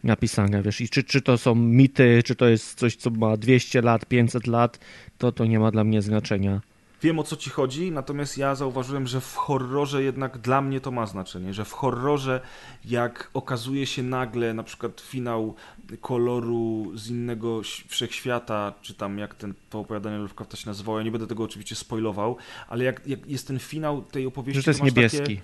napisane, 0.03 0.61
wiesz, 0.61 0.81
i 0.81 0.89
czy, 0.89 1.03
czy 1.03 1.21
to 1.21 1.37
są 1.37 1.55
mity, 1.55 2.21
czy 2.25 2.35
to 2.35 2.47
jest 2.47 2.79
coś, 2.79 2.95
co 2.95 3.09
ma 3.09 3.37
200 3.37 3.81
lat, 3.81 4.05
500 4.05 4.47
lat, 4.47 4.79
to 5.17 5.31
to 5.31 5.45
nie 5.45 5.59
ma 5.59 5.71
dla 5.71 5.83
mnie 5.83 6.01
znaczenia. 6.01 6.61
Wiem 7.05 7.19
o 7.19 7.23
co 7.23 7.35
ci 7.35 7.49
chodzi, 7.49 7.91
natomiast 7.91 8.37
ja 8.37 8.55
zauważyłem, 8.55 9.07
że 9.07 9.21
w 9.21 9.35
horrorze 9.35 10.03
jednak 10.03 10.37
dla 10.37 10.61
mnie 10.61 10.81
to 10.81 10.91
ma 10.91 11.05
znaczenie, 11.05 11.53
że 11.53 11.65
w 11.65 11.71
horrorze 11.71 12.41
jak 12.85 13.29
okazuje 13.33 13.85
się 13.85 14.03
nagle 14.03 14.53
na 14.53 14.63
przykład 14.63 15.01
finał 15.01 15.55
koloru 16.01 16.91
z 16.95 17.09
innego 17.09 17.61
wszechświata, 17.87 18.73
czy 18.81 18.93
tam 18.93 19.19
jak 19.19 19.35
ten, 19.35 19.53
to 19.69 19.79
opowiadanie 19.79 20.17
Lovecrafta 20.17 20.57
się 20.57 20.69
nazywało, 20.69 20.97
ja 20.97 21.03
nie 21.03 21.11
będę 21.11 21.27
tego 21.27 21.43
oczywiście 21.43 21.75
spoilował, 21.75 22.37
ale 22.67 22.83
jak, 22.83 23.07
jak 23.07 23.27
jest 23.27 23.47
ten 23.47 23.59
finał 23.59 24.01
tej 24.01 24.25
opowieści, 24.25 24.59
Że 24.59 24.63
to 24.63 24.69
jest 24.69 24.79
masz 24.79 24.89
niebieski. 24.95 25.41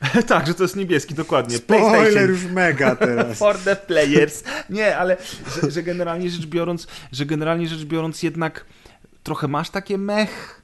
Takie... 0.00 0.22
tak, 0.34 0.46
że 0.46 0.54
to 0.54 0.64
jest 0.64 0.76
niebieski, 0.76 1.14
dokładnie. 1.14 1.56
Spoiler 1.56 2.30
już 2.30 2.44
mega 2.44 2.96
teraz. 2.96 3.38
For 3.44 3.58
the 3.58 3.76
players. 3.76 4.44
Nie, 4.70 4.98
ale 4.98 5.16
że, 5.62 5.70
że 5.70 5.82
generalnie 5.82 6.30
rzecz 6.30 6.46
biorąc, 6.46 6.86
że 7.12 7.26
generalnie 7.26 7.68
rzecz 7.68 7.84
biorąc 7.84 8.22
jednak 8.22 8.64
trochę 9.22 9.48
masz 9.48 9.70
takie 9.70 9.98
mech 9.98 10.63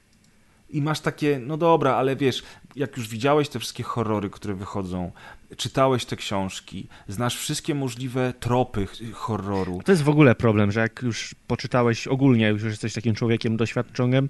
i 0.73 0.83
masz 0.83 1.01
takie, 1.01 1.39
no 1.47 1.57
dobra, 1.57 1.95
ale 1.95 2.17
wiesz, 2.17 2.43
jak 2.77 2.97
już 2.97 3.09
widziałeś 3.09 3.49
te 3.49 3.59
wszystkie 3.59 3.83
horrory, 3.83 4.31
które 4.31 4.55
wychodzą, 4.55 5.13
czytałeś 5.57 6.05
te 6.05 6.17
książki, 6.17 6.87
znasz 7.09 7.37
wszystkie 7.39 7.75
możliwe 7.75 8.33
tropy 8.41 8.87
horroru. 9.13 9.81
To 9.85 9.93
jest 9.93 10.03
w 10.03 10.09
ogóle 10.09 10.35
problem, 10.35 10.73
że 10.73 10.81
jak 10.81 11.03
już 11.03 11.35
poczytałeś 11.47 12.07
ogólnie, 12.07 12.49
już 12.49 12.63
jesteś 12.63 12.93
takim 12.95 13.15
człowiekiem 13.15 13.57
doświadczonym, 13.57 14.29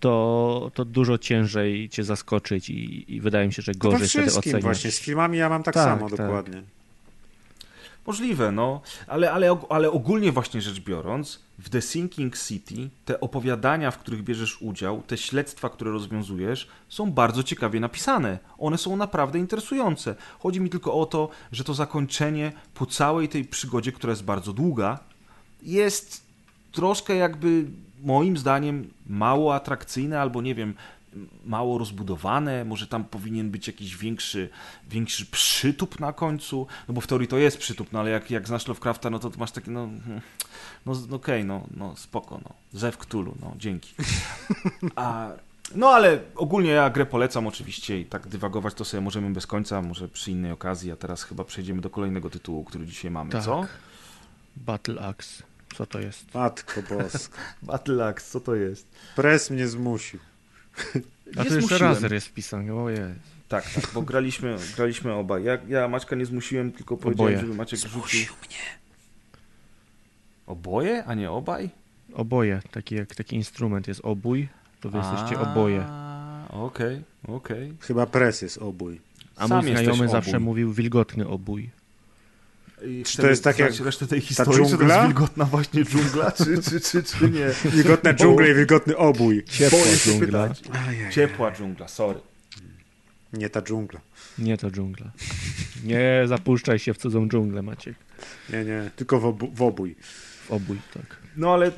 to, 0.00 0.70
to 0.74 0.84
dużo 0.84 1.18
ciężej 1.18 1.88
cię 1.88 2.04
zaskoczyć 2.04 2.70
i, 2.70 3.14
i 3.14 3.20
wydaje 3.20 3.46
mi 3.46 3.52
się, 3.52 3.62
że 3.62 3.72
gorzej 3.72 4.08
wtedy 4.08 4.22
wszystkim 4.22 4.40
oceniać. 4.40 4.62
właśnie. 4.62 4.90
Z 4.90 5.00
filmami 5.00 5.38
ja 5.38 5.48
mam 5.48 5.62
tak, 5.62 5.74
Tak, 5.74 5.84
samo 5.84 6.10
tak. 6.10 6.18
dokładnie. 6.18 6.62
Możliwe, 8.06 8.52
no, 8.52 8.80
ale, 9.06 9.32
ale, 9.32 9.58
ale 9.68 9.90
ogólnie 9.90 10.32
właśnie 10.32 10.60
rzecz 10.60 10.80
biorąc, 10.80 11.40
w 11.58 11.68
The 11.68 11.82
Sinking 11.82 12.38
City 12.38 12.90
te 13.04 13.20
opowiadania, 13.20 13.90
w 13.90 13.98
których 13.98 14.22
bierzesz 14.22 14.62
udział, 14.62 15.02
te 15.06 15.16
śledztwa, 15.16 15.68
które 15.68 15.90
rozwiązujesz, 15.90 16.68
są 16.88 17.12
bardzo 17.12 17.42
ciekawie 17.42 17.80
napisane. 17.80 18.38
One 18.58 18.78
są 18.78 18.96
naprawdę 18.96 19.38
interesujące. 19.38 20.14
Chodzi 20.38 20.60
mi 20.60 20.70
tylko 20.70 20.94
o 20.94 21.06
to, 21.06 21.28
że 21.52 21.64
to 21.64 21.74
zakończenie 21.74 22.52
po 22.74 22.86
całej 22.86 23.28
tej 23.28 23.44
przygodzie, 23.44 23.92
która 23.92 24.10
jest 24.10 24.24
bardzo 24.24 24.52
długa, 24.52 24.98
jest 25.62 26.26
troszkę 26.72 27.16
jakby 27.16 27.64
moim 28.02 28.36
zdaniem 28.36 28.90
mało 29.06 29.54
atrakcyjne, 29.54 30.20
albo 30.20 30.42
nie 30.42 30.54
wiem, 30.54 30.74
mało 31.44 31.78
rozbudowane, 31.78 32.64
może 32.64 32.86
tam 32.86 33.04
powinien 33.04 33.50
być 33.50 33.66
jakiś 33.66 33.96
większy, 33.96 34.48
większy 34.88 35.26
przytup 35.26 36.00
na 36.00 36.12
końcu, 36.12 36.66
no 36.88 36.94
bo 36.94 37.00
w 37.00 37.06
teorii 37.06 37.28
to 37.28 37.38
jest 37.38 37.58
przytup, 37.58 37.92
no 37.92 38.00
ale 38.00 38.10
jak, 38.10 38.30
jak 38.30 38.48
znasz 38.48 38.68
Lovecrafta, 38.68 39.10
no 39.10 39.18
to 39.18 39.30
masz 39.38 39.50
taki, 39.50 39.70
no, 39.70 39.88
no 40.86 40.92
no 41.08 41.16
okej, 41.16 41.44
no, 41.44 41.66
no 41.76 41.96
spoko, 41.96 42.40
no, 42.44 42.54
Zew 42.80 42.98
Cthulhu, 42.98 43.34
no 43.40 43.54
dzięki. 43.58 43.94
A, 44.96 45.28
no 45.74 45.88
ale 45.90 46.20
ogólnie 46.36 46.70
ja 46.70 46.90
grę 46.90 47.06
polecam 47.06 47.46
oczywiście 47.46 48.00
i 48.00 48.04
tak 48.04 48.28
dywagować 48.28 48.74
to 48.74 48.84
sobie 48.84 49.00
możemy 49.00 49.30
bez 49.30 49.46
końca, 49.46 49.82
może 49.82 50.08
przy 50.08 50.30
innej 50.30 50.52
okazji, 50.52 50.92
a 50.92 50.96
teraz 50.96 51.22
chyba 51.22 51.44
przejdziemy 51.44 51.80
do 51.80 51.90
kolejnego 51.90 52.30
tytułu, 52.30 52.64
który 52.64 52.86
dzisiaj 52.86 53.10
mamy, 53.10 53.30
Tak. 53.30 53.44
co? 53.44 53.66
Battle 54.56 55.00
Axe. 55.00 55.42
Co 55.76 55.86
to 55.86 55.98
jest? 56.00 56.34
Matko 56.34 56.82
boska. 56.82 57.38
Battle 57.62 58.06
Axe, 58.06 58.30
co 58.30 58.40
to 58.40 58.54
jest? 58.54 58.88
Pres 59.16 59.50
mnie 59.50 59.68
zmusił. 59.68 60.20
A 60.76 60.98
Nie 61.28 61.32
tu 61.34 61.40
jeszcze 61.42 61.60
zmusiłem. 61.60 61.82
Razer 61.82 62.12
jest 62.12 62.26
wpisany, 62.26 62.74
ojej. 62.74 62.98
Tak, 63.48 63.70
tak, 63.74 63.90
bo 63.94 64.02
graliśmy, 64.02 64.56
graliśmy 64.76 65.12
obaj. 65.12 65.44
Ja, 65.44 65.58
ja 65.68 65.88
Maćka 65.88 66.16
nie 66.16 66.26
zmusiłem, 66.26 66.72
tylko 66.72 66.96
powiedziałem, 66.96 67.32
Oboje. 67.34 67.46
żeby 67.46 67.54
Maciek 67.58 67.80
rzucił. 67.80 68.34
Oboje, 70.46 71.04
a 71.04 71.14
nie 71.14 71.30
obaj? 71.30 71.70
Oboje, 72.14 72.62
taki 72.70 72.94
jak 72.94 73.14
taki 73.14 73.36
instrument 73.36 73.88
jest 73.88 74.00
obój, 74.04 74.48
to 74.80 74.90
wy 74.90 74.98
jesteście 74.98 75.40
oboje. 75.40 75.84
A, 75.88 76.48
Okej, 76.50 77.02
okej. 77.28 77.72
Chyba 77.80 78.06
pres 78.06 78.42
jest 78.42 78.58
obój. 78.58 79.00
A 79.36 79.48
Sam 79.48 79.64
mój 79.64 79.72
znajomy 79.72 79.94
obój. 79.94 80.08
zawsze 80.08 80.40
mówił 80.40 80.72
wilgotny 80.72 81.28
obój. 81.28 81.70
I 82.88 83.04
Czy 83.04 83.16
to 83.16 83.26
jest 83.28 83.44
tak 83.44 83.58
jak 83.58 83.80
resztę 83.80 84.06
tej 84.06 84.20
ta 84.20 84.26
historii, 84.26 84.64
czy 84.64 84.70
to 84.70 84.76
dżungla? 84.76 84.94
jest 84.96 85.06
wilgotna 85.06 85.44
właśnie 85.44 85.84
dżungla, 85.84 86.32
czy, 86.32 86.44
czy, 86.62 86.80
czy, 86.80 87.02
czy 87.02 87.30
nie? 87.30 87.70
Wilgotna 87.70 88.14
dżungla 88.14 88.46
i 88.46 88.54
wilgotny 88.54 88.96
obój. 88.96 89.44
Ciepła 89.44 89.78
dżungla. 90.04 90.48
pytać. 90.48 90.62
Ciepła 91.14 91.52
dżungla, 91.52 91.88
sorry. 91.88 92.20
Nie 93.32 93.50
ta 93.50 93.62
dżungla. 93.62 94.00
Nie 94.38 94.58
to 94.58 94.70
dżungla. 94.70 95.10
Nie 95.84 96.22
zapuszczaj 96.26 96.78
się 96.78 96.94
w 96.94 96.98
cudzą 96.98 97.28
dżunglę, 97.28 97.62
Maciek. 97.62 97.94
Nie, 98.50 98.64
nie, 98.64 98.90
tylko 98.96 99.20
w, 99.20 99.24
obu- 99.24 99.54
w 99.54 99.62
obój. 99.62 99.96
w 100.46 100.50
obój, 100.50 100.78
tak. 100.94 101.16
No 101.36 101.54
ale 101.54 101.70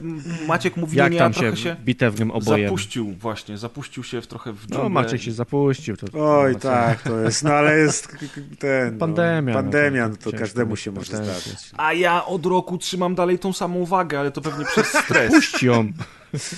Maciek 0.49 0.77
mówi, 0.77 0.97
Jak 0.99 1.07
no 1.09 1.13
nie, 1.13 1.19
tam 1.19 1.33
ja 1.33 1.39
trochę 1.39 1.57
się 1.57 1.63
się 1.63 1.77
bitewnym 1.85 2.31
obojem? 2.31 2.67
zapuścił 2.69 3.13
właśnie, 3.21 3.59
zapuścił 3.59 4.05
się 4.05 4.21
w 4.21 4.27
trochę 4.27 4.53
w 4.53 4.61
dżunglę. 4.61 4.79
No 4.83 4.89
Maciek 4.89 5.21
się 5.23 5.33
zapuścił. 5.33 5.97
To, 5.97 6.07
Oj, 6.41 6.53
no, 6.53 6.59
tak, 6.59 7.03
to 7.03 7.21
jest, 7.21 7.45
no 7.45 7.51
ale 7.53 7.79
jest 7.79 8.17
ten... 8.59 8.99
Pandemia, 8.99 9.41
No, 9.41 9.59
no, 9.59 9.63
pandemia, 9.63 10.03
to 10.05 10.11
no 10.11 10.17
to 10.17 10.23
ciężko 10.25 10.39
każdemu 10.39 10.77
się 10.77 10.91
może 10.91 11.17
zdarzyć. 11.17 11.71
A 11.77 11.93
ja 11.93 12.25
od 12.27 12.47
roku 12.47 12.79
trzymam 12.79 13.15
dalej 13.15 13.39
tą 13.39 13.53
samą 13.53 13.85
wagę, 13.85 14.21
ale 14.21 14.31
to 14.31 14.41
pewnie 14.41 14.65
przez 14.65 14.87
stres. 15.05 15.33
Puść 15.33 15.63
ją. 15.63 15.93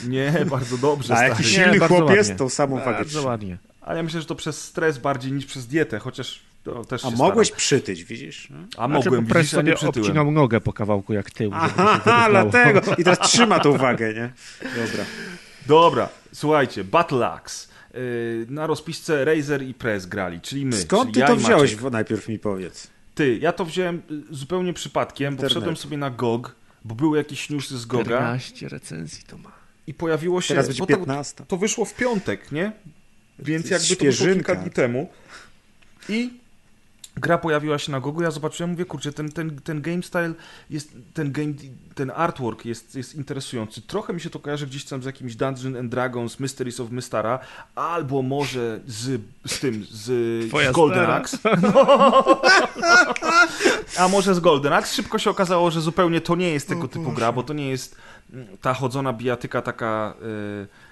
Nie, 0.09 0.33
bardzo 0.51 0.79
dobrze, 0.79 1.17
A 1.17 1.25
jakiś 1.25 1.47
silny 1.47 1.79
chłop 1.79 2.11
jest, 2.11 2.37
tą 2.37 2.49
samą 2.49 2.77
wagę 2.77 2.93
Bardzo 2.93 3.11
trzyma. 3.11 3.25
ładnie. 3.31 3.59
Ale 3.81 3.97
ja 3.97 4.03
myślę, 4.03 4.21
że 4.21 4.27
to 4.27 4.35
przez 4.35 4.63
stres 4.65 4.99
bardziej 4.99 5.33
niż 5.33 5.47
przez 5.47 5.67
dietę, 5.67 5.99
chociaż 5.99 6.41
to 6.65 6.85
też 6.85 7.05
A 7.05 7.11
mogłeś 7.11 7.49
staram. 7.49 7.59
przytyć, 7.59 8.05
widzisz? 8.05 8.49
No. 8.51 8.57
A 8.77 8.87
Znaczy, 8.89 9.05
mogłem, 9.11 9.25
widzisz, 9.25 9.37
a 9.37 9.41
nie 9.41 9.47
sobie 9.47 9.73
przytyłem. 9.75 10.07
obcinał 10.09 10.31
nogę 10.31 10.61
po 10.61 10.73
kawałku 10.73 11.13
jak 11.13 11.31
tył. 11.31 11.51
Aha, 11.55 12.27
dlatego. 12.31 12.81
I 12.99 13.05
teraz 13.05 13.19
trzyma 13.19 13.61
tą 13.61 13.77
wagę, 13.79 14.15
nie? 14.15 14.33
Dobra. 14.63 15.05
Dobra, 15.67 16.09
słuchajcie, 16.33 16.85
Battle 16.85 17.31
Axe. 17.31 17.69
Yy, 17.95 18.47
na 18.49 18.67
rozpisce 18.67 19.25
Razer 19.25 19.63
i 19.63 19.75
Press 19.75 20.07
grali, 20.07 20.41
czyli 20.41 20.67
my. 20.67 20.77
Skąd 20.77 21.03
czyli 21.03 21.15
ty 21.15 21.21
ja 21.21 21.27
to 21.27 21.37
wziąłeś? 21.37 21.77
Najpierw 21.93 22.29
mi 22.29 22.39
powiedz. 22.39 22.87
Ty, 23.15 23.37
ja 23.39 23.53
to 23.53 23.65
wziąłem 23.65 24.03
y, 24.31 24.35
zupełnie 24.35 24.73
przypadkiem, 24.73 25.37
bo 25.37 25.49
wszedłem 25.49 25.77
sobie 25.77 25.97
na 25.97 26.11
GOG, 26.11 26.55
bo 26.85 26.95
były 26.95 27.19
jakieś 27.19 27.51
newsy 27.51 27.79
z 27.79 27.87
GOGa 27.87 28.05
14 28.05 28.69
recenzji 28.69 29.25
to 29.27 29.39
ma. 29.39 29.53
i 29.87 29.95
pojawiło 29.95 30.41
się... 30.41 30.49
Teraz 30.49 30.67
będzie 30.67 30.81
bo 30.83 30.87
to, 30.87 30.97
15. 30.97 31.45
to 31.49 31.57
wyszło 31.57 31.85
w 31.85 31.95
piątek, 31.95 32.53
nie? 32.53 32.73
Więc 33.39 33.71
jakby 33.71 33.87
to 33.89 33.95
świeżynka. 33.95 34.35
kilka 34.35 34.55
dni 34.55 34.71
temu. 34.71 35.09
I 36.09 36.40
gra 37.21 37.39
pojawiła 37.39 37.79
się 37.79 37.93
na 37.93 38.01
Gogu, 38.01 38.23
ja 38.23 38.31
zobaczyłem, 38.31 38.71
mówię, 38.71 38.85
kurczę, 38.85 39.13
ten, 39.13 39.33
ten, 39.33 39.61
ten 39.61 39.83
game 39.83 40.03
style, 40.03 40.33
jest, 40.71 40.93
ten, 41.15 41.33
game, 41.33 41.53
ten 41.95 42.13
artwork 42.17 42.65
jest, 42.65 42.95
jest 42.95 43.15
interesujący. 43.15 43.83
Trochę 43.83 44.13
mi 44.13 44.21
się 44.21 44.31
to 44.31 44.39
kojarzy 44.39 44.67
gdzieś 44.67 44.85
tam 44.85 45.03
z 45.03 45.05
jakimś 45.07 45.37
Dungeons 45.37 45.77
and 45.79 45.91
Dragons, 45.91 46.41
Mysteries 46.41 46.81
of 46.81 46.91
Mystara, 46.91 47.39
albo 47.75 48.23
może 48.23 48.81
z, 48.87 49.21
z 49.47 49.61
tym, 49.61 49.87
z, 49.91 50.49
Twoja 50.49 50.73
z 50.73 50.75
Golden 50.75 50.99
stara. 50.99 51.15
Axe. 51.15 51.39
A 53.99 54.09
może 54.09 54.35
z 54.35 54.41
Golden 54.41 54.73
Axe. 54.73 54.95
Szybko 54.95 55.19
się 55.19 55.31
okazało, 55.31 55.71
że 55.71 55.81
zupełnie 55.81 56.21
to 56.21 56.37
nie 56.37 56.51
jest 56.51 56.69
tego 56.69 56.89
typu 56.89 57.13
gra, 57.13 57.33
bo 57.33 57.43
to 57.43 57.53
nie 57.53 57.71
jest 57.71 57.97
ta 58.61 58.75
chodzona 58.75 59.13
bijatyka 59.13 59.63
taka 59.63 60.15
y, 60.23 60.90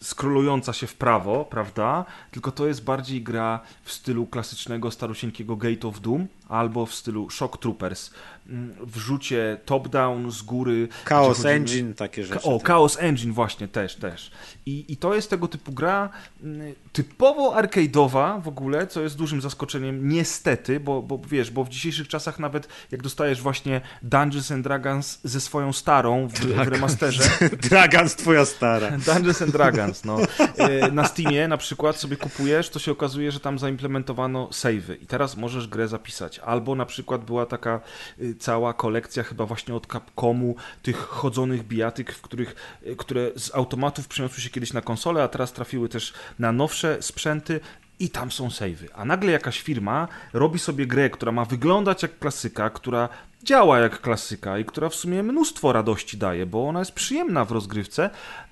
skrolująca 0.00 0.72
się 0.72 0.86
w 0.86 0.94
prawo, 0.94 1.44
prawda? 1.44 2.04
Tylko 2.30 2.52
to 2.52 2.66
jest 2.66 2.84
bardziej 2.84 3.22
gra 3.22 3.60
w 3.82 3.92
stylu 3.92 4.26
klasycznego, 4.26 4.90
starusieńkiego 4.90 5.56
Gate 5.56 5.88
of 5.88 6.00
Doom 6.00 6.26
albo 6.48 6.86
w 6.86 6.94
stylu 6.94 7.30
Shock 7.30 7.58
Troopers. 7.58 8.10
Mm, 8.48 8.74
W 8.86 8.96
rzucie 8.96 9.60
top-down 9.64 10.30
z 10.30 10.42
góry. 10.42 10.88
Chaos 11.04 11.36
chodzimy- 11.36 11.50
Engine, 11.54 11.94
takie 11.94 12.24
rzeczy. 12.24 12.42
O, 12.42 12.60
Chaos 12.64 12.96
Engine 13.00 13.32
właśnie 13.32 13.68
też, 13.68 13.96
też. 13.96 14.30
I, 14.66 14.84
I 14.88 14.96
to 14.96 15.14
jest 15.14 15.30
tego 15.30 15.48
typu 15.48 15.72
gra 15.72 16.08
mm, 16.42 16.74
typowo 16.92 17.54
arcade'owa 17.62 18.42
w 18.42 18.48
ogóle, 18.48 18.86
co 18.86 19.00
jest 19.02 19.16
dużym 19.16 19.40
zaskoczeniem, 19.40 20.08
niestety, 20.08 20.80
bo, 20.80 21.02
bo 21.02 21.18
wiesz, 21.28 21.50
bo 21.50 21.64
w 21.64 21.68
dzisiejszych 21.68 22.08
czasach 22.08 22.38
nawet 22.38 22.68
jak 22.90 23.02
dostajesz 23.02 23.42
właśnie 23.42 23.80
Dungeons 24.02 24.52
and 24.52 24.64
Dragons 24.64 25.18
ze 25.24 25.40
swoją 25.40 25.72
starą 25.72 26.28
w, 26.28 26.32
w 26.40 26.68
remasterze, 26.68 27.22
Dragans 27.70 28.16
twoja 28.16 28.44
stara. 28.44 28.90
Dungeons 28.90 29.42
and 29.42 29.52
Dragons, 29.52 30.04
no. 30.04 30.18
E, 30.56 30.90
Na 30.96 31.04
Steamie 31.08 31.48
na 31.48 31.56
przykład 31.56 31.96
sobie 31.96 32.16
kupujesz, 32.16 32.70
to 32.70 32.78
się 32.78 32.92
okazuje, 32.92 33.32
że 33.32 33.40
tam 33.40 33.58
zaimplementowano 33.58 34.52
savey 34.52 35.02
i 35.02 35.06
teraz 35.06 35.36
możesz 35.36 35.68
grę 35.68 35.88
zapisać. 35.88 36.38
Albo 36.38 36.74
na 36.74 36.86
przykład 36.86 37.24
była 37.24 37.46
taka 37.46 37.80
y, 38.20 38.34
cała 38.38 38.74
kolekcja 38.74 39.22
chyba 39.22 39.46
właśnie 39.46 39.74
od 39.74 39.86
Capcomu 39.86 40.54
tych 40.82 40.96
chodzonych 40.96 41.66
bijatyk, 41.66 42.12
w 42.12 42.22
których, 42.22 42.80
y, 42.86 42.96
które 42.96 43.30
z 43.36 43.54
automatów 43.54 44.08
przeniosły 44.08 44.40
się 44.40 44.50
kiedyś 44.50 44.72
na 44.72 44.80
konsolę, 44.80 45.22
a 45.22 45.28
teraz 45.28 45.52
trafiły 45.52 45.88
też 45.88 46.12
na 46.38 46.52
nowsze 46.52 47.02
sprzęty. 47.02 47.60
I 47.98 48.10
tam 48.10 48.32
są 48.32 48.50
savey. 48.50 48.88
A 48.94 49.04
nagle 49.04 49.32
jakaś 49.32 49.60
firma 49.60 50.08
robi 50.32 50.58
sobie 50.58 50.86
grę, 50.86 51.10
która 51.10 51.32
ma 51.32 51.44
wyglądać 51.44 52.02
jak 52.02 52.18
klasyka, 52.18 52.70
która 52.70 53.08
działa 53.42 53.78
jak 53.78 54.00
klasyka 54.00 54.58
i 54.58 54.64
która 54.64 54.88
w 54.88 54.94
sumie 54.94 55.22
mnóstwo 55.22 55.72
radości 55.72 56.16
daje, 56.16 56.46
bo 56.46 56.68
ona 56.68 56.78
jest 56.78 56.92
przyjemna 56.92 57.44
w 57.44 57.52
rozgrywce, 57.52 58.10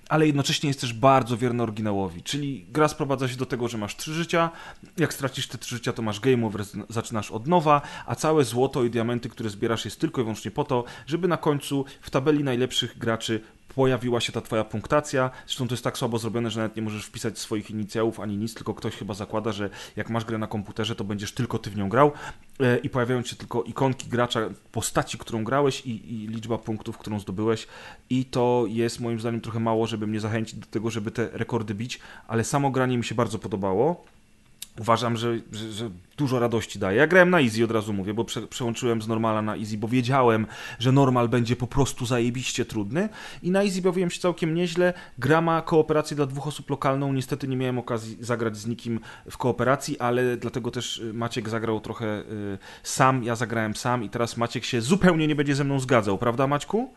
ale 0.09 0.27
jednocześnie 0.27 0.69
jest 0.69 0.81
też 0.81 0.93
bardzo 0.93 1.37
wierna 1.37 1.63
oryginałowi. 1.63 2.23
Czyli 2.23 2.67
gra 2.69 2.89
sprowadza 2.89 3.29
się 3.29 3.37
do 3.37 3.47
tego, 3.47 3.69
że 3.69 3.79
masz 3.79 3.97
trzy 3.97 4.15
życia, 4.15 4.51
jak 4.97 5.15
stracisz 5.15 5.49
te 5.49 5.59
trzy 5.59 5.75
życia, 5.75 5.93
to 5.93 6.03
masz 6.03 6.21
game 6.21 6.47
over, 6.47 6.65
zaczynasz 6.89 7.31
od 7.31 7.47
nowa, 7.47 7.81
a 8.07 8.15
całe 8.15 8.45
złoto 8.45 8.85
i 8.85 8.91
diamenty, 8.91 9.29
które 9.29 9.51
zbierasz 9.51 9.85
jest 9.85 10.01
tylko 10.01 10.21
i 10.21 10.25
wyłącznie 10.25 10.51
po 10.51 10.65
to, 10.65 10.85
żeby 11.07 11.29
na 11.29 11.37
końcu 11.37 11.85
w 12.01 12.11
tabeli 12.11 12.45
najlepszych 12.45 12.99
graczy 12.99 13.41
pojawiła 13.75 14.21
się 14.21 14.33
ta 14.33 14.41
twoja 14.41 14.65
punktacja. 14.65 15.31
Zresztą 15.47 15.69
to 15.69 15.75
jest 15.75 15.85
tak 15.85 15.99
słabo 15.99 16.19
zrobione, 16.19 16.51
że 16.51 16.61
nawet 16.61 16.77
nie 16.77 16.83
możesz 16.83 17.07
wpisać 17.07 17.39
swoich 17.39 17.71
inicjałów 17.71 18.21
ani 18.21 18.37
nic, 18.37 18.55
tylko 18.55 18.75
ktoś 18.75 18.97
chyba 18.97 19.15
zakłada, 19.15 19.53
że 19.53 19.71
jak 19.97 20.11
masz 20.11 20.25
grę 20.25 20.39
na 20.39 20.47
komputerze, 20.47 20.95
to 20.95 21.05
będziesz 21.05 21.33
tylko 21.33 21.59
ty 21.59 21.71
w 21.71 21.77
nią 21.77 21.89
grał 21.89 22.13
e, 22.61 22.79
i 22.79 22.91
pojawiają 22.91 23.23
się 23.23 23.37
tylko 23.37 23.63
ikonki 23.63 24.09
gracza, 24.09 24.41
postaci, 24.73 25.19
którą 25.19 25.45
grałeś 25.45 25.87
i, 25.87 26.15
i 26.15 26.27
liczba 26.27 26.59
punktów, 26.59 26.99
którą 26.99 27.21
zdobyłeś 27.21 27.67
i 28.11 28.25
to 28.25 28.65
jest 28.69 29.01
moim 29.01 29.21
zdaniem 29.21 29.41
trochę 29.41 29.61
mało, 29.61 29.87
żeby 29.87 30.07
mnie 30.07 30.21
zachęcić 30.21 30.59
do 30.59 30.67
tego, 30.67 30.91
żeby 30.91 31.11
te 31.11 31.29
rekordy 31.33 31.75
bić, 31.75 32.01
ale 32.29 32.45
samo 32.45 32.71
granie 32.71 32.99
mi 32.99 33.05
się 33.05 33.15
bardzo 33.15 33.39
podobało. 33.39 34.05
Uważam, 34.81 35.17
że, 35.17 35.39
że, 35.53 35.73
że 35.73 35.91
dużo 36.17 36.39
radości 36.39 36.79
daje. 36.79 36.99
Ja 36.99 37.07
grałem 37.07 37.31
na 37.31 37.41
easy, 37.41 37.65
od 37.65 37.71
razu 37.71 37.93
mówię, 37.93 38.15
bo 38.15 38.25
prze, 38.25 38.47
przełączyłem 38.47 39.03
z 39.03 39.09
normala 39.09 39.43
na 39.43 39.57
easy, 39.57 39.79
bo 39.79 39.89
wiedziałem, 39.89 40.47
że 40.79 40.93
normal 40.93 41.29
będzie 41.29 41.57
po 41.57 41.67
prostu 41.67 42.07
zajebiście 42.07 42.65
trudny 42.65 43.09
i 43.43 43.51
na 43.51 43.63
easy 43.63 43.83
bawiłem 43.83 44.11
się 44.11 44.21
całkiem 44.21 44.55
nieźle. 44.55 44.95
Gra 45.19 45.41
ma 45.41 45.63
kooperację 45.63 46.17
dla 46.17 46.27
dwóch 46.27 46.47
osób 46.47 46.71
lokalną, 46.71 47.13
niestety 47.13 47.49
nie 47.49 47.57
miałem 47.57 47.79
okazji 47.79 48.17
zagrać 48.21 48.57
z 48.57 48.67
nikim 48.67 49.01
w 49.31 49.39
kooperacji, 49.39 49.99
ale 49.99 50.37
dlatego 50.37 50.71
też 50.71 50.99
y, 50.99 51.13
Maciek 51.13 51.49
zagrał 51.49 51.81
trochę 51.81 52.21
y, 52.21 52.59
sam, 52.83 53.25
ja 53.25 53.37
zagrałem 53.37 53.77
sam 53.77 54.05
i 54.05 54.09
teraz 54.09 54.37
Maciek 54.37 54.65
się 54.65 54.81
zupełnie 54.81 55.27
nie 55.27 55.35
będzie 55.37 55.55
ze 55.55 55.65
mną 55.65 55.81
zgadzał, 55.81 56.19
prawda 56.19 56.47
Maćku? 56.47 56.95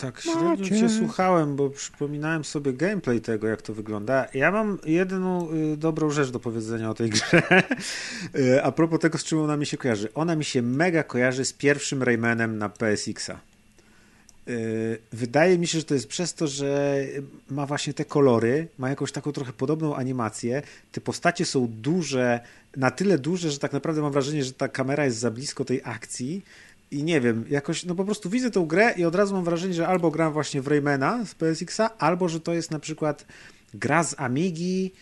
Tak 0.00 0.20
średnio 0.20 0.68
cię 0.68 0.88
słuchałem, 0.88 1.56
bo 1.56 1.70
przypominałem 1.70 2.44
sobie 2.44 2.72
gameplay 2.72 3.20
tego, 3.20 3.48
jak 3.48 3.62
to 3.62 3.74
wygląda. 3.74 4.26
Ja 4.34 4.50
mam 4.50 4.78
jedną 4.86 5.52
y, 5.52 5.76
dobrą 5.76 6.10
rzecz 6.10 6.30
do 6.30 6.40
powiedzenia 6.40 6.90
o 6.90 6.94
tej 6.94 7.10
grze. 7.10 7.42
Y, 8.34 8.62
A 8.62 8.72
propos 8.72 9.00
tego, 9.00 9.18
z 9.18 9.24
czym 9.24 9.38
ona 9.38 9.56
mi 9.56 9.66
się 9.66 9.76
kojarzy. 9.76 10.08
Ona 10.14 10.36
mi 10.36 10.44
się 10.44 10.62
mega 10.62 11.02
kojarzy 11.02 11.44
z 11.44 11.52
pierwszym 11.52 12.02
Raymanem 12.02 12.58
na 12.58 12.68
PSX-a. 12.68 13.40
Y, 14.48 14.98
Wydaje 15.12 15.58
mi 15.58 15.66
się, 15.66 15.78
że 15.78 15.84
to 15.84 15.94
jest 15.94 16.08
przez 16.08 16.34
to, 16.34 16.46
że 16.46 17.00
ma 17.50 17.66
właśnie 17.66 17.94
te 17.94 18.04
kolory, 18.04 18.68
ma 18.78 18.88
jakąś 18.88 19.12
taką 19.12 19.32
trochę 19.32 19.52
podobną 19.52 19.96
animację. 19.96 20.62
Te 20.92 21.00
postacie 21.00 21.44
są 21.44 21.68
duże, 21.70 22.40
na 22.76 22.90
tyle 22.90 23.18
duże, 23.18 23.50
że 23.50 23.58
tak 23.58 23.72
naprawdę 23.72 24.02
mam 24.02 24.12
wrażenie, 24.12 24.44
że 24.44 24.52
ta 24.52 24.68
kamera 24.68 25.04
jest 25.04 25.18
za 25.18 25.30
blisko 25.30 25.64
tej 25.64 25.80
akcji. 25.84 26.42
I 26.90 27.02
nie 27.02 27.20
wiem, 27.20 27.44
jakoś, 27.50 27.84
no 27.84 27.94
po 27.94 28.04
prostu 28.04 28.30
widzę 28.30 28.50
tą 28.50 28.66
grę 28.66 28.94
i 28.96 29.04
od 29.04 29.14
razu 29.14 29.34
mam 29.34 29.44
wrażenie, 29.44 29.74
że 29.74 29.88
albo 29.88 30.10
gram 30.10 30.32
właśnie 30.32 30.62
w 30.62 30.68
Raymana 30.68 31.24
z 31.24 31.34
PSX-a, 31.34 31.98
albo 31.98 32.28
że 32.28 32.40
to 32.40 32.54
jest 32.54 32.70
na 32.70 32.78
przykład 32.78 33.26
gra 33.74 34.04
z 34.04 34.14
Amigi, 34.20 34.92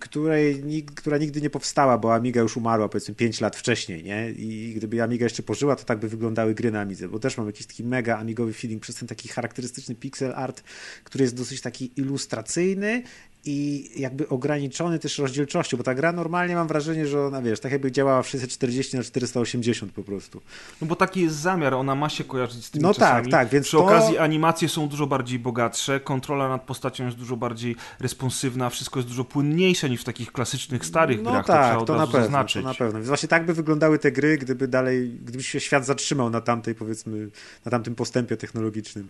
której, 0.00 0.64
która 0.94 1.18
nigdy 1.18 1.40
nie 1.40 1.50
powstała, 1.50 1.98
bo 1.98 2.14
Amiga 2.14 2.40
już 2.40 2.56
umarła 2.56 2.88
powiedzmy 2.88 3.14
5 3.14 3.40
lat 3.40 3.56
wcześniej, 3.56 4.04
nie? 4.04 4.30
I 4.30 4.72
gdyby 4.76 5.02
Amiga 5.02 5.24
jeszcze 5.24 5.42
pożyła, 5.42 5.76
to 5.76 5.84
tak 5.84 5.98
by 5.98 6.08
wyglądały 6.08 6.54
gry 6.54 6.70
na 6.70 6.80
Amidze, 6.80 7.08
bo 7.08 7.18
też 7.18 7.36
mam 7.36 7.46
jakiś 7.46 7.66
taki 7.66 7.84
mega 7.84 8.18
amigowy 8.18 8.52
feeling 8.52 8.82
przez 8.82 8.96
ten 8.96 9.08
taki 9.08 9.28
charakterystyczny 9.28 9.94
pixel 9.94 10.32
art, 10.34 10.62
który 11.04 11.24
jest 11.24 11.36
dosyć 11.36 11.60
taki 11.60 11.90
ilustracyjny 11.96 13.02
i 13.44 13.90
jakby 13.96 14.28
ograniczony 14.28 14.98
też 14.98 15.18
rozdzielczością, 15.18 15.76
bo 15.76 15.82
ta 15.84 15.94
gra 15.94 16.12
normalnie 16.12 16.54
mam 16.54 16.68
wrażenie, 16.68 17.06
że 17.06 17.26
ona, 17.26 17.42
wiesz, 17.42 17.60
tak 17.60 17.72
jakby 17.72 17.92
działała 17.92 18.22
w 18.22 18.28
640 18.28 18.96
na 18.96 19.02
480 19.02 19.92
po 19.92 20.02
prostu. 20.02 20.40
No 20.80 20.86
bo 20.86 20.96
taki 20.96 21.20
jest 21.20 21.36
zamiar, 21.36 21.74
ona 21.74 21.94
ma 21.94 22.08
się 22.08 22.24
kojarzyć 22.24 22.64
z 22.64 22.70
tymi 22.70 22.82
No 22.82 22.94
czasami. 22.94 23.30
tak, 23.30 23.40
tak, 23.40 23.48
więc 23.48 23.66
Przy 23.66 23.76
to- 23.76 23.84
okazji 23.84 24.18
animacje 24.18 24.68
są 24.68 24.88
dużo 24.88 25.06
bardziej 25.06 25.38
bogatsze, 25.38 26.00
kontrola 26.00 26.48
nad 26.48 26.62
postacią 26.62 27.04
jest 27.04 27.16
dużo 27.16 27.36
bardziej 27.36 27.76
responsywna, 28.00 28.70
wszystko 28.70 28.98
jest 28.98 29.08
dużo 29.08 29.24
płynniejsze 29.24 29.90
niż 29.90 30.00
w 30.00 30.04
takich 30.04 30.32
klasycznych, 30.32 30.86
starych 30.86 31.22
no 31.22 31.30
grach, 31.30 31.46
to 31.46 31.52
tak, 31.52 31.78
od 31.78 31.86
to 31.86 31.96
na 31.96 32.06
pewno, 32.06 32.20
zaznaczyć. 32.20 32.62
to 32.62 32.68
na 32.68 32.74
pewno. 32.74 32.92
Więc 32.98 33.08
właśnie 33.08 33.28
tak 33.28 33.46
by 33.46 33.54
wyglądały 33.54 33.98
te 33.98 34.12
gry, 34.12 34.38
gdyby 34.38 34.68
dalej, 34.68 35.08
gdyby 35.24 35.42
się 35.44 35.60
świat 35.60 35.86
zatrzymał 35.86 36.30
na 36.30 36.40
tamtej, 36.40 36.74
powiedzmy, 36.74 37.28
na 37.64 37.70
tamtym 37.70 37.94
postępie 37.94 38.36
technologicznym. 38.36 39.08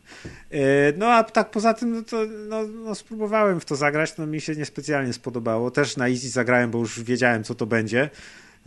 E, 0.51 0.59
No 0.97 1.07
a 1.07 1.25
tak 1.25 1.51
poza 1.51 1.75
tym, 1.75 1.93
no 1.93 2.03
to 2.03 2.17
no, 2.49 2.63
no, 2.85 2.95
spróbowałem 2.95 3.61
w 3.61 3.65
to 3.65 3.77
zagrać, 3.77 4.17
no 4.23 4.27
mi 4.27 4.41
się 4.41 4.55
niespecjalnie 4.55 5.13
spodobało. 5.13 5.71
Też 5.71 5.97
na 5.97 6.09
easy 6.09 6.29
zagrałem, 6.29 6.71
bo 6.71 6.79
już 6.79 7.01
wiedziałem, 7.03 7.45
co 7.45 7.55
to 7.55 7.67
będzie. 7.67 8.11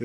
E, 0.00 0.04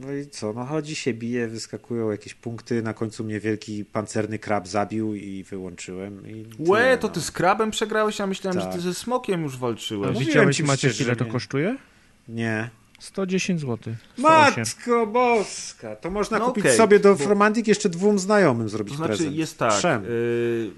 No 0.00 0.12
i 0.12 0.26
co, 0.26 0.52
no 0.52 0.64
chodzi 0.64 0.94
się, 0.96 1.14
bije, 1.14 1.48
wyskakują 1.48 2.10
jakieś 2.10 2.34
punkty, 2.34 2.82
na 2.82 2.94
końcu 2.94 3.24
mnie 3.24 3.40
wielki 3.40 3.84
pancerny 3.84 4.38
krab 4.38 4.68
zabił 4.68 5.14
i 5.14 5.44
wyłączyłem. 5.44 6.26
I 6.30 6.46
Łe, 6.58 6.78
tyle, 6.80 6.98
to 6.98 7.08
no. 7.08 7.14
ty 7.14 7.20
z 7.20 7.30
krabem 7.30 7.70
przegrałeś, 7.70 8.20
a 8.20 8.26
myślałem, 8.26 8.60
Tak. 8.60 8.70
że 8.72 8.76
ty 8.76 8.82
ze 8.82 8.94
smokiem 8.94 9.42
już 9.42 9.56
walczyłeś. 9.58 10.08
Mówiłem 10.08 10.26
widziałeś 10.28 10.56
ci 10.56 10.64
Maciek, 10.64 10.90
przecież, 10.90 11.06
ile 11.06 11.16
to 11.16 11.26
kosztuje? 11.26 11.76
Nie. 12.28 12.70
110 13.00 13.60
zł. 13.60 13.94
Matko 14.18 15.06
boska! 15.06 15.96
To 15.96 16.10
można 16.10 16.38
No 16.38 16.46
kupić 16.46 16.64
okej, 16.64 16.76
sobie 16.76 16.98
do 16.98 17.14
bo- 17.14 17.28
Romantik 17.28 17.68
jeszcze 17.68 17.88
dwóm 17.88 18.18
znajomym 18.18 18.68
zrobić 18.68 18.92
To 18.92 18.96
znaczy 18.96 19.16
prezent. 19.16 19.36
jest 19.36 19.58
tak, 19.58 19.72
Trzem. 19.72 20.04
y, 20.04 20.70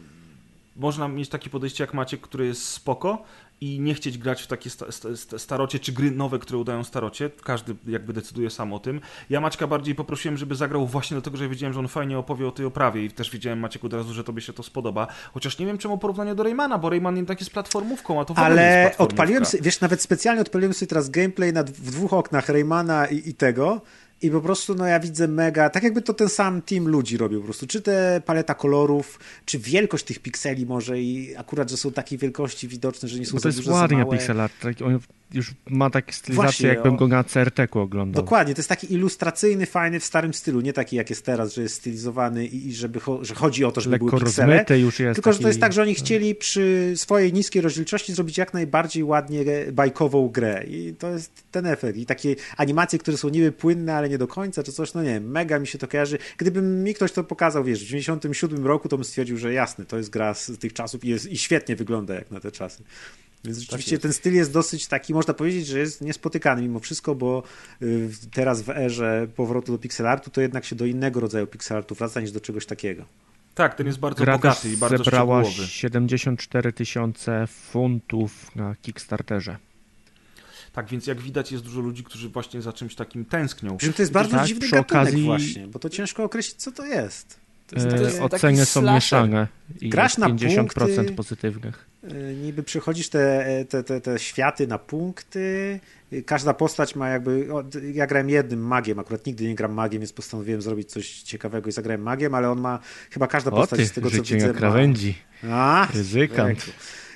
można 0.77 1.09
mieć 1.09 1.29
takie 1.29 1.51
podejście 1.51 1.85
jak 1.85 1.95
Maciek, 1.95 2.21
które 2.21 2.47
jest 2.47 2.63
spoko 2.65 3.23
i 3.61 3.81
nie 3.81 3.95
chcieć 3.95 4.19
grać 4.19 4.43
w 4.43 4.47
takie 4.47 4.71
sta, 4.71 4.93
sta, 4.93 5.17
sta, 5.17 5.39
starocie, 5.39 5.79
czy 5.79 5.93
gry 5.93 6.11
nowe, 6.11 6.39
które 6.39 6.59
udają 6.59 6.85
starocie. 6.85 7.31
Każdy 7.45 7.75
jakby 7.87 8.13
decyduje 8.13 8.51
sam 8.51 8.73
o 8.73 8.79
tym. 8.79 9.01
Ja 9.31 9.41
Maćka 9.41 9.67
bardziej 9.67 9.95
poprosiłem, 9.95 10.37
żeby 10.37 10.55
zagrał 10.55 10.87
właśnie 10.87 11.15
dlatego, 11.15 11.37
że 11.37 11.49
wiedziałem, 11.49 11.75
że 11.75 11.81
on 11.81 11.89
fajnie 11.89 12.19
opowie 12.19 12.47
o 12.47 12.51
tej 12.51 12.67
oprawie 12.67 13.05
i 13.05 13.11
też 13.11 13.31
wiedziałem 13.31 13.59
Maciek 13.59 13.85
od 13.85 13.93
razu, 13.93 14.15
że 14.15 14.25
tobie 14.25 14.43
się 14.43 14.53
to 14.53 14.63
spodoba. 14.63 15.07
Chociaż 15.35 15.59
nie 15.59 15.67
wiem 15.67 15.79
czemu 15.79 15.99
porównanie 15.99 16.35
do 16.35 16.43
Raymana, 16.43 16.79
bo 16.79 16.91
Rayman 16.91 17.17
jednak 17.17 17.41
jest 17.41 17.53
platformówką, 17.53 18.21
a 18.21 18.25
to 18.25 18.35
w 18.35 18.39
ogóle 18.39 18.47
Ale 18.47 18.85
jest 18.89 19.01
odpaliłem 19.01 19.45
sobie, 19.45 19.63
wiesz, 19.63 19.81
nawet 19.81 20.03
specjalnie 20.03 20.43
odpaliłem 20.43 20.75
sobie 20.75 20.87
teraz 20.87 21.11
gameplay 21.11 21.53
na, 21.53 21.63
w 21.63 21.91
dwóch 21.91 22.13
oknach 22.13 22.49
Raymana 22.49 23.07
i, 23.07 23.29
i 23.29 23.35
tego 23.35 23.81
i 24.23 24.31
po 24.31 24.41
prostu 24.41 24.75
no 24.75 24.87
ja 24.87 25.01
widzę 25.01 25.29
mega, 25.29 25.71
tak 25.71 25.83
jakby 25.83 26.03
to 26.03 26.15
ten 26.15 26.29
sam 26.29 26.63
team 26.63 26.89
ludzi 26.89 27.17
robił 27.17 27.41
po 27.41 27.45
prostu, 27.45 27.67
czy 27.67 27.83
te 27.83 28.23
paleta 28.27 28.55
kolorów, 28.55 29.21
czy 29.45 29.59
wielkość 29.59 30.05
tych 30.05 30.19
pikseli 30.19 30.67
może 30.67 31.01
i 31.01 31.37
akurat, 31.37 31.71
że 31.71 31.77
są 31.77 31.93
takiej 31.93 32.19
wielkości 32.19 32.69
widoczne, 32.69 33.09
że 33.09 33.19
nie 33.19 33.27
są 33.27 33.33
Bo 33.33 33.39
za 33.39 33.43
to 33.43 33.49
jest 33.49 33.59
duże, 33.59 33.71
za 33.71 33.77
ładnie 33.77 33.99
małe. 33.99 34.17
pixel 34.17 34.41
art. 34.41 34.55
Tak, 35.31 35.35
już 35.37 35.51
ma 35.69 35.91
takie 35.91 36.13
stylizacje, 36.13 36.43
Właśnie, 36.45 36.69
jakbym 36.69 36.95
o- 36.95 36.97
go 36.97 37.09
na 37.09 37.25
CRT-ku 37.25 37.79
oglądał. 37.81 38.23
Dokładnie, 38.23 38.55
to 38.55 38.59
jest 38.59 38.69
taki 38.69 38.93
ilustracyjny, 38.93 39.67
fajny 39.67 40.01
w 40.01 40.05
starym 40.05 40.35
stylu, 40.35 40.61
nie 40.61 40.73
taki 40.73 40.97
jak 40.97 41.11
jest 41.11 41.25
teraz, 41.25 41.55
że 41.55 41.63
jest 41.63 41.75
stylizowany 41.75 42.47
i, 42.47 42.69
i 42.69 42.75
żeby 42.75 42.99
cho- 43.01 43.25
że 43.25 43.35
chodzi 43.35 43.65
o 43.65 43.73
to, 43.73 43.81
żeby 43.81 43.95
Lekko 43.95 44.07
były 44.07 44.21
piksele. 44.21 44.65
już 44.79 45.01
jest. 45.01 45.15
Tylko, 45.15 45.33
że 45.33 45.39
to 45.39 45.43
taki- 45.43 45.49
jest 45.49 45.61
tak, 45.61 45.73
że 45.73 45.83
oni 45.83 45.95
chcieli 45.95 46.35
przy 46.35 46.93
swojej 46.97 47.33
niskiej 47.33 47.63
rozdzielczości 47.63 48.15
zrobić 48.15 48.39
jak 48.39 48.55
najbardziej 48.55 49.05
ładnie 49.05 49.45
bajkową 49.73 50.29
grę. 50.29 50.65
I 50.69 50.95
to 50.99 51.11
jest 51.11 51.33
ten 51.51 51.67
efekt. 51.67 51.99
I 51.99 52.07
takie 52.07 52.37
animacje, 52.57 52.99
które 52.99 53.17
są 53.17 53.29
niby 53.29 53.53
płynne, 53.53 53.95
ale 53.95 54.09
nie 54.09 54.19
do 54.19 54.27
końca, 54.29 54.63
czy 54.63 54.73
coś, 54.73 54.95
no 54.95 55.03
nie 55.03 55.09
wiem, 55.15 55.31
mega 55.31 55.59
mi 55.59 55.67
się 55.67 55.79
to 55.79 55.89
kojarzy. 55.89 56.19
Gdyby 56.37 56.63
mi 56.63 56.95
ktoś 56.95 57.13
to 57.13 57.25
pokazał, 57.25 57.65
wiesz, 57.65 57.85
w 57.85 57.87
97 57.87 58.67
roku, 58.67 58.89
to 58.89 58.97
bym 58.97 59.05
stwierdził, 59.05 59.37
że 59.39 59.53
jasne, 59.53 59.85
to 59.85 59.97
jest 59.97 60.11
gra 60.11 60.35
z 60.35 60.59
tych 60.59 60.73
czasów 60.73 61.05
i, 61.05 61.09
jest, 61.09 61.27
i 61.33 61.39
świetnie 61.39 61.77
wygląda 61.77 62.15
jak 62.15 62.31
na 62.31 62.41
te 62.41 62.53
czasy. 62.53 62.83
Więc 63.45 63.59
rzeczywiście 63.59 63.91
jest. 63.93 64.03
ten 64.03 64.13
styl 64.13 64.35
jest 64.35 64.53
dosyć 64.53 64.87
taki, 64.87 65.15
można 65.21 65.35
powiedzieć, 65.35 65.67
że 65.67 65.79
jest 65.79 66.01
niespotykany 66.01 66.63
mimo 66.63 66.81
wszystko, 66.81 67.15
bo 67.15 67.43
y, 67.83 68.11
teraz 68.33 68.63
w 68.63 68.71
erze 68.71 69.27
powrotu 69.37 69.73
do 69.73 69.79
pixelartu, 69.79 70.31
to 70.31 70.41
jednak 70.41 70.65
się 70.65 70.77
do 70.77 70.87
innego 70.87 71.21
rodzaju 71.21 71.47
pixelartu 71.47 71.95
wraca 71.95 72.21
niż 72.21 72.33
do 72.33 72.41
czegoś 72.41 72.67
takiego. 72.67 73.05
Tak, 73.55 73.75
ten 73.75 73.87
jest 73.87 73.99
bardzo 73.99 74.25
Gra 74.25 74.33
bogaty 74.33 74.73
i 74.73 74.77
bardzo 74.77 75.05
zebrała 75.05 75.45
szczegółowy. 75.45 75.73
74 75.73 76.73
tysiące 76.73 77.47
funtów 77.47 78.57
na 78.57 78.75
Kickstarterze. 78.83 79.57
Tak, 80.73 80.89
więc 80.89 81.07
jak 81.07 81.21
widać 81.21 81.53
jest 81.53 81.65
dużo 81.65 81.81
ludzi, 81.81 82.05
którzy 82.05 82.29
właśnie 82.29 82.63
za 82.63 82.73
czymś 82.73 82.95
takim 82.95 83.25
tęsknią. 83.25 83.77
Że 83.81 83.93
to 83.93 84.03
jest 84.03 84.13
bardzo 84.13 84.37
tak, 84.37 84.47
dziwny 84.47 84.67
przy 84.67 84.77
gatunek 84.77 85.07
okazji- 85.07 85.25
właśnie, 85.25 85.67
bo 85.67 85.79
to 85.79 85.91
ciężko 85.91 86.25
określić, 86.25 86.57
co 86.57 86.73
to 86.73 86.85
jest. 86.87 87.41
To 87.71 87.77
jest 87.77 87.87
E, 87.93 88.03
jest 88.03 88.21
oceny 88.21 88.67
są 88.67 88.81
slasher. 88.81 88.95
mieszane 88.95 89.47
i 89.81 89.89
Grasz 89.89 90.11
jest 90.11 90.19
na 90.19 90.29
50% 90.29 90.65
punkty. 90.67 91.13
pozytywnych. 91.15 91.87
y, 92.13 92.35
niby 92.43 92.63
przechodzisz 92.63 93.09
te, 93.09 93.65
te, 93.69 93.83
te, 93.85 94.01
te 94.01 94.19
światy 94.19 94.67
na 94.67 94.79
punkty, 94.79 95.81
każda 96.27 96.55
postać 96.55 96.95
ma 96.97 97.09
jakby, 97.09 97.55
o, 97.55 97.65
ja 97.93 98.07
grałem 98.07 98.31
jednym 98.31 98.61
magiem, 98.61 98.99
akurat 98.99 99.27
nigdy 99.27 99.49
nie 99.49 99.55
gram 99.55 99.73
magiem, 99.73 100.01
więc 100.01 100.13
postanowiłem 100.13 100.63
zrobić 100.63 100.91
coś 100.91 101.23
ciekawego 101.23 101.69
i 101.69 101.73
zagrałem 101.73 102.03
magiem, 102.03 102.35
ale 102.35 102.51
on 102.51 102.61
ma, 102.61 102.79
chyba 103.11 103.27
każda 103.27 103.51
O 103.51 103.57
postać 103.57 103.79
ty, 103.79 103.87
z 103.87 103.93
tego 103.93 104.11
co 104.11 104.23
widzę 104.23 104.49
ma... 104.49 104.55
krawędzi. 104.55 105.15
A, 105.51 105.89
Ryzykant. 105.95 106.67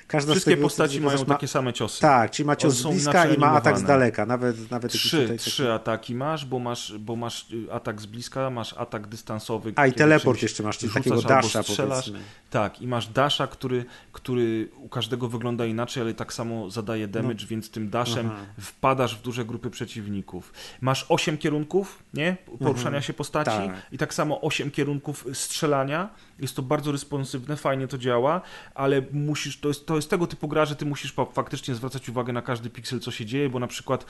Każda 0.07 0.31
z 0.31 0.31
Wszystkie 0.33 0.51
tego, 0.51 0.61
co 0.61 0.65
postaci 0.67 1.01
mają 1.01 1.19
ma- 1.19 1.25
takie 1.25 1.47
same 1.47 1.73
ciosy. 1.73 2.01
Tak, 2.01 2.31
czyli 2.31 2.47
ma 2.47 2.55
cios 2.55 2.73
z 2.73 2.83
bliska 2.83 3.25
i 3.25 3.37
ma 3.37 3.51
atak 3.51 3.79
z 3.79 3.83
daleka, 3.83 4.25
nawet, 4.25 4.71
nawet 4.71 4.91
Trzy, 4.91 5.21
tutaj 5.21 5.37
trzy 5.37 5.71
ataki 5.73 6.15
masz, 6.15 6.45
bo 6.45 6.59
masz, 6.59 6.97
bo 6.99 7.15
masz 7.15 7.51
y, 7.51 7.73
atak 7.73 8.01
z 8.01 8.05
bliska, 8.05 8.49
masz 8.49 8.73
atak 8.73 9.07
dystansowy. 9.07 9.73
A 9.75 9.87
i 9.87 9.93
teleport 9.93 10.41
jeszcze 10.41 10.63
masz, 10.63 10.77
czyli 10.77 10.93
takiego 10.93 11.21
dasha 11.21 11.63
strzelasz. 11.63 12.05
powiedzmy. 12.05 12.25
Tak, 12.49 12.81
i 12.81 12.87
masz 12.87 13.07
dasha, 13.07 13.47
który, 13.47 13.85
który 14.11 14.69
u 14.77 14.89
każdego 14.89 15.27
wygląda 15.27 15.65
inaczej, 15.65 16.01
ale 16.03 16.13
tak 16.13 16.33
samo 16.33 16.69
zadaje 16.69 17.07
damage, 17.07 17.45
więc 17.45 17.69
tym 17.71 17.89
dashem 17.89 18.27
No. 18.27 18.33
Aha. 18.33 18.45
wpadasz 18.61 19.17
w 19.17 19.21
duże 19.21 19.45
grupy 19.45 19.69
przeciwników. 19.69 20.53
Masz 20.81 21.05
osiem 21.09 21.37
kierunków, 21.37 22.03
nie? 22.13 22.37
Poruszania 22.59 22.87
Mhm. 22.87 23.03
się 23.03 23.13
postaci 23.13 23.51
Tak. 23.51 23.71
i 23.91 23.97
tak 23.97 24.13
samo 24.13 24.41
osiem 24.41 24.71
kierunków 24.71 25.25
strzelania. 25.33 26.09
Jest 26.39 26.55
to 26.55 26.61
bardzo 26.61 26.91
responsywne, 26.91 27.55
fajnie 27.57 27.87
to 27.87 27.97
działa, 27.97 28.41
ale 28.75 29.01
musisz, 29.11 29.59
to 29.59 29.67
jest, 29.67 29.85
to 29.85 29.94
jest 29.95 30.09
tego 30.09 30.27
typu 30.27 30.47
gra, 30.47 30.65
że 30.65 30.75
ty 30.75 30.85
musisz 30.85 31.13
faktycznie 31.33 31.75
zwracać 31.75 32.09
uwagę 32.09 32.33
na 32.33 32.41
każdy 32.41 32.69
piksel, 32.69 32.99
co 32.99 33.11
się 33.11 33.25
dzieje, 33.25 33.49
bo 33.49 33.59
na 33.59 33.67
przykład 33.67 34.05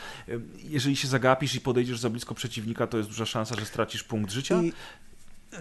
jeżeli 0.63 0.95
się 0.95 1.07
zagapisz 1.07 1.55
i 1.55 1.61
podejdziesz 1.61 1.99
za 1.99 2.09
blisko 2.09 2.35
przeciwnika, 2.35 2.87
to 2.87 2.97
jest 2.97 3.09
duża 3.09 3.25
szansa, 3.25 3.55
że 3.59 3.65
stracisz 3.65 4.03
punkt 4.03 4.31
życia. 4.31 4.61
I, 4.61 4.73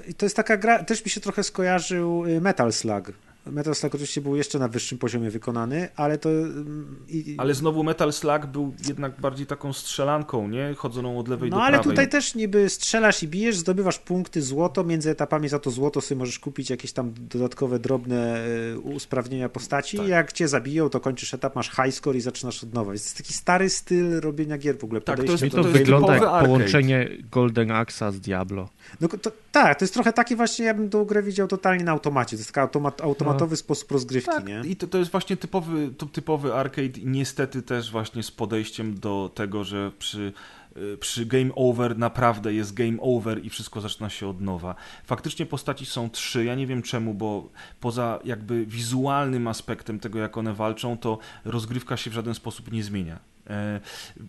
I 0.09 0.15
to 0.15 0.27
jest 0.27 0.37
taka 0.37 0.57
gra, 0.57 0.85
też 0.85 1.05
mi 1.05 1.11
się 1.11 1.21
trochę 1.21 1.43
skojarzył 1.43 2.27
y, 2.27 2.41
Metal 2.41 2.73
Slug. 2.73 3.13
Metal 3.47 3.75
Slug 3.75 3.95
oczywiście 3.95 4.21
był 4.21 4.37
jeszcze 4.37 4.59
na 4.59 4.69
wyższym 4.69 4.99
poziomie 4.99 5.31
wykonany, 5.31 5.89
ale 5.97 6.19
to... 6.19 6.29
ym, 6.31 6.97
I, 7.09 7.35
Ale 7.39 7.55
znowu 7.55 7.85
Metal 7.85 8.13
Slug 8.13 8.47
był 8.47 8.75
jednak 8.89 9.21
bardziej 9.21 9.47
taką 9.47 9.73
strzelanką, 9.73 10.49
nie? 10.49 10.75
Chodzoną 10.77 11.19
od 11.19 11.29
lewej 11.29 11.51
no 11.51 11.57
do 11.57 11.63
ale 11.63 11.77
prawej. 11.79 11.91
tutaj 11.93 12.09
też 12.09 12.35
niby 12.35 12.69
strzelasz 12.69 13.23
i 13.23 13.29
bijesz, 13.29 13.57
zdobywasz 13.57 13.99
punkty, 13.99 14.43
złoto, 14.43 14.85
między 14.85 15.11
etapami 15.11 15.49
za 15.49 15.59
to 15.59 15.71
złoto 15.71 16.01
sobie 16.01 16.19
możesz 16.19 16.39
kupić 16.39 16.71
jakieś 16.71 16.93
tam 16.93 17.15
dodatkowe, 17.31 17.79
drobne 17.79 18.47
y, 18.75 18.79
usprawnienia 18.81 19.49
postaci 19.49 19.97
Tak. 19.97 20.09
jak 20.09 20.33
cię 20.33 20.49
zabiją, 20.49 20.89
to 20.89 21.01
kończysz 21.01 21.35
etap, 21.35 21.57
masz 21.57 21.71
high 21.71 21.95
score 21.95 22.17
i 22.17 22.21
zaczynasz 22.21 22.65
od 22.65 22.75
nowa. 22.75 22.93
Więc 22.93 23.03
to 23.03 23.07
jest 23.07 23.17
taki 23.17 23.33
stary 23.33 23.71
styl 23.71 24.21
robienia 24.21 24.59
gier 24.59 24.79
w 24.79 24.85
ogóle. 24.85 25.01
Tak, 25.01 25.17
to 25.17 25.23
podejście 25.23 25.47
jest- 25.47 25.57
to, 25.57 25.63
jest 25.63 25.73
wygląda 25.73 26.15
jak 26.15 26.23
arcade. 26.23 26.45
połączenie 26.47 27.09
Golden 27.31 27.71
Axa 27.71 28.13
z 28.13 28.21
Diablo. 28.21 28.69
No, 29.01 29.09
to, 29.09 29.31
tak, 29.53 29.79
to 29.79 29.85
jest 29.85 29.95
trochę 29.95 30.13
taki 30.13 30.37
właśnie, 30.37 30.65
ja 30.65 30.75
bym 30.75 30.91
tą 30.91 31.05
grę 31.05 31.23
widział 31.23 31.49
totalnie 31.49 31.85
na 31.85 31.93
automacie. 31.93 32.37
To 32.37 32.41
jest 32.41 32.53
taki 32.53 32.61
automat, 32.61 33.01
automatowy 33.35 33.57
sposób 33.57 33.93
rozgrywki, 33.93 34.31
Tak, 34.31 34.47
nie? 34.47 34.63
i 34.65 34.77
to, 34.77 34.87
to 34.87 34.99
jest 34.99 35.11
właśnie 35.11 35.37
typowy, 35.37 35.91
to 35.99 36.07
typowy 36.07 36.55
arcade 36.55 37.01
i 37.01 37.07
niestety 37.07 37.63
też 37.63 37.91
właśnie 37.91 38.23
z 38.23 38.31
podejściem 38.31 38.99
do 38.99 39.31
tego, 39.35 39.65
że 39.65 39.93
przy, 39.99 40.33
y, 40.77 40.97
przy 40.99 41.27
game 41.27 41.55
over 41.55 41.99
naprawdę 41.99 42.55
jest 42.55 42.75
game 42.75 42.97
over 43.01 43.45
i 43.45 43.51
wszystko 43.51 43.81
zaczyna 43.81 44.11
się 44.11 44.29
od 44.29 44.41
nowa. 44.41 44.75
Faktycznie 45.05 45.47
postaci 45.47 45.87
są 45.87 46.11
trzy, 46.11 46.45
ja 46.45 46.55
nie 46.55 46.67
wiem 46.67 46.83
czemu, 46.83 47.15
bo 47.15 47.49
poza 47.81 48.19
jakby 48.25 48.67
wizualnym 48.67 49.49
aspektem 49.49 50.01
tego, 50.01 50.19
jak 50.19 50.37
one 50.37 50.55
walczą, 50.55 50.99
to 50.99 51.19
rozgrywka 51.45 51.97
się 51.97 52.11
w 52.11 52.15
żaden 52.15 52.35
sposób 52.35 52.73
nie 52.73 52.83
zmienia. 52.83 53.34
E, 53.51 53.81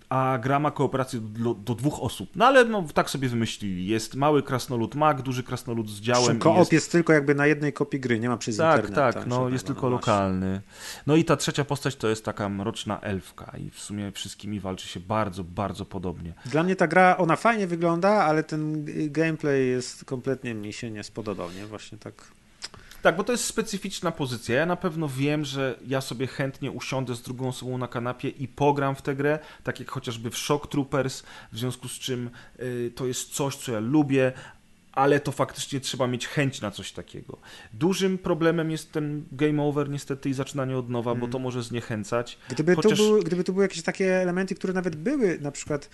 A 0.10 0.38
gra 0.42 0.60
ma 0.60 0.72
kooperację 0.72 1.20
do, 1.20 1.54
do 1.54 1.76
dwóch 1.76 2.00
osób. 2.04 2.30
No 2.36 2.46
ale 2.46 2.66
no, 2.66 2.86
tak 2.94 3.10
sobie 3.10 3.30
wymyślili. 3.30 3.88
Jest 3.88 4.16
mały 4.16 4.44
krasnolud 4.44 4.96
mag, 4.96 5.22
duży 5.22 5.44
krasnolud 5.44 5.90
z 5.90 6.02
działem. 6.02 6.40
Koop 6.40 6.58
jest... 6.58 6.72
jest 6.72 6.92
tylko 6.92 7.14
jakby 7.14 7.36
na 7.36 7.48
jednej 7.48 7.74
kopii 7.74 8.00
gry, 8.00 8.20
nie 8.20 8.30
ma 8.30 8.38
przez 8.38 8.58
Tak, 8.58 8.76
internet. 8.82 9.14
tak, 9.14 9.24
tam 9.24 9.30
no 9.30 9.50
jest 9.50 9.64
no 9.64 9.68
tylko 9.68 9.90
właśnie. 9.90 10.12
lokalny. 10.14 10.62
No 11.08 11.16
i 11.16 11.26
ta 11.26 11.38
trzecia 11.38 11.66
postać 11.66 11.96
to 11.96 12.08
jest 12.08 12.26
taka 12.26 12.50
mroczna 12.50 13.00
elfka 13.02 13.52
i 13.58 13.70
w 13.70 13.80
sumie 13.80 14.12
wszystkimi 14.12 14.60
walczy 14.60 14.88
się 14.88 15.00
bardzo, 15.00 15.44
bardzo 15.44 15.86
podobnie. 15.86 16.34
Dla 16.46 16.64
mnie 16.64 16.76
ta 16.76 16.88
gra, 16.88 17.18
ona 17.18 17.36
fajnie 17.36 17.68
wygląda, 17.68 18.10
ale 18.10 18.44
ten 18.44 18.86
gameplay 19.12 19.68
jest 19.68 20.06
kompletnie 20.06 20.54
mi 20.54 20.74
się 20.74 20.92
nie 20.92 21.04
spodobał, 21.04 21.52
nie? 21.52 21.66
Właśnie 21.66 21.98
tak. 21.98 22.14
Tak, 23.06 23.16
bo 23.16 23.24
to 23.24 23.32
jest 23.32 23.46
specyficzna 23.46 24.12
pozycja. 24.12 24.56
Ja 24.56 24.66
na 24.66 24.76
pewno 24.76 25.10
wiem, 25.10 25.46
że 25.46 25.80
ja 25.88 26.02
sobie 26.02 26.28
chętnie 26.28 26.72
usiądę 26.72 27.16
z 27.16 27.22
drugą 27.22 27.48
osobą 27.48 27.78
na 27.78 27.88
kanapie 27.88 28.30
i 28.30 28.48
pogram 28.48 28.96
w 28.96 29.02
tę 29.02 29.16
grę, 29.16 29.40
tak 29.64 29.80
jak 29.80 29.92
chociażby 29.92 30.30
w 30.30 30.38
Shock 30.38 30.68
Troopers, 30.68 31.24
w 31.52 31.60
związku 31.60 31.88
z 31.88 31.92
czym 31.92 32.30
y, 32.60 32.92
to 32.96 33.06
jest 33.08 33.34
coś, 33.34 33.56
co 33.56 33.72
ja 33.72 33.80
lubię, 33.80 34.34
ale 34.92 35.20
to 35.20 35.32
faktycznie 35.32 35.80
trzeba 35.80 36.08
mieć 36.08 36.28
chęć 36.28 36.62
na 36.62 36.72
coś 36.72 36.92
takiego. 36.92 37.38
Dużym 37.74 38.18
problemem 38.18 38.72
jest 38.72 38.92
ten 38.92 39.26
game 39.32 39.64
over 39.64 39.90
niestety 39.90 40.30
i 40.30 40.34
zaczynanie 40.34 40.78
od 40.78 40.90
nowa, 40.90 41.16
bo 41.16 41.28
to 41.28 41.40
może 41.40 41.64
zniechęcać. 41.64 42.38
Gdyby, 42.50 42.76
Chociaż- 42.76 42.98
tu 42.98 43.06
były, 43.06 43.24
gdyby 43.24 43.44
tu 43.44 43.54
były 43.54 43.66
jakieś 43.66 43.84
takie 43.84 44.22
elementy, 44.22 44.56
które 44.56 44.74
nawet 44.74 44.96
były, 44.96 45.40
na 45.42 45.52
przykład, 45.52 45.90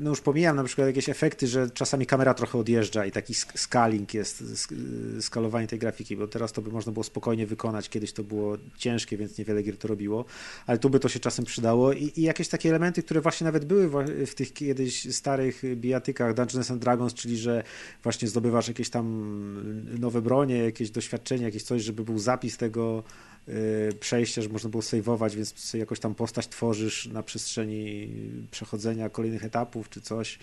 no 0.00 0.10
już 0.10 0.20
pomijam 0.20 0.56
na 0.56 0.64
przykład 0.64 0.86
jakieś 0.86 1.08
efekty, 1.08 1.46
że 1.46 1.70
czasami 1.70 2.06
kamera 2.06 2.34
trochę 2.34 2.58
odjeżdża 2.58 3.06
i 3.06 3.10
taki 3.12 3.34
scaling 3.34 4.14
jest, 4.14 4.42
sk- 4.42 4.74
skalowanie 5.20 5.66
tej 5.66 5.78
grafiki, 5.78 6.16
bo 6.16 6.28
teraz 6.28 6.52
to 6.52 6.62
by 6.62 6.70
można 6.70 6.92
było 6.92 7.04
spokojnie 7.04 7.46
wykonać, 7.46 7.88
kiedyś 7.88 8.12
to 8.12 8.24
było 8.24 8.56
ciężkie, 8.76 9.16
więc 9.16 9.38
niewiele 9.38 9.62
gier 9.62 9.76
to 9.76 9.88
robiło, 9.88 10.24
ale 10.66 10.78
tu 10.78 10.90
by 10.90 11.00
to 11.00 11.08
się 11.08 11.20
czasem 11.20 11.44
przydało 11.44 11.92
i, 11.92 12.12
i 12.16 12.22
jakieś 12.22 12.48
takie 12.48 12.68
elementy, 12.68 13.02
które 13.02 13.20
właśnie 13.20 13.44
nawet 13.44 13.64
były 13.64 13.90
w 14.26 14.34
tych 14.34 14.52
kiedyś 14.52 15.14
starych 15.14 15.62
bijatykach 15.76 16.34
Dungeons 16.34 16.70
and 16.70 16.82
Dragons, 16.82 17.14
czyli 17.14 17.36
że 17.36 17.62
właśnie 18.02 18.28
zdobywasz 18.28 18.68
jakieś 18.68 18.90
tam 18.90 19.06
nowe 20.00 20.22
bronie, 20.22 20.58
jakieś 20.58 20.90
doświadczenie, 20.90 21.44
jakieś 21.44 21.62
coś, 21.62 21.82
żeby 21.82 22.04
był 22.04 22.18
zapis 22.18 22.56
tego 22.56 23.02
y, 23.48 23.52
przejścia, 24.00 24.42
że 24.42 24.48
można 24.48 24.70
było 24.70 24.82
sejwować, 24.82 25.36
więc 25.36 25.74
jakoś 25.74 26.00
tam 26.00 26.14
postać 26.14 26.48
tworzysz 26.48 27.06
na 27.06 27.22
przestrzeni 27.22 28.10
przechodzenia 28.50 29.10
kolejnych 29.10 29.44
etapów 29.44 29.69
czy 29.90 30.00
coś. 30.00 30.38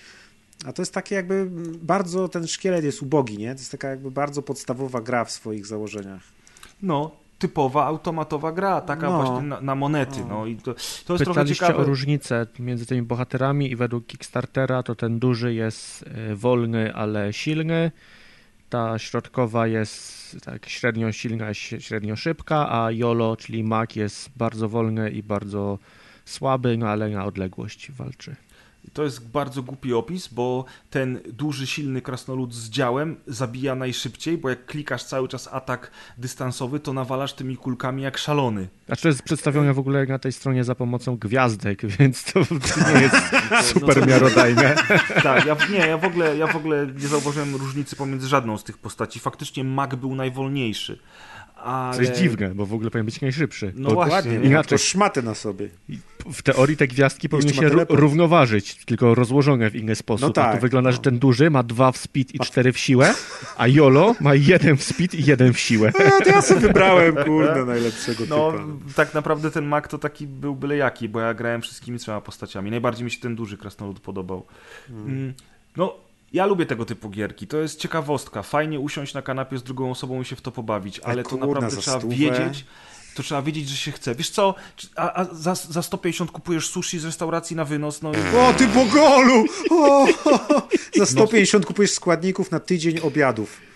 A 0.65 0.73
to 0.73 0.81
jest 0.81 0.93
takie 0.93 1.15
jakby 1.15 1.47
bardzo, 1.81 2.27
ten 2.29 2.47
szkielet 2.47 2.83
jest 2.83 3.01
ubogi, 3.01 3.37
nie? 3.37 3.53
To 3.55 3.59
jest 3.59 3.71
taka 3.71 3.89
jakby 3.89 4.11
bardzo 4.11 4.41
podstawowa 4.41 5.01
gra 5.01 5.25
w 5.25 5.31
swoich 5.31 5.65
założeniach. 5.65 6.21
No, 6.81 7.11
typowa 7.39 7.85
automatowa 7.85 8.51
gra, 8.51 8.81
taka 8.81 9.09
No. 9.09 9.17
właśnie 9.23 9.47
na, 9.47 9.61
na 9.61 9.75
monety. 9.75 10.19
No. 10.29 10.45
i 10.45 10.55
to, 10.55 10.63
to 10.63 10.73
jest 10.73 11.05
trochę 11.05 11.25
Pytaliście 11.25 11.65
ciekawe. 11.65 11.79
o 11.83 11.85
różnicę 11.85 12.47
między 12.59 12.85
tymi 12.85 13.01
bohaterami 13.01 13.71
i 13.71 13.75
według 13.75 14.05
Kickstartera 14.07 14.83
to 14.83 14.95
ten 14.95 15.19
duży 15.19 15.53
jest 15.53 16.05
e, 16.07 16.35
wolny, 16.35 16.93
ale 16.95 17.33
silny. 17.33 17.91
Ta 18.69 18.99
środkowa 18.99 19.67
jest 19.67 20.37
tak 20.45 20.69
średnio 20.69 21.11
silna, 21.11 21.53
średnio 21.53 22.15
szybka, 22.15 22.71
a 22.71 22.91
Jolo, 22.91 23.35
czyli 23.37 23.63
Mac 23.63 23.95
jest 23.95 24.29
bardzo 24.35 24.69
wolny 24.69 25.09
i 25.11 25.23
bardzo 25.23 25.79
słaby, 26.25 26.77
no 26.77 26.87
ale 26.89 27.09
na 27.09 27.25
odległość 27.25 27.91
walczy. 27.91 28.35
To 28.93 29.03
jest 29.03 29.27
bardzo 29.29 29.63
głupi 29.63 29.93
opis, 29.93 30.27
bo 30.27 30.65
ten 30.89 31.19
duży, 31.33 31.67
silny 31.67 32.01
krasnolud 32.01 32.53
z 32.53 32.69
działem 32.69 33.15
zabija 33.27 33.75
najszybciej, 33.75 34.37
bo 34.37 34.49
jak 34.49 34.65
klikasz 34.65 35.03
cały 35.03 35.27
czas 35.27 35.49
atak 35.51 35.91
dystansowy, 36.17 36.79
to 36.79 36.93
nawalasz 36.93 37.33
tymi 37.33 37.57
kulkami 37.57 38.03
jak 38.03 38.17
szalony. 38.17 38.67
Znaczy 38.85 39.01
to 39.01 39.07
jest 39.07 39.21
przedstawione 39.21 39.73
w 39.73 39.79
ogóle 39.79 40.05
na 40.05 40.19
tej 40.19 40.31
stronie 40.31 40.63
za 40.63 40.75
pomocą 40.75 41.17
gwiazdek, 41.17 41.85
więc 41.99 42.23
to 42.23 42.39
nie 42.93 43.01
jest 43.01 43.15
super 43.61 43.97
No 43.97 44.01
to- 44.01 44.05
miarodajne. 44.05 44.75
Tak, 45.23 45.45
ja, 45.45 45.57
nie, 45.71 45.77
ja 45.77 45.97
w, 45.97 46.05
ogóle, 46.05 46.37
ja 46.37 46.47
w 46.47 46.55
ogóle 46.55 46.87
nie 46.87 47.07
zauważyłem 47.07 47.55
różnicy 47.55 47.95
pomiędzy 47.95 48.27
żadną 48.27 48.57
z 48.57 48.63
tych 48.63 48.77
postaci. 48.77 49.19
Faktycznie 49.19 49.63
Mac 49.63 49.95
był 49.95 50.15
najwolniejszy. 50.15 50.99
Ale... 51.63 51.95
Co 51.95 52.01
jest 52.01 52.13
dziwne, 52.13 52.55
bo 52.55 52.65
w 52.65 52.73
ogóle 52.73 52.91
powinien 52.91 53.05
być 53.05 53.21
najszybszy. 53.21 53.73
No 53.75 53.89
Bo 53.89 53.95
właśnie, 53.95 54.31
nie? 54.37 54.47
Inaczej. 54.47 54.69
To 54.69 54.83
szmaty 54.83 55.23
na 55.23 55.35
sobie. 55.35 55.69
w 56.33 56.43
teorii 56.43 56.77
te 56.77 56.87
gwiazdki 56.87 57.29
powinny 57.29 57.53
się 57.53 57.69
równoważyć, 57.89 58.85
tylko 58.85 59.15
rozłożone 59.15 59.69
w 59.69 59.75
inny 59.75 59.95
sposób. 59.95 60.21
No 60.21 60.27
A 60.43 60.45
tak, 60.45 60.55
to 60.55 60.61
wygląda, 60.61 60.91
że 60.91 60.97
no. 60.97 61.03
ten 61.03 61.19
duży 61.19 61.49
ma 61.49 61.63
dwa 61.63 61.91
w 61.91 61.97
speed 61.97 62.33
i 62.33 62.39
cztery 62.39 62.71
w 62.73 62.77
siłę, 62.77 63.13
a 63.57 63.67
Jolo 63.67 64.15
ma 64.19 64.35
jeden 64.35 64.77
w 64.77 64.83
speed 64.83 65.17
i 65.17 65.25
jeden 65.25 65.53
w 65.53 65.59
siłę. 65.59 65.91
A, 66.19 66.23
to 66.23 66.29
ja 66.29 66.41
sobie 66.41 66.59
wybrałem, 66.59 67.15
kurde, 67.15 67.65
najlepszego 67.65 68.23
No, 68.29 68.51
typa. 68.51 68.63
tak 68.95 69.13
naprawdę 69.13 69.51
ten 69.51 69.65
Mac 69.65 69.87
to 69.87 69.97
taki 69.97 70.27
był 70.27 70.55
byle 70.55 70.77
jaki, 70.77 71.09
bo 71.09 71.19
ja 71.19 71.33
grałem 71.33 71.61
wszystkimi 71.61 71.99
trzema 71.99 72.21
postaciami. 72.21 72.71
Najbardziej 72.71 73.05
mi 73.05 73.11
się 73.11 73.19
ten 73.19 73.35
duży 73.35 73.57
krasnolud 73.57 73.99
podobał. 73.99 74.45
Mm. 74.89 75.33
No, 75.77 75.95
ja 76.33 76.45
lubię 76.45 76.65
tego 76.65 76.85
typu 76.85 77.09
gierki. 77.09 77.47
To 77.47 77.57
jest 77.57 77.79
ciekawostka. 77.79 78.43
Fajnie 78.43 78.79
usiąść 78.79 79.13
na 79.13 79.21
kanapie 79.21 79.57
z 79.57 79.63
drugą 79.63 79.91
osobą 79.91 80.21
i 80.21 80.25
się 80.25 80.35
w 80.35 80.41
to 80.41 80.51
pobawić, 80.51 80.99
ale 80.99 81.23
to 81.23 81.37
naprawdę 81.37 81.77
trzeba 81.77 81.99
wiedzieć. 81.99 82.65
To 83.15 83.23
trzeba 83.23 83.41
wiedzieć, 83.41 83.69
że 83.69 83.75
się 83.75 83.91
chce. 83.91 84.15
Wiesz 84.15 84.29
co, 84.29 84.55
a, 84.95 85.13
a 85.13 85.25
za, 85.25 85.55
za 85.55 85.81
150 85.81 86.31
kupujesz 86.31 86.69
sushi 86.69 86.99
z 86.99 87.05
restauracji 87.05 87.55
na 87.55 87.65
wynos, 87.65 88.01
no 88.01 88.11
i... 88.11 88.37
O, 88.37 88.53
ty 88.53 88.67
Bogolu! 88.67 89.45
O, 89.71 90.07
za 90.97 91.05
150 91.05 91.65
kupujesz 91.65 91.91
składników 91.91 92.51
na 92.51 92.59
tydzień 92.59 92.99
obiadów. 92.99 93.66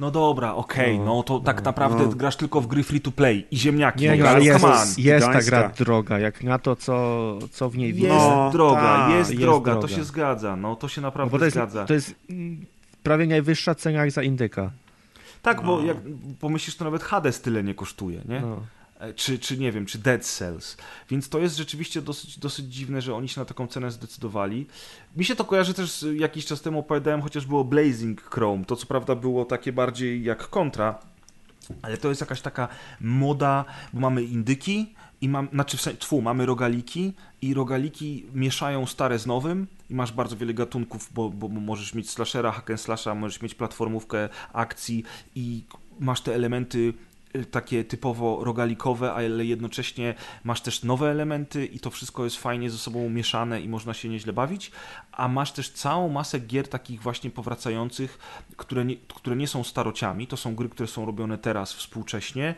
No 0.00 0.10
dobra, 0.10 0.54
okej, 0.54 0.98
No, 0.98 1.04
no 1.04 1.22
to 1.22 1.40
tak 1.40 1.64
naprawdę 1.64 2.02
no. 2.06 2.08
grasz 2.12 2.36
tylko 2.36 2.60
w 2.60 2.66
gry 2.66 2.82
free 2.82 3.00
to 3.00 3.10
play 3.10 3.46
i 3.50 3.56
ziemniaki. 3.56 4.04
Nie, 4.04 4.16
no, 4.16 4.24
no, 4.24 4.30
ale 4.30 4.44
jest, 4.44 4.98
jest 4.98 5.26
ta 5.26 5.42
gra 5.42 5.68
droga, 5.68 6.18
jak 6.18 6.42
na 6.44 6.58
to, 6.58 6.76
co, 6.76 7.38
co 7.52 7.70
w 7.70 7.76
niej 7.76 7.96
Jest. 7.96 8.08
No, 8.08 8.50
droga, 8.52 8.80
tak, 8.80 9.10
jest, 9.10 9.30
jest 9.30 9.42
droga, 9.42 9.72
droga. 9.72 9.88
to 9.88 9.94
się 9.94 10.04
zgadza, 10.04 10.56
no 10.56 10.76
to 10.76 10.88
się 10.88 11.00
No 11.00 11.08
naprawdę 11.08 11.32
bo 11.32 11.38
to 11.38 11.44
jest, 11.44 11.54
zgadza. 11.56 11.84
to 11.86 11.94
jest 11.94 12.14
mm, 12.30 12.66
prawie 13.02 13.26
najwyższa 13.26 13.74
cena 13.74 13.98
jak 13.98 14.10
za 14.10 14.22
indyka. 14.22 14.70
Tak, 15.42 15.62
bo 15.62 15.76
No. 15.80 15.86
jak 15.86 15.96
pomyślisz, 16.40 16.76
to 16.76 16.84
nawet 16.84 17.02
Hades 17.02 17.40
tyle 17.40 17.62
nie 17.64 17.74
kosztuje, 17.74 18.20
nie? 18.28 18.40
No. 18.40 18.56
E, 19.00 19.14
Czy, 19.14 19.38
czy 19.38 19.58
nie 19.58 19.72
wiem, 19.72 19.86
czy 19.86 19.98
Dead 19.98 20.24
Cells. 20.24 20.76
Więc 21.10 21.28
to 21.28 21.38
jest 21.38 21.56
rzeczywiście 21.56 22.02
dosyć, 22.02 22.38
dosyć 22.38 22.66
dziwne, 22.74 23.02
że 23.02 23.14
oni 23.14 23.28
się 23.28 23.40
na 23.40 23.44
taką 23.44 23.66
cenę 23.66 23.90
zdecydowali. 23.90 24.66
Mi 25.16 25.24
się 25.24 25.36
to 25.36 25.44
kojarzy 25.44 25.74
też, 25.74 26.04
jakiś 26.14 26.46
czas 26.46 26.60
temu 26.60 26.78
opowiadałem 26.78 27.22
chociażby 27.22 27.56
o 27.56 27.64
Blazing 27.64 28.22
Chrome. 28.22 28.64
To 28.64 28.76
co 28.76 28.86
prawda 28.86 29.14
było 29.14 29.44
takie 29.44 29.72
bardziej 29.72 30.24
jak 30.24 30.48
kontra, 30.48 30.98
ale 31.82 31.96
to 31.96 32.08
jest 32.08 32.20
jakaś 32.20 32.40
taka 32.40 32.68
moda, 33.00 33.64
bo 33.92 34.00
mamy 34.00 34.22
indyki 34.22 34.94
i 35.20 35.28
mam, 35.28 35.48
znaczy 35.52 35.76
w 35.76 35.80
sensie, 35.80 35.98
tfu, 35.98 36.22
mamy 36.22 36.46
rogaliki 36.46 37.12
i 37.42 37.54
rogaliki 37.54 38.26
mieszają 38.34 38.86
stare 38.86 39.18
z 39.18 39.26
nowym 39.26 39.66
i 39.90 39.94
masz 39.94 40.12
bardzo 40.12 40.36
wiele 40.36 40.54
gatunków, 40.54 41.10
bo, 41.14 41.30
bo 41.30 41.48
możesz 41.48 41.94
mieć 41.94 42.10
slashera, 42.10 42.52
hack 42.52 42.70
and 42.70 42.80
slasha, 42.80 43.14
możesz 43.14 43.42
mieć 43.42 43.54
platformówkę 43.54 44.28
akcji 44.52 45.04
i 45.34 45.64
masz 46.00 46.20
te 46.20 46.34
elementy 46.34 46.94
takie 47.50 47.84
typowo 47.84 48.44
rogalikowe, 48.44 49.12
ale 49.12 49.44
jednocześnie 49.44 50.14
masz 50.44 50.60
też 50.60 50.82
nowe 50.82 51.10
elementy 51.10 51.66
i 51.66 51.80
to 51.80 51.90
wszystko 51.90 52.24
jest 52.24 52.36
fajnie 52.36 52.70
ze 52.70 52.78
sobą 52.78 53.10
mieszane 53.10 53.60
i 53.60 53.68
można 53.68 53.94
się 53.94 54.08
nieźle 54.08 54.32
bawić, 54.32 54.70
a 55.12 55.28
masz 55.28 55.52
też 55.52 55.70
całą 55.70 56.08
masę 56.08 56.40
gier 56.40 56.68
takich 56.68 57.02
właśnie 57.02 57.30
powracających, 57.30 58.18
które 58.56 58.84
nie, 58.84 58.96
które 58.96 59.36
nie 59.36 59.46
są 59.46 59.64
starociami, 59.64 60.26
to 60.26 60.36
są 60.36 60.54
gry, 60.54 60.68
które 60.68 60.86
są 60.86 61.06
robione 61.06 61.38
teraz 61.38 61.72
współcześnie, 61.74 62.54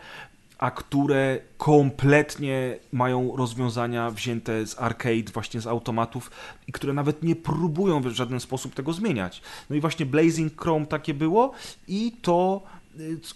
a 0.62 0.70
które 0.70 1.38
kompletnie 1.58 2.78
mają 2.92 3.36
rozwiązania 3.36 4.10
wzięte 4.10 4.66
z 4.66 4.78
arcade, 4.78 5.32
właśnie 5.32 5.60
z 5.60 5.66
automatów 5.66 6.30
i 6.66 6.72
które 6.72 6.92
nawet 6.92 7.22
nie 7.22 7.36
próbują 7.36 8.00
w 8.00 8.06
żaden 8.06 8.40
sposób 8.40 8.74
tego 8.74 8.92
zmieniać. 8.92 9.42
No 9.70 9.76
i 9.76 9.80
właśnie 9.80 10.06
Blazing 10.06 10.60
Chrome 10.60 10.86
takie 10.86 11.14
było 11.14 11.52
i 11.88 12.12
to 12.22 12.62
y, 12.64 12.81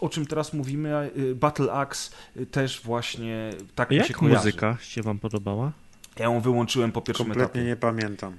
o 0.01 0.09
czym 0.09 0.27
teraz 0.27 0.53
mówimy, 0.53 1.11
y, 1.19 1.35
Battle 1.35 1.73
Axe 1.73 2.11
y, 2.37 2.47
też 2.47 2.81
właśnie 2.85 3.51
tak 3.75 3.91
mi 3.91 3.97
się 3.97 4.03
jak 4.03 4.13
kojarzy. 4.17 4.37
muzyka 4.39 4.77
się 4.81 5.03
wam 5.03 5.19
podobała? 5.19 5.73
Ja 6.19 6.25
ją 6.25 6.41
wyłączyłem 6.41 6.93
po 6.93 7.03
pierwszym 7.03 7.27
Kompletnie 7.27 7.61
etapie. 7.61 7.69
nie 7.69 7.77
pamiętam. 7.77 8.33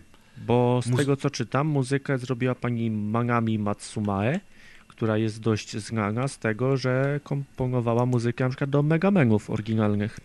Bo 0.48 0.82
z 0.84 0.88
Muzy- 0.88 0.98
tego 0.98 1.18
co 1.18 1.30
czytam, 1.30 1.68
muzykę 1.68 2.18
zrobiła 2.18 2.56
pani 2.56 2.92
Manami 2.92 3.60
Matsumae, 3.60 4.40
która 4.88 5.18
jest 5.18 5.40
dość 5.40 5.78
znana 5.78 6.28
z 6.28 6.38
tego, 6.40 6.78
że 6.78 7.20
komponowała 7.24 8.06
muzykę 8.06 8.44
na 8.44 8.50
przykład 8.50 8.70
do 8.70 8.84
Megamenów 8.84 9.50
oryginalnych. 9.50 10.20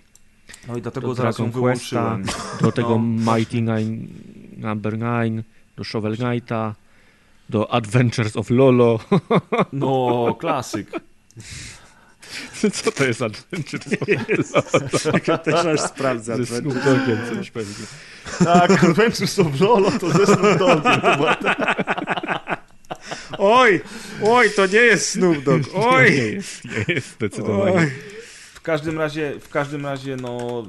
No 0.68 0.76
i 0.76 0.82
dlatego 0.82 1.06
do 1.06 1.14
zaraz 1.14 1.38
ją 1.38 1.44
Dragon 1.44 1.62
Questa, 1.62 2.16
wyłączyłem. 2.16 2.42
Do 2.60 2.72
tego 2.72 2.88
No, 2.98 3.34
Mighty 3.36 3.56
Nine, 3.62 4.06
Number 4.56 4.98
Nine, 4.98 5.42
do 5.76 5.84
Shovel 5.84 6.16
Knighta, 6.16 6.74
do 7.52 7.72
Adventures 7.72 8.36
of 8.36 8.50
Lolo. 8.50 8.98
No, 9.72 10.36
klasyk. 10.40 10.90
Co 12.72 12.92
to 12.92 13.04
jest 13.04 13.22
Adventures 13.22 13.86
of 14.54 14.72
Lolo? 15.04 15.18
Ja 15.28 15.38
też 15.38 15.54
aż 15.66 15.80
sprawdzę. 15.80 16.36
Ze 16.36 16.46
Snoop 16.46 16.74
Doggiem 16.74 17.18
coś 17.34 17.50
pewnie. 17.50 17.86
Tak, 18.44 18.84
Adventures 18.84 19.38
of 19.38 19.60
Lolo 19.60 19.90
to 19.90 20.10
ze 20.10 20.26
Snoop 20.26 20.58
Doggiem. 20.58 21.00
Oj, 23.38 23.80
oj, 24.24 24.50
to 24.56 24.66
nie 24.66 24.78
jest 24.78 25.08
Snoop 25.10 25.44
Dogg. 25.44 25.66
Nie 25.74 25.80
Oj, 25.86 26.16
jest, 26.34 26.64
nie 26.64 26.94
jest 26.94 27.10
zdecydowanie. 27.10 27.72
oj. 27.76 27.90
W 28.62 28.64
każdym 28.64 28.98
razie, 28.98 29.40
w 29.40 29.48
każdym 29.48 29.86
razie, 29.86 30.16
no, 30.16 30.62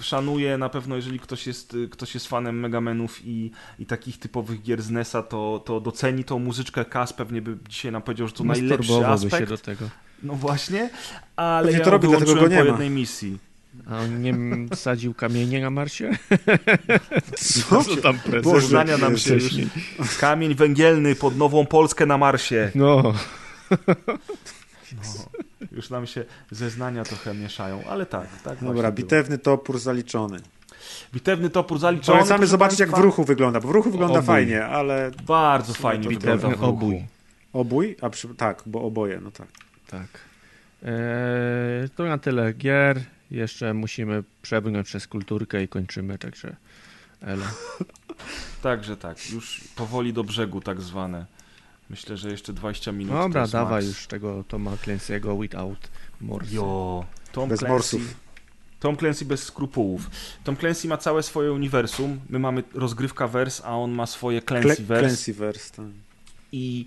y, 0.00 0.02
szanuję 0.02 0.58
na 0.58 0.68
pewno, 0.68 0.96
jeżeli 0.96 1.20
ktoś 1.20 1.46
jest, 1.46 1.74
y, 1.74 1.88
ktoś 1.88 2.14
jest 2.14 2.28
fanem 2.28 2.60
Megamenów 2.60 3.20
i, 3.24 3.50
i 3.78 3.86
takich 3.86 4.18
typowych 4.18 4.62
gier 4.62 4.82
z 4.82 4.90
NES-a, 4.90 5.22
to, 5.22 5.62
to 5.66 5.80
doceni 5.80 6.24
tą 6.24 6.38
muzyczkę 6.38 6.84
Kas, 6.84 7.12
pewnie 7.12 7.42
by 7.42 7.56
dzisiaj 7.68 7.92
nam 7.92 8.02
powiedział, 8.02 8.26
że 8.28 8.32
to 8.34 8.44
najlepszy 8.44 9.06
aspekt. 9.06 9.38
się 9.38 9.46
do 9.46 9.58
tego. 9.58 9.88
No 10.22 10.34
właśnie, 10.34 10.90
ale 11.36 11.64
Pewnie 11.64 11.78
ja 11.78 11.84
to 11.84 11.90
robi, 11.90 12.08
dlatego 12.08 12.34
go 12.34 12.40
po 12.40 12.48
nie 12.48 12.58
ma. 12.58 12.64
jednej 12.64 12.90
misji. 12.90 13.38
A 13.90 13.98
on 13.98 14.22
nie 14.22 14.34
sadził 14.76 15.14
kamienie 15.14 15.60
na 15.60 15.70
Marsie? 15.70 16.10
Co? 17.68 17.84
Co 17.84 17.96
tam 17.96 18.18
Poznania 18.42 18.98
nam 18.98 19.18
się 19.18 19.34
już 19.34 20.18
kamień 20.20 20.54
węgielny 20.54 21.14
pod 21.14 21.36
Nową 21.36 21.66
Polskę 21.66 22.06
na 22.06 22.18
Marsie. 22.18 22.70
No, 22.74 23.02
No, 24.92 25.40
już 25.72 25.90
nam 25.90 26.06
się 26.06 26.24
zeznania 26.50 27.04
trochę 27.04 27.34
mieszają, 27.34 27.84
ale 27.88 28.06
tak, 28.06 28.28
tak 28.44 28.64
Dobra, 28.64 28.92
bitewny 28.92 29.38
topór 29.38 29.78
zaliczony. 29.78 30.36
było. 30.36 30.50
Bitewny 31.14 31.50
topór 31.50 31.78
zaliczony. 31.78 32.18
Polecamy 32.18 32.46
zobaczyć, 32.46 32.78
jak 32.80 32.90
w 32.90 32.98
ruchu 32.98 33.24
wygląda, 33.24 33.60
bo 33.60 33.68
w 33.68 33.70
ruchu 33.70 33.90
wygląda 33.90 34.18
Obój. 34.18 34.26
fajnie, 34.26 34.64
ale 34.66 35.10
Bardzo 35.26 35.74
fajnie 35.74 36.04
to 36.04 36.10
wygląda 36.10 36.36
bitewny 36.36 36.56
w 36.56 36.60
ruchu. 36.60 36.70
obój. 36.72 37.04
obój? 37.52 37.96
A 38.02 38.10
przy... 38.10 38.28
Tak, 38.28 38.62
bo 38.66 38.82
oboje, 38.82 39.20
no 39.20 39.30
tak. 39.30 39.46
Tak. 39.86 40.06
Eee, 40.82 41.88
to 41.96 42.04
na 42.04 42.18
tyle 42.18 42.52
gier. 42.52 43.00
Jeszcze 43.30 43.74
musimy 43.74 44.24
przebrnąć 44.42 44.86
przez 44.86 45.06
kulturkę 45.06 45.62
i 45.62 45.68
kończymy, 45.68 46.18
także 46.18 46.56
elo. 47.22 47.44
Także 48.62 48.96
tak, 48.96 49.30
już 49.30 49.60
powoli 49.76 50.12
do 50.12 50.24
brzegu 50.24 50.60
tak 50.60 50.80
zwane. 50.80 51.26
Myślę, 51.90 52.16
że 52.16 52.30
jeszcze 52.30 52.52
20 52.52 52.92
minut. 52.92 53.14
Dobra, 53.14 53.46
dawaj 53.46 53.84
max. 53.84 53.86
już 53.86 54.06
tego 54.06 54.44
Toma 54.48 54.70
Clancy'ego 54.70 55.42
Without 55.42 55.88
Morse. 56.20 56.54
Jo, 56.54 57.04
Tom 57.32 57.48
Bez 57.48 57.58
Clancy, 57.58 57.72
morsów. 57.72 58.14
Tom 58.80 58.96
Clancy 58.96 59.24
bez 59.24 59.42
skrupułów. 59.42 60.10
Tom 60.44 60.56
Clancy 60.56 60.88
ma 60.88 60.96
całe 60.96 61.22
swoje 61.22 61.52
uniwersum. 61.52 62.20
My 62.28 62.38
mamy 62.38 62.62
rozgrywka 62.74 63.28
vers, 63.28 63.62
a 63.64 63.76
on 63.76 63.90
ma 63.92 64.06
swoje 64.06 64.42
Clancy 64.42 64.66
Clancy 64.66 64.84
vers. 64.84 65.00
Clancyverse, 65.00 65.74
tak. 65.76 65.86
I 66.52 66.86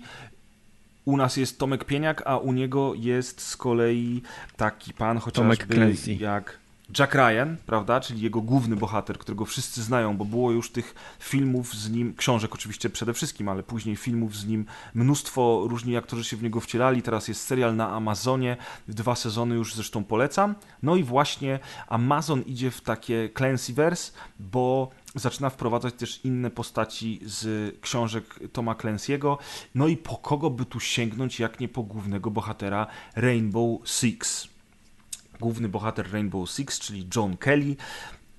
u 1.04 1.16
nas 1.16 1.36
jest 1.36 1.58
Tomek 1.58 1.84
Pieniak, 1.84 2.22
a 2.26 2.38
u 2.38 2.52
niego 2.52 2.94
jest 2.96 3.40
z 3.40 3.56
kolei 3.56 4.22
taki 4.56 4.92
pan 4.92 5.18
chociażby 5.18 5.74
Clancy. 5.74 6.14
jak 6.14 6.58
Jack 6.98 7.14
Ryan, 7.14 7.56
prawda, 7.66 8.00
czyli 8.00 8.20
jego 8.20 8.40
główny 8.40 8.76
bohater, 8.76 9.18
którego 9.18 9.44
wszyscy 9.44 9.82
znają, 9.82 10.16
bo 10.16 10.24
było 10.24 10.50
już 10.52 10.70
tych 10.70 10.94
filmów 11.18 11.74
z 11.74 11.90
nim, 11.90 12.14
książek 12.16 12.54
oczywiście 12.54 12.90
przede 12.90 13.14
wszystkim, 13.14 13.48
ale 13.48 13.62
później 13.62 13.96
filmów 13.96 14.36
z 14.36 14.46
nim 14.46 14.66
mnóstwo, 14.94 15.64
różni 15.68 15.96
aktorzy 15.96 16.24
się 16.24 16.36
w 16.36 16.42
niego 16.42 16.60
wcielali, 16.60 17.02
teraz 17.02 17.28
jest 17.28 17.46
serial 17.46 17.76
na 17.76 17.90
Amazonie, 17.90 18.56
dwa 18.88 19.14
sezony 19.14 19.54
już 19.54 19.74
zresztą 19.74 20.04
polecam. 20.04 20.54
No 20.82 20.96
i 20.96 21.02
właśnie 21.02 21.58
Amazon 21.88 22.42
idzie 22.42 22.70
w 22.70 22.80
takie 22.80 23.30
Clancyverse, 23.36 24.12
bo 24.40 24.90
zaczyna 25.14 25.50
wprowadzać 25.50 25.94
też 25.94 26.20
inne 26.24 26.50
postaci 26.50 27.20
z 27.22 27.74
książek 27.80 28.24
Toma 28.52 28.74
Clancy'ego. 28.74 29.36
No 29.74 29.88
i 29.88 29.96
po 29.96 30.16
kogo 30.16 30.50
by 30.50 30.64
tu 30.64 30.80
sięgnąć, 30.80 31.40
jak 31.40 31.60
nie 31.60 31.68
po 31.68 31.82
głównego 31.82 32.30
bohatera 32.30 32.86
Rainbow 33.16 33.80
Six 33.88 34.53
główny 35.44 35.68
bohater 35.68 36.12
Rainbow 36.12 36.50
Six, 36.50 36.78
czyli 36.78 37.08
John 37.16 37.36
Kelly, 37.36 37.76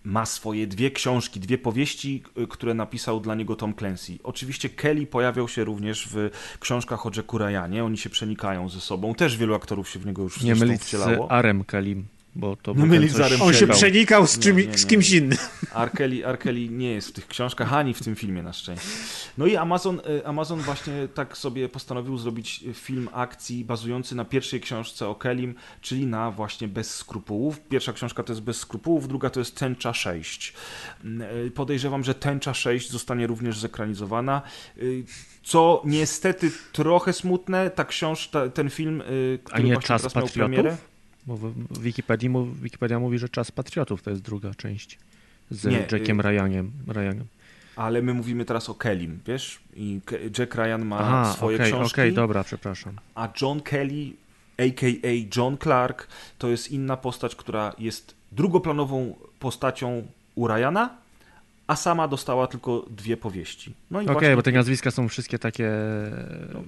ma 0.03 0.25
swoje 0.25 0.67
dwie 0.67 0.91
książki, 0.91 1.39
dwie 1.39 1.57
powieści, 1.57 2.23
y, 2.37 2.47
które 2.47 2.73
napisał 2.73 3.19
dla 3.19 3.35
niego 3.35 3.55
Tom 3.55 3.73
Clancy. 3.73 4.17
Oczywiście 4.23 4.69
Kelly 4.69 5.05
pojawiał 5.05 5.47
się 5.47 5.63
również 5.63 6.07
w 6.11 6.29
książkach 6.59 7.05
o 7.05 7.11
Jacku 7.15 7.37
Ryanie, 7.37 7.83
oni 7.83 7.97
się 7.97 8.09
przenikają 8.09 8.69
ze 8.69 8.81
sobą, 8.81 9.15
też 9.15 9.37
wielu 9.37 9.55
aktorów 9.55 9.89
się 9.89 9.99
w 9.99 10.05
niego 10.05 10.23
już 10.23 10.41
Nie 10.41 10.55
mylić 10.55 10.83
z 10.83 10.95
Arem 11.29 11.63
Kelly 11.63 12.03
bo 12.35 12.55
to 12.55 12.73
mylić 12.73 13.13
coś... 13.13 13.41
On 13.41 13.53
się 13.53 13.67
przenikał 13.67 14.27
z, 14.27 14.39
czym, 14.39 14.57
nie, 14.57 14.63
nie, 14.63 14.71
nie. 14.71 14.77
z 14.77 14.85
kimś 14.85 15.11
innym. 15.11 15.37
Arkeli, 15.73 16.23
Arkeli 16.23 16.69
nie 16.69 16.91
jest 16.91 17.09
w 17.09 17.11
tych 17.11 17.27
książkach, 17.27 17.73
ani 17.73 17.93
w 17.93 18.03
tym 18.03 18.15
filmie 18.15 18.43
na 18.43 18.53
szczęście. 18.53 18.87
No 19.37 19.45
i 19.45 19.55
Amazon, 19.55 20.01
e, 20.19 20.27
Amazon 20.27 20.59
właśnie 20.59 21.07
tak 21.13 21.37
sobie 21.37 21.69
postanowił 21.69 22.17
zrobić 22.17 22.63
film 22.73 23.09
akcji 23.13 23.65
bazujący 23.65 24.15
na 24.15 24.25
pierwszej 24.25 24.61
książce 24.61 25.07
o 25.07 25.15
Kelim, 25.15 25.55
czyli 25.81 26.05
na 26.05 26.31
właśnie 26.31 26.67
Bez 26.67 26.95
skrupułów. 26.95 27.59
Pierwsza 27.59 27.93
książka 27.93 28.23
to 28.23 28.33
jest 28.33 28.41
Bez 28.41 28.57
skrupułów, 28.57 29.07
druga 29.07 29.29
to 29.29 29.39
jest 29.39 29.55
Tęcza 29.55 29.93
6. 29.93 30.53
Mm, 31.03 31.27
e, 31.47 31.51
podejrzewam, 31.51 32.03
że 32.03 32.15
Tęcza 32.15 32.53
6 32.53 32.91
zostanie 32.91 33.27
również 33.27 33.59
zekranizowana. 33.59 34.41
Co 35.43 35.81
niestety 35.85 36.51
trochę 36.71 37.13
smutne, 37.13 37.69
ta 37.69 37.85
książka, 37.85 38.49
ten 38.49 38.69
film, 38.69 39.03
który 39.43 39.59
A 39.59 39.59
nie 39.59 39.73
właśnie 39.73 39.87
czas 39.87 40.01
teraz 40.01 40.13
patriotów? 40.13 40.37
miał 40.37 40.49
premierę. 40.49 40.77
Bo 41.27 41.37
w 41.37 41.79
Wikipedii, 41.79 42.29
Wikipedia 42.61 42.99
mówi, 42.99 43.19
że 43.19 43.29
Czas 43.29 43.51
Patriotów 43.51 44.01
to 44.01 44.09
jest 44.09 44.21
druga 44.21 44.53
część 44.53 44.99
z 45.51 45.65
Nie, 45.65 45.77
Jackiem 45.77 46.19
y- 46.19 46.23
Ryanem. 46.23 46.71
Ryanem. 46.87 47.25
Ale 47.75 48.01
my 48.01 48.13
mówimy 48.13 48.45
teraz 48.45 48.69
o 48.69 48.75
Kellym, 48.75 49.19
wiesz? 49.27 49.59
I 49.75 50.01
Jack 50.39 50.55
Ryan 50.55 50.85
ma 50.85 50.99
Aha, 50.99 51.33
swoje 51.33 51.57
okay, 51.57 51.67
książki. 51.67 51.93
Okej, 51.93 52.09
okay, 52.09 52.15
dobra, 52.15 52.43
przepraszam. 52.43 52.93
A 53.15 53.29
John 53.41 53.61
Kelly, 53.61 54.11
a.k.a. 54.57 55.37
John 55.37 55.57
Clark, 55.57 56.07
to 56.37 56.49
jest 56.49 56.71
inna 56.71 56.97
postać, 56.97 57.35
która 57.35 57.73
jest 57.79 58.15
drugoplanową 58.31 59.15
postacią 59.39 60.07
u 60.35 60.47
Ryana, 60.47 60.97
a 61.67 61.75
sama 61.75 62.07
dostała 62.07 62.47
tylko 62.47 62.85
dwie 62.89 63.17
powieści. 63.17 63.73
No 63.91 63.99
Okej, 63.99 64.15
okay, 64.15 64.35
bo 64.35 64.41
te 64.41 64.51
nazwiska 64.51 64.91
są 64.91 65.09
wszystkie 65.09 65.39
takie... 65.39 65.71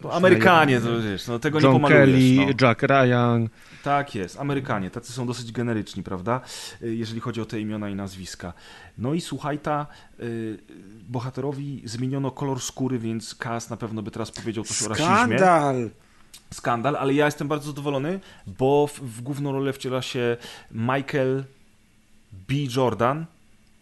No, 0.03 0.13
Amerykanie, 0.13 0.81
to 0.81 1.01
wiesz, 1.01 1.27
no, 1.27 1.39
tego 1.39 1.59
John 1.59 1.73
nie 1.73 1.79
pomalujesz. 1.79 2.05
Kelly, 2.05 2.45
no. 2.45 2.67
Jack 2.67 2.83
Ryan. 2.83 3.49
Tak 3.83 4.15
jest, 4.15 4.39
Amerykanie, 4.39 4.89
tacy 4.89 5.13
są 5.13 5.27
dosyć 5.27 5.51
generyczni, 5.51 6.03
prawda, 6.03 6.41
y, 6.81 6.95
jeżeli 6.95 7.21
chodzi 7.21 7.41
o 7.41 7.45
te 7.45 7.59
imiona 7.59 7.89
i 7.89 7.95
nazwiska. 7.95 8.53
No 8.97 9.13
i 9.13 9.21
słuchaj, 9.21 9.59
ta 9.59 9.87
y, 10.19 10.57
bohaterowi 11.09 11.81
zmieniono 11.85 12.31
kolor 12.31 12.61
skóry, 12.61 12.99
więc 12.99 13.35
Kaz 13.35 13.69
na 13.69 13.77
pewno 13.77 14.01
by 14.01 14.11
teraz 14.11 14.31
powiedział 14.31 14.63
coś 14.63 14.77
Skandal. 14.77 15.07
o 15.07 15.09
rasizmie. 15.09 15.37
Skandal! 15.37 15.89
Skandal, 16.53 16.95
ale 16.95 17.13
ja 17.13 17.25
jestem 17.25 17.47
bardzo 17.47 17.67
zadowolony, 17.67 18.19
bo 18.47 18.87
w, 18.87 18.99
w 18.99 19.21
główną 19.21 19.51
rolę 19.51 19.73
wciela 19.73 20.01
się 20.01 20.37
Michael 20.71 21.43
B. 22.31 22.55
Jordan, 22.75 23.25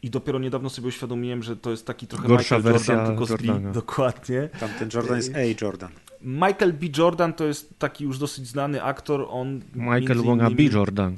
i 0.05 0.09
dopiero 0.09 0.39
niedawno 0.39 0.69
sobie 0.69 0.87
uświadomiłem, 0.87 1.43
że 1.43 1.55
to 1.55 1.71
jest 1.71 1.85
taki 1.87 2.07
trochę 2.07 2.27
Gorsza 2.27 2.57
Michael 2.57 2.73
wersja 2.73 2.93
Jordan, 2.93 3.11
tylko 3.11 3.25
z 3.25 3.29
B. 3.29 3.47
Jordana. 3.47 3.71
Dokładnie. 3.71 4.49
Tamten 4.59 4.89
Jordan 4.93 5.17
jest 5.17 5.35
A. 5.35 5.65
Jordan. 5.65 5.91
Michael 6.21 6.73
B. 6.73 6.85
Jordan 6.97 7.33
to 7.33 7.45
jest 7.45 7.79
taki 7.79 8.03
już 8.03 8.17
dosyć 8.17 8.47
znany 8.47 8.83
aktor. 8.83 9.27
On 9.29 9.61
Michael 9.75 10.21
Wonga 10.21 10.49
B. 10.49 10.63
Jordan. 10.63 11.17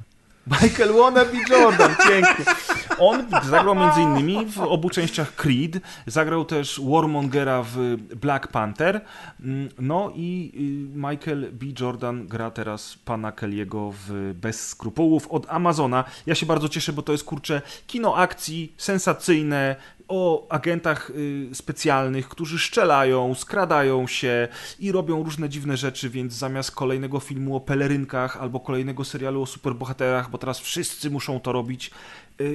Michael 0.62 0.94
Wannabe 0.94 1.38
Jordan, 1.50 1.96
pięknie. 2.08 2.46
On 3.00 3.26
zagrał 3.44 3.76
między 3.76 4.02
innymi 4.02 4.46
w 4.46 4.60
obu 4.60 4.90
częściach 4.90 5.36
Creed, 5.36 5.80
zagrał 6.08 6.46
też 6.46 6.82
Warmongera 6.84 7.64
w 7.64 7.96
Black 8.16 8.48
Panther, 8.48 9.02
Mm, 9.40 9.70
no 9.80 10.12
i 10.16 10.52
y, 10.56 10.98
Michael 10.98 11.50
B. 11.52 11.66
Jordan 11.80 12.28
gra 12.28 12.52
teraz 12.52 12.98
pana 13.06 13.32
Kelly'ego 13.32 13.94
w 13.94 14.34
Bez 14.36 14.68
skrupułów 14.68 15.28
od 15.28 15.46
Amazona. 15.50 16.04
Ja 16.26 16.36
się 16.36 16.46
bardzo 16.46 16.70
cieszę, 16.70 16.94
bo 16.94 17.02
to 17.02 17.12
jest, 17.12 17.24
kurczę, 17.24 17.62
kino 17.88 18.16
akcji, 18.16 18.74
sensacyjne, 18.78 19.76
o 20.08 20.48
agentach 20.50 21.10
y, 21.10 21.50
specjalnych, 21.54 22.30
którzy 22.30 22.60
szczelają, 22.60 23.36
skradają 23.36 24.08
się 24.08 24.48
i 24.80 24.92
robią 24.92 25.24
różne 25.24 25.50
dziwne 25.50 25.78
rzeczy, 25.78 26.10
więc 26.10 26.34
zamiast 26.34 26.72
kolejnego 26.72 27.20
filmu 27.20 27.56
o 27.56 27.60
pelerynkach 27.60 28.38
albo 28.38 28.60
kolejnego 28.60 29.06
serialu 29.06 29.42
o 29.42 29.46
superbohaterach, 29.46 30.30
bo 30.30 30.38
teraz 30.38 30.60
wszyscy 30.60 31.10
muszą 31.10 31.40
to 31.40 31.52
robić, 31.52 31.92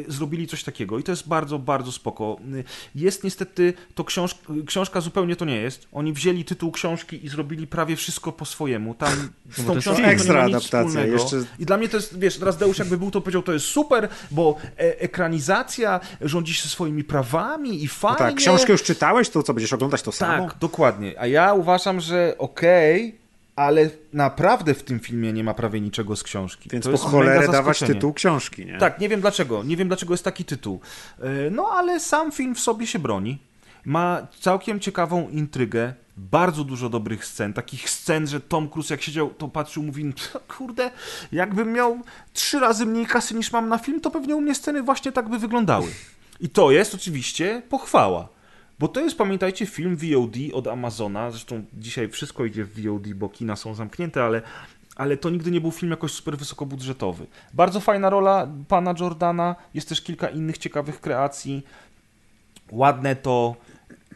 zrobili 0.09 0.47
coś 0.47 0.65
takiego 0.65 0.99
i 0.99 1.03
to 1.03 1.13
jest 1.13 1.29
bardzo, 1.29 1.59
bardzo 1.59 1.93
spoko. 1.93 2.37
Y, 2.55 2.65
Jest 2.95 3.25
niestety 3.25 3.75
to 3.95 4.05
książ 4.05 4.35
książka 4.67 5.01
zupełnie 5.01 5.37
to 5.37 5.45
nie 5.45 5.57
jest. 5.57 5.89
Oni 5.93 6.13
wzięli 6.13 6.45
tytuł 6.45 6.73
książki 6.73 7.25
i 7.27 7.29
zrobili 7.29 7.67
prawie 7.67 7.97
wszystko 7.97 8.33
po 8.33 8.45
swojemu. 8.45 8.95
Tam 8.95 9.13
z 9.51 9.59
No 9.59 9.65
bo 9.65 9.75
tą 9.75 9.81
książką 9.81 10.05
ekstra 10.05 10.35
nie 10.35 10.41
ma 10.41 10.47
nic 10.47 10.57
adaptacja, 10.57 10.89
wspólnego. 10.89 11.13
jeszcze- 11.13 11.45
I 11.59 11.67
dla 11.67 11.77
mnie 11.77 11.89
to 11.89 11.97
jest, 11.97 12.19
wiesz, 12.19 12.39
teraz 12.39 12.57
Deusz 12.57 12.79
jakby 12.79 12.99
był, 12.99 13.11
to 13.11 13.21
powiedział, 13.21 13.43
to 13.43 13.53
jest 13.53 13.67
super, 13.67 14.09
bo 14.31 14.57
e 14.79 15.01
ekranizacja 15.01 16.01
rządzi 16.21 16.55
się 16.55 16.69
swoimi 16.69 17.05
prawami 17.05 17.85
i 17.85 17.89
fajnie. 17.89 18.17
No 18.21 18.27
tak, 18.27 18.35
książkę 18.35 18.73
już 18.73 18.83
czytałeś, 18.83 19.29
to 19.31 19.43
co, 19.43 19.55
będziesz 19.55 19.73
oglądać 19.73 20.03
to 20.03 20.13
samo? 20.13 20.49
Tak, 20.49 20.59
dokładnie. 20.59 21.15
A 21.21 21.27
ja 21.27 21.55
uważam, 21.55 22.01
że 22.01 22.35
okej, 22.39 23.22
ale 23.57 23.91
naprawdę 24.13 24.75
w 24.75 24.83
tym 24.83 25.01
filmie 25.01 25.33
nie 25.33 25.45
ma 25.45 25.55
prawie 25.55 25.81
niczego 25.81 26.17
z 26.17 26.23
książki. 26.23 26.69
Więc 26.73 26.85
to 26.85 26.91
po 26.93 26.99
cholerę 26.99 27.49
dawać 27.49 27.79
tytuł 27.79 28.13
książki, 28.13 28.67
nie? 28.67 28.79
Tak, 28.79 29.01
nie 29.01 29.09
wiem 29.09 29.21
dlaczego. 29.21 29.63
Nie 29.63 29.77
wiem 29.77 29.89
dlaczego 29.89 30.15
jest 30.15 30.25
taki 30.25 30.45
tytuł. 30.45 30.81
E, 31.21 31.51
No 31.51 31.69
ale 31.73 32.01
sam 32.01 32.33
film 32.33 32.55
w 32.55 32.61
sobie 32.61 32.87
się 32.87 32.99
broni. 32.99 33.39
Ma 33.85 34.27
całkiem 34.41 34.81
ciekawą 34.81 35.29
intrygę, 35.29 35.95
bardzo 36.17 36.65
dużo 36.65 36.89
dobrych 36.89 37.25
scen, 37.25 37.53
takich 37.53 37.91
scen, 37.91 38.27
że 38.27 38.41
Tom 38.41 38.69
Cruise 38.69 38.95
jak 38.95 39.03
siedział, 39.03 39.31
to 39.31 39.49
patrzył, 39.49 39.83
mówi, 39.83 40.13
kurde, 40.57 40.91
jakbym 41.33 41.73
miał 41.73 42.01
trzy 42.33 42.61
razy 42.61 42.87
mniej 42.87 43.07
kasy 43.07 43.35
niż 43.35 43.53
mam 43.53 43.69
na 43.69 43.79
film, 43.79 44.01
to 44.01 44.11
pewnie 44.11 44.37
u 44.37 44.41
mnie 44.41 44.55
sceny 44.55 44.83
właśnie 44.83 45.13
tak 45.13 45.29
by 45.29 45.39
wyglądały. 45.39 45.89
I 46.41 46.49
to 46.49 46.71
jest 46.71 46.95
oczywiście 46.95 47.63
pochwała. 47.69 48.29
Bo 48.83 48.89
to 48.89 49.01
jest, 49.01 49.19
pamiętajcie, 49.19 49.67
film 49.67 49.97
VOD 49.97 50.37
od 50.53 50.69
Amazona. 50.69 51.31
Zresztą 51.31 51.65
dzisiaj 51.75 52.09
wszystko 52.09 52.45
idzie 52.45 52.65
w 52.65 52.87
VOD, 52.87 53.15
bo 53.15 53.29
kina 53.29 53.57
są 53.57 53.75
zamknięte, 53.75 54.25
ale, 54.25 54.43
ale 54.97 55.17
to 55.17 55.31
nigdy 55.31 55.51
nie 55.51 55.61
był 55.61 55.71
film 55.71 55.91
jakoś 55.91 56.13
super 56.13 56.39
wysokobudżetowy. 56.39 57.27
Bardzo 57.53 57.81
fajna 57.81 58.11
rola 58.11 58.49
pana 58.69 58.95
Jordana. 59.01 59.57
Jest 59.75 59.89
też 59.89 60.01
kilka 60.01 60.29
innych 60.29 60.59
ciekawych 60.59 61.01
kreacji. 61.01 61.63
Ładne 62.73 63.17
to, 63.17 63.57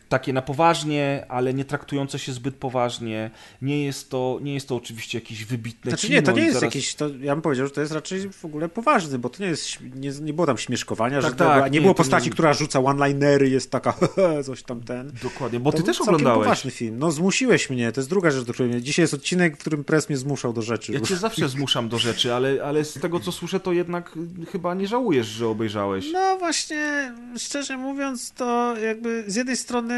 takie 0.08 0.32
na 0.32 0.42
poważnie, 0.42 1.26
ale 1.28 1.54
nie 1.54 1.64
traktujące 1.64 2.18
się 2.18 2.32
zbyt 2.32 2.54
poważnie. 2.54 3.30
Nie 3.62 3.84
jest 3.84 4.10
to, 4.10 4.38
nie 4.42 4.54
jest 4.54 4.68
to 4.68 4.76
oczywiście 4.76 5.18
jakieś 5.18 5.44
wybitne 5.44 5.90
Znaczy 5.90 6.06
kino 6.06 6.16
nie, 6.20 6.22
to 6.22 6.32
nie 6.32 6.42
jest 6.42 6.54
zaraz... 6.54 6.74
jakiś, 6.74 6.94
to, 6.94 7.08
ja 7.20 7.34
bym 7.34 7.42
powiedział, 7.42 7.66
że 7.66 7.72
to 7.72 7.80
jest 7.80 7.92
raczej 7.92 8.30
w 8.30 8.44
ogóle 8.44 8.68
poważny, 8.68 9.18
bo 9.18 9.28
to 9.28 9.42
nie 9.42 9.48
jest, 9.48 9.80
nie, 9.94 10.10
nie 10.10 10.32
było 10.32 10.46
tam 10.46 10.58
śmieszkowania, 10.58 11.20
Tak, 11.22 11.30
że 11.30 11.36
tak, 11.36 11.60
to, 11.60 11.64
nie, 11.64 11.70
nie, 11.70 11.80
było 11.80 11.94
to 11.94 11.98
postaci, 11.98 12.26
nie- 12.26 12.32
która 12.32 12.52
rzuca 12.52 12.80
one-linery, 12.80 13.48
jest 13.48 13.70
taka 13.70 13.94
coś 14.46 14.62
tam 14.62 14.80
ten. 14.80 15.12
Dokładnie, 15.22 15.60
bo 15.60 15.72
to 15.72 15.78
ty 15.78 15.84
też 15.84 16.00
oglądałeś. 16.00 16.44
poważny 16.44 16.70
film. 16.70 16.98
No 16.98 17.10
zmusiłeś 17.10 17.70
mnie, 17.70 17.92
to 17.92 18.00
jest 18.00 18.10
druga 18.10 18.30
rzecz, 18.30 18.44
do 18.44 18.52
której 18.52 18.72
mnie... 18.72 18.82
Dzisiaj 18.82 19.02
jest 19.02 19.14
odcinek, 19.14 19.56
w 19.56 19.58
którym 19.58 19.84
press 19.84 20.08
mnie 20.08 20.16
zmuszał 20.18 20.52
do 20.52 20.62
rzeczy. 20.62 20.92
Ja 20.92 21.00
cię 21.00 21.16
zawsze 21.16 21.48
zmuszam 21.56 21.88
do 21.88 21.98
rzeczy, 21.98 22.34
ale, 22.34 22.58
ale 22.64 22.84
z 22.84 23.00
tego 23.00 23.20
co 23.20 23.32
słyszę, 23.32 23.60
to 23.60 23.72
jednak 23.72 24.14
chyba 24.52 24.74
nie 24.74 24.86
żałujesz, 24.86 25.26
że 25.26 25.48
obejrzałeś. 25.48 26.06
No 26.12 26.36
właśnie, 26.38 27.12
szczerze 27.38 27.76
mówiąc, 27.76 28.32
to 28.32 28.76
jakby 28.78 29.24
z 29.26 29.34
jednej 29.34 29.56
strony, 29.56 29.95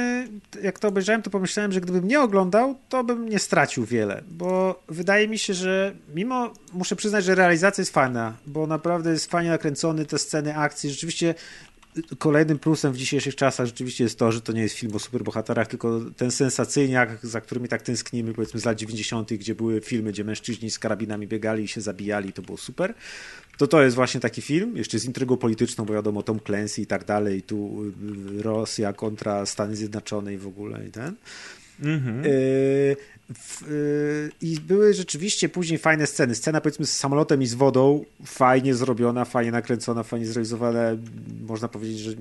jak 0.63 0.79
to 0.79 0.89
obejrzałem, 0.89 1.23
to 1.23 1.31
pomyślałem, 1.31 1.73
że 1.73 1.81
gdybym 1.81 2.09
nie 2.09 2.21
oglądał, 2.21 2.79
to 2.89 3.05
bym 3.05 3.29
nie 3.29 3.39
stracił 3.39 3.85
wiele, 3.85 4.23
bo 4.29 4.83
wydaje 4.89 5.29
mi 5.29 5.39
się, 5.39 5.55
że 5.55 5.95
mimo, 6.15 6.53
muszę 6.73 6.97
przyznać, 6.97 7.25
że 7.25 7.35
realizacja 7.35 7.83
jest 7.83 7.93
fajna, 7.93 8.37
bo 8.47 8.67
naprawdę 8.67 9.11
jest 9.11 9.31
fajnie 9.31 9.51
nakręcony, 9.51 10.05
te 10.05 10.19
sceny 10.19 10.57
akcji, 10.57 10.91
rzeczywiście 10.91 11.35
kolejnym 12.19 12.59
plusem 12.59 12.93
w 12.93 12.97
dzisiejszych 12.97 13.37
czasach 13.37 13.67
rzeczywiście 13.67 14.05
jest 14.05 14.19
to, 14.19 14.33
że 14.33 14.41
to 14.41 14.53
nie 14.53 14.63
jest 14.63 14.75
film 14.75 14.97
o 14.97 14.99
superbohaterach, 14.99 15.67
tylko 15.67 16.01
ten 16.17 16.31
sensacyjniak, 16.31 17.27
za 17.27 17.41
którymi 17.41 17.69
tak 17.69 17.83
tęsknimy, 17.83 18.35
powiedzmy 18.35 18.61
z 18.61 18.65
lat 18.65 18.79
90., 18.79 19.33
gdzie 19.33 19.55
były 19.55 19.81
filmy, 19.81 20.13
gdzie 20.13 20.25
mężczyźni 20.25 20.71
z 20.71 20.79
karabinami 20.79 21.27
biegali 21.27 21.65
i 21.65 21.69
się 21.69 21.81
zabijali, 21.81 22.33
to 22.33 22.43
było 22.43 22.59
super. 22.59 22.95
To 23.59 23.67
to 23.67 23.83
jest 23.83 23.97
właśnie 23.97 24.21
taki 24.21 24.43
film, 24.43 24.77
jeszcze 24.77 24.99
z 24.99 25.05
intrygą 25.05 25.37
polityczną, 25.37 25.85
bo 25.85 25.95
wiadomo, 25.95 26.23
Tom 26.23 26.41
Clancy 26.41 26.83
i 26.83 26.87
tak 26.87 27.05
dalej, 27.05 27.43
tu 27.43 27.85
y, 28.39 28.43
Rosja 28.43 28.93
kontra 28.93 29.47
Stany 29.47 29.77
Zjednoczone 29.77 30.35
i 30.35 30.39
w 30.39 30.47
ogóle 30.47 30.87
i 30.87 30.91
ten. 30.91 31.15
Mhm. 31.83 32.25
Yy, 32.25 32.97
W, 33.35 33.63
yy, 34.43 34.49
I 34.49 34.61
były 34.61 34.95
rzeczywiście 34.95 35.49
później 35.49 35.79
fajne 35.79 36.07
sceny. 36.07 36.35
Scena 36.35 36.61
powiedzmy 36.61 36.87
z 36.87 36.97
samolotem 36.97 37.43
i 37.43 37.47
z 37.47 37.55
wodą, 37.55 38.05
fajnie 38.25 38.75
zrobiona, 38.75 39.25
fajnie 39.25 39.53
nakręcona, 39.53 40.03
fajnie 40.03 40.27
zrealizowana. 40.27 40.81
Można 41.41 41.69
powiedzieć, 41.69 41.99
że 41.99 42.13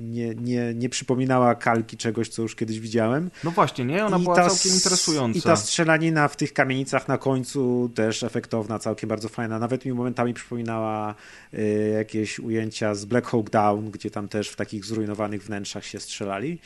nie, 0.00 0.34
nie, 0.34 0.74
nie 0.74 0.88
przypominała 0.88 1.54
kalki 1.54 1.96
czegoś, 1.96 2.28
co 2.28 2.42
już 2.42 2.54
kiedyś 2.54 2.80
widziałem. 2.80 3.30
No 3.44 3.50
właśnie, 3.50 3.84
nie? 3.84 4.04
Ona 4.04 4.18
I 4.18 4.22
była 4.22 4.36
ta, 4.36 4.48
całkiem 4.48 4.72
interesująca. 4.72 5.38
I 5.38 5.42
ta 5.42 5.56
strzelanina 5.56 6.28
w 6.28 6.36
tych 6.36 6.52
kamienicach 6.52 7.08
na 7.08 7.18
końcu 7.18 7.90
też 7.94 8.22
efektowna, 8.22 8.78
całkiem 8.78 9.08
bardzo 9.08 9.28
fajna. 9.28 9.58
Nawet 9.58 9.84
mi 9.84 9.92
momentami 9.92 10.34
przypominała 10.34 11.14
y, 11.54 11.92
jakieś 11.94 12.38
ujęcia 12.38 12.94
z 12.94 13.04
Black 13.04 13.26
Hawk 13.26 13.50
Down, 13.50 13.90
gdzie 13.90 14.10
tam 14.10 14.28
też 14.28 14.48
w 14.48 14.56
takich 14.56 14.84
zrujnowanych 14.84 15.42
wnętrzach 15.42 15.84
się 15.84 16.00
strzelali 16.00 16.58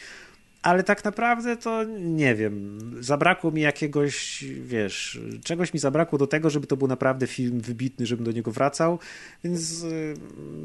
ale 0.62 0.82
tak 0.82 1.04
naprawdę 1.04 1.56
to 1.56 1.84
nie 1.98 2.34
wiem. 2.34 2.78
Zabrakło 3.00 3.50
mi 3.50 3.60
jakiegoś, 3.60 4.44
wiesz, 4.60 5.20
czegoś 5.44 5.74
mi 5.74 5.80
zabrakło 5.80 6.18
do 6.18 6.26
tego, 6.26 6.50
żeby 6.50 6.66
to 6.66 6.76
był 6.76 6.88
naprawdę 6.88 7.26
film 7.26 7.60
wybitny, 7.60 8.06
żebym 8.06 8.24
do 8.24 8.32
niego 8.32 8.50
wracał. 8.50 8.98
Więc 9.44 9.82
y, 9.82 10.14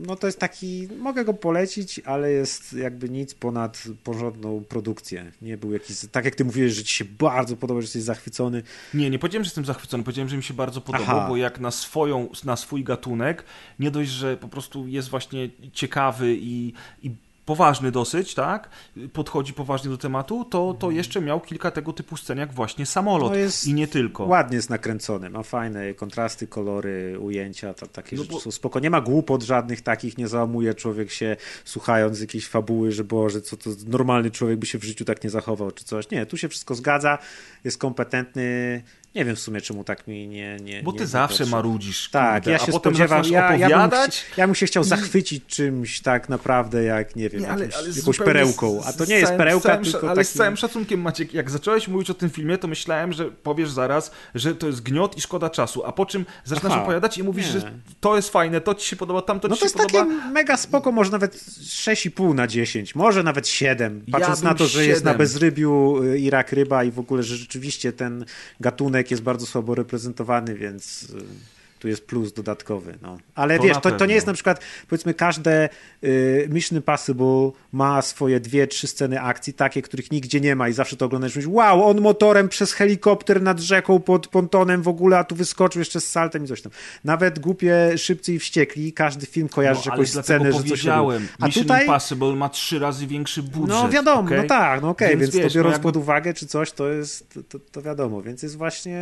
no 0.08 0.16
to 0.16 0.28
jest 0.28 0.40
taki, 0.40 0.88
mogę 0.98 1.26
go 1.26 1.34
polecić, 1.34 2.00
ale 2.00 2.32
jest 2.32 2.74
jakby 2.74 3.10
nic 3.10 3.34
ponad 3.34 3.84
porządną 4.04 4.64
produkcję. 4.70 5.32
Nie 5.42 5.58
był 5.58 5.74
jakiś, 5.74 5.98
tak 6.12 6.26
jak 6.26 6.36
ty 6.36 6.46
mówiłeś, 6.46 6.74
że 6.74 6.84
ci 6.84 6.96
się 6.96 7.06
bardzo 7.06 7.56
podoba, 7.56 7.82
że 7.82 7.86
jesteś 7.86 8.04
zachwycony. 8.04 8.64
Nie, 8.94 9.10
nie 9.10 9.20
powiedziałem, 9.20 9.44
że 9.44 9.48
jestem 9.48 9.66
zachwycony, 9.66 10.04
powiedziałem, 10.04 10.30
że 10.30 10.38
mi 10.38 10.44
się 10.44 10.54
bardzo 10.54 10.82
podobał, 10.82 11.18
Aha. 11.18 11.30
bo 11.30 11.38
jak 11.38 11.60
na 11.60 11.72
swoją, 11.72 12.30
na 12.46 12.56
swój 12.56 12.84
gatunek, 12.84 13.44
nie 13.80 13.92
dość, 13.92 14.10
że 14.10 14.38
po 14.38 14.48
prostu 14.48 14.88
jest 14.88 15.10
właśnie 15.10 15.50
ciekawy 15.74 16.36
i, 16.40 16.74
i 17.04 17.12
poważny 17.48 17.92
dosyć, 17.92 18.34
tak? 18.34 18.70
Podchodzi 19.14 19.54
poważnie 19.54 19.90
do 19.90 19.98
tematu, 19.98 20.46
to, 20.46 20.76
to 20.80 20.92
jeszcze 20.92 21.22
miał 21.22 21.42
kilka 21.42 21.72
tego 21.72 21.94
typu 21.94 22.18
scen, 22.18 22.38
jak 22.38 22.54
właśnie 22.54 22.86
samolot 22.86 23.34
i 23.68 23.74
nie 23.74 23.88
tylko. 23.88 24.26
Ładnie 24.26 24.56
jest 24.56 24.70
nakręcony, 24.70 25.30
ma 25.30 25.44
fajne 25.44 25.94
kontrasty, 25.94 26.48
kolory, 26.48 27.20
ujęcia, 27.20 27.74
to, 27.74 27.88
takie 27.88 28.16
no 28.16 28.24
rzeczy 28.24 28.34
bo... 28.34 28.40
są 28.40 28.52
spoko. 28.52 28.80
Nie 28.80 28.90
ma 28.90 29.02
głupot 29.02 29.44
żadnych 29.44 29.82
takich, 29.82 30.18
nie 30.18 30.28
załamuje 30.28 30.74
człowiek 30.74 31.12
się 31.12 31.36
słuchając 31.66 32.22
jakiejś 32.22 32.48
fabuły, 32.48 32.92
że 32.92 33.04
Boże, 33.04 33.42
co 33.42 33.58
to 33.58 33.70
normalny 33.88 34.32
człowiek 34.32 34.60
by 34.60 34.66
się 34.66 34.80
w 34.80 34.84
życiu 34.84 35.06
tak 35.06 35.24
nie 35.24 35.30
zachował, 35.30 35.72
czy 35.72 35.86
coś. 35.86 36.10
Nie, 36.10 36.26
tu 36.26 36.38
się 36.38 36.50
wszystko 36.50 36.76
zgadza, 36.76 37.18
jest 37.64 37.78
kompetentny, 37.78 38.82
nie 39.18 39.26
wiem 39.26 39.36
w 39.36 39.40
sumie, 39.40 39.62
czemu 39.62 39.84
tak 39.84 40.08
mi 40.08 40.28
nie. 40.28 40.58
nie 40.62 40.84
Bo 40.84 40.94
ty 40.94 41.00
nie 41.00 41.08
zawsze 41.08 41.46
marudzisz. 41.46 42.10
Tak, 42.10 42.44
kurde, 42.44 42.52
ja 42.52 42.58
się 42.60 42.72
spodziewam. 42.72 43.24
Ja, 43.26 43.56
ja, 43.56 43.88
bym, 43.88 44.00
ja 44.38 44.48
bym 44.48 44.56
się 44.56 44.66
chciał 44.66 44.84
zachwycić 44.84 45.46
czymś 45.46 46.02
tak 46.02 46.30
naprawdę, 46.30 46.84
jak 46.84 47.16
nie 47.16 47.30
wiem, 47.30 47.42
nie, 47.42 47.50
ale, 47.50 47.70
ale 47.78 47.90
jakąś 47.96 48.18
perełką. 48.18 48.82
A 48.86 48.94
to 48.94 49.06
nie 49.06 49.16
jest 49.16 49.34
perełka, 49.34 49.70
całym, 49.70 49.84
tylko. 49.84 50.08
Ale 50.08 50.16
taki... 50.16 50.28
z 50.28 50.34
całym 50.34 50.58
szacunkiem, 50.58 51.02
Maciek, 51.02 51.34
jak 51.34 51.50
zacząłeś 51.50 51.88
mówić 51.88 52.10
o 52.10 52.14
tym 52.14 52.30
filmie, 52.30 52.58
to 52.58 52.68
myślałem, 52.68 53.14
że 53.14 53.26
powiesz 53.26 53.70
zaraz, 53.70 54.12
że 54.36 54.56
to 54.56 54.68
jest 54.68 54.82
gniot 54.82 55.18
i 55.18 55.22
szkoda 55.22 55.50
czasu. 55.50 55.86
A 55.86 55.92
po 55.92 56.06
czym 56.06 56.26
zaczynasz 56.46 56.74
Aha, 56.74 56.84
opowiadać 56.84 57.18
i 57.18 57.24
mówisz, 57.24 57.46
nie. 57.46 57.52
że 57.60 57.72
to 58.00 58.16
jest 58.16 58.30
fajne, 58.30 58.62
to 58.62 58.76
ci 58.76 58.90
się 58.90 58.96
podoba, 58.96 59.22
tamto 59.22 59.48
no 59.48 59.56
ci 59.56 59.62
się 59.62 59.70
podoba. 59.70 60.00
No 60.00 60.06
to 60.06 60.06
jest 60.06 60.22
takie 60.22 60.34
mega 60.34 60.58
spoko, 60.58 60.92
może 60.92 61.12
nawet 61.12 61.36
6,5 61.36 62.36
na 62.36 62.48
10, 62.48 62.96
może 62.96 63.24
nawet 63.24 63.48
7. 63.48 64.06
Patrząc 64.12 64.42
ja 64.42 64.50
na 64.50 64.56
to, 64.56 64.68
że 64.68 64.80
7. 64.80 64.90
jest 64.90 65.04
na 65.04 65.14
bezrybiu 65.14 66.04
y, 66.04 66.20
Irak 66.20 66.52
ryba 66.52 66.84
i 66.84 66.92
w 66.92 67.00
ogóle, 67.00 67.24
że 67.24 67.36
rzeczywiście 67.36 67.94
ten 67.94 68.26
gatunek 68.60 69.07
jest 69.12 69.24
bardzo 69.24 69.46
słabo 69.46 69.76
reprezentowany, 69.76 70.56
więc 70.56 71.04
y, 71.04 71.57
tu 71.80 71.88
jest 71.88 72.06
plus 72.06 72.34
dodatkowy. 72.34 72.98
No. 73.02 73.18
Ale 73.36 73.58
to 73.58 73.64
wiesz, 73.64 73.78
to, 73.82 73.92
to, 73.92 74.06
nie 74.06 74.14
jest 74.14 74.28
na 74.28 74.34
przykład, 74.34 74.62
powiedzmy, 74.90 75.14
każde 75.14 75.70
y, 76.04 76.48
Mission 76.52 76.78
Impossible 76.78 77.52
ma 77.72 78.02
swoje 78.02 78.40
dwie, 78.40 78.68
trzy 78.68 78.88
sceny 78.88 79.22
akcji, 79.22 79.54
takie, 79.54 79.82
których 79.82 80.12
nigdzie 80.12 80.42
nie 80.42 80.56
ma 80.56 80.70
i 80.70 80.74
zawsze 80.74 80.98
to 80.98 81.06
oglądasz 81.06 81.36
i 81.36 81.48
wow, 81.48 81.84
on 81.90 82.02
motorem 82.02 82.50
przez 82.50 82.74
helikopter 82.74 83.42
nad 83.42 83.60
rzeką 83.60 84.00
pod 84.00 84.28
pontonem 84.28 84.82
w 84.82 84.88
ogóle, 84.88 85.18
a 85.18 85.24
tu 85.24 85.36
wyskoczył 85.36 85.80
jeszcze 85.80 86.02
z 86.02 86.10
saltem 86.10 86.44
i 86.44 86.48
coś 86.48 86.62
tam. 86.62 86.72
Nawet 87.04 87.40
głupie, 87.40 87.98
szybcy 87.98 88.34
i 88.34 88.40
wściekli, 88.40 88.94
każdy 88.94 89.26
film 89.26 89.50
kojarzy 89.50 89.82
no, 89.86 89.92
jakąś 89.92 90.10
scenę, 90.10 90.54
że 90.54 90.64
coś 90.64 90.84
robił. 90.84 91.20
A 91.40 91.46
Mission 91.46 91.64
tutaj... 91.64 91.82
Impossible 91.82 92.36
ma 92.36 92.50
trzy 92.50 92.80
razy 92.80 93.08
większy 93.08 93.44
budżet. 93.44 93.70
No 93.70 93.90
wiadomo, 93.90 94.22
okay? 94.22 94.38
no 94.38 94.48
tak, 94.48 94.82
no 94.82 94.90
okej, 94.90 95.08
okay, 95.08 95.18
więc, 95.18 95.34
więc 95.34 95.44
wiesz, 95.44 95.54
to 95.54 95.60
biorąc 95.60 95.74
no, 95.74 95.78
jakby... 95.78 95.84
pod 95.84 95.98
uwagę 95.98 96.34
czy 96.34 96.48
coś, 96.48 96.72
to 96.72 96.90
jest, 96.90 97.40
to, 97.50 97.60
to 97.60 97.82
wiadomo, 97.82 98.22
więc 98.22 98.44
jest 98.44 98.58
właśnie, 98.58 99.02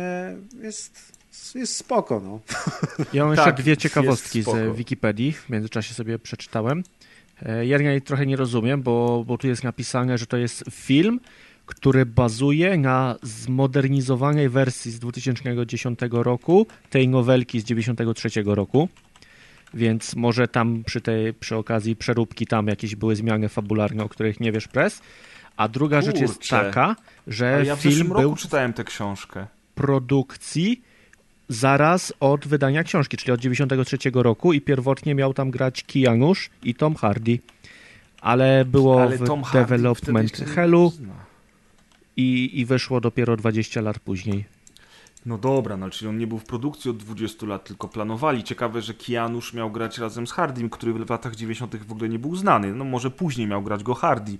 jest 0.62 1.15
jest 1.54 1.76
spoko, 1.76 2.20
no. 2.20 2.40
Ja 3.12 3.24
mam 3.24 3.32
jeszcze 3.34 3.44
tak, 3.44 3.56
dwie 3.56 3.76
ciekawostki 3.76 4.42
z 4.42 4.76
Wikipedii, 4.76 5.32
w 5.32 5.50
międzyczasie 5.50 5.94
sobie 5.94 6.18
przeczytałem. 6.18 6.82
E, 7.42 7.66
ja 7.66 7.78
jej 7.78 8.02
trochę 8.02 8.26
nie 8.26 8.36
rozumiem, 8.36 8.82
bo, 8.82 9.24
bo 9.26 9.38
tu 9.38 9.46
jest 9.46 9.64
napisane, 9.64 10.18
że 10.18 10.26
to 10.26 10.36
jest 10.36 10.64
film, 10.70 11.20
który 11.66 12.06
bazuje 12.06 12.78
na 12.78 13.16
zmodernizowanej 13.22 14.48
wersji 14.48 14.90
z 14.90 14.98
2010 14.98 15.98
roku, 16.10 16.66
tej 16.90 17.08
nowelki 17.08 17.60
z 17.60 17.64
93 17.64 18.28
roku. 18.44 18.88
Więc 19.74 20.16
może 20.16 20.48
tam 20.48 20.84
przy 20.86 21.00
tej 21.00 21.34
przy 21.34 21.56
okazji 21.56 21.96
przeróbki 21.96 22.46
tam 22.46 22.66
jakieś 22.66 22.96
były 22.96 23.16
zmiany 23.16 23.48
fabularne, 23.48 24.04
o 24.04 24.08
których 24.08 24.40
nie 24.40 24.52
wiesz 24.52 24.68
pres. 24.68 25.00
A 25.56 25.68
druga 25.68 26.00
Kurczę. 26.00 26.12
rzecz 26.12 26.20
jest 26.20 26.48
taka, 26.50 26.96
że 27.26 27.62
ja 27.66 27.76
w 27.76 27.80
film 27.80 28.12
roku 28.12 28.20
był 28.20 28.36
czytałem 28.36 28.72
tę 28.72 28.84
książkę. 28.84 29.46
produkcji 29.74 30.82
zaraz 31.48 32.12
od 32.20 32.48
wydania 32.48 32.84
książki, 32.84 33.16
czyli 33.16 33.32
od 33.32 33.40
93 33.40 33.98
roku 34.14 34.52
i 34.52 34.60
pierwotnie 34.60 35.14
miał 35.14 35.34
tam 35.34 35.50
grać 35.50 35.84
Kijanusz 35.84 36.50
i 36.62 36.74
Tom 36.74 36.94
Hardy. 36.94 37.38
Ale 38.20 38.64
było 38.64 39.02
Ale 39.02 39.18
w 39.18 39.52
development 39.52 40.36
Hellu 40.36 40.92
i, 42.16 42.60
i 42.60 42.64
wyszło 42.64 43.00
dopiero 43.00 43.36
20 43.36 43.80
lat 43.80 43.98
później. 43.98 44.55
No 45.26 45.38
dobra, 45.38 45.76
no, 45.76 45.90
czyli 45.90 46.08
on 46.08 46.18
nie 46.18 46.26
był 46.26 46.38
w 46.38 46.44
produkcji 46.44 46.90
od 46.90 46.96
20 46.96 47.46
lat, 47.46 47.64
tylko 47.64 47.88
planowali. 47.88 48.44
Ciekawe, 48.44 48.82
że 48.82 48.94
Kianusz 48.94 49.54
miał 49.54 49.70
grać 49.70 49.98
razem 49.98 50.26
z 50.26 50.32
Hardym, 50.32 50.70
który 50.70 50.92
w 50.92 51.10
latach 51.10 51.36
90. 51.36 51.76
w 51.76 51.92
ogóle 51.92 52.08
nie 52.08 52.18
był 52.18 52.36
znany. 52.36 52.72
No 52.74 52.84
może 52.84 53.10
później 53.10 53.46
miał 53.46 53.62
grać 53.62 53.82
go 53.82 53.94
Hardy. 53.94 54.32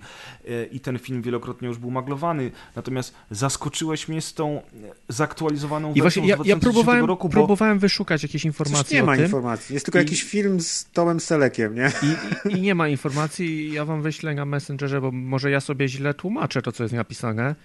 E, 0.47 0.65
I 0.65 0.79
ten 0.79 0.99
film 0.99 1.21
wielokrotnie 1.21 1.67
już 1.67 1.77
był 1.77 1.91
maglowany. 1.91 2.51
Natomiast 2.75 3.13
zaskoczyłeś 3.31 4.07
mnie 4.07 4.21
z 4.21 4.33
tą 4.33 4.57
e, 4.57 4.61
zaktualizowaną 5.09 5.93
I 5.93 6.01
wersją 6.01 6.23
właśnie, 6.23 6.45
ja, 6.45 6.55
ja 6.55 6.61
próbowałem, 6.61 7.05
roku, 7.05 7.29
bo... 7.29 7.33
próbowałem 7.33 7.79
wyszukać 7.79 8.23
jakieś 8.23 8.45
informacje 8.45 8.97
nie 8.97 9.03
o 9.03 9.05
ma 9.05 9.15
tym. 9.15 9.25
informacji. 9.25 9.73
Jest 9.73 9.85
tylko 9.85 9.99
I... 9.99 10.01
jakiś 10.01 10.23
film 10.23 10.61
z 10.61 10.89
Tomem 10.91 11.19
Selekiem, 11.19 11.75
nie? 11.75 11.91
I, 12.03 12.57
I, 12.57 12.61
nie 12.61 12.75
ma 12.75 12.87
informacji. 12.87 13.73
Ja 13.73 13.85
wam 13.85 14.01
wyślę 14.01 14.33
na 14.35 14.45
Messengerze, 14.45 15.01
bo 15.01 15.11
może 15.11 15.51
ja 15.51 15.61
sobie 15.61 15.87
źle 15.87 16.13
tłumaczę 16.13 16.61
to, 16.61 16.71
co 16.71 16.83
jest 16.83 16.95
napisane. 16.95 17.55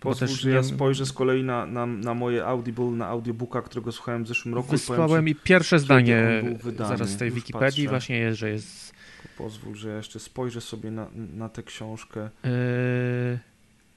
Pozwól, 0.00 0.28
też 0.28 0.40
że 0.40 0.50
ja 0.50 0.62
spojrzę 0.62 1.06
z 1.06 1.12
kolei 1.12 1.44
na, 1.44 1.66
na, 1.66 1.86
na 1.86 2.14
moje 2.14 2.46
Audible, 2.46 2.84
na 2.84 3.06
audiobooka, 3.06 3.62
którego 3.62 3.92
słuchałem 3.92 4.24
w 4.24 4.28
zeszłym 4.28 4.54
roku. 4.54 4.70
Wysłałem 4.70 5.28
i 5.28 5.34
pierwsze 5.34 5.78
zdanie 5.78 6.42
zaraz 6.78 7.08
z 7.08 7.16
tej 7.16 7.30
Wikipedii 7.30 7.84
patrzę. 7.84 7.90
właśnie 7.90 8.18
jest, 8.18 8.38
że 8.38 8.50
jest... 8.50 8.92
Pozwól, 9.38 9.74
że 9.74 9.88
ja 9.88 9.96
jeszcze 9.96 10.20
spojrzę 10.20 10.60
sobie 10.60 10.90
na, 10.90 11.06
na 11.14 11.48
tę 11.48 11.62
książkę. 11.62 12.30
Yy... 12.44 12.50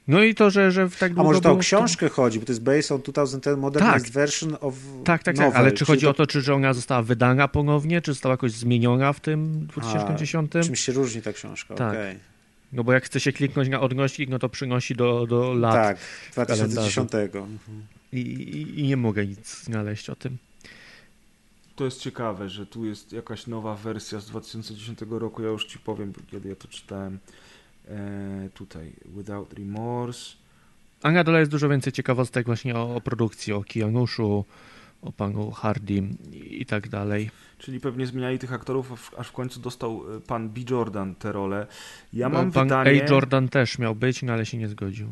No 0.07 0.23
i 0.23 0.35
to, 0.35 0.49
że, 0.49 0.71
że 0.71 0.89
w 0.89 0.99
tak 0.99 1.13
długo... 1.13 1.21
A 1.21 1.23
może 1.23 1.41
to 1.41 1.51
o 1.51 1.57
książkę 1.57 2.09
to... 2.09 2.15
chodzi, 2.15 2.39
bo 2.39 2.45
to 2.45 2.51
jest 2.51 2.63
based 2.63 2.91
on 2.91 3.01
2010 3.01 3.61
modernized 3.61 4.03
tak. 4.03 4.11
version 4.11 4.57
of 4.61 4.75
Tak, 5.03 5.23
tak, 5.23 5.37
tak, 5.37 5.55
ale 5.55 5.71
czy 5.71 5.85
chodzi 5.85 6.01
to... 6.01 6.09
o 6.09 6.13
to, 6.13 6.27
czy 6.27 6.41
że 6.41 6.55
ona 6.55 6.73
została 6.73 7.01
wydana 7.01 7.47
ponownie, 7.47 8.01
czy 8.01 8.13
została 8.13 8.33
jakoś 8.33 8.51
zmieniona 8.51 9.13
w 9.13 9.19
tym 9.19 9.67
2010? 9.67 10.55
A, 10.55 10.63
czymś 10.63 10.79
się 10.79 10.91
różni 10.91 11.21
ta 11.21 11.33
książka, 11.33 11.75
tak. 11.75 11.89
okej. 11.89 12.11
Okay. 12.11 12.32
No 12.73 12.83
bo 12.83 12.93
jak 12.93 13.03
chce 13.03 13.19
się 13.19 13.31
kliknąć 13.33 13.69
na 13.69 13.79
odnośnik, 13.79 14.29
no 14.29 14.39
to 14.39 14.49
przynosi 14.49 14.95
do, 14.95 15.27
do 15.27 15.53
lat. 15.53 15.73
Tak, 15.73 15.97
2010. 16.31 17.11
I, 18.13 18.17
i, 18.19 18.79
I 18.79 18.83
nie 18.83 18.97
mogę 18.97 19.27
nic 19.27 19.63
znaleźć 19.63 20.09
o 20.09 20.15
tym. 20.15 20.37
To 21.75 21.85
jest 21.85 21.99
ciekawe, 21.99 22.49
że 22.49 22.65
tu 22.65 22.85
jest 22.85 23.11
jakaś 23.11 23.47
nowa 23.47 23.75
wersja 23.75 24.19
z 24.19 24.25
2010 24.25 24.99
roku. 25.09 25.43
Ja 25.43 25.49
już 25.49 25.65
ci 25.65 25.79
powiem, 25.79 26.13
kiedy 26.31 26.49
ja 26.49 26.55
to 26.55 26.67
czytałem. 26.67 27.19
E, 27.87 28.49
tutaj, 28.53 28.93
Without 29.05 29.53
Remorse. 29.53 30.35
A 31.01 31.11
na 31.11 31.23
dole 31.23 31.39
jest 31.39 31.51
dużo 31.51 31.69
więcej 31.69 31.93
ciekawostek 31.93 32.45
właśnie 32.45 32.75
o, 32.75 32.95
o 32.95 33.01
produkcji, 33.01 33.53
o 33.53 33.63
Kianuszu, 33.63 34.45
o 35.01 35.11
panu 35.11 35.51
Hardim 35.51 36.17
i 36.33 36.65
tak 36.65 36.89
dalej. 36.89 37.29
Czyli 37.63 37.79
pewnie 37.79 38.07
zmieniali 38.07 38.39
tych 38.39 38.53
aktorów, 38.53 39.11
aż 39.17 39.27
w 39.27 39.31
końcu 39.31 39.59
dostał 39.59 40.03
e, 40.17 40.19
pan 40.19 40.49
B. 40.49 40.61
Jordan 40.69 41.15
tę 41.15 41.31
rolę. 41.31 41.67
Ja 42.13 42.29
mam 42.29 42.51
pan 42.51 42.63
wydanie... 42.63 43.05
A. 43.07 43.11
Jordan 43.11 43.49
też 43.49 43.79
miał 43.79 43.95
być, 43.95 44.23
no 44.23 44.33
ale 44.33 44.45
się 44.45 44.57
nie 44.57 44.67
zgodził. 44.67 45.07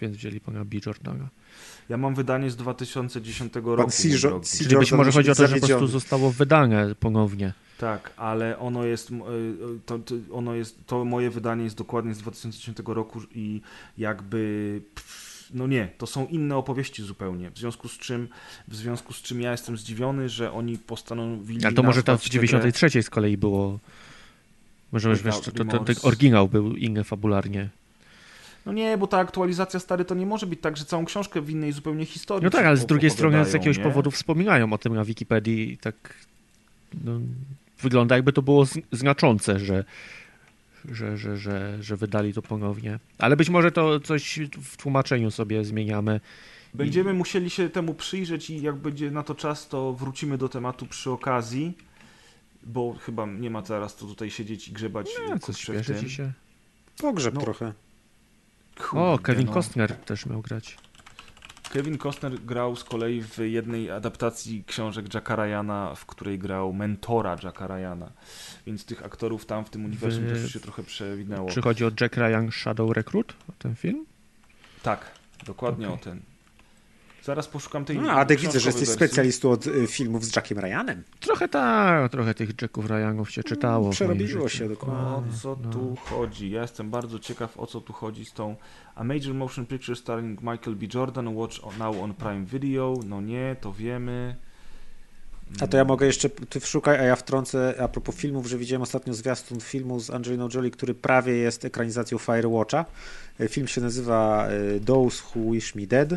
Więc 0.00 0.16
wzięli 0.16 0.40
pana 0.40 0.64
B. 0.64 0.76
Jordana. 0.86 1.28
Ja 1.88 1.96
mam 1.96 2.14
wydanie 2.14 2.50
z 2.50 2.56
2010 2.56 3.52
roku. 3.64 3.90
C. 3.90 4.08
C. 4.42 4.64
Czyli 4.64 4.76
być 4.76 4.92
może 4.92 5.12
chodzi 5.12 5.30
o 5.30 5.34
to, 5.34 5.46
że 5.46 5.56
po 5.56 5.66
prostu 5.66 5.86
zostało 5.86 6.30
wydane 6.30 6.94
ponownie. 6.94 7.52
Tak, 7.78 8.12
ale 8.16 8.58
ono 8.58 8.84
jest, 8.84 9.10
e, 9.10 9.14
to, 9.86 9.98
to, 9.98 10.14
ono 10.32 10.54
jest, 10.54 10.86
to 10.86 11.04
moje 11.04 11.30
wydanie 11.30 11.64
jest 11.64 11.76
dokładnie 11.76 12.14
z 12.14 12.18
2010 12.18 12.78
roku 12.86 13.20
i 13.34 13.60
jakby 13.98 14.80
pff, 14.94 15.25
no 15.54 15.66
nie, 15.66 15.88
to 15.98 16.06
są 16.06 16.26
inne 16.26 16.56
opowieści 16.56 17.02
zupełnie. 17.02 17.50
W 17.50 17.58
związku 17.58 17.88
z 17.88 17.98
czym, 17.98 18.28
w 18.68 18.76
związku 18.76 19.12
z 19.12 19.22
czym 19.22 19.40
ja 19.40 19.52
jestem 19.52 19.76
zdziwiony, 19.76 20.28
że 20.28 20.52
oni 20.52 20.78
postanowili. 20.78 21.64
Ale 21.64 21.74
to 21.74 21.82
może 21.82 22.02
tam 22.02 22.18
w 22.18 22.28
93 22.28 22.90
grę... 22.90 23.02
z 23.02 23.10
kolei 23.10 23.36
było. 23.36 23.78
Może 24.92 25.14
wiesz, 25.14 25.40
to, 25.40 25.64
to, 25.64 25.64
to, 25.64 25.92
oryginał 26.02 26.48
był 26.48 26.76
inny 26.76 27.04
fabularnie. 27.04 27.68
No 28.66 28.72
nie, 28.72 28.98
bo 28.98 29.06
ta 29.06 29.18
aktualizacja 29.18 29.80
stary 29.80 30.04
to 30.04 30.14
nie 30.14 30.26
może 30.26 30.46
być 30.46 30.60
tak, 30.60 30.76
że 30.76 30.84
całą 30.84 31.04
książkę 31.04 31.40
w 31.40 31.50
innej 31.50 31.72
zupełnie 31.72 32.04
historii. 32.04 32.44
No 32.44 32.50
tak, 32.50 32.66
ale 32.66 32.76
z 32.76 32.86
drugiej 32.86 33.10
strony 33.10 33.44
z 33.44 33.52
jakiegoś 33.52 33.78
nie? 33.78 33.84
powodu 33.84 34.10
wspominają 34.10 34.72
o 34.72 34.78
tym 34.78 34.94
na 34.94 35.04
Wikipedii 35.04 35.72
i 35.72 35.78
tak 35.78 36.14
no, 37.04 37.20
wygląda 37.82 38.14
jakby 38.14 38.32
to 38.32 38.42
było 38.42 38.66
znaczące, 38.92 39.58
że, 39.58 39.84
że, 40.92 41.16
że, 41.16 41.36
że, 41.36 41.82
że 41.82 41.96
wydali 41.96 42.34
to 42.34 42.42
ponownie. 42.42 42.98
Ale 43.18 43.36
być 43.36 43.50
może 43.50 43.72
to 43.72 44.00
coś 44.00 44.38
w 44.62 44.76
tłumaczeniu 44.76 45.30
sobie 45.30 45.64
zmieniamy. 45.64 46.20
Będziemy 46.74 47.10
I... 47.10 47.14
musieli 47.14 47.50
się 47.50 47.68
temu 47.68 47.94
przyjrzeć 47.94 48.50
i 48.50 48.62
jak 48.62 48.76
będzie 48.76 49.10
na 49.10 49.22
to 49.22 49.34
czas, 49.34 49.68
to 49.68 49.92
wrócimy 49.92 50.38
do 50.38 50.48
tematu 50.48 50.86
przy 50.86 51.10
okazji, 51.10 51.76
bo 52.62 52.94
chyba 53.00 53.26
nie 53.26 53.50
ma 53.50 53.62
teraz 53.62 53.96
to 53.96 54.06
tutaj 54.06 54.30
siedzieć 54.30 54.68
i 54.68 54.72
grzebać. 54.72 55.10
No, 55.28 55.38
co 55.38 55.52
śpieszy 55.52 56.00
ci 56.00 56.10
się? 56.10 56.32
Pogrzeb 56.98 57.34
no. 57.34 57.40
trochę. 57.40 57.72
Kurde, 58.78 59.00
o, 59.00 59.18
Kevin 59.18 59.46
no. 59.46 59.52
Costner 59.52 59.96
też 59.96 60.26
miał 60.26 60.42
grać. 60.42 60.76
Kevin 61.72 61.98
Costner 61.98 62.40
grał 62.40 62.76
z 62.76 62.84
kolei 62.84 63.22
w 63.22 63.38
jednej 63.38 63.90
adaptacji 63.90 64.64
książek 64.66 65.14
Jacka 65.14 65.36
Ryana, 65.36 65.94
w 65.94 66.06
której 66.06 66.38
grał 66.38 66.72
mentora 66.72 67.36
Jacka 67.42 67.66
Ryana. 67.66 68.10
Więc 68.66 68.84
tych 68.84 69.04
aktorów 69.04 69.46
tam 69.46 69.64
w 69.64 69.70
tym 69.70 69.84
uniwersum 69.84 70.24
w... 70.24 70.28
też 70.28 70.52
się 70.52 70.60
trochę 70.60 70.82
przewinęło. 70.82 71.50
Czy 71.50 71.62
chodzi 71.62 71.84
o 71.84 71.90
Jack 72.00 72.16
Ryan 72.16 72.50
Shadow 72.50 72.92
Recruit? 72.92 73.32
O 73.48 73.52
ten 73.58 73.74
film? 73.74 74.06
Tak, 74.82 75.10
dokładnie 75.46 75.86
okay. 75.86 76.00
o 76.00 76.04
ten. 76.04 76.20
Zaraz 77.26 77.48
poszukam 77.48 77.84
tej 77.84 77.98
no, 77.98 78.10
Adek 78.10 78.40
widzę, 78.40 78.60
że 78.60 78.68
jesteś 78.68 78.88
wersji. 78.88 78.94
specjalistą 78.94 79.50
od 79.50 79.66
y, 79.66 79.86
filmów 79.86 80.24
z 80.24 80.36
Jackiem 80.36 80.58
Ryanem. 80.58 81.02
Trochę 81.20 81.48
tak, 81.48 82.12
trochę 82.12 82.34
tych 82.34 82.50
Jacków 82.62 82.86
Ryanów 82.86 83.30
się 83.30 83.42
czytało. 83.42 83.84
Mm, 83.84 83.92
przerobiło 83.92 84.48
się 84.48 84.68
dokładnie. 84.68 85.34
O 85.36 85.40
co 85.42 85.56
no. 85.64 85.70
tu 85.70 85.96
chodzi? 85.96 86.50
Ja 86.50 86.62
jestem 86.62 86.90
bardzo 86.90 87.18
ciekaw, 87.18 87.58
o 87.58 87.66
co 87.66 87.80
tu 87.80 87.92
chodzi 87.92 88.24
z 88.24 88.32
tą 88.32 88.56
A 88.94 89.04
Major 89.04 89.34
Motion 89.34 89.66
Picture 89.66 89.96
starring 89.96 90.40
Michael 90.40 90.76
B. 90.76 90.86
Jordan, 90.94 91.36
watch 91.36 91.78
now 91.78 91.96
on 92.02 92.14
Prime 92.14 92.44
Video. 92.44 92.94
No 93.06 93.20
nie, 93.20 93.56
to 93.60 93.72
wiemy. 93.72 94.36
A 95.60 95.66
to 95.66 95.76
ja 95.76 95.84
mogę 95.84 96.06
jeszcze, 96.06 96.30
ty 96.30 96.60
wszukaj, 96.60 96.98
a 96.98 97.02
ja 97.02 97.16
wtrącę 97.16 97.74
a 97.82 97.88
propos 97.88 98.14
filmów, 98.14 98.46
że 98.46 98.58
widziałem 98.58 98.82
ostatnio 98.82 99.14
zwiastun 99.14 99.60
filmu 99.60 100.00
z 100.00 100.10
Angeliną 100.10 100.48
Jolie, 100.54 100.70
który 100.70 100.94
prawie 100.94 101.32
jest 101.32 101.64
ekranizacją 101.64 102.18
Firewatcha. 102.18 102.84
Film 103.48 103.68
się 103.68 103.80
nazywa 103.80 104.48
y, 104.50 104.80
Those 104.80 105.22
Who 105.34 105.52
Wish 105.52 105.74
Me 105.74 105.86
Dead 105.86 106.08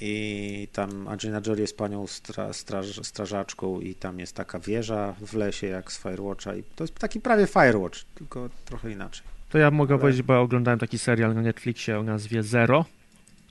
i 0.00 0.68
tam 0.72 1.08
Angelina 1.08 1.40
Jolie 1.46 1.60
jest 1.60 1.76
panią 1.76 2.06
stra, 2.06 2.52
straż, 2.52 3.00
strażaczką 3.02 3.80
i 3.80 3.94
tam 3.94 4.18
jest 4.18 4.34
taka 4.34 4.58
wieża 4.58 5.14
w 5.20 5.34
lesie 5.34 5.66
jak 5.66 5.92
z 5.92 6.02
Firewatcha 6.02 6.54
i 6.54 6.62
to 6.76 6.84
jest 6.84 6.94
taki 6.94 7.20
prawie 7.20 7.46
Firewatch, 7.46 8.04
tylko 8.14 8.48
trochę 8.64 8.92
inaczej. 8.92 9.26
To 9.48 9.58
ja 9.58 9.70
mogę 9.70 9.94
Ale... 9.94 10.00
powiedzieć, 10.00 10.22
bo 10.22 10.40
oglądałem 10.40 10.78
taki 10.78 10.98
serial 10.98 11.34
na 11.34 11.42
Netflixie 11.42 11.98
o 11.98 12.02
nazwie 12.02 12.42
Zero, 12.42 12.84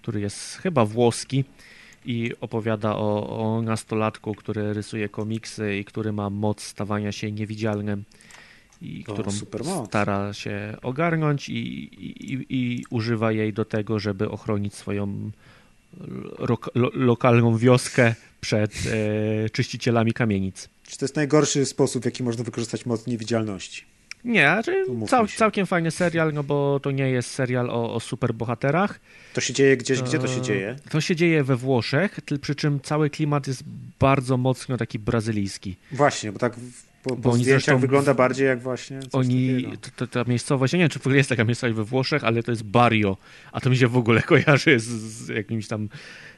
który 0.02 0.22
jest 0.22 0.56
chyba 0.56 0.86
włoski 0.86 1.44
i 2.06 2.32
opowiada 2.42 2.96
o, 2.96 3.40
o 3.40 3.62
nastolatku, 3.62 4.36
który 4.36 4.74
rysuje 4.74 5.10
komiksy 5.10 5.78
i 5.78 5.86
który 5.86 6.14
ma 6.14 6.30
moc 6.30 6.64
stawania 6.64 7.12
się 7.12 7.32
niewidzialnym 7.32 8.04
i 8.82 9.06
o, 9.08 9.14
którą 9.14 9.32
stara 9.86 10.34
się 10.34 10.78
ogarnąć 10.82 11.50
i, 11.50 11.54
i, 11.54 12.46
i, 12.50 12.86
używa 12.90 13.32
jej 13.32 13.54
do 13.54 13.66
tego, 13.66 14.00
żeby 14.00 14.30
ochronić 14.30 14.74
swoją 14.74 15.32
lo, 16.76 16.90
lokalną 16.94 17.58
wioskę 17.58 18.16
przed 18.42 18.74
e, 19.46 19.50
czyścicielami 19.50 20.14
kamienic. 20.14 20.70
Czy 20.88 20.98
to 20.98 21.06
jest 21.06 21.16
najgorszy 21.16 21.66
sposób, 21.66 22.02
w 22.02 22.06
jaki 22.06 22.24
można 22.24 22.44
wykorzystać 22.44 22.86
moc 22.86 23.08
niewidzialności? 23.08 23.86
Nie, 24.26 24.42
znaczy 24.42 24.86
cał, 25.08 25.28
całkiem 25.28 25.66
fajny 25.66 25.92
serial, 25.92 26.34
no 26.34 26.44
bo 26.44 26.80
to 26.80 26.92
nie 26.92 27.10
jest 27.10 27.32
serial 27.32 27.70
o, 27.70 27.94
o 27.94 28.00
superbohaterach. 28.00 29.00
To 29.34 29.42
się 29.42 29.54
dzieje 29.54 29.78
gdzieś, 29.78 30.02
gdzie 30.02 30.20
to 30.20 30.28
się 30.28 30.42
dzieje? 30.42 30.76
To 30.90 31.02
się 31.02 31.16
dzieje 31.16 31.44
we 31.44 31.56
Włoszech, 31.56 32.20
przy 32.42 32.56
czym 32.56 32.80
cały 32.80 33.10
klimat 33.10 33.48
jest 33.48 33.64
bardzo 34.00 34.38
mocno 34.38 34.78
taki 34.78 35.00
brazylijski. 35.00 35.76
Właśnie, 35.92 36.32
bo 36.32 36.40
tak 36.40 36.56
po, 37.06 37.15
po 37.15 37.34
zdjęciach 37.34 37.80
wygląda 37.80 38.14
bardziej 38.14 38.48
jak 38.48 38.61
właśnie 38.61 38.99
Oni, 39.11 39.65
to, 39.95 40.07
ta 40.07 40.23
miejscowość, 40.23 40.73
ja 40.73 40.77
nie 40.77 40.84
wiem, 40.84 40.90
czy 40.90 40.99
w 40.99 41.02
ogóle 41.02 41.18
jest 41.18 41.30
taka 41.30 41.44
miejscowość 41.44 41.77
we 41.77 41.84
Włoszech, 41.84 42.23
ale 42.23 42.44
to 42.44 42.52
jest 42.52 42.64
Barrio, 42.64 43.18
a 43.52 43.61
to 43.61 43.69
mi 43.69 43.77
się 43.77 43.88
w 43.88 43.98
ogóle 43.98 44.22
kojarzy 44.32 44.80
z, 44.80 44.84
z 44.84 45.27
jakimś 45.27 45.68
tam 45.68 45.90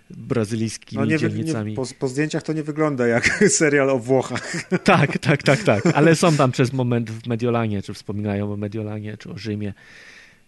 brazylijskimi 0.10 1.00
no 1.00 1.06
nie, 1.06 1.18
dzielnicami. 1.18 1.72
Nie, 1.72 1.76
po, 1.76 1.86
po, 2.00 2.08
zdjęciach 2.08 2.44
to 2.44 2.54
nie 2.54 2.64
wygląda 2.64 3.08
jak 3.08 3.28
serial 3.60 3.90
o 3.90 4.00
Włochach. 4.00 4.56
Tak, 4.84 5.18
tak, 5.18 5.44
tak, 5.44 5.64
tak, 5.64 5.86
ale 5.86 6.16
są 6.16 6.36
tam 6.36 6.52
przez 6.52 6.74
moment 6.74 7.12
w 7.12 7.28
Mediolanie, 7.28 7.82
czy 7.82 7.94
wspominają 7.94 8.54
o 8.54 8.58
Mediolanie, 8.58 9.18
czy 9.18 9.32
o 9.32 9.38
Rzymie. 9.38 9.74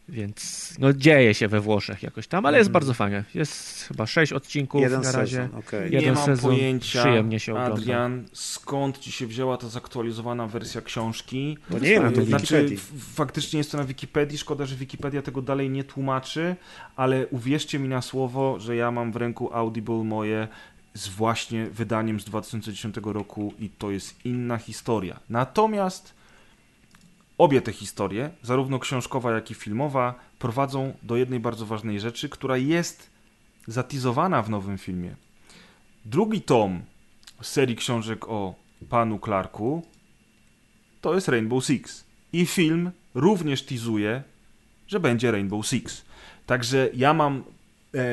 Więc 0.09 0.73
no, 0.79 0.93
dzieje 0.93 1.33
się 1.33 1.47
we 1.47 1.61
Włoszech 1.61 2.03
jakoś 2.03 2.27
tam, 2.27 2.45
ale 2.45 2.57
jest 2.57 2.67
mm. 2.67 2.73
bardzo 2.73 2.93
fajnie. 2.93 3.23
Jest 3.35 3.83
chyba 3.83 4.05
sześć 4.05 4.33
odcinków 4.33 4.81
Jeden 4.81 5.01
na 5.01 5.11
razie. 5.11 5.37
Sezon, 5.37 5.59
okay. 5.59 5.83
Jeden 5.83 6.01
nie 6.01 6.11
mam 6.11 6.25
sezon. 6.25 6.51
pojęcia, 6.51 6.99
Przyjemnie 6.99 7.39
się 7.39 7.51
ogląda. 7.51 7.73
Adrian, 7.73 8.25
skąd 8.33 8.99
ci 8.99 9.11
się 9.11 9.27
wzięła 9.27 9.57
ta 9.57 9.69
zaktualizowana 9.69 10.47
wersja 10.47 10.81
książki? 10.81 11.57
To 11.71 11.79
nie 11.79 11.99
ma 11.99 12.11
to 12.11 12.25
znaczy, 12.25 12.75
faktycznie 13.13 13.57
jest 13.57 13.71
to 13.71 13.77
na 13.77 13.83
Wikipedii. 13.83 14.37
Szkoda, 14.37 14.65
że 14.65 14.75
Wikipedia 14.75 15.21
tego 15.21 15.41
dalej 15.41 15.69
nie 15.69 15.83
tłumaczy, 15.83 16.55
ale 16.95 17.27
uwierzcie 17.27 17.79
mi 17.79 17.89
na 17.89 18.01
słowo, 18.01 18.59
że 18.59 18.75
ja 18.75 18.91
mam 18.91 19.11
w 19.11 19.15
ręku 19.15 19.53
Audible 19.53 20.03
moje 20.03 20.47
z 20.93 21.07
właśnie 21.07 21.65
wydaniem 21.65 22.19
z 22.19 22.25
2010 22.25 22.95
roku 23.03 23.53
i 23.59 23.69
to 23.69 23.91
jest 23.91 24.25
inna 24.25 24.57
historia. 24.57 25.19
Natomiast 25.29 26.18
Obie 27.39 27.61
te 27.61 27.71
historie, 27.71 28.29
zarówno 28.41 28.79
książkowa, 28.79 29.31
jak 29.31 29.51
i 29.51 29.53
filmowa, 29.53 30.15
prowadzą 30.39 30.93
do 31.03 31.15
jednej 31.15 31.39
bardzo 31.39 31.65
ważnej 31.65 31.99
rzeczy, 31.99 32.29
która 32.29 32.57
jest 32.57 33.09
zatizowana 33.67 34.41
w 34.41 34.49
nowym 34.49 34.77
filmie. 34.77 35.15
Drugi 36.05 36.41
tom 36.41 36.81
serii 37.41 37.75
książek 37.75 38.29
o 38.29 38.55
panu 38.89 39.19
Clarku 39.19 39.85
to 41.01 41.15
jest 41.15 41.27
Rainbow 41.27 41.65
Six. 41.65 42.05
I 42.33 42.45
film 42.45 42.91
również 43.13 43.65
tizuje, 43.65 44.23
że 44.87 44.99
będzie 44.99 45.31
Rainbow 45.31 45.67
Six. 45.67 46.05
Także 46.45 46.89
ja 46.93 47.13
mam 47.13 47.43
e, 47.95 48.03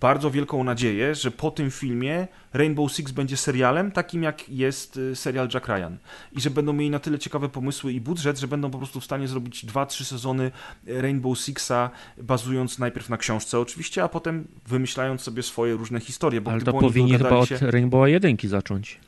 bardzo 0.00 0.30
wielką 0.30 0.64
nadzieję, 0.64 1.14
że 1.14 1.30
po 1.30 1.50
tym 1.50 1.70
filmie 1.70 2.28
Rainbow 2.52 2.92
Six 2.92 3.12
będzie 3.12 3.36
serialem, 3.36 3.92
takim 3.92 4.22
jak 4.22 4.48
jest 4.48 4.96
y, 4.96 5.16
serial 5.16 5.48
Jack 5.54 5.68
Ryan. 5.68 5.96
I 6.32 6.40
że 6.40 6.50
będą 6.50 6.72
mieli 6.72 6.90
na 6.90 6.98
tyle 6.98 7.18
ciekawe 7.18 7.48
pomysły 7.48 7.92
i 7.92 8.00
budżet, 8.00 8.38
że 8.38 8.48
będą 8.48 8.70
po 8.70 8.78
prostu 8.78 9.00
w 9.00 9.04
stanie 9.04 9.28
zrobić 9.28 9.64
dwa, 9.66 9.86
trzy 9.86 10.04
sezony 10.04 10.50
Rainbow 10.86 11.38
Sixa, 11.38 11.90
bazując 12.22 12.78
najpierw 12.78 13.08
na 13.08 13.16
książce 13.16 13.58
oczywiście, 13.58 14.02
a 14.04 14.08
potem 14.08 14.48
wymyślając 14.66 15.22
sobie 15.22 15.42
swoje 15.42 15.74
różne 15.74 16.00
historie. 16.00 16.40
Bo 16.40 16.50
Ale 16.50 16.60
to 16.60 16.72
powinni 16.72 17.18
chyba 17.18 17.30
od 17.30 17.48
się... 17.48 17.58
Rainbowa 17.60 18.08
jedynki 18.08 18.48
zacząć. 18.48 19.00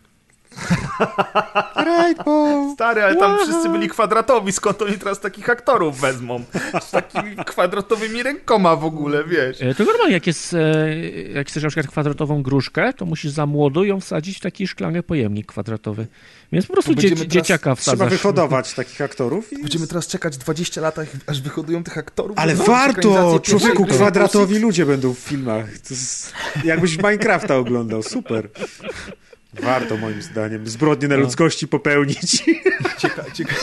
Rainbow! 1.76 2.74
Stary, 2.74 3.02
ale 3.02 3.16
tam 3.16 3.32
wow. 3.32 3.44
wszyscy 3.44 3.68
byli 3.68 3.88
kwadratowi, 3.88 4.52
skąd 4.52 4.82
oni 4.82 4.98
teraz 4.98 5.20
takich 5.20 5.50
aktorów 5.50 6.00
wezmą? 6.00 6.44
Z 6.80 6.90
takimi 6.90 7.36
kwadratowymi 7.36 8.22
rękoma 8.22 8.76
w 8.76 8.84
ogóle, 8.84 9.24
wiesz. 9.24 9.62
E, 9.62 9.74
to 9.74 9.84
normalnie, 9.84 10.14
jak, 10.14 10.26
jest, 10.26 10.54
e, 10.54 10.98
jak 11.34 11.48
chcesz 11.48 11.62
na 11.62 11.68
przykład 11.68 11.86
kwadratową 11.86 12.42
gruszkę, 12.42 12.92
to 12.92 13.06
musisz 13.06 13.30
za 13.30 13.46
młodu 13.46 13.84
ją 13.84 14.00
wsadzić 14.00 14.36
w 14.36 14.40
taki 14.40 14.66
szklany 14.66 15.02
pojemnik 15.02 15.46
kwadratowy. 15.46 16.06
Więc 16.52 16.66
po 16.66 16.72
prostu 16.72 16.94
dzie 16.94 17.28
dzieciaka 17.28 17.74
wsadzasz. 17.74 17.98
Trzeba 17.98 18.10
wyhodować 18.10 18.74
takich 18.74 19.00
aktorów. 19.00 19.52
I... 19.52 19.56
Będziemy 19.56 19.86
teraz 19.86 20.06
czekać 20.06 20.36
20 20.36 20.80
lat, 20.80 20.96
aż 21.26 21.40
wyhodują 21.40 21.84
tych 21.84 21.98
aktorów. 21.98 22.38
Ale 22.38 22.54
warto! 22.54 23.40
Człowieku, 23.42 23.86
kwadratowi 23.86 24.58
ludzie 24.58 24.86
będą 24.86 25.14
w 25.14 25.18
filmach. 25.18 25.66
Jest... 25.90 26.32
Jakbyś 26.64 26.96
Minecrafta 26.96 27.56
oglądał, 27.56 28.02
super. 28.02 28.48
Warto 29.52 29.96
moim 29.96 30.22
zdaniem 30.22 30.68
zbrodnie 30.68 31.08
na 31.08 31.16
ludzkości 31.16 31.68
popełnić. 31.68 32.44
Cieka 32.98 33.24
cieka 33.32 33.54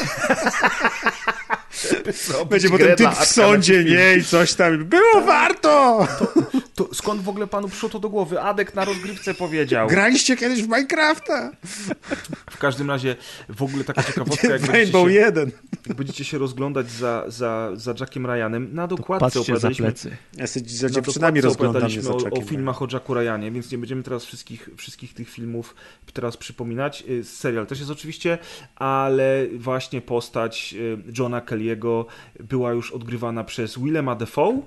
Będzie 2.50 2.70
potem 2.70 2.96
typ 2.96 3.12
w 3.12 3.26
sądzie, 3.26 3.84
nie? 3.84 4.16
I 4.18 4.24
coś 4.24 4.54
tam. 4.54 4.86
Było 4.86 5.22
warto! 5.26 6.08
To, 6.20 6.34
to, 6.78 6.90
skąd 6.94 7.22
w 7.22 7.30
ogóle 7.30 7.48
panu 7.48 7.68
przyszło 7.68 7.90
to 7.90 8.00
do 8.00 8.10
głowy? 8.10 8.42
Adek 8.42 8.76
na 8.76 8.86
rozgrywce 8.86 9.34
powiedział. 9.34 9.88
Graliście 9.88 10.38
kiedyś 10.38 10.62
w 10.62 10.68
Minecrafta? 10.68 11.52
W 12.52 12.58
każdym 12.58 12.90
razie 12.90 13.16
w 13.50 13.64
ogóle 13.64 13.84
taka 13.84 14.04
ciekawostka, 14.14 14.48
jak 14.48 14.66
Rainbow 14.66 15.08
się, 15.08 15.14
1. 15.14 15.52
Jak 15.88 15.98
będziecie 15.98 16.24
się 16.24 16.38
rozglądać 16.38 16.92
za, 16.92 17.24
za, 17.28 17.72
za 17.74 17.94
Jackiem 18.00 18.26
Ryanem, 18.26 18.74
na 18.74 18.88
dokładce 18.88 19.40
opowiadaliśmy... 19.40 19.86
Za 19.86 19.92
plecy. 19.92 20.18
Ja 20.34 20.48
się 20.48 20.60
za 20.66 20.90
dziewczynami 20.90 21.42
rozglądam 21.42 21.92
o, 22.10 22.40
o 22.40 22.42
filmach 22.42 22.82
o 22.82 22.88
Jacku 22.92 23.14
Ryanie, 23.14 23.52
więc 23.52 23.72
nie 23.72 23.78
będziemy 23.78 24.04
teraz 24.04 24.26
wszystkich, 24.26 24.70
wszystkich 24.78 25.14
tych 25.14 25.30
filmów 25.30 25.76
teraz 26.14 26.38
przypominać. 26.38 27.04
Y, 27.10 27.24
serial 27.24 27.68
też 27.68 27.80
jest 27.80 27.92
oczywiście, 27.92 28.38
ale 28.76 29.48
właśnie 29.56 30.02
postać 30.02 30.76
y, 30.78 30.98
Johna 31.20 31.42
Kelly'ego 31.42 32.06
była 32.40 32.72
już 32.72 32.92
odgrywana 32.92 33.44
przez 33.44 33.80
Willema 33.80 34.16
Dafoe 34.16 34.62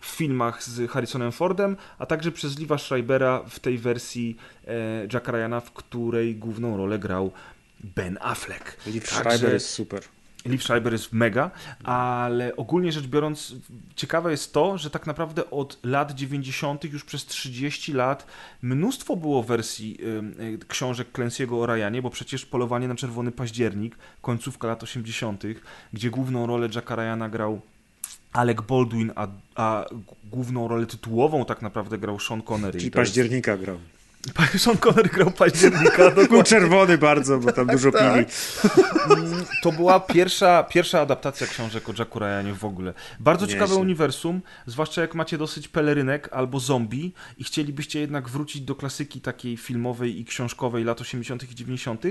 w 0.00 0.06
filmach 0.06 0.64
z 0.64 0.90
Harrisonem 0.90 1.32
Fordem, 1.32 1.76
a 1.98 2.06
także 2.06 2.32
przez 2.32 2.58
Liva 2.58 2.78
Schreibera 2.78 3.42
w 3.48 3.60
tej 3.60 3.78
wersji 3.78 4.36
e, 4.66 4.72
Jacka 5.12 5.32
Ryana, 5.32 5.60
w 5.60 5.72
której 5.72 6.36
główną 6.36 6.76
rolę 6.76 6.98
grał 6.98 7.32
Ben 7.84 8.18
Affleck. 8.20 8.86
Liv 8.86 9.06
Schreiber 9.06 9.52
jest 9.52 9.68
super. 9.68 10.02
Liv 10.44 10.62
Schreiber 10.62 10.92
jest 10.92 11.12
mega, 11.12 11.50
ale 11.84 12.56
ogólnie 12.56 12.92
rzecz 12.92 13.06
biorąc, 13.06 13.54
ciekawe 13.96 14.30
jest 14.30 14.52
to, 14.52 14.78
że 14.78 14.90
tak 14.90 15.06
naprawdę 15.06 15.50
od 15.50 15.78
lat 15.84 16.12
90. 16.12 16.84
już 16.84 17.04
przez 17.04 17.26
30 17.26 17.92
lat 17.92 18.26
mnóstwo 18.62 19.16
było 19.16 19.42
wersji 19.42 19.98
y, 20.40 20.58
książek 20.68 21.08
Clancy'ego 21.12 21.60
o 21.60 21.66
Ryanie, 21.66 22.02
bo 22.02 22.10
przecież 22.10 22.46
Polowanie 22.46 22.88
na 22.88 22.94
Czerwony 22.94 23.32
Październik, 23.32 23.96
końcówka 24.22 24.68
lat 24.68 24.82
80., 24.82 25.42
gdzie 25.92 26.10
główną 26.10 26.46
rolę 26.46 26.68
Jacka 26.74 26.96
Ryana 26.96 27.28
grał 27.28 27.60
Alec 28.32 28.60
Baldwin, 28.60 29.12
a, 29.16 29.28
a 29.54 29.84
główną 30.24 30.68
rolę 30.68 30.86
tytułową 30.86 31.44
tak 31.44 31.62
naprawdę 31.62 31.98
grał 31.98 32.20
Sean 32.20 32.42
Connery. 32.42 32.78
Czyli 32.78 32.90
października 32.90 33.56
grał. 33.56 33.76
Sean 34.58 34.76
Connery 34.76 35.08
grał 35.08 35.30
października. 35.30 36.10
Był 36.10 36.42
czerwony 36.42 36.98
bardzo, 36.98 37.38
bo 37.38 37.52
tam 37.52 37.66
tak, 37.66 37.76
dużo 37.76 37.92
tak. 37.92 38.12
pili. 38.12 38.26
Mm, 39.10 39.44
to 39.62 39.72
była 39.72 40.00
pierwsza, 40.00 40.62
pierwsza 40.62 41.00
adaptacja 41.00 41.46
książek 41.46 41.88
o 41.88 41.92
Jacku 41.98 42.18
Ryanie 42.18 42.54
w 42.54 42.64
ogóle. 42.64 42.94
Bardzo 43.20 43.46
Nieźle. 43.46 43.60
ciekawe 43.60 43.80
uniwersum, 43.80 44.40
zwłaszcza 44.66 45.00
jak 45.00 45.14
macie 45.14 45.38
dosyć 45.38 45.68
pelerynek 45.68 46.28
albo 46.32 46.60
zombie 46.60 47.12
i 47.38 47.44
chcielibyście 47.44 48.00
jednak 48.00 48.28
wrócić 48.28 48.62
do 48.62 48.74
klasyki 48.74 49.20
takiej 49.20 49.56
filmowej 49.56 50.20
i 50.20 50.24
książkowej 50.24 50.84
lat 50.84 51.00
80. 51.00 51.50
i 51.50 51.54
90., 51.54 52.02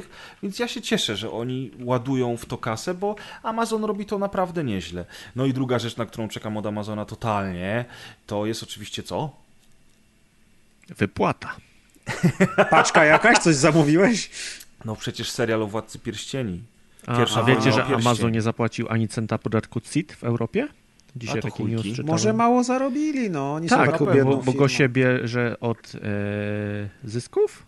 więc 0.43 0.59
ja 0.59 0.67
się 0.67 0.81
cieszę, 0.81 1.15
że 1.15 1.31
oni 1.31 1.71
ładują 1.79 2.37
w 2.37 2.45
to 2.45 2.57
kasę, 2.57 2.93
bo 2.93 3.15
Amazon 3.43 3.83
robi 3.83 4.05
to 4.05 4.19
naprawdę 4.19 4.63
nieźle. 4.63 5.05
No 5.35 5.45
i 5.45 5.53
druga 5.53 5.79
rzecz, 5.79 5.97
na 5.97 6.05
którą 6.05 6.27
czekam 6.27 6.57
od 6.57 6.65
Amazona 6.65 7.05
totalnie, 7.05 7.85
to 8.27 8.45
jest 8.45 8.63
oczywiście 8.63 9.03
co? 9.03 9.35
Wypłata. 10.97 11.68
Paczka 12.69 13.05
jakaś? 13.05 13.37
Coś 13.37 13.55
zamówiłeś? 13.55 14.29
No 14.85 14.95
przecież 14.95 15.31
serial 15.31 15.63
o 15.63 15.67
Władcy 15.67 15.99
Pierścieni. 15.99 16.63
Pierwsza 17.17 17.39
a, 17.39 17.43
a 17.43 17.45
wiecie, 17.45 17.71
że 17.71 17.85
Amazon 17.85 18.31
nie 18.31 18.41
zapłacił 18.41 18.87
ani 18.89 19.07
centa 19.07 19.37
podatku 19.37 19.81
CIT 19.81 20.13
w 20.13 20.23
Europie? 20.23 20.67
Dzisiaj 21.15 21.41
taki 21.41 21.65
news 21.65 21.83
czytałem. 21.83 22.07
Może 22.07 22.33
mało 22.33 22.63
zarobili, 22.63 23.29
no. 23.29 23.53
Oni 23.53 23.69
tak, 23.69 23.97
są 23.97 24.05
bo, 24.05 24.37
bo 24.37 24.53
go 24.53 24.67
się 24.67 24.89
bierze 24.89 25.59
od 25.59 25.91
e, 25.95 25.99
zysków? 27.03 27.63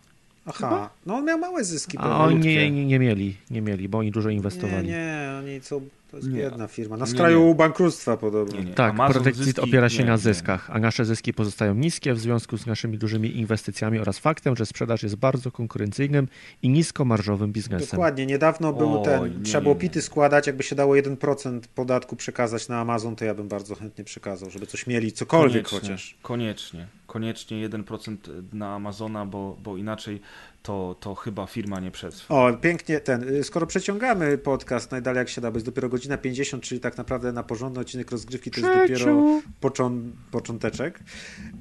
Aha, 0.45 0.57
Chyba? 0.57 0.89
no 1.05 1.15
on 1.15 1.25
miał 1.25 1.39
małe 1.39 1.63
zyski. 1.63 1.97
A 1.97 2.17
oni 2.17 2.39
nie, 2.39 2.71
nie, 2.71 2.85
nie, 2.85 2.99
mieli, 2.99 3.37
nie 3.51 3.61
mieli, 3.61 3.89
bo 3.89 3.97
oni 3.97 4.11
dużo 4.11 4.29
inwestowali. 4.29 4.87
Nie, 4.87 4.93
nie, 4.93 5.37
oni 5.39 5.61
co 5.61 5.81
to 6.11 6.17
jest 6.17 6.29
nie. 6.29 6.37
biedna 6.37 6.67
firma. 6.67 6.97
Na 6.97 7.05
skraju 7.05 7.47
nie, 7.47 7.55
bankructwa 7.55 8.17
podobno. 8.17 8.61
Nie, 8.61 8.73
tak, 8.73 8.95
Protectit 8.95 9.59
opiera 9.59 9.89
się 9.89 10.05
na 10.05 10.17
zyskach, 10.17 10.69
a 10.69 10.79
nasze 10.79 11.05
zyski 11.05 11.33
pozostają 11.33 11.73
niskie 11.73 12.13
w 12.13 12.19
związku 12.19 12.57
z 12.57 12.65
naszymi 12.65 12.97
dużymi 12.97 13.37
inwestycjami 13.37 13.99
oraz 13.99 14.19
faktem, 14.19 14.55
że 14.55 14.65
sprzedaż 14.65 15.03
jest 15.03 15.15
bardzo 15.15 15.51
konkurencyjnym 15.51 16.27
i 16.61 16.69
niskomarżowym 16.69 17.51
biznesem. 17.51 17.89
Dokładnie. 17.91 18.25
Niedawno 18.25 18.73
był 18.73 19.01
ten, 19.01 19.43
trzeba 19.43 19.61
było 19.61 19.75
pity 19.75 20.01
składać, 20.01 20.47
jakby 20.47 20.63
się 20.63 20.75
dało 20.75 20.95
1% 20.95 21.59
podatku 21.75 22.15
przekazać 22.15 22.67
na 22.67 22.79
Amazon, 22.79 23.15
to 23.15 23.25
ja 23.25 23.33
bym 23.33 23.47
bardzo 23.47 23.75
chętnie 23.75 24.03
przekazał, 24.03 24.49
żeby 24.49 24.67
coś 24.67 24.87
mieli, 24.87 25.11
cokolwiek 25.11 25.67
koniecznie, 25.67 25.89
chociaż. 25.89 26.17
Koniecznie. 26.21 26.87
Koniecznie 27.07 27.69
1% 27.69 28.17
na 28.53 28.75
Amazona, 28.75 29.25
bo, 29.25 29.57
bo 29.63 29.77
inaczej 29.77 30.21
to, 30.63 30.95
to 30.99 31.15
chyba 31.15 31.47
firma 31.47 31.79
nie 31.79 31.91
przetrwa. 31.91 32.35
O, 32.35 32.53
pięknie 32.53 32.99
ten. 32.99 33.35
Y, 33.35 33.43
skoro 33.43 33.67
przeciągamy 33.67 34.37
podcast 34.37 34.91
najdalej 34.91 35.17
jak 35.17 35.29
się 35.29 35.41
da, 35.41 35.51
bo 35.51 35.55
jest 35.55 35.65
dopiero 35.65 35.89
godzina 35.89 36.17
50, 36.17 36.63
czyli 36.63 36.81
tak 36.81 36.97
naprawdę 36.97 37.31
na 37.31 37.43
porządny 37.43 37.79
odcinek 37.79 38.11
rozgrywki 38.11 38.51
to 38.51 38.59
jest 38.59 38.73
dopiero 38.81 39.41
począ, 39.59 40.11
począteczek. 40.31 40.99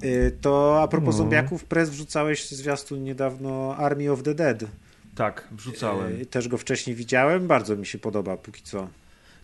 Y, 0.04 0.38
to 0.40 0.82
a 0.82 0.88
propos 0.88 1.14
no. 1.14 1.18
zombiaków, 1.18 1.64
prez 1.64 1.90
wrzucałeś 1.90 2.48
zwiastun 2.48 3.04
niedawno 3.04 3.76
Army 3.76 4.12
of 4.12 4.22
the 4.22 4.34
Dead. 4.34 4.64
Tak, 5.14 5.48
wrzucałem. 5.50 6.20
Y, 6.20 6.26
też 6.26 6.48
go 6.48 6.58
wcześniej 6.58 6.96
widziałem, 6.96 7.46
bardzo 7.46 7.76
mi 7.76 7.86
się 7.86 7.98
podoba 7.98 8.36
póki 8.36 8.62
co. 8.62 8.88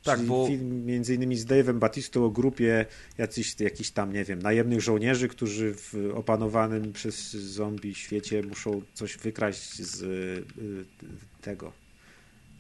Tak, 0.07 0.21
bo... 0.21 0.47
film 0.47 0.87
między 0.87 1.15
innymi 1.15 1.37
z 1.37 1.47
Dave'em 1.47 1.79
Batistą 1.79 2.25
o 2.25 2.31
grupie 2.31 2.87
jakichś, 3.19 3.61
jakichś 3.61 3.91
tam, 3.91 4.13
nie 4.13 4.25
wiem, 4.25 4.43
najemnych 4.43 4.81
żołnierzy, 4.81 5.29
którzy 5.29 5.75
w 5.75 6.13
opanowanym 6.15 6.93
przez 6.93 7.31
zombie 7.31 7.95
świecie 7.95 8.43
muszą 8.43 8.83
coś 8.95 9.17
wykraść 9.17 9.83
z 9.83 10.03
y, 10.03 10.45
tego. 11.43 11.73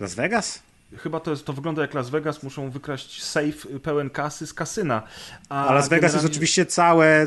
Las 0.00 0.14
Vegas? 0.14 0.62
Chyba 0.96 1.20
to, 1.20 1.30
jest, 1.30 1.44
to 1.44 1.52
wygląda 1.52 1.82
jak 1.82 1.94
Las 1.94 2.10
Vegas, 2.10 2.42
muszą 2.42 2.70
wykraść 2.70 3.22
safe 3.22 3.78
pełen 3.82 4.10
kasy 4.10 4.46
z 4.46 4.54
kasyna. 4.54 5.02
A, 5.48 5.66
a 5.66 5.72
Las 5.72 5.88
Vegas 5.88 6.12
jest 6.12 6.26
oczywiście 6.26 6.66
całe, 6.66 7.26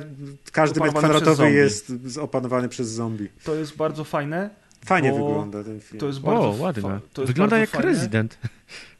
każdy 0.52 0.80
metr 0.80 0.98
kwadratowy 0.98 1.52
jest 1.52 1.92
opanowany 2.22 2.70
przez 2.70 2.88
zombie. 2.90 3.30
To 3.44 3.56
jest 3.56 3.76
bardzo 3.76 4.04
fajne. 4.04 4.50
Fajnie 4.86 5.12
wygląda 5.12 5.64
ten 5.64 5.80
film. 5.80 6.00
To 6.00 6.08
jest 6.08 6.20
bardzo 6.20 6.50
o, 6.50 6.56
ładne. 6.60 7.00
Wygląda 7.18 7.58
jak 7.58 7.70
fajne. 7.70 7.88
rezydent. 7.88 8.38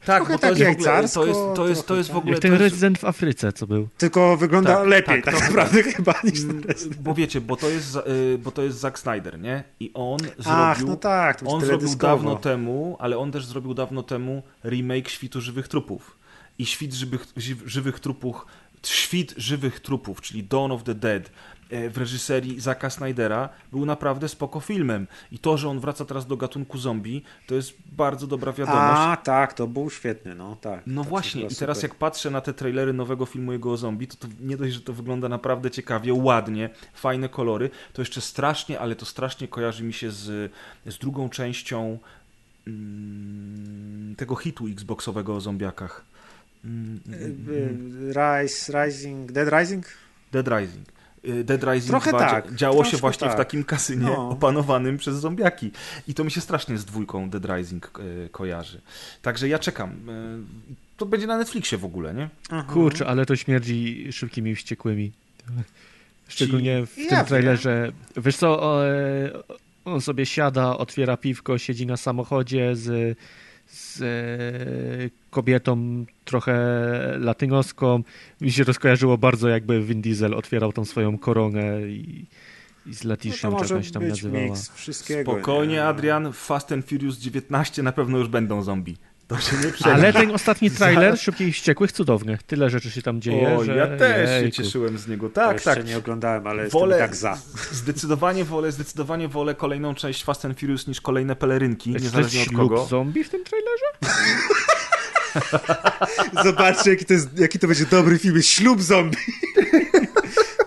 Tak, 0.04 0.28
bo 0.28 0.38
to 0.38 0.48
jest, 0.50 0.62
ogóle, 0.62 1.08
to 1.08 1.26
jest, 1.26 1.38
to 1.54 1.68
jest, 1.68 1.86
to 1.86 1.96
jest 1.96 2.10
w 2.10 2.16
ogóle... 2.16 2.32
Jak 2.32 2.42
ten 2.42 2.54
rezydent 2.54 2.98
w 2.98 3.04
Afryce, 3.04 3.52
co 3.52 3.66
był. 3.66 3.88
Tylko 3.98 4.36
wygląda 4.36 4.76
tak, 4.76 4.88
lepiej 4.88 5.22
tak, 5.22 5.34
tak 5.34 5.48
naprawdę 5.48 5.82
chyba 5.92 6.14
niż 6.24 6.46
ten 6.46 6.62
rezydent. 6.62 7.02
Bo 7.02 7.14
wiecie, 7.14 7.40
bo 7.40 7.56
to 7.56 7.68
jest, 7.68 7.96
y, 7.96 8.38
bo 8.38 8.50
to 8.50 8.62
jest 8.62 8.78
Zack 8.78 8.98
Snyder, 8.98 9.40
nie? 9.40 9.64
I 9.80 9.90
on 9.94 10.18
Ach, 10.46 10.76
zrobił... 10.76 10.92
no 10.92 10.96
tak, 10.96 11.40
on 11.46 11.60
zrobił 11.60 11.96
dawno 11.96 12.36
temu, 12.36 12.96
ale 13.00 13.18
on 13.18 13.32
też 13.32 13.46
zrobił 13.46 13.74
dawno 13.74 14.02
temu 14.02 14.42
remake 14.64 15.08
Świtu 15.08 15.40
Żywych 15.40 15.68
Trupów. 15.68 16.16
I 16.58 16.66
Świt 16.66 16.94
Żywych, 16.94 17.26
żywych 17.66 18.00
Trupów 18.00 18.46
Świt 18.86 19.34
żywych 19.36 19.80
trupów, 19.80 20.20
czyli 20.20 20.44
Dawn 20.44 20.72
of 20.72 20.82
the 20.82 20.94
Dead, 20.94 21.30
w 21.70 21.98
reżyserii 21.98 22.60
Zacka 22.60 22.90
Snydera 22.90 23.48
był 23.72 23.86
naprawdę 23.86 24.28
spoko 24.28 24.60
filmem. 24.60 25.06
I 25.32 25.38
to, 25.38 25.56
że 25.56 25.68
on 25.68 25.80
wraca 25.80 26.04
teraz 26.04 26.26
do 26.26 26.36
gatunku 26.36 26.78
zombie, 26.78 27.22
to 27.46 27.54
jest 27.54 27.72
bardzo 27.92 28.26
dobra 28.26 28.52
wiadomość. 28.52 29.00
A, 29.00 29.16
tak, 29.16 29.54
to 29.54 29.66
był 29.66 29.90
świetny, 29.90 30.34
no 30.34 30.56
tak. 30.60 30.82
No 30.86 31.02
tak, 31.02 31.10
właśnie, 31.10 31.42
i 31.42 31.54
teraz 31.54 31.82
jak 31.82 31.94
patrzę 31.94 32.30
na 32.30 32.40
te 32.40 32.54
trailery 32.54 32.92
nowego 32.92 33.26
filmu 33.26 33.52
jego 33.52 33.72
o 33.72 33.76
zombie, 33.76 34.06
to, 34.06 34.16
to 34.16 34.28
nie 34.40 34.56
dość, 34.56 34.74
że 34.74 34.80
to 34.80 34.92
wygląda 34.92 35.28
naprawdę 35.28 35.70
ciekawie, 35.70 36.14
ładnie, 36.14 36.70
fajne 36.94 37.28
kolory, 37.28 37.70
to 37.92 38.02
jeszcze 38.02 38.20
strasznie, 38.20 38.80
ale 38.80 38.96
to 38.96 39.06
strasznie 39.06 39.48
kojarzy 39.48 39.84
mi 39.84 39.92
się 39.92 40.10
z, 40.10 40.52
z 40.86 40.98
drugą 40.98 41.28
częścią 41.28 41.98
mm, 42.66 44.14
tego 44.16 44.36
hitu 44.36 44.66
Xboxowego 44.66 45.34
o 45.34 45.40
zombiakach. 45.40 46.04
Mm, 46.64 47.00
mm, 47.06 48.12
Rise, 48.12 48.84
Rising, 48.84 49.32
Dead 49.32 49.60
Rising? 49.60 49.86
Dead 50.32 50.48
Rising. 50.48 50.99
Y, 51.28 51.44
Dead 51.44 51.64
Rising 51.64 51.90
Trochę 51.90 52.10
2 52.10 52.18
tak, 52.18 52.54
działo 52.54 52.84
się 52.84 52.96
właśnie 52.96 53.26
tak. 53.26 53.36
w 53.36 53.38
takim 53.38 53.64
kasynie 53.64 54.06
no. 54.06 54.28
opanowanym 54.28 54.98
przez 54.98 55.16
zombiaki. 55.16 55.70
I 56.08 56.14
to 56.14 56.24
mi 56.24 56.30
się 56.30 56.40
strasznie 56.40 56.78
z 56.78 56.84
dwójką 56.84 57.30
Dead 57.30 57.44
Rising 57.44 57.90
y, 57.98 58.28
kojarzy. 58.32 58.80
Także 59.22 59.48
ja 59.48 59.58
czekam. 59.58 59.90
Y, 59.90 60.42
to 60.96 61.06
będzie 61.06 61.26
na 61.26 61.38
Netflixie 61.38 61.78
w 61.78 61.84
ogóle, 61.84 62.14
nie? 62.14 62.28
Aha. 62.50 62.72
Kurczę, 62.72 63.06
ale 63.06 63.26
to 63.26 63.36
śmierdzi 63.36 64.08
szybkimi 64.12 64.54
wściekłymi. 64.54 65.12
Szczególnie 66.28 66.86
w 66.86 66.98
ja 66.98 67.08
tym 67.08 67.26
trailerze. 67.26 67.92
Wiem. 68.14 68.24
Wiesz 68.24 68.36
co, 68.36 68.80
e, 68.88 69.30
on 69.84 70.00
sobie 70.00 70.26
siada, 70.26 70.78
otwiera 70.78 71.16
piwko, 71.16 71.58
siedzi 71.58 71.86
na 71.86 71.96
samochodzie 71.96 72.76
z 72.76 73.18
z 73.72 74.02
e, 74.02 75.19
kobietą 75.30 76.04
trochę 76.24 76.54
latynoską. 77.18 78.02
Mi 78.40 78.52
się 78.52 78.64
to 78.64 78.74
skojarzyło 78.74 79.18
bardzo, 79.18 79.48
jakby 79.48 79.80
Vin 79.82 80.02
Diesel 80.02 80.34
otwierał 80.34 80.72
tą 80.72 80.84
swoją 80.84 81.18
koronę 81.18 81.82
i, 81.82 82.26
i 82.86 82.94
z 82.94 83.04
Letitią 83.04 83.50
no 83.50 83.64
czegoś 83.64 83.90
tam 83.90 84.08
nazywała. 84.08 84.56
Spokojnie, 85.22 85.74
nie? 85.74 85.84
Adrian, 85.84 86.32
Fast 86.32 86.72
and 86.72 86.86
Furious 86.86 87.18
19 87.18 87.82
na 87.82 87.92
pewno 87.92 88.18
już 88.18 88.28
będą 88.28 88.62
zombie. 88.62 88.96
To 89.30 89.40
się 89.40 89.56
nie 89.56 89.92
Ale 89.92 90.12
ten 90.12 90.30
ostatni 90.30 90.70
trailer 90.78 91.18
Szybkich 91.18 91.48
i 91.48 91.52
Wściekłych 91.52 91.92
cudowny. 91.92 92.38
Tyle 92.46 92.70
rzeczy 92.70 92.90
się 92.90 93.02
tam 93.02 93.20
dzieje, 93.20 93.56
o, 93.56 93.64
że... 93.64 93.76
Ja 93.76 93.86
też 93.96 94.30
Jejku. 94.30 94.56
się 94.56 94.62
cieszyłem 94.62 94.98
z 94.98 95.08
niego. 95.08 95.30
Tak, 95.30 95.66
ja 95.66 95.74
tak. 95.74 95.86
nie 95.86 95.98
oglądałem, 95.98 96.46
ale 96.46 96.68
wolę, 96.68 96.98
tak 96.98 97.16
za. 97.16 97.38
Zdecydowanie 97.72 98.44
wolę, 98.44 98.72
zdecydowanie 98.72 99.28
wolę 99.28 99.54
kolejną 99.54 99.94
część 99.94 100.24
Fast 100.24 100.44
and 100.44 100.60
Furious 100.60 100.86
niż 100.86 101.00
kolejne 101.00 101.36
pelerynki, 101.36 101.90
niezależnie 101.90 102.42
od 102.42 102.48
kogo. 102.48 102.86
zombie 102.86 103.24
w 103.24 103.28
tym 103.28 103.44
trailerze? 103.44 103.84
Zobaczcie, 106.44 106.90
jaki 106.90 107.04
to, 107.04 107.12
jest, 107.12 107.38
jaki 107.38 107.58
to 107.58 107.66
będzie 107.66 107.86
dobry 107.86 108.18
film. 108.18 108.42
Ślub 108.42 108.82
zombie. 108.82 109.16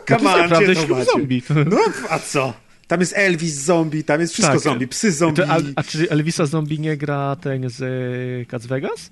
Come 0.09 0.33
on, 0.33 0.49
to 0.49 0.75
ślub 0.75 0.99
zombie. 1.13 1.43
No, 1.65 1.79
a 2.09 2.19
co? 2.19 2.53
Tam 2.87 2.99
jest 2.99 3.13
Elvis 3.17 3.53
zombie, 3.53 4.03
tam 4.03 4.21
jest 4.21 4.33
wszystko 4.33 4.53
tak. 4.53 4.63
zombie, 4.63 4.87
psy 4.87 5.11
zombie. 5.11 5.41
To, 5.41 5.47
a, 5.47 5.57
a, 5.75 5.83
czy 5.83 6.09
Elvisa 6.09 6.45
zombie 6.45 6.79
nie 6.79 6.97
gra 6.97 7.35
ten 7.35 7.69
z 7.69 7.81
e, 7.81 8.45
Cats 8.45 8.65
Vegas? 8.65 9.11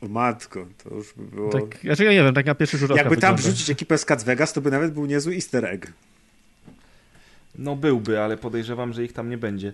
O 0.00 0.08
matko, 0.08 0.66
to 0.84 0.94
już 0.94 1.14
by 1.16 1.36
było... 1.36 1.50
Tak, 1.50 1.84
ja, 1.84 1.94
ja 1.98 2.12
nie 2.12 2.22
wiem, 2.22 2.34
tak 2.34 2.46
na 2.46 2.54
pierwszy 2.54 2.78
rzut 2.78 2.96
Jakby 2.96 3.16
tam 3.16 3.36
wrzucić 3.36 3.70
ekipę 3.70 3.98
z 3.98 4.04
Cats 4.04 4.24
Vegas, 4.24 4.52
to 4.52 4.60
by 4.60 4.70
nawet 4.70 4.92
był 4.92 5.06
niezły 5.06 5.34
easter 5.34 5.64
egg. 5.64 5.92
No 7.58 7.76
byłby, 7.76 8.20
ale 8.20 8.36
podejrzewam, 8.36 8.92
że 8.92 9.04
ich 9.04 9.12
tam 9.12 9.30
nie 9.30 9.38
będzie. 9.38 9.72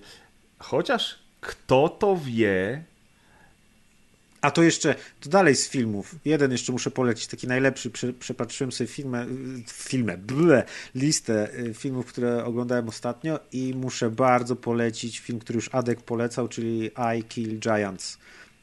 Chociaż 0.58 1.18
kto 1.40 1.88
to 1.88 2.16
wie, 2.24 2.84
a 4.46 4.50
to 4.50 4.62
jeszcze, 4.62 4.94
to 5.20 5.30
dalej 5.30 5.56
z 5.56 5.68
filmów. 5.68 6.14
Jeden 6.24 6.52
jeszcze 6.52 6.72
muszę 6.72 6.90
polecić, 6.90 7.26
taki 7.26 7.46
najlepszy. 7.46 7.90
Przepatrzyłem 8.18 8.72
sobie 8.72 8.88
filmę, 8.88 9.26
filmę, 9.72 10.18
ble, 10.18 10.64
listę 10.94 11.54
y, 11.54 11.74
filmów, 11.74 12.06
które 12.06 12.44
oglądałem 12.44 12.88
ostatnio 12.88 13.40
i 13.52 13.74
muszę 13.76 14.10
bardzo 14.10 14.56
polecić 14.56 15.20
film, 15.20 15.38
który 15.38 15.56
już 15.56 15.68
Adek 15.72 16.00
polecał, 16.00 16.48
czyli 16.48 16.90
I 17.18 17.24
Kill 17.24 17.58
Giants. 17.58 18.18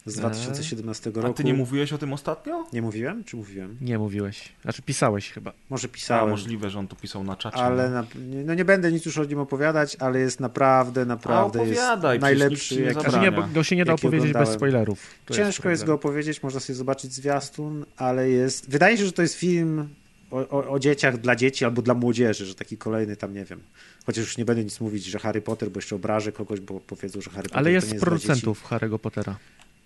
Z 0.05 0.15
2017 0.15 1.11
roku. 1.11 1.27
A 1.27 1.33
ty 1.33 1.43
nie 1.43 1.53
mówiłeś 1.53 1.93
o 1.93 1.97
tym 1.97 2.13
ostatnio? 2.13 2.65
Nie 2.73 2.81
mówiłem? 2.81 3.23
Czy 3.23 3.37
mówiłem? 3.37 3.77
Nie 3.81 3.99
mówiłeś. 3.99 4.49
Znaczy 4.61 4.81
pisałeś 4.81 5.31
chyba. 5.31 5.53
Może 5.69 5.87
A, 5.87 5.91
pisałem. 5.91 6.29
możliwe, 6.29 6.69
że 6.69 6.79
on 6.79 6.87
to 6.87 6.95
pisał 6.95 7.23
na 7.23 7.35
czacie. 7.35 7.57
Ale 7.57 7.89
no. 7.89 7.95
na, 8.01 8.05
nie- 8.37 8.43
no 8.43 8.53
nie 8.53 8.65
będę 8.65 8.91
nic 8.91 9.05
już 9.05 9.17
o 9.17 9.23
nim 9.25 9.39
opowiadać, 9.39 9.95
ale 9.99 10.19
jest 10.19 10.39
naprawdę, 10.39 11.05
naprawdę 11.05 11.59
jest 11.59 11.71
opowiadaj, 11.71 12.19
przecież 12.19 12.39
najlepszy. 12.39 12.75
nie 12.75 12.81
jak-. 12.81 13.01
Znaczy 13.01 13.19
nie, 13.19 13.31
go 13.53 13.63
się 13.63 13.75
nie 13.75 13.85
da 13.85 13.93
opowiedzieć 13.93 14.21
bez 14.27 14.29
oglądałem. 14.35 14.57
spoilerów. 14.59 14.99
To 15.25 15.33
Ciężko 15.33 15.69
jest, 15.69 15.81
go 15.83 15.85
problem. 15.85 16.11
opowiedzieć, 16.11 16.43
można 16.43 16.59
sobie 16.59 16.77
zobaczyć 16.77 17.13
zwiastun, 17.13 17.85
ale 17.97 18.29
jest. 18.29 18.69
Wydaje 18.69 18.97
się, 18.97 19.05
że 19.05 19.11
to 19.11 19.21
jest 19.21 19.35
film 19.35 19.89
o, 20.31 20.37
o, 20.49 20.69
o 20.71 20.79
dzieciach 20.79 21.17
dla 21.17 21.35
dzieci 21.35 21.65
albo 21.65 21.81
dla 21.81 21.93
młodzieży, 21.93 22.45
że 22.45 22.55
taki 22.55 22.77
kolejny 22.77 23.15
tam 23.15 23.33
nie 23.33 23.45
wiem. 23.45 23.59
Chociaż 24.05 24.23
już 24.25 24.37
nie 24.37 24.45
będę 24.45 24.63
nic 24.63 24.79
mówić, 24.79 25.05
że 25.05 25.19
Harry 25.19 25.41
Potter, 25.41 25.71
bo 25.71 25.77
jeszcze 25.77 25.95
obrażę 25.95 26.31
kogoś, 26.31 26.59
bo 26.59 26.79
powiedzą, 26.79 27.21
że 27.21 27.29
Harry 27.29 27.43
Potter 27.43 27.57
Ale 27.59 27.71
jest 27.71 27.87
jest 27.91 28.03
producentów 28.03 28.63
Harry'ego 28.69 28.99
Pottera. 28.99 29.35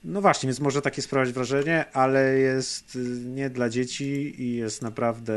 No 0.03 0.22
właśnie, 0.22 0.48
więc 0.48 0.60
może 0.60 0.82
takie 0.82 1.02
sprawiać 1.02 1.34
wrażenie, 1.34 1.86
ale 1.94 2.38
jest 2.38 2.95
y, 2.95 2.99
nie 3.26 3.49
dla 3.49 3.69
dzieci 3.69 4.41
i 4.41 4.56
jest 4.56 4.82
naprawdę. 4.82 5.34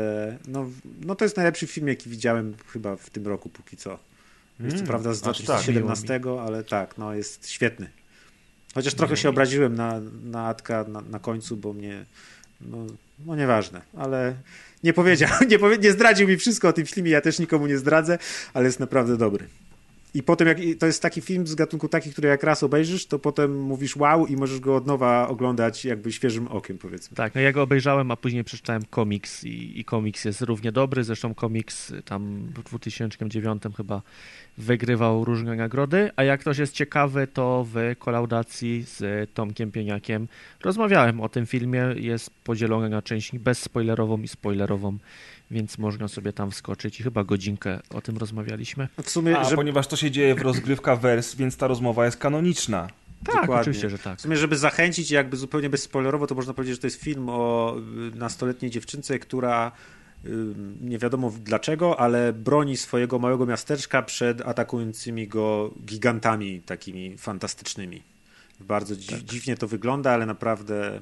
No, 0.47 0.69
no 1.05 1.15
to 1.15 1.25
jest 1.25 1.37
najlepszy 1.37 1.67
film, 1.67 1.87
jaki 1.87 2.09
widziałem 2.09 2.53
chyba 2.67 2.95
w 2.95 3.09
tym 3.09 3.27
roku 3.27 3.49
póki 3.49 3.77
co. 3.77 3.99
Jest 4.59 4.71
co 4.71 4.75
Mm, 4.75 4.87
prawda 4.87 5.13
z 5.13 5.27
aż 5.27 5.37
tak. 5.37 5.45
2017, 5.45 6.21
ale 6.45 6.63
tak, 6.63 6.97
no 6.97 7.13
jest 7.13 7.49
świetny. 7.49 7.89
Chociaż 8.73 8.93
trochę 8.93 9.17
się 9.17 9.29
obraziłem 9.29 9.75
na, 9.75 10.01
na 10.23 10.47
Atka 10.47 10.85
na, 10.87 11.01
na 11.01 11.19
końcu, 11.19 11.57
bo 11.57 11.73
mnie. 11.73 12.05
No, 12.61 12.77
no 13.25 13.35
nieważne, 13.35 13.81
ale 13.97 14.35
nie 14.83 14.93
powiedział, 14.93 15.29
nie, 15.49 15.59
powie, 15.59 15.77
nie 15.77 15.91
zdradził 15.91 16.27
mi 16.27 16.37
wszystko 16.37 16.67
o 16.67 16.73
tym 16.73 16.85
filmie, 16.85 17.11
ja 17.11 17.21
też 17.21 17.39
nikomu 17.39 17.67
nie 17.67 17.77
zdradzę, 17.77 18.17
ale 18.53 18.65
jest 18.65 18.79
naprawdę 18.79 19.17
dobry. 19.17 19.47
I 20.13 20.23
potem, 20.23 20.47
jak 20.47 20.57
to 20.79 20.85
jest 20.85 21.01
taki 21.01 21.21
film 21.21 21.47
z 21.47 21.55
gatunku 21.55 21.87
taki, 21.87 22.11
który 22.11 22.29
jak 22.29 22.43
raz 22.43 22.63
obejrzysz, 22.63 23.05
to 23.05 23.19
potem 23.19 23.61
mówisz 23.61 23.95
wow 23.95 24.27
i 24.27 24.35
możesz 24.35 24.59
go 24.59 24.75
od 24.75 24.87
nowa 24.87 25.27
oglądać 25.27 25.85
jakby 25.85 26.11
świeżym 26.11 26.47
okiem, 26.47 26.77
powiedzmy. 26.77 27.17
Tak, 27.17 27.35
no 27.35 27.41
ja 27.41 27.51
go 27.51 27.61
obejrzałem, 27.61 28.11
a 28.11 28.15
później 28.15 28.43
przeczytałem 28.43 28.85
komiks 28.89 29.43
i, 29.43 29.79
i 29.79 29.85
komiks 29.85 30.25
jest 30.25 30.41
równie 30.41 30.71
dobry. 30.71 31.03
Zresztą 31.03 31.33
komiks 31.33 31.91
y, 31.91 32.01
tam 32.01 32.47
w 32.55 32.63
2009 32.63 33.63
chyba 33.77 34.01
wygrywał 34.57 35.25
różne 35.25 35.55
nagrody, 35.55 36.11
a 36.15 36.23
jak 36.23 36.39
ktoś 36.39 36.57
jest 36.57 36.73
ciekawy, 36.73 37.27
to 37.27 37.67
w 37.73 37.95
kolaudacji 37.99 38.83
z 38.87 39.29
Tomkiem 39.33 39.71
Pieniakiem 39.71 40.27
rozmawiałem 40.63 41.21
o 41.21 41.29
tym 41.29 41.45
filmie. 41.45 41.85
Jest 41.95 42.29
podzielony 42.43 42.89
na 42.89 43.01
część 43.01 43.37
bezspoilerową 43.37 44.21
i 44.21 44.27
spoilerową, 44.27 44.97
więc 45.51 45.77
można 45.77 46.07
sobie 46.07 46.33
tam 46.33 46.51
wskoczyć 46.51 46.99
i 46.99 47.03
chyba 47.03 47.23
godzinkę 47.23 47.79
o 47.89 48.01
tym 48.01 48.17
rozmawialiśmy. 48.17 48.87
W 49.03 49.09
sumie, 49.09 49.39
A, 49.39 49.43
że, 49.43 49.55
ponieważ 49.55 49.87
to 49.87 49.95
się 49.95 50.11
dzieje 50.11 50.35
w 50.35 50.41
rozgrywka 50.41 50.95
wers, 50.95 51.35
więc 51.35 51.57
ta 51.57 51.67
rozmowa 51.67 52.05
jest 52.05 52.17
kanoniczna. 52.17 52.87
Tak, 53.25 53.35
Dokładnie. 53.35 53.55
oczywiście, 53.61 53.89
że 53.89 53.99
tak. 53.99 54.17
w 54.19 54.21
sumie, 54.21 54.37
żeby 54.37 54.57
zachęcić 54.57 55.11
jakby 55.11 55.37
zupełnie 55.37 55.69
bezspoilerowo, 55.69 56.27
to 56.27 56.35
można 56.35 56.53
powiedzieć, 56.53 56.75
że 56.75 56.81
to 56.81 56.87
jest 56.87 57.01
film 57.01 57.29
o 57.29 57.75
y, 58.13 58.15
nastoletniej 58.15 58.71
dziewczynce, 58.71 59.19
która 59.19 59.71
y, 60.25 60.29
nie 60.81 60.97
wiadomo 60.97 61.33
dlaczego, 61.43 61.99
ale 61.99 62.33
broni 62.33 62.77
swojego 62.77 63.19
małego 63.19 63.45
miasteczka 63.45 64.01
przed 64.01 64.41
atakującymi 64.41 65.27
go 65.27 65.73
gigantami 65.85 66.61
takimi 66.61 67.17
fantastycznymi. 67.17 68.01
Bardzo 68.59 68.95
dzi- 68.95 69.25
dziwnie 69.25 69.57
to 69.57 69.67
wygląda, 69.67 70.11
ale 70.11 70.25
naprawdę 70.25 70.99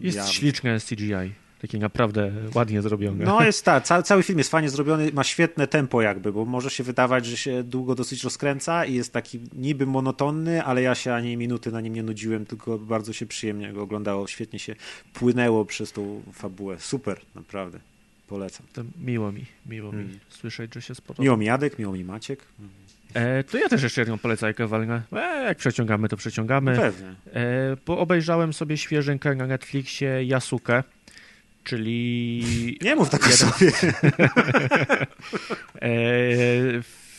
Jest 0.00 0.16
ja... 0.16 0.26
śliczne 0.26 0.78
CGI, 0.80 1.32
takie 1.64 1.78
naprawdę 1.78 2.32
ładnie 2.54 2.82
zrobione. 2.82 3.24
No 3.24 3.44
jest 3.44 3.64
tak, 3.64 3.84
cały, 3.84 4.02
cały 4.02 4.22
film 4.22 4.38
jest 4.38 4.50
fajnie 4.50 4.70
zrobiony, 4.70 5.12
ma 5.12 5.24
świetne 5.24 5.66
tempo 5.66 6.02
jakby, 6.02 6.32
bo 6.32 6.44
może 6.44 6.70
się 6.70 6.84
wydawać, 6.84 7.26
że 7.26 7.36
się 7.36 7.62
długo 7.62 7.94
dosyć 7.94 8.24
rozkręca 8.24 8.84
i 8.84 8.94
jest 8.94 9.12
taki 9.12 9.40
niby 9.52 9.86
monotonny, 9.86 10.64
ale 10.64 10.82
ja 10.82 10.94
się 10.94 11.14
ani 11.14 11.36
minuty 11.36 11.72
na 11.72 11.80
nim 11.80 11.94
nie 11.94 12.02
nudziłem, 12.02 12.46
tylko 12.46 12.78
bardzo 12.78 13.12
się 13.12 13.26
przyjemnie 13.26 13.72
go 13.72 13.82
oglądało, 13.82 14.26
świetnie 14.26 14.58
się 14.58 14.74
płynęło 15.12 15.64
przez 15.64 15.92
tą 15.92 16.22
fabułę. 16.32 16.76
Super, 16.80 17.20
naprawdę. 17.34 17.78
Polecam. 18.28 18.66
To 18.72 18.82
miło 19.00 19.32
mi, 19.32 19.44
miło 19.66 19.92
mi 19.92 20.02
Mm. 20.02 20.18
słyszeć, 20.28 20.74
że 20.74 20.82
się 20.82 20.94
spodoba. 20.94 21.22
Miło 21.22 21.36
mi 21.36 21.46
Jadek, 21.46 21.78
miło 21.78 21.92
mi 21.92 22.04
Maciek. 22.04 22.44
E, 23.14 23.44
to 23.44 23.58
ja 23.58 23.68
też 23.68 23.82
jeszcze 23.82 24.00
jedną 24.00 24.18
polecajkę 24.18 24.66
walnę. 24.66 25.02
E, 25.12 25.44
jak 25.44 25.58
przeciągamy, 25.58 26.08
to 26.08 26.16
przeciągamy. 26.16 26.76
Pewnie. 26.76 27.14
E, 27.34 27.76
bo 27.86 27.98
obejrzałem 27.98 28.52
sobie 28.52 28.76
świeżynkę 28.76 29.34
na 29.34 29.46
Netflixie 29.46 30.22
Yasuke, 30.36 30.84
czyli 31.64 32.78
Nie 32.82 32.96
mów 32.96 33.10
tak 33.10 33.22
Jeden- 33.22 33.36
sobie. 33.36 33.72
e, 35.82 35.88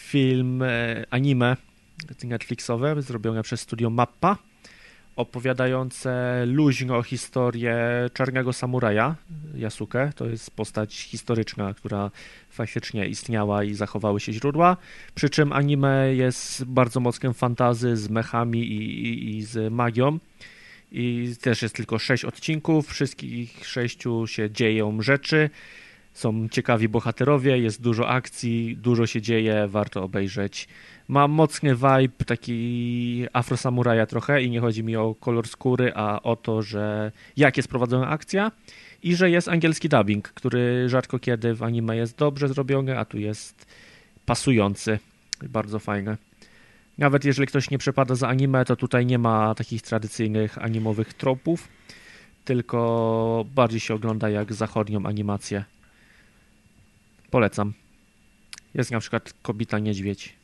film 0.10 0.62
e, 0.62 1.06
anime 1.10 1.58
Netflixowe 2.24 3.02
zrobione 3.02 3.44
przez 3.44 3.62
studio 3.62 3.90
Mappa 3.90 4.38
opowiadające 5.16 6.44
luźno 6.46 7.04
historię 7.04 7.78
czarnego 8.14 8.54
samuraja 8.54 9.16
Yasuke. 9.56 10.12
To 10.16 10.26
jest 10.26 10.52
postać 10.52 10.96
historyczna, 10.96 11.74
która 11.74 12.12
faktycznie 12.50 13.08
istniała 13.08 13.64
i 13.64 13.74
zachowały 13.74 14.20
się 14.20 14.34
źródła. 14.34 14.78
Przy 15.16 15.30
czym 15.30 15.54
anime 15.54 16.16
jest 16.16 16.64
bardzo 16.66 17.00
mocnym 17.00 17.34
fantazy 17.34 17.98
z 17.98 18.10
mechami 18.10 18.60
i, 18.60 19.08
i, 19.08 19.38
i 19.38 19.44
z 19.44 19.74
magią. 19.74 20.20
I 20.91 21.36
też 21.41 21.62
jest 21.62 21.76
tylko 21.76 21.99
sześć 21.99 22.26
odcinków. 22.26 22.88
Wszystkich 22.88 23.68
sześciu 23.68 24.28
się 24.28 24.52
dzieją 24.52 25.02
rzeczy. 25.02 25.49
Są 26.14 26.49
ciekawi 26.49 26.90
bohaterowie, 26.90 27.57
jest 27.57 27.82
dużo 27.82 28.10
akcji, 28.10 28.78
dużo 28.78 29.07
się 29.07 29.22
dzieje, 29.22 29.68
warto 29.68 30.03
obejrzeć. 30.03 30.68
Ma 31.07 31.28
mocny 31.28 31.76
vibe 31.76 32.26
taki 32.26 33.26
afrosamuraja 33.34 34.06
trochę 34.06 34.44
i 34.44 34.49
nie 34.49 34.60
chodzi 34.60 34.84
mi 34.84 34.95
o 34.95 35.16
kolor 35.16 35.48
skóry, 35.48 35.91
a 35.95 36.22
o 36.22 36.36
to, 36.36 36.62
że 36.62 37.12
jak 37.38 37.57
jest 37.57 37.70
prowadzona 37.70 38.07
akcja 38.10 38.52
i 39.03 39.16
że 39.16 39.30
jest 39.30 39.48
angielski 39.48 39.90
dubbing, 39.90 40.30
który 40.30 40.90
rzadko 40.90 41.20
kiedy 41.20 41.53
w 41.53 41.64
anime 41.64 41.98
jest 41.98 42.18
dobrze 42.18 42.48
zrobiony, 42.48 42.99
a 42.99 43.06
tu 43.06 43.18
jest 43.18 43.66
pasujący. 44.26 44.99
Bardzo 45.49 45.80
fajne. 45.80 46.18
Nawet 46.98 47.26
jeżeli 47.26 47.48
ktoś 47.48 47.70
nie 47.70 47.78
przepada 47.78 48.16
za 48.16 48.28
anime, 48.28 48.66
to 48.66 48.76
tutaj 48.76 49.06
nie 49.06 49.18
ma 49.20 49.56
takich 49.56 49.82
tradycyjnych 49.82 50.58
animowych 50.58 51.14
tropów, 51.14 51.68
tylko 52.46 53.46
bardziej 53.56 53.80
się 53.80 53.94
ogląda 53.94 54.30
jak 54.30 54.54
zachodnią 54.54 55.06
animację. 55.06 55.64
Polecam. 57.32 57.74
Jest 58.74 58.92
na 58.92 59.00
przykład 59.00 59.34
Kobita 59.42 59.80
Niedźwiedź. 59.80 60.36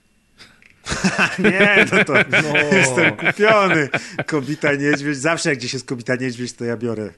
Nie, 1.39 1.85
no 1.91 2.03
to 2.03 2.13
No. 2.13 2.57
jestem 2.77 3.17
kupiony. 3.17 3.89
Kobita 4.25 4.75
Niedźwiedź. 4.75 5.17
Zawsze 5.17 5.49
jak 5.49 5.57
gdzieś 5.57 5.73
jest 5.73 5.85
Kobita 5.85 6.15
Niedźwiedź, 6.15 6.53
to 6.53 6.65
ja 6.65 6.77
biorę. 6.77 7.09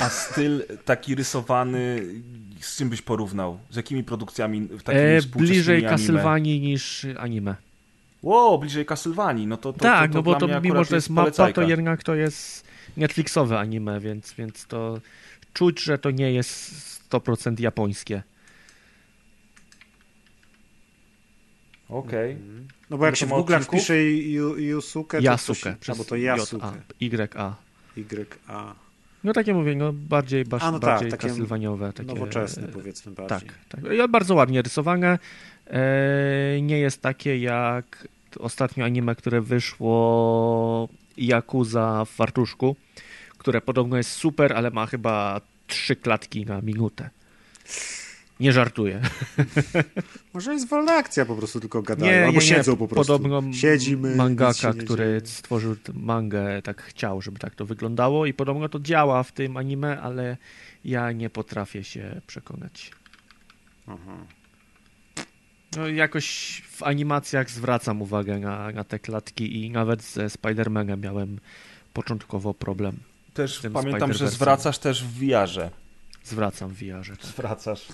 A 0.00 0.08
styl 0.08 0.64
taki 0.84 1.14
rysowany, 1.14 2.06
z 2.60 2.76
czym 2.76 2.88
byś 2.88 3.02
porównał? 3.02 3.58
Z 3.70 3.76
jakimi 3.76 4.04
produkcjami 4.04 4.68
takimi 4.84 5.04
E, 5.04 5.22
bliżej? 5.22 5.82
Castlevanii 5.82 6.60
niż 6.60 7.06
anime. 7.18 7.54
Ło, 8.22 8.58
bliżej 8.58 8.86
Castlevanii, 8.86 9.46
no 9.46 9.56
to, 9.56 9.72
to 9.72 9.78
tak, 9.78 10.10
to, 10.10 10.12
to 10.12 10.18
no 10.18 10.22
bo 10.22 10.34
to 10.34 10.60
mimo, 10.60 10.84
że 10.84 10.90
to 10.90 10.94
jest 10.94 11.10
mapa, 11.10 11.22
polecajka. 11.22 11.62
to 11.62 11.68
jednak 11.68 12.02
to 12.02 12.14
jest 12.14 12.64
Netflixowe 12.96 13.58
anime, 13.58 14.00
więc, 14.00 14.32
więc 14.32 14.66
to 14.66 15.00
czuć, 15.52 15.82
że 15.82 15.98
to 15.98 16.10
nie 16.10 16.32
jest 16.32 16.72
100% 17.10 17.60
japońskie. 17.60 18.22
Okej. 21.88 22.36
No 22.90 22.98
bo 22.98 23.04
jak 23.04 23.12
No 23.12 23.16
się 23.16 23.26
w 23.26 23.28
Google 23.28 23.58
wpisze 23.60 24.02
Yusuke, 24.02 25.22
to 25.22 25.34
Yasuke, 25.34 25.60
coś- 25.60 25.78
przez 25.78 25.96
albo 25.98 26.04
to 26.04 26.16
Yasuke. 26.16 26.82
Y-A. 27.02 27.54
Y-A. 27.96 28.74
No 29.24 29.32
takie 29.32 29.54
mówię, 29.54 29.76
no 29.76 29.92
bardziej, 29.92 30.44
basz, 30.44 30.62
A, 30.62 30.70
no 30.70 30.78
tak, 30.80 30.90
bardziej. 30.90 31.10
Takie, 31.10 31.28
Nowoczesne 32.02 32.68
powiedzmy 32.68 33.12
bardziej. 33.12 33.48
Tak, 33.48 33.58
tak. 33.68 33.92
I 33.92 34.08
bardzo 34.08 34.34
ładnie 34.34 34.62
rysowane. 34.62 35.18
E, 35.72 36.60
nie 36.62 36.78
jest 36.78 37.02
takie 37.02 37.38
jak 37.38 38.08
ostatnio 38.38 38.84
anime, 38.84 39.14
które 39.14 39.40
wyszło 39.40 40.88
Yakuza 41.16 42.04
w 42.04 42.10
fartuszku, 42.10 42.76
które 43.38 43.60
podobno 43.60 43.96
jest 43.96 44.10
super, 44.10 44.52
ale 44.52 44.70
ma 44.70 44.86
chyba 44.86 45.40
trzy 45.66 45.96
klatki 45.96 46.46
na 46.46 46.60
minutę. 46.60 47.10
Nie 48.40 48.52
żartuję. 48.52 49.00
Może 50.34 50.52
jest 50.52 50.68
wolna 50.68 50.92
akcja, 50.92 51.24
po 51.26 51.36
prostu 51.36 51.60
tylko 51.60 51.82
gadają, 51.82 52.12
Nie, 52.12 52.18
albo 52.18 52.32
nie, 52.32 52.36
nie. 52.38 52.42
siedzą 52.42 52.76
po 52.76 52.88
prostu. 52.88 53.12
Podobno 53.12 53.52
Siedzimy, 53.52 54.16
mangaka, 54.16 54.72
nie 54.72 54.80
który 54.82 55.20
stworzył 55.24 55.76
mangę, 55.94 56.62
tak 56.62 56.82
chciał, 56.82 57.22
żeby 57.22 57.38
tak 57.38 57.54
to 57.54 57.66
wyglądało 57.66 58.26
i 58.26 58.34
podobno 58.34 58.68
to 58.68 58.80
działa 58.80 59.22
w 59.22 59.32
tym 59.32 59.56
anime, 59.56 60.00
ale 60.00 60.36
ja 60.84 61.12
nie 61.12 61.30
potrafię 61.30 61.84
się 61.84 62.20
przekonać. 62.26 62.90
Aha. 63.86 64.16
No 65.76 65.88
jakoś 65.88 66.26
w 66.70 66.82
animacjach 66.82 67.50
zwracam 67.50 68.02
uwagę 68.02 68.38
na, 68.38 68.70
na 68.70 68.84
te 68.84 68.98
klatki 68.98 69.64
i 69.64 69.70
nawet 69.70 70.02
ze 70.02 70.26
Spider-Manem 70.26 70.98
miałem 70.98 71.38
początkowo 71.92 72.54
problem. 72.54 72.96
Też 73.34 73.62
pamiętam, 73.72 74.12
że 74.12 74.28
zwracasz 74.28 74.78
też 74.78 75.04
w 75.04 75.18
VR-ze. 75.18 75.70
Zwracam 76.24 76.70
w 76.70 76.74
VR-ze. 76.74 77.16
Tak. 77.16 77.26
Zwracasz. 77.26 77.88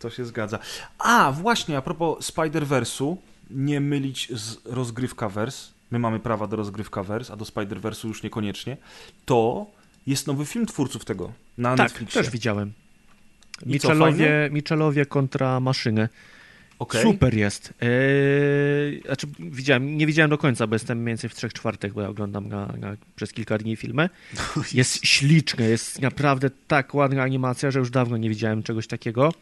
To 0.00 0.10
się 0.10 0.24
zgadza. 0.24 0.58
A, 0.98 1.32
właśnie, 1.32 1.76
a 1.76 1.82
propos 1.82 2.32
Spider-Verse'u, 2.32 3.16
nie 3.50 3.80
mylić 3.80 4.28
z 4.34 4.66
rozgrywka 4.66 5.28
Verse, 5.28 5.72
my 5.90 5.98
mamy 5.98 6.20
prawa 6.20 6.46
do 6.46 6.56
rozgrywkaverse, 6.56 7.32
a 7.32 7.36
do 7.36 7.44
Spider-Verse'u 7.44 8.08
już 8.08 8.22
niekoniecznie, 8.22 8.76
to 9.24 9.66
jest 10.06 10.26
nowy 10.26 10.46
film 10.46 10.66
twórców 10.66 11.04
tego 11.04 11.32
na 11.58 11.76
tak, 11.76 11.88
Netflixie. 11.88 12.22
też 12.22 12.30
widziałem. 12.30 12.72
Michelowie? 13.66 14.48
Michelowie 14.52 15.06
kontra 15.06 15.60
maszyny. 15.60 16.08
Okej. 16.78 17.02
Super 17.02 17.34
jest. 17.34 17.74
Eee, 17.80 19.02
znaczy, 19.06 19.26
widziałem, 19.38 19.96
nie 19.96 20.06
widziałem 20.06 20.30
do 20.30 20.38
końca, 20.38 20.66
bo 20.66 20.74
jestem 20.74 20.98
mniej 20.98 21.06
więcej 21.06 21.30
w 21.30 21.34
trzech 21.34 21.52
czwartych, 21.52 21.92
bo 21.92 22.02
ja 22.02 22.08
oglądam 22.08 22.48
na, 22.48 22.66
na, 22.66 22.96
przez 23.16 23.32
kilka 23.32 23.58
dni 23.58 23.76
filmy. 23.76 24.08
Jest 24.74 25.06
śliczne, 25.06 25.64
jest 25.64 26.02
naprawdę 26.02 26.50
tak 26.68 26.94
ładna 26.94 27.22
animacja, 27.22 27.70
że 27.70 27.78
już 27.78 27.90
dawno 27.90 28.16
nie 28.16 28.28
widziałem 28.28 28.62
czegoś 28.62 28.86
takiego. 28.86 29.32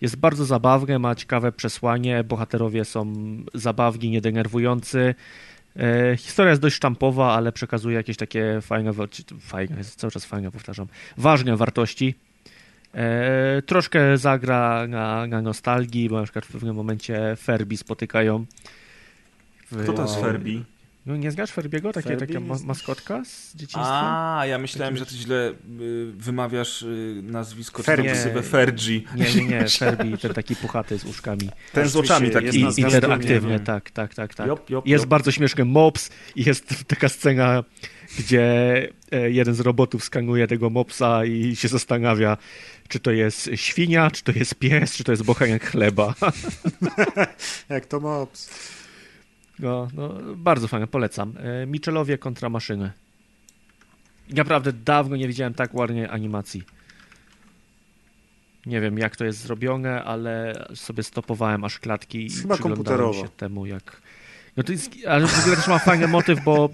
Jest 0.00 0.16
bardzo 0.16 0.44
zabawne, 0.44 0.98
ma 0.98 1.14
ciekawe 1.14 1.52
przesłanie, 1.52 2.24
bohaterowie 2.24 2.84
są 2.84 3.12
zabawni, 3.54 4.10
niedenerwujący. 4.10 5.14
E, 5.76 6.16
historia 6.16 6.50
jest 6.50 6.62
dość 6.62 6.76
sztampowa, 6.76 7.32
ale 7.32 7.52
przekazuje 7.52 7.96
jakieś 7.96 8.16
takie 8.16 8.58
fajne, 8.60 8.92
fajne, 9.40 9.76
jest 9.76 10.00
cały 10.00 10.10
czas 10.10 10.24
fajne, 10.24 10.50
powtarzam, 10.50 10.86
ważne 11.16 11.56
wartości. 11.56 12.14
E, 12.94 13.62
troszkę 13.66 14.18
zagra 14.18 14.86
na, 14.86 15.26
na 15.26 15.42
nostalgii, 15.42 16.08
bo 16.08 16.16
na 16.16 16.22
przykład 16.22 16.46
w 16.46 16.52
pewnym 16.52 16.76
momencie 16.76 17.36
Ferbi 17.36 17.76
spotykają. 17.76 18.44
W, 19.70 19.82
Kto 19.82 19.92
to 19.92 20.02
jest 20.02 20.16
Ferbi? 20.16 20.64
No 21.06 21.16
nie 21.16 21.30
znasz 21.30 21.50
Ferbiego? 21.50 21.92
Takie, 21.92 22.08
Ferbi 22.08 22.26
taka 22.26 22.40
ma, 22.40 22.54
maskotka 22.64 23.24
z 23.24 23.54
dzieciństwa? 23.54 24.38
A, 24.38 24.46
ja 24.46 24.58
myślałem, 24.58 24.96
że 24.96 25.06
ty 25.06 25.14
źle 25.14 25.50
y, 25.80 26.12
wymawiasz 26.16 26.82
y, 26.82 27.20
nazwisko, 27.22 27.82
Ferbi. 27.82 28.08
czy 28.08 28.14
ksywę 28.14 28.42
Fergi. 28.42 29.04
Nie, 29.16 29.34
nie, 29.34 29.44
nie, 29.44 29.68
Ferbi, 29.78 30.18
ten 30.18 30.34
taki 30.34 30.56
puchaty 30.56 30.98
z 30.98 31.04
uszkami. 31.04 31.50
Ten 31.72 31.88
z 31.88 31.96
oczami 31.96 32.30
taki. 32.30 32.46
I, 32.46 32.72
zwiastunie. 32.72 33.60
tak, 33.60 33.90
tak, 33.90 34.14
tak, 34.14 34.34
tak. 34.34 34.46
Jop, 34.46 34.70
jop, 34.70 34.86
Jest 34.86 35.02
jop. 35.02 35.08
bardzo 35.08 35.32
śmieszny 35.32 35.64
mops 35.64 36.10
i 36.36 36.44
jest 36.44 36.74
taka 36.94 37.08
scena, 37.08 37.64
gdzie 38.18 38.42
e, 39.12 39.30
jeden 39.30 39.54
z 39.54 39.60
robotów 39.60 40.04
skanuje 40.04 40.46
tego 40.46 40.70
mopsa 40.70 41.24
i 41.24 41.56
się 41.56 41.68
zastanawia, 41.68 42.36
czy 42.88 43.00
to 43.00 43.10
jest 43.10 43.50
świnia, 43.54 44.10
czy 44.10 44.22
to 44.22 44.32
jest 44.32 44.54
pies, 44.54 44.94
czy 44.96 45.04
to 45.04 45.12
jest 45.12 45.22
bochenek 45.24 45.70
chleba. 45.70 46.14
Jak 47.68 47.86
to 47.86 48.00
mops. 48.00 48.50
No, 49.58 49.88
no, 49.94 50.10
bardzo 50.36 50.68
fajne, 50.68 50.86
polecam. 50.86 51.34
E, 51.38 51.66
Michelowie 51.66 52.18
kontra 52.18 52.48
maszyny. 52.48 52.90
Naprawdę 54.30 54.72
dawno 54.72 55.16
nie 55.16 55.28
widziałem 55.28 55.54
tak 55.54 55.74
ładnej 55.74 56.06
animacji. 56.06 56.62
Nie 58.66 58.80
wiem, 58.80 58.98
jak 58.98 59.16
to 59.16 59.24
jest 59.24 59.38
zrobione, 59.38 60.04
ale 60.04 60.64
sobie 60.74 61.02
stopowałem 61.02 61.64
aż 61.64 61.78
klatki 61.78 62.26
i 62.26 62.30
Chyba 62.30 62.54
przyglądałem 62.54 63.14
się 63.14 63.28
temu, 63.28 63.66
jak... 63.66 64.02
No 64.56 64.62
to 64.62 64.72
jest, 64.72 64.90
ale 65.08 65.26
w 65.26 65.40
ogóle 65.40 65.56
też 65.56 65.68
ma 65.68 65.78
fajny 65.78 66.08
motyw, 66.08 66.44
bo 66.44 66.70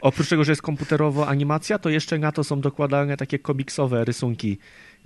oprócz 0.00 0.28
tego, 0.28 0.44
że 0.44 0.52
jest 0.52 0.62
komputerowo 0.62 1.28
animacja, 1.28 1.78
to 1.78 1.88
jeszcze 1.88 2.18
na 2.18 2.32
to 2.32 2.44
są 2.44 2.60
dokładane 2.60 3.16
takie 3.16 3.38
komiksowe 3.38 4.04
rysunki 4.04 4.58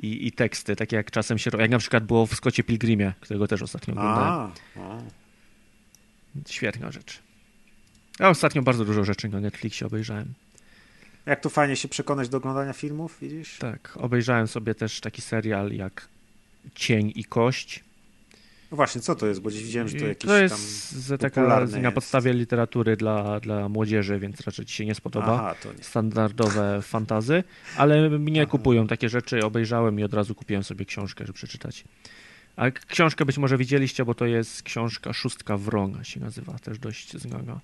i, 0.02 0.26
i 0.26 0.32
teksty, 0.32 0.76
takie 0.76 0.96
jak 0.96 1.10
czasem 1.10 1.38
się 1.38 1.50
robi, 1.50 1.62
jak 1.62 1.70
na 1.70 1.78
przykład 1.78 2.04
było 2.04 2.26
w 2.26 2.34
Scottie 2.34 2.64
Pilgrimie, 2.64 3.12
którego 3.20 3.48
też 3.48 3.62
ostatnio 3.62 3.94
oglądałem. 3.94 4.32
A, 4.32 4.52
a. 4.80 5.23
Świetna 6.48 6.92
rzecz. 6.92 7.22
Ja 8.20 8.28
ostatnio 8.28 8.62
bardzo 8.62 8.84
dużo 8.84 9.04
rzeczy 9.04 9.28
na 9.28 9.40
Netflixie 9.40 9.86
obejrzałem. 9.86 10.34
Jak 11.26 11.40
tu 11.40 11.50
fajnie 11.50 11.76
się 11.76 11.88
przekonać 11.88 12.28
do 12.28 12.36
oglądania 12.36 12.72
filmów, 12.72 13.18
widzisz? 13.22 13.58
Tak, 13.58 13.96
obejrzałem 13.96 14.46
sobie 14.46 14.74
też 14.74 15.00
taki 15.00 15.22
serial 15.22 15.72
jak 15.72 16.08
Cień 16.74 17.12
i 17.16 17.24
Kość. 17.24 17.84
No 18.70 18.76
właśnie, 18.76 19.00
co 19.00 19.14
to 19.14 19.26
jest? 19.26 19.40
Bo 19.40 19.50
widziałem, 19.50 19.88
że 19.88 19.98
to 19.98 20.04
I 20.04 20.08
jakieś 20.08 20.28
to 20.28 20.36
jest 20.36 21.08
tam... 21.08 21.18
taka 21.18 21.66
na 21.66 21.78
jest. 21.78 21.94
podstawie 21.94 22.32
literatury 22.32 22.96
dla, 22.96 23.40
dla 23.40 23.68
młodzieży, 23.68 24.18
więc 24.18 24.40
raczej 24.40 24.64
ci 24.64 24.74
się 24.74 24.86
nie 24.86 24.94
spodoba. 24.94 25.34
Aha, 25.34 25.54
to 25.62 25.72
nie. 25.72 25.84
Standardowe 25.84 26.78
fantazy, 26.82 27.44
ale 27.76 28.10
mnie 28.10 28.42
Aha. 28.42 28.50
kupują 28.50 28.86
takie 28.86 29.08
rzeczy, 29.08 29.44
obejrzałem 29.44 30.00
i 30.00 30.02
od 30.04 30.14
razu 30.14 30.34
kupiłem 30.34 30.64
sobie 30.64 30.84
książkę, 30.84 31.26
żeby 31.26 31.36
przeczytać. 31.36 31.84
A 32.56 32.70
książkę 32.70 33.24
być 33.24 33.38
może 33.38 33.56
widzieliście, 33.58 34.04
bo 34.04 34.14
to 34.14 34.26
jest 34.26 34.62
książka 34.62 35.12
Szóstka 35.12 35.56
Wrona 35.56 36.04
się 36.04 36.20
nazywa, 36.20 36.58
też 36.58 36.78
dość 36.78 37.16
znana. 37.16 37.60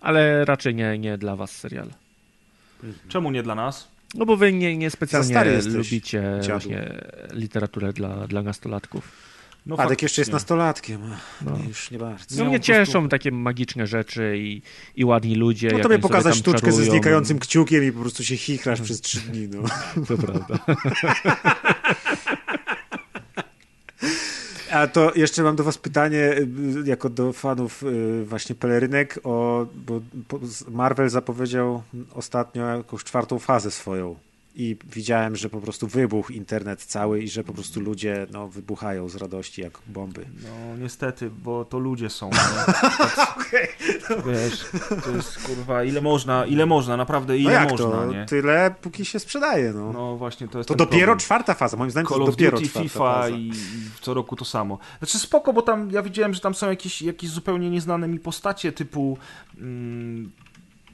Ale 0.00 0.44
raczej 0.44 0.74
nie, 0.74 0.98
nie 0.98 1.18
dla 1.18 1.36
was 1.36 1.50
serial. 1.50 1.90
Czemu 3.08 3.30
nie 3.30 3.42
dla 3.42 3.54
nas? 3.54 3.88
No 4.14 4.26
bo 4.26 4.36
wy 4.36 4.52
nie, 4.52 4.76
nie 4.76 4.90
specjalnie 4.90 5.44
lubicie 5.66 6.40
literaturę 7.32 7.92
dla, 7.92 8.26
dla 8.26 8.42
nastolatków. 8.42 9.12
No 9.66 9.74
Adek 9.74 9.84
faktycznie. 9.88 10.04
jeszcze 10.04 10.20
jest 10.20 10.32
nastolatkiem, 10.32 11.00
No. 11.42 11.58
już 11.68 11.90
nie 11.90 11.98
bardzo. 11.98 12.36
No 12.36 12.42
Nie, 12.42 12.48
mnie 12.48 12.60
cieszą 12.60 13.08
takie 13.08 13.30
magiczne 13.30 13.86
rzeczy 13.86 14.34
i, 14.38 14.62
i 14.96 15.04
ładni 15.04 15.34
ludzie. 15.34 15.68
No 15.72 15.78
tobie 15.78 15.98
pokazać 15.98 16.36
sztuczkę 16.36 16.60
ze 16.72 16.76
czarują. 16.76 16.90
znikającym 16.92 17.38
kciukiem 17.38 17.84
i 17.84 17.92
po 17.92 18.00
prostu 18.00 18.24
się 18.24 18.36
chichrasz 18.36 18.80
przez 18.80 19.00
trzy 19.00 19.20
dni, 19.20 19.48
no. 19.48 19.62
To 20.08 20.16
prawda. 20.18 20.58
A 24.70 24.86
to 24.86 25.12
jeszcze 25.14 25.42
mam 25.42 25.56
do 25.56 25.64
was 25.64 25.78
pytanie, 25.78 26.18
y, 26.18 26.46
jako 26.84 27.08
do 27.08 27.32
fanów 27.32 27.82
y, 27.82 28.24
właśnie 28.24 28.54
pelerynek, 28.54 29.20
o, 29.24 29.66
bo 29.74 30.00
Marvel 30.68 31.08
zapowiedział 31.08 31.82
ostatnio 32.14 32.76
jakąś 32.76 33.04
czwartą 33.04 33.38
fazę 33.38 33.70
swoją 33.70 34.16
i 34.56 34.76
widziałem, 34.92 35.36
że 35.36 35.48
po 35.48 35.60
prostu 35.60 35.86
wybuchł 35.86 36.32
internet 36.32 36.84
cały 36.84 37.22
i 37.22 37.28
że 37.28 37.44
po 37.44 37.52
prostu 37.52 37.80
ludzie 37.80 38.26
no, 38.32 38.48
wybuchają 38.48 39.08
z 39.08 39.16
radości 39.16 39.62
jak 39.62 39.78
bomby. 39.86 40.26
No 40.42 40.76
niestety, 40.76 41.30
bo 41.30 41.64
to 41.64 41.78
ludzie 41.78 42.10
są. 42.10 42.30
No. 42.30 42.36
Tak, 44.08 44.24
Wiesz, 44.26 44.66
to 45.04 45.10
jest 45.10 45.42
kurwa, 45.46 45.84
ile 45.84 46.00
można, 46.00 46.46
ile 46.46 46.66
można, 46.66 46.96
naprawdę 46.96 47.32
No 47.32 47.38
ile 47.38 47.52
jak 47.52 47.70
można, 47.70 47.86
to? 47.90 48.12
nie? 48.12 48.26
Tyle, 48.26 48.74
póki 48.82 49.04
się 49.04 49.18
sprzedaje, 49.18 49.72
no. 49.72 49.92
No 49.92 50.16
właśnie, 50.16 50.48
to 50.48 50.58
jest 50.58 50.68
to 50.68 50.74
dopiero 50.74 50.98
problem. 51.00 51.18
czwarta 51.18 51.54
faza, 51.54 51.76
moim 51.76 51.90
zdaniem 51.90 52.06
to 52.06 52.14
Call 52.14 52.20
jest 52.20 52.28
of 52.28 52.36
dopiero 52.36 52.56
Duty, 52.58 52.68
czwarta 52.70 52.88
FIFA 52.88 52.98
faza. 52.98 53.28
i, 53.28 53.48
i 53.48 53.52
co 54.00 54.14
roku 54.14 54.36
to 54.36 54.44
samo. 54.44 54.78
Znaczy 54.98 55.18
spoko, 55.18 55.52
bo 55.52 55.62
tam 55.62 55.90
ja 55.90 56.02
widziałem, 56.02 56.34
że 56.34 56.40
tam 56.40 56.54
są 56.54 56.70
jakieś, 56.70 57.02
jakieś 57.02 57.30
zupełnie 57.30 57.70
nieznane 57.70 58.08
mi 58.08 58.18
postacie 58.18 58.72
typu 58.72 59.18
mm, 59.58 60.30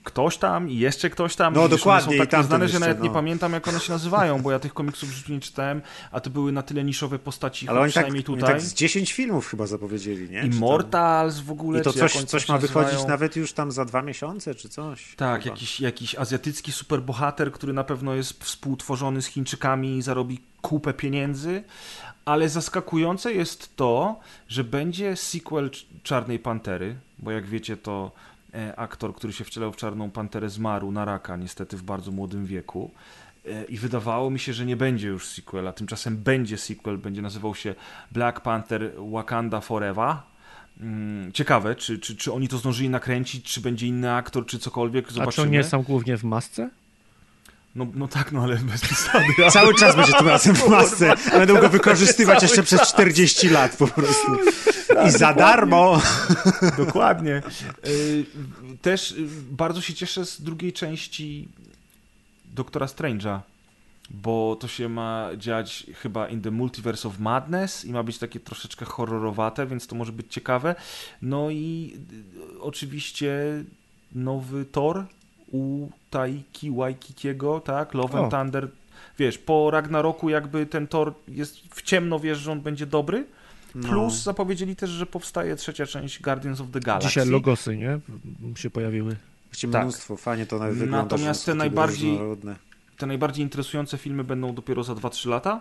ktoś 0.04 0.36
tam 0.36 0.70
i 0.70 0.78
jeszcze 0.78 1.10
ktoś 1.10 1.36
tam. 1.36 1.54
No, 1.54 1.60
I 1.60 1.64
one 1.64 1.76
dokładnie, 1.76 2.06
Są 2.08 2.12
i 2.12 2.18
tak 2.18 2.30
tamten 2.30 2.42
nieznane, 2.50 2.68
że 2.68 2.78
nawet 2.80 3.00
nie 3.02 3.08
no. 3.08 3.14
pamiętam 3.14 3.52
jak 3.52 3.68
one 3.68 3.80
się 3.80 3.92
nazywają, 3.92 4.42
bo 4.42 4.52
ja 4.52 4.58
tych 4.58 4.74
komiksów 4.74 5.08
w 5.08 5.12
życiu 5.12 5.32
nie 5.32 5.40
czytałem, 5.40 5.82
a 6.12 6.20
to 6.20 6.30
były 6.30 6.52
na 6.52 6.62
tyle 6.62 6.84
niszowe 6.84 7.18
postaci, 7.18 7.68
Ale 7.68 7.80
oni 7.80 7.92
tak, 7.92 8.04
przynajmniej 8.04 8.24
oni 8.28 8.36
tutaj. 8.38 8.52
tak 8.54 8.62
z 8.62 8.74
10 8.74 9.12
filmów 9.12 9.46
chyba 9.48 9.66
zapowiedzieli, 9.66 10.30
nie? 10.30 10.42
Immortals 10.42 11.40
w 11.40 11.50
ogóle. 11.50 11.80
I 11.80 11.82
to 11.82 11.92
coś, 11.92 12.24
coś 12.24 12.46
tam 12.46 12.56
ma 12.56 12.60
się 12.60 12.66
wychodzić 12.66 12.92
nazywają. 12.92 13.08
nawet 13.08 13.36
już 13.36 13.52
tam 13.52 13.72
za 13.72 13.84
dwa 13.84 14.02
miesiące, 14.02 14.54
czy 14.54 14.68
coś? 14.68 15.14
Tak, 15.16 15.42
Chyba. 15.42 15.54
jakiś, 15.54 15.80
jakiś 15.80 16.14
azjatycki 16.14 16.72
superbohater, 16.72 17.52
który 17.52 17.72
na 17.72 17.84
pewno 17.84 18.14
jest 18.14 18.44
współtworzony 18.44 19.22
z 19.22 19.26
Chińczykami 19.26 19.96
i 19.96 20.02
zarobi 20.02 20.40
kupę 20.62 20.92
pieniędzy, 20.94 21.62
ale 22.24 22.48
zaskakujące 22.48 23.32
jest 23.32 23.76
to, 23.76 24.20
że 24.48 24.64
będzie 24.64 25.16
sequel 25.16 25.70
Cz- 25.70 25.84
Czarnej 26.02 26.38
Pantery, 26.38 26.96
bo 27.18 27.30
jak 27.30 27.46
wiecie 27.46 27.76
to 27.76 28.12
aktor, 28.76 29.14
który 29.14 29.32
się 29.32 29.44
wcielał 29.44 29.72
w 29.72 29.76
Czarną 29.76 30.10
Panterę 30.10 30.50
zmarł 30.50 30.92
na 30.92 31.04
raka 31.04 31.36
niestety 31.36 31.76
w 31.76 31.82
bardzo 31.82 32.10
młodym 32.10 32.46
wieku. 32.46 32.90
E, 33.46 33.64
I 33.64 33.78
wydawało 33.78 34.30
mi 34.30 34.38
się, 34.38 34.52
że 34.52 34.66
nie 34.66 34.76
będzie 34.76 35.08
już 35.08 35.26
sequela. 35.26 35.72
Tymczasem 35.72 36.16
będzie 36.16 36.58
sequel, 36.58 36.98
będzie 36.98 37.22
nazywał 37.22 37.54
się 37.54 37.74
Black 38.12 38.40
Panther 38.40 38.92
Wakanda 39.12 39.60
Forever. 39.60 40.16
Mm, 40.80 41.32
Ciekawe, 41.32 41.74
czy, 41.74 41.98
czy, 41.98 42.16
czy 42.16 42.32
oni 42.32 42.48
to 42.48 42.58
zdążyli 42.58 42.90
nakręcić, 42.90 43.44
czy 43.44 43.60
będzie 43.60 43.86
inny 43.86 44.12
aktor, 44.12 44.46
czy 44.46 44.58
cokolwiek. 44.58 45.04
A 45.04 45.08
czy 45.08 45.14
Zobaczymy. 45.14 45.46
on 45.46 45.52
nie 45.52 45.64
są 45.64 45.82
głównie 45.82 46.16
w 46.16 46.24
masce? 46.24 46.70
No, 47.74 47.86
no 47.94 48.08
tak, 48.08 48.32
no 48.32 48.42
ale 48.42 48.56
bez 48.56 48.80
przesady. 48.80 49.26
Cały 49.50 49.74
czas 49.74 49.96
będzie 49.96 50.12
tym 50.12 50.28
razem 50.28 50.54
w 50.54 50.68
masce, 50.68 51.14
będą 51.32 51.60
go 51.60 51.68
wykorzystywać 51.78 52.42
jeszcze 52.42 52.62
przez 52.62 52.80
40 52.88 53.48
lat 53.48 53.76
po 53.76 53.86
prostu. 53.86 54.36
I 55.06 55.10
za 55.10 55.34
darmo. 55.34 56.00
Dokładnie. 56.84 57.42
Y, 57.86 58.26
Też 58.82 59.12
y, 59.12 59.26
bardzo 59.50 59.80
się 59.80 59.94
cieszę 59.94 60.26
z 60.26 60.42
drugiej 60.42 60.72
części 60.72 61.48
Doktora 62.44 62.86
Strange'a, 62.86 63.40
bo 64.10 64.56
to 64.60 64.68
się 64.68 64.88
ma 64.88 65.28
dziać 65.36 65.86
chyba 65.94 66.28
in 66.28 66.40
the 66.42 66.50
Multiverse 66.50 67.08
of 67.08 67.18
Madness 67.18 67.84
i 67.84 67.92
ma 67.92 68.02
być 68.02 68.18
takie 68.18 68.40
troszeczkę 68.40 68.84
horrorowate, 68.84 69.66
więc 69.66 69.86
to 69.86 69.96
może 69.96 70.12
być 70.12 70.32
ciekawe. 70.32 70.74
No 71.22 71.50
i 71.50 71.96
y, 72.56 72.60
oczywiście 72.60 73.34
nowy 74.14 74.64
Thor 74.64 75.06
u 75.52 75.88
Taiki 76.10 76.70
Waikitiego, 76.70 77.60
tak? 77.60 77.94
Love 77.94 78.20
O. 78.20 78.22
and 78.22 78.32
Thunder. 78.32 78.68
Wiesz, 79.18 79.38
po 79.38 79.70
Ragnaroku 79.70 80.30
jakby 80.30 80.66
ten 80.66 80.86
Thor 80.86 81.14
jest 81.28 81.56
w 81.70 81.82
ciemno, 81.82 82.18
wiesz, 82.20 82.38
że 82.38 82.52
on 82.52 82.60
będzie 82.60 82.86
dobry. 82.86 83.26
Plus 83.72 84.22
zapowiedzieli 84.22 84.76
też, 84.76 84.90
że 84.90 85.06
powstaje 85.06 85.56
trzecia 85.56 85.86
część 85.86 86.22
Guardians 86.22 86.60
of 86.60 86.66
the 86.72 86.80
Galaxy. 86.80 87.08
Dzisiaj 87.08 87.28
logosy, 87.28 87.76
nie? 87.76 88.00
się 88.56 88.70
pojawiły. 88.70 89.16
Właściwie 89.46 89.72
Tak. 89.72 89.82
mnóstwo, 89.82 90.16
fajnie 90.16 90.46
to 90.46 90.58
nawet 90.58 90.74
wygląda. 90.74 91.02
Natomiast 91.02 91.46
te 91.46 91.54
najbardziej-. 91.54 92.18
Te 92.98 93.06
najbardziej 93.06 93.42
interesujące 93.42 93.98
filmy 93.98 94.24
będą 94.24 94.54
dopiero 94.54 94.84
za 94.84 94.92
2-3 94.92 95.28
lata, 95.28 95.60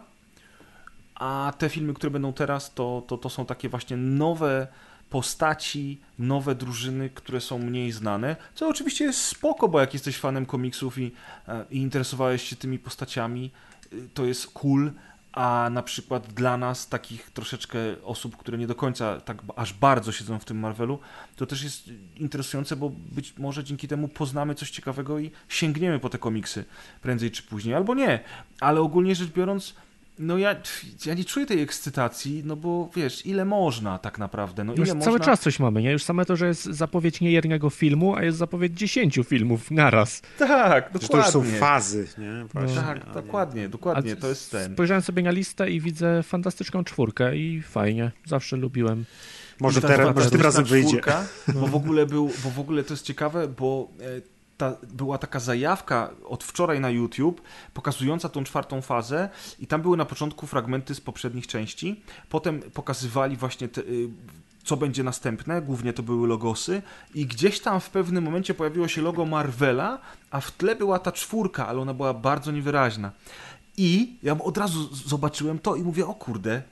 a 1.15 1.53
te 1.57 1.69
filmy, 1.69 1.93
które 1.93 2.09
będą 2.11 2.33
teraz, 2.33 2.73
to, 2.73 3.03
to, 3.07 3.17
to 3.17 3.29
są 3.29 3.45
takie 3.45 3.69
właśnie 3.69 3.97
nowe 3.97 4.67
postaci, 5.09 6.01
nowe 6.19 6.55
drużyny, 6.55 7.09
które 7.09 7.41
są 7.41 7.59
mniej 7.59 7.91
znane, 7.91 8.35
co 8.55 8.67
oczywiście 8.67 9.05
jest 9.05 9.19
spoko, 9.19 9.67
bo 9.67 9.79
jak 9.79 9.93
jesteś 9.93 10.17
fanem 10.17 10.45
komiksów 10.45 10.97
i, 10.97 11.11
e, 11.47 11.65
i 11.71 11.77
interesowałeś 11.77 12.43
się 12.43 12.55
tymi 12.55 12.79
postaciami, 12.79 13.51
y, 13.93 14.09
to 14.13 14.25
jest 14.25 14.47
cool, 14.47 14.91
a 15.33 15.69
na 15.71 15.83
przykład 15.83 16.33
dla 16.33 16.57
nas, 16.57 16.89
takich 16.89 17.29
troszeczkę 17.29 17.79
osób, 18.03 18.37
które 18.37 18.57
nie 18.57 18.67
do 18.67 18.75
końca 18.75 19.21
tak 19.21 19.41
aż 19.55 19.73
bardzo 19.73 20.11
siedzą 20.11 20.39
w 20.39 20.45
tym 20.45 20.59
Marvelu, 20.59 20.99
to 21.35 21.45
też 21.45 21.63
jest 21.63 21.89
interesujące, 22.15 22.75
bo 22.75 22.89
być 22.89 23.37
może 23.37 23.63
dzięki 23.63 23.87
temu 23.87 24.07
poznamy 24.07 24.55
coś 24.55 24.71
ciekawego 24.71 25.19
i 25.19 25.31
sięgniemy 25.49 25.99
po 25.99 26.09
te 26.09 26.17
komiksy 26.17 26.65
prędzej 27.01 27.31
czy 27.31 27.43
później, 27.43 27.75
albo 27.75 27.95
nie. 27.95 28.19
Ale 28.59 28.81
ogólnie 28.81 29.15
rzecz 29.15 29.29
biorąc, 29.29 29.75
no 30.21 30.37
ja, 30.37 30.55
ja 31.05 31.13
nie 31.13 31.25
czuję 31.25 31.45
tej 31.45 31.61
ekscytacji, 31.61 32.41
no 32.45 32.55
bo 32.55 32.89
wiesz, 32.95 33.25
ile 33.25 33.45
można 33.45 33.97
tak 33.97 34.19
naprawdę? 34.19 34.63
No, 34.63 34.73
ile 34.73 34.79
Już 34.79 34.89
można... 34.89 35.03
cały 35.05 35.19
czas 35.19 35.39
coś 35.39 35.59
mamy, 35.59 35.81
nie? 35.81 35.91
Już 35.91 36.03
same 36.03 36.25
to, 36.25 36.35
że 36.35 36.47
jest 36.47 36.63
zapowiedź 36.63 37.21
nie 37.21 37.31
jednego 37.31 37.69
filmu, 37.69 38.15
a 38.15 38.23
jest 38.23 38.37
zapowiedź 38.37 38.73
dziesięciu 38.73 39.23
filmów 39.23 39.71
naraz. 39.71 40.21
Tak, 40.37 40.83
Że 40.93 40.99
dokładnie. 40.99 41.07
to 41.09 41.17
już 41.17 41.27
są 41.51 41.59
fazy, 41.59 42.07
nie? 42.17 42.45
Właśnie, 42.53 42.75
Tak, 42.75 43.07
nie- 43.07 43.13
dokładnie, 43.13 43.69
dokładnie, 43.69 44.11
A 44.13 44.15
to 44.15 44.27
jest 44.27 44.51
ten. 44.51 44.73
Spojrzałem 44.73 45.01
sobie 45.01 45.23
na 45.23 45.31
listę 45.31 45.71
i 45.71 45.81
widzę 45.81 46.23
fantastyczną 46.23 46.83
czwórkę 46.83 47.37
i 47.37 47.61
fajnie, 47.61 48.11
zawsze 48.25 48.57
lubiłem. 48.57 49.05
Może, 49.59 49.81
teraz, 49.81 50.15
może 50.15 50.31
tym 50.31 50.41
razem 50.41 50.65
wyjdzie. 50.65 50.89
czwórka, 50.89 51.25
Bo 51.53 51.67
w 51.67 51.75
ogóle 51.75 52.05
był, 52.05 52.31
bo 52.43 52.49
w 52.49 52.59
ogóle 52.59 52.83
to 52.83 52.93
jest 52.93 53.05
ciekawe, 53.05 53.47
bo 53.47 53.87
e, 53.99 54.03
ta, 54.61 54.77
była 54.93 55.17
taka 55.17 55.39
zajawka 55.39 56.09
od 56.25 56.43
wczoraj 56.43 56.79
na 56.79 56.89
YouTube 56.89 57.41
pokazująca 57.73 58.29
tą 58.29 58.43
czwartą 58.43 58.81
fazę 58.81 59.29
i 59.59 59.67
tam 59.67 59.81
były 59.81 59.97
na 59.97 60.05
początku 60.05 60.47
fragmenty 60.47 60.95
z 60.95 61.01
poprzednich 61.01 61.47
części. 61.47 62.01
Potem 62.29 62.61
pokazywali 62.61 63.37
właśnie 63.37 63.67
te, 63.67 63.81
y, 63.81 64.09
co 64.63 64.77
będzie 64.77 65.03
następne, 65.03 65.61
głównie 65.61 65.93
to 65.93 66.03
były 66.03 66.27
logosy 66.27 66.81
i 67.15 67.25
gdzieś 67.25 67.59
tam 67.59 67.79
w 67.79 67.89
pewnym 67.89 68.23
momencie 68.23 68.53
pojawiło 68.53 68.87
się 68.87 69.01
logo 69.01 69.25
Marvela, 69.25 69.99
a 70.31 70.41
w 70.41 70.51
tle 70.51 70.75
była 70.75 70.99
ta 70.99 71.11
czwórka, 71.11 71.67
ale 71.67 71.79
ona 71.79 71.93
była 71.93 72.13
bardzo 72.13 72.51
niewyraźna. 72.51 73.11
I 73.77 74.17
ja 74.23 74.39
od 74.39 74.57
razu 74.57 74.95
zobaczyłem 74.95 75.59
to 75.59 75.75
i 75.75 75.81
mówię, 75.81 76.07
o 76.07 76.13
kurde, 76.13 76.63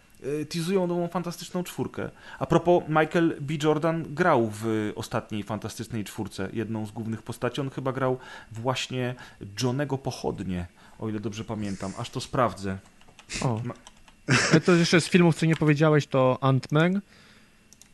teasują 0.49 0.87
nową 0.87 1.07
fantastyczną 1.07 1.63
czwórkę. 1.63 2.09
A 2.39 2.45
propos, 2.45 2.83
Michael 2.87 3.35
B. 3.41 3.53
Jordan 3.63 4.05
grał 4.13 4.49
w 4.53 4.91
ostatniej 4.95 5.43
fantastycznej 5.43 6.03
czwórce, 6.03 6.49
jedną 6.53 6.85
z 6.85 6.91
głównych 6.91 7.21
postaci. 7.23 7.61
On 7.61 7.69
chyba 7.69 7.91
grał 7.91 8.17
właśnie 8.51 9.15
Johnego 9.63 9.97
Pochodnie, 9.97 10.65
o 10.99 11.09
ile 11.09 11.19
dobrze 11.19 11.43
pamiętam. 11.43 11.91
Aż 11.97 12.09
to 12.09 12.21
sprawdzę. 12.21 12.77
O. 13.41 13.61
Ma- 13.63 13.73
Ale 14.51 14.61
to 14.61 14.71
jeszcze 14.75 15.01
z 15.01 15.09
filmów, 15.09 15.35
co 15.35 15.45
nie 15.45 15.55
powiedziałeś, 15.55 16.07
to 16.07 16.37
Ant-Man. 16.41 16.99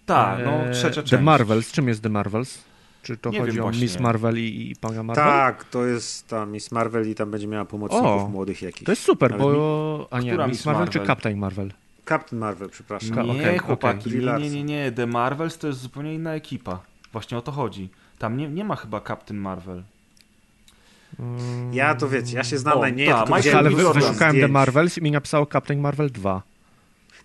Tak, 0.05 0.39
no 0.45 0.51
e, 0.51 0.71
trzecia 0.71 1.01
część. 1.01 1.09
The 1.09 1.21
Marvels. 1.21 1.71
Czym 1.71 1.87
jest 1.87 2.03
The 2.03 2.09
Marvels? 2.09 2.63
Czy 3.03 3.17
to 3.17 3.29
Nie 3.29 3.39
chodzi 3.39 3.59
o 3.59 3.63
właśnie. 3.63 3.81
Miss 3.81 3.99
Marvel 3.99 4.37
i, 4.39 4.71
i 4.71 4.75
pana 4.75 5.03
Marvel? 5.03 5.25
Tak, 5.25 5.63
to 5.63 5.85
jest 5.85 6.27
ta 6.27 6.45
Miss 6.45 6.71
Marvel 6.71 7.09
i 7.09 7.15
tam 7.15 7.31
będzie 7.31 7.47
miała 7.47 7.65
pomocników 7.65 8.05
O, 8.07 8.27
młodych 8.29 8.61
jakichś. 8.61 8.83
To 8.83 8.91
jest 8.91 9.01
super, 9.03 9.33
Ale 9.33 9.43
bo... 9.43 10.07
A 10.11 10.19
nie, 10.19 10.29
Która 10.31 10.47
Miss 10.47 10.65
Marvel, 10.65 10.85
Marvel? 10.85 11.01
czy 11.01 11.07
Captain 11.07 11.37
Marvel? 11.37 11.73
Captain 12.09 12.39
Marvel, 12.39 12.69
przepraszam. 12.69 13.25
Nie, 13.25 13.31
okej, 13.31 13.57
chłopaki, 13.59 14.09
okej. 14.09 14.25
nie, 14.25 14.39
nie, 14.39 14.49
nie, 14.49 14.63
nie. 14.63 14.91
The 14.91 15.07
Marvels 15.07 15.57
to 15.57 15.67
jest 15.67 15.79
zupełnie 15.79 16.13
inna 16.13 16.33
ekipa. 16.33 16.79
Właśnie 17.11 17.37
o 17.37 17.41
to 17.41 17.51
chodzi. 17.51 17.89
Tam 18.19 18.37
nie, 18.37 18.49
nie 18.49 18.63
ma 18.65 18.75
chyba 18.75 19.01
Captain 19.01 19.39
Marvel. 19.39 19.83
Ja 21.71 21.95
to 21.95 22.09
wiecie, 22.09 22.37
ja 22.37 22.43
się 22.43 22.57
znam 22.57 22.77
O, 22.77 22.81
na 22.81 22.89
nie, 22.89 23.07
ta, 23.07 23.21
Michael 23.21 23.41
widziałem 23.41 23.65
Ale 23.65 23.93
wyszukałem 23.93 24.35
The. 24.35 24.47
Marvels 24.47 24.97
i 24.97 25.01
mi 25.01 25.11
napisało 25.11 25.45
Captain 25.45 25.79
Marvel 25.79 26.09
2. 26.11 26.41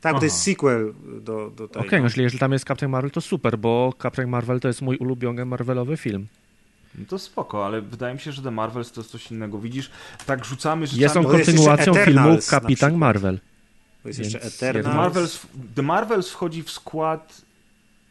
Tak, 0.00 0.12
bo 0.12 0.18
to 0.18 0.18
Aha. 0.18 0.24
jest 0.24 0.42
sequel 0.42 0.94
do, 1.20 1.50
do 1.56 1.64
Okej, 1.64 1.84
tego. 1.84 1.96
no 1.98 2.04
jeżeli, 2.04 2.22
jeżeli 2.22 2.40
tam 2.40 2.52
jest 2.52 2.64
Captain 2.64 2.92
Marvel, 2.92 3.10
to 3.10 3.20
super, 3.20 3.58
bo 3.58 3.92
Captain 4.02 4.28
Marvel 4.28 4.60
to 4.60 4.68
jest 4.68 4.82
mój 4.82 4.96
ulubiony 4.96 5.44
Marvelowy 5.44 5.96
film. 5.96 6.26
No 6.98 7.04
to 7.08 7.18
spoko, 7.18 7.66
ale 7.66 7.82
wydaje 7.82 8.14
mi 8.14 8.20
się, 8.20 8.32
że 8.32 8.42
The 8.42 8.50
Marvels 8.50 8.92
to 8.92 9.00
jest 9.00 9.10
coś 9.10 9.30
innego. 9.30 9.58
Widzisz, 9.58 9.90
tak 10.26 10.44
rzucamy 10.44 10.86
rzeczami... 10.86 11.02
Jest 11.02 11.16
on 11.16 11.22
No 11.22 11.28
kontynuacją 11.28 11.94
filmu 11.94 12.38
Kapitan. 12.50 12.96
Marvel. 12.96 13.38
Bo 14.02 14.08
jest 14.08 14.18
jeszcze 14.18 14.38
Więc 14.38 14.58
The 14.58 14.68
Eternals. 14.70 14.96
Marvels, 14.96 15.46
The 15.74 15.82
Marvels 15.82 16.30
wchodzi 16.30 16.62
w 16.62 16.70
skład 16.70 17.42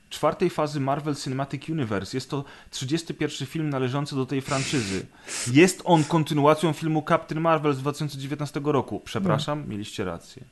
czwartej 0.10 0.49
fazy 0.49 0.80
Marvel 0.80 1.16
Cinematic 1.16 1.70
Universe. 1.70 2.18
Jest 2.18 2.30
to 2.30 2.45
31 2.72 3.48
film 3.48 3.70
należący 3.70 4.16
do 4.16 4.26
tej 4.26 4.41
franczyzy. 4.41 5.06
Jest 5.53 5.82
on 5.86 6.03
kontynuacją 6.03 6.74
filmu 6.74 7.03
Captain 7.10 7.41
Marvel 7.41 7.74
z 7.74 7.80
2019 7.80 8.61
roku. 8.64 9.02
Przepraszam, 9.06 9.64
mieliście 9.68 10.06
rację. 10.06 10.44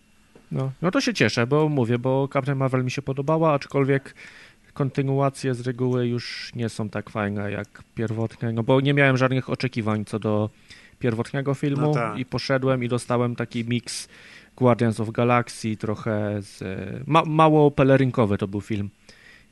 No, 0.51 0.72
no 0.81 0.91
to 0.91 1.01
się 1.01 1.14
cieszę, 1.14 1.47
bo 1.47 1.69
mówię, 1.69 1.99
bo 1.99 2.30
Captain 2.34 2.57
Marvel 2.57 2.84
mi 2.84 2.91
się 2.91 3.01
podobała, 3.01 3.53
aczkolwiek 3.53 4.15
kontynuacje 4.73 5.53
z 5.53 5.61
reguły 5.61 6.07
już 6.07 6.51
nie 6.55 6.69
są 6.69 6.89
tak 6.89 7.09
fajne 7.09 7.51
jak 7.51 7.84
pierwotne, 7.95 8.51
no 8.51 8.64
bo 8.64 8.81
nie 8.81 8.93
miałem 8.93 9.18
żadnych 9.18 9.49
oczekiwań 9.49 10.05
co 10.05 10.19
do 10.19 10.49
pierwotnego 10.99 11.53
filmu 11.53 11.81
No 11.81 11.93
tak. 11.93 12.18
i 12.18 12.26
poszedłem 12.26 12.84
i 12.84 12.88
dostałem 12.88 13.35
taki 13.35 13.65
miks 13.65 14.07
Guardians 14.57 14.99
of 14.99 15.11
Galaxy, 15.11 15.77
trochę 15.77 16.41
z... 16.41 16.63
Ma, 17.07 17.23
mało 17.25 17.71
pelerynkowy 17.71 18.38
to 18.38 18.47
był 18.47 18.61
film 18.61 18.89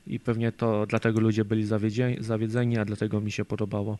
i 0.07 0.19
pewnie 0.19 0.51
to 0.51 0.85
dlatego 0.85 1.19
ludzie 1.19 1.45
byli 1.45 1.65
zawiedzieni, 1.65 2.17
zawiedzeni, 2.19 2.77
a 2.77 2.85
dlatego 2.85 3.21
mi 3.21 3.31
się 3.31 3.45
podobało. 3.45 3.97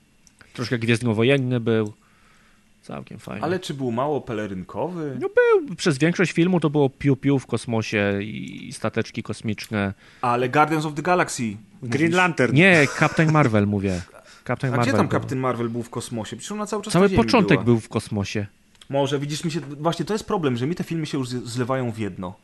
Troszkę 0.54 0.80
gwiezdnowojenny 0.80 1.60
był, 1.60 1.94
całkiem 2.82 3.20
fajny. 3.20 3.44
Ale 3.44 3.60
czy 3.60 3.74
był 3.74 3.92
mało 3.92 4.22
pelerynkowy? 4.22 5.18
No 5.22 5.28
był, 5.30 5.76
przez 5.76 5.98
większość 5.98 6.32
filmu 6.32 6.60
to 6.60 6.70
było 6.70 6.90
piu-piu 6.90 7.40
w 7.40 7.46
kosmosie 7.46 8.20
i 8.22 8.70
stateczki 8.74 9.24
kosmiczne. 9.24 9.94
Ale 10.22 10.50
Guardians 10.50 10.86
of 10.86 10.94
the 10.94 11.02
Galaxy. 11.02 11.44
Green 11.84 12.04
mówisz. 12.06 12.18
Lantern. 12.18 12.56
Nie, 12.56 12.88
Captain 13.00 13.32
Marvel 13.32 13.68
mówię. 13.68 14.02
Captain 14.48 14.74
A 14.74 14.78
Marvel. 14.78 14.94
gdzie 14.94 14.98
tam. 14.98 15.10
Captain 15.10 15.40
Marvel 15.42 15.70
był 15.70 15.84
w 15.84 15.90
kosmosie? 15.90 16.36
Przecież 16.36 16.52
ona 16.52 16.66
cały 16.66 16.84
czas 16.84 16.94
Cały 16.94 17.10
początek 17.10 17.58
była. 17.58 17.64
był 17.64 17.80
w 17.80 17.90
kosmosie. 17.90 18.48
Może, 18.90 19.20
widzisz, 19.20 19.44
mi 19.44 19.52
się... 19.52 19.60
Właśnie 19.60 20.06
to 20.06 20.14
jest 20.14 20.26
problem, 20.26 20.58
że 20.58 20.68
mi 20.68 20.76
te 20.76 20.84
filmy 20.84 21.06
się 21.06 21.18
już 21.18 21.30
zlewają 21.30 21.92
w 21.92 21.98
jedno. 21.98 22.36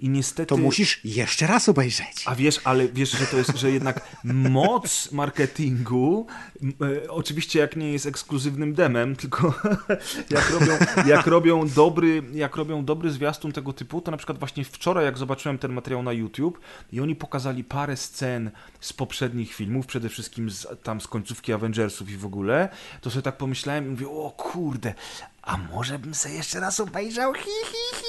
I 0.00 0.08
niestety... 0.08 0.46
To 0.46 0.56
musisz 0.56 1.00
jeszcze 1.04 1.46
raz 1.46 1.68
obejrzeć. 1.68 2.24
A 2.26 2.34
wiesz, 2.34 2.60
ale 2.64 2.88
wiesz, 2.88 3.10
że 3.10 3.26
to 3.26 3.36
jest, 3.36 3.56
że 3.56 3.70
jednak 3.70 4.18
moc 4.24 5.12
marketingu, 5.12 6.26
e, 7.04 7.10
oczywiście 7.10 7.58
jak 7.58 7.76
nie 7.76 7.92
jest 7.92 8.06
ekskluzywnym 8.06 8.74
demem, 8.74 9.16
tylko 9.16 9.54
jak 10.30 10.50
robią, 10.50 10.72
jak 11.06 11.26
robią 11.26 11.68
dobry, 11.68 12.22
jak 12.32 12.56
robią 12.56 12.84
dobry 12.84 13.10
zwiastun 13.10 13.52
tego 13.52 13.72
typu, 13.72 14.00
to 14.00 14.10
na 14.10 14.16
przykład 14.16 14.38
właśnie 14.38 14.64
wczoraj 14.64 15.04
jak 15.04 15.18
zobaczyłem 15.18 15.58
ten 15.58 15.72
materiał 15.72 16.02
na 16.02 16.12
YouTube 16.12 16.60
i 16.92 17.00
oni 17.00 17.16
pokazali 17.16 17.64
parę 17.64 17.96
scen 17.96 18.50
z 18.80 18.92
poprzednich 18.92 19.54
filmów, 19.54 19.86
przede 19.86 20.08
wszystkim 20.08 20.50
z, 20.50 20.66
tam 20.82 21.00
z 21.00 21.06
końcówki 21.06 21.52
Avengersów 21.52 22.10
i 22.10 22.16
w 22.16 22.26
ogóle, 22.26 22.68
to 23.00 23.10
sobie 23.10 23.22
tak 23.22 23.36
pomyślałem 23.36 23.86
i 23.86 23.90
mówię, 23.90 24.08
o 24.08 24.34
kurde, 24.36 24.94
a 25.48 25.56
może 25.56 25.98
bym 25.98 26.14
sobie 26.14 26.34
jeszcze 26.34 26.60
raz 26.60 26.80
obejrzał, 26.80 27.34
hi, 27.34 27.40
hi, 27.66 27.96
hi. 27.96 28.08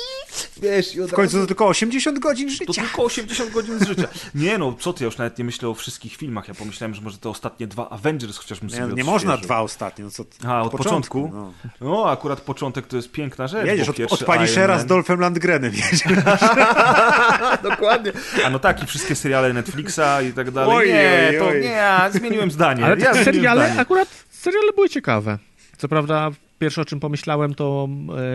Wiesz, 0.61 0.95
i 0.95 1.01
od 1.01 1.09
W 1.09 1.13
końcu 1.13 1.35
razu- 1.37 1.43
to 1.43 1.47
tylko 1.47 1.67
80 1.67 2.19
godzin 2.19 2.49
to 2.49 2.53
życia. 2.55 2.81
tylko 2.81 3.03
80 3.03 3.51
godzin 3.51 3.79
z 3.79 3.87
życia. 3.87 4.07
Nie 4.35 4.57
no, 4.57 4.75
co 4.79 4.93
ty, 4.93 5.03
ja 5.03 5.05
już 5.05 5.17
nawet 5.17 5.37
nie 5.37 5.45
myślę 5.45 5.69
o 5.69 5.73
wszystkich 5.73 6.15
filmach. 6.15 6.47
Ja 6.47 6.53
pomyślałem, 6.53 6.93
że 6.95 7.01
może 7.01 7.17
te 7.17 7.29
ostatnie 7.29 7.67
dwa 7.67 7.89
Avengers 7.89 8.37
chociaż 8.37 8.59
bym 8.59 8.69
sobie 8.69 8.87
Nie, 8.87 8.93
nie 8.93 9.03
można 9.03 9.37
dwa 9.37 9.61
ostatnie. 9.61 10.05
No 10.05 10.11
co, 10.11 10.23
A, 10.47 10.61
od 10.61 10.71
początku? 10.71 11.31
No. 11.33 11.53
No, 11.81 12.09
akurat 12.11 12.41
początek 12.41 12.87
to 12.87 12.95
jest 12.95 13.11
piękna 13.11 13.47
rzecz. 13.47 13.67
Jedziesz 13.67 13.89
od, 13.89 13.95
pierwszy 13.95 14.25
od 14.25 14.35
Punishera 14.35 14.73
Iron 14.73 14.79
z 14.79 14.85
Dolphem 14.85 15.19
Landgrenem. 15.19 15.71
Dokładnie. 17.69 18.11
A 18.45 18.49
no 18.49 18.59
tak, 18.59 18.83
i 18.83 18.85
wszystkie 18.85 19.15
seriale 19.15 19.53
Netflixa 19.53 20.21
i 20.29 20.33
tak 20.33 20.51
dalej. 20.51 20.77
Oj, 20.77 20.87
nie, 20.87 21.29
oj, 21.31 21.37
to 21.39 21.45
oj. 21.47 21.61
nie, 21.61 21.67
ja 21.67 22.09
zmieniłem 22.11 22.51
zdanie. 22.51 22.85
Ale 22.85 22.97
ja 22.99 23.23
seriale, 23.23 23.65
zdanie. 23.65 23.81
akurat 23.81 24.07
seriale 24.31 24.73
były 24.73 24.89
ciekawe. 24.89 25.37
Co 25.77 25.87
prawda 25.87 26.31
pierwsze 26.59 26.81
o 26.81 26.85
czym 26.85 26.99
pomyślałem 26.99 27.55
to 27.55 27.87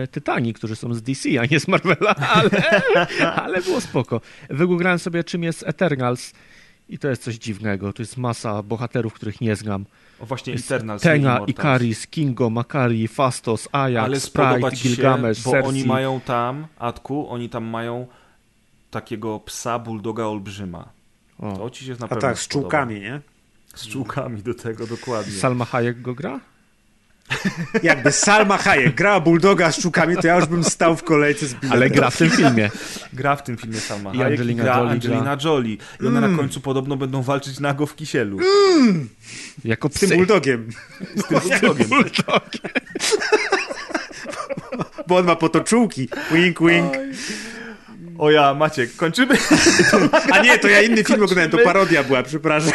e, 0.03 0.07
Tytani, 0.07 0.53
którzy 0.53 0.75
są 0.75 0.93
z 0.93 1.01
DC, 1.01 1.29
a 1.41 1.45
nie 1.45 1.59
z 1.59 1.67
Marvela, 1.67 2.15
ale, 2.15 2.49
ale 3.43 3.61
było 3.61 3.81
spoko. 3.81 4.21
Wygooglałem 4.49 4.99
sobie 4.99 5.23
czym 5.23 5.43
jest 5.43 5.63
Eternals 5.67 6.33
i 6.89 6.99
to 6.99 7.07
jest 7.07 7.23
coś 7.23 7.35
dziwnego. 7.35 7.93
To 7.93 8.01
jest 8.01 8.17
masa 8.17 8.63
bohaterów, 8.63 9.13
których 9.13 9.41
nie 9.41 9.55
znam. 9.55 9.85
O, 10.19 10.25
właśnie 10.25 10.53
Jest 10.53 10.71
Eternals. 10.71 11.01
Tenga. 11.01 11.39
Ikaris, 11.47 12.07
Kingo, 12.07 12.49
Makari, 12.49 13.07
Fastos, 13.07 13.69
Ajax, 13.71 14.05
Ale 14.05 14.19
Sprite, 14.19 14.71
ci 14.71 14.83
się, 14.83 14.89
Gilgamesh, 14.89 15.43
bo 15.43 15.51
Cersei. 15.51 15.69
oni 15.69 15.85
mają 15.85 16.21
tam, 16.21 16.67
Atku, 16.79 17.29
oni 17.29 17.49
tam 17.49 17.63
mają 17.63 18.07
takiego 18.91 19.39
psa 19.39 19.79
bulldoga 19.79 20.25
olbrzyma. 20.25 20.89
O, 21.39 21.57
To 21.57 21.69
ci 21.69 21.85
się 21.85 21.91
na 21.91 22.05
A 22.05 22.07
pewno 22.07 22.21
tak, 22.21 22.39
z 22.39 22.47
czułkami, 22.47 22.99
nie? 22.99 23.21
Z 23.75 23.87
czułkami 23.87 24.41
do 24.43 24.53
tego, 24.53 24.87
dokładnie. 24.87 25.33
Salma 25.33 25.65
Hayek 25.65 26.01
go 26.01 26.13
gra? 26.13 26.39
Jakby 27.83 28.11
Salma 28.11 28.57
Hayek 28.57 28.95
grała 28.95 29.19
Bulldoga 29.19 29.71
z 29.71 29.79
czukami, 29.81 30.17
to 30.17 30.27
ja 30.27 30.35
już 30.35 30.45
bym 30.45 30.63
stał 30.63 30.95
w 30.95 31.03
kolejce 31.03 31.45
z 31.47 31.53
biletem. 31.53 31.71
Ale 31.71 31.89
gra 31.89 32.09
w 32.09 32.17
tym 32.17 32.29
filmie. 32.29 32.69
Gra 33.13 33.35
w 33.35 33.43
tym 33.43 33.57
filmie 33.57 33.79
Salma 33.79 34.13
I 34.13 34.17
Hayek 34.17 34.31
Angelina 34.31 34.63
i 34.63 34.65
gra 34.65 34.77
Jolie 34.77 34.91
Angelina 34.91 35.37
Jolie. 35.43 35.77
I 36.01 36.07
one 36.07 36.21
na 36.21 36.37
końcu 36.37 36.61
podobno 36.61 36.97
będą 36.97 37.21
walczyć 37.21 37.59
nago 37.59 37.85
w 37.85 37.95
kisielu. 37.95 38.39
Jako 39.65 39.89
Z 39.89 39.91
tym 39.99 40.09
psy. 40.09 40.17
Bulldogiem. 40.17 40.69
Z 41.15 41.27
tym 41.27 41.39
bulldogiem. 41.89 42.71
Bo 45.07 45.17
on 45.17 45.25
ma 45.25 45.35
potoczułki. 45.35 46.09
Wink, 46.31 46.59
wink. 46.59 46.93
O 48.17 48.31
ja, 48.31 48.53
Maciek, 48.53 48.95
kończymy? 48.95 49.37
A 50.31 50.39
nie, 50.39 50.59
to 50.59 50.67
ja 50.67 50.81
inny 50.81 51.03
film 51.03 51.23
oglądałem, 51.23 51.51
to 51.51 51.57
parodia 51.57 52.03
była, 52.03 52.23
przepraszam. 52.23 52.71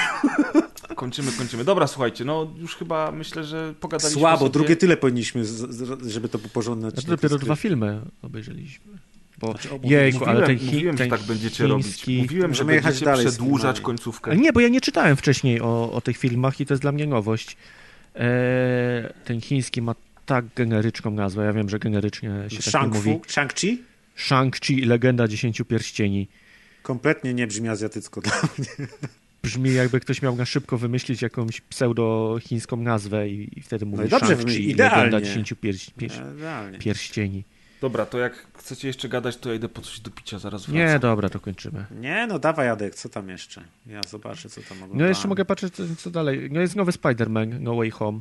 Kończymy, 1.01 1.33
kończymy. 1.33 1.65
Dobra, 1.65 1.87
słuchajcie, 1.87 2.25
no 2.25 2.53
już 2.57 2.77
chyba 2.77 3.13
myślę, 3.13 3.45
że 3.45 3.75
pogadaliśmy 3.81 4.21
Słabo, 4.21 4.39
sobie... 4.39 4.51
drugie 4.51 4.77
tyle 4.77 4.97
powinniśmy, 4.97 5.45
z, 5.45 5.51
z, 5.51 6.07
żeby 6.07 6.29
to 6.29 6.39
był 6.39 6.49
porządny 6.49 6.91
Znaczy 6.91 7.07
dopiero 7.07 7.39
dwa 7.39 7.57
filmy 7.57 8.01
obejrzeliśmy. 8.23 8.93
Bo, 9.39 9.51
Znaczy, 9.51 9.69
jejku, 9.83 10.19
Mówiłem, 10.19 10.37
ale 10.37 10.47
ten, 10.47 10.59
chi, 10.59 10.65
mówiłem 10.67 10.97
ten 10.97 11.11
że 11.11 11.17
tak 11.17 11.27
będziecie 11.27 11.67
robić. 11.67 11.87
chiński... 11.87 12.19
Mówiłem, 12.23 12.55
że 12.55 12.65
będziecie 12.65 13.05
dalej 13.05 13.27
przedłużać 13.27 13.81
końcówkę. 13.81 14.31
Ale 14.31 14.41
nie, 14.41 14.53
bo 14.53 14.61
ja 14.61 14.69
nie 14.69 14.81
czytałem 14.81 15.17
wcześniej 15.17 15.61
o, 15.61 15.93
o 15.93 16.01
tych 16.01 16.17
filmach 16.17 16.61
i 16.61 16.67
to 16.67 16.75
jest 16.75 16.83
dla 16.83 16.93
mnie 16.93 17.07
nowość. 17.07 17.57
E, 18.15 19.13
ten 19.25 19.41
chiński 19.41 19.83
ma 19.83 19.95
tak 20.27 20.45
generyczną 20.57 21.11
nazwę, 21.11 21.45
ja 21.45 21.53
wiem, 21.53 21.69
że 21.69 21.79
generycznie 21.79 22.31
się 22.49 22.71
tak 22.71 22.83
nie 22.83 22.89
mówi. 22.89 23.11
Shang-Chi? 23.11 23.77
Shang-Chi 24.17 24.73
i 24.79 24.85
Legenda 24.85 25.29
Dziesięciu 25.29 25.65
Pierścieni. 25.65 26.29
Kompletnie 26.83 27.35
nie 27.35 27.47
brzmi 27.47 27.69
azjatycko 27.69 28.21
dla 28.21 28.33
mnie. 28.59 28.89
Brzmi 29.43 29.75
jakby 29.75 30.01
ktoś 30.01 30.23
miał 30.23 30.37
na 30.37 30.45
szybko 30.45 30.79
wymyślić 30.79 31.23
jakąś 31.23 31.61
pseudo-chińską 31.61 32.77
nazwę 32.83 33.29
i, 33.29 33.59
i 33.59 33.63
wtedy 33.63 33.87
mówi 33.87 34.03
No 34.03 34.09
dobrze, 34.09 34.37
Shang-Chi. 34.37 34.79
Legenda 34.79 35.21
Dziesięciu 35.21 35.55
Pier- 35.57 35.93
Pier- 35.99 36.39
Realnie. 36.41 36.79
Pierścieni. 36.79 37.45
Dobra, 37.81 38.07
to 38.07 38.19
jak 38.19 38.47
chcecie 38.59 38.89
jeszcze 38.89 39.09
gadać, 39.09 39.37
to 39.37 39.49
ja 39.49 39.55
idę 39.55 39.69
po 39.69 39.81
coś 39.83 40.01
do 40.01 40.11
picia, 40.11 40.39
zaraz 40.39 40.67
wracam. 40.67 40.75
Nie, 40.93 40.99
dobra, 40.99 41.29
to 41.29 41.41
kończymy. 41.41 41.87
Nie, 42.01 42.27
no 42.27 42.39
dawaj 42.39 42.67
Jadek, 42.67 42.95
co 42.95 43.09
tam 43.09 43.29
jeszcze? 43.29 43.65
Ja 43.87 44.01
zobaczę, 44.09 44.49
co 44.49 44.61
tam 44.61 44.73
oglądałem. 44.73 44.99
No 44.99 45.07
jeszcze 45.07 45.29
mogę 45.29 45.45
patrzeć, 45.45 45.75
co, 45.75 45.83
co 45.97 46.11
dalej. 46.11 46.49
No 46.53 46.61
jest 46.61 46.77
nowy 46.77 46.93
Spider-Man, 46.93 47.61
No 47.61 47.77
Way 47.77 47.91
Home 47.91 48.21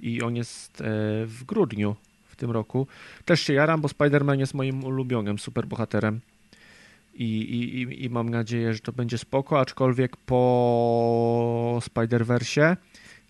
i 0.00 0.22
on 0.22 0.36
jest 0.36 0.80
e, 0.80 0.84
w 1.26 1.44
grudniu 1.46 1.96
w 2.28 2.36
tym 2.36 2.50
roku. 2.50 2.86
Też 3.24 3.40
się 3.40 3.52
jaram, 3.52 3.80
bo 3.80 3.88
Spider-Man 3.88 4.38
jest 4.38 4.54
moim 4.54 4.84
ulubionym 4.84 5.38
superbohaterem 5.38 6.20
i, 7.18 7.24
i, 7.24 8.04
i, 8.04 8.10
mam 8.10 8.28
nadzieję, 8.28 8.74
że 8.74 8.80
to 8.80 8.92
będzie 8.92 9.18
spoko, 9.18 9.60
aczkolwiek 9.60 10.16
po 10.16 11.80
Spider-Versie 11.82 12.76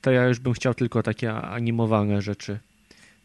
to 0.01 0.11
ja 0.11 0.27
już 0.27 0.39
bym 0.39 0.53
chciał 0.53 0.75
tylko 0.75 1.03
takie 1.03 1.33
animowane 1.33 2.23
rzeczy. 2.23 2.59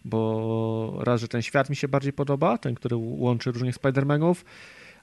Bo 0.05 0.99
raz, 1.03 1.21
że 1.21 1.27
ten 1.27 1.41
świat 1.41 1.69
mi 1.69 1.75
się 1.75 1.87
bardziej 1.87 2.13
podoba, 2.13 2.57
ten, 2.57 2.75
który 2.75 2.95
łączy 2.95 3.51
różnych 3.51 3.75
Spider-Manów, 3.75 4.35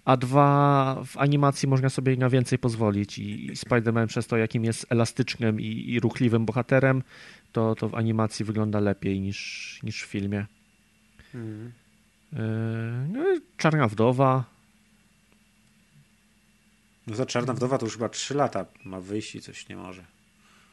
a 0.05 0.16
dwa, 0.16 1.02
w 1.06 1.16
animacji 1.16 1.68
można 1.68 1.89
sobie 1.89 2.16
na 2.16 2.28
więcej 2.28 2.59
pozwolić 2.59 3.18
i, 3.18 3.47
i 3.47 3.52
Spider-Man 3.52 4.06
przez 4.06 4.26
to, 4.26 4.36
jakim 4.36 4.64
jest 4.64 4.86
elastycznym 4.90 5.60
i, 5.60 5.85
i 5.89 6.01
ruchliwym 6.01 6.47
bohaterem, 6.47 7.02
to, 7.52 7.74
to 7.74 7.89
w 7.89 7.94
animacji 7.94 8.44
wygląda 8.44 8.80
lepiej 8.80 9.20
niż, 9.20 9.80
niż 9.82 10.02
w 10.02 10.06
filmie. 10.06 10.47
Mhm. 11.35 11.72
Yy, 12.32 12.39
no, 13.12 13.24
Czarna 13.56 13.89
Wdowa. 13.89 14.57
No 17.09 17.14
za 17.16 17.26
Czarna 17.26 17.55
Wdowa 17.55 17.78
to 17.78 17.86
już 17.86 17.94
chyba 17.94 18.09
3 18.09 18.35
lata 18.35 18.66
ma 18.85 19.01
wyjść 19.01 19.35
i 19.35 19.40
coś 19.40 19.68
nie 19.68 19.76
może. 19.76 20.05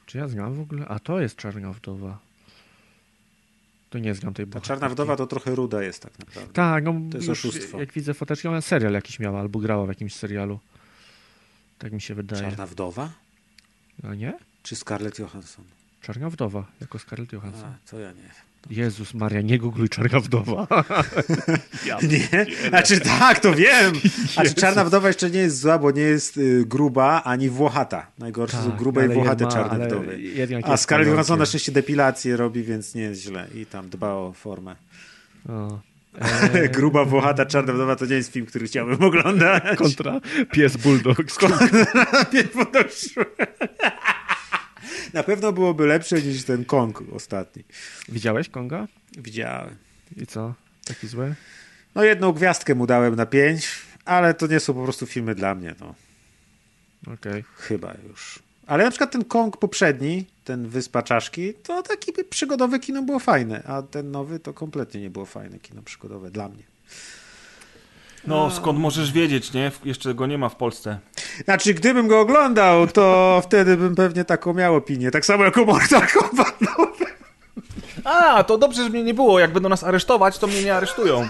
Czy 0.05 0.17
ja 0.17 0.27
znam 0.27 0.53
w 0.53 0.59
ogóle? 0.59 0.87
A 0.87 0.99
to 0.99 1.19
jest 1.19 1.35
Czarna 1.35 1.73
Wdowa. 1.73 2.19
To 3.89 3.99
nie 3.99 4.15
znam 4.15 4.33
tej 4.33 4.45
Ta 4.45 4.49
bohaterki. 4.49 4.67
Czarna 4.67 4.89
Wdowa 4.89 5.15
to 5.15 5.27
trochę 5.27 5.55
ruda 5.55 5.83
jest 5.83 6.01
tak 6.01 6.19
naprawdę. 6.19 6.53
Tak, 6.53 6.83
no 6.83 6.93
To 7.11 7.17
jest 7.17 7.27
już 7.29 7.45
oszustwo. 7.45 7.79
jak 7.79 7.93
widzę 7.93 8.13
foteczkę, 8.13 8.49
ona 8.49 8.61
serial 8.61 8.93
jakiś 8.93 9.19
miała, 9.19 9.39
albo 9.39 9.59
grała 9.59 9.85
w 9.85 9.89
jakimś 9.89 10.15
serialu. 10.15 10.59
Tak 11.79 11.91
mi 11.93 12.01
się 12.01 12.15
wydaje. 12.15 12.41
Czarna 12.41 12.65
Wdowa? 12.67 13.09
A 14.03 14.15
nie? 14.15 14.33
Czy 14.63 14.75
Scarlett 14.75 15.19
Johansson? 15.19 15.65
Czarna 16.01 16.29
Wdowa, 16.29 16.65
jako 16.81 16.99
Scarlett 16.99 17.33
Johansson. 17.33 17.69
A, 17.69 17.89
to 17.89 17.99
ja 17.99 18.11
nie 18.11 18.31
Jezus 18.69 19.13
Maria, 19.13 19.41
nie 19.41 19.59
googluj 19.59 19.89
Czarna 19.89 20.19
Wdowa. 20.19 20.67
ja 21.87 21.97
Nie? 22.01 22.45
Znaczy 22.69 22.99
tak, 22.99 23.39
to 23.39 23.53
wiem. 23.53 23.93
A 24.35 24.43
czy 24.43 24.53
Czarna 24.53 24.85
Wdowa 24.85 25.07
jeszcze 25.07 25.29
nie 25.29 25.39
jest 25.39 25.59
zła, 25.59 25.79
bo 25.79 25.91
nie 25.91 26.01
jest 26.01 26.37
y, 26.37 26.63
gruba 26.65 27.23
ani 27.23 27.49
włochata. 27.49 28.07
Najgorsze 28.19 28.57
są 28.57 28.69
Tak, 28.69 28.79
grube 28.79 29.05
i 29.05 29.09
włochate 29.09 29.47
czarne 29.47 29.87
wdowy. 29.87 30.19
A 30.63 30.77
Scarlett 30.77 31.09
Johansson 31.09 31.39
na 31.39 31.45
szczęście 31.45 31.71
depilację 31.71 32.37
robi, 32.37 32.63
więc 32.63 32.95
nie 32.95 33.01
jest 33.01 33.21
źle. 33.21 33.47
I 33.55 33.65
tam 33.65 33.89
dba 33.89 34.09
o 34.13 34.33
formę. 34.33 34.75
O. 35.49 35.79
Ale 36.19 36.51
E, 36.61 36.69
gruba, 36.69 37.05
włochata, 37.05 37.45
czarna 37.45 37.73
wdowa 37.73 37.95
to 37.95 38.05
nie 38.05 38.15
jest 38.15 38.31
film, 38.31 38.45
który 38.45 38.67
chciałbym 38.67 39.03
oglądać. 39.03 39.63
kontra 39.77 40.21
pies 40.51 40.77
bulldog. 40.77 41.17
Nie 42.33 42.43
podeszły. 42.43 43.25
Na 45.13 45.23
pewno 45.23 45.51
byłoby 45.51 45.85
lepsze 45.85 46.21
niż 46.21 46.43
ten 46.43 46.65
Kong 46.65 47.03
ostatni. 47.13 47.63
Widziałeś 48.09 48.49
Konga? 48.49 48.87
Widziałem. 49.17 49.75
I 50.17 50.27
co? 50.27 50.53
Taki 50.85 51.07
zły? 51.07 51.35
No 51.95 52.03
jedną 52.03 52.31
gwiazdkę 52.31 52.75
mu 52.75 52.87
dałem 52.87 53.15
na 53.15 53.25
pięć, 53.25 53.67
ale 54.05 54.33
to 54.33 54.47
nie 54.47 54.59
są 54.59 54.73
po 54.73 54.83
prostu 54.83 55.05
filmy 55.05 55.35
dla 55.35 55.55
mnie, 55.55 55.75
no. 55.79 55.95
Okej. 57.13 57.43
Chyba 57.55 57.93
już. 58.09 58.39
Ale 58.67 58.83
na 58.83 58.89
przykład 58.91 59.11
ten 59.11 59.23
Kong 59.25 59.57
poprzedni, 59.57 60.25
ten 60.43 60.67
Wyspa 60.67 61.01
Czaszki, 61.01 61.53
to 61.53 61.83
taki 61.83 62.11
przygodowe 62.29 62.79
kino 62.79 63.01
było 63.01 63.19
fajne, 63.19 63.63
a 63.63 63.81
ten 63.81 64.11
nowy 64.11 64.39
to 64.39 64.53
kompletnie 64.53 65.01
nie 65.01 65.09
było 65.09 65.25
fajne 65.25 65.59
kino 65.59 65.81
przygodowe 65.81 66.31
dla 66.31 66.49
mnie. 66.49 66.63
No, 68.27 68.51
skąd 68.51 68.79
możesz 68.79 69.11
wiedzieć, 69.11 69.53
nie? 69.53 69.71
Jeszcze 69.85 70.13
go 70.13 70.27
nie 70.27 70.37
ma 70.37 70.49
w 70.49 70.55
Polsce. 70.55 70.99
Znaczy, 71.45 71.73
gdybym 71.73 72.07
go 72.07 72.19
oglądał, 72.19 72.87
to 72.87 73.41
wtedy 73.45 73.77
bym 73.77 73.95
pewnie 73.95 74.25
taką 74.25 74.53
miał 74.53 74.75
opinię. 74.75 75.11
Tak 75.11 75.25
samo 75.25 75.43
jak 75.43 75.57
o 75.57 75.65
Mortal 75.65 76.01
Kombat. 76.13 76.55
A, 78.03 78.43
to 78.43 78.57
dobrze, 78.57 78.83
że 78.83 78.89
mnie 78.89 79.03
nie 79.03 79.13
było. 79.13 79.39
Jak 79.39 79.53
będą 79.53 79.69
nas 79.69 79.83
aresztować, 79.83 80.37
to 80.37 80.47
mnie 80.47 80.63
nie 80.63 80.75
aresztują. 80.75 81.27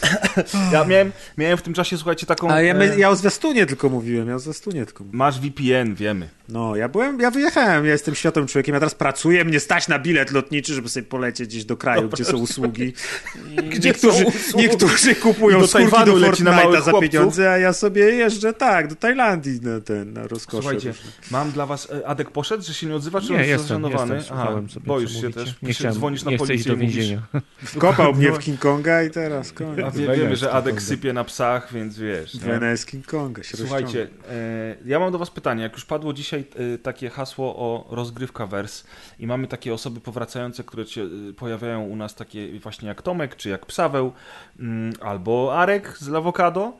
Ja 0.72 0.84
miałem, 0.84 1.12
miałem 1.38 1.58
w 1.58 1.62
tym 1.62 1.74
czasie, 1.74 1.96
słuchajcie, 1.96 2.26
taką... 2.26 2.50
A 2.50 2.62
ja, 2.62 2.74
e, 2.74 2.78
my, 2.78 2.98
ja 2.98 3.10
o 3.10 3.16
zwiastunie 3.16 3.66
tylko 3.66 3.88
mówiłem, 3.88 4.28
ja 4.28 4.34
o 4.34 4.38
zwiastunie 4.38 4.86
tylko 4.86 5.04
mówiłem. 5.04 5.18
Masz 5.18 5.40
VPN, 5.40 5.94
wiemy. 5.94 6.28
No, 6.48 6.76
ja 6.76 6.88
byłem, 6.88 7.20
ja 7.20 7.30
wyjechałem, 7.30 7.86
ja 7.86 7.92
jestem 7.92 8.14
świadomym 8.14 8.48
człowiekiem, 8.48 8.74
ja 8.74 8.80
teraz 8.80 8.94
pracuję, 8.94 9.44
mnie 9.44 9.60
stać 9.60 9.88
na 9.88 9.98
bilet 9.98 10.30
lotniczy, 10.30 10.74
żeby 10.74 10.88
sobie 10.88 11.06
polecieć 11.06 11.48
gdzieś 11.48 11.64
do 11.64 11.76
kraju, 11.76 12.08
gdzie 12.08 12.24
są 12.24 12.36
usługi. 12.36 12.92
Gdzie 13.70 13.88
niektórzy, 13.88 14.18
są 14.18 14.24
usługi? 14.24 14.66
niektórzy 14.66 15.14
kupują 15.14 15.60
Do 15.60 15.66
skórki 15.66 15.90
Tajwanu 15.90 16.12
do 16.12 16.18
leci 16.18 16.44
na 16.44 16.50
Fortnite'a 16.50 16.64
małych 16.64 16.82
za 16.82 16.92
pieniądze, 16.92 17.50
a 17.50 17.58
ja 17.58 17.72
sobie 17.72 18.02
jeżdżę, 18.02 18.52
tak, 18.52 18.88
do 18.88 18.94
Tajlandii 18.94 19.60
na 19.60 19.80
ten, 19.80 20.12
na 20.12 20.26
rozkosze. 20.26 20.62
Słuchajcie, 20.62 20.88
różne. 20.88 21.10
mam 21.30 21.50
dla 21.50 21.66
was... 21.66 21.88
e, 21.90 22.08
Adek 22.08 22.30
poszedł, 22.30 22.64
że 22.64 22.74
się 22.74 22.86
nie 22.86 22.94
odzywa, 22.94 23.20
czy 23.20 23.26
Nie, 23.26 23.34
on 23.34 23.38
jest 23.38 23.50
jestem, 23.50 23.82
zażenowany? 23.82 24.14
jestem, 24.14 24.34
Aha, 24.36 24.44
słuchałem 24.44 24.70
sobie, 24.70 24.86
boisz 24.86 25.10
się 25.10 25.16
mówicie. 25.16 25.40
też? 25.40 25.54
Nie 25.62 25.74
chciałem, 25.74 25.94
dzwonisz 25.94 26.24
na 26.24 26.30
nie 26.30 26.38
policję 26.38 26.72
do 26.72 26.76
więzienia. 26.78 27.22
Wkopał 27.64 28.14
mnie 28.14 28.32
w 28.32 28.38
King 28.38 28.60
Konga 28.60 29.02
i 29.02 29.10
teraz 29.10 29.52
koniec. 29.52 29.85
A 29.86 29.90
wie, 29.90 30.08
wiemy, 30.16 30.36
że 30.36 30.52
Adek 30.52 30.82
sypie 30.82 31.12
na 31.12 31.24
psach, 31.24 31.72
więc 31.72 31.98
wiesz. 31.98 32.36
Wena 32.36 32.70
jest 32.70 32.86
King 32.86 33.06
Konga, 33.06 33.42
się 33.42 33.56
Słuchajcie, 33.56 34.08
e, 34.30 34.76
ja 34.84 34.98
mam 34.98 35.12
do 35.12 35.18
was 35.18 35.30
pytanie. 35.30 35.62
Jak 35.62 35.72
już 35.72 35.84
padło 35.84 36.12
dzisiaj 36.12 36.44
e, 36.74 36.78
takie 36.78 37.10
hasło 37.10 37.56
o 37.56 37.86
rozgrywka 37.90 38.46
wers 38.46 38.84
i 39.18 39.26
mamy 39.26 39.48
takie 39.48 39.74
osoby 39.74 40.00
powracające, 40.00 40.64
które 40.64 40.86
się 40.86 41.02
e, 41.02 41.32
pojawiają 41.32 41.82
u 41.82 41.96
nas 41.96 42.14
takie 42.14 42.60
właśnie 42.60 42.88
jak 42.88 43.02
Tomek, 43.02 43.36
czy 43.36 43.48
jak 43.48 43.66
Psaweł, 43.66 44.12
mm, 44.58 44.92
albo 45.00 45.58
Arek 45.58 45.98
z 45.98 46.08
Lawokado, 46.08 46.72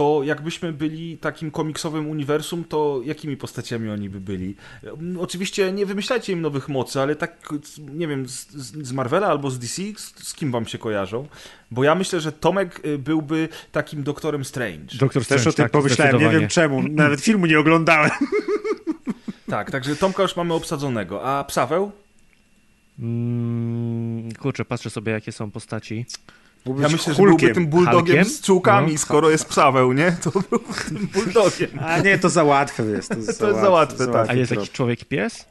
to 0.00 0.20
jakbyśmy 0.24 0.72
byli 0.72 1.18
takim 1.18 1.50
komiksowym 1.50 2.08
uniwersum, 2.08 2.64
to 2.64 3.00
jakimi 3.04 3.36
postaciami 3.36 3.90
oni 3.90 4.10
by 4.10 4.20
byli? 4.20 4.54
Mm, 4.84 5.20
Oczywiście 5.20 5.72
nie 5.72 5.86
wymyślajcie 5.86 6.32
im 6.32 6.40
nowych 6.40 6.68
mocy, 6.68 7.00
ale 7.00 7.16
tak, 7.16 7.48
nie 7.78 8.08
wiem, 8.08 8.28
z, 8.28 8.50
z 8.86 8.92
Marvela 8.92 9.26
albo 9.26 9.50
z 9.50 9.58
DC, 9.58 9.82
z, 9.96 10.28
z 10.28 10.34
kim 10.34 10.52
wam 10.52 10.66
się 10.66 10.78
kojarzą? 10.78 11.28
Bo 11.70 11.84
ja 11.84 11.94
myślę, 11.94 12.20
że 12.20 12.32
Tomek 12.32 12.80
e, 12.84 12.98
byłby 12.98 13.48
takim 13.72 14.02
doktorem 14.02 14.44
Strange. 14.44 14.98
Doktor 14.98 15.26
Też 15.26 15.46
o 15.46 15.52
Strange, 15.52 15.56
tym 15.56 15.64
tak, 15.64 15.72
pomyślałem, 15.72 16.18
nie 16.18 16.28
wiem 16.28 16.48
czemu, 16.48 16.82
nawet 16.82 17.20
filmu 17.20 17.46
nie 17.46 17.58
oglądałem. 17.58 18.10
Tak, 19.46 19.70
także 19.70 19.96
Tomka 19.96 20.22
już 20.22 20.36
mamy 20.36 20.54
obsadzonego. 20.54 21.24
A 21.24 21.44
Psaweł? 21.44 21.92
Mm, 22.98 24.32
kurczę, 24.32 24.64
patrzę 24.64 24.90
sobie, 24.90 25.12
jakie 25.12 25.32
są 25.32 25.50
postaci. 25.50 26.06
Byłby 26.64 26.82
Ja 26.82 26.88
myślę, 26.88 27.12
że 27.14 27.16
Hulkiem. 27.16 27.36
byłby 27.38 27.54
tym 27.54 27.66
bulldogiem 27.66 28.16
Hulkiem? 28.16 28.24
z 28.24 28.40
czułkami, 28.40 28.92
No. 28.92 28.98
skoro 28.98 29.30
jest 29.30 29.44
Psaweł, 29.44 29.92
nie? 29.92 30.12
To 30.22 30.30
był 30.30 30.58
tym 30.88 31.06
bulldogiem. 31.14 31.70
A 31.80 31.98
nie, 31.98 32.18
to 32.18 32.28
za 32.28 32.44
łatwe 32.44 32.84
jest. 32.84 33.08
To, 33.08 33.16
jest 33.48 33.60
za 33.60 33.70
łatwe, 33.70 34.06
tak. 34.06 34.30
A 34.30 34.34
jest 34.34 34.50
jakiś 34.50 34.70
człowiek-pies? 34.70 35.44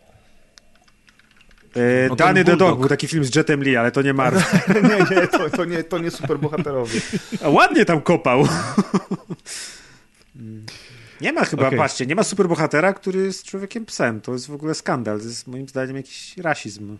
E, 1.75 2.09
No 2.09 2.15
Dany 2.15 2.43
the. 2.45 2.57
Dog 2.57 2.79
był 2.79 2.89
taki 2.89 3.07
film 3.07 3.23
z 3.25 3.35
Jetem 3.35 3.63
Lee, 3.63 3.75
ale 3.77 3.91
to 3.91 4.01
nie 4.01 4.13
Marvel. 4.13 4.43
Nie, 4.89 5.15
nie, 5.15 5.27
to, 5.27 5.49
to 5.49 5.65
nie, 5.65 5.83
to 5.83 5.97
nie 5.97 6.11
superbohaterowie. 6.11 6.99
A 7.43 7.49
ładnie 7.49 7.85
tam 7.85 8.01
kopał. 8.01 8.47
Nie 11.21 11.33
ma 11.33 11.45
chyba, 11.45 11.67
Okej. 11.67 11.79
patrzcie, 11.79 12.05
nie 12.05 12.15
ma 12.15 12.23
superbohatera, 12.23 12.93
który 12.93 13.19
jest 13.25 13.43
człowiekiem 13.43 13.85
psem. 13.85 14.21
To 14.21 14.33
jest 14.33 14.47
w 14.47 14.53
ogóle 14.53 14.75
skandal. 14.75 15.19
To 15.19 15.25
jest 15.25 15.47
moim 15.47 15.67
zdaniem 15.69 15.95
jakiś 15.95 16.37
rasizm 16.37 16.97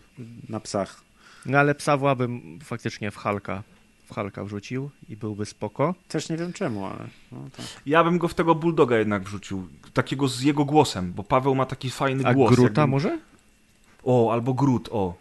na 0.48 0.60
psach. 0.60 1.00
No 1.46 1.58
ale 1.58 1.74
bym 2.16 2.58
faktycznie 2.64 3.10
w 3.10 3.16
Halka, 3.16 3.62
w 4.10 4.14
Halka 4.14 4.44
wrzucił 4.44 4.90
i 5.08 5.16
byłby 5.16 5.46
spoko. 5.46 5.94
Też 6.08 6.28
nie 6.28 6.36
wiem 6.36 6.52
czemu, 6.52 6.86
ale 6.86 7.06
no, 7.32 7.38
tak. 7.56 7.66
Ja 7.86 8.04
bym 8.04 8.18
go 8.18 8.28
w 8.28 8.34
tego 8.34 8.54
bulldoga 8.54 8.98
jednak 8.98 9.22
wrzucił. 9.22 9.68
Takiego 9.94 10.28
z 10.28 10.42
jego 10.42 10.64
głosem, 10.64 11.12
bo 11.16 11.22
Paweł 11.22 11.54
ma 11.54 11.66
taki 11.66 11.90
fajny 11.90 12.24
A 12.26 12.34
głos. 12.34 12.50
Gruta 12.56 12.80
jakby- 12.82 12.86
może? 12.90 13.18
O, 14.04 14.32
albo 14.32 14.54
Grut, 14.54 14.88
o. 14.92 15.14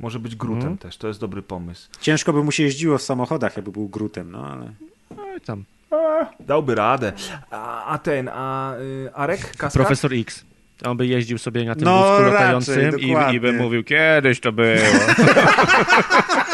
Może 0.00 0.18
być 0.18 0.36
Grutem 0.36 0.58
Mhm. 0.58 0.78
też, 0.78 0.96
to 0.96 1.08
jest 1.08 1.20
dobry 1.20 1.42
pomysł. 1.42 1.88
Ciężko 2.00 2.32
by 2.32 2.44
mu 2.44 2.52
się 2.52 2.62
jeździło 2.62 2.98
w 2.98 3.02
samochodach, 3.02 3.56
jakby 3.56 3.72
był 3.72 3.88
grutem, 3.88 4.30
no 4.30 4.46
ale... 4.46 4.72
Oj 5.10 5.40
tam. 5.40 5.64
A, 5.90 5.96
Dałby 6.40 6.74
radę. 6.74 7.12
A, 7.50 7.84
a 7.84 7.98
ten, 7.98 8.28
a 8.32 8.74
y, 8.76 9.10
Arek? 9.14 9.40
Kaskad? 9.50 9.72
Profesor 9.72 10.14
X. 10.14 10.44
On 10.84 10.96
by 10.96 11.06
jeździł 11.06 11.38
sobie 11.38 11.64
na 11.64 11.74
tym 11.74 11.84
No, 11.84 11.98
wózku 11.98 12.22
raczej, 12.22 12.32
latającym 12.32 13.00
i, 13.00 13.34
i 13.34 13.40
by 13.40 13.52
mówił, 13.52 13.84
kiedyś 13.84 14.40
to 14.40 14.52
było. 14.52 14.66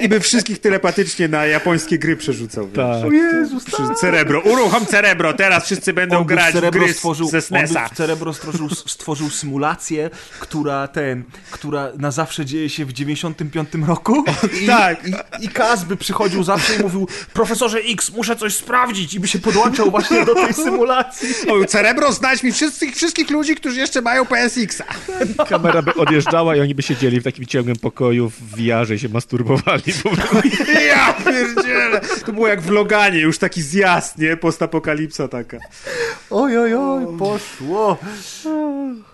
I 0.00 0.08
by 0.08 0.20
wszystkich 0.20 0.58
telepatycznie 0.60 1.28
na 1.28 1.46
japońskie 1.46 1.98
gry 1.98 2.16
przerzucał. 2.16 2.66
Tak. 2.68 3.04
O 3.04 3.10
Jezus, 3.10 3.64
Przy 3.64 3.82
Cerebro. 4.00 4.40
Uruchom 4.40 4.86
Cerebro, 4.86 5.32
teraz 5.32 5.64
wszyscy 5.64 5.92
będą 5.92 6.18
On 6.18 6.24
grać 6.24 6.54
w 6.54 6.70
gry 6.70 6.94
stworzył, 6.94 7.28
ze 7.28 7.36
on 7.36 7.40
by 7.40 7.46
SNESa. 7.46 7.88
w 7.88 7.94
Cerebro 7.94 8.34
stworzył, 8.34 8.68
stworzył 8.70 9.30
symulację, 9.30 10.10
która 10.40 10.88
ten, 10.88 11.24
która 11.50 11.92
na 11.98 12.10
zawsze 12.10 12.44
dzieje 12.44 12.70
się 12.70 12.84
w 12.84 12.92
95 12.92 13.68
roku. 13.86 14.24
I, 14.62 14.66
tak. 14.66 15.08
I, 15.08 15.44
I 15.44 15.48
Kaz 15.48 15.84
by 15.84 15.96
przychodził 15.96 16.42
zawsze 16.42 16.76
i 16.76 16.78
mówił, 16.78 17.08
profesorze 17.32 17.78
X, 17.78 18.10
muszę 18.10 18.36
coś 18.36 18.54
sprawdzić 18.54 19.14
i 19.14 19.20
by 19.20 19.28
się 19.28 19.38
podłączał 19.38 19.90
właśnie 19.90 20.24
do 20.24 20.34
tej 20.34 20.54
symulacji. 20.54 21.28
Mówił, 21.48 21.64
Cerebro, 21.64 22.12
znajdź 22.12 22.42
mi 22.42 22.52
wszystkich, 22.52 22.96
wszystkich 22.96 23.30
ludzi, 23.30 23.54
którzy 23.54 23.80
jeszcze 23.80 24.02
mają 24.02 24.26
PSX-a. 24.26 24.84
Kamera 25.44 25.82
by 25.82 25.94
odjeżdżała 25.94 26.56
i 26.56 26.60
oni 26.60 26.74
by 26.74 26.82
siedzieli 26.82 27.20
w 27.20 27.24
takim 27.24 27.46
ciągłym 27.46 27.76
pokoju 27.76 28.30
w 28.30 28.56
VR-ze 28.56 28.94
i 28.94 28.98
się 28.98 29.08
masturbowali. 29.08 29.51
Ja 30.88 31.12
pierdzielę. 31.12 32.00
To 32.26 32.32
było 32.32 32.48
jak 32.48 32.60
w 32.60 32.70
Loganie, 32.70 33.18
już 33.18 33.38
taki 33.38 33.62
zjazd, 33.62 34.18
nie? 34.18 34.36
Postapokalipsa 34.36 35.28
taka. 35.28 35.56
Oj, 36.30 36.58
oj, 36.58 36.74
oj, 36.74 37.06
poszło. 37.18 37.98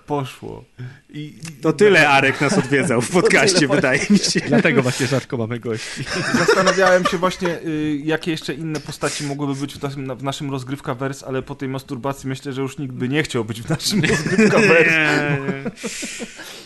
Poszło. 0.08 0.64
I, 1.10 1.18
i 1.18 1.62
To 1.62 1.72
tyle 1.72 2.08
Arek 2.08 2.40
nas 2.40 2.58
odwiedzał 2.58 3.00
w 3.00 3.10
podcaście, 3.20 3.68
wydaje 3.68 4.00
mi 4.10 4.18
się. 4.18 4.40
Dlatego 4.40 4.82
właśnie 4.82 5.06
rzadko 5.06 5.36
mamy 5.36 5.58
gości. 5.58 6.04
Zastanawiałem 6.34 7.04
się 7.04 7.18
właśnie, 7.18 7.62
y, 7.66 8.00
jakie 8.04 8.30
jeszcze 8.30 8.54
inne 8.54 8.80
postaci 8.80 9.24
mogłyby 9.24 9.54
być 9.60 9.74
w 9.74 9.82
naszym, 9.82 10.16
w 10.16 10.22
naszym 10.22 10.50
rozgrywka 10.50 10.94
wers, 10.94 11.22
ale 11.22 11.42
po 11.42 11.54
tej 11.54 11.68
masturbacji 11.68 12.28
myślę, 12.28 12.52
że 12.52 12.62
już 12.62 12.78
nikt 12.78 12.94
by 12.94 13.08
nie 13.08 13.22
chciał 13.22 13.44
być 13.44 13.62
w 13.62 13.68
naszym 13.68 14.04
rozgrywka 14.04 14.58
wers. 14.58 14.90
Nie, 14.90 15.38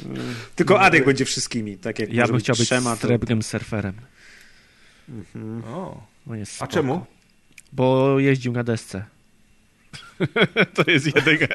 nie. 0.09 0.21
Tylko 0.57 0.81
Adek 0.81 1.05
będzie 1.05 1.25
wszystkimi, 1.25 1.79
tak 1.79 1.99
jak 1.99 2.12
Ja 2.12 2.27
bym 2.27 2.39
chciał 2.39 2.57
być 2.57 2.67
Trzema, 2.67 2.97
to... 2.97 3.09
surferem. 3.43 3.95
O. 5.67 6.03
On 6.31 6.39
jest 6.39 6.62
A 6.62 6.67
czemu? 6.67 7.07
Bo 7.73 8.19
jeździł 8.19 8.53
na 8.53 8.65
desce. 8.65 9.05
to 10.75 10.91
jest 10.91 11.07
jedyne. 11.07 11.49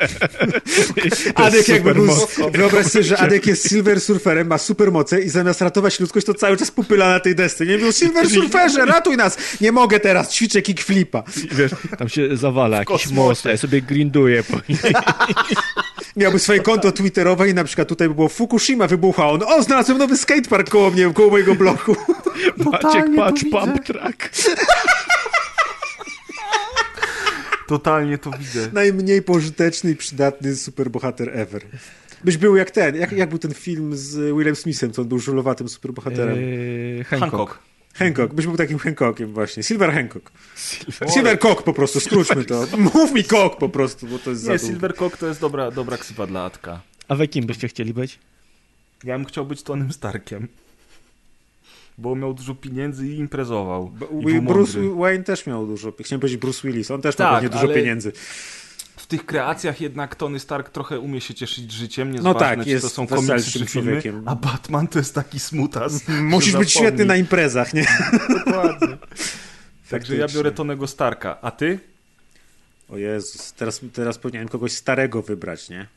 Adek 1.36 1.68
jakby 1.68 1.94
był... 1.94 2.08
Wyobraź 2.52 2.86
sobie, 2.86 3.04
że 3.04 3.18
Adek 3.18 3.48
jest 3.48 3.70
Silver 3.70 4.02
Surferem, 4.02 4.48
ma 4.48 4.58
supermoce 4.58 5.22
i 5.22 5.30
zamiast 5.30 5.62
ratować 5.62 6.00
ludzkość, 6.00 6.26
to 6.26 6.34
cały 6.34 6.58
czas 6.58 6.72
popyla 6.72 7.10
na 7.10 7.20
tej 7.20 7.36
desce. 7.36 7.66
Nie 7.66 7.74
mówił, 7.74 7.92
Silver 7.92 8.30
Surferze, 8.36 8.86
ratuj 8.86 9.18
nas! 9.18 9.38
Nie 9.62 9.72
mogę 9.72 10.00
teraz, 10.00 10.34
ćwiczę 10.34 10.62
kickflipa. 10.62 11.24
Wiesz, 11.52 11.72
tam 11.98 12.10
się 12.10 12.38
zawala 12.38 12.78
jakiś 12.78 13.08
most, 13.08 13.46
ja 13.46 13.58
sobie 13.58 13.82
grinduję 13.82 14.44
po. 14.44 14.58
Miałby 16.16 16.40
swoje 16.40 16.60
konto 16.60 16.92
twitterowe 16.92 17.50
i 17.50 17.54
na 17.54 17.64
przykład 17.64 17.88
tutaj 17.88 18.08
by 18.08 18.16
było 18.16 18.28
Fukushima 18.28 18.88
wybucha. 18.88 19.30
On, 19.30 19.44
o, 19.44 19.64
znalazłem 19.64 19.98
nowy 19.98 20.18
skatepark 20.18 20.70
koło 20.70 20.92
mnie, 20.92 21.14
koło 21.14 21.30
mojego 21.30 21.56
bloku. 21.56 21.96
Maciek, 22.58 23.06
patrz, 23.16 23.44
pump 23.52 23.86
track. 23.86 24.30
Totalnie 27.68 28.18
to 28.18 28.32
widzę. 28.32 28.70
Najmniej 28.74 29.22
pożyteczny 29.22 29.92
i 29.92 29.96
przydatny 29.96 30.56
superbohater 30.56 31.30
ever. 31.34 31.62
Byś 32.24 32.38
był 32.38 32.56
jak 32.56 32.72
ten, 32.72 32.96
jak, 32.96 33.12
jak 33.12 33.30
był 33.30 33.38
ten 33.40 33.54
film 33.54 33.98
z 33.98 34.16
Willem 34.38 34.56
Smithem, 34.56 34.92
co 34.92 35.02
on 35.02 35.08
był 35.08 35.20
żulowatym 35.20 35.70
superbohaterem. 35.70 36.38
Eee, 36.38 37.04
Hancock. 37.04 37.32
Hancock. 37.32 37.60
Hancock, 37.94 38.34
byś 38.34 38.46
był 38.46 38.58
takim 38.58 38.78
Hancockiem 38.78 39.34
właśnie. 39.34 39.64
Silver 39.64 39.94
Hancock. 39.94 40.32
Silver 41.14 41.40
Cock 41.40 41.64
po 41.64 41.74
prostu, 41.74 42.00
skróćmy 42.00 42.46
to. 42.46 42.66
Mów 42.94 43.12
mi 43.12 43.24
Cock 43.24 43.58
po 43.58 43.70
prostu, 43.70 44.08
bo 44.08 44.20
to 44.20 44.30
jest 44.30 44.44
Nie, 44.44 44.46
za 44.48 44.58
długo. 44.58 44.74
Silvercock 44.74 45.18
to 45.18 45.28
jest 45.28 45.42
dobra, 45.42 45.72
dobra 45.72 45.98
ksywa 45.98 46.28
dla 46.28 46.44
Atka. 46.44 46.82
A 47.08 47.16
wy 47.16 47.28
kim 47.28 47.46
byście 47.46 47.68
chcieli 47.68 47.94
być? 47.94 48.20
Ja 49.04 49.18
bym 49.18 49.26
chciał 49.26 49.46
być 49.46 49.64
Tonym 49.64 49.94
Starkiem. 49.94 50.48
Bo 51.98 52.16
miał 52.16 52.34
dużo 52.34 52.56
pieniędzy 52.56 53.08
i 53.08 53.18
imprezował. 53.20 53.88
Bo 54.00 54.06
I 54.06 54.24
był 54.24 54.42
Bruce 54.42 54.80
mądry. 54.80 54.96
Wayne 55.02 55.24
też 55.24 55.46
miał 55.46 55.68
dużo, 55.68 55.94
chciałem 56.00 56.20
powiedzieć 56.20 56.42
Bruce 56.42 56.68
Willis, 56.68 56.92
on 56.92 57.02
też 57.02 57.18
ma 57.20 57.26
Tak, 57.26 57.34
pewnie 57.34 57.50
dużo 57.50 57.62
ale- 57.64 57.76
pieniędzy. 57.76 58.12
W 58.96 59.08
tych 59.08 59.26
kreacjach 59.26 59.82
jednak 59.82 60.16
Tony 60.16 60.40
Stark 60.40 60.70
trochę 60.70 61.00
umie 61.00 61.22
się 61.22 61.34
cieszyć 61.34 61.72
życiem, 61.72 62.12
nie 62.12 62.22
No 62.22 62.34
tak, 62.34 62.64
czy 62.64 62.70
jest 62.70 62.84
to 62.86 62.90
są 62.90 63.08
komiksy 63.08 63.52
czy 63.52 63.66
filmy, 63.66 63.68
człowiekiem. 63.68 64.24
a 64.26 64.36
Batman 64.36 64.88
to 64.88 65.00
jest 65.00 65.16
taki 65.16 65.40
smutas. 65.40 66.02
Musisz 66.22 66.56
być 66.58 66.72
świetny 66.74 67.06
na 67.06 67.16
imprezach, 67.16 67.74
nie? 67.74 67.86
Dokładnie. 68.46 68.98
Także 69.90 70.16
ja 70.16 70.28
biorę 70.28 70.52
Tonego 70.52 70.88
Starka, 70.88 71.38
a 71.42 71.52
ty? 71.52 71.80
O 72.90 72.98
Jezus, 72.98 73.54
teraz, 73.54 73.82
teraz 73.94 74.18
powinienem 74.18 74.48
kogoś 74.50 74.72
starego 74.72 75.22
wybrać, 75.22 75.70
nie? 75.70 75.88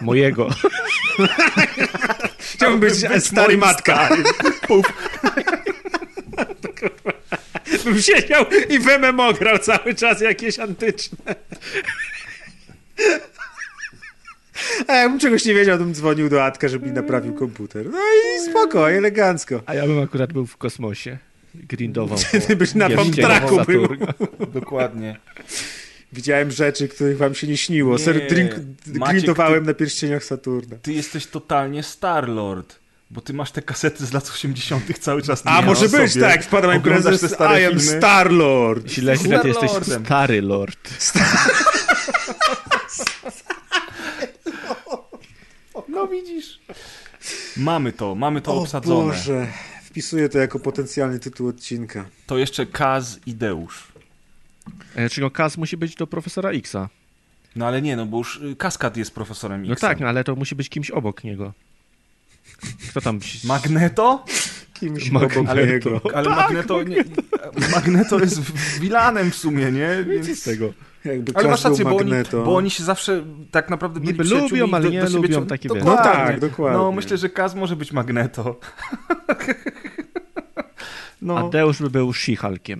Mojego. 0.00 0.48
Chciałbym 2.54 2.80
być, 2.80 3.08
być 3.08 3.26
stary 3.26 3.58
matka. 3.58 4.08
Bym 7.84 8.02
siedział 8.02 8.44
i 8.68 8.78
w 8.78 8.86
MMO 8.98 9.32
grał 9.32 9.58
cały 9.58 9.94
czas 9.94 10.20
jakieś 10.20 10.58
antyczne. 10.58 11.34
A 14.86 14.96
jakbym 14.96 15.18
czegoś 15.20 15.44
nie 15.44 15.54
wiedział, 15.54 15.78
to 15.78 15.84
bym 15.84 15.94
dzwonił 15.94 16.28
do 16.28 16.44
Atka, 16.44 16.68
żeby 16.68 16.86
mi 16.86 16.92
naprawił 16.92 17.34
komputer. 17.34 17.86
No 17.90 17.98
i 17.98 18.50
spoko, 18.50 18.90
elegancko. 18.90 19.62
A 19.66 19.74
ja 19.74 19.86
bym 19.86 20.02
akurat 20.02 20.32
był 20.32 20.46
w 20.46 20.56
kosmosie. 20.56 21.18
Grindował. 21.54 22.18
Ty 22.46 22.56
byś 22.56 22.74
na 22.74 22.90
pamtraku 22.90 23.60
był. 23.66 23.88
Dokładnie. 24.48 25.16
Widziałem 26.14 26.50
rzeczy, 26.50 26.88
których 26.88 27.16
wam 27.18 27.34
się 27.34 27.46
nie 27.46 27.56
śniło. 27.56 27.98
Ser, 27.98 28.16
Nie. 28.22 28.26
drink, 28.26 28.50
Maciek, 28.86 29.14
grindowałem 29.16 29.66
na 29.66 29.74
pierścieniach 29.74 30.24
Saturna. 30.24 30.76
Ty 30.82 30.92
jesteś 30.92 31.26
totalnie 31.26 31.82
Star-Lord. 31.82 32.78
Bo 33.10 33.20
ty 33.20 33.32
masz 33.32 33.50
te 33.50 33.62
kasety 33.62 34.06
z 34.06 34.12
lat 34.12 34.30
80. 34.30 34.98
cały 34.98 35.22
czas 35.22 35.42
A 35.44 35.62
może 35.62 35.88
być, 35.88 36.12
sobie. 36.12 36.24
tak. 36.24 36.44
Wpadam 36.44 36.70
na 36.70 36.76
imprezę 36.76 37.18
te 37.18 37.28
stare 37.28 37.62
I 37.62 37.64
am 37.64 37.80
filmy. 37.80 37.98
Star-Lord. 37.98 38.88
Źle, 38.90 39.16
źle, 39.16 39.38
ty 39.40 39.48
jesteś 39.48 39.70
Star-Lordem. 39.70 40.04
stary 40.04 40.42
lord. 40.42 40.88
No 45.88 46.06
widzisz. 46.06 46.60
Mamy 47.56 47.92
to, 47.92 48.14
mamy 48.14 48.40
to 48.40 48.52
O 48.54 48.60
obsadzone. 48.62 49.12
Boże. 49.12 49.46
Wpisuję 49.84 50.28
to 50.28 50.38
jako 50.38 50.58
potencjalny 50.58 51.18
tytuł 51.18 51.48
odcinka. 51.48 52.04
To 52.26 52.38
jeszcze 52.38 52.66
Kaz 52.66 53.18
i 53.26 53.34
Deusz. 53.34 53.92
E, 54.94 55.10
Czyli 55.10 55.30
Kaz 55.30 55.58
musi 55.58 55.76
być 55.76 55.94
do 55.94 56.06
profesora 56.06 56.50
Xa. 56.50 56.88
No 57.56 57.66
ale 57.66 57.82
nie, 57.82 57.96
no 57.96 58.06
bo 58.06 58.18
już 58.18 58.36
y, 58.36 58.56
Kaskad 58.56 58.96
jest 58.96 59.14
profesorem 59.14 59.60
X. 59.60 59.68
No 59.68 59.76
tak, 59.76 60.00
no, 60.00 60.08
ale 60.08 60.24
to 60.24 60.36
musi 60.36 60.54
być 60.54 60.68
kimś 60.68 60.90
obok 60.90 61.24
niego. 61.24 61.52
Kto 62.90 63.00
tam... 63.00 63.20
Magneto? 63.44 64.24
Kimś 64.74 65.10
Magneto. 65.10 65.40
obok 65.40 65.50
Ale, 65.50 65.66
niego. 65.66 66.00
ale 66.14 66.30
Magneto, 66.30 66.82
nie, 66.82 67.04
Magneto 67.72 68.18
jest 68.20 68.40
wilanem 68.80 69.30
w 69.30 69.34
sumie, 69.34 69.72
nie? 69.72 70.04
Nic 70.08 70.24
z 70.24 70.26
Więc... 70.26 70.44
tego. 70.44 70.72
Jakby 71.04 71.32
Ale 71.34 71.48
masz 71.48 71.64
rację, 71.64 71.84
bo 71.84 71.96
oni, 71.96 72.12
bo 72.32 72.56
oni 72.56 72.70
się 72.70 72.84
zawsze 72.84 73.24
tak 73.50 73.70
naprawdę 73.70 74.00
byli 74.00 74.12
Niby 74.12 74.24
lubią, 74.24 74.68
ale 74.72 74.84
do, 74.84 74.90
nie 74.90 75.00
do 75.00 75.06
siebie 75.06 75.22
lubią, 75.22 75.40
cią- 75.40 75.46
takie 75.46 75.68
dokładnie. 75.68 75.90
No 75.90 76.02
tak, 76.02 76.40
dokładnie. 76.40 76.78
No 76.78 76.92
myślę, 76.92 77.18
że 77.18 77.28
Kaz 77.28 77.54
może 77.54 77.76
być 77.76 77.92
Magneto. 77.92 78.56
No. 81.22 81.38
A 81.38 81.50
Deusz 81.50 81.82
by 81.82 81.90
był 81.90 82.10
She-Hulkiem. 82.12 82.78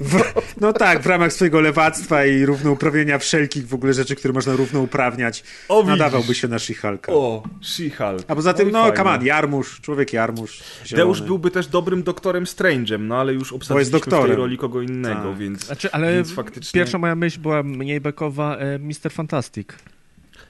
W, 0.00 0.22
no 0.60 0.72
tak, 0.72 1.02
w 1.02 1.06
ramach 1.06 1.32
swojego 1.32 1.60
lewactwa 1.60 2.24
i 2.26 2.46
równouprawnienia 2.46 3.18
wszelkich 3.18 3.68
w 3.68 3.74
ogóle 3.74 3.94
rzeczy, 3.94 4.16
które 4.16 4.34
można 4.34 4.56
równouprawniać, 4.56 5.44
O, 5.68 5.82
widzisz. 5.82 5.98
nadawałby 5.98 6.34
się 6.34 6.48
na 6.48 6.56
She-Hulka. 6.56 7.12
O, 7.12 7.42
She-Hulk. 7.62 8.22
A 8.28 8.34
poza 8.34 8.54
tym, 8.54 8.70
no, 8.70 8.92
come 8.92 9.10
on, 9.10 9.24
Jarmusz, 9.26 9.80
człowiek 9.80 10.12
Jarmusz. 10.12 10.62
zielony. 10.86 11.04
Deusz 11.06 11.22
byłby 11.22 11.50
też 11.50 11.66
dobrym 11.66 12.02
doktorem 12.02 12.44
Strange'em, 12.44 13.00
no 13.00 13.16
ale 13.16 13.32
już 13.34 13.52
obsadziliśmy 13.52 13.98
w 14.00 14.04
tej 14.04 14.36
roli 14.36 14.58
kogo 14.58 14.82
innego, 14.82 15.28
Tak. 15.30 15.38
więc... 15.38 15.64
Znaczy, 15.66 15.92
ale 15.92 16.12
Więc 16.14 16.32
faktycznie- 16.34 16.78
pierwsza 16.80 16.98
moja 16.98 17.14
myśl 17.14 17.40
była 17.40 17.62
mniej 17.62 18.00
bekowa, 18.00 18.56
e, 18.56 18.78
Mr. 18.78 19.10
Fantastic. 19.12 19.68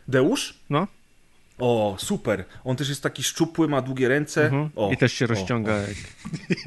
Deusz? 0.09 0.55
No. 0.71 0.87
O, 1.59 1.97
super. 1.99 2.45
On 2.65 2.77
też 2.77 2.89
jest 2.89 3.03
taki 3.03 3.23
szczupły, 3.23 3.69
ma 3.69 3.83
długie 3.83 4.09
ręce. 4.09 4.45
Mhm. 4.45 4.70
O, 4.77 4.91
I 4.93 4.97
też 4.97 5.12
się 5.12 5.25
o, 5.25 5.28
rozciąga. 5.28 5.73
o. 5.75 5.77
Jak... 5.78 5.89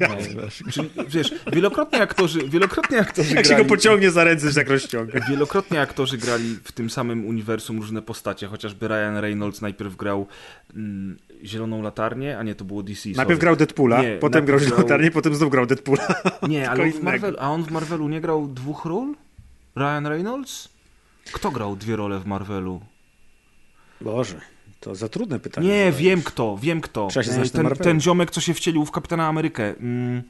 No. 0.00 0.42
Czyli, 0.72 0.90
wiesz, 1.08 1.34
wielokrotnie 1.52 2.02
aktorzy, 2.02 2.48
wielokrotnie 2.48 3.00
aktorzy 3.00 3.34
Jak 3.34 3.44
się 3.44 3.50
go 3.50 3.56
grali... 3.56 3.68
pociągnie 3.68 4.10
za 4.10 4.24
ręce, 4.24 4.48
że 4.48 4.54
tak 4.54 4.68
rozciąga. 4.68 5.20
Wielokrotnie 5.28 5.80
aktorzy 5.80 6.18
grali 6.18 6.58
w 6.64 6.72
tym 6.72 6.90
samym 6.90 7.26
uniwersum 7.26 7.76
różne 7.80 8.02
postacie, 8.02 8.46
chociażby 8.46 8.88
Ryan 8.88 9.16
Reynolds 9.16 9.60
najpierw 9.60 9.96
grał 9.96 10.26
mm, 10.74 11.18
Zieloną 11.44 11.82
Latarnię, 11.82 12.38
a 12.38 12.42
nie, 12.42 12.54
to 12.54 12.64
było 12.64 12.82
DC. 12.82 13.00
sorry. 13.02 13.16
Najpierw 13.16 13.40
grał 13.40 13.56
Deadpoola, 13.56 14.02
Nie, 14.02 14.16
potem 14.20 14.44
grał 14.44 14.58
grał- 14.58 14.78
Latarnię, 14.78 15.10
potem 15.10 15.34
znów 15.34 15.50
grał 15.50 15.66
Deadpoola. 15.66 16.08
Nie, 16.48 16.70
ale 16.70 16.84
on 16.84 16.92
w. 16.92 17.02
Marvel, 17.02 17.36
a 17.40 17.50
on 17.50 17.62
w 17.64 17.70
Marvelu 17.70 18.08
nie 18.08 18.20
grał 18.20 18.48
dwóch 18.48 18.84
ról? 18.84 19.14
Ryan 19.76 20.06
Reynolds? 20.06 20.68
Kto 21.32 21.50
grał 21.50 21.76
dwie 21.76 21.96
role 21.96 22.18
w 22.20 22.26
Marvelu? 22.26 22.80
Boże, 24.00 24.40
to 24.82 24.94
za 24.94 25.08
trudne 25.08 25.38
pytanie. 25.40 25.68
Nie, 25.68 25.92
wiem 25.92 26.22
kto, 26.22 26.58
wiem 26.62 26.80
kto. 26.80 27.06
Trzeba 27.06 27.24
się 27.24 27.30
E, 27.30 27.34
znać 27.34 27.52
na 27.52 27.62
ten, 27.70 27.76
ten 27.76 28.00
ziomek, 28.00 28.30
co 28.30 28.40
się 28.40 28.54
wcielił 28.54 28.84
w 28.84 28.90
Kapitana 28.90 29.26
Amerykę. 29.28 29.74
Mm, 29.80 30.22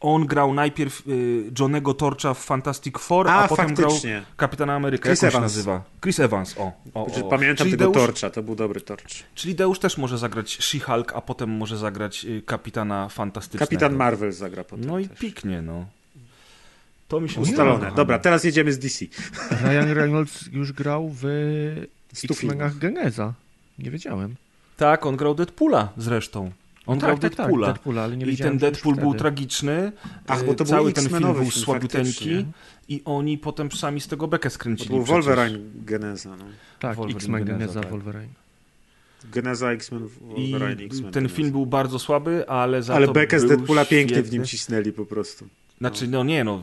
on 0.00 0.26
grał 0.26 0.54
najpierw 0.54 1.02
y, 1.08 1.44
Johnego 1.58 1.94
Torcha 1.94 2.34
w 2.34 2.38
Fantastic 2.38 2.98
Four, 2.98 3.28
a, 3.28 3.34
A, 3.34 3.48
potem 3.48 3.74
grał 3.74 3.90
faktycznie. 3.90 4.22
Kapitana 4.36 4.74
Ameryka. 4.74 5.08
Chris 5.08 5.22
Jak 5.22 5.32
Evans. 5.32 5.42
nazywa? 5.42 5.82
Chris 6.02 6.20
Evans, 6.20 6.54
o. 6.58 6.72
o, 6.94 7.04
Znaczy, 7.06 7.24
o. 7.24 7.28
Pamiętam 7.28 7.56
Czyli 7.66 7.70
tego 7.70 7.84
Deusz, 7.84 7.96
torcza, 8.06 8.30
to 8.30 8.42
był 8.42 8.54
dobry 8.54 8.80
torcz. 8.80 9.24
Czyli 9.34 9.54
Deusz 9.54 9.78
też 9.78 9.98
może 9.98 10.18
zagrać 10.18 10.58
She-Hulk, 10.60 11.12
a 11.14 11.20
potem 11.20 11.50
może 11.50 11.76
zagrać 11.78 12.24
y, 12.24 12.42
Kapitana 12.46 13.08
Fantastycznego. 13.08 13.66
Kapitan 13.66 13.96
Marvel 13.96 14.32
zagra 14.32 14.64
potem 14.64 14.84
No 14.86 14.98
i 14.98 15.08
też. 15.08 15.18
piknie, 15.18 15.62
no. 15.62 15.86
To 17.08 17.20
mi 17.20 17.28
się 17.28 17.40
Ustalone. 17.40 17.92
Dobra, 17.96 18.18
teraz 18.18 18.44
jedziemy 18.44 18.72
z 18.72 18.78
DC. 18.78 19.04
Ryan 19.50 19.92
Reynolds 19.92 20.46
już 20.52 20.72
grał 20.72 21.10
w 21.14 21.24
X-Menach 22.24 22.78
Geneza. 22.78 23.32
Nie 23.78 23.90
wiedziałem. 23.90 24.34
Tak, 24.76 25.06
on 25.06 25.16
grał 25.16 25.34
Deadpoola 25.34 25.92
zresztą. 25.96 26.50
On 26.86 26.98
grał 26.98 27.12
tak, 27.18 27.20
tak, 27.20 27.30
tak, 27.30 27.36
Deadpoola. 27.46 27.66
Deadpoola, 27.66 28.02
ale 28.02 28.16
nie 28.16 28.26
I 28.26 28.36
ten 28.36 28.58
Deadpool 28.58 28.94
był 28.96 29.14
tragiczny. 29.14 29.92
Ach, 30.26 30.42
y, 30.42 30.46
bo 30.46 30.54
to 30.54 30.64
był 30.64 30.72
Cały 30.72 30.92
ten 30.92 31.08
film 31.08 31.22
był 31.22 31.34
film, 31.34 31.50
słabiuteńki. 31.50 32.46
I 32.88 33.02
oni 33.04 33.38
potem 33.38 33.72
sami 33.72 34.00
z 34.00 34.08
tego 34.08 34.28
bekę 34.28 34.48
To 34.50 34.54
skręcili. 34.54 34.90
był 34.90 35.04
przecież. 35.04 35.24
Wolverine 35.26 35.58
Geneza. 35.74 36.36
No. 36.36 36.44
Tak, 36.78 36.96
Wolverine 36.96 37.16
X-Men 37.18 37.44
Geneza, 37.44 37.80
tak. 37.80 37.90
Wolverine. 37.90 38.28
Geneza 39.32 39.72
X-Men, 39.72 40.08
I 40.36 40.50
Wolverine, 40.52 40.82
X-Men. 40.84 41.12
ten 41.12 41.22
Geneza. 41.22 41.36
film 41.36 41.50
był 41.50 41.66
bardzo 41.66 41.98
słaby, 41.98 42.48
ale 42.48 42.82
za 42.82 42.94
Ale 42.94 43.06
to 43.06 43.12
bekę 43.12 43.40
z 43.40 43.44
był 43.44 43.56
Deadpoola 43.56 43.84
pięknie 43.84 44.16
w 44.16 44.18
świetny. 44.18 44.38
nim 44.38 44.46
cisnęli 44.46 44.92
po 44.92 45.06
prostu. 45.06 45.48
Znaczy, 45.78 46.08
no 46.08 46.24
nie 46.24 46.44
no, 46.44 46.62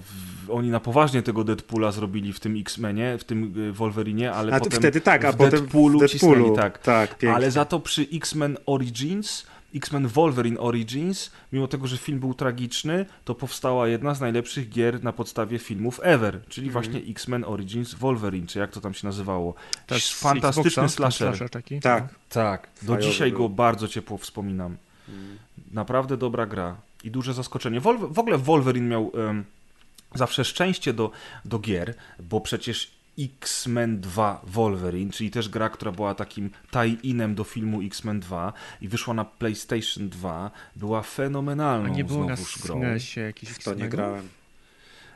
oni 0.50 0.70
na 0.70 0.80
poważnie 0.80 1.22
tego 1.22 1.44
Deadpoola 1.44 1.92
zrobili 1.92 2.34
w 2.34 2.40
tym 2.40 2.58
X-Menie, 2.60 3.18
w 3.18 3.24
tym 3.24 3.54
y, 3.70 3.74
Wolverinie, 3.74 4.32
ale 4.32 4.54
A 4.54 4.60
potem 4.60 4.80
wtedy 4.80 5.02
tak, 5.02 5.26
a 5.26 5.32
w 5.32 5.36
potem 5.36 5.60
Deadpoolu, 5.60 6.00
w 6.00 6.02
Deadpoolu 6.02 6.36
cisnęli, 6.36 6.56
tak. 6.56 6.78
tak, 6.78 7.10
pięknie. 7.10 7.34
Ale 7.36 7.52
za 7.52 7.66
to 7.66 7.80
przy 7.80 8.08
X-Men 8.14 8.58
Origins, 8.66 9.46
X-Men 9.76 10.08
Wolverine 10.08 10.60
Origins, 10.60 11.32
mimo 11.54 11.68
tego, 11.68 11.88
że 11.88 11.98
film 11.98 12.20
był 12.20 12.34
tragiczny, 12.34 13.06
to 13.26 13.36
powstała 13.36 13.88
jedna 13.88 14.16
z 14.16 14.22
najlepszych 14.22 14.70
gier 14.70 15.04
na 15.04 15.14
podstawie 15.14 15.60
filmów 15.60 16.00
ever, 16.04 16.42
czyli 16.50 16.68
Mhm. 16.68 16.84
właśnie 16.86 17.12
X-Men 17.12 17.44
Origins 17.48 17.94
Wolverine, 17.94 18.48
czy 18.48 18.60
jak 18.60 18.72
to 18.72 18.82
tam 18.82 18.94
się 18.94 19.08
nazywało. 19.08 19.54
Tak, 19.88 20.00
Fantastyczny 20.02 20.82
ten 20.82 20.90
slasher. 20.90 21.50
taki. 21.50 21.80
Tak. 21.80 22.04
Tak, 22.30 22.68
do 22.82 22.88
Fajowy 22.88 23.04
dzisiaj 23.12 23.30
był. 23.32 23.40
go 23.40 23.50
bardzo 23.50 23.88
ciepło 23.88 24.18
wspominam. 24.18 24.78
Mm. 25.10 25.38
Naprawdę 25.72 26.18
dobra 26.18 26.46
gra 26.46 26.76
i 27.06 27.12
duże 27.12 27.34
zaskoczenie. 27.34 27.82
Wolver- 27.82 28.14
w 28.14 28.20
ogóle 28.20 28.38
Wolverine 28.38 28.88
miał 28.88 29.12
em, 29.30 29.46
zawsze 30.16 30.46
szczęście 30.46 30.94
do, 30.94 31.12
do 31.46 31.60
gier, 31.60 31.96
bo 32.20 32.42
przecież 32.42 32.92
X-Men 33.20 34.00
2 34.02 34.42
Wolverine, 34.44 35.12
czyli 35.12 35.32
też 35.32 35.50
gra, 35.50 35.70
która 35.70 35.92
była 35.92 36.16
takim 36.16 36.50
tie-inem 36.72 37.36
do 37.36 37.44
filmu 37.44 37.82
X-Men 37.82 38.20
2 38.20 38.54
i 38.82 38.88
wyszła 38.88 39.14
na 39.14 39.26
PlayStation 39.26 40.10
2, 40.10 40.52
była 40.76 41.00
A 41.00 41.02
fenomenalną 41.02 41.90
nie 41.96 42.04
było 42.04 42.26
na 42.26 42.36
znowuż 42.36 42.58
grą. 42.62 42.76
W 43.46 43.64
to 43.64 43.74
nie 43.74 43.90
grałem. 43.90 44.30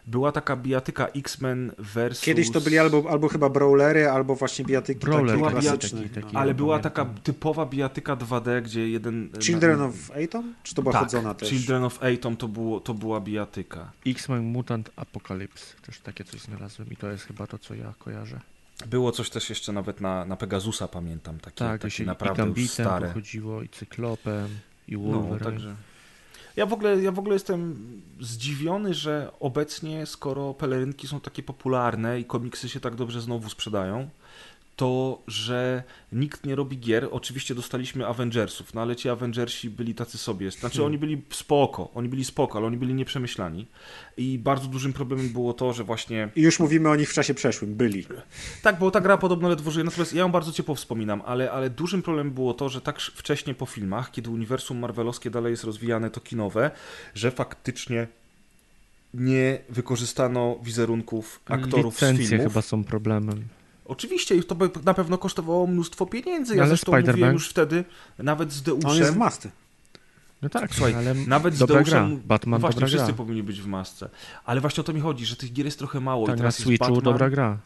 Była 0.09 0.31
taka 0.31 0.55
bijatyka 0.55 1.07
X-Men 1.07 1.71
versus... 1.77 2.23
Kiedyś 2.23 2.51
to 2.51 2.61
byli 2.61 2.79
albo, 2.79 3.03
albo 3.09 3.27
chyba 3.27 3.49
brawlery, 3.49 4.09
albo 4.09 4.35
właśnie 4.35 4.65
bijatyki 4.65 4.99
Brawler 5.05 5.39
takie 5.39 5.51
klasyczne. 5.51 5.99
taki, 6.01 6.09
taki, 6.21 6.35
Ale 6.35 6.53
była 6.53 6.79
taka 6.79 7.05
typowa 7.05 7.65
bijatyka 7.65 8.15
2D, 8.15 8.61
gdzie 8.61 8.89
jeden... 8.89 9.29
Children 9.39 9.81
of 9.81 9.93
Atom? 10.25 10.53
Czy 10.63 10.75
to 10.75 10.81
była 10.81 10.93
tak, 10.93 11.03
chodzona 11.03 11.33
też? 11.33 11.49
Children 11.49 11.83
of 11.83 11.99
Atom 12.03 12.37
to, 12.37 12.47
było, 12.47 12.79
to 12.79 12.93
była 12.93 13.19
bijatyka. 13.21 13.91
X-Men 14.07 14.43
Mutant 14.43 14.89
Apocalypse. 14.95 15.75
Też 15.85 15.99
takie 15.99 16.23
coś 16.23 16.41
znalazłem 16.41 16.89
i 16.91 16.95
to 16.95 17.11
jest 17.11 17.23
chyba 17.25 17.47
to, 17.47 17.57
co 17.57 17.75
ja 17.75 17.93
kojarzę. 17.99 18.39
Było 18.87 19.11
coś 19.11 19.29
też 19.29 19.49
jeszcze 19.49 19.71
nawet 19.71 20.01
na, 20.01 20.25
na 20.25 20.35
Pegasusa, 20.35 20.87
pamiętam, 20.87 21.39
takie, 21.39 21.57
Tak, 21.57 21.81
takie 21.81 21.91
się 21.91 22.03
i 22.03 22.07
naprawdę 22.07 22.43
już 22.43 22.47
Gambitem 22.55 22.85
stare. 22.85 23.07
pochodziło, 23.07 23.61
i 23.61 23.69
Cyklopem, 23.69 24.47
i 24.87 24.97
No, 24.97 24.99
Wolverine. 24.99 25.39
także... 25.51 25.75
Ja 26.55 26.65
w, 26.65 26.73
ogóle, 26.73 27.01
ja 27.01 27.11
w 27.11 27.19
ogóle 27.19 27.35
jestem 27.35 27.77
zdziwiony, 28.19 28.93
że 28.93 29.31
obecnie, 29.39 30.05
skoro 30.05 30.53
pelerynki 30.53 31.07
są 31.07 31.19
takie 31.19 31.43
popularne 31.43 32.19
i 32.19 32.25
komiksy 32.25 32.69
się 32.69 32.79
tak 32.79 32.95
dobrze 32.95 33.21
znowu 33.21 33.49
sprzedają, 33.49 34.09
to, 34.79 35.21
że 35.27 35.83
nikt 36.11 36.45
nie 36.45 36.55
robi 36.55 36.77
gier. 36.79 37.07
Oczywiście 37.11 37.55
dostaliśmy 37.55 38.07
Avengersów, 38.07 38.73
no 38.73 38.81
ale 38.81 38.95
ci 38.95 39.09
Avengersi 39.09 39.69
byli 39.69 39.95
tacy 39.95 40.17
sobie. 40.17 40.51
Znaczy 40.51 40.75
Hmm. 40.75 40.85
oni 40.87 40.97
byli 40.97 41.21
spoko, 41.29 41.89
oni 41.93 42.09
byli 42.09 42.25
spoko, 42.25 42.57
ale 42.57 42.67
oni 42.67 42.77
byli 42.77 42.93
nieprzemyślani. 42.93 43.67
I 44.17 44.39
bardzo 44.39 44.67
dużym 44.67 44.93
problemem 44.93 45.29
było 45.29 45.53
to, 45.53 45.73
że 45.73 45.83
właśnie 45.83 46.29
I 46.35 46.41
już 46.41 46.59
mówimy 46.59 46.89
o 46.89 46.95
nich 46.95 47.09
w 47.09 47.13
czasie 47.13 47.33
przeszłym. 47.33 47.75
Byli. 47.75 48.05
tak, 48.61 48.79
bo 48.79 48.91
ta 48.91 49.01
gra 49.01 49.17
podobno 49.17 49.49
ledwo 49.49 49.71
żyje. 49.71 49.83
Natomiast 49.83 50.13
ja 50.13 50.19
ją 50.19 50.31
bardzo 50.31 50.51
ciepło 50.51 50.75
wspominam, 50.75 51.21
ale, 51.25 51.51
ale 51.51 51.69
dużym 51.69 52.01
problemem 52.01 52.33
było 52.33 52.53
to, 52.53 52.69
że 52.69 52.81
tak 52.81 52.99
wcześnie 53.01 53.53
po 53.53 53.65
filmach, 53.65 54.11
kiedy 54.11 54.29
uniwersum 54.29 54.79
marvelowskie 54.79 55.29
dalej 55.29 55.51
jest 55.51 55.63
rozwijane, 55.63 56.09
to 56.09 56.21
kinowe, 56.21 56.71
że 57.15 57.31
faktycznie 57.31 58.07
nie 59.13 59.59
wykorzystano 59.69 60.59
wizerunków 60.63 61.39
aktorów 61.45 61.93
Licencje 61.93 62.25
z 62.25 62.29
filmów. 62.29 62.47
chyba 62.47 62.61
są 62.61 62.83
problemem. 62.83 63.47
Oczywiście 63.89 64.35
i 64.35 64.43
to 64.43 64.55
by 64.55 64.69
na 64.85 64.93
pewno 64.93 65.17
kosztowało 65.17 65.67
mnóstwo 65.67 66.05
pieniędzy. 66.05 66.55
Ja 66.55 66.61
Ale 66.61 66.69
zresztą 66.69 66.91
mówiłem 67.01 67.33
już 67.33 67.49
wtedy, 67.49 67.83
nawet 68.19 68.51
z 68.53 68.69
On 68.69 68.75
jest 68.75 68.87
w 68.87 68.95
Deuszem, 68.97 69.17
masce. 69.17 69.49
No 70.41 70.49
tak, 70.49 70.73
Słuchaj, 70.75 70.95
ale 70.95 71.13
nawet 71.13 71.55
z 71.55 71.59
dobra 71.59 71.83
gra. 71.83 71.99
Deuszem, 72.01 72.21
Batman 72.25 72.51
no 72.51 72.59
właśnie, 72.59 72.75
dobra 72.75 72.87
wszyscy 72.87 73.05
gra. 73.07 73.15
powinni 73.15 73.43
być 73.43 73.61
w 73.61 73.67
masce. 73.67 74.09
Ale 74.45 74.61
właśnie 74.61 74.81
o 74.81 74.83
to 74.83 74.93
mi 74.93 75.01
chodzi, 75.01 75.25
że 75.25 75.35
tych 75.35 75.53
gier 75.53 75.65
jest 75.65 75.77
trochę 75.79 75.99
mało. 75.99 76.23
I 76.23 76.27
Tak, 76.27 76.35
na 76.35 76.37
teraz 76.37 76.59
jest 76.59 76.67
Switchu 76.67 76.85
Batman, 76.85 77.03
dobra 77.03 77.29
gra. 77.29 77.57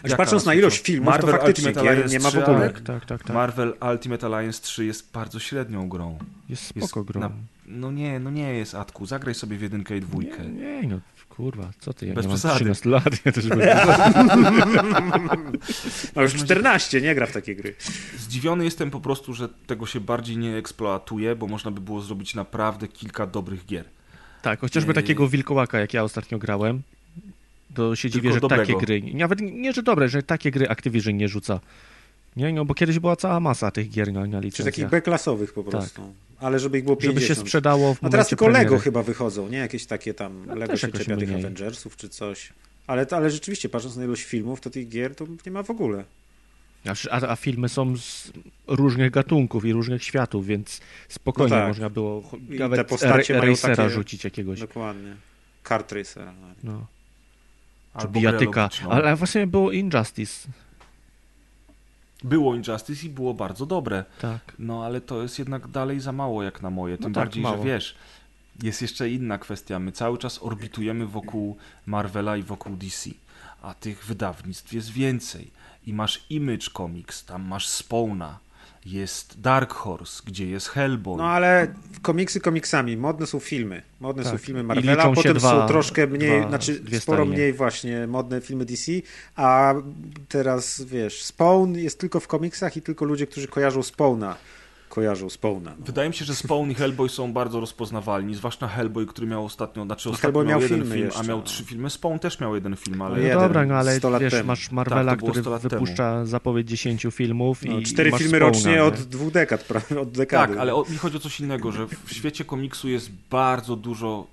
Znaczy, 0.00 0.16
patrząc 0.16 0.44
na 0.44 0.54
ilość 0.54 0.82
filmów, 0.82 1.06
Marvel 1.06 1.30
to 1.34 1.38
faktycznie 1.40 1.68
Ultimate 1.68 1.84
gier 1.86 1.92
Alliance 1.92 2.12
nie 2.14 2.20
ma 2.20 2.28
w 2.30 2.32
3, 2.32 2.42
ogóle. 2.44 2.70
Tak, 2.70 2.80
tak, 2.80 3.06
tak. 3.06 3.22
tak. 3.22 3.34
Marvel 3.36 3.74
Ultimate 3.92 4.26
Alliance 4.26 4.62
3 4.62 4.84
jest 4.84 5.12
bardzo 5.12 5.38
średnią 5.38 5.88
grą. 5.88 6.18
Jest 6.48 6.76
Jest 6.76 6.88
spoko 6.88 7.04
grą. 7.04 7.20
na- 7.20 7.30
No 7.66 7.90
nie, 7.92 8.20
no 8.20 8.30
nie 8.30 8.54
jest 8.54 8.74
Atku. 8.74 9.06
Zagraj 9.06 9.34
sobie 9.34 9.56
w 9.56 9.62
jedynkę 9.62 9.96
i 9.96 10.00
dwójkę. 10.00 10.44
Nie, 10.46 10.82
nie, 10.82 10.88
no 10.88 11.00
kurwa, 11.36 11.70
co 11.80 11.92
ty, 11.94 12.06
ja 12.06 12.14
Bez 12.14 12.24
nie 12.24 12.28
mam 12.28 12.38
przesady. 12.38 12.54
13 12.74 12.88
lat, 12.90 13.04
ja 13.24 13.32
też 13.32 13.48
bym... 13.48 13.60
No 16.16 16.22
już 16.22 16.34
14 16.34 17.00
nie 17.00 17.14
gra 17.14 17.26
w 17.26 17.32
takie 17.32 17.54
gry. 17.56 17.74
Zdziwiony 18.18 18.64
jestem 18.64 18.90
po 18.90 19.00
prostu, 19.00 19.34
że 19.34 19.48
tego 19.66 19.86
się 19.86 20.00
bardziej 20.00 20.36
nie 20.36 20.56
eksploatuje, 20.56 21.36
bo 21.36 21.46
można 21.46 21.70
by 21.70 21.80
było 21.80 22.00
zrobić 22.00 22.34
naprawdę 22.34 22.88
kilka 22.88 23.26
dobrych 23.26 23.66
gier. 23.66 23.84
Tak, 24.42 24.60
chociażby 24.60 24.90
Yy. 24.90 24.94
takiego 24.94 25.28
wilkołaka, 25.28 25.78
jak 25.80 25.94
ja 25.94 26.02
ostatnio 26.04 26.38
grałem, 26.38 26.82
to 27.74 27.96
się 27.96 28.10
dziwię, 28.10 28.22
Tylko 28.22 28.34
że 28.34 28.40
dobrego. 28.40 28.64
takie 28.64 28.86
gry, 28.86 29.02
nawet 29.14 29.40
nie, 29.40 29.72
że 29.72 29.82
dobre, 29.82 30.08
że 30.08 30.22
takie 30.22 30.50
gry 30.50 30.68
Activision 30.68 31.16
nie 31.16 31.28
rzuca. 31.28 31.60
Nie, 32.36 32.52
no 32.52 32.64
bo 32.64 32.74
kiedyś 32.74 32.98
była 32.98 33.16
cała 33.16 33.40
masa 33.40 33.70
tych 33.70 33.90
gier 33.90 34.12
na, 34.12 34.20
na 34.20 34.26
Czy 34.26 34.32
takich 34.32 34.44
licencjach. 34.58 34.90
B-klasowych 34.90 35.52
po 35.52 35.64
prostu. 35.64 36.14
Ale 36.40 36.58
żeby 36.58 36.78
ich 36.78 36.84
było 36.84 36.96
50. 36.96 37.20
Żeby 37.24 37.26
się 37.34 37.40
sprzedało 37.40 37.94
w 37.94 38.02
No 38.02 38.10
teraz 38.10 38.28
tylko 38.28 38.48
Lego 38.48 38.58
premiery. 38.58 38.78
chyba 38.84 39.02
wychodzą, 39.02 39.48
nie? 39.48 39.58
Jakieś 39.58 39.86
takie 39.86 40.14
tam 40.14 40.44
No 40.46 40.54
Lego 40.54 40.76
się 40.76 40.88
czepia 40.88 41.16
tych. 41.16 41.34
Avengersów 41.34 41.96
czy 41.96 42.08
coś. 42.08 42.52
Ale, 42.86 43.06
ale 43.10 43.30
rzeczywiście, 43.30 43.68
patrząc 43.68 43.96
na 43.96 44.04
ilość 44.04 44.22
filmów, 44.24 44.60
to 44.60 44.70
tych 44.70 44.88
gier 44.88 45.14
to 45.14 45.26
nie 45.46 45.52
ma 45.52 45.62
w 45.62 45.70
ogóle. 45.70 46.04
A, 46.86 46.94
a, 47.10 47.28
a 47.28 47.36
filmy 47.36 47.68
są 47.68 47.96
z 47.96 48.32
różnych 48.66 49.10
gatunków 49.10 49.64
i 49.64 49.72
różnych 49.72 50.04
światów, 50.04 50.46
więc 50.46 50.80
spokojnie 51.08 51.50
No 51.56 51.60
tak. 51.60 51.68
można 51.68 51.90
było 51.90 52.30
I 52.50 52.54
nawet 52.58 52.78
te 52.80 52.84
postacie 52.84 53.38
mają 53.38 53.50
racera 53.50 53.76
takie- 53.76 53.90
rzucić 53.90 54.24
jakiegoś. 54.24 54.60
Dokładnie. 54.60 55.16
Kart 55.62 55.92
Racera. 55.92 56.32
No. 56.64 56.86
Czy 57.92 57.98
Albo 57.98 58.20
bijatyka. 58.20 58.68
Ale 58.90 59.16
właśnie 59.16 59.46
było 59.46 59.72
Injustice. 59.72 60.48
Było 62.24 62.54
Injustice 62.54 63.06
i 63.06 63.10
było 63.10 63.34
bardzo 63.34 63.66
dobre. 63.66 64.04
Tak. 64.20 64.40
No 64.58 64.84
ale 64.84 65.00
to 65.00 65.22
jest 65.22 65.38
jednak 65.38 65.68
dalej 65.68 66.00
za 66.00 66.12
mało 66.12 66.42
jak 66.42 66.62
na 66.62 66.70
moje. 66.70 66.98
Tym 66.98 67.08
No 67.08 67.14
tak, 67.14 67.24
bardziej, 67.24 67.42
mało. 67.42 67.56
że 67.56 67.62
wiesz, 67.64 67.94
jest 68.62 68.82
jeszcze 68.82 69.10
inna 69.10 69.38
kwestia. 69.38 69.78
My 69.78 69.92
cały 69.92 70.18
czas 70.18 70.42
orbitujemy 70.42 71.06
wokół 71.06 71.56
Marvela 71.86 72.36
i 72.36 72.42
wokół 72.42 72.76
DC, 72.76 73.10
a 73.62 73.74
tych 73.74 74.04
wydawnictw 74.04 74.72
jest 74.72 74.90
więcej. 74.90 75.50
I 75.86 75.92
masz 75.94 76.24
Image 76.30 76.70
Comics, 76.76 77.24
tam 77.24 77.42
masz 77.42 77.68
Spawna, 77.68 78.38
jest 78.86 79.40
Dark 79.40 79.72
Horse, 79.72 80.22
gdzie 80.26 80.46
jest 80.46 80.68
Hellboy. 80.68 81.16
No 81.16 81.24
ale 81.28 81.74
komiksy 82.02 82.40
komiksami, 82.40 82.96
modne 82.96 83.26
są 83.26 83.40
filmy. 83.40 83.82
Modne 84.00 84.22
Tak. 84.22 84.32
są 84.32 84.38
filmy 84.38 84.62
Marvela, 84.62 85.12
potem 85.14 85.36
dwa- 85.36 85.50
są 85.62 85.68
troszkę 85.68 86.06
mniej, 86.06 86.40
dwa- 86.40 86.48
znaczy 86.48 86.74
sporo 87.00 87.18
stajnie. 87.18 87.34
mniej 87.36 87.52
właśnie 87.52 88.06
modne 88.06 88.40
filmy 88.40 88.64
DC, 88.64 88.92
a 89.36 89.74
teraz 90.28 90.82
wiesz, 90.82 91.24
Spawn 91.24 91.74
jest 91.74 91.98
tylko 91.98 92.20
w 92.20 92.28
komiksach 92.28 92.76
i 92.76 92.82
tylko 92.82 93.04
ludzie, 93.04 93.26
którzy 93.26 93.48
kojarzą 93.48 93.82
Spawna, 93.82 94.36
kojarzą 94.92 95.30
Spawna. 95.30 95.74
No. 95.78 95.84
Wydaje 95.86 96.08
mi 96.08 96.14
się, 96.14 96.24
że 96.24 96.34
Spawn 96.34 96.70
i 96.70 96.74
Hellboy 96.74 97.08
są 97.08 97.32
bardzo 97.32 97.60
rozpoznawalni, 97.60 98.34
zwłaszcza 98.34 98.68
Hellboy, 98.68 99.06
który 99.06 99.26
miał 99.26 99.44
ostatnio, 99.44 99.84
znaczy 99.84 100.10
ostatnio 100.10 100.22
Hellboy 100.22 100.44
miał 100.44 100.60
miał 100.60 100.70
jeden 100.70 100.86
film, 100.92 101.04
jeszcze, 101.04 101.20
a 101.20 101.22
miał 101.22 101.38
no. 101.38 101.44
trzy 101.44 101.64
filmy. 101.64 101.90
Spawn 101.90 102.18
też 102.18 102.40
miał 102.40 102.54
jeden 102.54 102.76
film, 102.76 103.02
ale 103.02 103.10
No 103.10 103.16
No 103.16 103.22
jeden, 103.22 103.38
dobra, 103.38 103.66
no 103.66 103.74
ale 103.74 103.96
100 103.96 104.10
lat 104.10 104.22
wiesz, 104.22 104.32
temu. 104.32 104.46
masz 104.46 104.70
Marvela, 104.70 105.12
Tak, 105.12 105.20
to 105.20 105.26
było 105.26 105.30
który 105.30 105.42
100 105.42 105.50
lat 105.50 105.62
wypuszcza 105.62 106.24
zapowiedź 106.26 106.68
10 106.68 107.06
filmów 107.10 107.64
No, 107.64 107.78
i 107.78 107.82
cztery 107.82 108.10
masz 108.10 108.20
filmy 108.20 108.36
Spawna, 108.38 108.46
rocznie 108.56 108.72
nie? 108.72 108.84
od 108.84 108.94
dwóch 108.94 109.32
dekad, 109.32 109.64
prawie 109.64 110.00
od 110.00 110.10
dekady. 110.10 110.52
Tak, 110.52 110.60
ale 110.60 110.74
o, 110.74 110.84
mi 110.90 110.96
chodzi 110.96 111.16
o 111.16 111.20
coś 111.20 111.40
innego, 111.40 111.72
że 111.72 111.86
w 112.04 112.12
świecie 112.12 112.44
komiksu 112.44 112.88
jest 112.88 113.10
bardzo 113.30 113.76
dużo 113.76 114.26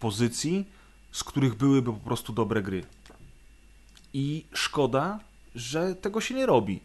pozycji, 0.00 0.64
z 1.12 1.24
których 1.24 1.54
byłyby 1.54 1.92
po 1.92 2.00
prostu 2.00 2.32
dobre 2.32 2.62
gry. 2.62 2.84
I 4.14 4.44
szkoda, 4.52 5.20
że 5.54 5.94
tego 5.94 6.20
się 6.20 6.34
nie 6.34 6.46
robi. 6.46 6.80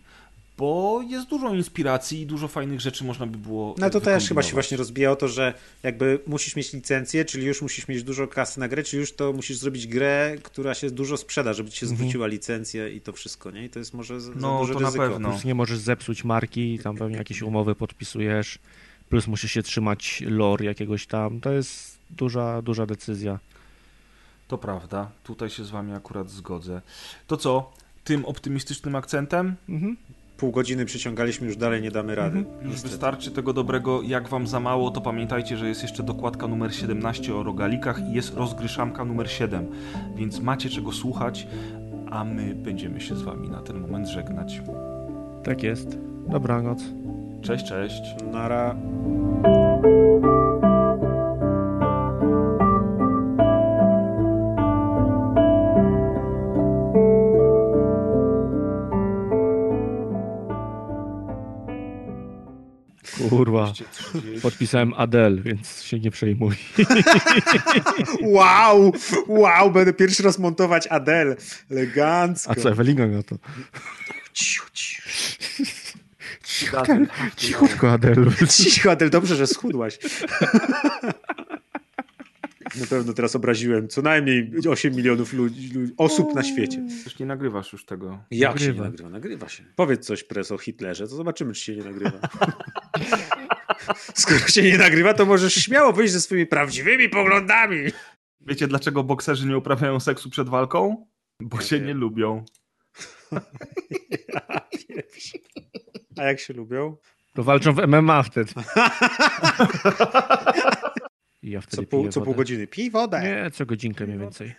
Bo 0.57 1.01
jest 1.09 1.27
dużo 1.27 1.53
inspiracji 1.55 2.21
i 2.21 2.25
dużo 2.25 2.47
fajnych 2.47 2.81
rzeczy 2.81 3.03
można 3.03 3.27
by 3.27 3.37
było. 3.37 3.75
No 3.77 3.89
to 3.89 4.01
też 4.01 4.27
chyba 4.27 4.43
się 4.43 4.53
właśnie 4.53 4.77
rozbija 4.77 5.11
o 5.11 5.15
to, 5.15 5.27
że 5.27 5.53
jakby 5.83 6.19
musisz 6.27 6.55
mieć 6.55 6.73
licencję, 6.73 7.25
czyli 7.25 7.45
już 7.45 7.61
musisz 7.61 7.87
mieć 7.87 8.03
dużo 8.03 8.27
kasy 8.27 8.59
na 8.59 8.67
grę, 8.67 8.83
czyli 8.83 8.99
już 8.99 9.13
to 9.13 9.33
musisz 9.33 9.57
zrobić 9.57 9.87
grę, 9.87 10.35
która 10.43 10.73
się 10.73 10.91
dużo 10.91 11.17
sprzeda, 11.17 11.53
żeby 11.53 11.69
ci 11.69 11.77
się 11.77 11.85
zwróciła 11.85 12.27
licencja 12.27 12.87
i 12.87 13.01
to 13.01 13.13
wszystko, 13.13 13.51
nie? 13.51 13.65
I 13.65 13.69
to 13.69 13.79
jest 13.79 13.93
może 13.93 14.21
za, 14.21 14.33
za 14.33 14.39
No, 14.39 14.59
duże 14.59 14.73
to 14.73 14.79
na 14.79 14.85
ryzyko. 14.85 15.03
pewno. 15.09 15.29
Plus 15.29 15.45
nie 15.45 15.55
możesz 15.55 15.79
zepsuć 15.79 16.23
marki, 16.23 16.79
tam 16.83 16.95
pewnie 16.97 17.17
jakieś 17.23 17.41
umowy 17.41 17.75
podpisujesz, 17.75 18.59
plus 19.09 19.27
musisz 19.27 19.51
się 19.51 19.63
trzymać 19.63 20.23
lore 20.27 20.65
jakiegoś 20.65 21.05
tam. 21.07 21.41
To 21.41 21.51
jest 21.51 21.97
duża, 22.09 22.61
duża 22.61 22.85
decyzja. 22.85 23.39
To 24.47 24.57
prawda, 24.57 25.11
tutaj 25.23 25.49
się 25.49 25.63
z 25.63 25.69
wami 25.69 25.93
akurat 25.93 26.29
zgodzę. 26.29 26.81
To 27.27 27.37
co? 27.37 27.71
Tym 28.03 28.25
optymistycznym 28.25 28.95
akcentem 28.95 29.55
Mhm. 29.69 29.97
Pół 30.37 30.51
godziny 30.51 30.85
przyciągaliśmy, 30.85 31.47
już 31.47 31.57
dalej 31.57 31.81
nie 31.81 31.91
damy 31.91 32.15
rady. 32.15 32.37
już 32.37 32.47
Niestety. 32.65 32.89
wystarczy 32.89 33.31
tego 33.31 33.53
dobrego. 33.53 34.01
Jak 34.01 34.29
wam 34.29 34.47
za 34.47 34.59
mało, 34.59 34.91
to 34.91 35.01
pamiętajcie, 35.01 35.57
że 35.57 35.67
jest 35.67 35.81
jeszcze 35.81 36.03
dokładka 36.03 36.47
numer 36.47 36.73
17 36.75 37.35
o 37.35 37.43
rogalikach 37.43 37.99
i 38.09 38.13
jest 38.13 38.33
rozgryszamka 38.35 39.05
numer 39.05 39.29
7, 39.31 39.65
więc 40.15 40.39
macie 40.39 40.69
czego 40.69 40.91
słuchać, 40.91 41.47
a 42.11 42.23
my 42.23 42.55
będziemy 42.55 43.01
się 43.01 43.15
z 43.15 43.21
wami 43.21 43.49
na 43.49 43.61
ten 43.61 43.79
moment 43.79 44.07
żegnać. 44.07 44.61
Tak 45.43 45.63
jest. 45.63 45.97
Dobranoc. 46.29 46.83
Cześć, 47.41 47.65
cześć. 47.65 48.01
Nara. 48.31 48.75
Kurwa. 63.29 63.73
Podpisałem 64.41 64.93
Adel, 64.93 65.41
więc 65.43 65.83
się 65.83 65.99
nie 65.99 66.11
przejmuj. 66.11 66.55
Wow! 68.21 68.93
Wow! 69.27 69.71
Będę 69.71 69.93
pierwszy 69.93 70.23
raz 70.23 70.39
montować 70.39 70.87
Adele. 70.87 71.35
Elegancko. 71.71 72.51
A 72.51 72.55
co 72.55 72.71
Ewelina 72.71 73.07
na 73.07 73.23
to? 73.23 73.35
Cicho, 74.33 74.65
cicho. 74.73 75.07
Cichutko 77.37 77.91
Adel. 77.91 78.31
Cicho, 78.49 78.91
Adel, 78.91 79.09
dobrze, 79.09 79.35
że 79.35 79.47
schudłaś. 79.47 79.99
Na 82.75 82.85
pewno 82.89 83.13
teraz 83.13 83.35
obraziłem 83.35 83.87
co 83.87 84.01
najmniej 84.01 84.51
8 84.69 84.95
milionów 84.95 85.33
ludzi, 85.33 85.69
ludzi, 85.73 85.93
osób 85.97 86.35
na 86.35 86.43
świecie. 86.43 86.85
Już 87.05 87.19
nie 87.19 87.25
nagrywasz 87.25 87.73
już 87.73 87.85
tego. 87.85 88.23
Jak 88.31 88.59
się 88.59 88.65
nie 88.65 88.71
Nagrywa. 88.73 88.85
nagrywa? 88.89 89.09
Nagrywa 89.09 89.49
się. 89.49 89.63
Powiedz 89.75 90.05
coś, 90.05 90.23
pres, 90.23 90.51
o 90.51 90.57
Hitlerze, 90.57 91.07
to 91.07 91.15
zobaczymy, 91.15 91.53
czy 91.53 91.61
się 91.61 91.75
nie 91.75 91.83
nagrywa. 91.83 92.19
Skoro 94.15 94.39
się 94.47 94.63
nie 94.63 94.77
nagrywa, 94.77 95.13
to 95.13 95.25
możesz 95.25 95.53
śmiało 95.55 95.93
wyjść 95.93 96.13
ze 96.13 96.21
swoimi 96.21 96.45
prawdziwymi 96.45 97.09
poglądami. 97.09 97.77
Wiecie, 98.41 98.67
dlaczego 98.67 99.03
bokserzy 99.03 99.47
nie 99.47 99.57
uprawiają 99.57 99.99
seksu 99.99 100.29
przed 100.29 100.49
walką? 100.49 101.07
Bo 101.41 101.61
się 101.61 101.79
nie 101.79 101.93
lubią. 101.93 102.45
A 106.17 106.23
jak 106.23 106.39
się 106.39 106.53
lubią? 106.53 106.97
To 107.33 107.43
walczą 107.43 107.73
w 107.73 107.87
MMA 107.87 108.23
wtedy. 108.23 108.53
I 111.47 111.49
ja 111.49 111.61
wtedy 111.61 111.83
Co 111.83 111.89
pół, 111.89 112.09
co 112.09 112.21
pół 112.21 112.35
godziny. 112.35 112.67
Pij 112.67 112.91
wodę. 112.91 113.21
Nie, 113.23 113.51
co 113.51 113.65
godzinkę 113.65 114.07
mniej 114.07 114.19
więcej. 114.19 114.55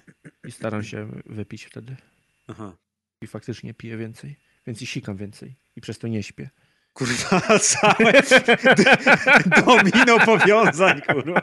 I 0.47 0.53
staram 0.53 0.85
się 0.85 1.09
wypić 1.27 1.65
wtedy. 1.65 1.97
Aha. 2.47 2.77
I 3.23 3.27
faktycznie 3.27 3.75
piję 3.75 3.97
więcej. 3.97 4.37
Więc 4.67 4.83
i 4.83 4.87
sikam 4.87 5.17
więcej. 5.17 5.57
I 5.77 5.81
przez 5.81 5.99
to 5.99 6.09
nie 6.09 6.23
śpię. 6.23 6.51
Kurwa, 6.99 7.59
całe 7.59 8.13
domino 9.67 10.27
powiązań, 10.27 11.01
kurwa. 11.03 11.43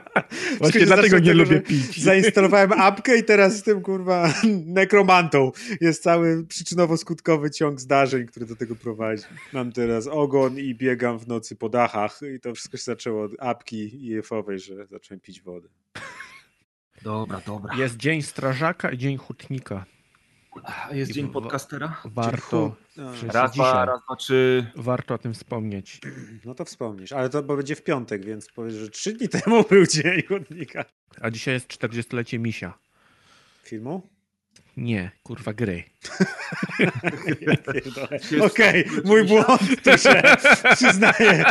Właśnie 0.59 0.85
dlatego 0.85 1.19
nie 1.19 1.33
lubię 1.33 1.61
pić. 1.61 1.99
Zainstalowałem 2.03 2.71
apkę 2.71 3.17
i 3.17 3.23
teraz 3.23 3.57
z 3.57 3.63
tym, 3.63 3.81
kurwa, 3.81 4.33
nekromantą 4.65 5.51
jest 5.81 6.03
cały 6.03 6.43
przyczynowo-skutkowy 6.43 7.49
ciąg 7.49 7.79
zdarzeń, 7.79 8.25
który 8.25 8.45
do 8.45 8.55
tego 8.55 8.75
prowadzi. 8.75 9.23
Mam 9.53 9.71
teraz 9.71 10.07
ogon 10.07 10.59
i 10.59 10.75
biegam 10.75 11.19
w 11.19 11.27
nocy 11.27 11.55
po 11.55 11.69
dachach 11.69 12.19
i 12.35 12.39
to 12.39 12.53
wszystko 12.53 12.77
się 12.77 12.83
zaczęło 12.83 13.23
od 13.23 13.31
apki 13.39 14.11
IF-owej, 14.11 14.59
że 14.59 14.87
zacząłem 14.87 15.19
pić 15.19 15.41
wodę. 15.41 15.67
Dobra, 17.01 17.41
dobra. 17.45 17.75
Jest 17.77 17.97
dzień 17.97 18.21
strażaka 18.21 18.91
i 18.91 18.97
dzień 18.97 19.17
hutnika. 19.17 19.85
Jest 20.91 21.11
I 21.11 21.13
dzień 21.13 21.29
podcastera? 21.29 22.01
Warto, 22.05 22.75
wszyscy 23.13 23.27
Raz, 23.27 23.51
dwa, 23.51 23.85
raz, 23.85 24.01
dwa, 24.05 24.15
trzy. 24.15 24.71
warto 24.75 25.13
o 25.13 25.17
tym 25.17 25.33
wspomnieć. 25.33 26.01
no 26.45 26.55
to 26.55 26.65
wspomnisz, 26.65 27.11
ale 27.11 27.29
to 27.29 27.43
bo 27.43 27.57
będzie 27.57 27.75
w 27.75 27.83
piątek, 27.83 28.25
więc 28.25 28.47
powiedz, 28.51 28.75
że 28.75 28.89
trzy 28.89 29.13
dni 29.13 29.29
temu 29.29 29.63
był 29.69 29.85
dzień 29.85 30.21
chodnika. 30.23 30.85
A 31.21 31.29
dzisiaj 31.29 31.53
jest 31.53 31.67
40-lecie 31.67 32.39
misia. 32.39 32.73
Filmu? 33.63 34.09
Nie, 34.77 35.11
kurwa 35.23 35.53
gry. 35.53 35.83
Okej, 38.47 38.85
mój 39.05 39.23
błąd, 39.23 39.61
to 39.83 39.97
się 39.97 40.21
przyznaję. 40.75 41.45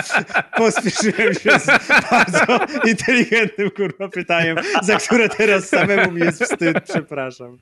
Pospieszyłem 0.56 1.34
się 1.34 1.58
z 1.58 1.66
bardzo 2.10 2.66
inteligentnym 2.84 3.70
kurwa 3.70 4.08
pytaniem, 4.08 4.56
za 4.82 4.96
które 4.96 5.28
teraz 5.28 5.68
samemu 5.68 6.12
mi 6.12 6.20
jest 6.20 6.42
wstyd, 6.42 6.84
przepraszam. 6.84 7.58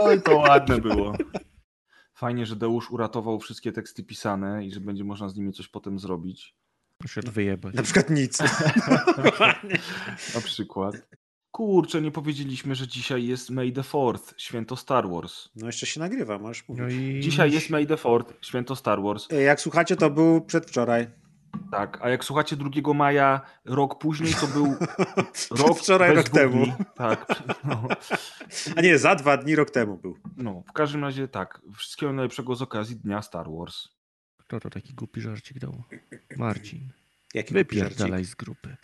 Oj, 0.00 0.22
to 0.22 0.36
ładne 0.36 0.78
było. 0.80 1.16
Fajnie, 2.14 2.46
że 2.46 2.56
Deusz 2.56 2.90
uratował 2.90 3.40
wszystkie 3.40 3.72
teksty 3.72 4.04
pisane 4.04 4.66
i 4.66 4.72
że 4.72 4.80
będzie 4.80 5.04
można 5.04 5.28
z 5.28 5.36
nimi 5.36 5.52
coś 5.52 5.68
potem 5.68 5.98
zrobić. 5.98 6.54
To 7.24 7.32
wyjebać. 7.32 7.74
Na 7.74 7.82
przykład 7.82 8.10
nic. 8.10 8.38
Na 10.34 10.40
przykład. 10.40 10.96
Kurczę, 11.60 12.02
nie 12.02 12.10
powiedzieliśmy, 12.10 12.74
że 12.74 12.88
dzisiaj 12.88 13.26
jest 13.26 13.50
May 13.50 13.72
the 13.72 13.80
4th, 13.80 14.34
święto 14.36 14.76
Star 14.76 15.08
Wars. 15.08 15.48
No 15.56 15.66
jeszcze 15.66 15.86
się 15.86 16.00
nagrywa, 16.00 16.38
możesz 16.38 16.64
No 16.68 16.74
mówić. 16.84 16.96
i 17.16 17.20
Dzisiaj 17.20 17.52
jest 17.52 17.70
May 17.70 17.86
the 17.86 17.94
4th, 17.94 18.24
święto 18.42 18.76
Star 18.76 19.02
Wars. 19.02 19.32
E, 19.32 19.42
Jak 19.42 19.60
słuchacie, 19.60 19.96
to 19.96 20.10
był 20.10 20.40
przedwczoraj. 20.40 21.06
Tak, 21.70 21.98
a 22.02 22.08
jak 22.08 22.24
słuchacie 22.24 22.56
2 22.56 22.94
maja, 22.94 23.40
rok 23.64 23.98
później, 23.98 24.34
to 24.40 24.46
był 24.46 24.74
rok 25.66 25.78
Wczoraj, 25.78 26.14
rok 26.14 26.24
dwóch 26.26 26.34
temu. 26.40 26.64
dni. 26.64 26.72
Tak, 26.94 27.42
no, 27.64 27.88
A 28.76 28.80
nie, 28.80 28.98
za 28.98 29.14
dwa 29.14 29.36
dni 29.36 29.56
rok 29.56 29.70
temu 29.70 29.96
był. 29.96 30.16
no, 30.36 30.62
w 30.68 30.72
każdym 30.72 31.02
razie 31.04 31.28
tak. 31.28 31.60
Wszystkiego 31.76 32.12
najlepszego 32.12 32.54
z 32.56 32.62
okazji 32.62 32.96
Dnia 32.96 33.22
Star 33.22 33.46
Wars. 33.50 33.88
Kto 34.38 34.60
to 34.60 34.70
taki 34.70 34.94
głupi 34.94 35.20
żarcik 35.20 35.58
dał? 35.58 35.82
Marcin. 36.36 36.80
Jaki 37.36 37.54
Wypierdalaj 37.54 38.24
z 38.24 38.34
grupy. 38.34 38.76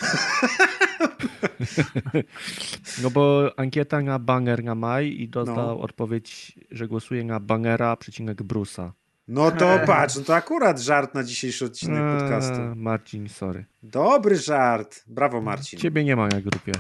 no 3.02 3.10
bo 3.10 3.50
ankieta 3.56 4.00
na 4.02 4.18
banger 4.18 4.64
na 4.64 4.74
maj 4.74 5.08
i 5.20 5.28
dostał 5.28 5.56
No. 5.66 5.80
odpowiedź, 5.80 6.58
że 6.70 6.88
głosuje 6.88 7.24
na 7.24 7.40
bangera 7.40 7.96
przecinek 7.96 8.42
Brusa. 8.42 8.92
No 9.28 9.50
to 9.50 9.78
patrz, 9.86 10.16
no 10.16 10.22
to 10.22 10.34
akurat 10.34 10.80
żart 10.80 11.14
na 11.14 11.24
dzisiejszy 11.24 11.64
odcinek 11.64 12.02
Eee, 12.02 12.20
podcastu. 12.20 12.60
Marcin, 12.76 13.28
sorry. 13.28 13.64
Dobry 13.82 14.36
żart. 14.36 15.02
Brawo, 15.06 15.40
Marcin. 15.40 15.78
Ciebie 15.78 16.04
nie 16.04 16.16
ma 16.16 16.28
na 16.28 16.40
grupie. 16.40 16.72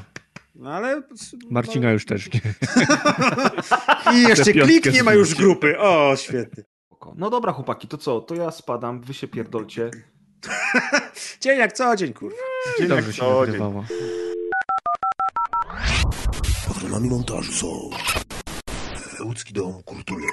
No 0.54 0.70
ale... 0.72 1.02
Marcina 1.50 1.90
już 1.92 2.04
też 2.06 2.32
nie. 2.34 2.40
I 4.14 4.22
jeszcze 4.22 4.52
klik 4.52 4.92
nie 4.92 5.02
ma 5.02 5.14
już 5.14 5.34
grupy. 5.34 5.78
O, 5.78 6.16
świetnie. 6.16 6.64
Spoko. 6.86 7.14
No 7.18 7.30
dobra, 7.30 7.52
chłopaki, 7.52 7.88
to 7.88 7.98
co? 7.98 8.20
To 8.20 8.34
ja 8.34 8.50
spadam, 8.50 9.00
wy 9.00 9.14
się 9.14 9.28
pierdolcie. 9.28 9.90
Dzień 11.40 11.58
jak 11.58 11.72
co 11.72 11.96
dzień, 11.96 12.12
kurwa. 12.12 12.36
Dzień 12.78 12.88
jak 12.88 12.98
Dobrze 12.98 13.12
się 13.12 13.22
co 13.22 13.46
dzień. 13.46 13.60
Patronami 16.68 17.10
montażu 17.10 17.52
są 17.52 17.90
Łódzki 19.24 19.52
Dom 19.52 19.82
Kultury. 19.82 20.24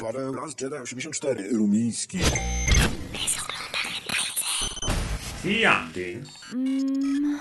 Paweł 0.00 0.34
Raz 0.34 0.60
Jedi 0.60 0.76
84 0.76 1.48
Rumiński. 1.52 2.18
Jandy. 5.44 6.22
Mm, 6.52 7.38